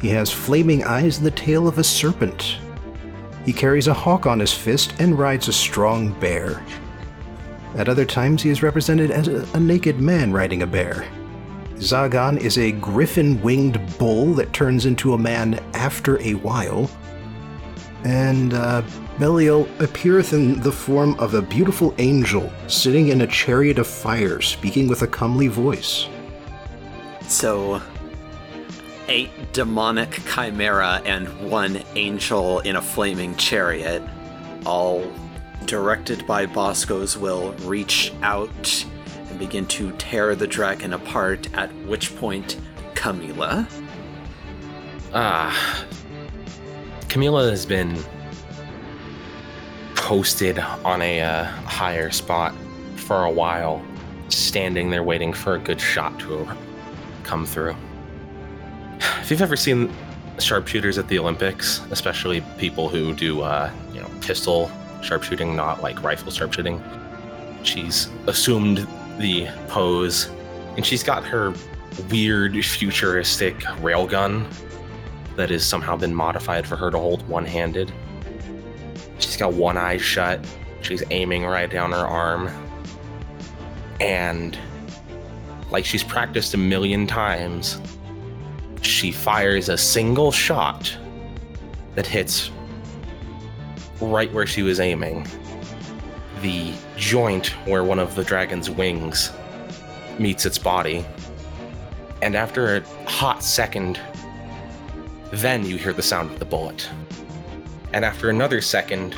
He 0.00 0.08
has 0.08 0.32
flaming 0.32 0.82
eyes 0.82 1.18
and 1.18 1.26
the 1.26 1.30
tail 1.30 1.68
of 1.68 1.78
a 1.78 1.84
serpent. 1.84 2.58
He 3.44 3.52
carries 3.52 3.88
a 3.88 3.94
hawk 3.94 4.26
on 4.26 4.38
his 4.40 4.52
fist 4.52 4.94
and 4.98 5.18
rides 5.18 5.48
a 5.48 5.52
strong 5.52 6.18
bear. 6.18 6.64
At 7.76 7.88
other 7.88 8.04
times, 8.04 8.42
he 8.42 8.50
is 8.50 8.62
represented 8.62 9.10
as 9.10 9.28
a, 9.28 9.46
a 9.54 9.60
naked 9.60 10.00
man 10.00 10.32
riding 10.32 10.62
a 10.62 10.66
bear. 10.66 11.06
Zagan 11.76 12.38
is 12.38 12.56
a 12.56 12.72
griffin 12.72 13.42
winged 13.42 13.80
bull 13.98 14.32
that 14.34 14.52
turns 14.52 14.86
into 14.86 15.12
a 15.12 15.18
man 15.18 15.54
after 15.74 16.20
a 16.20 16.34
while. 16.34 16.88
And 18.04 18.54
uh, 18.54 18.82
Belial 19.18 19.68
appeareth 19.80 20.32
in 20.32 20.60
the 20.60 20.72
form 20.72 21.18
of 21.18 21.34
a 21.34 21.42
beautiful 21.42 21.94
angel 21.98 22.52
sitting 22.68 23.08
in 23.08 23.22
a 23.22 23.26
chariot 23.26 23.78
of 23.78 23.86
fire, 23.86 24.40
speaking 24.40 24.88
with 24.88 25.02
a 25.02 25.06
comely 25.06 25.48
voice. 25.48 26.08
So, 27.26 27.82
eight 29.08 29.30
demonic 29.52 30.10
chimera 30.34 31.02
and 31.04 31.50
one 31.50 31.82
angel 31.94 32.60
in 32.60 32.76
a 32.76 32.82
flaming 32.82 33.36
chariot, 33.36 34.02
all 34.64 35.04
directed 35.66 36.26
by 36.26 36.46
Bosco's 36.46 37.16
will, 37.16 37.52
reach 37.62 38.12
out 38.22 38.86
and 39.28 39.38
begin 39.38 39.66
to 39.66 39.92
tear 39.92 40.34
the 40.34 40.46
dragon 40.46 40.92
apart, 40.92 41.52
at 41.54 41.74
which 41.86 42.14
point, 42.16 42.60
Camila. 42.94 43.66
Ah. 45.12 45.86
Camila 47.08 47.50
has 47.50 47.64
been 47.64 47.96
posted 49.94 50.58
on 50.58 51.00
a 51.00 51.20
uh, 51.20 51.44
higher 51.44 52.10
spot 52.10 52.54
for 52.96 53.24
a 53.24 53.30
while, 53.30 53.84
standing 54.28 54.90
there 54.90 55.02
waiting 55.02 55.32
for 55.32 55.54
a 55.54 55.58
good 55.58 55.80
shot 55.80 56.18
to 56.20 56.48
come 57.22 57.46
through. 57.46 57.74
If 59.20 59.30
you've 59.30 59.42
ever 59.42 59.56
seen 59.56 59.92
sharpshooters 60.38 60.98
at 60.98 61.08
the 61.08 61.18
Olympics, 61.18 61.80
especially 61.90 62.42
people 62.58 62.88
who 62.88 63.14
do, 63.14 63.42
uh, 63.42 63.70
you 63.92 64.00
know, 64.00 64.10
pistol 64.20 64.70
sharpshooting, 65.02 65.54
not 65.54 65.82
like 65.82 66.02
rifle 66.02 66.30
sharpshooting, 66.30 66.82
she's 67.62 68.08
assumed 68.26 68.86
the 69.18 69.46
pose, 69.68 70.28
and 70.76 70.84
she's 70.84 71.02
got 71.02 71.24
her 71.24 71.54
weird 72.10 72.52
futuristic 72.64 73.56
railgun 73.80 74.46
that 75.36 75.50
has 75.50 75.64
somehow 75.64 75.96
been 75.96 76.14
modified 76.14 76.66
for 76.66 76.76
her 76.76 76.90
to 76.90 76.98
hold 76.98 77.26
one-handed. 77.28 77.92
She's 79.18 79.36
got 79.36 79.52
one 79.52 79.76
eye 79.76 79.96
shut. 79.96 80.44
She's 80.82 81.02
aiming 81.10 81.44
right 81.44 81.70
down 81.70 81.92
her 81.92 81.98
arm. 81.98 82.50
And 84.00 84.58
like 85.70 85.84
she's 85.84 86.04
practiced 86.04 86.54
a 86.54 86.56
million 86.56 87.06
times, 87.06 87.80
she 88.86 89.10
fires 89.10 89.68
a 89.68 89.78
single 89.78 90.30
shot 90.30 90.96
that 91.94 92.06
hits 92.06 92.50
right 94.00 94.32
where 94.32 94.46
she 94.46 94.62
was 94.62 94.80
aiming. 94.80 95.26
The 96.42 96.72
joint 96.96 97.48
where 97.66 97.84
one 97.84 97.98
of 97.98 98.14
the 98.14 98.24
dragon's 98.24 98.68
wings 98.68 99.32
meets 100.18 100.44
its 100.46 100.58
body. 100.58 101.04
And 102.22 102.36
after 102.36 102.76
a 102.76 102.80
hot 103.08 103.42
second, 103.42 104.00
then 105.30 105.64
you 105.64 105.76
hear 105.76 105.92
the 105.92 106.02
sound 106.02 106.30
of 106.30 106.38
the 106.38 106.44
bullet. 106.44 106.88
And 107.92 108.04
after 108.04 108.30
another 108.30 108.60
second, 108.60 109.16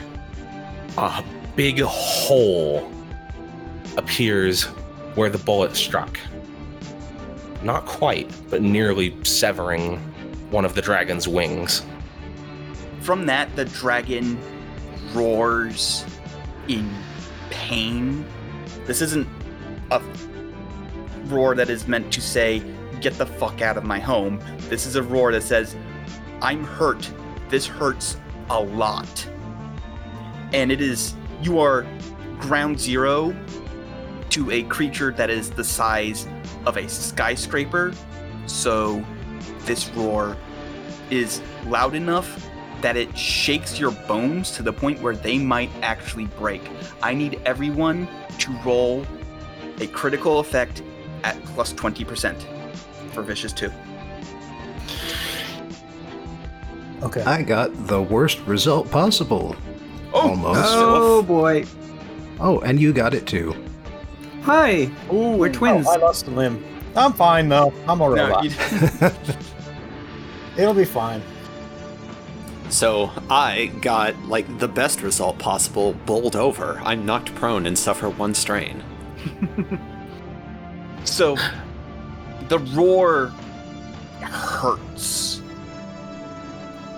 a 0.99 1.25
big 1.57 1.81
hole 1.81 2.91
appears 3.97 4.65
where 5.15 5.31
the 5.31 5.39
bullet 5.39 5.77
struck. 5.77 6.19
Not 7.67 7.85
quite, 7.85 8.31
but 8.49 8.63
nearly 8.63 9.17
severing 9.25 9.97
one 10.53 10.65
of 10.65 10.77
the 10.77 10.81
dragon's 10.81 11.27
wings. 11.27 11.85
From 13.01 13.27
that, 13.27 13.57
the 13.57 13.65
dragon 13.65 14.39
roars 15.13 16.07
in 16.69 16.89
pain. 17.51 18.25
This 18.85 19.03
isn't 19.03 19.27
a 19.91 20.01
roar 21.25 21.57
that 21.57 21.69
is 21.69 21.89
meant 21.89 22.13
to 22.13 22.21
say, 22.21 22.63
get 23.01 23.15
the 23.15 23.27
fuck 23.27 23.61
out 23.63 23.77
of 23.77 23.83
my 23.83 23.99
home. 23.99 24.39
This 24.69 24.87
is 24.87 24.95
a 24.95 25.03
roar 25.03 25.33
that 25.33 25.43
says, 25.43 25.75
I'm 26.41 26.63
hurt. 26.63 27.11
This 27.49 27.67
hurts 27.67 28.17
a 28.49 28.61
lot. 28.61 29.29
And 30.53 30.71
it 30.71 30.81
is, 30.81 31.17
you 31.43 31.59
are 31.59 31.85
ground 32.39 32.79
zero 32.79 33.35
to 34.31 34.53
a 34.53 34.63
creature 34.65 35.11
that 35.11 35.31
is 35.31 35.51
the 35.51 35.65
size 35.65 36.29
of 36.67 36.77
a 36.77 36.89
skyscraper. 36.89 37.95
So 38.47 39.05
this 39.61 39.89
roar 39.91 40.37
is 41.11 41.41
loud 41.67 41.95
enough 41.95 42.49
that 42.83 42.97
it 42.97 43.17
shakes 43.17 43.81
your 43.81 43.93
bones 43.93 44.51
to 44.53 44.63
the 44.63 44.73
point 44.73 45.01
where 45.01 45.17
they 45.17 45.39
might 45.39 45.71
actually 45.83 46.27
break. 46.39 46.63
I 47.03 47.15
need 47.15 47.41
everyone 47.47 48.09
to 48.39 48.53
roll 48.65 49.07
a 49.81 49.87
critical 49.87 50.41
effect 50.41 50.83
at 51.25 51.43
plus 51.47 51.73
20% 51.73 52.43
for 53.13 53.23
Vicious 53.23 53.53
2. 53.53 53.73
Okay. 57.03 57.23
I 57.23 57.43
got 57.43 57.71
the 57.87 58.01
worst 58.01 58.41
result 58.41 58.91
possible. 58.91 59.57
Oh, 60.13 60.31
Almost. 60.31 60.61
Oh 60.65 61.23
boy. 61.23 61.65
Oh, 62.41 62.61
and 62.61 62.81
you 62.81 62.93
got 62.93 63.15
it 63.15 63.27
too. 63.27 63.55
Hi. 64.47 64.89
Ooh, 65.13 65.37
we're 65.37 65.53
twins. 65.53 65.89
Oh, 65.89 65.95
I 65.95 65.97
lost 65.97 66.29
a 66.29 66.31
limb. 66.31 66.65
I'm 66.95 67.13
fine 67.13 67.49
though. 67.49 67.75
I'm 67.89 68.01
a 68.01 68.15
No, 68.15 68.29
robot. 68.29 68.47
It'll 70.57 70.73
be 70.73 70.85
fine. 70.85 71.21
So 72.69 73.11
I 73.29 73.73
got 73.83 74.17
like 74.27 74.47
the 74.61 74.69
best 74.69 75.03
result 75.03 75.37
possible, 75.41 75.95
bowled 76.07 76.37
over. 76.37 76.81
I'm 76.85 77.05
knocked 77.05 77.35
prone 77.35 77.67
and 77.67 77.77
suffer 77.77 78.09
one 78.09 78.35
strain. 78.35 78.85
So 81.05 81.37
the 82.49 82.59
roar 82.75 83.29
hurts. 84.21 85.41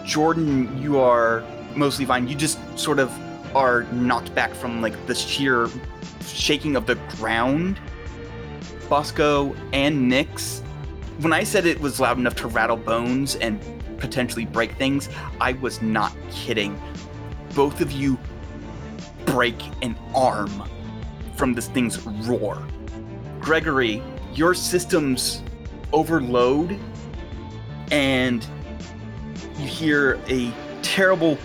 Jordan, 0.05 0.81
you 0.83 0.99
are 0.99 1.45
mostly 1.77 2.07
fine. 2.07 2.27
You 2.27 2.35
just 2.35 2.59
sort 2.79 2.99
of 2.99 3.13
are 3.55 3.83
knocked 3.93 4.35
back 4.35 4.55
from 4.55 4.81
like 4.81 5.07
the 5.07 5.15
sheer 5.15 5.69
shaking 6.29 6.77
of 6.77 6.87
the 6.87 6.95
ground. 7.17 7.81
Bosco 8.89 9.55
and 9.73 10.11
Nyx, 10.11 10.63
when 11.21 11.33
I 11.33 11.45
said 11.45 11.67
it 11.67 11.81
was 11.81 12.01
loud 12.01 12.19
enough 12.19 12.37
to 12.37 12.49
rattle 12.49 12.77
bones 12.77 13.37
and 13.37 13.61
potentially 13.99 14.47
break 14.47 14.73
things, 14.73 15.09
I 15.41 15.53
was 15.55 15.83
not 15.83 16.17
kidding. 16.31 16.81
Both 17.55 17.81
of 17.81 17.93
you 17.93 18.19
break 19.27 19.61
an 19.83 19.97
arm 20.15 20.63
from 21.35 21.55
this 21.55 21.69
thing's 21.69 22.05
roar. 22.07 22.63
Gregory, 23.41 24.03
your 24.35 24.55
systems 24.55 25.43
overload 25.93 26.79
and 27.91 28.47
you 29.59 29.67
hear 29.67 30.19
a 30.29 30.53
terrible 30.83 31.37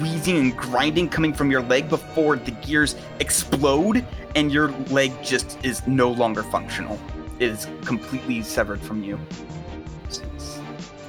wheezing 0.00 0.36
and 0.36 0.56
grinding 0.56 1.08
coming 1.08 1.32
from 1.32 1.50
your 1.50 1.62
leg 1.62 1.88
before 1.88 2.36
the 2.36 2.50
gears 2.50 2.96
explode 3.20 4.04
and 4.34 4.52
your 4.52 4.68
leg 4.90 5.12
just 5.22 5.58
is 5.64 5.86
no 5.86 6.10
longer 6.10 6.42
functional. 6.42 6.98
It 7.38 7.50
is 7.50 7.66
completely 7.84 8.42
severed 8.42 8.80
from 8.80 9.02
you. 9.04 9.18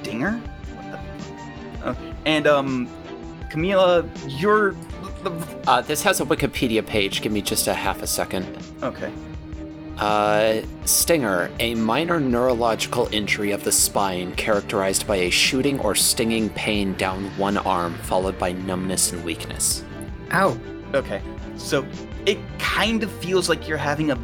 Stinger? 0.02 0.40
What 0.74 0.90
the? 1.82 1.88
Oh, 1.90 1.96
and 2.26 2.46
um, 2.46 2.88
Camila, 3.50 4.08
you're 4.40 4.72
the 5.22 5.30
Uh, 5.66 5.80
this 5.82 6.02
has 6.02 6.20
a 6.20 6.24
Wikipedia 6.24 6.84
page. 6.86 7.20
Give 7.20 7.32
me 7.32 7.42
just 7.42 7.66
a 7.66 7.74
half 7.74 8.02
a 8.02 8.06
second. 8.06 8.46
okay. 8.82 9.12
Uh, 9.98 10.62
Stinger, 10.86 11.50
a 11.60 11.74
minor 11.74 12.18
neurological 12.18 13.06
injury 13.12 13.50
of 13.50 13.64
the 13.64 13.72
spine 13.72 14.32
characterized 14.36 15.06
by 15.06 15.16
a 15.16 15.30
shooting 15.30 15.78
or 15.80 15.94
stinging 15.94 16.48
pain 16.50 16.94
down 16.94 17.24
one 17.36 17.58
arm, 17.58 17.94
followed 18.04 18.38
by 18.38 18.52
numbness 18.52 19.12
and 19.12 19.22
weakness. 19.24 19.84
Ow. 20.32 20.56
Okay, 20.94 21.20
so 21.58 21.84
it 22.26 22.38
kind 22.58 23.02
of 23.02 23.10
feels 23.10 23.48
like 23.48 23.68
you're 23.68 23.78
having 23.78 24.10
a 24.10 24.18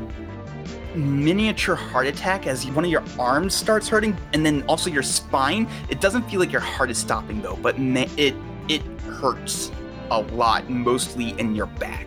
miniature 0.96 1.74
heart 1.74 2.06
attack 2.06 2.46
as 2.46 2.66
one 2.70 2.84
of 2.84 2.90
your 2.90 3.04
arms 3.18 3.54
starts 3.54 3.88
hurting, 3.88 4.16
and 4.32 4.44
then 4.44 4.62
also 4.68 4.90
your 4.90 5.02
spine. 5.02 5.68
It 5.88 6.00
doesn't 6.00 6.28
feel 6.30 6.40
like 6.40 6.52
your 6.52 6.60
heart 6.60 6.90
is 6.90 6.98
stopping 6.98 7.42
though, 7.42 7.56
but 7.56 7.78
it 7.78 8.34
it 8.68 8.82
hurts 9.20 9.70
a 10.10 10.20
lot, 10.20 10.68
mostly 10.70 11.38
in 11.38 11.54
your 11.54 11.66
back. 11.66 12.06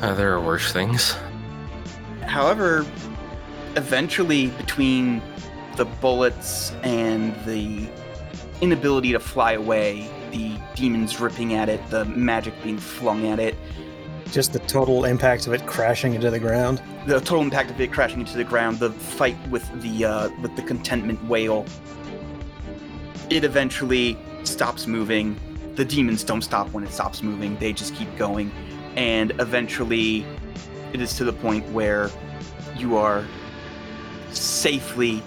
Uh, 0.00 0.14
there 0.14 0.32
are 0.32 0.40
worse 0.40 0.72
things. 0.72 1.16
However, 2.22 2.86
eventually, 3.76 4.48
between 4.48 5.22
the 5.76 5.84
bullets 5.84 6.72
and 6.82 7.34
the 7.44 7.88
inability 8.60 9.12
to 9.12 9.20
fly 9.20 9.52
away, 9.52 10.08
the 10.30 10.58
demons 10.74 11.20
ripping 11.20 11.54
at 11.54 11.68
it, 11.68 11.80
the 11.90 12.04
magic 12.04 12.54
being 12.62 12.78
flung 12.78 13.26
at 13.26 13.40
it, 13.40 13.56
Just 14.30 14.52
the 14.52 14.60
total 14.60 15.04
impact 15.06 15.48
of 15.48 15.52
it 15.52 15.66
crashing 15.66 16.14
into 16.14 16.30
the 16.30 16.38
ground. 16.38 16.80
the 17.06 17.18
total 17.18 17.42
impact 17.42 17.70
of 17.70 17.80
it 17.80 17.90
crashing 17.90 18.20
into 18.20 18.36
the 18.36 18.44
ground, 18.44 18.78
the 18.78 18.90
fight 18.90 19.36
with 19.48 19.68
the 19.82 20.04
uh, 20.04 20.30
with 20.40 20.54
the 20.54 20.62
contentment 20.62 21.22
whale, 21.24 21.66
it 23.28 23.42
eventually 23.42 24.16
stops 24.44 24.86
moving. 24.86 25.36
The 25.74 25.84
demons 25.84 26.22
don't 26.22 26.42
stop 26.42 26.70
when 26.72 26.84
it 26.84 26.92
stops 26.92 27.22
moving; 27.22 27.56
they 27.58 27.72
just 27.72 27.94
keep 27.96 28.14
going, 28.16 28.52
and 28.94 29.32
eventually, 29.40 30.24
it 30.92 31.00
is 31.00 31.16
to 31.16 31.24
the 31.24 31.32
point 31.32 31.68
where 31.72 32.08
you 32.76 32.96
are 32.96 33.24
safely 34.30 35.22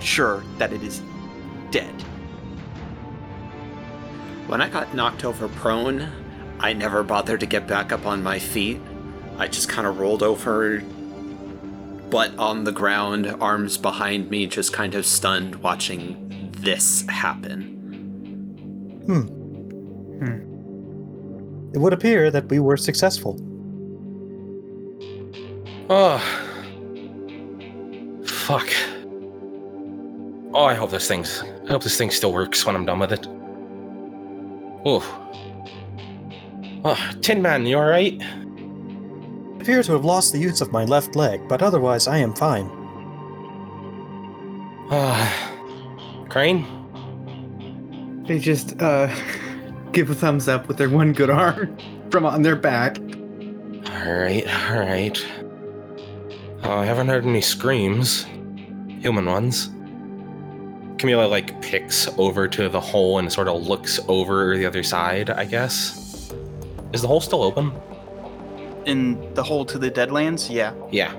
sure 0.00 0.42
that 0.58 0.72
it 0.72 0.82
is 0.82 1.00
dead. 1.70 1.94
When 4.48 4.60
I 4.60 4.68
got 4.68 4.94
knocked 4.94 5.24
over 5.24 5.48
prone, 5.48 6.10
I 6.60 6.72
never 6.72 7.02
bothered 7.02 7.40
to 7.40 7.46
get 7.46 7.66
back 7.66 7.92
up 7.92 8.06
on 8.06 8.22
my 8.22 8.38
feet. 8.38 8.80
I 9.38 9.48
just 9.48 9.68
kind 9.68 9.86
of 9.86 9.98
rolled 9.98 10.22
over, 10.22 10.80
butt 12.10 12.36
on 12.38 12.64
the 12.64 12.72
ground, 12.72 13.26
arms 13.40 13.76
behind 13.76 14.30
me, 14.30 14.46
just 14.46 14.72
kind 14.72 14.94
of 14.94 15.04
stunned 15.04 15.56
watching 15.56 16.50
this 16.52 17.06
happen. 17.08 17.62
Hmm. 19.06 19.20
Hmm. 20.18 21.74
It 21.74 21.78
would 21.78 21.92
appear 21.92 22.30
that 22.30 22.48
we 22.48 22.58
were 22.58 22.76
successful. 22.78 23.38
Oh, 25.90 26.18
fuck. 28.24 28.68
Oh, 30.54 30.64
I 30.64 30.74
hope 30.74 30.90
this 30.90 31.06
thing's. 31.06 31.42
I 31.42 31.68
hope 31.68 31.82
this 31.82 31.98
thing 31.98 32.10
still 32.10 32.32
works 32.32 32.64
when 32.64 32.74
I'm 32.74 32.86
done 32.86 32.98
with 32.98 33.12
it. 33.12 33.26
Oh. 34.86 35.25
Oh, 36.88 37.10
Tin 37.20 37.42
Man, 37.42 37.66
you 37.66 37.78
alright? 37.78 38.16
I 38.22 39.60
appear 39.60 39.82
to 39.82 39.92
have 39.94 40.04
lost 40.04 40.32
the 40.32 40.38
use 40.38 40.60
of 40.60 40.70
my 40.70 40.84
left 40.84 41.16
leg, 41.16 41.40
but 41.48 41.60
otherwise 41.60 42.06
I 42.06 42.18
am 42.18 42.32
fine. 42.32 42.70
Ah. 44.92 45.52
Crane? 46.28 46.64
They 48.28 48.38
just 48.38 48.80
uh, 48.80 49.12
give 49.90 50.10
a 50.10 50.14
thumbs 50.14 50.46
up 50.46 50.68
with 50.68 50.76
their 50.76 50.88
one 50.88 51.12
good 51.12 51.28
arm 51.28 51.76
from 52.12 52.24
on 52.24 52.42
their 52.42 52.54
back. 52.54 52.98
Alright, 53.90 54.46
alright. 54.70 55.26
Oh, 56.62 56.70
I 56.70 56.84
haven't 56.84 57.08
heard 57.08 57.26
any 57.26 57.40
screams. 57.40 58.26
Human 59.00 59.26
ones. 59.26 59.70
Camila, 60.98 61.28
like, 61.28 61.60
picks 61.60 62.06
over 62.16 62.46
to 62.46 62.68
the 62.68 62.80
hole 62.80 63.18
and 63.18 63.32
sort 63.32 63.48
of 63.48 63.66
looks 63.66 63.98
over 64.06 64.56
the 64.56 64.66
other 64.66 64.84
side, 64.84 65.30
I 65.30 65.46
guess. 65.46 66.05
Is 66.96 67.02
the 67.02 67.08
hole 67.08 67.20
still 67.20 67.42
open? 67.42 67.74
In 68.86 69.34
the 69.34 69.42
hole 69.42 69.66
to 69.66 69.78
the 69.78 69.90
Deadlands, 69.90 70.50
yeah. 70.50 70.72
Yeah. 70.90 71.12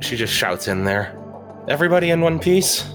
She 0.00 0.16
just 0.16 0.34
shouts 0.34 0.66
in 0.66 0.82
there. 0.82 1.16
Everybody 1.68 2.10
in 2.10 2.20
one 2.20 2.40
piece? 2.40 2.90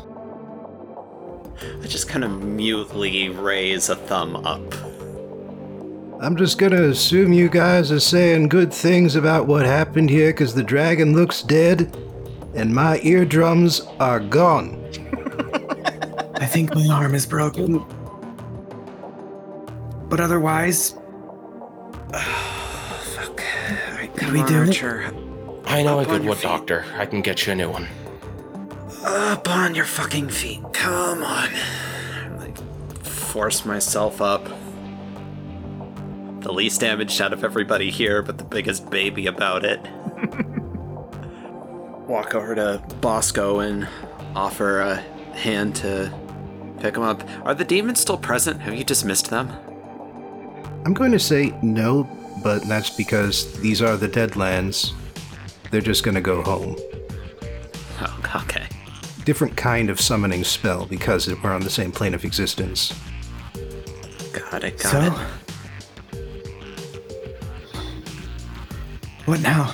I 1.57 1.87
just 1.87 2.09
kind 2.09 2.25
of 2.25 2.43
mutely 2.43 3.29
raise 3.29 3.87
a 3.87 3.95
thumb 3.95 4.35
up. 4.45 4.61
I'm 6.21 6.35
just 6.35 6.57
gonna 6.57 6.83
assume 6.83 7.31
you 7.31 7.47
guys 7.47 7.93
are 7.93 8.01
saying 8.01 8.49
good 8.49 8.73
things 8.73 9.15
about 9.15 9.47
what 9.47 9.65
happened 9.65 10.09
here 10.09 10.33
because 10.33 10.53
the 10.53 10.63
dragon 10.63 11.13
looks 11.13 11.43
dead 11.43 11.95
and 12.55 12.75
my 12.75 12.99
eardrums 13.03 13.79
are 14.01 14.19
gone. 14.19 14.83
I 16.41 16.45
think 16.45 16.75
my 16.75 16.89
arm 16.89 17.15
is 17.15 17.25
broken. 17.25 17.85
But 20.09 20.19
otherwise, 20.19 20.93
we 24.35 24.41
on, 24.41 24.47
do 24.47 24.61
it? 24.63 24.67
Archer. 24.69 25.13
I 25.65 25.81
know 25.83 25.99
a 25.99 26.03
Up 26.03 26.07
on 26.09 26.13
good 26.15 26.23
your 26.23 26.29
wood 26.29 26.37
feet. 26.39 26.43
doctor. 26.47 26.85
I 26.95 27.05
can 27.05 27.21
get 27.21 27.45
you 27.45 27.53
a 27.53 27.55
new 27.55 27.69
one. 27.69 27.87
Up 29.03 29.49
on 29.49 29.75
your 29.75 29.85
fucking 29.85 30.29
feet. 30.29 30.61
Come 30.73 31.23
on. 31.23 31.49
Like, 32.37 32.57
force 33.03 33.65
myself 33.65 34.21
up. 34.21 34.45
The 36.41 36.51
least 36.53 36.81
damaged 36.81 37.19
out 37.21 37.33
of 37.33 37.43
everybody 37.43 37.89
here, 37.89 38.21
but 38.21 38.37
the 38.37 38.43
biggest 38.43 38.89
baby 38.89 39.25
about 39.27 39.65
it. 39.65 39.79
Walk 42.07 42.35
over 42.35 42.53
to 42.53 42.83
Bosco 43.01 43.59
and 43.61 43.87
offer 44.35 44.79
a 44.81 44.95
hand 45.35 45.75
to 45.77 46.13
pick 46.79 46.95
him 46.95 47.01
up. 47.03 47.23
Are 47.43 47.55
the 47.55 47.65
demons 47.65 47.99
still 47.99 48.17
present? 48.17 48.61
Have 48.61 48.75
you 48.75 48.83
dismissed 48.83 49.31
them? 49.31 49.49
I'm 50.85 50.93
going 50.93 51.11
to 51.13 51.19
say 51.19 51.57
no, 51.63 52.03
but 52.45 52.61
that's 52.67 52.91
because 52.91 53.59
these 53.59 53.81
are 53.81 53.97
the 53.97 54.07
Deadlands. 54.07 54.93
They're 55.71 55.81
just 55.81 56.03
gonna 56.03 56.21
go 56.21 56.43
home. 56.43 56.75
Oh, 57.99 58.41
okay. 58.43 58.67
Different 59.23 59.57
kind 59.57 59.89
of 59.89 59.99
summoning 59.99 60.43
spell 60.43 60.85
because 60.85 61.27
we're 61.41 61.51
on 61.51 61.61
the 61.61 61.71
same 61.71 61.91
plane 61.91 62.13
of 62.13 62.23
existence. 62.23 62.93
Got 64.31 64.63
it, 64.63 64.77
got 64.77 64.91
so 64.91 64.99
it. 65.01 66.19
what 69.25 69.41
now? 69.41 69.73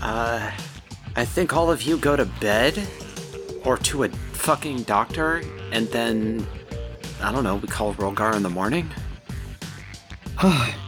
Uh, 0.00 0.52
I 1.16 1.24
think 1.24 1.56
all 1.56 1.72
of 1.72 1.82
you 1.82 1.98
go 1.98 2.14
to 2.14 2.24
bed 2.24 2.86
or 3.64 3.76
to 3.78 4.04
a 4.04 4.08
fucking 4.08 4.84
doctor, 4.84 5.42
and 5.72 5.88
then 5.88 6.46
I 7.20 7.32
don't 7.32 7.42
know. 7.42 7.56
We 7.56 7.66
call 7.66 7.94
Rolgar 7.94 8.36
in 8.36 8.44
the 8.44 8.48
morning. 8.48 8.88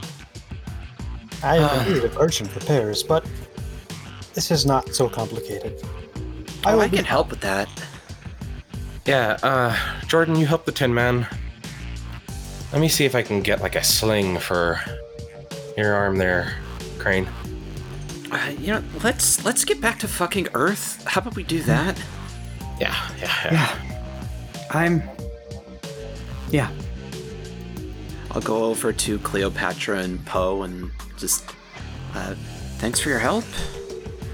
I 1.42 1.56
am 1.56 1.86
in 1.86 1.94
need 1.94 2.04
of 2.04 2.16
urgent 2.18 2.54
repairs, 2.54 3.02
but 3.02 3.24
this 4.34 4.50
is 4.50 4.64
not 4.64 4.94
so 4.94 5.08
complicated. 5.08 5.82
I, 6.64 6.74
Oh, 6.74 6.80
I 6.80 6.88
can 6.88 7.04
help 7.04 7.30
with 7.30 7.40
that. 7.40 7.68
Yeah, 9.04 9.36
uh, 9.42 9.76
Jordan, 10.06 10.36
you 10.36 10.46
help 10.46 10.64
the 10.64 10.72
Tin 10.72 10.94
Man. 10.94 11.26
Let 12.72 12.80
me 12.80 12.88
see 12.88 13.04
if 13.04 13.14
I 13.16 13.22
can 13.22 13.42
get 13.42 13.60
like 13.60 13.74
a 13.74 13.82
sling 13.82 14.38
for 14.38 14.80
your 15.76 15.92
arm 15.94 16.18
there, 16.18 16.54
Crane. 16.98 17.28
Uh, 18.30 18.52
you 18.58 18.68
know, 18.68 18.82
let's 19.02 19.44
let's 19.44 19.64
get 19.64 19.80
back 19.80 19.98
to 19.98 20.08
fucking 20.08 20.48
Earth. 20.54 21.04
How 21.06 21.20
about 21.20 21.34
we 21.34 21.42
do 21.42 21.62
that? 21.62 22.00
Yeah, 22.80 22.94
yeah, 23.18 23.30
yeah. 23.44 23.52
Yeah. 23.52 24.68
I'm. 24.70 25.02
Yeah. 26.50 26.70
I'll 28.30 28.40
go 28.40 28.64
over 28.64 28.92
to 28.92 29.18
Cleopatra 29.18 29.98
and 29.98 30.24
Poe 30.24 30.62
and 30.62 30.90
just 31.22 31.44
uh, 32.14 32.34
thanks 32.78 32.98
for 33.00 33.08
your 33.08 33.20
help. 33.20 33.44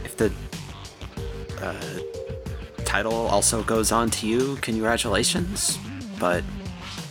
If 0.04 0.16
the 0.16 0.32
uh, 1.60 1.74
title 2.84 3.12
also 3.12 3.62
goes 3.62 3.92
on 3.92 4.08
to 4.10 4.26
you, 4.26 4.56
congratulations. 4.62 5.78
But 6.18 6.42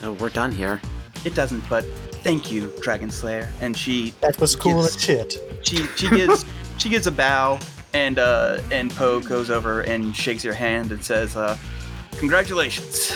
uh, 0.03 0.11
we're 0.13 0.29
done 0.29 0.51
here. 0.51 0.81
It 1.23 1.35
doesn't, 1.35 1.63
but 1.69 1.85
thank 2.23 2.51
you, 2.51 2.73
Dragon 2.81 3.09
Slayer. 3.11 3.47
And 3.61 3.77
she 3.77 4.13
That 4.21 4.39
was 4.39 4.55
cool 4.55 4.81
Yes. 4.81 4.95
as 4.95 5.01
shit. 5.03 5.37
she 5.61 5.85
she 5.95 6.09
gives 6.09 6.43
she 6.77 6.89
gives 6.89 7.05
a 7.07 7.11
bow 7.11 7.59
and 7.93 8.17
uh 8.19 8.59
and 8.71 8.91
Poe 8.91 9.19
goes 9.21 9.49
over 9.51 9.81
and 9.81 10.15
shakes 10.15 10.43
your 10.43 10.53
hand 10.55 10.91
and 10.91 11.03
says, 11.03 11.35
uh, 11.37 11.55
congratulations. 12.17 13.13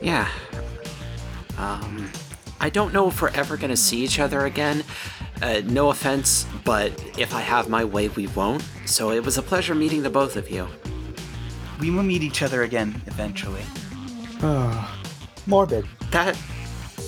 Yeah. 0.00 0.28
Um, 1.58 2.08
I 2.60 2.70
don't 2.70 2.92
know 2.92 3.08
if 3.08 3.22
we're 3.22 3.30
ever 3.30 3.56
gonna 3.56 3.76
see 3.76 3.98
each 3.98 4.18
other 4.18 4.44
again. 4.46 4.84
Uh, 5.40 5.62
no 5.64 5.90
offense, 5.90 6.46
but 6.64 6.92
if 7.16 7.32
I 7.34 7.40
have 7.40 7.68
my 7.68 7.84
way, 7.84 8.08
we 8.08 8.26
won't. 8.28 8.64
So 8.86 9.10
it 9.10 9.24
was 9.24 9.38
a 9.38 9.42
pleasure 9.42 9.74
meeting 9.74 10.02
the 10.02 10.10
both 10.10 10.36
of 10.36 10.50
you. 10.50 10.68
We 11.78 11.90
will 11.90 12.02
meet 12.02 12.22
each 12.22 12.42
other 12.42 12.62
again 12.62 13.00
eventually. 13.06 13.62
Oh. 14.42 14.94
Morbid. 15.46 15.86
That. 16.10 16.36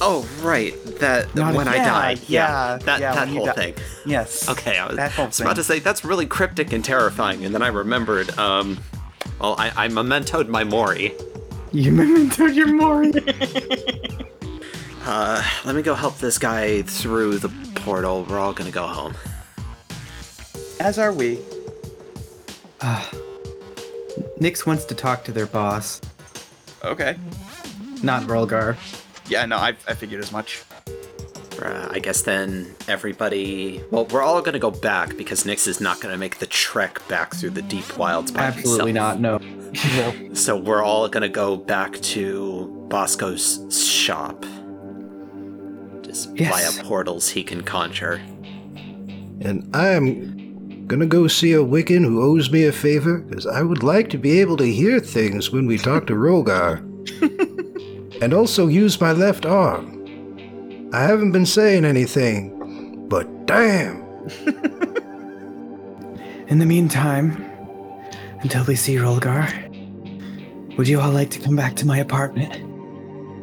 Oh 0.03 0.27
right, 0.41 0.73
that 1.01 1.35
Not 1.35 1.55
when 1.55 1.69
I 1.69 1.75
yeah, 1.77 1.85
died. 1.85 2.21
Yeah, 2.27 2.27
yeah, 2.29 2.79
that 2.79 3.01
yeah, 3.01 3.15
that 3.15 3.29
whole 3.29 3.45
di- 3.47 3.53
thing. 3.53 3.75
Yes. 4.07 4.49
Okay, 4.49 4.79
I 4.79 4.87
was, 4.87 4.97
That 4.97 5.13
whole 5.13 5.25
I 5.25 5.29
was 5.29 5.41
about 5.41 5.57
to 5.57 5.65
say 5.65 5.79
that's 5.79 6.05
really 6.07 6.25
cryptic 6.27 6.73
and 6.73 6.83
terrifying, 6.83 7.45
and 7.45 7.55
then 7.55 7.61
I 7.61 7.69
remembered. 7.69 8.37
Um, 8.39 8.79
well, 9.41 9.57
I, 9.59 9.69
I 9.77 9.89
mementoed 9.89 10.49
my 10.49 10.65
Mori. 10.65 11.13
You 11.73 11.93
mementoed 11.93 12.55
your 12.55 12.69
Mori. 12.69 13.13
Uh, 15.03 15.43
let 15.65 15.75
me 15.75 15.83
go 15.83 15.95
help 15.95 16.19
this 16.19 16.39
guy 16.39 16.83
through 16.83 17.39
the 17.39 17.49
portal. 17.77 18.25
We're 18.29 18.39
all 18.39 18.53
gonna 18.53 18.71
go 18.71 18.87
home. 18.87 19.15
As 20.79 20.99
are 20.99 21.13
we. 21.13 21.39
Nyx 24.41 24.67
wants 24.67 24.85
to 24.87 24.95
talk 24.95 25.25
to 25.25 25.33
their 25.33 25.47
boss, 25.47 26.01
Okay. 26.83 27.17
not 28.03 28.23
Rolgar. 28.25 28.77
Yeah, 29.29 29.45
no, 29.47 29.57
I, 29.59 29.75
I 29.87 29.95
figured 29.95 30.23
as 30.23 30.33
much. 30.33 30.63
Uh, 31.61 31.89
I 31.91 31.99
guess 31.99 32.23
then 32.23 32.75
everybody. 32.89 33.83
Well, 33.91 34.07
we're 34.07 34.23
all 34.23 34.41
gonna 34.41 34.59
go 34.59 34.71
back 34.71 35.17
because 35.19 35.45
Nyx 35.45 35.67
is 35.69 35.81
not 35.81 36.01
gonna 36.01 36.17
make 36.17 36.39
the 36.39 36.47
trek 36.47 37.07
back 37.09 37.35
through 37.35 37.51
the 37.51 37.61
deep 37.63 37.99
wilds 37.99 38.31
by 38.33 38.51
himself. 38.51 38.81
Absolutely 38.81 38.93
himself. 38.93 39.21
not. 39.21 39.41
No. 39.43 40.15
So 40.35 40.57
we're 40.57 40.83
all 40.83 41.09
gonna 41.09 41.29
go 41.29 41.57
back 41.57 41.93
to 42.01 42.87
Bosco's 42.89 43.61
shop. 43.87 44.45
Just 46.11 46.37
Yes. 46.37 46.75
via 46.75 46.85
portals 46.85 47.29
he 47.29 47.45
can 47.45 47.63
conjure. 47.63 48.21
And 49.41 49.71
I 49.73 49.91
am 49.91 50.85
gonna 50.89 51.07
go 51.07 51.29
see 51.29 51.53
a 51.53 51.63
Wiccan 51.63 52.05
who 52.05 52.21
owes 52.21 52.51
me 52.51 52.65
a 52.65 52.73
favor, 52.73 53.19
because 53.19 53.47
I 53.47 53.63
would 53.63 53.85
like 53.85 54.11
to 54.11 54.19
be 54.19 54.41
able 54.41 54.57
to 54.57 54.67
hear 54.67 54.99
things 54.99 55.53
when 55.53 55.69
we 55.69 55.79
talk 55.79 56.09
to 56.09 56.15
Rolgar. 56.15 56.79
and 58.21 58.35
also 58.35 58.67
use 58.67 59.01
my 59.01 59.13
left 59.13 59.47
arm. 59.47 59.99
I 60.93 61.03
haven't 61.03 61.31
been 61.31 61.47
saying 61.47 61.85
anything, 61.85 63.07
but 63.09 63.47
damn! 63.47 64.03
In 66.49 66.59
the 66.59 66.67
meantime, 66.67 67.37
until 68.41 68.65
we 68.65 68.75
see 68.75 68.97
Rolgar, 68.97 69.47
would 70.77 70.89
you 70.89 71.01
all 71.01 71.13
like 71.13 71.31
to 71.31 71.39
come 71.39 71.55
back 71.55 71.77
to 71.77 71.87
my 71.87 71.99
apartment? 71.99 72.67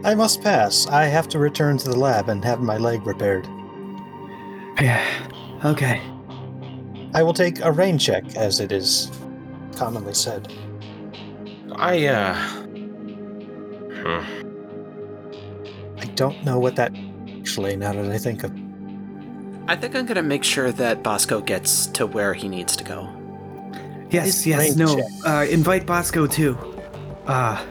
I 0.07 0.15
must 0.15 0.41
pass. 0.41 0.87
I 0.87 1.03
have 1.03 1.27
to 1.29 1.37
return 1.37 1.77
to 1.79 1.89
the 1.89 1.99
lab 1.99 2.29
and 2.29 2.43
have 2.45 2.61
my 2.61 2.77
leg 2.77 3.05
repaired. 3.05 3.45
Yeah. 4.79 5.05
Okay. 5.65 6.01
I 7.13 7.21
will 7.23 7.33
take 7.33 7.59
a 7.59 7.73
rain 7.73 7.97
check, 7.97 8.23
as 8.37 8.61
it 8.61 8.71
is 8.71 9.11
commonly 9.75 10.13
said. 10.13 10.53
I, 11.75 12.07
uh. 12.07 12.35
Hmm. 14.01 14.23
I 15.99 16.05
don't 16.15 16.41
know 16.45 16.57
what 16.57 16.77
that 16.77 16.93
actually, 17.37 17.75
now 17.75 17.91
that 17.91 18.09
I 18.09 18.17
think 18.17 18.45
of 18.45 18.51
I 19.67 19.75
think 19.75 19.93
I'm 19.93 20.05
gonna 20.05 20.23
make 20.23 20.45
sure 20.45 20.71
that 20.71 21.03
Bosco 21.03 21.41
gets 21.41 21.87
to 21.87 22.07
where 22.07 22.33
he 22.33 22.47
needs 22.47 22.77
to 22.77 22.85
go. 22.85 23.09
Yes, 24.09 24.47
yes, 24.47 24.77
no. 24.77 24.97
Uh, 25.25 25.45
invite 25.49 25.85
Bosco 25.85 26.27
too. 26.27 26.57
Uh, 27.25 27.61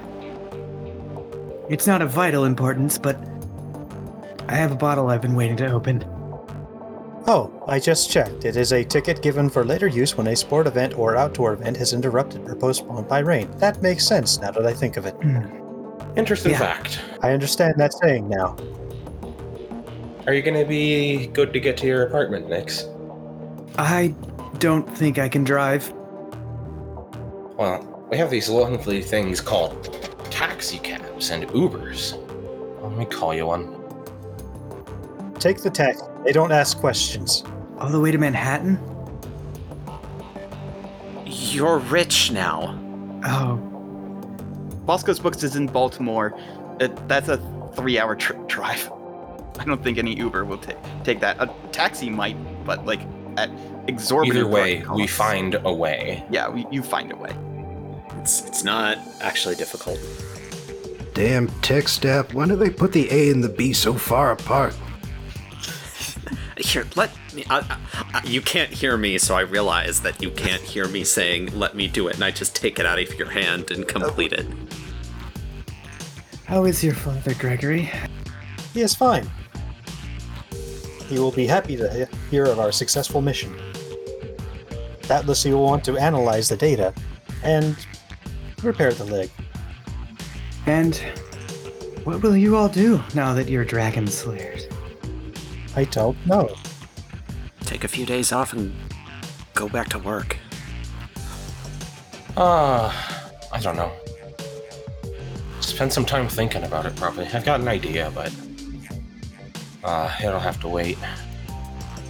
it's 1.68 1.86
not 1.86 2.02
of 2.02 2.10
vital 2.10 2.44
importance, 2.44 2.98
but 2.98 3.16
I 4.48 4.54
have 4.54 4.72
a 4.72 4.76
bottle 4.76 5.08
I've 5.08 5.22
been 5.22 5.34
waiting 5.34 5.56
to 5.58 5.70
open. 5.70 6.04
Oh, 7.28 7.50
I 7.66 7.80
just 7.80 8.08
checked. 8.10 8.44
It 8.44 8.56
is 8.56 8.72
a 8.72 8.84
ticket 8.84 9.20
given 9.20 9.50
for 9.50 9.64
later 9.64 9.88
use 9.88 10.16
when 10.16 10.28
a 10.28 10.36
sport 10.36 10.68
event 10.68 10.96
or 10.96 11.16
outdoor 11.16 11.54
event 11.54 11.76
is 11.78 11.92
interrupted 11.92 12.48
or 12.48 12.54
postponed 12.54 13.08
by 13.08 13.18
rain. 13.18 13.50
That 13.58 13.82
makes 13.82 14.06
sense 14.06 14.38
now 14.40 14.52
that 14.52 14.64
I 14.64 14.72
think 14.72 14.96
of 14.96 15.06
it. 15.06 15.14
Hmm. 15.14 15.40
Interesting 16.16 16.52
Yeah. 16.52 16.58
fact. 16.58 17.00
I 17.22 17.32
understand 17.32 17.74
that 17.78 17.92
saying 17.94 18.28
now. 18.28 18.56
Are 20.28 20.34
you 20.34 20.42
gonna 20.42 20.64
be 20.64 21.26
good 21.28 21.52
to 21.52 21.60
get 21.60 21.76
to 21.78 21.86
your 21.86 22.04
apartment, 22.04 22.48
Nyx? 22.48 22.84
I 23.78 24.14
don't 24.58 24.88
think 24.96 25.18
I 25.18 25.28
can 25.28 25.42
drive. 25.44 25.92
Well, 27.56 28.06
we 28.10 28.16
have 28.18 28.30
these 28.30 28.48
lovely 28.48 29.02
things 29.02 29.40
called 29.40 30.15
taxi 30.36 30.78
cabs 30.78 31.30
and 31.30 31.48
Ubers. 31.48 32.12
Let 32.82 32.92
me 32.98 33.06
call 33.06 33.34
you 33.34 33.46
one. 33.46 33.72
Take 35.38 35.62
the 35.62 35.70
taxi. 35.70 36.04
They 36.24 36.32
don't 36.32 36.52
ask 36.52 36.78
questions. 36.78 37.42
All 37.78 37.88
the 37.88 37.98
way 37.98 38.10
to 38.10 38.18
Manhattan? 38.18 38.78
You're 41.24 41.78
rich 41.78 42.32
now. 42.32 42.78
Oh, 43.24 43.56
Bosco's 44.84 45.18
Books 45.18 45.42
is 45.42 45.56
in 45.56 45.68
Baltimore. 45.68 46.38
It, 46.80 47.08
that's 47.08 47.28
a 47.28 47.38
three-hour 47.74 48.16
tr- 48.16 48.34
drive. 48.46 48.92
I 49.58 49.64
don't 49.64 49.82
think 49.82 49.96
any 49.96 50.14
Uber 50.16 50.44
will 50.44 50.58
take 50.58 50.76
take 51.02 51.20
that. 51.20 51.40
A 51.40 51.50
taxi 51.72 52.10
might, 52.10 52.36
but 52.66 52.84
like 52.84 53.00
at 53.38 53.48
exorbitant. 53.88 54.36
Either 54.36 54.46
way, 54.46 54.82
parking 54.82 54.96
we 54.96 55.06
find 55.06 55.54
a 55.64 55.72
way. 55.72 56.22
Yeah, 56.30 56.50
we, 56.50 56.66
you 56.70 56.82
find 56.82 57.10
a 57.10 57.16
way. 57.16 57.34
It's 58.26 58.44
it's 58.44 58.64
not 58.64 58.98
actually 59.20 59.54
difficult. 59.54 60.00
Damn 61.14 61.46
tech 61.62 61.86
staff, 61.86 62.34
why 62.34 62.48
do 62.48 62.56
they 62.56 62.70
put 62.70 62.90
the 62.90 63.08
A 63.08 63.30
and 63.30 63.44
the 63.44 63.48
B 63.48 63.72
so 63.72 63.94
far 63.94 64.32
apart? 64.32 64.74
Here, 66.56 66.84
let 66.96 67.12
me. 67.32 67.44
I, 67.48 67.78
I, 68.12 68.22
you 68.24 68.42
can't 68.42 68.72
hear 68.72 68.96
me, 68.96 69.16
so 69.18 69.36
I 69.36 69.42
realize 69.42 70.00
that 70.00 70.20
you 70.20 70.32
can't 70.32 70.60
hear 70.60 70.88
me 70.88 71.04
saying 71.04 71.56
"let 71.56 71.76
me 71.76 71.86
do 71.86 72.08
it," 72.08 72.16
and 72.16 72.24
I 72.24 72.32
just 72.32 72.56
take 72.56 72.80
it 72.80 72.84
out 72.84 72.98
of 72.98 73.14
your 73.14 73.30
hand 73.30 73.70
and 73.70 73.86
complete 73.86 74.32
it. 74.32 74.46
how 76.46 76.64
is 76.64 76.82
your 76.82 76.94
father, 76.94 77.32
Gregory? 77.34 77.88
He 78.74 78.80
is 78.80 78.92
fine. 78.92 79.30
He 81.08 81.20
will 81.20 81.30
be 81.30 81.46
happy 81.46 81.76
to 81.76 82.08
hear 82.28 82.46
of 82.46 82.58
our 82.58 82.72
successful 82.72 83.22
mission. 83.22 83.54
Doubtless 85.02 85.44
he 85.44 85.52
will 85.52 85.62
want 85.62 85.84
to 85.84 85.96
analyze 85.96 86.48
the 86.48 86.56
data 86.56 86.92
and 87.44 87.76
repair 88.66 88.92
the 88.92 89.04
leg. 89.04 89.30
And 90.66 90.96
what 92.04 92.22
will 92.22 92.36
you 92.36 92.56
all 92.56 92.68
do 92.68 93.02
now 93.14 93.34
that 93.34 93.48
you're 93.48 93.64
dragon 93.64 94.06
slayers? 94.06 94.66
I 95.74 95.84
don't 95.84 96.16
know. 96.26 96.54
Take 97.60 97.84
a 97.84 97.88
few 97.88 98.06
days 98.06 98.32
off 98.32 98.52
and 98.52 98.74
go 99.54 99.68
back 99.68 99.88
to 99.90 99.98
work. 99.98 100.36
Uh, 102.36 102.92
I 103.52 103.60
don't 103.60 103.76
know. 103.76 103.92
Spend 105.60 105.92
some 105.92 106.04
time 106.04 106.28
thinking 106.28 106.64
about 106.64 106.86
it, 106.86 106.94
probably. 106.96 107.26
I've 107.26 107.44
got 107.44 107.60
an 107.60 107.68
idea, 107.68 108.10
but. 108.14 108.32
Uh, 109.82 110.12
it'll 110.22 110.40
have 110.40 110.60
to 110.60 110.68
wait. 110.68 110.98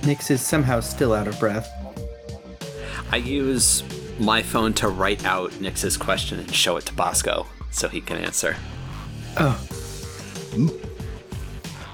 Nyx 0.02 0.30
is 0.30 0.40
somehow 0.40 0.80
still 0.80 1.12
out 1.12 1.26
of 1.28 1.38
breath. 1.38 1.70
I 3.12 3.16
use 3.16 3.82
my 4.18 4.42
phone 4.42 4.72
to 4.74 4.88
write 4.88 5.24
out 5.24 5.50
Nyx's 5.52 5.96
question 5.96 6.38
and 6.38 6.54
show 6.54 6.76
it 6.76 6.86
to 6.86 6.94
Bosco 6.94 7.46
so 7.70 7.88
he 7.88 8.00
can 8.00 8.16
answer. 8.16 8.56
Oh, 9.36 9.52
hmm. 10.54 10.68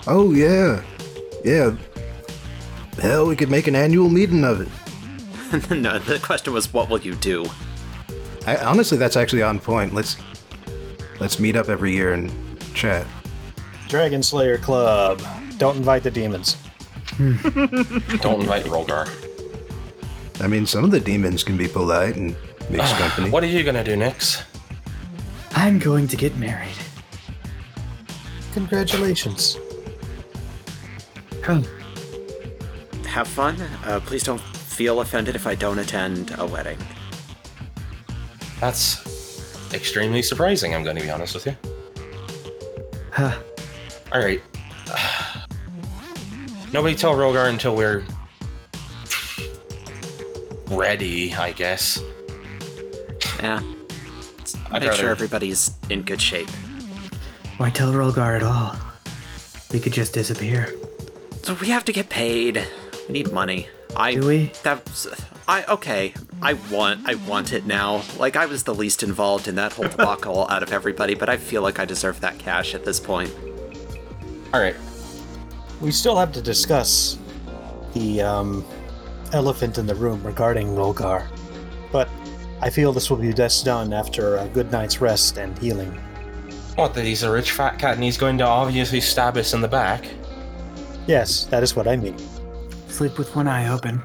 Oh, 0.07 0.33
yeah. 0.33 0.83
Yeah. 1.45 1.77
Hell, 3.01 3.27
we 3.27 3.37
could 3.37 3.51
make 3.51 3.67
an 3.67 3.75
annual 3.75 4.09
meeting 4.09 4.45
of 4.45 4.61
it. 4.61 4.69
no, 5.71 5.99
the 5.99 6.19
question 6.19 6.53
was, 6.53 6.73
"What 6.73 6.89
will 6.89 7.01
you 7.01 7.15
do?" 7.17 7.45
I, 8.47 8.57
honestly, 8.57 8.97
that's 8.97 9.17
actually 9.17 9.43
on 9.43 9.59
point. 9.59 9.93
Let's 9.93 10.17
let's 11.21 11.39
meet 11.39 11.57
up 11.57 11.69
every 11.69 11.93
year 11.93 12.13
and 12.13 12.33
chat. 12.75 13.07
Dragon 13.89 14.23
Slayer 14.23 14.57
Club. 14.57 15.23
Don't 15.59 15.77
invite 15.77 16.03
the 16.03 16.11
demons. 16.11 16.57
Don't 17.19 18.41
invite 18.41 18.65
Rolgar. 18.65 19.09
I 20.43 20.49
mean, 20.49 20.67
some 20.67 20.85
of 20.85 20.91
the 20.91 21.01
demons 21.01 21.45
can 21.45 21.57
be 21.57 21.69
polite 21.69 22.17
and 22.17 22.35
mix 22.69 22.93
company. 22.95 23.31
What 23.31 23.45
are 23.45 23.49
you 23.49 23.63
gonna 23.63 23.85
do, 23.85 23.97
next? 23.97 24.43
I'm 25.55 25.79
going 25.79 26.09
to 26.09 26.17
get 26.17 26.37
married. 26.37 26.75
Congratulations. 28.53 29.57
Oh, 31.49 31.63
Have 33.07 33.29
fun. 33.29 33.61
Uh, 33.85 34.01
please 34.05 34.23
don't 34.25 34.41
feel 34.41 35.01
offended 35.01 35.37
if 35.37 35.47
I 35.47 35.55
don't 35.55 35.79
attend 35.79 36.35
a 36.39 36.47
wedding. 36.47 36.79
That's 38.61 39.73
extremely 39.75 40.23
surprising, 40.23 40.75
I'm 40.75 40.83
gonna 40.85 41.01
be 41.01 41.11
honest 41.11 41.35
with 41.35 41.47
you. 41.47 41.57
huh. 43.11 43.39
Alright. 44.13 44.43
Nobody 46.73 46.95
tell 46.95 47.15
Rolgar 47.15 47.49
until 47.49 47.77
we're 47.77 48.05
ready, 50.77 51.35
I 51.35 51.53
guess. 51.53 52.03
Yeah. 53.41 53.63
I'd 54.71 54.83
Make 54.83 54.93
sure 54.93 55.11
everybody's 55.11 55.73
in 55.91 56.03
good 56.03 56.21
shape. 56.21 56.49
Why 57.59 57.71
tell 57.71 57.93
Rolgar 57.93 58.37
at 58.37 58.43
all? 58.43 58.77
We 59.73 59.81
could 59.81 59.93
just 59.93 60.13
disappear. 60.15 60.75
So 61.43 61.55
we 61.55 61.69
have 61.69 61.85
to 61.87 61.93
get 61.93 62.09
paid. 62.09 62.67
We 63.09 63.13
need 63.13 63.33
money. 63.33 63.69
I 63.97 64.15
Do 64.15 64.27
we? 64.27 64.53
That's 64.63 65.07
I 65.47 65.65
okay. 65.65 66.15
I 66.41 66.55
want 66.55 67.07
I 67.07 67.15
want 67.15 67.53
it 67.53 67.67
now. 67.67 68.03
Like 68.19 68.37
I 68.37 68.47
was 68.47 68.65
the 68.65 68.75
least 68.75 69.03
involved 69.03 69.49
in 69.49 69.57
that 69.57 69.73
whole 69.73 69.89
debacle 69.89 70.47
out 70.49 70.63
of 70.63 70.73
everybody, 70.73 71.15
but 71.15 71.29
I 71.29 71.37
feel 71.37 71.63
like 71.63 71.79
I 71.79 71.85
deserve 71.85 72.21
that 72.21 72.39
cash 72.39 72.75
at 72.75 72.85
this 72.85 72.99
point. 72.99 73.35
Alright. 74.55 74.77
We 75.81 75.91
still 75.91 76.17
have 76.17 76.33
to 76.33 76.43
discuss 76.43 77.19
the 77.93 78.23
um, 78.23 78.65
elephant 79.33 79.79
in 79.79 79.87
the 79.87 79.95
room 79.95 80.23
regarding 80.23 80.69
Rolgar, 80.69 81.27
but 81.91 82.09
I 82.61 82.71
feel 82.71 82.93
this 82.93 83.11
will 83.11 83.17
be 83.17 83.33
best 83.33 83.65
done 83.65 83.93
after 83.93 84.37
a 84.37 84.49
good 84.49 84.71
night's 84.71 85.01
rest 85.01 85.37
and 85.37 85.59
healing. 85.59 85.91
What, 86.77 86.95
that 86.95 87.05
he's 87.05 87.23
a 87.23 87.31
rich 87.31 87.51
fat 87.51 87.79
cat 87.79 87.95
and 87.95 88.05
he's 88.05 88.17
going 88.17 88.39
to 88.39 88.45
obviously 88.45 89.01
stab 89.01 89.37
us 89.37 89.53
in 89.53 89.61
the 89.61 89.69
back? 89.69 90.07
Yes, 91.07 91.45
that 91.47 91.63
is 91.63 91.75
what 91.75 91.89
I 91.89 91.97
mean. 91.97 92.17
Sleep 92.89 93.19
with 93.19 93.35
one 93.35 93.49
eye 93.49 93.69
open. 93.69 94.03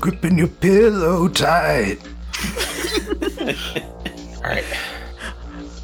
Gripping 0.00 0.38
your 0.38 0.48
pillow 0.48 1.28
tight. 1.28 1.98
Alright. 4.38 4.64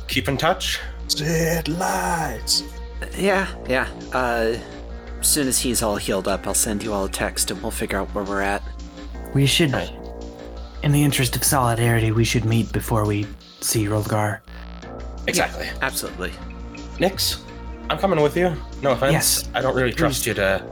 Keep 0.08 0.28
in 0.28 0.36
touch. 0.36 0.81
Dead 1.08 1.68
lights. 1.68 2.62
Yeah, 3.16 3.47
yeah. 3.68 3.89
Uh 4.12 4.57
as 5.26 5.32
soon 5.32 5.48
as 5.48 5.58
he's 5.58 5.82
all 5.82 5.96
healed 5.96 6.28
up, 6.28 6.46
I'll 6.46 6.55
send 6.55 6.84
you 6.84 6.92
all 6.92 7.06
a 7.06 7.10
text 7.10 7.50
and 7.50 7.60
we'll 7.60 7.72
figure 7.72 7.98
out 7.98 8.06
where 8.14 8.22
we're 8.22 8.42
at. 8.42 8.62
We 9.34 9.44
should, 9.44 9.72
Right. 9.72 9.90
in 10.84 10.92
the 10.92 11.02
interest 11.02 11.34
of 11.34 11.42
solidarity, 11.42 12.12
we 12.12 12.22
should 12.22 12.44
meet 12.44 12.70
before 12.70 13.05
we 13.05 13.26
see 13.60 13.86
Rolgar. 13.86 14.38
Exactly. 15.26 15.66
Absolutely. 15.82 16.30
Nyx, 16.98 17.40
I'm 17.90 17.98
coming 17.98 18.20
with 18.22 18.36
you. 18.36 18.55
No 18.82 18.92
offense. 18.92 19.12
Yes. 19.12 19.48
I 19.52 19.60
don't 19.62 19.74
really 19.74 19.92
trust 19.92 20.26
you 20.26 20.34
to 20.34 20.64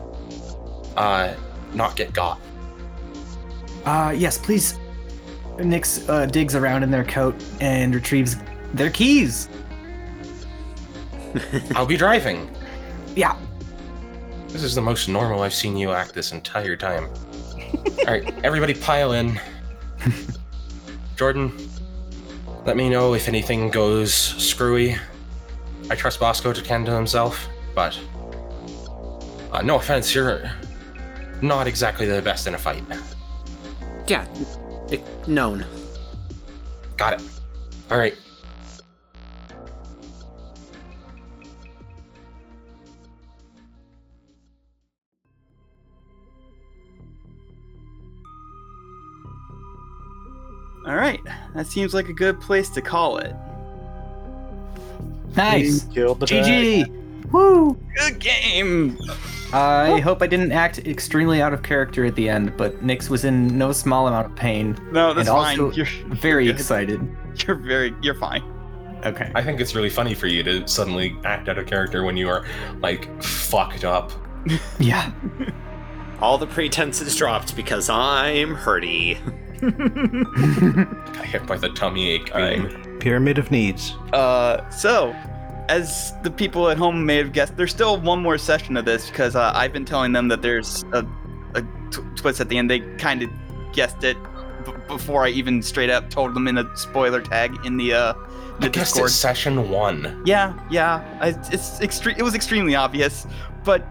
uh 0.97 1.35
not 1.75 1.97
get 1.97 2.13
got. 2.13 2.39
Uh, 3.85 4.15
yes, 4.17 4.39
please. 4.39 4.79
Nyx 5.57 6.09
uh, 6.09 6.27
digs 6.27 6.55
around 6.55 6.85
in 6.85 6.93
their 6.93 7.05
coat 7.05 7.35
and 7.61 7.93
retrieves 7.93 8.37
their 8.73 8.91
keys. 8.91 9.49
I'll 11.75 11.87
be 11.87 11.97
driving. 11.97 12.49
Yeah. 13.17 13.37
This 14.55 14.63
is 14.63 14.77
the 14.77 14.81
most 14.81 15.09
normal 15.09 15.43
I've 15.43 15.53
seen 15.53 15.77
you 15.77 15.91
act 15.91 16.15
this 16.15 16.31
entire 16.31 16.77
time. 16.77 17.11
Alright, 17.99 18.33
everybody 18.45 18.73
pile 18.73 19.11
in. 19.11 19.41
Jordan, 21.17 21.53
let 22.65 22.77
me 22.77 22.89
know 22.89 23.15
if 23.15 23.27
anything 23.27 23.69
goes 23.69 24.15
screwy. 24.15 24.97
I 25.91 25.97
trust 25.97 26.21
Bosco 26.21 26.53
to 26.53 26.63
tend 26.63 26.87
to 26.87 26.95
himself, 26.95 27.49
but 27.75 27.99
uh, 29.51 29.61
no 29.63 29.75
offense, 29.75 30.15
you're 30.15 30.49
not 31.43 31.67
exactly 31.67 32.07
the 32.07 32.23
best 32.23 32.47
in 32.47 32.55
a 32.55 32.59
fight. 32.59 32.85
Yeah. 34.07 34.25
It, 34.89 35.03
known. 35.27 35.67
Got 36.97 37.15
it. 37.15 37.29
Alright. 37.91 38.15
All 50.87 50.97
right, 50.97 51.21
that 51.55 51.67
seems 51.67 51.95
like 51.95 52.09
a 52.09 52.13
good 52.13 52.41
place 52.41 52.69
to 52.71 52.83
call 52.83 53.19
it. 53.19 53.35
Nice. 55.37 55.85
Killed 55.85 56.21
the 56.21 56.27
dragon. 56.27 56.53
GG. 56.53 57.31
Woo. 57.33 57.79
Good 57.97 58.19
game. 58.21 58.99
I 59.53 60.01
hope 60.01 60.21
I 60.23 60.27
didn't 60.27 60.53
act 60.53 60.79
extremely 60.81 61.41
out 61.41 61.53
of 61.53 61.63
character 61.63 62.05
at 62.05 62.15
the 62.17 62.29
end, 62.29 62.57
but 62.57 62.85
Nyx 62.85 63.09
was 63.09 63.25
in 63.25 63.57
no 63.57 63.73
small 63.73 64.07
amount 64.09 64.27
of 64.27 64.35
pain. 64.37 64.77
No, 64.93 65.15
that's 65.15 65.29
and 65.29 65.37
fine. 65.37 65.61
also 65.61 65.77
You're 65.77 65.87
very 66.17 66.47
good. 66.47 66.57
excited. 66.57 67.17
you're 67.47 67.57
very 67.57 67.95
you're 68.03 68.15
fine. 68.17 68.43
Okay. 69.05 69.31
I 69.35 69.43
think 69.43 69.61
it's 69.61 69.75
really 69.75 69.91
funny 69.91 70.15
for 70.15 70.27
you 70.27 70.43
to 70.45 70.67
suddenly 70.67 71.17
act 71.25 71.49
out 71.49 71.59
of 71.59 71.67
character 71.67 72.03
when 72.05 72.17
you 72.17 72.29
are 72.29 72.45
like 72.81 73.23
fucked 73.23 73.85
up. 73.85 74.13
Yeah. 74.79 75.11
All 76.21 76.37
the 76.39 76.47
pretense 76.47 77.01
is 77.01 77.17
dropped 77.17 77.57
because 77.57 77.89
I'm 77.89 78.55
hurty. 78.55 79.19
Got 81.13 81.25
hit 81.25 81.47
by 81.47 81.57
the 81.57 81.71
tummy 81.71 82.11
ache 82.11 82.31
All 82.35 82.41
right. 82.41 82.59
beam. 82.69 82.99
Pyramid 82.99 83.39
of 83.39 83.51
needs. 83.51 83.93
Uh, 84.13 84.69
so, 84.71 85.13
as 85.69 86.13
the 86.23 86.31
people 86.31 86.69
at 86.69 86.77
home 86.79 87.05
may 87.07 87.17
have 87.17 87.33
guessed, 87.33 87.57
there's 87.57 87.71
still 87.71 88.01
one 88.01 88.21
more 88.23 88.39
session 88.39 88.77
of 88.77 88.85
this 88.85 89.09
because 89.11 89.35
uh, 89.37 89.53
I've 89.55 89.73
been 89.73 89.85
telling 89.85 90.13
them 90.13 90.29
that 90.29 90.43
there's 90.43 90.85
a, 90.93 91.07
a 91.55 91.63
t- 91.91 92.03
twist 92.17 92.41
at 92.41 92.49
the 92.49 92.59
end. 92.59 92.71
They 92.71 92.81
kind 92.97 93.23
of 93.23 93.31
guessed 93.73 94.05
it 94.05 94.17
b- 94.65 94.73
before 94.89 95.25
I 95.25 95.29
even 95.31 95.63
straight 95.63 95.91
up 95.91 96.11
told 96.11 96.35
them 96.35 96.47
in 96.49 96.59
a 96.59 96.77
spoiler 96.77 97.21
tag 97.21 97.57
in 97.67 97.77
the 97.77 97.93
uh 97.95 98.13
the 98.61 98.67
I 98.67 98.69
guess 98.69 98.91
Discord. 98.93 99.07
it's 99.07 99.15
session 99.17 99.69
one. 99.69 100.23
Yeah, 100.25 100.57
yeah, 100.71 101.03
I, 101.21 101.29
it's 101.53 101.81
extre- 101.81 102.17
It 102.17 102.23
was 102.23 102.35
extremely 102.37 102.77
obvious, 102.77 103.27
but 103.65 103.85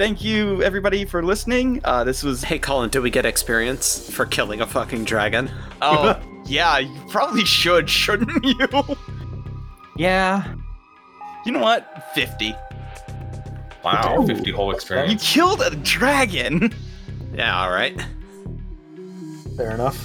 thank 0.00 0.24
you 0.24 0.62
everybody 0.62 1.04
for 1.04 1.22
listening. 1.22 1.78
Uh, 1.84 2.02
this 2.04 2.22
was 2.22 2.42
Hey, 2.42 2.58
Colin, 2.58 2.88
do 2.88 3.02
we 3.02 3.10
get 3.10 3.26
experience 3.26 4.10
for 4.10 4.24
killing 4.24 4.62
a 4.62 4.66
fucking 4.66 5.04
dragon? 5.04 5.50
oh 5.82 6.18
yeah, 6.46 6.78
you 6.78 6.98
probably 7.10 7.44
should, 7.44 7.90
shouldn't 7.90 8.42
you? 8.44 8.96
Yeah. 9.98 10.54
you 11.44 11.52
know 11.52 11.58
what? 11.58 12.02
Fifty. 12.14 12.54
Wow, 13.84 14.24
50 14.26 14.50
whole 14.52 14.72
experience. 14.72 15.12
You 15.12 15.34
killed 15.34 15.60
a 15.60 15.76
dragon. 15.76 16.72
Yeah, 17.34 17.62
all 17.62 17.70
right. 17.70 18.00
Fair 19.56 19.72
enough. 19.72 19.96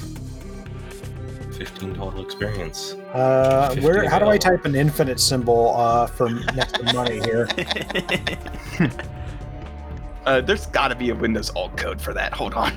15 1.58 1.96
total 1.96 2.22
experience. 2.22 2.96
Uh, 3.14 3.76
where? 3.80 4.10
How 4.10 4.20
do 4.20 4.28
I 4.28 4.38
type 4.38 4.66
an 4.66 4.76
infinite 4.76 5.22
symbol 5.22 5.74
uh, 5.78 6.08
for 6.08 6.30
next 6.30 6.74
to 6.76 6.94
money 6.94 7.22
here? 7.22 7.48
Uh, 10.26 10.42
there's 10.42 10.66
got 10.68 10.88
to 10.88 10.96
be 10.96 11.10
a 11.12 11.16
Windows 11.16 11.52
alt 11.52 11.78
code 11.78 12.02
for 12.02 12.14
that. 12.14 12.34
Hold 12.34 12.54
on. 12.56 12.74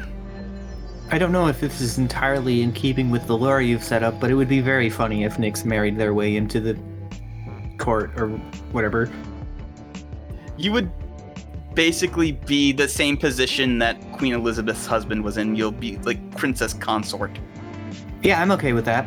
I 1.10 1.18
don't 1.18 1.32
know 1.32 1.48
if 1.48 1.60
this 1.60 1.80
is 1.80 1.96
entirely 1.96 2.60
in 2.60 2.72
keeping 2.72 3.08
with 3.08 3.26
the 3.26 3.36
lore 3.36 3.62
you've 3.62 3.82
set 3.82 4.02
up, 4.02 4.20
but 4.20 4.30
it 4.30 4.34
would 4.34 4.48
be 4.48 4.60
very 4.60 4.90
funny 4.90 5.24
if 5.24 5.38
Nyx 5.38 5.64
married 5.64 5.96
their 5.96 6.12
way 6.12 6.36
into 6.36 6.60
the 6.60 6.78
court 7.78 8.10
or 8.20 8.28
whatever. 8.72 9.10
You 10.58 10.72
would 10.72 10.90
basically 11.74 12.32
be 12.32 12.72
the 12.72 12.88
same 12.88 13.16
position 13.16 13.78
that 13.78 13.98
Queen 14.12 14.34
Elizabeth's 14.34 14.84
husband 14.84 15.24
was 15.24 15.38
in. 15.38 15.56
You'll 15.56 15.70
be 15.70 15.96
like 15.98 16.36
princess 16.36 16.74
consort. 16.74 17.38
Yeah, 18.22 18.42
I'm 18.42 18.50
okay 18.50 18.74
with 18.74 18.84
that. 18.84 19.06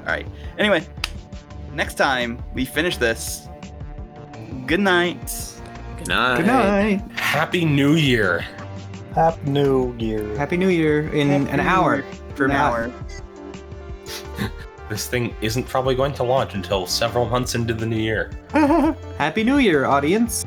All 0.00 0.06
right. 0.06 0.26
Anyway, 0.58 0.86
next 1.72 1.94
time 1.94 2.42
we 2.52 2.66
finish 2.66 2.98
this. 2.98 3.48
Good 4.66 4.80
night. 4.80 5.49
Good 6.00 6.08
night. 6.08 6.36
Good 6.38 6.46
night. 6.46 7.02
Happy 7.12 7.62
New 7.66 7.94
Year! 7.94 8.42
Happy 9.14 9.50
New 9.50 9.94
Year. 9.98 10.34
Happy 10.38 10.56
New 10.56 10.70
Year 10.70 11.08
in 11.12 11.30
an 11.30 11.60
hour. 11.60 11.98
New 11.98 12.04
For 12.36 12.46
An 12.46 12.52
hour. 12.52 12.90
This 14.88 15.06
thing 15.06 15.34
isn't 15.42 15.68
probably 15.68 15.94
going 15.94 16.14
to 16.14 16.22
launch 16.22 16.54
until 16.54 16.86
several 16.86 17.28
months 17.28 17.54
into 17.54 17.74
the 17.74 17.84
new 17.84 17.98
year. 17.98 18.30
Happy 19.18 19.44
New 19.44 19.58
Year, 19.58 19.84
audience. 19.84 20.46